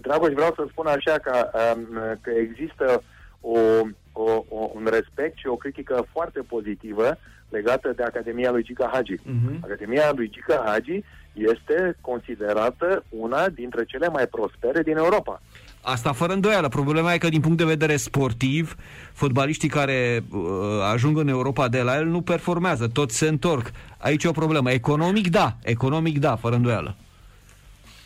Dragoș, 0.00 0.32
vreau 0.32 0.52
să 0.56 0.66
spun 0.70 0.86
așa 0.86 1.18
că, 1.22 1.48
că 2.20 2.30
există 2.30 3.02
o 3.40 3.58
o, 4.16 4.44
o, 4.48 4.70
un 4.74 4.88
respect 4.90 5.36
și 5.38 5.46
o 5.46 5.56
critică 5.56 6.06
foarte 6.12 6.40
pozitivă 6.40 7.18
legată 7.48 7.92
de 7.96 8.02
Academia 8.02 8.50
lui 8.50 8.62
Gica 8.62 8.90
Hagi. 8.92 9.14
Uh-huh. 9.14 9.60
Academia 9.60 10.12
lui 10.14 10.30
Gica 10.30 10.62
Hagi 10.66 11.04
este 11.32 11.96
considerată 12.00 13.04
una 13.08 13.48
dintre 13.48 13.84
cele 13.84 14.08
mai 14.08 14.26
prospere 14.26 14.82
din 14.82 14.96
Europa. 14.96 15.42
Asta 15.80 16.12
fără 16.12 16.32
îndoială. 16.32 16.68
Problema 16.68 17.12
e 17.12 17.18
că 17.18 17.28
din 17.28 17.40
punct 17.40 17.56
de 17.56 17.64
vedere 17.64 17.96
sportiv, 17.96 18.76
fotbaliștii 19.12 19.68
care 19.68 20.24
uh, 20.30 20.40
ajung 20.92 21.18
în 21.18 21.28
Europa 21.28 21.68
de 21.68 21.80
la 21.80 21.96
el 21.96 22.06
nu 22.06 22.20
performează, 22.20 22.88
toți 22.88 23.16
se 23.16 23.28
întorc. 23.28 23.70
Aici 23.98 24.24
e 24.24 24.28
o 24.28 24.32
problemă. 24.32 24.70
Economic, 24.70 25.30
da. 25.30 25.56
Economic, 25.62 26.18
da, 26.18 26.36
fără 26.36 26.54
îndoială. 26.54 26.96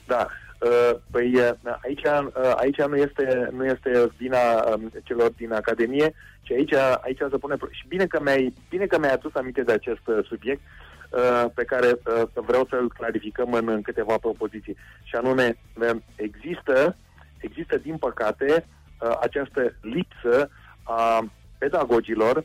Da. 0.06 0.26
Uh, 0.60 0.90
păi 1.10 1.34
uh, 1.34 1.50
aici, 1.82 2.02
uh, 2.04 2.52
aici 2.56 2.82
nu, 2.82 2.96
este, 2.96 3.48
nu 3.52 3.64
este 3.64 4.10
vina 4.16 4.38
um, 4.74 4.90
celor 5.04 5.30
din 5.36 5.52
Academie, 5.52 6.14
ci 6.42 6.50
aici, 6.50 6.72
aici 7.00 7.18
se 7.30 7.38
pune... 7.38 7.56
Și 7.70 7.84
bine 7.88 8.06
că 8.06 8.20
mi-ai, 8.22 8.54
bine 8.68 8.86
că 8.86 8.98
mi-ai 8.98 9.12
adus 9.12 9.34
aminte 9.34 9.62
de 9.62 9.72
acest 9.72 10.00
subiect 10.26 10.60
pe 11.54 11.64
care 11.64 11.98
vreau 12.34 12.66
să-l 12.70 12.92
clarificăm 12.98 13.52
în, 13.52 13.68
în 13.68 13.82
câteva 13.82 14.16
propoziții. 14.18 14.76
Și 15.02 15.14
anume, 15.14 15.56
există, 16.16 16.96
există 17.38 17.76
din 17.76 17.96
păcate, 17.96 18.66
această 19.20 19.74
lipsă 19.80 20.50
a 20.82 21.26
pedagogilor 21.58 22.44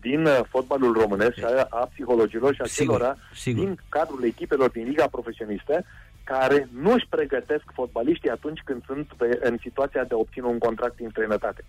din 0.00 0.28
fotbalul 0.48 0.92
românesc, 0.92 1.42
a, 1.42 1.66
a 1.70 1.88
psihologilor 1.92 2.54
și 2.54 2.60
a 2.60 2.66
celor 2.66 3.16
din 3.44 3.78
cadrul 3.88 4.24
echipelor 4.24 4.70
din 4.70 4.84
Liga 4.84 5.06
Profesionistă, 5.10 5.84
care 6.32 6.68
nu 6.82 6.92
își 6.92 7.06
pregătesc 7.08 7.64
fotbaliștii 7.74 8.30
atunci 8.30 8.60
când 8.64 8.82
sunt 8.86 9.06
pe, 9.16 9.38
în 9.42 9.56
situația 9.60 10.04
de 10.04 10.14
a 10.14 10.18
obține 10.24 10.46
un 10.46 10.58
contract 10.58 11.00
în 11.00 11.10
străinătate. 11.10 11.64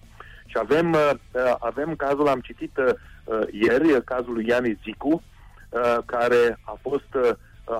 Și 0.45 0.57
avem, 0.59 0.91
uh, 0.91 1.11
uh 1.31 1.55
avem 1.59 1.95
cazul, 1.95 2.27
am 2.27 2.39
citit 2.39 2.77
uh, 2.77 2.85
uh, 3.23 3.47
ieri, 3.51 4.03
cazul 4.03 4.33
lui 4.33 4.47
Ianis 4.47 4.77
Zicu, 4.83 5.13
uh, 5.13 5.97
care 6.05 6.59
a 6.61 6.77
fost 6.81 7.11
uh, 7.13 7.29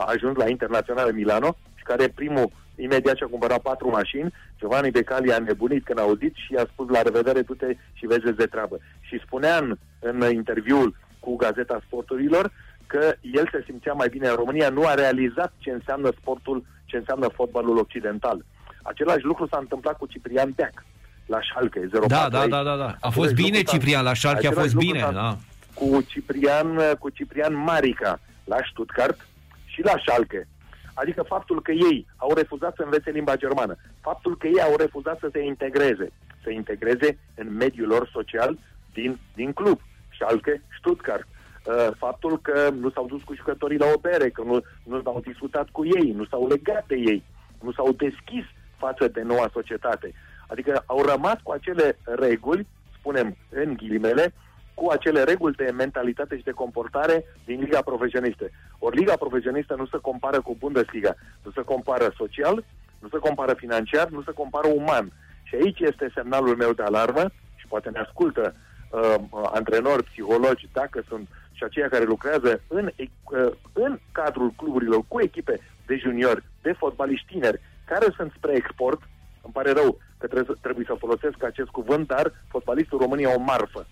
ajuns 0.06 0.38
la 0.38 0.50
Internațională 0.50 1.12
Milano 1.12 1.58
și 1.76 1.84
care 1.84 2.08
primul, 2.08 2.52
imediat 2.76 3.16
ce 3.16 3.24
a 3.24 3.28
cumpărat 3.28 3.62
patru 3.62 3.90
mașini, 3.90 4.34
Giovanni 4.58 4.92
Becali 4.92 5.34
a 5.34 5.40
nebunit 5.40 5.86
când 5.86 6.00
a 6.00 6.02
auzit 6.02 6.34
și 6.36 6.56
a 6.56 6.66
spus 6.72 6.90
la 6.90 7.02
revedere, 7.02 7.42
tu 7.42 7.54
te 7.54 7.76
și 7.94 8.06
vezi 8.06 8.36
de 8.36 8.46
treabă. 8.46 8.78
Și 9.00 9.22
spunea 9.26 9.58
în, 9.58 9.78
în 10.00 10.34
interviul 10.34 10.96
cu 11.20 11.36
Gazeta 11.36 11.82
Sporturilor 11.86 12.52
că 12.94 13.16
el 13.22 13.48
se 13.52 13.64
simțea 13.66 13.94
mai 13.94 14.10
bine 14.10 14.28
în 14.28 14.36
România, 14.36 14.70
nu 14.70 14.86
a 14.86 14.94
realizat 14.94 15.52
ce 15.58 15.72
înseamnă 15.72 16.10
sportul, 16.20 16.64
ce 16.86 16.98
înseamnă 16.98 17.28
fotbalul 17.28 17.78
occidental. 17.78 18.46
Același 18.84 19.24
lucru 19.24 19.48
s-a 19.48 19.58
întâmplat 19.58 19.98
cu 19.98 20.06
Ciprian 20.06 20.52
Beac 20.56 20.86
la 21.26 21.40
Schalke, 21.50 21.88
0 21.92 22.06
Da, 22.08 22.28
da, 22.30 22.48
da, 22.48 22.64
da, 22.64 22.76
da. 22.76 22.96
A 23.00 23.10
fost 23.10 23.34
bine 23.34 23.62
Ciprian 23.62 24.04
la 24.04 24.14
Schalke, 24.14 24.48
a 24.48 24.52
fost 24.52 24.76
bine, 24.76 25.10
da. 25.14 25.38
Cu 25.74 26.02
Ciprian, 26.08 26.68
cu 27.00 27.10
Ciprian 27.10 27.56
Marica 27.56 28.20
la 28.44 28.58
Stuttgart 28.72 29.28
și 29.66 29.82
la 29.82 29.94
Schalke. 30.06 30.48
Adică 30.94 31.22
faptul 31.28 31.62
că 31.62 31.72
ei 31.72 32.08
au 32.16 32.34
refuzat 32.36 32.74
să 32.76 32.84
învețe 32.84 33.10
limba 33.10 33.36
germană, 33.36 33.76
faptul 34.02 34.38
că 34.38 34.48
ei 34.48 34.62
au 34.62 34.76
refuzat 34.78 35.18
să 35.20 35.30
se 35.32 35.44
integreze, 35.44 36.12
să 36.44 36.50
integreze 36.50 37.18
în 37.36 37.56
mediul 37.56 37.88
lor 37.88 38.10
social 38.14 38.58
din, 38.94 39.20
din 39.36 39.54
club. 39.54 39.80
Schalke, 40.14 40.62
Stuttgart. 40.78 41.28
Uh, 41.66 41.90
faptul 41.98 42.40
că 42.42 42.70
nu 42.80 42.90
s-au 42.90 43.06
dus 43.06 43.22
cu 43.24 43.36
jucătorii 43.36 43.78
la 43.78 43.86
o 43.96 44.00
bere, 44.00 44.30
că 44.30 44.42
nu, 44.46 44.62
nu 44.84 45.02
s-au 45.02 45.22
discutat 45.26 45.70
cu 45.72 45.86
ei, 45.86 46.12
nu 46.12 46.26
s-au 46.26 46.48
legat 46.48 46.86
de 46.88 46.96
ei, 46.96 47.24
nu 47.62 47.72
s-au 47.72 47.92
deschis 47.92 48.46
față 48.78 49.08
de 49.08 49.22
noua 49.22 49.50
societate. 49.54 50.14
Adică 50.48 50.84
au 50.86 51.02
rămas 51.02 51.38
cu 51.44 51.52
acele 51.52 51.98
reguli, 52.04 52.68
spunem 53.00 53.36
în 53.50 53.74
ghilimele, 53.74 54.34
cu 54.74 54.90
acele 54.90 55.24
reguli 55.24 55.56
de 55.56 55.72
mentalitate 55.76 56.38
și 56.38 56.44
de 56.44 56.52
comportare 56.52 57.26
din 57.46 57.60
Liga 57.60 57.82
Profesionistă. 57.82 58.50
Ori 58.80 58.98
Liga 58.98 59.16
Profesionistă 59.16 59.76
nu 59.76 59.86
se 59.86 59.98
compară 60.02 60.42
cu 60.42 60.56
Bundesliga, 60.60 61.16
nu 61.44 61.52
se 61.52 61.62
compară 61.62 62.14
social, 62.18 62.64
nu 63.00 63.08
se 63.10 63.18
compară 63.18 63.54
financiar, 63.54 64.08
nu 64.10 64.22
se 64.22 64.32
compară 64.32 64.68
uman. 64.68 65.12
Și 65.44 65.56
aici 65.56 65.80
este 65.80 66.12
semnalul 66.14 66.56
meu 66.56 66.74
de 66.74 66.84
alarmă 66.84 67.32
și 67.56 67.68
poate 67.68 67.90
ne 67.90 68.00
ascultă 68.00 68.56
uh, 68.56 69.16
antrenori, 69.52 70.04
psihologi, 70.04 70.70
dacă 70.74 71.04
sunt 71.08 71.28
și 71.60 71.66
aceia 71.66 71.90
care 71.90 72.04
lucrează 72.04 72.62
în, 72.68 72.86
uh, 72.86 73.52
în 73.74 74.00
cadrul 74.12 74.54
cluburilor 74.56 75.02
cu 75.08 75.22
echipe 75.22 75.60
de 75.86 75.96
juniori, 75.96 76.44
de 76.62 76.72
fotbaliști 76.72 77.32
tineri, 77.32 77.62
care 77.86 78.08
sunt 78.16 78.32
spre 78.38 78.54
export, 78.56 79.02
îmi 79.44 79.54
pare 79.54 79.72
rău 79.72 79.98
că 80.18 80.28
trebuie, 80.28 80.56
trebuie 80.62 80.86
să 80.88 81.04
folosesc 81.04 81.44
acest 81.44 81.70
cuvânt, 81.70 82.08
dar 82.08 82.34
fotbalistul 82.48 83.00
României 83.00 83.32
e 83.32 83.36
o 83.36 83.40
marfă. 83.40 83.88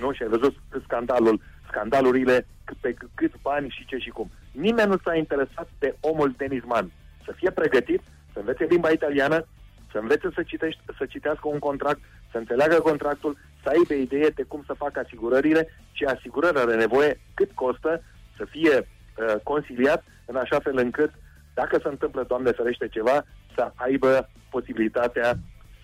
Nu? 0.00 0.12
Și 0.12 0.22
ai 0.22 0.28
văzut 0.28 0.54
scandalul, 0.84 1.40
scandalurile, 1.68 2.46
pe 2.80 2.94
cât 3.14 3.32
bani 3.42 3.68
și 3.76 3.86
ce 3.86 3.96
și 3.96 4.10
cum. 4.10 4.30
Nimeni 4.52 4.88
nu 4.88 4.98
s-a 5.04 5.14
interesat 5.14 5.68
de 5.78 5.96
omul 6.00 6.32
tenisman. 6.32 6.90
Să 7.24 7.32
fie 7.36 7.50
pregătit, 7.50 8.00
să 8.32 8.38
învețe 8.38 8.64
limba 8.64 8.88
italiană, 8.88 9.46
să 9.94 10.00
învețe 10.00 10.28
să, 10.34 10.42
citești, 10.42 10.80
să 10.98 11.04
citească 11.06 11.48
un 11.48 11.58
contract, 11.58 12.00
să 12.30 12.38
înțeleagă 12.38 12.78
contractul, 12.80 13.36
să 13.62 13.68
aibă 13.68 13.94
idee 13.94 14.28
de 14.28 14.42
cum 14.42 14.62
să 14.66 14.72
facă 14.72 15.00
asigurările, 15.00 15.68
ce 15.92 16.06
asigurări 16.06 16.58
are 16.58 16.74
nevoie, 16.74 17.20
cât 17.34 17.50
costă, 17.52 18.02
să 18.36 18.44
fie 18.44 18.76
uh, 18.78 19.34
conciliat 19.42 20.04
în 20.24 20.36
așa 20.36 20.58
fel 20.60 20.76
încât, 20.78 21.10
dacă 21.54 21.78
se 21.82 21.88
întâmplă, 21.88 22.24
Doamne 22.28 22.50
ferește, 22.50 22.88
ceva, 22.88 23.24
să 23.54 23.72
aibă 23.74 24.30
posibilitatea 24.50 25.38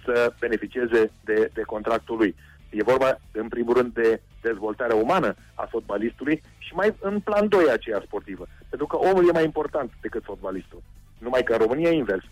să 0.05 0.33
beneficieze 0.41 1.11
de, 1.25 1.51
de 1.53 1.63
contractul 1.63 2.17
lui. 2.17 2.35
E 2.71 2.83
vorba, 2.83 3.21
în 3.33 3.49
primul 3.49 3.75
rând, 3.77 3.93
de 3.93 4.21
dezvoltarea 4.41 4.97
umană 4.97 5.35
a 5.55 5.67
fotbalistului 5.71 6.43
și 6.59 6.75
mai 6.75 6.95
în 7.01 7.21
plan 7.21 7.49
2 7.49 7.71
aceea 7.71 8.03
sportivă. 8.05 8.47
Pentru 8.69 8.87
că 8.87 8.97
omul 8.97 9.29
e 9.29 9.33
mai 9.33 9.45
important 9.45 9.91
decât 10.01 10.25
fotbalistul. 10.25 10.83
Numai 11.19 11.43
că 11.43 11.53
în 11.53 11.59
România 11.59 11.91
e 11.91 11.95
invers. 11.95 12.25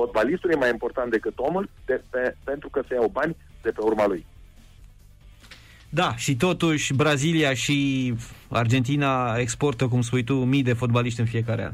Fotbalistul 0.00 0.50
e 0.50 0.62
mai 0.64 0.70
important 0.70 1.10
decât 1.10 1.32
omul 1.36 1.68
de, 1.86 2.02
pe, 2.10 2.34
pentru 2.44 2.68
că 2.68 2.82
se 2.88 2.94
iau 2.94 3.08
bani 3.08 3.36
de 3.62 3.70
pe 3.70 3.80
urma 3.80 4.06
lui. 4.06 4.26
Da, 5.88 6.16
și 6.16 6.36
totuși 6.36 6.94
Brazilia 6.94 7.54
și 7.54 8.14
Argentina 8.48 9.36
exportă, 9.36 9.88
cum 9.88 10.00
spui 10.00 10.24
tu, 10.24 10.34
mii 10.34 10.62
de 10.62 10.72
fotbaliști 10.72 11.20
în 11.20 11.26
fiecare 11.26 11.64
an. 11.64 11.72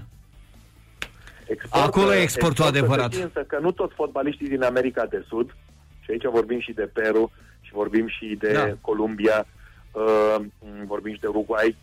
Exportă, 1.47 1.87
Acolo 1.87 2.15
e 2.15 2.23
exportul 2.23 2.65
adevărat. 2.65 3.15
Însă 3.15 3.45
că 3.47 3.59
nu 3.61 3.71
toți 3.71 3.95
fotbaliștii 3.95 4.49
din 4.49 4.63
America 4.63 5.07
de 5.07 5.25
Sud, 5.29 5.57
și 6.01 6.11
aici 6.11 6.25
vorbim 6.25 6.61
și 6.61 6.73
de 6.73 6.91
Peru, 6.93 7.33
și 7.61 7.73
vorbim 7.73 8.09
și 8.09 8.37
de 8.39 8.53
da. 8.53 8.77
Columbia, 8.81 9.47
uh, 9.93 10.37
vorbim 10.87 11.15
și 11.15 11.21
de 11.21 11.27
Uruguay, 11.27 11.77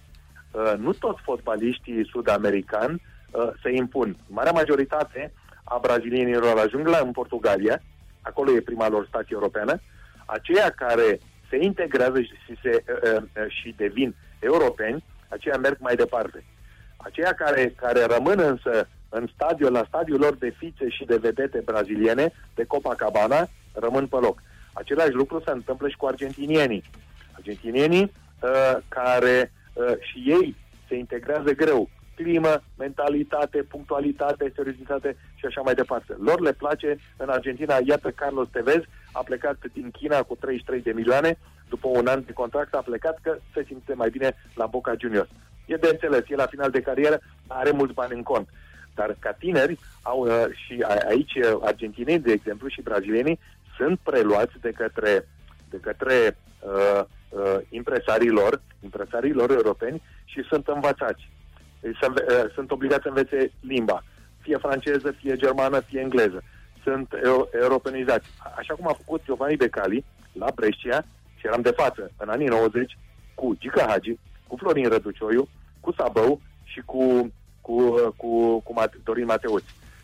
uh, 0.51 0.73
nu 0.77 0.91
toți 0.93 1.21
fotbaliștii 1.23 2.07
sud-americani 2.11 3.01
uh, 3.31 3.49
se 3.61 3.71
impun. 3.75 4.17
Marea 4.27 4.51
majoritate 4.51 5.31
a 5.73 5.77
brazilienilor 5.77 6.57
ajung 6.57 6.87
la 6.87 6.99
în 7.03 7.11
Portugalia, 7.11 7.81
acolo 8.21 8.51
e 8.51 8.61
prima 8.61 8.87
lor 8.89 9.05
stație 9.07 9.35
europeană, 9.39 9.81
aceia 10.25 10.69
care 10.69 11.19
se 11.49 11.57
integrează 11.61 12.21
și, 12.21 12.57
se, 12.61 12.83
uh, 12.87 13.21
uh, 13.21 13.45
și 13.47 13.73
devin 13.77 14.15
europeni, 14.39 15.03
aceia 15.27 15.57
merg 15.57 15.77
mai 15.79 15.95
departe. 15.95 16.43
Aceia 16.97 17.33
care, 17.33 17.73
care 17.75 18.05
rămân 18.05 18.39
însă 18.39 18.87
în 19.09 19.27
stadiu, 19.33 19.69
la 19.69 19.83
stadiul 19.87 20.19
lor 20.19 20.35
de 20.35 20.53
fițe 20.57 20.89
și 20.89 21.05
de 21.05 21.17
vedete 21.17 21.61
braziliene, 21.65 22.33
de 22.55 22.63
Copacabana, 22.63 23.49
rămân 23.73 24.07
pe 24.07 24.15
loc. 24.15 24.41
Același 24.73 25.11
lucru 25.11 25.41
se 25.45 25.51
întâmplă 25.51 25.87
și 25.87 25.97
cu 25.97 26.05
argentinienii. 26.05 26.83
Argentinienii 27.31 28.11
uh, 28.41 28.77
care 28.87 29.51
uh, 29.73 29.93
și 29.99 30.23
ei 30.25 30.55
se 30.87 30.95
integrează 30.95 31.51
greu. 31.51 31.89
Climă, 32.23 32.61
mentalitate, 32.77 33.57
punctualitate, 33.63 34.51
seriozitate 34.55 35.15
și 35.35 35.45
așa 35.45 35.61
mai 35.61 35.73
departe. 35.73 36.15
Lor 36.19 36.39
le 36.39 36.51
place 36.51 36.97
în 37.17 37.29
Argentina, 37.29 37.77
iată 37.85 38.11
Carlos 38.11 38.47
Tevez 38.51 38.81
a 39.11 39.21
plecat 39.23 39.57
din 39.73 39.91
China 39.91 40.23
cu 40.23 40.35
33 40.35 40.81
de 40.81 40.91
milioane, 40.91 41.37
după 41.69 41.87
un 41.87 42.07
an 42.07 42.23
de 42.25 42.33
contract 42.33 42.73
a 42.73 42.81
plecat 42.81 43.19
că 43.21 43.37
se 43.53 43.63
simte 43.67 43.93
mai 43.93 44.09
bine 44.09 44.35
la 44.55 44.65
Boca 44.65 44.93
Juniors. 44.99 45.29
E 45.65 45.75
de 45.75 45.89
înțeles, 45.91 46.23
e 46.29 46.35
la 46.35 46.45
final 46.45 46.69
de 46.69 46.81
carieră, 46.81 47.19
are 47.47 47.71
mulți 47.71 47.93
bani 47.93 48.13
în 48.13 48.23
cont. 48.23 48.47
Dar 48.95 49.15
ca 49.19 49.31
tineri, 49.31 49.79
au, 50.01 50.19
uh, 50.19 50.45
și 50.65 50.85
aici 51.07 51.35
uh, 51.35 51.57
argentinei, 51.61 52.19
de 52.19 52.31
exemplu, 52.31 52.67
și 52.67 52.81
brazilienii, 52.81 53.39
sunt 53.77 53.99
preluați 54.03 54.53
de 54.61 54.71
către, 54.71 55.27
de 55.69 55.77
către 55.81 56.37
uh, 56.59 57.03
uh, 57.29 57.57
impresarilor, 57.69 58.61
impresarilor 58.83 59.51
europeni 59.51 60.01
și 60.25 60.41
sunt 60.49 60.67
învățați. 60.67 61.29
Sunt, 62.01 62.17
uh, 62.19 62.51
sunt 62.53 62.71
obligați 62.71 63.01
să 63.01 63.07
învețe 63.07 63.51
limba, 63.59 64.03
fie 64.39 64.57
franceză, 64.57 65.11
fie 65.11 65.35
germană, 65.35 65.79
fie 65.79 65.99
engleză. 65.99 66.43
Sunt 66.83 67.13
europenizați. 67.61 68.27
Așa 68.57 68.73
cum 68.73 68.87
a 68.87 68.93
făcut 68.93 69.23
Giovanni 69.23 69.55
Becali 69.55 70.05
la 70.31 70.47
Brescia, 70.55 71.05
și 71.35 71.47
eram 71.47 71.61
de 71.61 71.71
față 71.71 72.11
în 72.17 72.29
anii 72.29 72.47
90, 72.47 72.97
cu 73.35 73.55
Gica 73.59 73.85
Hagi, 73.87 74.17
cu 74.47 74.55
Florin 74.55 74.89
Răducioiu, 74.89 75.47
cu 75.79 75.93
Sabău 75.93 76.41
și 76.63 76.81
cu 76.85 77.31
cu, 77.61 78.13
cu, 78.17 78.59
cu 78.59 78.73
Dorin 79.03 79.25
Mateuț. 79.25 79.63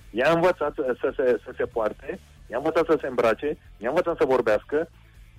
I-a 0.10 0.32
învățat 0.32 0.74
să 0.74 1.14
se, 1.16 1.40
să 1.44 1.52
se 1.58 1.66
poarte, 1.66 2.20
i-a 2.50 2.58
învățat 2.58 2.86
să 2.86 2.98
se 3.02 3.08
îmbrace, 3.08 3.58
i-a 3.78 3.90
învățat 3.90 4.18
să 4.18 4.26
vorbească, 4.26 4.90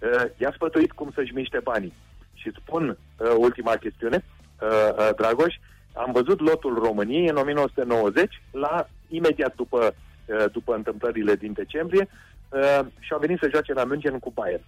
uh, 0.01 0.25
i-a 0.37 0.53
spătuit 0.55 0.93
cum 0.93 1.11
să-și 1.15 1.35
miște 1.35 1.61
banii. 1.63 1.93
Și 2.35 2.53
spun 2.61 2.89
uh, 2.89 3.35
ultima 3.39 3.75
chestiune, 3.75 4.25
uh, 4.61 4.69
uh, 4.99 5.09
Dragoș, 5.17 5.55
am 5.99 6.13
văzut 6.13 6.41
lotul 6.41 6.79
României 6.83 7.29
în 7.29 7.37
1990, 7.37 8.43
la 8.51 8.89
imediat 9.09 9.55
după, 9.55 9.95
uh, 10.27 10.45
după 10.53 10.75
întâmplările 10.75 11.35
din 11.35 11.53
decembrie, 11.53 12.09
uh, 12.49 12.81
și 12.99 13.13
au 13.13 13.19
venit 13.19 13.39
să 13.39 13.49
joace 13.53 13.73
la 13.73 13.85
München 13.85 14.19
cu 14.19 14.31
Bayern. 14.35 14.63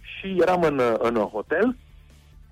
Și 0.00 0.36
eram 0.40 0.62
în, 0.62 0.80
în 0.98 1.14
hotel 1.14 1.76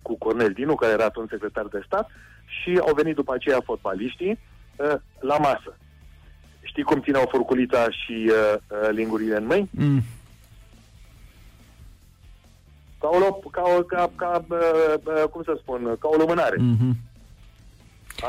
cu 0.03 0.19
Cornel 0.19 0.53
Dinu, 0.53 0.75
care 0.75 0.93
era 0.93 1.05
atunci 1.05 1.31
secretar 1.31 1.67
de 1.67 1.83
stat, 1.87 2.11
și 2.45 2.81
au 2.87 2.95
venit 2.95 3.15
după 3.15 3.35
aceea 3.35 3.61
fotbaliștii 3.65 4.39
uh, 4.77 4.95
la 5.21 5.37
masă. 5.37 5.77
Știi 6.63 6.83
cum 6.83 7.01
țineau 7.01 7.29
furculița 7.31 7.91
și 7.91 8.31
uh, 8.31 8.55
uh, 8.69 8.89
lingurile 8.91 9.37
în 9.37 9.47
mâini? 9.47 9.71
Mm. 9.71 10.03
Ca 13.01 13.09
o, 13.09 13.33
ca, 13.33 13.63
o, 13.79 13.83
ca, 13.83 14.11
ca 14.17 14.45
uh, 14.49 14.95
uh, 15.05 15.25
cum 15.31 15.43
să 15.43 15.59
spun, 15.61 15.97
ca 15.99 16.09
o 16.09 16.17
lumânare. 16.17 16.57
Mm-hmm. 16.57 17.10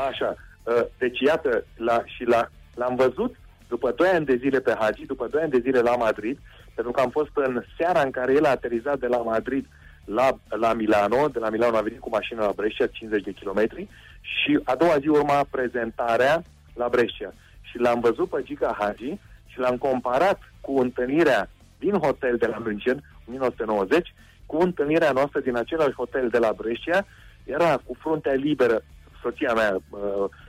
Așa. 0.08 0.34
Uh, 0.64 0.84
deci, 0.98 1.20
iată, 1.20 1.64
la, 1.76 2.02
și 2.04 2.24
la, 2.24 2.48
l-am 2.74 2.94
văzut 2.94 3.34
după 3.68 3.92
2 3.96 4.08
ani 4.08 4.24
de 4.24 4.36
zile 4.36 4.60
pe 4.60 4.76
Hagi, 4.78 5.06
după 5.06 5.26
2 5.30 5.42
ani 5.42 5.50
de 5.50 5.58
zile 5.58 5.80
la 5.80 5.96
Madrid, 5.96 6.38
pentru 6.74 6.92
că 6.92 7.00
am 7.00 7.10
fost 7.10 7.30
în 7.34 7.62
seara 7.76 8.00
în 8.00 8.10
care 8.10 8.32
el 8.32 8.44
a 8.44 8.48
aterizat 8.48 8.98
de 8.98 9.06
la 9.06 9.16
Madrid 9.16 9.66
la, 10.04 10.38
la 10.48 10.72
Milano, 10.72 11.28
de 11.28 11.38
la 11.38 11.50
Milano 11.50 11.76
a 11.76 11.80
venit 11.80 12.00
cu 12.00 12.08
mașina 12.08 12.46
la 12.46 12.52
Brescia, 12.56 12.86
50 12.86 13.22
de 13.22 13.32
kilometri, 13.32 13.88
și 14.20 14.60
a 14.64 14.74
doua 14.74 14.98
zi 14.98 15.08
urma 15.08 15.46
prezentarea 15.50 16.42
la 16.74 16.88
Brescia. 16.88 17.34
Și 17.60 17.78
l-am 17.78 18.00
văzut 18.00 18.28
pe 18.28 18.42
Gica 18.42 18.76
Hagi 18.78 19.18
și 19.46 19.58
l-am 19.58 19.76
comparat 19.76 20.38
cu 20.60 20.78
întâlnirea 20.78 21.48
din 21.78 21.92
hotel 21.92 22.36
de 22.36 22.46
la 22.46 22.58
München, 22.58 23.02
1990, 23.28 24.14
cu 24.46 24.56
întâlnirea 24.56 25.12
noastră 25.12 25.40
din 25.40 25.56
același 25.56 25.94
hotel 25.94 26.28
de 26.28 26.38
la 26.38 26.52
Brescia. 26.56 27.06
Era 27.44 27.76
cu 27.86 27.96
fruntea 27.98 28.32
liberă, 28.32 28.82
soția 29.22 29.52
mea, 29.52 29.76
uh, 29.90 30.00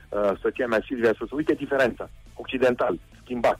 uh, 0.09 0.31
soția 0.41 0.67
mea 0.67 0.81
Silvia, 0.85 1.13
să 1.17 1.25
uite 1.31 1.53
diferența, 1.53 2.09
occidental, 2.33 2.99
schimbat, 3.21 3.59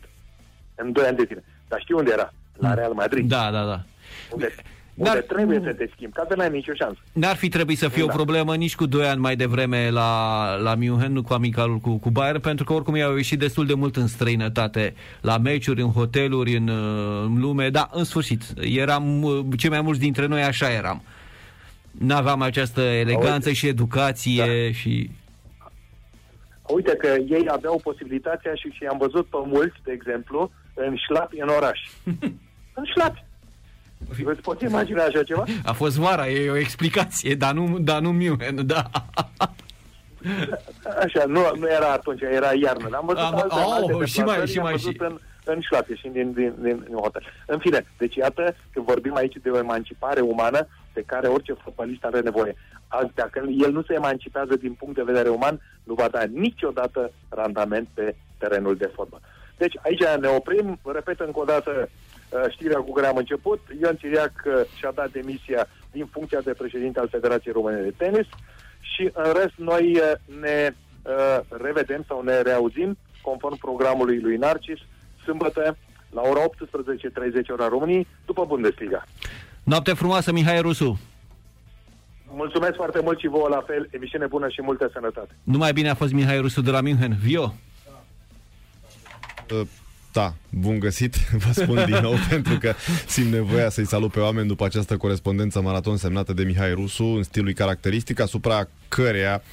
în 0.76 0.92
doi 0.92 1.06
ani 1.06 1.18
de 1.18 1.24
zile. 1.28 1.44
Dar 1.68 1.80
știi 1.80 1.96
unde 1.96 2.12
era? 2.12 2.34
La 2.58 2.68
mm. 2.68 2.76
Real 2.76 2.94
Madrid. 2.94 3.30
Da, 3.30 3.50
da, 3.52 3.66
da. 3.66 3.84
Unde 4.32 4.54
unde 4.96 5.10
Dar, 5.10 5.22
trebuie 5.22 5.62
să 5.64 5.74
te 5.74 5.90
schimbi, 5.96 6.16
ca 6.16 6.26
să 6.30 6.36
n-ai 6.36 6.50
nicio 6.50 6.74
șansă. 6.74 7.00
N-ar 7.14 7.36
fi 7.36 7.50
trebuit 7.50 7.78
să 7.78 7.88
fie 7.88 8.04
da. 8.06 8.12
o 8.12 8.16
problemă 8.16 8.56
nici 8.56 8.76
cu 8.76 8.86
2 8.86 9.06
ani 9.06 9.20
mai 9.20 9.36
devreme 9.36 9.90
la, 9.90 10.56
la 10.56 10.76
München, 10.76 11.12
nu 11.12 11.24
cu 11.24 11.34
amicalul 11.34 11.78
cu, 11.78 11.98
cu 11.98 12.10
Bayern, 12.10 12.40
pentru 12.40 12.66
că 12.66 12.74
oricum 12.74 12.96
i-au 12.96 13.16
ieșit 13.16 13.40
destul 13.40 13.66
de 13.66 13.74
mult 13.74 13.96
în 13.96 14.08
străinătate, 14.08 14.94
la 15.22 15.38
meciuri, 15.38 15.82
în 15.82 15.92
hoteluri, 15.92 16.56
în, 16.56 16.70
în 17.24 17.40
lume, 17.40 17.70
da, 17.70 17.90
în 17.92 18.04
sfârșit, 18.04 18.44
eram, 18.60 19.26
cei 19.58 19.70
mai 19.70 19.82
mulți 19.82 20.00
dintre 20.00 20.26
noi 20.26 20.42
așa 20.42 20.72
eram. 20.72 21.02
N-aveam 22.00 22.42
această 22.42 22.82
eleganță 22.82 23.48
Uite. 23.48 23.54
și 23.54 23.68
educație 23.68 24.46
da. 24.46 24.72
și... 24.72 25.10
Uite 26.68 26.96
că 26.96 27.08
ei 27.08 27.46
aveau 27.48 27.80
posibilitatea 27.84 28.54
și, 28.54 28.70
și 28.70 28.86
am 28.86 28.98
văzut 28.98 29.26
pe 29.26 29.38
mulți, 29.46 29.76
de 29.84 29.92
exemplu, 29.92 30.52
în 30.74 30.96
șlapi 30.96 31.40
în 31.40 31.48
oraș. 31.48 31.80
în 32.80 32.84
șlapi 32.94 33.24
Vă 34.24 34.36
poți 34.42 34.64
imagina 34.64 35.04
așa 35.04 35.24
ceva? 35.24 35.44
A 35.64 35.72
fost 35.72 35.98
vara, 35.98 36.30
e 36.30 36.50
o 36.50 36.58
explicație, 36.58 37.36
dar 37.36 37.54
nu, 37.54 37.80
dar 37.80 38.02
nu 38.02 38.12
München, 38.12 38.66
da. 38.66 38.90
Așa, 41.04 41.24
nu, 41.28 41.52
nu 41.56 41.68
era 41.68 41.92
atunci, 41.92 42.22
era 42.22 42.52
iarnă. 42.62 42.98
Am 42.98 43.06
văzut 43.06 43.24
Am, 43.24 43.36
alte, 43.36 43.56
oh, 43.56 43.92
alte 43.92 44.06
și 44.06 44.20
mai, 44.20 44.48
și 44.48 44.58
mai, 44.58 44.78
și... 44.78 44.96
în, 44.98 45.20
în 45.44 45.60
șlape 45.62 45.96
și 45.96 46.08
din, 46.08 46.32
din, 46.32 46.54
din, 46.62 46.84
din 46.88 46.96
hotel. 46.96 47.24
În 47.46 47.60
fine, 47.60 47.86
deci 47.98 48.16
iată 48.16 48.56
că 48.74 48.82
vorbim 48.82 49.16
aici 49.16 49.36
de 49.44 49.50
o 49.50 49.58
emancipare 49.58 50.22
umană 50.22 50.68
pe 50.94 51.04
care 51.06 51.28
orice 51.28 51.54
fotbalist 51.54 52.04
are 52.04 52.20
nevoie. 52.20 52.56
Azi, 52.88 53.12
dacă 53.14 53.44
el 53.58 53.72
nu 53.72 53.84
se 53.84 53.94
emancipează 53.94 54.56
din 54.56 54.74
punct 54.74 54.96
de 54.96 55.04
vedere 55.04 55.30
uman, 55.30 55.62
nu 55.84 55.94
va 55.94 56.08
da 56.08 56.24
niciodată 56.24 57.12
randament 57.30 57.88
pe 57.94 58.16
terenul 58.38 58.76
de 58.76 58.92
fotbal. 58.94 59.22
Deci 59.58 59.74
aici 59.84 60.04
ne 60.20 60.28
oprim, 60.28 60.80
repet 60.84 61.20
încă 61.20 61.40
o 61.40 61.44
dată, 61.44 61.90
Uh, 62.34 62.52
știrea 62.52 62.80
cu 62.80 62.92
care 62.92 63.08
am 63.08 63.18
început. 63.18 63.60
Ion 63.82 63.98
Țiriac 63.98 64.32
uh, 64.46 64.54
și-a 64.78 64.92
dat 64.92 65.12
demisia 65.12 65.68
din 65.92 66.06
funcția 66.06 66.42
de 66.42 66.54
președinte 66.54 67.00
al 67.00 67.08
Federației 67.08 67.54
Române 67.54 67.82
de 67.82 67.94
Tenis 67.98 68.28
și 68.80 69.10
în 69.14 69.32
rest 69.34 69.54
noi 69.56 69.96
uh, 69.96 70.40
ne 70.42 70.74
revedem 71.50 72.04
sau 72.08 72.22
ne 72.22 72.42
reauzim 72.42 72.98
conform 73.22 73.58
programului 73.58 74.20
lui 74.20 74.38
Narcis 74.38 74.80
sâmbătă 75.24 75.78
la 76.10 76.22
ora 76.22 76.40
18.30 76.40 76.50
ora 77.52 77.68
României 77.68 78.08
după 78.26 78.46
Bundesliga. 78.46 79.04
Noapte 79.64 79.94
frumoasă, 79.94 80.32
Mihai 80.32 80.62
Rusu! 80.62 81.00
Mulțumesc 82.36 82.76
foarte 82.76 83.00
mult 83.04 83.20
și 83.20 83.28
vouă 83.28 83.48
la 83.50 83.64
fel, 83.68 83.90
emisiune 83.92 84.26
bună 84.26 84.50
și 84.50 84.62
multă 84.62 84.90
sănătate. 84.94 85.36
Numai 85.44 85.74
bine 85.74 85.90
a 85.90 85.96
fost 85.96 86.12
Mihai 86.12 86.40
Rusu 86.40 86.62
de 86.62 86.72
la 86.72 86.82
München. 86.82 87.18
Vio! 87.22 87.54
Uh 89.52 89.68
da, 90.14 90.34
bun 90.50 90.80
găsit, 90.80 91.16
vă 91.46 91.52
spun 91.52 91.86
din 91.86 91.98
nou, 92.02 92.14
pentru 92.30 92.58
că 92.58 92.74
simt 93.08 93.32
nevoia 93.32 93.70
să-i 93.70 93.86
salut 93.86 94.12
pe 94.12 94.20
oameni 94.20 94.48
după 94.48 94.66
această 94.66 94.98
corespondență 94.98 95.62
maraton 95.62 95.98
semnată 95.98 96.34
de 96.34 96.44
Mihai 96.44 96.74
Rusu, 96.74 97.04
în 97.04 97.24
stilul 97.24 97.54
caracteristic, 97.54 98.20
asupra 98.20 98.68
căreia 98.88 99.44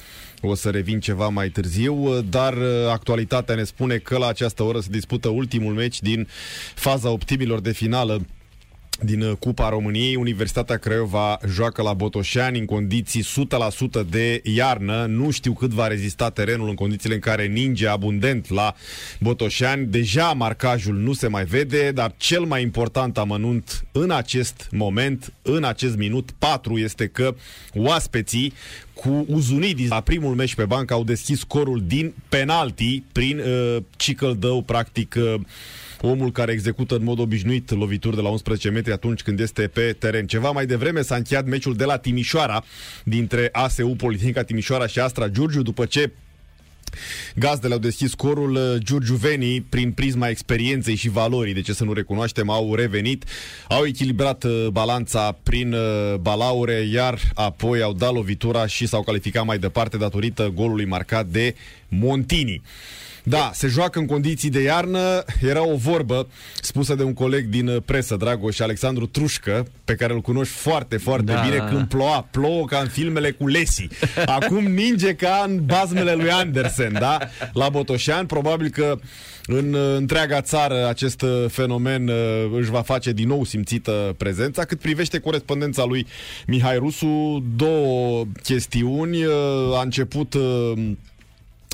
o 0.41 0.55
să 0.55 0.69
revin 0.69 0.99
ceva 0.99 1.27
mai 1.27 1.49
târziu, 1.49 2.21
dar 2.21 2.53
uh, 2.53 2.89
actualitatea 2.91 3.55
ne 3.55 3.63
spune 3.63 3.97
că 3.97 4.17
la 4.17 4.27
această 4.27 4.63
oră 4.63 4.79
se 4.79 4.87
dispută 4.91 5.29
ultimul 5.29 5.73
meci 5.73 6.01
din 6.01 6.27
faza 6.75 7.09
optimilor 7.09 7.59
de 7.59 7.71
finală 7.71 8.21
din 9.03 9.21
uh, 9.21 9.37
Cupa 9.39 9.69
României. 9.69 10.15
Universitatea 10.15 10.77
Craiova 10.77 11.39
joacă 11.47 11.81
la 11.81 11.93
Botoșani 11.93 12.59
în 12.59 12.65
condiții 12.65 13.23
100% 14.03 14.07
de 14.09 14.41
iarnă. 14.43 15.05
Nu 15.05 15.31
știu 15.31 15.53
cât 15.53 15.69
va 15.69 15.87
rezista 15.87 16.29
terenul 16.29 16.69
în 16.69 16.75
condițiile 16.75 17.15
în 17.15 17.21
care 17.21 17.45
ninge 17.45 17.87
abundent 17.87 18.49
la 18.49 18.75
Botoșani. 19.19 19.85
Deja 19.85 20.31
marcajul 20.31 20.95
nu 20.95 21.13
se 21.13 21.27
mai 21.27 21.45
vede, 21.45 21.91
dar 21.91 22.13
cel 22.17 22.43
mai 22.43 22.61
important 22.61 23.17
amănunt 23.17 23.85
în 23.91 24.11
acest 24.11 24.67
moment, 24.71 25.33
în 25.41 25.63
acest 25.63 25.97
minut 25.97 26.31
4, 26.37 26.77
este 26.77 27.07
că 27.07 27.35
oaspeții 27.73 28.53
cu 28.93 29.25
Uzunidis 29.27 29.89
la 29.89 30.01
primul 30.01 30.35
meci 30.35 30.55
pe 30.55 30.65
bancă 30.65 30.93
au 30.93 31.03
deschis 31.03 31.39
scorul 31.39 31.83
din 31.87 32.13
penalti 32.29 33.03
prin 33.11 33.39
uh, 33.39 33.77
Cicăldău, 33.95 34.61
practic 34.61 35.15
uh, 35.17 35.41
omul 36.01 36.31
care 36.31 36.51
execută 36.51 36.95
în 36.95 37.03
mod 37.03 37.19
obișnuit 37.19 37.69
lovituri 37.71 38.15
de 38.15 38.21
la 38.21 38.29
11 38.29 38.69
metri 38.69 38.91
atunci 38.91 39.21
când 39.21 39.39
este 39.39 39.67
pe 39.67 39.95
teren. 39.99 40.27
Ceva 40.27 40.51
mai 40.51 40.65
devreme 40.65 41.01
s-a 41.01 41.15
încheiat 41.15 41.45
meciul 41.45 41.75
de 41.75 41.85
la 41.85 41.97
Timișoara 41.97 42.63
dintre 43.03 43.49
ASU 43.51 43.87
Politehnica 43.87 44.43
Timișoara 44.43 44.87
și 44.87 44.99
Astra 44.99 45.27
Giurgiu 45.27 45.61
după 45.61 45.85
ce 45.85 46.11
Gazdele 47.35 47.73
au 47.73 47.79
deschis 47.79 48.09
scorul 48.09 48.55
uh, 48.55 48.75
Giurgiuvenii 48.77 49.61
prin 49.61 49.91
prisma 49.91 50.27
experienței 50.29 50.95
și 50.95 51.09
valorii, 51.09 51.53
de 51.53 51.61
ce 51.61 51.73
să 51.73 51.83
nu 51.83 51.93
recunoaștem, 51.93 52.49
au 52.49 52.75
revenit, 52.75 53.23
au 53.67 53.85
echilibrat 53.85 54.43
uh, 54.43 54.67
balanța 54.71 55.37
prin 55.43 55.73
uh, 55.73 56.15
balaure, 56.15 56.87
iar 56.91 57.19
apoi 57.33 57.81
au 57.81 57.93
dat 57.93 58.13
lovitura 58.13 58.67
și 58.67 58.87
s-au 58.87 59.03
calificat 59.03 59.45
mai 59.45 59.59
departe 59.59 59.97
datorită 59.97 60.51
golului 60.53 60.85
marcat 60.85 61.25
de 61.25 61.55
Montini. 61.87 62.61
Da, 63.23 63.51
se 63.53 63.67
joacă 63.67 63.99
în 63.99 64.05
condiții 64.05 64.49
de 64.49 64.61
iarnă. 64.61 65.23
Era 65.41 65.67
o 65.67 65.75
vorbă 65.75 66.27
spusă 66.61 66.95
de 66.95 67.03
un 67.03 67.13
coleg 67.13 67.45
din 67.45 67.67
uh, 67.67 67.81
presă, 67.85 68.15
Dragoș 68.15 68.59
Alexandru 68.59 69.05
Trușcă, 69.05 69.67
pe 69.85 69.95
care 69.95 70.13
îl 70.13 70.21
cunoști 70.21 70.53
foarte, 70.53 70.97
foarte 70.97 71.31
da, 71.31 71.41
bine, 71.41 71.57
da, 71.57 71.65
când 71.65 71.87
ploua. 71.87 72.27
Plouă 72.31 72.65
ca 72.65 72.77
în 72.77 72.87
filmele 72.87 73.31
cu 73.31 73.47
Lesi. 73.47 73.87
Acum 74.25 74.65
ninge 74.65 75.13
ca 75.13 75.45
în 75.47 75.65
bazmele 75.65 76.13
lui 76.13 76.31
Andersen, 76.31 76.93
da? 76.93 77.17
La 77.53 77.69
Botoșan, 77.69 78.25
probabil 78.25 78.69
că 78.69 78.99
în 79.45 79.73
uh, 79.73 79.95
întreaga 79.95 80.41
țară 80.41 80.87
acest 80.87 81.21
uh, 81.21 81.45
fenomen 81.47 82.11
își 82.59 82.69
va 82.69 82.81
face 82.81 83.11
din 83.11 83.27
nou 83.27 83.43
simțită 83.43 84.15
prezența. 84.17 84.65
Cât 84.65 84.79
privește 84.79 85.19
corespondența 85.19 85.85
lui 85.85 86.07
Mihai 86.47 86.77
Rusu, 86.77 87.43
două 87.55 88.23
chestiuni. 88.43 89.17
A 89.73 89.81
început 89.81 90.35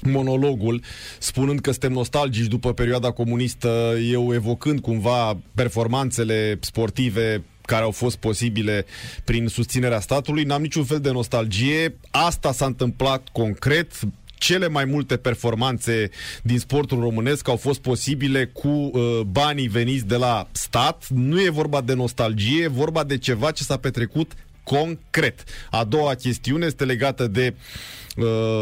monologul, 0.04 0.82
spunând 1.20 1.60
că 1.60 1.72
suntem 1.72 1.92
nostalgici 1.92 2.48
după 2.48 2.74
perioada 2.74 3.12
comunistă, 3.12 3.94
eu 4.12 4.34
evocând 4.34 4.80
cumva 4.80 5.38
performanțele 5.56 6.58
sportive 6.62 7.44
care 7.62 7.84
au 7.84 7.92
fost 7.92 8.16
posibile 8.18 8.86
prin 9.24 9.48
susținerea 9.48 10.00
statului. 10.00 10.44
N-am 10.44 10.62
niciun 10.62 10.84
fel 10.84 11.00
de 11.00 11.12
nostalgie. 11.12 11.96
Asta 12.12 12.52
s-a 12.52 12.66
întâmplat 12.66 13.28
concret 13.32 13.92
cele 14.38 14.68
mai 14.68 14.86
multe 14.86 15.18
performanțe 15.18 16.10
din 16.42 16.60
sportul 16.60 17.00
românesc 17.00 17.48
au 17.48 17.56
fost 17.56 17.80
posibile 17.80 18.46
cu 18.46 18.68
uh, 18.68 19.20
banii 19.32 19.68
veniți 19.68 20.06
de 20.06 20.16
la 20.16 20.48
stat. 20.52 21.08
Nu 21.10 21.42
e 21.42 21.50
vorba 21.50 21.82
de 21.82 21.94
nostalgie, 21.94 22.64
e 22.64 22.68
vorba 22.68 23.04
de 23.04 23.18
ceva 23.18 23.52
ce 23.52 23.64
s-a 23.64 23.78
petrecut 23.78 24.32
concret. 24.64 25.44
A 25.72 25.84
doua 25.84 26.14
chestiune 26.14 26.66
este 26.66 26.86
legată 26.86 27.28
de 27.28 27.54
uh, 27.56 27.98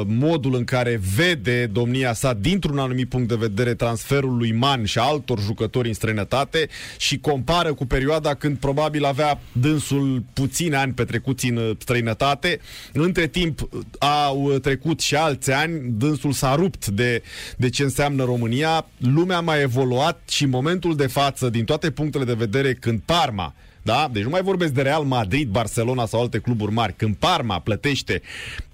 modul 0.05 0.55
în 0.55 0.63
care 0.63 0.99
vede 1.15 1.65
domnia 1.65 2.13
sa 2.13 2.33
dintr-un 2.33 2.77
anumit 2.77 3.09
punct 3.09 3.27
de 3.27 3.35
vedere 3.35 3.73
transferul 3.73 4.37
lui 4.37 4.51
Man 4.51 4.85
și 4.85 4.99
altor 4.99 5.39
jucători 5.39 5.87
în 5.87 5.93
străinătate 5.93 6.67
și 6.97 7.19
compară 7.19 7.73
cu 7.73 7.85
perioada 7.85 8.33
când 8.33 8.57
probabil 8.57 9.05
avea 9.05 9.39
dânsul 9.51 10.23
puține 10.33 10.75
ani 10.75 10.93
petrecuți 10.93 11.49
în 11.49 11.57
uh, 11.57 11.71
străinătate. 11.79 12.59
Între 12.93 13.27
timp 13.27 13.69
au 13.99 14.57
trecut 14.61 14.99
și 14.99 15.15
alți 15.15 15.51
ani, 15.51 15.81
dânsul 15.97 16.31
s-a 16.31 16.55
rupt 16.55 16.87
de, 16.87 17.23
de 17.57 17.69
ce 17.69 17.83
înseamnă 17.83 18.23
România, 18.23 18.85
lumea 18.97 19.37
a 19.37 19.41
mai 19.41 19.61
evoluat 19.61 20.21
și 20.29 20.43
în 20.43 20.49
momentul 20.49 20.95
de 20.95 21.07
față, 21.07 21.49
din 21.49 21.65
toate 21.65 21.91
punctele 21.91 22.23
de 22.23 22.33
vedere, 22.33 22.73
când 22.73 23.01
Parma 23.05 23.53
da? 23.85 24.09
Deci 24.11 24.23
nu 24.23 24.29
mai 24.29 24.41
vorbesc 24.41 24.73
de 24.73 24.81
Real 24.81 25.03
Madrid, 25.03 25.49
Barcelona 25.49 26.05
sau 26.05 26.21
alte 26.21 26.39
cluburi 26.39 26.71
mari. 26.71 26.93
Când 26.93 27.15
Parma 27.15 27.59
plătește 27.59 28.21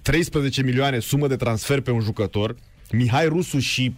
13 0.02 0.62
milioane 0.62 0.98
sumă 0.98 1.26
de 1.26 1.36
transfer 1.36 1.80
pe 1.80 1.90
un 1.90 2.00
jucător, 2.00 2.56
Mihai 2.92 3.26
Rusu 3.26 3.58
și 3.58 3.94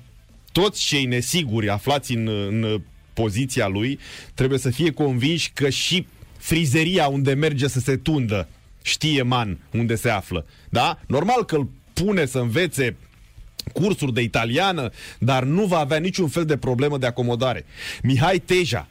toți 0.52 0.84
cei 0.84 1.04
nesiguri 1.04 1.68
aflați 1.68 2.14
în, 2.14 2.28
în 2.28 2.80
poziția 3.12 3.66
lui 3.66 3.98
trebuie 4.34 4.58
să 4.58 4.70
fie 4.70 4.90
convinși 4.90 5.50
că 5.52 5.68
și 5.68 6.06
frizeria 6.38 7.06
unde 7.06 7.34
merge 7.34 7.68
să 7.68 7.80
se 7.80 7.96
tundă 7.96 8.48
știe 8.82 9.22
man 9.22 9.58
unde 9.70 9.94
se 9.94 10.10
află. 10.10 10.46
Da? 10.68 10.98
Normal 11.06 11.44
că 11.44 11.56
îl 11.56 11.68
pune 11.92 12.26
să 12.26 12.38
învețe 12.38 12.96
cursuri 13.72 14.12
de 14.12 14.20
italiană, 14.20 14.90
dar 15.18 15.44
nu 15.44 15.64
va 15.64 15.78
avea 15.78 15.98
niciun 15.98 16.28
fel 16.28 16.44
de 16.44 16.56
problemă 16.56 16.98
de 16.98 17.06
acomodare. 17.06 17.64
Mihai 18.02 18.38
Teja, 18.38 18.88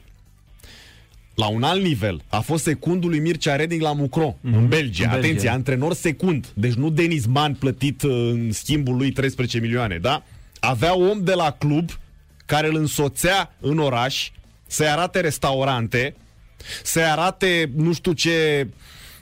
la 1.34 1.46
un 1.46 1.62
alt 1.62 1.82
nivel. 1.82 2.22
A 2.28 2.40
fost 2.40 2.62
secundul 2.62 3.10
lui 3.10 3.18
Mircea 3.18 3.56
Reding 3.56 3.82
la 3.82 3.92
Mucro, 3.92 4.36
mm-hmm. 4.38 4.54
în 4.54 4.68
Belgia. 4.68 5.04
În 5.04 5.10
Atenție, 5.10 5.32
Belgia. 5.32 5.52
antrenor 5.52 5.94
secund. 5.94 6.46
Deci 6.54 6.72
nu 6.72 6.90
Denis 6.90 7.26
Man 7.26 7.54
plătit 7.54 8.02
uh, 8.02 8.10
în 8.10 8.52
schimbul 8.52 8.96
lui 8.96 9.12
13 9.12 9.58
milioane, 9.58 9.98
da? 9.98 10.22
Avea 10.60 10.96
om 10.96 11.24
de 11.24 11.34
la 11.34 11.50
club 11.50 11.90
care 12.46 12.66
îl 12.66 12.76
însoțea 12.76 13.54
în 13.60 13.78
oraș 13.78 14.30
să-i 14.66 14.88
arate 14.88 15.20
restaurante, 15.20 16.14
să-i 16.82 17.04
arate 17.04 17.70
nu 17.74 17.92
știu 17.92 18.12
ce 18.12 18.68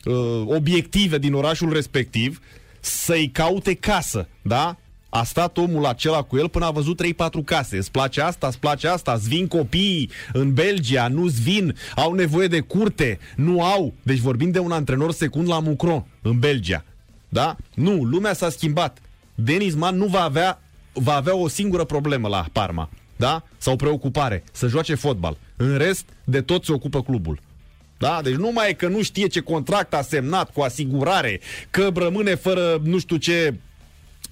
uh, 0.05 0.43
obiective 0.47 1.19
din 1.19 1.35
orașul 1.35 1.73
respectiv, 1.73 2.41
să-i 2.81 3.29
caute 3.29 3.75
casă, 3.75 4.29
da? 4.43 4.77
A 5.15 5.25
stat 5.25 5.57
omul 5.57 5.87
acela 5.87 6.23
cu 6.23 6.37
el 6.37 6.49
până 6.49 6.65
a 6.65 6.71
văzut 6.71 7.03
3-4 7.03 7.45
case. 7.45 7.77
Îți 7.77 7.91
place 7.91 8.21
asta, 8.21 8.47
îți 8.47 8.59
place 8.59 8.89
asta, 8.89 9.13
îți 9.13 9.29
vin 9.29 9.47
copiii 9.47 10.11
în 10.33 10.55
Belgia, 10.55 11.09
nu-ți 11.09 11.43
vin, 11.43 11.77
au 11.97 12.13
nevoie 12.13 12.47
de 12.47 12.61
curte, 12.61 13.19
nu 13.37 13.65
au. 13.65 13.95
Deci 14.03 14.19
vorbim 14.19 14.51
de 14.51 14.59
un 14.59 14.73
antrenor 14.73 15.13
secund 15.13 15.49
la 15.49 15.59
Mucro, 15.59 16.07
în 16.23 16.39
Belgia. 16.39 16.85
Da? 17.29 17.57
Nu, 17.75 18.05
lumea 18.05 18.33
s-a 18.33 18.51
schimbat. 18.51 18.99
Denis 19.35 19.75
Man 19.75 19.97
nu 19.97 20.07
va 20.07 20.23
avea, 20.23 20.63
va 20.93 21.15
avea 21.15 21.37
o 21.37 21.49
singură 21.49 21.85
problemă 21.85 22.29
la 22.29 22.45
Parma. 22.53 22.91
Da? 23.17 23.45
Sau 23.57 23.77
preocupare, 23.77 24.45
să 24.53 24.67
joace 24.67 24.95
fotbal. 24.95 25.37
În 25.57 25.77
rest, 25.77 26.05
de 26.25 26.41
tot 26.41 26.65
se 26.65 26.73
ocupă 26.73 27.03
clubul. 27.03 27.39
Da? 27.99 28.21
Deci 28.23 28.35
nu 28.35 28.51
mai 28.53 28.71
e 28.71 28.73
că 28.73 28.89
nu 28.89 29.03
știe 29.03 29.27
ce 29.27 29.41
contract 29.41 29.95
a 29.95 30.03
semnat 30.03 30.53
cu 30.53 30.61
asigurare, 30.61 31.41
că 31.71 31.91
rămâne 31.95 32.35
fără 32.35 32.81
nu 32.85 32.99
știu 32.99 33.17
ce 33.17 33.55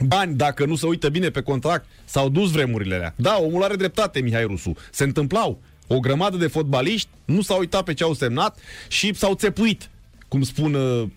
bani 0.07 0.35
dacă 0.35 0.65
nu 0.65 0.75
se 0.75 0.87
uită 0.87 1.09
bine 1.09 1.31
pe 1.31 1.43
contract. 1.43 1.87
S-au 2.05 2.29
dus 2.29 2.51
vremurile 2.51 2.95
alea. 2.95 3.15
Da, 3.17 3.39
omul 3.41 3.62
are 3.62 3.77
dreptate, 3.77 4.20
Mihai 4.20 4.45
Rusu. 4.45 4.77
Se 4.91 5.05
întâmplau. 5.05 5.61
O 5.87 5.99
grămadă 6.01 6.37
de 6.37 6.47
fotbaliști 6.47 7.09
nu 7.25 7.43
s-au 7.43 7.59
uitat 7.59 7.85
pe 7.85 7.95
ce 7.95 8.05
au 8.05 8.15
semnat 8.15 8.59
și 8.89 9.15
s-au 9.15 9.35
țepuit, 9.35 9.91
cum 10.29 10.43
spun 10.43 10.75
uh, 10.75 11.09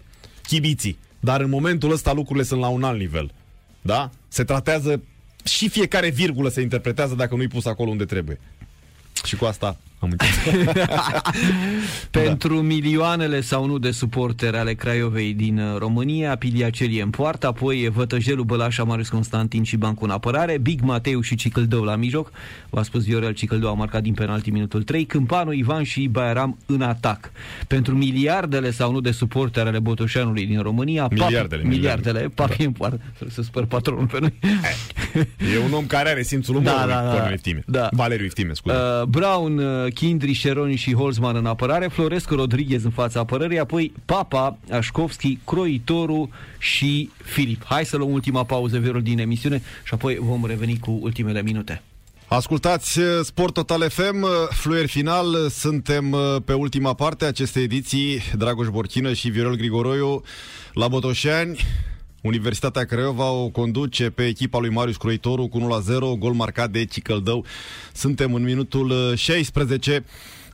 chibiții. 0.47 0.97
Dar 1.19 1.41
în 1.41 1.49
momentul 1.49 1.91
ăsta 1.91 2.13
lucrurile 2.13 2.45
sunt 2.45 2.59
la 2.59 2.67
un 2.67 2.83
alt 2.83 2.99
nivel. 2.99 3.31
Da? 3.81 4.09
Se 4.27 4.43
tratează 4.43 5.01
și 5.43 5.69
fiecare 5.69 6.09
virgulă 6.09 6.49
se 6.49 6.61
interpretează 6.61 7.15
dacă 7.15 7.35
nu-i 7.35 7.47
pus 7.47 7.65
acolo 7.65 7.89
unde 7.89 8.05
trebuie. 8.05 8.39
Și 9.25 9.35
cu 9.35 9.45
asta 9.45 9.77
am 10.03 10.15
Pentru 12.11 12.55
da. 12.55 12.61
milioanele 12.61 13.41
sau 13.41 13.65
nu 13.65 13.77
de 13.77 13.91
suporteri 13.91 14.57
ale 14.57 14.73
Craiovei 14.73 15.33
din 15.33 15.59
uh, 15.59 15.77
România, 15.77 16.35
Piliacelie 16.35 17.01
în 17.01 17.09
poartă, 17.09 17.47
apoi 17.47 17.89
Vătăjelul, 17.93 18.43
Bălașa, 18.43 18.83
Marius 18.83 19.09
Constantin 19.09 19.63
și 19.63 19.77
Bancu 19.77 20.03
în 20.03 20.09
apărare, 20.09 20.57
Big 20.57 20.81
Mateu 20.81 21.21
și 21.21 21.35
Cicăldău 21.35 21.83
la 21.83 21.95
mijloc. 21.95 22.31
V-a 22.69 22.83
spus 22.83 23.03
Viorel, 23.03 23.33
Cicăldău 23.33 23.69
a 23.69 23.73
marcat 23.73 24.01
din 24.01 24.13
penalti 24.13 24.49
minutul 24.49 24.83
3, 24.83 25.05
Câmpanu, 25.05 25.53
Ivan 25.53 25.83
și 25.83 26.07
Baieram 26.07 26.57
în 26.65 26.81
atac. 26.81 27.31
Pentru 27.67 27.95
miliardele 27.95 28.71
sau 28.71 28.91
nu 28.91 28.99
de 28.99 29.11
suporteri 29.11 29.67
ale 29.67 29.79
Botoșanului 29.79 30.45
din 30.45 30.61
România, 30.61 31.07
miliardele, 31.11 31.41
papi, 31.41 31.53
miliardele, 31.53 31.63
miliardele 31.63 32.31
papi 32.35 32.57
da. 32.57 32.63
în 32.63 32.71
poartă. 32.71 32.99
Să 33.29 33.41
spăr 33.41 33.65
patronul 33.65 34.07
pe 34.07 34.17
noi. 34.19 34.33
E 35.53 35.59
un 35.65 35.73
om 35.73 35.85
care 35.85 36.09
are 36.09 36.21
simțul 36.21 36.55
umorului, 36.55 36.93
da, 36.93 37.01
da, 37.01 37.29
da, 37.41 37.61
da. 37.65 37.89
Valeriu 37.91 38.25
Iftime, 38.25 38.53
scuze. 38.53 38.75
Uh, 38.75 39.07
Brown, 39.07 39.59
uh, 39.93 39.99
Kindri, 39.99 40.33
Șeroni 40.33 40.75
și 40.75 40.93
Holzman 40.93 41.35
în 41.35 41.45
apărare, 41.45 41.87
Florescu 41.87 42.35
Rodriguez 42.35 42.83
în 42.83 42.91
fața 42.91 43.19
apărării, 43.19 43.59
apoi 43.59 43.93
Papa, 44.05 44.57
Așcovski, 44.71 45.37
Croitoru 45.45 46.29
și 46.59 47.09
Filip. 47.23 47.65
Hai 47.65 47.85
să 47.85 47.97
luăm 47.97 48.11
ultima 48.11 48.43
pauză, 48.43 48.79
Verul, 48.79 49.01
din 49.01 49.19
emisiune 49.19 49.61
și 49.83 49.93
apoi 49.93 50.17
vom 50.21 50.45
reveni 50.45 50.79
cu 50.79 50.99
ultimele 51.01 51.41
minute. 51.41 51.81
Ascultați 52.27 52.99
uh, 52.99 53.05
Sport 53.23 53.53
Total 53.53 53.89
FM, 53.89 54.21
uh, 54.21 54.29
fluier 54.49 54.85
final, 54.85 55.49
suntem 55.49 56.11
uh, 56.11 56.35
pe 56.45 56.53
ultima 56.53 56.93
parte 56.93 57.25
a 57.25 57.27
acestei 57.27 57.63
ediții, 57.63 58.21
Dragoș 58.37 58.67
Borchină 58.67 59.13
și 59.13 59.29
Viorel 59.29 59.55
Grigoroiu 59.55 60.23
la 60.73 60.87
Botoșani. 60.87 61.59
Universitatea 62.23 62.85
Craiova 62.85 63.29
o 63.29 63.49
conduce 63.49 64.09
pe 64.09 64.25
echipa 64.25 64.59
lui 64.59 64.69
Marius 64.69 64.97
Croitoru 64.97 65.47
cu 65.47 65.59
1-0, 65.59 66.19
gol 66.19 66.33
marcat 66.33 66.69
de 66.69 66.85
Cicăldău. 66.85 67.45
Suntem 67.93 68.33
în 68.33 68.43
minutul 68.43 69.15
16. 69.15 70.05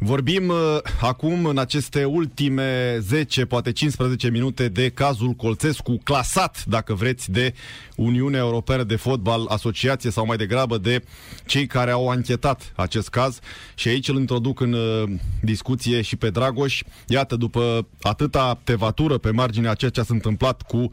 Vorbim 0.02 0.48
uh, 0.48 0.78
acum, 1.02 1.46
în 1.46 1.58
aceste 1.58 2.04
ultime 2.04 2.98
10, 3.00 3.46
poate 3.46 3.72
15 3.72 4.30
minute, 4.30 4.68
de 4.68 4.90
cazul 4.90 5.32
Colțescu, 5.32 6.00
clasat, 6.04 6.66
dacă 6.66 6.94
vreți, 6.94 7.32
de 7.32 7.54
Uniunea 7.96 8.40
Europeană 8.40 8.84
de 8.84 8.96
Fotbal, 8.96 9.46
asociație 9.48 10.12
sau 10.12 10.26
mai 10.26 10.38
degrabă 10.38 10.78
de 10.78 11.04
cei 11.46 11.68
care 11.68 11.92
au 11.92 12.10
anchetat 12.10 12.72
acest 12.76 13.10
caz. 13.10 13.40
Și 13.76 13.88
aici 13.88 14.08
îl 14.08 14.20
introduc 14.20 14.60
în 14.60 14.74
uh, 14.74 15.04
discuție 15.42 16.02
și 16.02 16.16
pe 16.16 16.30
Dragoș. 16.30 16.82
Iată, 17.08 17.36
după 17.36 17.88
atâta 18.02 18.60
tevatură 18.64 19.18
pe 19.18 19.32
marginea 19.32 19.74
ceea 19.74 19.92
ce 19.92 20.02
s-a 20.02 20.14
întâmplat 20.14 20.62
cu 20.62 20.90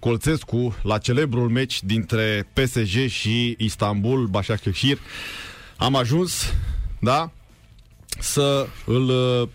Colțescu 0.00 0.76
la 0.82 0.98
celebrul 0.98 1.48
meci 1.48 1.82
dintre 1.82 2.48
PSG 2.52 3.08
și 3.08 3.54
Istanbul, 3.58 4.30
Başakşehir, 4.30 4.98
am 5.76 5.96
ajuns, 5.96 6.54
da, 6.98 7.32
să 8.18 8.66
îl 8.84 9.08
uh, 9.08 9.48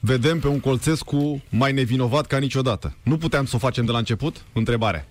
vedem 0.00 0.38
pe 0.38 0.48
un 0.48 0.60
Colțescu 0.60 1.42
mai 1.48 1.72
nevinovat 1.72 2.26
ca 2.26 2.38
niciodată. 2.38 2.96
Nu 3.02 3.16
puteam 3.16 3.44
să 3.44 3.56
o 3.56 3.58
facem 3.58 3.84
de 3.84 3.92
la 3.92 3.98
început? 3.98 4.44
Întrebare. 4.52 5.08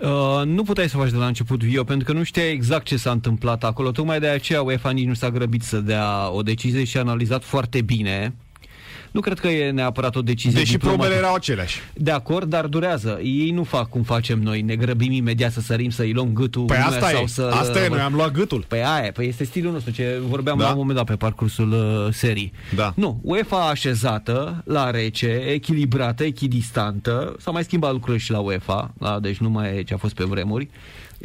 Uh, 0.00 0.42
nu 0.44 0.62
puteai 0.62 0.88
să 0.88 0.96
o 0.96 1.00
faci 1.00 1.10
de 1.10 1.16
la 1.16 1.26
început, 1.26 1.64
Vio, 1.64 1.84
pentru 1.84 2.06
că 2.06 2.18
nu 2.18 2.22
știai 2.22 2.52
exact 2.52 2.84
ce 2.84 2.96
s-a 2.96 3.10
întâmplat 3.10 3.64
acolo. 3.64 3.90
Tocmai 3.90 4.20
de 4.20 4.28
aceea 4.28 4.62
UEFA 4.62 4.90
nici 4.90 5.06
nu 5.06 5.14
s-a 5.14 5.30
grăbit 5.30 5.62
să 5.62 5.80
dea 5.80 6.30
o 6.30 6.42
decizie 6.42 6.84
și 6.84 6.96
a 6.96 7.00
analizat 7.00 7.44
foarte 7.44 7.80
bine 7.80 8.34
nu 9.10 9.20
cred 9.20 9.38
că 9.38 9.48
e 9.48 9.70
neapărat 9.70 10.16
o 10.16 10.22
decizie 10.22 10.58
Deși 10.58 10.78
probele 10.78 11.14
erau 11.14 11.34
aceleași. 11.34 11.80
De 11.94 12.10
acord, 12.10 12.48
dar 12.48 12.66
durează. 12.66 13.20
Ei 13.22 13.50
nu 13.50 13.62
fac 13.64 13.88
cum 13.88 14.02
facem 14.02 14.42
noi, 14.42 14.60
ne 14.60 14.76
grăbim 14.76 15.12
imediat 15.12 15.52
să 15.52 15.60
sărim, 15.60 15.90
să-i 15.90 16.12
luăm 16.12 16.32
gâtul. 16.32 16.64
Păi 16.64 16.76
asta 16.76 17.08
sau 17.08 17.22
e, 17.22 17.26
să, 17.26 17.50
asta 17.52 17.84
e, 17.84 17.88
noi 17.88 18.00
am 18.00 18.14
luat 18.14 18.30
gâtul. 18.30 18.64
Păi 18.68 18.84
aia, 18.84 19.12
păi 19.12 19.28
este 19.28 19.44
stilul 19.44 19.72
nostru, 19.72 19.90
ce 19.90 20.20
vorbeam 20.28 20.58
da. 20.58 20.64
la 20.64 20.70
un 20.70 20.76
moment 20.76 20.96
dat 20.96 21.06
pe 21.06 21.16
parcursul 21.16 21.72
uh, 21.72 22.14
serii. 22.14 22.52
Da. 22.74 22.92
Nu, 22.96 23.20
UEFA 23.22 23.68
așezată, 23.68 24.62
la 24.64 24.90
rece, 24.90 25.42
echilibrată, 25.46 26.24
echidistantă, 26.24 27.36
s-a 27.38 27.50
mai 27.50 27.64
schimbat 27.64 27.92
lucrurile 27.92 28.22
și 28.22 28.30
la 28.30 28.38
UEFA, 28.38 28.94
da? 28.98 29.18
deci 29.20 29.36
nu 29.36 29.50
mai 29.50 29.76
e 29.76 29.82
ce 29.82 29.94
a 29.94 29.96
fost 29.96 30.14
pe 30.14 30.24
vremuri, 30.24 30.68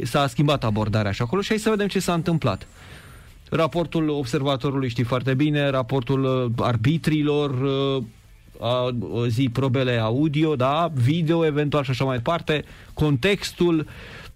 s-a 0.02 0.26
schimbat 0.26 0.64
abordarea 0.64 1.10
așa 1.10 1.24
acolo 1.24 1.42
și 1.42 1.48
hai 1.48 1.58
să 1.58 1.70
vedem 1.70 1.86
ce 1.86 1.98
s-a 1.98 2.12
întâmplat 2.12 2.66
raportul 3.50 4.08
observatorului 4.08 4.88
știi 4.88 5.04
foarte 5.04 5.34
bine, 5.34 5.68
raportul 5.68 6.24
uh, 6.24 6.64
arbitrilor, 6.64 7.50
uh, 7.50 8.04
a, 8.60 8.90
zi 9.28 9.48
probele 9.52 9.98
audio, 9.98 10.56
da, 10.56 10.90
video 10.94 11.44
eventual 11.44 11.84
și 11.84 11.90
așa 11.90 12.04
mai 12.04 12.16
departe, 12.16 12.64
contextul, 12.94 13.86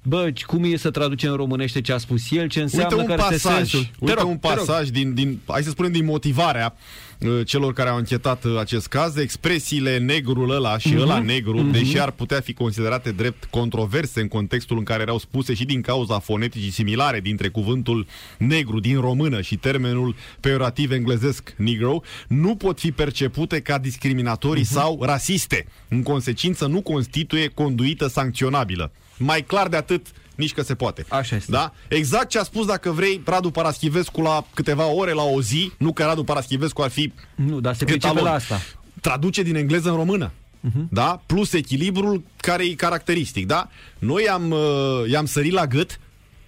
bă, 0.08 0.32
cum 0.46 0.64
e 0.64 0.76
să 0.76 0.90
traducem 0.90 1.30
în 1.30 1.36
românește 1.36 1.80
ce 1.80 1.92
a 1.92 1.98
spus 1.98 2.30
el, 2.30 2.48
ce 2.48 2.60
înseamnă, 2.60 2.96
uite 2.96 3.10
un 3.10 3.16
care 3.16 3.28
pasaj, 3.30 3.56
sensul. 3.56 3.90
Uite 3.98 4.20
rog, 4.20 4.28
un 4.28 4.36
pasaj 4.36 4.88
din, 4.88 5.14
din, 5.14 5.40
hai 5.46 5.62
să 5.62 5.70
spunem, 5.70 5.92
din 5.92 6.04
motivarea 6.04 6.76
uh, 7.18 7.46
celor 7.46 7.72
care 7.72 7.88
au 7.88 7.96
închetat 7.96 8.44
uh, 8.44 8.58
acest 8.58 8.86
caz, 8.86 9.16
expresiile 9.16 9.98
negrul 9.98 10.50
ăla 10.50 10.78
și 10.78 10.94
uh-huh. 10.94 11.00
ăla 11.00 11.18
negru, 11.18 11.68
uh-huh. 11.68 11.72
deși 11.72 12.00
ar 12.00 12.10
putea 12.10 12.40
fi 12.40 12.52
considerate 12.52 13.10
drept 13.10 13.44
controverse 13.44 14.20
în 14.20 14.28
contextul 14.28 14.78
în 14.78 14.84
care 14.84 15.02
erau 15.02 15.18
spuse 15.18 15.54
și 15.54 15.64
din 15.64 15.80
cauza 15.80 16.18
foneticii 16.18 16.70
similare 16.70 17.20
dintre 17.20 17.48
cuvântul 17.48 18.06
negru 18.38 18.80
din 18.80 19.00
română 19.00 19.40
și 19.40 19.56
termenul 19.56 20.14
peorativ 20.40 20.90
englezesc 20.90 21.54
negro, 21.56 22.00
nu 22.28 22.56
pot 22.56 22.78
fi 22.78 22.92
percepute 22.92 23.60
ca 23.60 23.78
discriminatorii 23.78 24.62
uh-huh. 24.62 24.74
sau 24.74 24.98
rasiste. 25.02 25.66
În 25.88 26.02
consecință, 26.02 26.66
nu 26.66 26.80
constituie 26.80 27.48
conduită 27.48 28.06
sancționabilă. 28.06 28.92
Mai 29.18 29.42
clar 29.42 29.68
de 29.68 29.76
atât, 29.76 30.06
nici 30.34 30.52
că 30.52 30.62
se 30.62 30.74
poate. 30.74 31.04
Așa 31.08 31.36
este. 31.36 31.50
Da? 31.50 31.72
Exact 31.88 32.28
ce 32.28 32.38
a 32.38 32.42
spus, 32.42 32.66
dacă 32.66 32.90
vrei, 32.90 33.20
Radu 33.24 33.50
Paraschivescu 33.50 34.20
la 34.20 34.44
câteva 34.54 34.86
ore 34.86 35.12
la 35.12 35.22
o 35.22 35.42
zi, 35.42 35.72
nu 35.78 35.92
că 35.92 36.04
Radu 36.04 36.24
Paraschivescu 36.24 36.82
ar 36.82 36.90
fi 36.90 37.12
Nu, 37.34 37.60
dar 37.60 37.74
se 37.74 37.84
pricepe 37.84 38.20
la 38.20 38.32
asta. 38.32 38.60
Traduce 39.00 39.42
din 39.42 39.54
engleză 39.54 39.88
în 39.90 39.96
română. 39.96 40.30
Uh-huh. 40.68 40.88
Da? 40.90 41.22
Plus 41.26 41.52
echilibrul 41.52 42.22
care 42.36 42.64
e 42.64 42.74
caracteristic. 42.74 43.46
Da? 43.46 43.68
Noi 43.98 44.28
am, 44.28 44.50
uh, 44.50 45.10
i-am 45.10 45.26
sărit 45.26 45.52
la 45.52 45.66
gât 45.66 46.00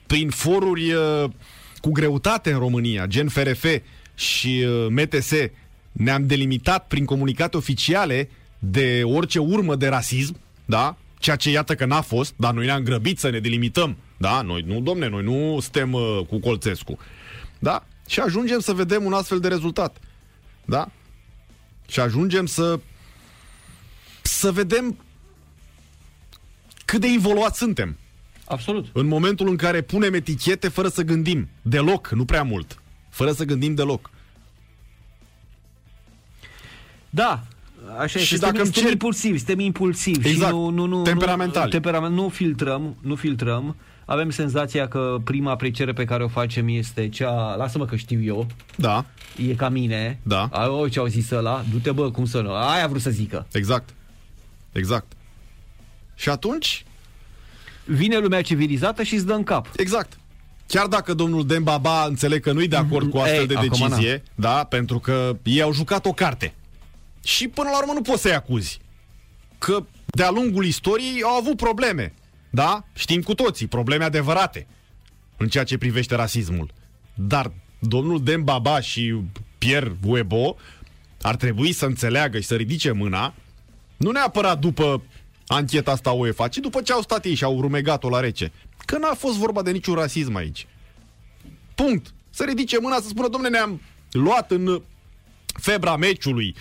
prin 0.06 0.30
foruri 0.30 0.92
uh, 0.92 1.30
cu 1.80 1.90
greutate 1.90 2.52
în 2.52 2.58
România, 2.58 3.06
gen 3.06 3.28
FRF 3.28 3.64
și 4.14 4.64
uh, 4.66 4.86
MTS. 4.88 5.32
Ne-am 5.92 6.26
delimitat 6.26 6.86
prin 6.86 7.04
comunicate 7.04 7.56
oficiale 7.56 8.30
de 8.58 9.02
orice 9.04 9.38
urmă 9.38 9.76
de 9.76 9.88
rasism, 9.88 10.36
da? 10.64 10.96
Ceea 11.20 11.36
ce 11.36 11.50
iată 11.50 11.74
că 11.74 11.84
n-a 11.84 12.00
fost, 12.00 12.34
dar 12.36 12.54
noi 12.54 12.66
ne-am 12.66 12.82
grăbit 12.82 13.18
să 13.18 13.30
ne 13.30 13.38
delimităm. 13.38 13.96
Da, 14.16 14.42
noi 14.42 14.62
nu, 14.66 14.80
domne, 14.80 15.08
noi 15.08 15.22
nu 15.22 15.58
suntem 15.60 15.92
uh, 15.92 16.20
cu 16.28 16.38
Colțescu. 16.38 16.98
Da? 17.58 17.86
Și 18.08 18.20
ajungem 18.20 18.58
să 18.58 18.72
vedem 18.72 19.04
un 19.04 19.12
astfel 19.12 19.40
de 19.40 19.48
rezultat. 19.48 19.96
Da? 20.64 20.90
Și 21.88 22.00
ajungem 22.00 22.46
să 22.46 22.80
să 24.22 24.52
vedem 24.52 24.98
cât 26.84 27.00
de 27.00 27.06
involuat 27.06 27.56
suntem. 27.56 27.96
Absolut. 28.44 28.86
În 28.92 29.06
momentul 29.06 29.48
în 29.48 29.56
care 29.56 29.80
punem 29.80 30.14
etichete 30.14 30.68
fără 30.68 30.88
să 30.88 31.02
gândim. 31.02 31.48
Deloc, 31.62 32.08
nu 32.08 32.24
prea 32.24 32.42
mult. 32.42 32.82
Fără 33.08 33.32
să 33.32 33.44
gândim 33.44 33.74
deloc. 33.74 34.10
Da, 37.10 37.46
Așa 37.98 38.18
și 38.18 38.26
suntem, 38.26 38.50
dacă 38.50 38.62
suntem 38.62 38.82
cer... 38.82 38.92
impulsivi, 38.92 39.36
suntem 39.36 39.58
impulsivi 39.58 40.28
exact. 40.28 40.50
și 40.50 40.58
nu, 40.58 40.68
nu, 40.68 40.86
nu, 40.86 41.02
temperamental. 41.02 41.64
Nu, 41.64 41.70
temperament, 41.70 42.14
nu 42.14 42.28
filtrăm, 42.28 42.96
nu 43.00 43.14
filtrăm. 43.14 43.76
Avem 44.04 44.30
senzația 44.30 44.88
că 44.88 45.16
prima 45.24 45.50
apreciere 45.50 45.92
pe 45.92 46.04
care 46.04 46.22
o 46.24 46.28
facem 46.28 46.68
este 46.68 47.08
cea, 47.08 47.54
lasă-mă 47.54 47.84
că 47.84 47.96
știu 47.96 48.22
eu. 48.22 48.46
Da. 48.76 49.04
E 49.48 49.54
ca 49.54 49.68
mine. 49.68 50.20
Da. 50.22 50.50
O, 50.68 50.88
ce 50.88 50.98
au 50.98 51.06
zis 51.06 51.30
ăla, 51.30 51.64
du-te 51.70 51.90
bă, 51.90 52.10
cum 52.10 52.24
să 52.24 52.40
nu. 52.40 52.54
Aia 52.54 52.84
a 52.84 52.88
vrut 52.88 53.00
să 53.00 53.10
zică. 53.10 53.46
Exact. 53.52 53.88
Exact. 54.72 55.12
Și 56.14 56.28
atunci 56.28 56.84
vine 57.84 58.18
lumea 58.18 58.42
civilizată 58.42 59.02
și 59.02 59.14
îți 59.14 59.26
dă 59.26 59.32
în 59.32 59.42
cap. 59.42 59.66
Exact. 59.76 60.18
Chiar 60.66 60.86
dacă 60.86 61.14
domnul 61.14 61.46
Dembaba 61.46 62.04
înțeleg 62.04 62.42
că 62.42 62.52
nu-i 62.52 62.68
de 62.68 62.76
acord 62.76 63.10
cu 63.10 63.18
astfel 63.18 63.40
Ei, 63.40 63.46
de 63.46 63.54
decizie, 63.60 64.22
da, 64.34 64.64
pentru 64.64 64.98
că 64.98 65.36
ei 65.42 65.62
au 65.62 65.72
jucat 65.72 66.06
o 66.06 66.12
carte. 66.12 66.54
Și 67.36 67.48
până 67.48 67.68
la 67.70 67.78
urmă 67.78 67.92
nu 67.92 68.02
poți 68.02 68.22
să-i 68.22 68.34
acuzi. 68.34 68.80
Că 69.58 69.86
de-a 70.06 70.30
lungul 70.30 70.64
istoriei 70.64 71.22
au 71.22 71.36
avut 71.36 71.56
probleme. 71.56 72.14
Da? 72.50 72.84
Știm 72.92 73.22
cu 73.22 73.34
toții, 73.34 73.66
probleme 73.66 74.04
adevărate 74.04 74.66
în 75.36 75.48
ceea 75.48 75.64
ce 75.64 75.78
privește 75.78 76.14
rasismul. 76.14 76.72
Dar 77.14 77.52
domnul 77.78 78.22
Dembaba 78.22 78.80
și 78.80 79.20
Pierre 79.58 79.96
Webo 80.04 80.56
ar 81.22 81.36
trebui 81.36 81.72
să 81.72 81.86
înțeleagă 81.86 82.40
și 82.40 82.46
să 82.46 82.56
ridice 82.56 82.92
mâna, 82.92 83.34
nu 83.96 84.10
neapărat 84.10 84.58
după 84.58 85.02
ancheta 85.46 85.90
asta 85.90 86.10
UEFA, 86.10 86.48
ci 86.48 86.56
după 86.56 86.82
ce 86.82 86.92
au 86.92 87.00
stat 87.00 87.24
ei 87.24 87.34
și 87.34 87.44
au 87.44 87.60
rumegat-o 87.60 88.08
la 88.08 88.20
rece. 88.20 88.52
Că 88.84 88.98
n-a 88.98 89.14
fost 89.14 89.36
vorba 89.36 89.62
de 89.62 89.70
niciun 89.70 89.94
rasism 89.94 90.34
aici. 90.34 90.66
Punct. 91.74 92.14
Să 92.30 92.44
ridice 92.44 92.80
mâna 92.80 92.96
să 92.96 93.08
spună, 93.08 93.28
domne, 93.28 93.48
ne-am 93.48 93.80
luat 94.10 94.50
în 94.50 94.82
febra 95.60 95.96
meciului, 95.96 96.54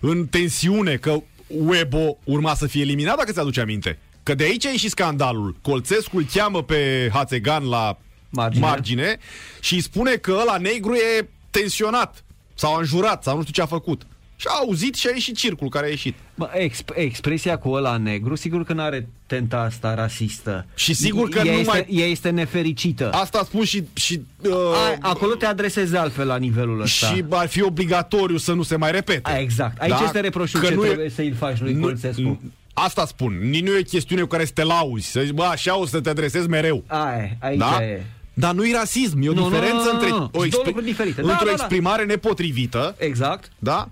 în 0.00 0.26
tensiune, 0.26 0.96
că 0.96 1.22
Webo 1.46 2.18
urma 2.24 2.54
să 2.54 2.66
fie 2.66 2.80
eliminat, 2.80 3.16
dacă 3.16 3.32
ți-aduce 3.32 3.60
aminte. 3.60 3.98
Că 4.22 4.34
de 4.34 4.44
aici 4.44 4.66
a 4.66 4.70
ieșit 4.70 4.90
scandalul. 4.90 5.56
Colțescu 5.62 6.16
îl 6.16 6.26
cheamă 6.32 6.62
pe 6.62 7.10
Hațegan 7.12 7.68
la 7.68 7.98
margine. 8.30 8.66
margine 8.66 9.18
și 9.60 9.74
îi 9.74 9.80
spune 9.80 10.14
că 10.14 10.36
ăla 10.40 10.56
negru 10.56 10.94
e 10.94 11.28
tensionat 11.50 12.24
sau 12.54 12.76
înjurat 12.76 13.22
sau 13.22 13.36
nu 13.36 13.40
știu 13.40 13.52
ce 13.54 13.62
a 13.62 13.66
făcut. 13.66 14.06
Și 14.40 14.46
a 14.48 14.56
auzit 14.60 14.94
și 14.94 15.06
a 15.06 15.10
ieșit 15.14 15.36
circul 15.36 15.68
care 15.68 15.86
a 15.86 15.88
ieșit. 15.88 16.14
Bă, 16.34 16.50
exp- 16.54 16.94
expresia 16.94 17.58
cu 17.58 17.70
ăla 17.70 17.96
negru, 17.96 18.34
sigur 18.34 18.64
că 18.64 18.72
nu 18.72 18.82
are 18.82 19.08
tenta 19.26 19.58
asta 19.60 19.94
rasistă. 19.94 20.66
Și 20.74 20.94
sigur 20.94 21.28
că 21.28 21.38
ea 21.38 21.52
nu 21.52 21.58
este, 21.58 21.70
mai... 21.70 21.86
Ea 21.90 22.06
este 22.06 22.30
nefericită. 22.30 23.10
Asta 23.10 23.42
spun 23.44 23.64
și... 23.64 23.84
și 23.92 24.20
uh, 24.42 24.52
a, 24.52 24.98
acolo 25.00 25.34
te 25.34 25.46
adresezi 25.46 25.96
altfel 25.96 26.26
la 26.26 26.36
nivelul 26.36 26.80
ăsta. 26.80 27.06
Și 27.06 27.24
ar 27.28 27.48
fi 27.48 27.62
obligatoriu 27.62 28.36
să 28.36 28.52
nu 28.52 28.62
se 28.62 28.76
mai 28.76 28.90
repete. 28.90 29.30
A, 29.30 29.38
exact. 29.38 29.80
Aici 29.80 29.90
da? 29.90 30.02
este 30.04 30.20
reproșul 30.20 30.60
că 30.60 30.66
ce 30.66 30.74
nu 30.74 30.82
trebuie 30.82 31.06
e... 31.06 31.08
să-i 31.08 31.30
faci 31.30 31.60
lui 31.60 31.80
Colțescu. 31.80 32.40
Asta 32.72 33.06
spun. 33.06 33.38
Nici 33.50 33.62
nu 33.64 33.70
e 33.70 33.78
o 33.78 33.82
chestiune 33.82 34.22
cu 34.22 34.28
care 34.28 34.44
să 34.44 34.52
te 34.54 34.64
lauzi. 34.64 35.10
Să 35.10 35.20
zici, 35.20 35.34
bă, 35.34 35.44
așa 35.44 35.78
o 35.78 35.86
să 35.86 36.00
te 36.00 36.08
adresezi 36.08 36.48
mereu. 36.48 36.84
Aia, 36.86 37.36
aici 37.40 37.58
da? 37.58 37.78
e. 37.82 38.02
Dar 38.34 38.54
nu-i 38.54 38.72
rasism, 38.72 39.20
e 39.20 39.28
o 39.28 39.32
nu, 39.32 39.42
diferență 39.42 39.74
nu, 39.76 39.82
nu, 39.84 39.90
între 39.92 40.08
nu. 40.08 40.30
o 40.32 40.44
expri... 40.44 40.84
diferite. 40.84 41.20
într-o 41.20 41.36
da, 41.38 41.44
da, 41.44 41.50
exprimare 41.50 42.04
nepotrivită. 42.04 42.94
Exact. 42.98 43.50
Da? 43.58 43.88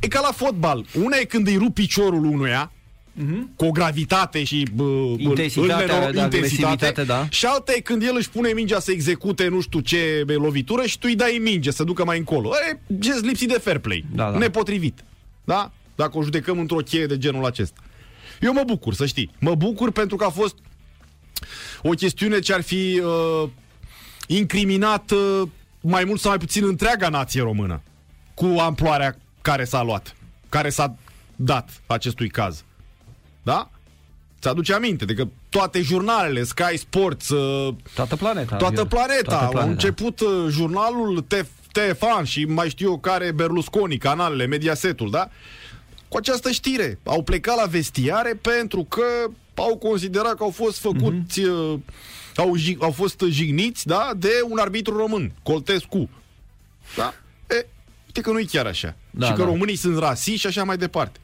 E 0.00 0.08
ca 0.08 0.20
la 0.20 0.32
fotbal. 0.32 0.86
Una 0.94 1.16
e 1.16 1.24
când 1.24 1.46
îi 1.46 1.56
rup 1.56 1.74
piciorul 1.74 2.24
unuia, 2.24 2.72
uh-huh. 3.18 3.56
cu 3.56 3.64
o 3.64 3.70
gravitate 3.70 4.44
și 4.44 4.68
uh, 4.76 5.14
intensitatea, 5.16 6.12
da, 6.12 6.22
intensitate, 6.22 7.04
da. 7.04 7.26
și 7.30 7.46
alta 7.46 7.72
e 7.76 7.80
când 7.80 8.02
el 8.02 8.14
își 8.16 8.30
pune 8.30 8.52
mingea 8.52 8.80
să 8.80 8.90
execute 8.90 9.48
nu 9.48 9.60
știu 9.60 9.80
ce 9.80 10.24
lovitură 10.26 10.86
și 10.86 10.98
tu 10.98 11.06
îi 11.08 11.16
dai 11.16 11.40
minge 11.42 11.70
să 11.70 11.84
ducă 11.84 12.04
mai 12.04 12.18
încolo. 12.18 12.50
E 12.70 12.78
gest 12.98 13.24
lipsit 13.24 13.48
de 13.48 13.58
fair 13.58 13.78
play. 13.78 14.04
Da, 14.14 14.30
da. 14.30 14.38
Nepotrivit. 14.38 15.04
Da? 15.44 15.72
Dacă 15.94 16.18
o 16.18 16.22
judecăm 16.22 16.58
într-o 16.58 16.76
cheie 16.76 17.06
de 17.06 17.18
genul 17.18 17.44
acesta. 17.44 17.80
Eu 18.40 18.52
mă 18.52 18.62
bucur, 18.66 18.94
să 18.94 19.06
știi. 19.06 19.30
Mă 19.38 19.54
bucur 19.54 19.90
pentru 19.90 20.16
că 20.16 20.24
a 20.24 20.30
fost 20.30 20.54
o 21.82 21.90
chestiune 21.90 22.38
ce 22.38 22.54
ar 22.54 22.62
fi 22.62 23.02
uh, 23.04 23.48
incriminat 24.26 25.10
uh, 25.10 25.48
mai 25.80 26.04
mult 26.04 26.20
sau 26.20 26.30
mai 26.30 26.38
puțin 26.38 26.64
întreaga 26.64 27.08
nație 27.08 27.42
română 27.42 27.82
cu 28.34 28.56
amploarea 28.58 29.18
care 29.48 29.64
s-a 29.64 29.82
luat, 29.82 30.14
care 30.48 30.68
s-a 30.68 30.96
dat 31.36 31.68
acestui 31.86 32.28
caz. 32.28 32.64
Da? 33.42 33.70
Ți-aduce 34.40 34.74
aminte? 34.74 35.04
De 35.04 35.14
că 35.14 35.28
toate 35.48 35.80
jurnalele, 35.80 36.42
Sky 36.42 36.76
Sports, 36.76 37.28
uh, 37.28 37.74
toată 37.94 38.16
planeta, 38.16 38.56
toată 38.56 38.84
planeta, 38.84 39.22
toată 39.22 39.46
planeta. 39.46 39.60
au 39.60 39.68
început 39.68 40.20
uh, 40.20 40.46
jurnalul 40.48 41.24
Tefan 41.72 42.24
și 42.24 42.44
mai 42.44 42.68
știu 42.68 42.90
eu 42.90 42.98
care 42.98 43.32
Berlusconi, 43.32 43.98
canalele, 43.98 44.46
Mediasetul, 44.46 45.10
da? 45.10 45.28
Cu 46.08 46.16
această 46.16 46.50
știre. 46.50 46.98
Au 47.04 47.22
plecat 47.22 47.56
la 47.56 47.64
vestiare 47.64 48.34
pentru 48.34 48.84
că 48.84 49.04
au 49.54 49.76
considerat 49.76 50.34
că 50.34 50.42
au 50.42 50.50
fost 50.50 50.78
făcuți, 50.78 51.40
uh-huh. 51.40 51.78
au, 52.36 52.54
au 52.78 52.90
fost 52.90 53.22
jigniți, 53.28 53.86
da, 53.86 54.10
de 54.16 54.30
un 54.48 54.58
arbitru 54.58 54.96
român, 54.96 55.32
Coltescu. 55.42 56.08
Da? 56.96 57.14
E, 58.18 58.20
uite 58.20 58.30
că 58.30 58.30
nu 58.30 58.38
e 58.38 58.44
chiar 58.44 58.66
așa. 58.66 58.94
Da, 59.10 59.26
și 59.26 59.32
că 59.32 59.38
da. 59.38 59.44
românii 59.44 59.76
sunt 59.76 59.98
rasiști 59.98 60.40
și 60.40 60.46
așa 60.46 60.64
mai 60.64 60.76
departe. 60.76 61.18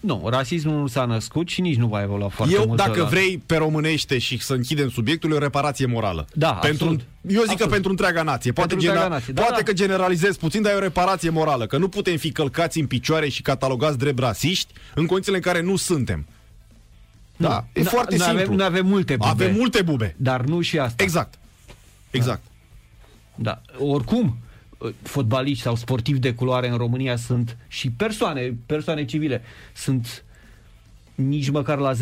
Nu, 0.00 0.26
rasismul 0.30 0.80
nu 0.80 0.86
s-a 0.86 1.04
născut 1.04 1.48
și 1.48 1.60
nici 1.60 1.76
nu 1.76 1.86
va 1.86 2.02
evolua 2.02 2.28
foarte 2.28 2.54
Eu, 2.54 2.64
mult. 2.66 2.76
dacă 2.76 3.00
la... 3.00 3.06
vrei 3.06 3.42
pe 3.46 3.56
românește 3.56 4.18
și 4.18 4.38
să 4.38 4.54
închidem 4.54 4.88
subiectul, 4.88 5.32
e 5.32 5.34
o 5.34 5.38
reparație 5.38 5.86
morală. 5.86 6.26
Da, 6.32 6.52
pentru, 6.52 6.84
absolut. 6.84 7.00
Eu 7.00 7.28
zic 7.28 7.38
absolut. 7.40 7.60
că 7.60 7.66
pentru 7.66 7.90
întreaga 7.90 8.22
nație. 8.22 8.52
Poate, 8.52 8.68
pentru 8.68 8.88
întreaga 8.88 9.14
nație. 9.14 9.32
Da, 9.32 9.42
poate 9.42 9.56
da. 9.56 9.62
că 9.62 9.72
generalizez 9.72 10.36
puțin, 10.36 10.62
dar 10.62 10.72
e 10.72 10.74
o 10.74 10.78
reparație 10.78 11.30
morală. 11.30 11.66
Că 11.66 11.78
nu 11.78 11.88
putem 11.88 12.16
fi 12.16 12.32
călcați 12.32 12.80
în 12.80 12.86
picioare 12.86 13.28
și 13.28 13.42
catalogați 13.42 13.98
drept 13.98 14.18
rasiști 14.18 14.72
în 14.94 15.06
condițiile 15.06 15.36
în 15.36 15.42
care 15.42 15.60
nu 15.62 15.76
suntem. 15.76 16.26
Da, 17.36 17.66
nu. 17.74 17.80
e 17.80 17.84
foarte 17.84 18.16
simplu. 18.16 18.38
Avem, 18.38 18.52
nu 18.52 18.64
avem 18.64 18.86
multe 18.86 19.16
bube. 19.16 19.30
Avem 19.30 19.54
multe 19.54 19.82
bube. 19.82 20.14
Dar 20.16 20.40
nu 20.40 20.60
și 20.60 20.78
asta. 20.78 21.02
Exact. 21.02 21.34
Exact. 22.10 22.42
Da. 23.34 23.60
da. 23.72 23.84
Oricum, 23.84 24.38
fotbaliști 25.02 25.62
sau 25.62 25.76
sportivi 25.76 26.18
de 26.18 26.34
culoare 26.34 26.68
în 26.68 26.76
România 26.76 27.16
sunt 27.16 27.56
și 27.68 27.90
persoane, 27.90 28.56
persoane 28.66 29.04
civile, 29.04 29.42
sunt 29.74 30.24
nici 31.14 31.50
măcar 31.50 31.78
la 31.78 31.92
0,000001% 31.92 31.96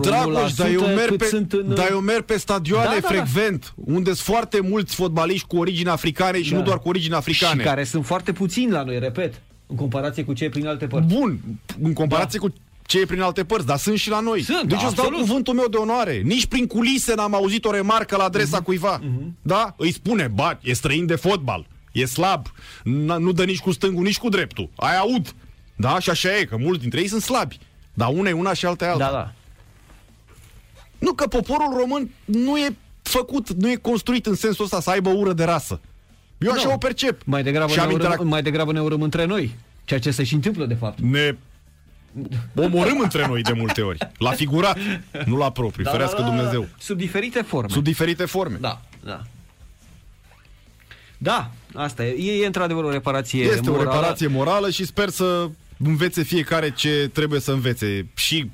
Dragoș, 0.00 0.52
dar 0.54 0.70
eu 0.70 0.80
merg 0.80 1.16
pe, 1.16 1.24
sunt 1.24 1.52
în... 1.52 1.74
dar 1.74 1.90
eu 1.90 2.00
merg 2.00 2.24
pe 2.24 2.36
stadioane 2.36 2.94
da, 2.94 3.00
da, 3.00 3.08
frecvent, 3.08 3.72
da. 3.76 3.92
unde 3.94 4.12
sunt 4.12 4.36
foarte 4.36 4.60
mulți 4.60 4.94
fotbaliști 4.94 5.46
cu 5.46 5.56
origine 5.56 5.90
africane 5.90 6.42
și 6.42 6.50
da. 6.50 6.56
nu 6.56 6.62
doar 6.62 6.78
cu 6.78 6.88
origine 6.88 7.14
africane. 7.14 7.60
Și 7.60 7.66
care 7.66 7.84
sunt 7.84 8.06
foarte 8.06 8.32
puțini 8.32 8.70
la 8.70 8.82
noi, 8.82 8.98
repet, 8.98 9.40
în 9.66 9.76
comparație 9.76 10.24
cu 10.24 10.32
cei 10.32 10.48
prin 10.48 10.66
alte 10.66 10.86
părți. 10.86 11.14
Bun, 11.14 11.40
în 11.82 11.92
comparație 11.92 12.38
da. 12.42 12.48
cu 12.48 12.54
cei 12.86 13.06
prin 13.06 13.20
alte 13.20 13.44
părți, 13.44 13.66
dar 13.66 13.78
sunt 13.78 13.98
și 13.98 14.10
la 14.10 14.20
noi. 14.20 14.42
Sunt, 14.42 14.68
deci 14.68 14.80
da, 14.80 14.86
îți 14.86 14.94
dau 14.94 15.10
cuvântul 15.10 15.54
meu 15.54 15.66
de 15.68 15.76
onoare. 15.76 16.20
Nici 16.24 16.46
prin 16.46 16.66
culise 16.66 17.14
n-am 17.14 17.34
auzit 17.34 17.64
o 17.64 17.70
remarcă 17.70 18.16
la 18.16 18.24
adresa 18.24 18.60
uh-huh. 18.60 18.64
cuiva. 18.64 19.00
Uh-huh. 19.00 19.26
Da? 19.42 19.74
Îi 19.78 19.92
spune, 19.92 20.28
ba, 20.34 20.58
e 20.62 20.72
străin 20.72 21.06
de 21.06 21.14
fotbal, 21.14 21.66
e 21.92 22.04
slab, 22.04 22.46
nu 23.18 23.32
dă 23.32 23.44
nici 23.44 23.60
cu 23.60 23.72
stângul, 23.72 24.02
nici 24.02 24.18
cu 24.18 24.28
dreptul. 24.28 24.70
Ai 24.76 24.96
aud. 24.96 25.34
Da? 25.76 25.98
Și 25.98 26.10
așa 26.10 26.36
e, 26.36 26.44
că 26.44 26.56
mulți 26.56 26.80
dintre 26.80 27.00
ei 27.00 27.08
sunt 27.08 27.22
slabi. 27.22 27.58
Dar 27.94 28.08
una 28.12 28.28
e 28.28 28.32
una 28.32 28.52
și 28.52 28.66
alta 28.66 28.84
e 28.84 28.88
alta. 28.88 29.04
Da, 29.04 29.10
da. 29.10 29.32
Nu, 30.98 31.12
că 31.12 31.26
poporul 31.26 31.76
român 31.76 32.10
nu 32.24 32.56
e 32.58 32.76
făcut, 33.02 33.50
nu 33.50 33.70
e 33.70 33.74
construit 33.74 34.26
în 34.26 34.34
sensul 34.34 34.64
ăsta 34.64 34.80
să 34.80 34.90
aibă 34.90 35.10
ură 35.10 35.32
de 35.32 35.44
rasă. 35.44 35.80
Eu 36.38 36.52
așa 36.52 36.68
no. 36.68 36.74
o 36.74 36.76
percep. 36.76 37.22
Mai 37.24 37.42
degrabă, 37.42 37.70
și 37.70 37.78
ne 37.78 37.84
urăm, 37.84 37.94
interac... 37.94 38.22
mai 38.22 38.42
degrabă 38.42 38.72
ne 38.72 38.80
urăm 38.80 39.02
între 39.02 39.24
noi. 39.24 39.54
Ceea 39.84 40.00
ce 40.00 40.10
se 40.10 40.24
și 40.24 40.34
întâmplă, 40.34 40.66
de 40.66 40.74
fapt. 40.74 41.00
Ne 41.00 41.36
omorâm 42.54 43.00
între 43.00 43.26
noi 43.26 43.42
de 43.42 43.52
multe 43.52 43.80
ori. 43.80 43.98
La 44.18 44.30
figurat, 44.30 44.78
nu 45.24 45.36
la 45.36 45.50
propriu. 45.50 45.84
Da, 45.84 45.90
Ferească 45.90 46.20
da, 46.20 46.28
da, 46.28 46.34
Dumnezeu. 46.34 46.68
Sub 46.78 46.96
diferite 46.96 47.42
forme. 47.42 47.68
Sub 47.72 47.82
diferite 47.82 48.24
forme. 48.24 48.56
Da, 48.60 48.80
da. 49.04 49.22
Da, 51.18 51.50
asta 51.74 52.04
e. 52.04 52.32
E, 52.32 52.42
e 52.42 52.46
într-adevăr 52.46 52.84
o 52.84 52.90
reparație 52.90 53.42
Este 53.42 53.70
morală. 53.70 53.88
o 53.88 53.92
reparație 53.92 54.26
morală 54.26 54.70
și 54.70 54.84
sper 54.84 55.08
să 55.08 55.48
învețe 55.84 56.22
fiecare 56.22 56.72
ce 56.72 57.10
trebuie 57.12 57.40
să 57.40 57.52
învețe. 57.52 58.06
Și 58.14 58.50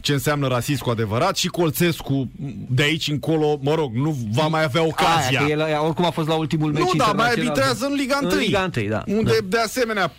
ce 0.00 0.12
înseamnă 0.12 0.48
rasism 0.48 0.82
cu 0.82 0.90
adevărat 0.90 1.36
și 1.36 1.48
Colțescu 1.48 2.30
de 2.68 2.82
aici 2.82 3.08
încolo, 3.08 3.58
mă 3.62 3.74
rog, 3.74 3.94
nu 3.94 4.16
va 4.32 4.46
mai 4.46 4.62
avea 4.62 4.82
ocazia. 4.82 5.40
Aia, 5.40 5.56
că 5.56 5.70
el 5.70 5.80
oricum 5.84 6.04
a 6.04 6.10
fost 6.10 6.28
la 6.28 6.34
ultimul 6.34 6.72
meci 6.72 6.82
Nu, 6.82 6.90
da, 6.96 7.12
mai 7.12 7.30
arbitrează 7.30 7.86
în 7.86 7.94
Liga 7.94 8.18
1. 8.22 8.30
În 8.30 8.38
Liga 8.38 8.70
1, 8.76 8.88
da. 8.88 9.02
Unde 9.06 9.30
da. 9.40 9.46
de 9.48 9.58
asemenea 9.58 10.12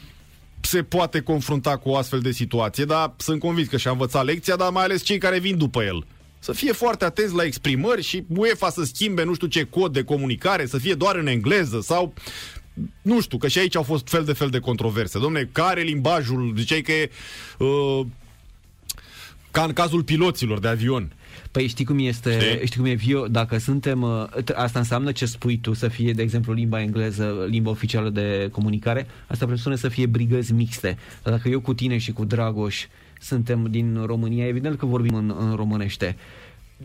se 0.61 0.83
poate 0.83 1.22
confrunta 1.22 1.77
cu 1.77 1.90
o 1.90 1.98
astfel 1.98 2.19
de 2.19 2.31
situație, 2.31 2.85
dar 2.85 3.14
sunt 3.17 3.40
convins 3.40 3.67
că 3.67 3.77
și-a 3.77 3.91
învățat 3.91 4.25
lecția, 4.25 4.56
dar 4.56 4.72
mai 4.72 4.83
ales 4.83 5.01
cei 5.03 5.17
care 5.17 5.40
vin 5.40 5.57
după 5.57 5.83
el. 5.83 6.06
Să 6.40 6.51
fie 6.51 6.72
foarte 6.72 7.06
atenți 7.06 7.35
la 7.35 7.43
exprimări 7.43 8.01
și 8.01 8.23
UEFA 8.27 8.69
să 8.69 8.83
schimbe 8.83 9.23
nu 9.23 9.33
știu 9.33 9.48
ce 9.48 9.64
cod 9.64 9.93
de 9.93 10.03
comunicare, 10.03 10.65
să 10.65 10.77
fie 10.77 10.93
doar 10.93 11.15
în 11.15 11.27
engleză 11.27 11.80
sau 11.81 12.14
nu 13.01 13.22
știu, 13.22 13.38
că 13.38 13.48
și 13.48 13.59
aici 13.59 13.75
au 13.75 13.83
fost 13.83 14.07
fel 14.07 14.23
de 14.23 14.33
fel 14.33 14.49
de 14.49 14.59
controverse. 14.59 15.19
Domne, 15.19 15.49
care 15.51 15.81
limbajul? 15.81 16.53
Ziceai 16.57 16.81
că 16.81 16.91
e 16.91 17.09
uh, 17.57 18.06
ca 19.51 19.64
în 19.64 19.73
cazul 19.73 20.03
piloților 20.03 20.59
de 20.59 20.67
avion. 20.67 21.14
Păi 21.51 21.68
știi 21.68 21.85
cum 21.85 22.00
este, 22.00 22.40
știi, 22.40 22.66
știi 22.66 22.80
cum 22.80 22.90
e 22.90 22.93
Vio, 22.93 23.27
dacă 23.27 23.58
suntem, 23.58 24.01
uh, 24.01 24.26
asta 24.56 24.80
înseamnă 24.80 25.11
ce 25.11 25.26
spui 25.26 25.58
tu 25.58 25.74
să 25.74 25.88
fie, 25.88 26.14
de 26.14 26.22
exemplu, 26.22 26.53
limba 26.53 26.82
engleză, 26.82 27.48
limba 27.50 27.69
oficială 27.69 28.10
de 28.10 28.50
comunicare, 28.51 29.08
asta 29.27 29.45
presupune 29.45 29.76
să 29.76 29.88
fie 29.88 30.06
brigăzi 30.06 30.53
mixte. 30.53 30.98
Dar 31.24 31.34
dacă 31.34 31.50
eu 31.50 31.60
cu 31.60 31.74
tine 31.74 31.98
și 31.98 32.11
cu 32.11 32.26
Dragoș 32.26 32.85
suntem 33.19 33.68
din 33.69 34.03
România, 34.06 34.48
evident 34.48 34.77
că 34.77 34.85
vorbim 34.85 35.16
în, 35.16 35.35
în 35.40 35.56
românește. 35.56 36.16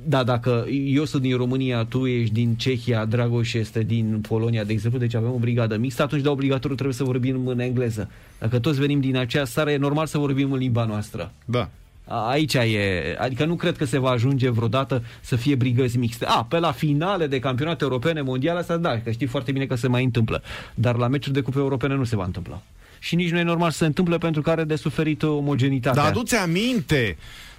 Da, 0.04 0.24
dacă 0.24 0.66
eu 0.70 1.04
sunt 1.04 1.22
din 1.22 1.36
România, 1.36 1.84
tu 1.84 2.06
ești 2.06 2.34
din 2.34 2.54
Cehia, 2.54 3.04
Dragoș 3.04 3.52
este 3.52 3.82
din 3.82 4.20
Polonia, 4.28 4.64
de 4.64 4.72
exemplu, 4.72 4.98
deci 4.98 5.14
avem 5.14 5.30
o 5.30 5.38
brigadă 5.38 5.76
mixtă, 5.76 6.02
atunci 6.02 6.22
de 6.22 6.28
obligatoriu 6.28 6.74
trebuie 6.74 6.96
să 6.96 7.04
vorbim 7.04 7.46
în 7.46 7.58
engleză. 7.58 8.10
Dacă 8.38 8.58
toți 8.58 8.80
venim 8.80 9.00
din 9.00 9.16
aceeași 9.16 9.52
țară, 9.52 9.70
e 9.70 9.76
normal 9.76 10.06
să 10.06 10.18
vorbim 10.18 10.52
în 10.52 10.58
limba 10.58 10.84
noastră. 10.84 11.32
Da. 11.44 11.70
Aici 12.08 12.54
e, 12.54 13.16
adică 13.18 13.44
nu 13.44 13.54
cred 13.54 13.76
că 13.76 13.84
se 13.84 13.98
va 13.98 14.10
ajunge 14.10 14.50
vreodată 14.50 15.02
să 15.20 15.36
fie 15.36 15.54
brigăzi 15.54 15.98
mixte. 15.98 16.24
A, 16.24 16.44
pe 16.44 16.58
la 16.58 16.72
finale 16.72 17.26
de 17.26 17.38
campionate 17.38 17.84
europene, 17.84 18.20
mondiale, 18.20 18.58
asta 18.58 18.76
da, 18.76 19.00
că 19.00 19.10
știi 19.10 19.26
foarte 19.26 19.52
bine 19.52 19.66
că 19.66 19.74
se 19.74 19.88
mai 19.88 20.04
întâmplă. 20.04 20.42
Dar 20.74 20.96
la 20.96 21.08
meciuri 21.08 21.34
de 21.34 21.40
cupe 21.40 21.58
europene 21.58 21.94
nu 21.94 22.04
se 22.04 22.16
va 22.16 22.24
întâmpla. 22.24 22.62
Și 22.98 23.14
nici 23.14 23.30
nu 23.30 23.38
e 23.38 23.42
normal 23.42 23.70
să 23.70 23.76
se 23.76 23.86
întâmple 23.86 24.18
pentru 24.18 24.42
că 24.42 24.50
are 24.50 24.64
de 24.64 24.76
suferit 24.76 25.22
omogenitatea. 25.22 26.02
Dar 26.02 26.10
aduți 26.10 26.36
aminte 26.36 27.16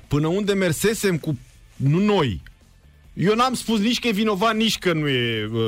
până 0.08 0.28
unde 0.28 0.54
mersesem 0.54 1.18
cu 1.18 1.38
nu 1.76 2.00
noi, 2.00 2.42
eu 3.18 3.36
n-am 3.36 3.54
spus 3.54 3.80
nici 3.80 4.00
că 4.00 4.08
e 4.08 4.12
vinovat, 4.12 4.56
nici 4.56 4.78
că 4.78 4.94
nu 4.94 5.08
e 5.08 5.50
uh, 5.54 5.60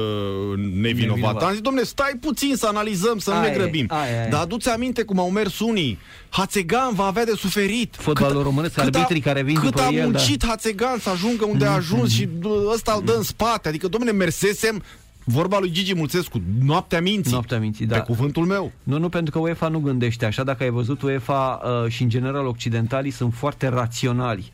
nevinovat. 0.57 0.81
nevinovat. 0.81 1.43
Am 1.43 1.51
zis, 1.51 1.61
domne, 1.61 1.83
stai 1.83 2.11
puțin 2.19 2.55
să 2.55 2.67
analizăm, 2.67 3.17
să 3.17 3.31
aia 3.31 3.39
nu 3.39 3.47
ne 3.47 3.53
grăbim. 3.53 3.85
Aia, 3.89 4.19
aia. 4.19 4.29
Dar 4.29 4.41
aduți 4.41 4.69
aminte 4.69 5.03
cum 5.03 5.19
au 5.19 5.29
mers 5.29 5.59
unii. 5.59 5.99
Hațegan 6.29 6.93
va 6.93 7.05
avea 7.05 7.25
de 7.25 7.33
suferit. 7.35 7.95
Fotbalul 7.95 8.43
românesc, 8.43 8.77
arbitrii 8.77 9.21
care 9.21 9.43
vin 9.43 9.55
cât 9.55 9.63
după 9.63 9.81
a 9.81 9.89
el, 9.91 10.03
muncit 10.03 10.39
da. 10.39 10.47
Hațegan 10.47 10.97
să 10.99 11.09
ajungă 11.09 11.45
unde 11.45 11.65
a 11.65 11.71
ajuns 11.71 12.11
și 12.11 12.29
ăsta 12.73 12.93
îl 12.97 13.05
dă 13.05 13.13
în 13.17 13.23
spate. 13.23 13.67
Adică, 13.67 13.87
domne, 13.87 14.11
mersesem 14.11 14.83
Vorba 15.23 15.59
lui 15.59 15.71
Gigi 15.71 15.95
Mulțescu, 15.95 16.41
noaptea 16.65 17.01
minții. 17.01 17.31
Noaptea 17.31 17.59
minții, 17.59 17.85
da. 17.85 17.95
Pe 17.95 18.01
cuvântul 18.01 18.45
meu. 18.45 18.71
Nu, 18.83 18.97
nu, 18.97 19.09
pentru 19.09 19.31
că 19.31 19.39
UEFA 19.39 19.67
nu 19.67 19.79
gândește 19.79 20.25
așa. 20.25 20.43
Dacă 20.43 20.63
ai 20.63 20.69
văzut, 20.69 21.01
UEFA 21.01 21.61
uh, 21.63 21.91
și 21.91 22.01
în 22.03 22.09
general 22.09 22.45
occidentalii 22.45 23.11
sunt 23.11 23.33
foarte 23.33 23.67
raționali 23.67 24.51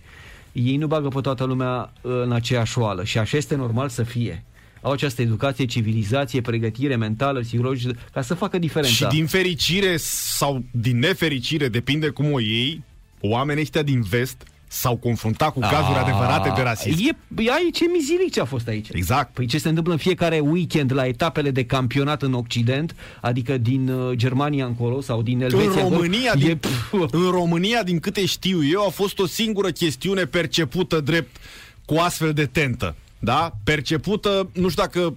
ei 0.55 0.77
nu 0.77 0.87
bagă 0.87 1.07
pe 1.07 1.21
toată 1.21 1.43
lumea 1.43 1.93
uh, 2.01 2.11
în 2.23 2.31
aceeași 2.31 2.79
oală 2.79 3.03
și 3.03 3.17
așa 3.17 3.37
este 3.37 3.55
normal 3.55 3.89
să 3.89 4.03
fie. 4.03 4.43
Au 4.81 4.91
această 4.91 5.21
educație, 5.21 5.65
civilizație, 5.65 6.41
pregătire 6.41 6.95
mentală, 6.95 7.39
psihologică, 7.39 7.95
ca 8.13 8.21
să 8.21 8.33
facă 8.33 8.57
diferența. 8.57 9.09
Și 9.09 9.15
din 9.15 9.25
fericire 9.25 9.97
sau 9.97 10.63
din 10.71 10.99
nefericire, 10.99 11.67
depinde 11.67 12.09
cum 12.09 12.31
o 12.31 12.39
iei, 12.39 12.83
oamenii 13.19 13.61
ăștia 13.61 13.81
din 13.81 14.01
vest 14.01 14.43
s-au 14.67 14.95
confruntat 14.95 15.53
cu 15.53 15.59
cazuri 15.59 15.97
A, 15.97 16.01
adevărate 16.01 16.51
de 16.55 16.61
rasism. 16.61 17.17
E, 17.37 17.51
aici 17.51 17.79
e 17.79 17.85
mizilic 17.91 18.31
ce 18.31 18.39
a 18.39 18.45
fost 18.45 18.67
aici. 18.67 18.87
Exact. 18.91 19.33
Păi 19.33 19.45
ce 19.45 19.57
se 19.57 19.67
întâmplă 19.67 19.93
în 19.93 19.99
fiecare 19.99 20.39
weekend 20.39 20.93
la 20.93 21.07
etapele 21.07 21.51
de 21.51 21.65
campionat 21.65 22.21
în 22.21 22.33
Occident, 22.33 22.95
adică 23.21 23.57
din 23.57 23.89
uh, 23.89 24.15
Germania 24.15 24.65
încolo 24.65 25.01
sau 25.01 25.21
din 25.21 25.41
Elveția. 25.41 25.83
În 25.83 25.89
România, 25.89 26.31
încolo, 26.33 27.05
din, 27.05 27.19
e... 27.21 27.25
în 27.25 27.31
România, 27.31 27.83
din 27.83 27.99
câte 27.99 28.25
știu 28.25 28.65
eu, 28.65 28.85
a 28.85 28.89
fost 28.89 29.19
o 29.19 29.25
singură 29.25 29.69
chestiune 29.69 30.25
percepută 30.25 30.99
drept 30.99 31.35
cu 31.85 31.95
astfel 31.95 32.33
de 32.33 32.45
tentă. 32.45 32.95
Da? 33.19 33.51
Percepută, 33.63 34.49
nu 34.53 34.69
știu 34.69 34.83
dacă 34.83 35.15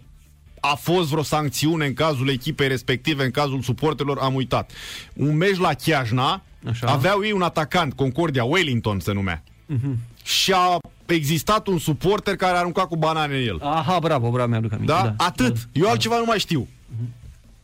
a 0.61 0.75
fost 0.75 1.09
vreo 1.09 1.23
sancțiune 1.23 1.87
în 1.87 1.95
cazul 1.95 2.29
echipei 2.29 2.69
respective, 2.69 3.25
în 3.25 3.31
cazul 3.31 3.63
suportelor, 3.63 4.19
am 4.19 4.35
uitat. 4.35 4.71
Un 5.13 5.37
meci 5.37 5.59
la 5.59 5.75
Chiajna, 5.75 6.43
Așa. 6.69 6.87
aveau 6.87 7.25
ei 7.25 7.33
un 7.33 7.43
atacant, 7.43 7.93
Concordia, 7.93 8.45
Wellington 8.45 9.01
se 9.01 9.13
numea. 9.13 9.43
Uh-huh. 9.43 9.97
Și 10.25 10.53
a 10.53 10.79
existat 11.07 11.67
un 11.67 11.79
suporter 11.79 12.37
care 12.37 12.57
a 12.57 12.59
aruncat 12.59 12.89
cu 12.89 12.97
banane 12.97 13.37
în 13.37 13.47
el. 13.47 13.59
Aha, 13.63 13.99
bravo, 13.99 14.31
bravo, 14.31 14.49
mi-aduc 14.49 14.73
aminte. 14.73 14.93
Da? 14.93 15.03
da. 15.03 15.25
Atât. 15.25 15.55
Da. 15.55 15.81
Eu 15.81 15.89
altceva 15.89 16.19
nu 16.19 16.25
mai 16.25 16.39
știu. 16.39 16.67
Uh-huh. 16.67 17.19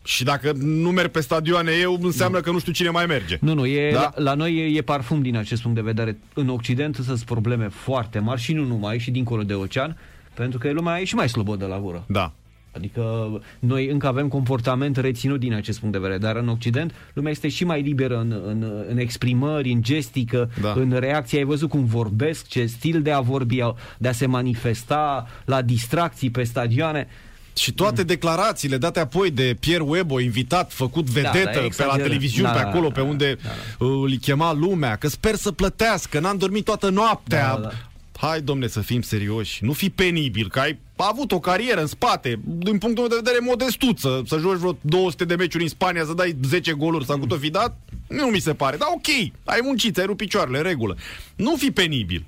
Și 0.04 0.24
dacă 0.24 0.52
nu 0.56 0.90
merg 0.90 1.10
pe 1.10 1.20
stadioane 1.20 1.72
eu, 1.72 1.98
înseamnă 2.02 2.36
da. 2.36 2.42
că 2.42 2.50
nu 2.50 2.58
știu 2.58 2.72
cine 2.72 2.88
mai 2.88 3.06
merge. 3.06 3.38
Nu, 3.40 3.54
nu, 3.54 3.66
e, 3.66 3.92
da? 3.92 4.00
la, 4.00 4.12
la 4.22 4.34
noi 4.34 4.56
e, 4.56 4.76
e 4.76 4.82
parfum 4.82 5.22
din 5.22 5.36
acest 5.36 5.62
punct 5.62 5.76
de 5.76 5.82
vedere. 5.82 6.18
În 6.34 6.48
Occident 6.48 6.94
sunt 6.94 7.22
probleme 7.22 7.68
foarte 7.68 8.18
mari 8.18 8.40
și 8.40 8.52
nu 8.52 8.64
numai, 8.64 8.98
și 8.98 9.10
dincolo 9.10 9.42
de 9.42 9.54
ocean, 9.54 9.96
pentru 10.34 10.58
că 10.58 10.72
lumea 10.72 11.00
e 11.00 11.04
și 11.04 11.14
mai 11.14 11.28
slobodă 11.28 11.66
la 11.66 11.78
gură. 11.78 12.04
Da. 12.06 12.32
Adică 12.76 13.30
noi 13.58 13.88
încă 13.88 14.06
avem 14.06 14.28
comportament 14.28 14.96
reținut 14.96 15.40
din 15.40 15.54
acest 15.54 15.78
punct 15.78 15.94
de 15.94 16.00
vedere, 16.00 16.18
dar 16.18 16.36
în 16.36 16.48
Occident 16.48 16.94
lumea 17.12 17.30
este 17.30 17.48
și 17.48 17.64
mai 17.64 17.82
liberă 17.82 18.18
în, 18.18 18.40
în, 18.46 18.72
în 18.88 18.98
exprimări, 18.98 19.72
în 19.72 19.82
gestică, 19.82 20.50
da. 20.60 20.72
în 20.76 20.96
reacție. 20.98 21.38
Ai 21.38 21.44
văzut 21.44 21.68
cum 21.68 21.84
vorbesc, 21.84 22.46
ce 22.48 22.66
stil 22.66 23.02
de 23.02 23.12
a 23.12 23.20
vorbi, 23.20 23.58
de 23.98 24.08
a 24.08 24.12
se 24.12 24.26
manifesta 24.26 25.26
la 25.44 25.62
distracții 25.62 26.30
pe 26.30 26.42
stadioane. 26.42 27.08
Și 27.56 27.72
toate 27.72 28.02
declarațiile 28.02 28.76
date 28.76 29.00
apoi 29.00 29.30
de 29.30 29.56
Pierre 29.60 29.82
Webo, 29.82 30.20
invitat, 30.20 30.72
făcut 30.72 31.04
da, 31.04 31.20
vedetă 31.20 31.60
da, 31.60 31.66
pe 31.76 31.84
la 31.84 31.96
televiziune, 31.96 32.48
da, 32.48 32.54
pe 32.54 32.66
acolo, 32.66 32.88
da, 32.88 32.94
pe 32.94 33.00
unde 33.00 33.36
da, 33.42 33.48
da. 33.78 33.86
îl 33.86 34.16
chema 34.20 34.52
lumea, 34.52 34.96
că 34.96 35.08
sper 35.08 35.34
să 35.34 35.52
plătească, 35.52 36.20
n-am 36.20 36.36
dormit 36.36 36.64
toată 36.64 36.90
noaptea. 36.90 37.54
Da, 37.54 37.60
da, 37.60 37.68
da. 37.68 37.74
Hai, 38.16 38.40
domne, 38.40 38.66
să 38.66 38.80
fim 38.80 39.02
serioși. 39.02 39.64
Nu 39.64 39.72
fi 39.72 39.90
penibil, 39.90 40.50
că 40.50 40.60
ai 40.60 40.78
avut 40.96 41.32
o 41.32 41.40
carieră 41.40 41.80
în 41.80 41.86
spate, 41.86 42.40
din 42.44 42.78
punctul 42.78 42.94
meu 42.94 43.06
de 43.06 43.22
vedere 43.24 43.38
modestuță, 43.38 44.22
să 44.26 44.38
joci 44.38 44.58
vreo 44.58 44.78
200 44.80 45.24
de 45.24 45.34
meciuri 45.34 45.62
în 45.62 45.68
Spania, 45.68 46.04
să 46.04 46.14
dai 46.14 46.36
10 46.44 46.72
goluri 46.72 47.04
sau 47.04 47.18
cu 47.18 47.26
tot 47.26 47.40
fi 47.40 47.50
dat, 47.50 47.80
nu 48.08 48.26
mi 48.26 48.38
se 48.38 48.54
pare. 48.54 48.76
Dar 48.76 48.88
ok, 48.94 49.06
ai 49.44 49.60
muncit, 49.62 49.98
ai 49.98 50.06
rupt 50.06 50.18
picioarele, 50.18 50.60
regulă. 50.60 50.96
Nu 51.36 51.56
fi 51.56 51.70
penibil. 51.70 52.24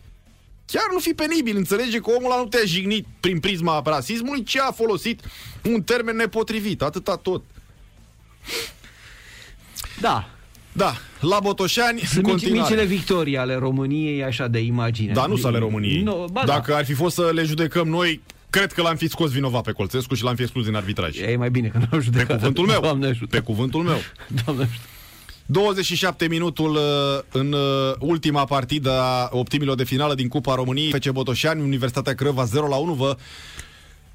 Chiar 0.66 0.84
nu 0.92 0.98
fi 0.98 1.10
penibil, 1.10 1.56
înțelege 1.56 1.98
că 1.98 2.10
omul 2.10 2.30
ăla 2.30 2.40
nu 2.40 2.46
te-a 2.46 2.64
jignit 2.64 3.06
prin 3.20 3.40
prisma 3.40 3.82
rasismului, 3.84 4.42
ci 4.42 4.56
a 4.56 4.72
folosit 4.72 5.20
un 5.62 5.82
termen 5.82 6.16
nepotrivit, 6.16 6.82
atâta 6.82 7.16
tot. 7.16 7.42
Da, 10.00 10.35
da, 10.76 10.94
la 11.20 11.38
Botoșani, 11.42 12.00
Sunt 12.00 12.26
mici, 12.26 12.50
micile 12.50 12.84
victorii 12.84 13.36
ale 13.36 13.54
României, 13.54 14.24
așa 14.24 14.46
de 14.48 14.58
imagine. 14.58 15.12
Da, 15.12 15.26
nu 15.26 15.34
sunt 15.36 15.46
ale 15.46 15.58
României. 15.58 16.02
No, 16.02 16.24
ba, 16.32 16.42
Dacă 16.46 16.70
da. 16.70 16.76
ar 16.76 16.84
fi 16.84 16.92
fost 16.92 17.14
să 17.14 17.30
le 17.34 17.42
judecăm 17.42 17.88
noi, 17.88 18.20
cred 18.50 18.72
că 18.72 18.82
l-am 18.82 18.96
fi 18.96 19.08
scos 19.08 19.30
vinovat 19.30 19.62
pe 19.62 19.72
Colțescu 19.72 20.14
și 20.14 20.22
l-am 20.22 20.34
fi 20.34 20.42
exclus 20.42 20.64
din 20.64 20.74
arbitraj. 20.74 21.18
E 21.18 21.36
mai 21.36 21.50
bine 21.50 21.68
că 21.68 21.78
nu 21.90 22.00
judecat. 22.00 22.26
Pe 22.26 22.34
cuvântul 22.34 22.66
meu. 22.66 22.80
Doamne 22.80 23.06
ajută. 23.06 23.36
Pe 23.36 23.42
cuvântul 23.42 23.82
meu. 23.82 23.98
Doamne 24.44 24.62
ajută. 24.62 24.80
27 25.46 26.28
minutul 26.28 26.70
uh, 26.70 26.80
în 27.32 27.52
uh, 27.52 27.60
ultima 27.98 28.44
partidă 28.44 28.90
a 29.00 29.28
optimilor 29.32 29.74
de 29.74 29.84
finală 29.84 30.14
din 30.14 30.28
Cupa 30.28 30.54
României. 30.54 30.90
FC 30.90 31.10
Botoșani, 31.10 31.62
Universitatea 31.62 32.14
Crăva 32.14 32.44
0 32.44 32.66
la 32.68 32.76
1 32.76 32.92
vă 32.92 33.16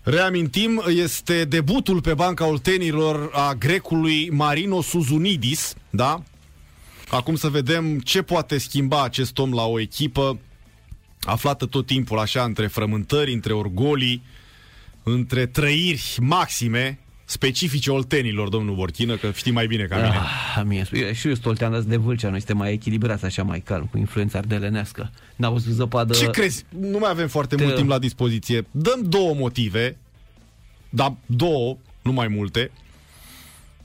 Reamintim, 0.03 0.83
este 0.87 1.43
debutul 1.43 2.01
pe 2.01 2.13
banca 2.13 2.45
oltenilor 2.47 3.29
a 3.33 3.53
grecului 3.53 4.29
Marino 4.31 4.81
Suzunidis, 4.81 5.73
da? 5.89 6.23
Acum 7.11 7.35
să 7.35 7.49
vedem 7.49 7.99
ce 7.99 8.21
poate 8.21 8.57
schimba 8.57 9.03
acest 9.03 9.37
om 9.37 9.53
la 9.53 9.65
o 9.65 9.79
echipă 9.79 10.39
aflată 11.21 11.65
tot 11.65 11.85
timpul 11.85 12.19
așa 12.19 12.43
între 12.43 12.67
frământări, 12.67 13.33
între 13.33 13.53
orgolii, 13.53 14.23
între 15.03 15.45
trăiri 15.45 16.17
maxime, 16.21 16.99
specifice 17.25 17.91
oltenilor, 17.91 18.49
domnul 18.49 18.75
Borchină, 18.75 19.15
că 19.15 19.31
știi 19.31 19.51
mai 19.51 19.67
bine 19.67 19.83
ca 19.83 19.95
mine. 19.95 20.19
Ah, 20.55 20.63
mie, 20.65 20.83
și 21.13 21.27
eu 21.27 21.33
sunt 21.33 21.45
oltean 21.45 21.83
de 21.87 21.97
Vâlcea, 21.97 22.29
noi 22.29 22.37
suntem 22.37 22.57
mai 22.57 22.71
echilibrați, 22.71 23.25
așa 23.25 23.43
mai 23.43 23.59
calm, 23.59 23.85
cu 23.85 23.97
influența 23.97 24.37
ardelenească. 24.37 25.11
N-a 25.35 25.49
văzut 25.49 25.73
zăpadă... 25.73 26.13
Ce 26.13 26.29
crezi? 26.29 26.65
Nu 26.69 26.97
mai 26.97 27.09
avem 27.09 27.27
foarte 27.27 27.55
Te... 27.55 27.63
mult 27.63 27.75
timp 27.75 27.89
la 27.89 27.99
dispoziție. 27.99 28.65
Dăm 28.71 29.01
două 29.03 29.33
motive, 29.33 29.97
dar 30.89 31.15
două, 31.25 31.77
nu 32.01 32.11
mai 32.11 32.27
multe, 32.27 32.71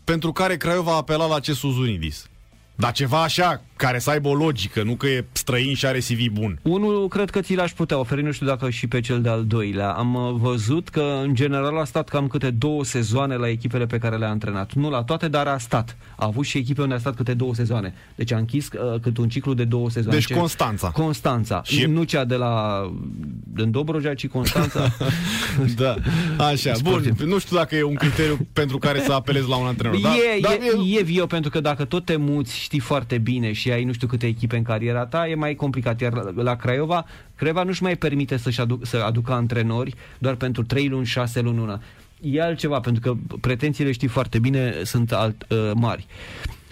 pentru 0.05 0.32
care 0.32 0.56
Craiova 0.56 0.92
a 0.92 0.96
apelat 0.96 1.28
la 1.28 1.34
acest 1.34 1.58
Suzunidis. 1.58 2.28
Dar 2.76 2.92
ceva 2.92 3.22
așa, 3.22 3.60
care 3.76 3.98
să 3.98 4.10
aibă 4.10 4.28
o 4.28 4.34
logică, 4.34 4.82
nu 4.82 4.94
că 4.94 5.06
e 5.06 5.24
străin 5.32 5.74
și 5.74 5.86
are 5.86 5.98
CV 5.98 6.26
bun. 6.32 6.58
Unul 6.62 7.08
cred 7.08 7.30
că 7.30 7.40
ți 7.40 7.55
l-aș 7.55 7.72
putea 7.72 7.98
oferi, 7.98 8.22
nu 8.22 8.32
știu 8.32 8.46
dacă 8.46 8.70
și 8.70 8.86
pe 8.86 9.00
cel 9.00 9.22
de-al 9.22 9.44
doilea. 9.44 9.90
Am 9.90 10.14
uh, 10.14 10.34
văzut 10.38 10.88
că 10.88 11.20
în 11.22 11.34
general 11.34 11.78
a 11.78 11.84
stat 11.84 12.08
cam 12.08 12.26
câte 12.26 12.50
două 12.50 12.84
sezoane 12.84 13.36
la 13.36 13.48
echipele 13.48 13.86
pe 13.86 13.98
care 13.98 14.16
le-a 14.16 14.28
antrenat. 14.28 14.72
Nu 14.72 14.90
la 14.90 15.02
toate, 15.02 15.28
dar 15.28 15.46
a 15.46 15.58
stat. 15.58 15.96
A 16.16 16.26
avut 16.26 16.44
și 16.44 16.58
echipe 16.58 16.82
unde 16.82 16.94
a 16.94 16.98
stat 16.98 17.16
câte 17.16 17.34
două 17.34 17.55
sezoane. 17.55 17.94
Deci 18.14 18.32
a 18.32 18.36
închis 18.36 18.68
uh, 18.68 19.00
cât 19.00 19.16
un 19.16 19.28
ciclu 19.28 19.55
de 19.55 19.64
două 19.64 19.90
sezoane. 19.90 20.18
Deci 20.18 20.36
Constanța. 20.36 20.90
Constanța. 20.90 21.62
Și 21.64 21.84
nu 21.84 22.02
cea 22.02 22.24
de 22.24 22.34
la 22.34 22.82
din 23.55 23.70
Dobrogea, 23.70 24.14
ci 24.14 24.28
Constanța. 24.28 24.92
da, 25.76 25.96
așa. 26.38 26.72
Bun, 26.82 27.16
nu 27.24 27.38
știu 27.38 27.56
dacă 27.56 27.76
e 27.76 27.82
un 27.82 27.94
criteriu 27.94 28.46
pentru 28.52 28.78
care 28.78 29.00
să 29.00 29.12
apelezi 29.12 29.48
la 29.48 29.56
un 29.56 29.66
antrenor. 29.66 30.00
Da? 30.00 30.14
E, 30.14 30.40
da, 30.40 30.52
e, 30.52 30.98
e 30.98 31.02
viu, 31.02 31.26
pentru 31.26 31.50
că 31.50 31.60
dacă 31.60 31.84
tot 31.84 32.05
te 32.05 32.16
muți, 32.16 32.58
știi 32.58 32.78
foarte 32.78 33.18
bine 33.18 33.52
și 33.52 33.66
ai 33.73 33.85
nu 33.85 33.93
știu 33.93 34.07
câte 34.07 34.27
echipe 34.27 34.57
în 34.57 34.62
cariera 34.62 35.07
ta, 35.07 35.28
e 35.28 35.35
mai 35.35 35.55
complicat. 35.55 36.01
Iar 36.01 36.12
la, 36.12 36.43
la 36.43 36.57
Craiova, 36.57 37.07
Craiova 37.35 37.62
nu-și 37.62 37.83
mai 37.83 37.97
permite 37.97 38.36
să-și 38.36 38.61
aduc, 38.61 38.86
să 38.86 38.97
aducă 38.97 39.33
antrenori 39.33 39.95
doar 40.19 40.35
pentru 40.35 40.62
3 40.62 40.89
luni, 40.89 41.07
6 41.07 41.41
luni, 41.41 41.59
una. 41.59 41.81
E 42.20 42.43
altceva, 42.43 42.81
pentru 42.81 43.03
că 43.03 43.36
pretențiile, 43.41 43.93
știi 43.93 44.09
foarte 44.09 44.39
bine, 44.39 44.75
sunt 44.85 45.12
alt, 45.12 45.47
uh, 45.49 45.70
mari. 45.75 46.07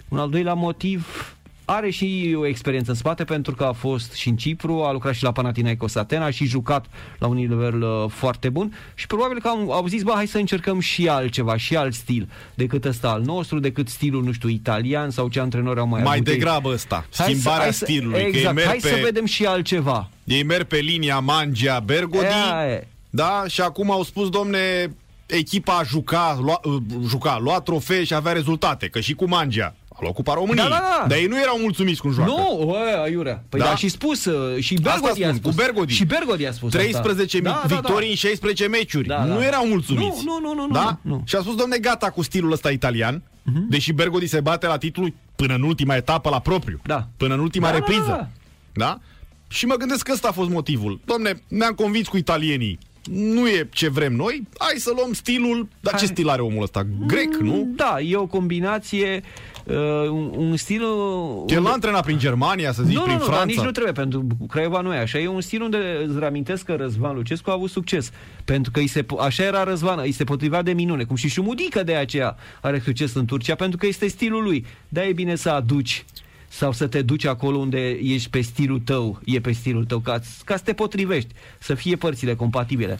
Un 0.09 0.17
al 0.17 0.29
doilea 0.29 0.53
motiv, 0.53 1.34
are 1.65 1.89
și 1.89 2.35
o 2.37 2.45
experiență 2.45 2.91
în 2.91 2.97
spate 2.97 3.23
pentru 3.23 3.55
că 3.55 3.63
a 3.63 3.71
fost 3.71 4.13
și 4.13 4.29
în 4.29 4.35
Cipru, 4.35 4.83
a 4.83 4.91
lucrat 4.91 5.13
și 5.13 5.23
la 5.23 5.31
Panathinaikos 5.31 5.95
Atena 5.95 6.29
și 6.29 6.45
jucat 6.45 6.85
la 7.19 7.27
un 7.27 7.35
nivel 7.35 7.81
uh, 7.81 8.05
foarte 8.09 8.49
bun 8.49 8.77
și 8.93 9.07
probabil 9.07 9.39
că 9.41 9.47
au, 9.47 9.71
au 9.71 9.87
zis, 9.87 10.03
bă, 10.03 10.11
hai 10.15 10.27
să 10.27 10.37
încercăm 10.37 10.79
și 10.79 11.07
altceva, 11.07 11.57
și 11.57 11.75
alt 11.75 11.93
stil 11.93 12.29
decât 12.55 12.85
ăsta 12.85 13.09
al 13.09 13.21
nostru, 13.21 13.59
decât 13.59 13.87
stilul, 13.87 14.23
nu 14.23 14.31
știu, 14.31 14.49
italian 14.49 15.09
sau 15.09 15.27
ce 15.27 15.39
antrenori 15.39 15.79
au 15.79 15.87
mai 15.87 16.01
Mai 16.01 16.13
avut 16.13 16.25
degrabă 16.25 16.69
ăsta, 16.69 17.05
schimbarea 17.09 17.61
hai 17.61 17.73
să, 17.73 17.85
stilului. 17.85 18.19
Exact, 18.19 18.55
că 18.55 18.61
ei 18.61 18.67
hai 18.67 18.79
pe, 18.81 18.87
să 18.87 18.99
vedem 19.03 19.25
și 19.25 19.45
altceva. 19.45 20.09
Ei 20.23 20.43
merg 20.43 20.65
pe 20.65 20.77
linia 20.77 21.19
Mangia 21.19 21.79
Bergodi, 21.79 22.25
e, 22.69 22.87
da, 23.09 23.43
și 23.47 23.61
acum 23.61 23.91
au 23.91 24.03
spus, 24.03 24.29
domne, 24.29 24.93
echipa 25.25 25.81
juca, 25.85 26.37
lua, 26.41 26.59
uh, 26.63 26.81
juca, 27.07 27.37
lua 27.39 27.61
trofee 27.61 28.03
și 28.03 28.13
avea 28.13 28.31
rezultate, 28.31 28.87
că 28.87 28.99
și 28.99 29.13
cu 29.13 29.27
Mangia 29.27 29.75
a 29.95 29.99
luat 30.01 30.13
Cupa 30.13 30.33
României. 30.33 30.67
Da, 30.67 30.69
da, 30.69 30.97
da. 30.99 31.07
Dar 31.07 31.17
ei 31.17 31.25
nu 31.25 31.39
erau 31.39 31.57
mulțumiți 31.57 32.01
cum 32.01 32.11
joacă. 32.11 32.31
Nu, 32.31 32.65
bă, 32.65 33.01
aiurea. 33.03 33.43
Păi 33.49 33.59
da, 33.59 33.65
da 33.65 33.75
și 33.75 33.87
spus, 33.87 34.25
uh, 34.25 34.59
și 34.59 34.73
Bergodi 34.81 35.23
a 35.23 35.33
spus. 35.33 35.55
Cu 35.55 35.61
Bergodi. 35.61 35.93
Și 35.93 36.05
Bergodi 36.05 36.45
a 36.45 36.51
spus 36.51 36.71
13 36.71 37.37
asta. 37.37 37.49
Da, 37.49 37.75
victorii 37.75 37.93
da, 37.93 37.99
da. 37.99 38.09
în 38.09 38.15
16 38.15 38.67
meciuri. 38.67 39.07
Da, 39.07 39.15
da. 39.15 39.23
Nu 39.23 39.43
erau 39.43 39.67
mulțumiți. 39.67 40.23
Nu, 40.25 40.39
nu, 40.41 40.53
nu, 40.53 40.65
nu. 40.65 40.73
Da? 40.73 40.99
nu, 41.01 41.15
nu. 41.15 41.23
Și 41.25 41.35
a 41.35 41.39
spus, 41.39 41.55
domne, 41.55 41.77
gata 41.77 42.09
cu 42.09 42.21
stilul 42.21 42.51
ăsta 42.51 42.71
italian, 42.71 43.19
uh-huh. 43.21 43.69
deși 43.69 43.91
Bergodi 43.91 44.27
se 44.27 44.39
bate 44.39 44.67
la 44.67 44.77
titlu 44.77 45.07
până 45.35 45.53
în 45.53 45.61
ultima 45.61 45.95
etapă 45.95 46.29
la 46.29 46.39
propriu. 46.39 46.79
Da. 46.85 47.07
Până 47.17 47.33
în 47.33 47.39
ultima 47.39 47.67
da, 47.69 47.73
repriză. 47.73 48.07
Da, 48.07 48.15
da. 48.15 48.29
da? 48.73 48.99
Și 49.47 49.65
mă 49.65 49.75
gândesc 49.75 50.05
că 50.05 50.11
ăsta 50.11 50.27
a 50.27 50.31
fost 50.31 50.49
motivul. 50.49 50.99
Domne, 51.05 51.41
ne-am 51.47 51.73
convins 51.73 52.07
cu 52.07 52.17
italienii 52.17 52.79
nu 53.11 53.47
e 53.47 53.69
ce 53.71 53.89
vrem 53.89 54.13
noi, 54.13 54.47
hai 54.57 54.73
să 54.77 54.91
luăm 54.95 55.13
stilul, 55.13 55.67
dar 55.79 55.93
hai. 55.93 56.01
ce 56.01 56.07
stil 56.07 56.29
are 56.29 56.41
omul 56.41 56.63
ăsta? 56.63 56.87
Grec, 57.07 57.35
nu? 57.35 57.67
Da, 57.75 57.99
e 58.01 58.15
o 58.15 58.25
combinație 58.25 59.23
uh, 59.65 60.09
un, 60.09 60.33
un 60.37 60.55
stil... 60.55 60.81
Uh, 60.81 61.53
El 61.53 61.61
l-a 61.61 61.71
antrenat 61.71 62.03
prin 62.03 62.17
Germania, 62.17 62.71
să 62.71 62.83
zici, 62.83 62.95
nu, 62.95 63.01
prin 63.01 63.17
nu, 63.17 63.23
Franța. 63.23 63.43
Nu, 63.43 63.51
nici 63.51 63.59
nu 63.59 63.71
trebuie, 63.71 63.93
pentru 63.93 64.27
Craiova 64.49 64.81
nu 64.81 64.93
e 64.93 64.97
așa. 64.97 65.19
E 65.19 65.27
un 65.27 65.41
stil 65.41 65.61
unde 65.61 65.77
îți 66.07 66.19
reamintesc 66.19 66.65
că 66.65 66.75
Răzvan 66.75 67.15
Lucescu 67.15 67.49
a 67.49 67.53
avut 67.53 67.69
succes. 67.69 68.11
Pentru 68.45 68.71
că 68.71 68.79
îi 68.79 68.87
se, 68.87 69.05
așa 69.19 69.43
era 69.43 69.63
Răzvan, 69.63 69.99
îi 69.99 70.11
se 70.11 70.23
potrivea 70.23 70.61
de 70.61 70.73
minune. 70.73 71.03
Cum 71.03 71.15
și 71.15 71.29
Șumudică 71.29 71.83
de 71.83 71.95
aceea 71.95 72.35
are 72.61 72.79
succes 72.79 73.13
în 73.13 73.25
Turcia, 73.25 73.55
pentru 73.55 73.77
că 73.77 73.85
este 73.85 74.07
stilul 74.07 74.43
lui. 74.43 74.65
Da, 74.89 75.05
e 75.05 75.13
bine 75.13 75.35
să 75.35 75.49
aduci 75.49 76.05
sau 76.47 76.71
să 76.71 76.87
te 76.87 77.01
duci 77.01 77.25
acolo 77.25 77.57
unde 77.57 77.89
ești 77.89 78.29
pe 78.29 78.41
stilul 78.41 78.79
tău, 78.79 79.21
e 79.25 79.39
pe 79.39 79.51
stilul 79.51 79.85
tău, 79.85 79.99
ca, 79.99 80.19
ca 80.43 80.57
să 80.57 80.63
te 80.63 80.73
potrivești, 80.73 81.29
să 81.59 81.73
fie 81.73 81.95
părțile 81.95 82.35
compatibile. 82.35 82.99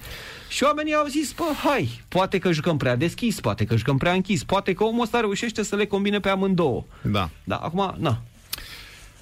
Și 0.50 0.64
oamenii 0.64 0.94
au 0.94 1.06
zis, 1.08 1.32
bă, 1.32 1.44
hai, 1.64 2.02
poate 2.08 2.38
că 2.38 2.52
jucăm 2.52 2.78
prea 2.78 2.96
deschis, 2.96 3.40
poate 3.40 3.66
că 3.66 3.76
jucăm 3.76 3.98
prea 3.98 4.12
închis, 4.12 4.44
poate 4.44 4.74
că 4.74 4.84
omul 4.84 5.02
ăsta 5.02 5.20
reușește 5.20 5.64
să 5.64 5.76
le 5.76 5.86
combine 5.86 6.20
pe 6.20 6.30
amândouă. 6.30 6.84
Da. 7.02 7.30
Da, 7.44 7.56
acum, 7.56 7.96
na. 8.00 8.22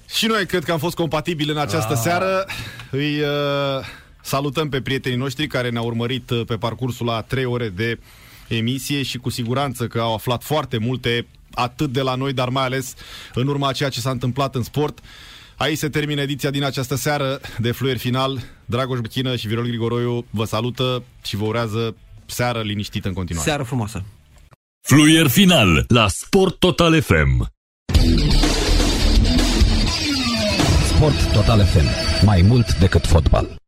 Și 0.10 0.26
noi 0.26 0.46
cred 0.46 0.64
că 0.64 0.72
am 0.72 0.78
fost 0.80 0.96
compatibili 0.96 1.52
în 1.52 1.58
această 1.58 1.94
A... 1.94 1.96
seară. 1.96 2.46
Îi 2.92 3.20
uh, 3.20 3.28
salutăm 4.22 4.70
pe 4.70 4.82
prietenii 4.82 5.18
noștri 5.18 5.48
care 5.48 5.70
ne-au 5.70 5.86
urmărit 5.86 6.30
uh, 6.30 6.46
pe 6.46 6.56
parcursul 6.56 7.06
la 7.06 7.22
3 7.22 7.46
ore 7.46 7.70
de 7.70 8.00
emisie 8.48 9.04
și 9.04 9.18
cu 9.18 9.30
siguranță 9.30 9.88
că 9.88 10.00
au 10.00 10.14
aflat 10.14 10.44
foarte 10.44 10.78
multe 10.78 11.28
atât 11.54 11.92
de 11.92 12.02
la 12.02 12.16
noi, 12.16 12.34
dar 12.34 12.50
mai 12.50 12.64
ales 12.64 12.94
în 13.34 13.48
urma 13.48 13.68
a 13.68 13.72
ceea 13.72 13.90
ce 13.90 14.00
s-a 14.00 14.10
întâmplat 14.10 14.56
în 14.56 14.64
sport. 14.64 15.00
Aici 15.58 15.78
se 15.78 15.90
termină 15.90 16.22
ediția 16.22 16.50
din 16.50 16.64
această 16.64 16.96
seară 16.96 17.40
de 17.58 17.72
Fluier 17.72 17.98
Final. 17.98 18.40
Dragoș 18.66 19.00
Băchină 19.00 19.36
și 19.36 19.48
Virol 19.48 19.66
Grigoroiu 19.66 20.26
vă 20.30 20.44
salută 20.44 21.04
și 21.24 21.36
vă 21.36 21.46
urează 21.46 21.96
seară 22.26 22.62
liniștită 22.62 23.08
în 23.08 23.14
continuare. 23.14 23.48
Seară 23.48 23.64
frumoasă! 23.64 24.04
Fluier 24.82 25.28
Final 25.28 25.86
la 25.88 26.08
Sport 26.08 26.60
Total 26.60 27.02
FM 27.02 27.52
Sport 30.96 31.34
Total 31.34 31.66
FM. 31.66 31.86
Mai 32.26 32.42
mult 32.42 32.76
decât 32.76 33.06
fotbal. 33.06 33.63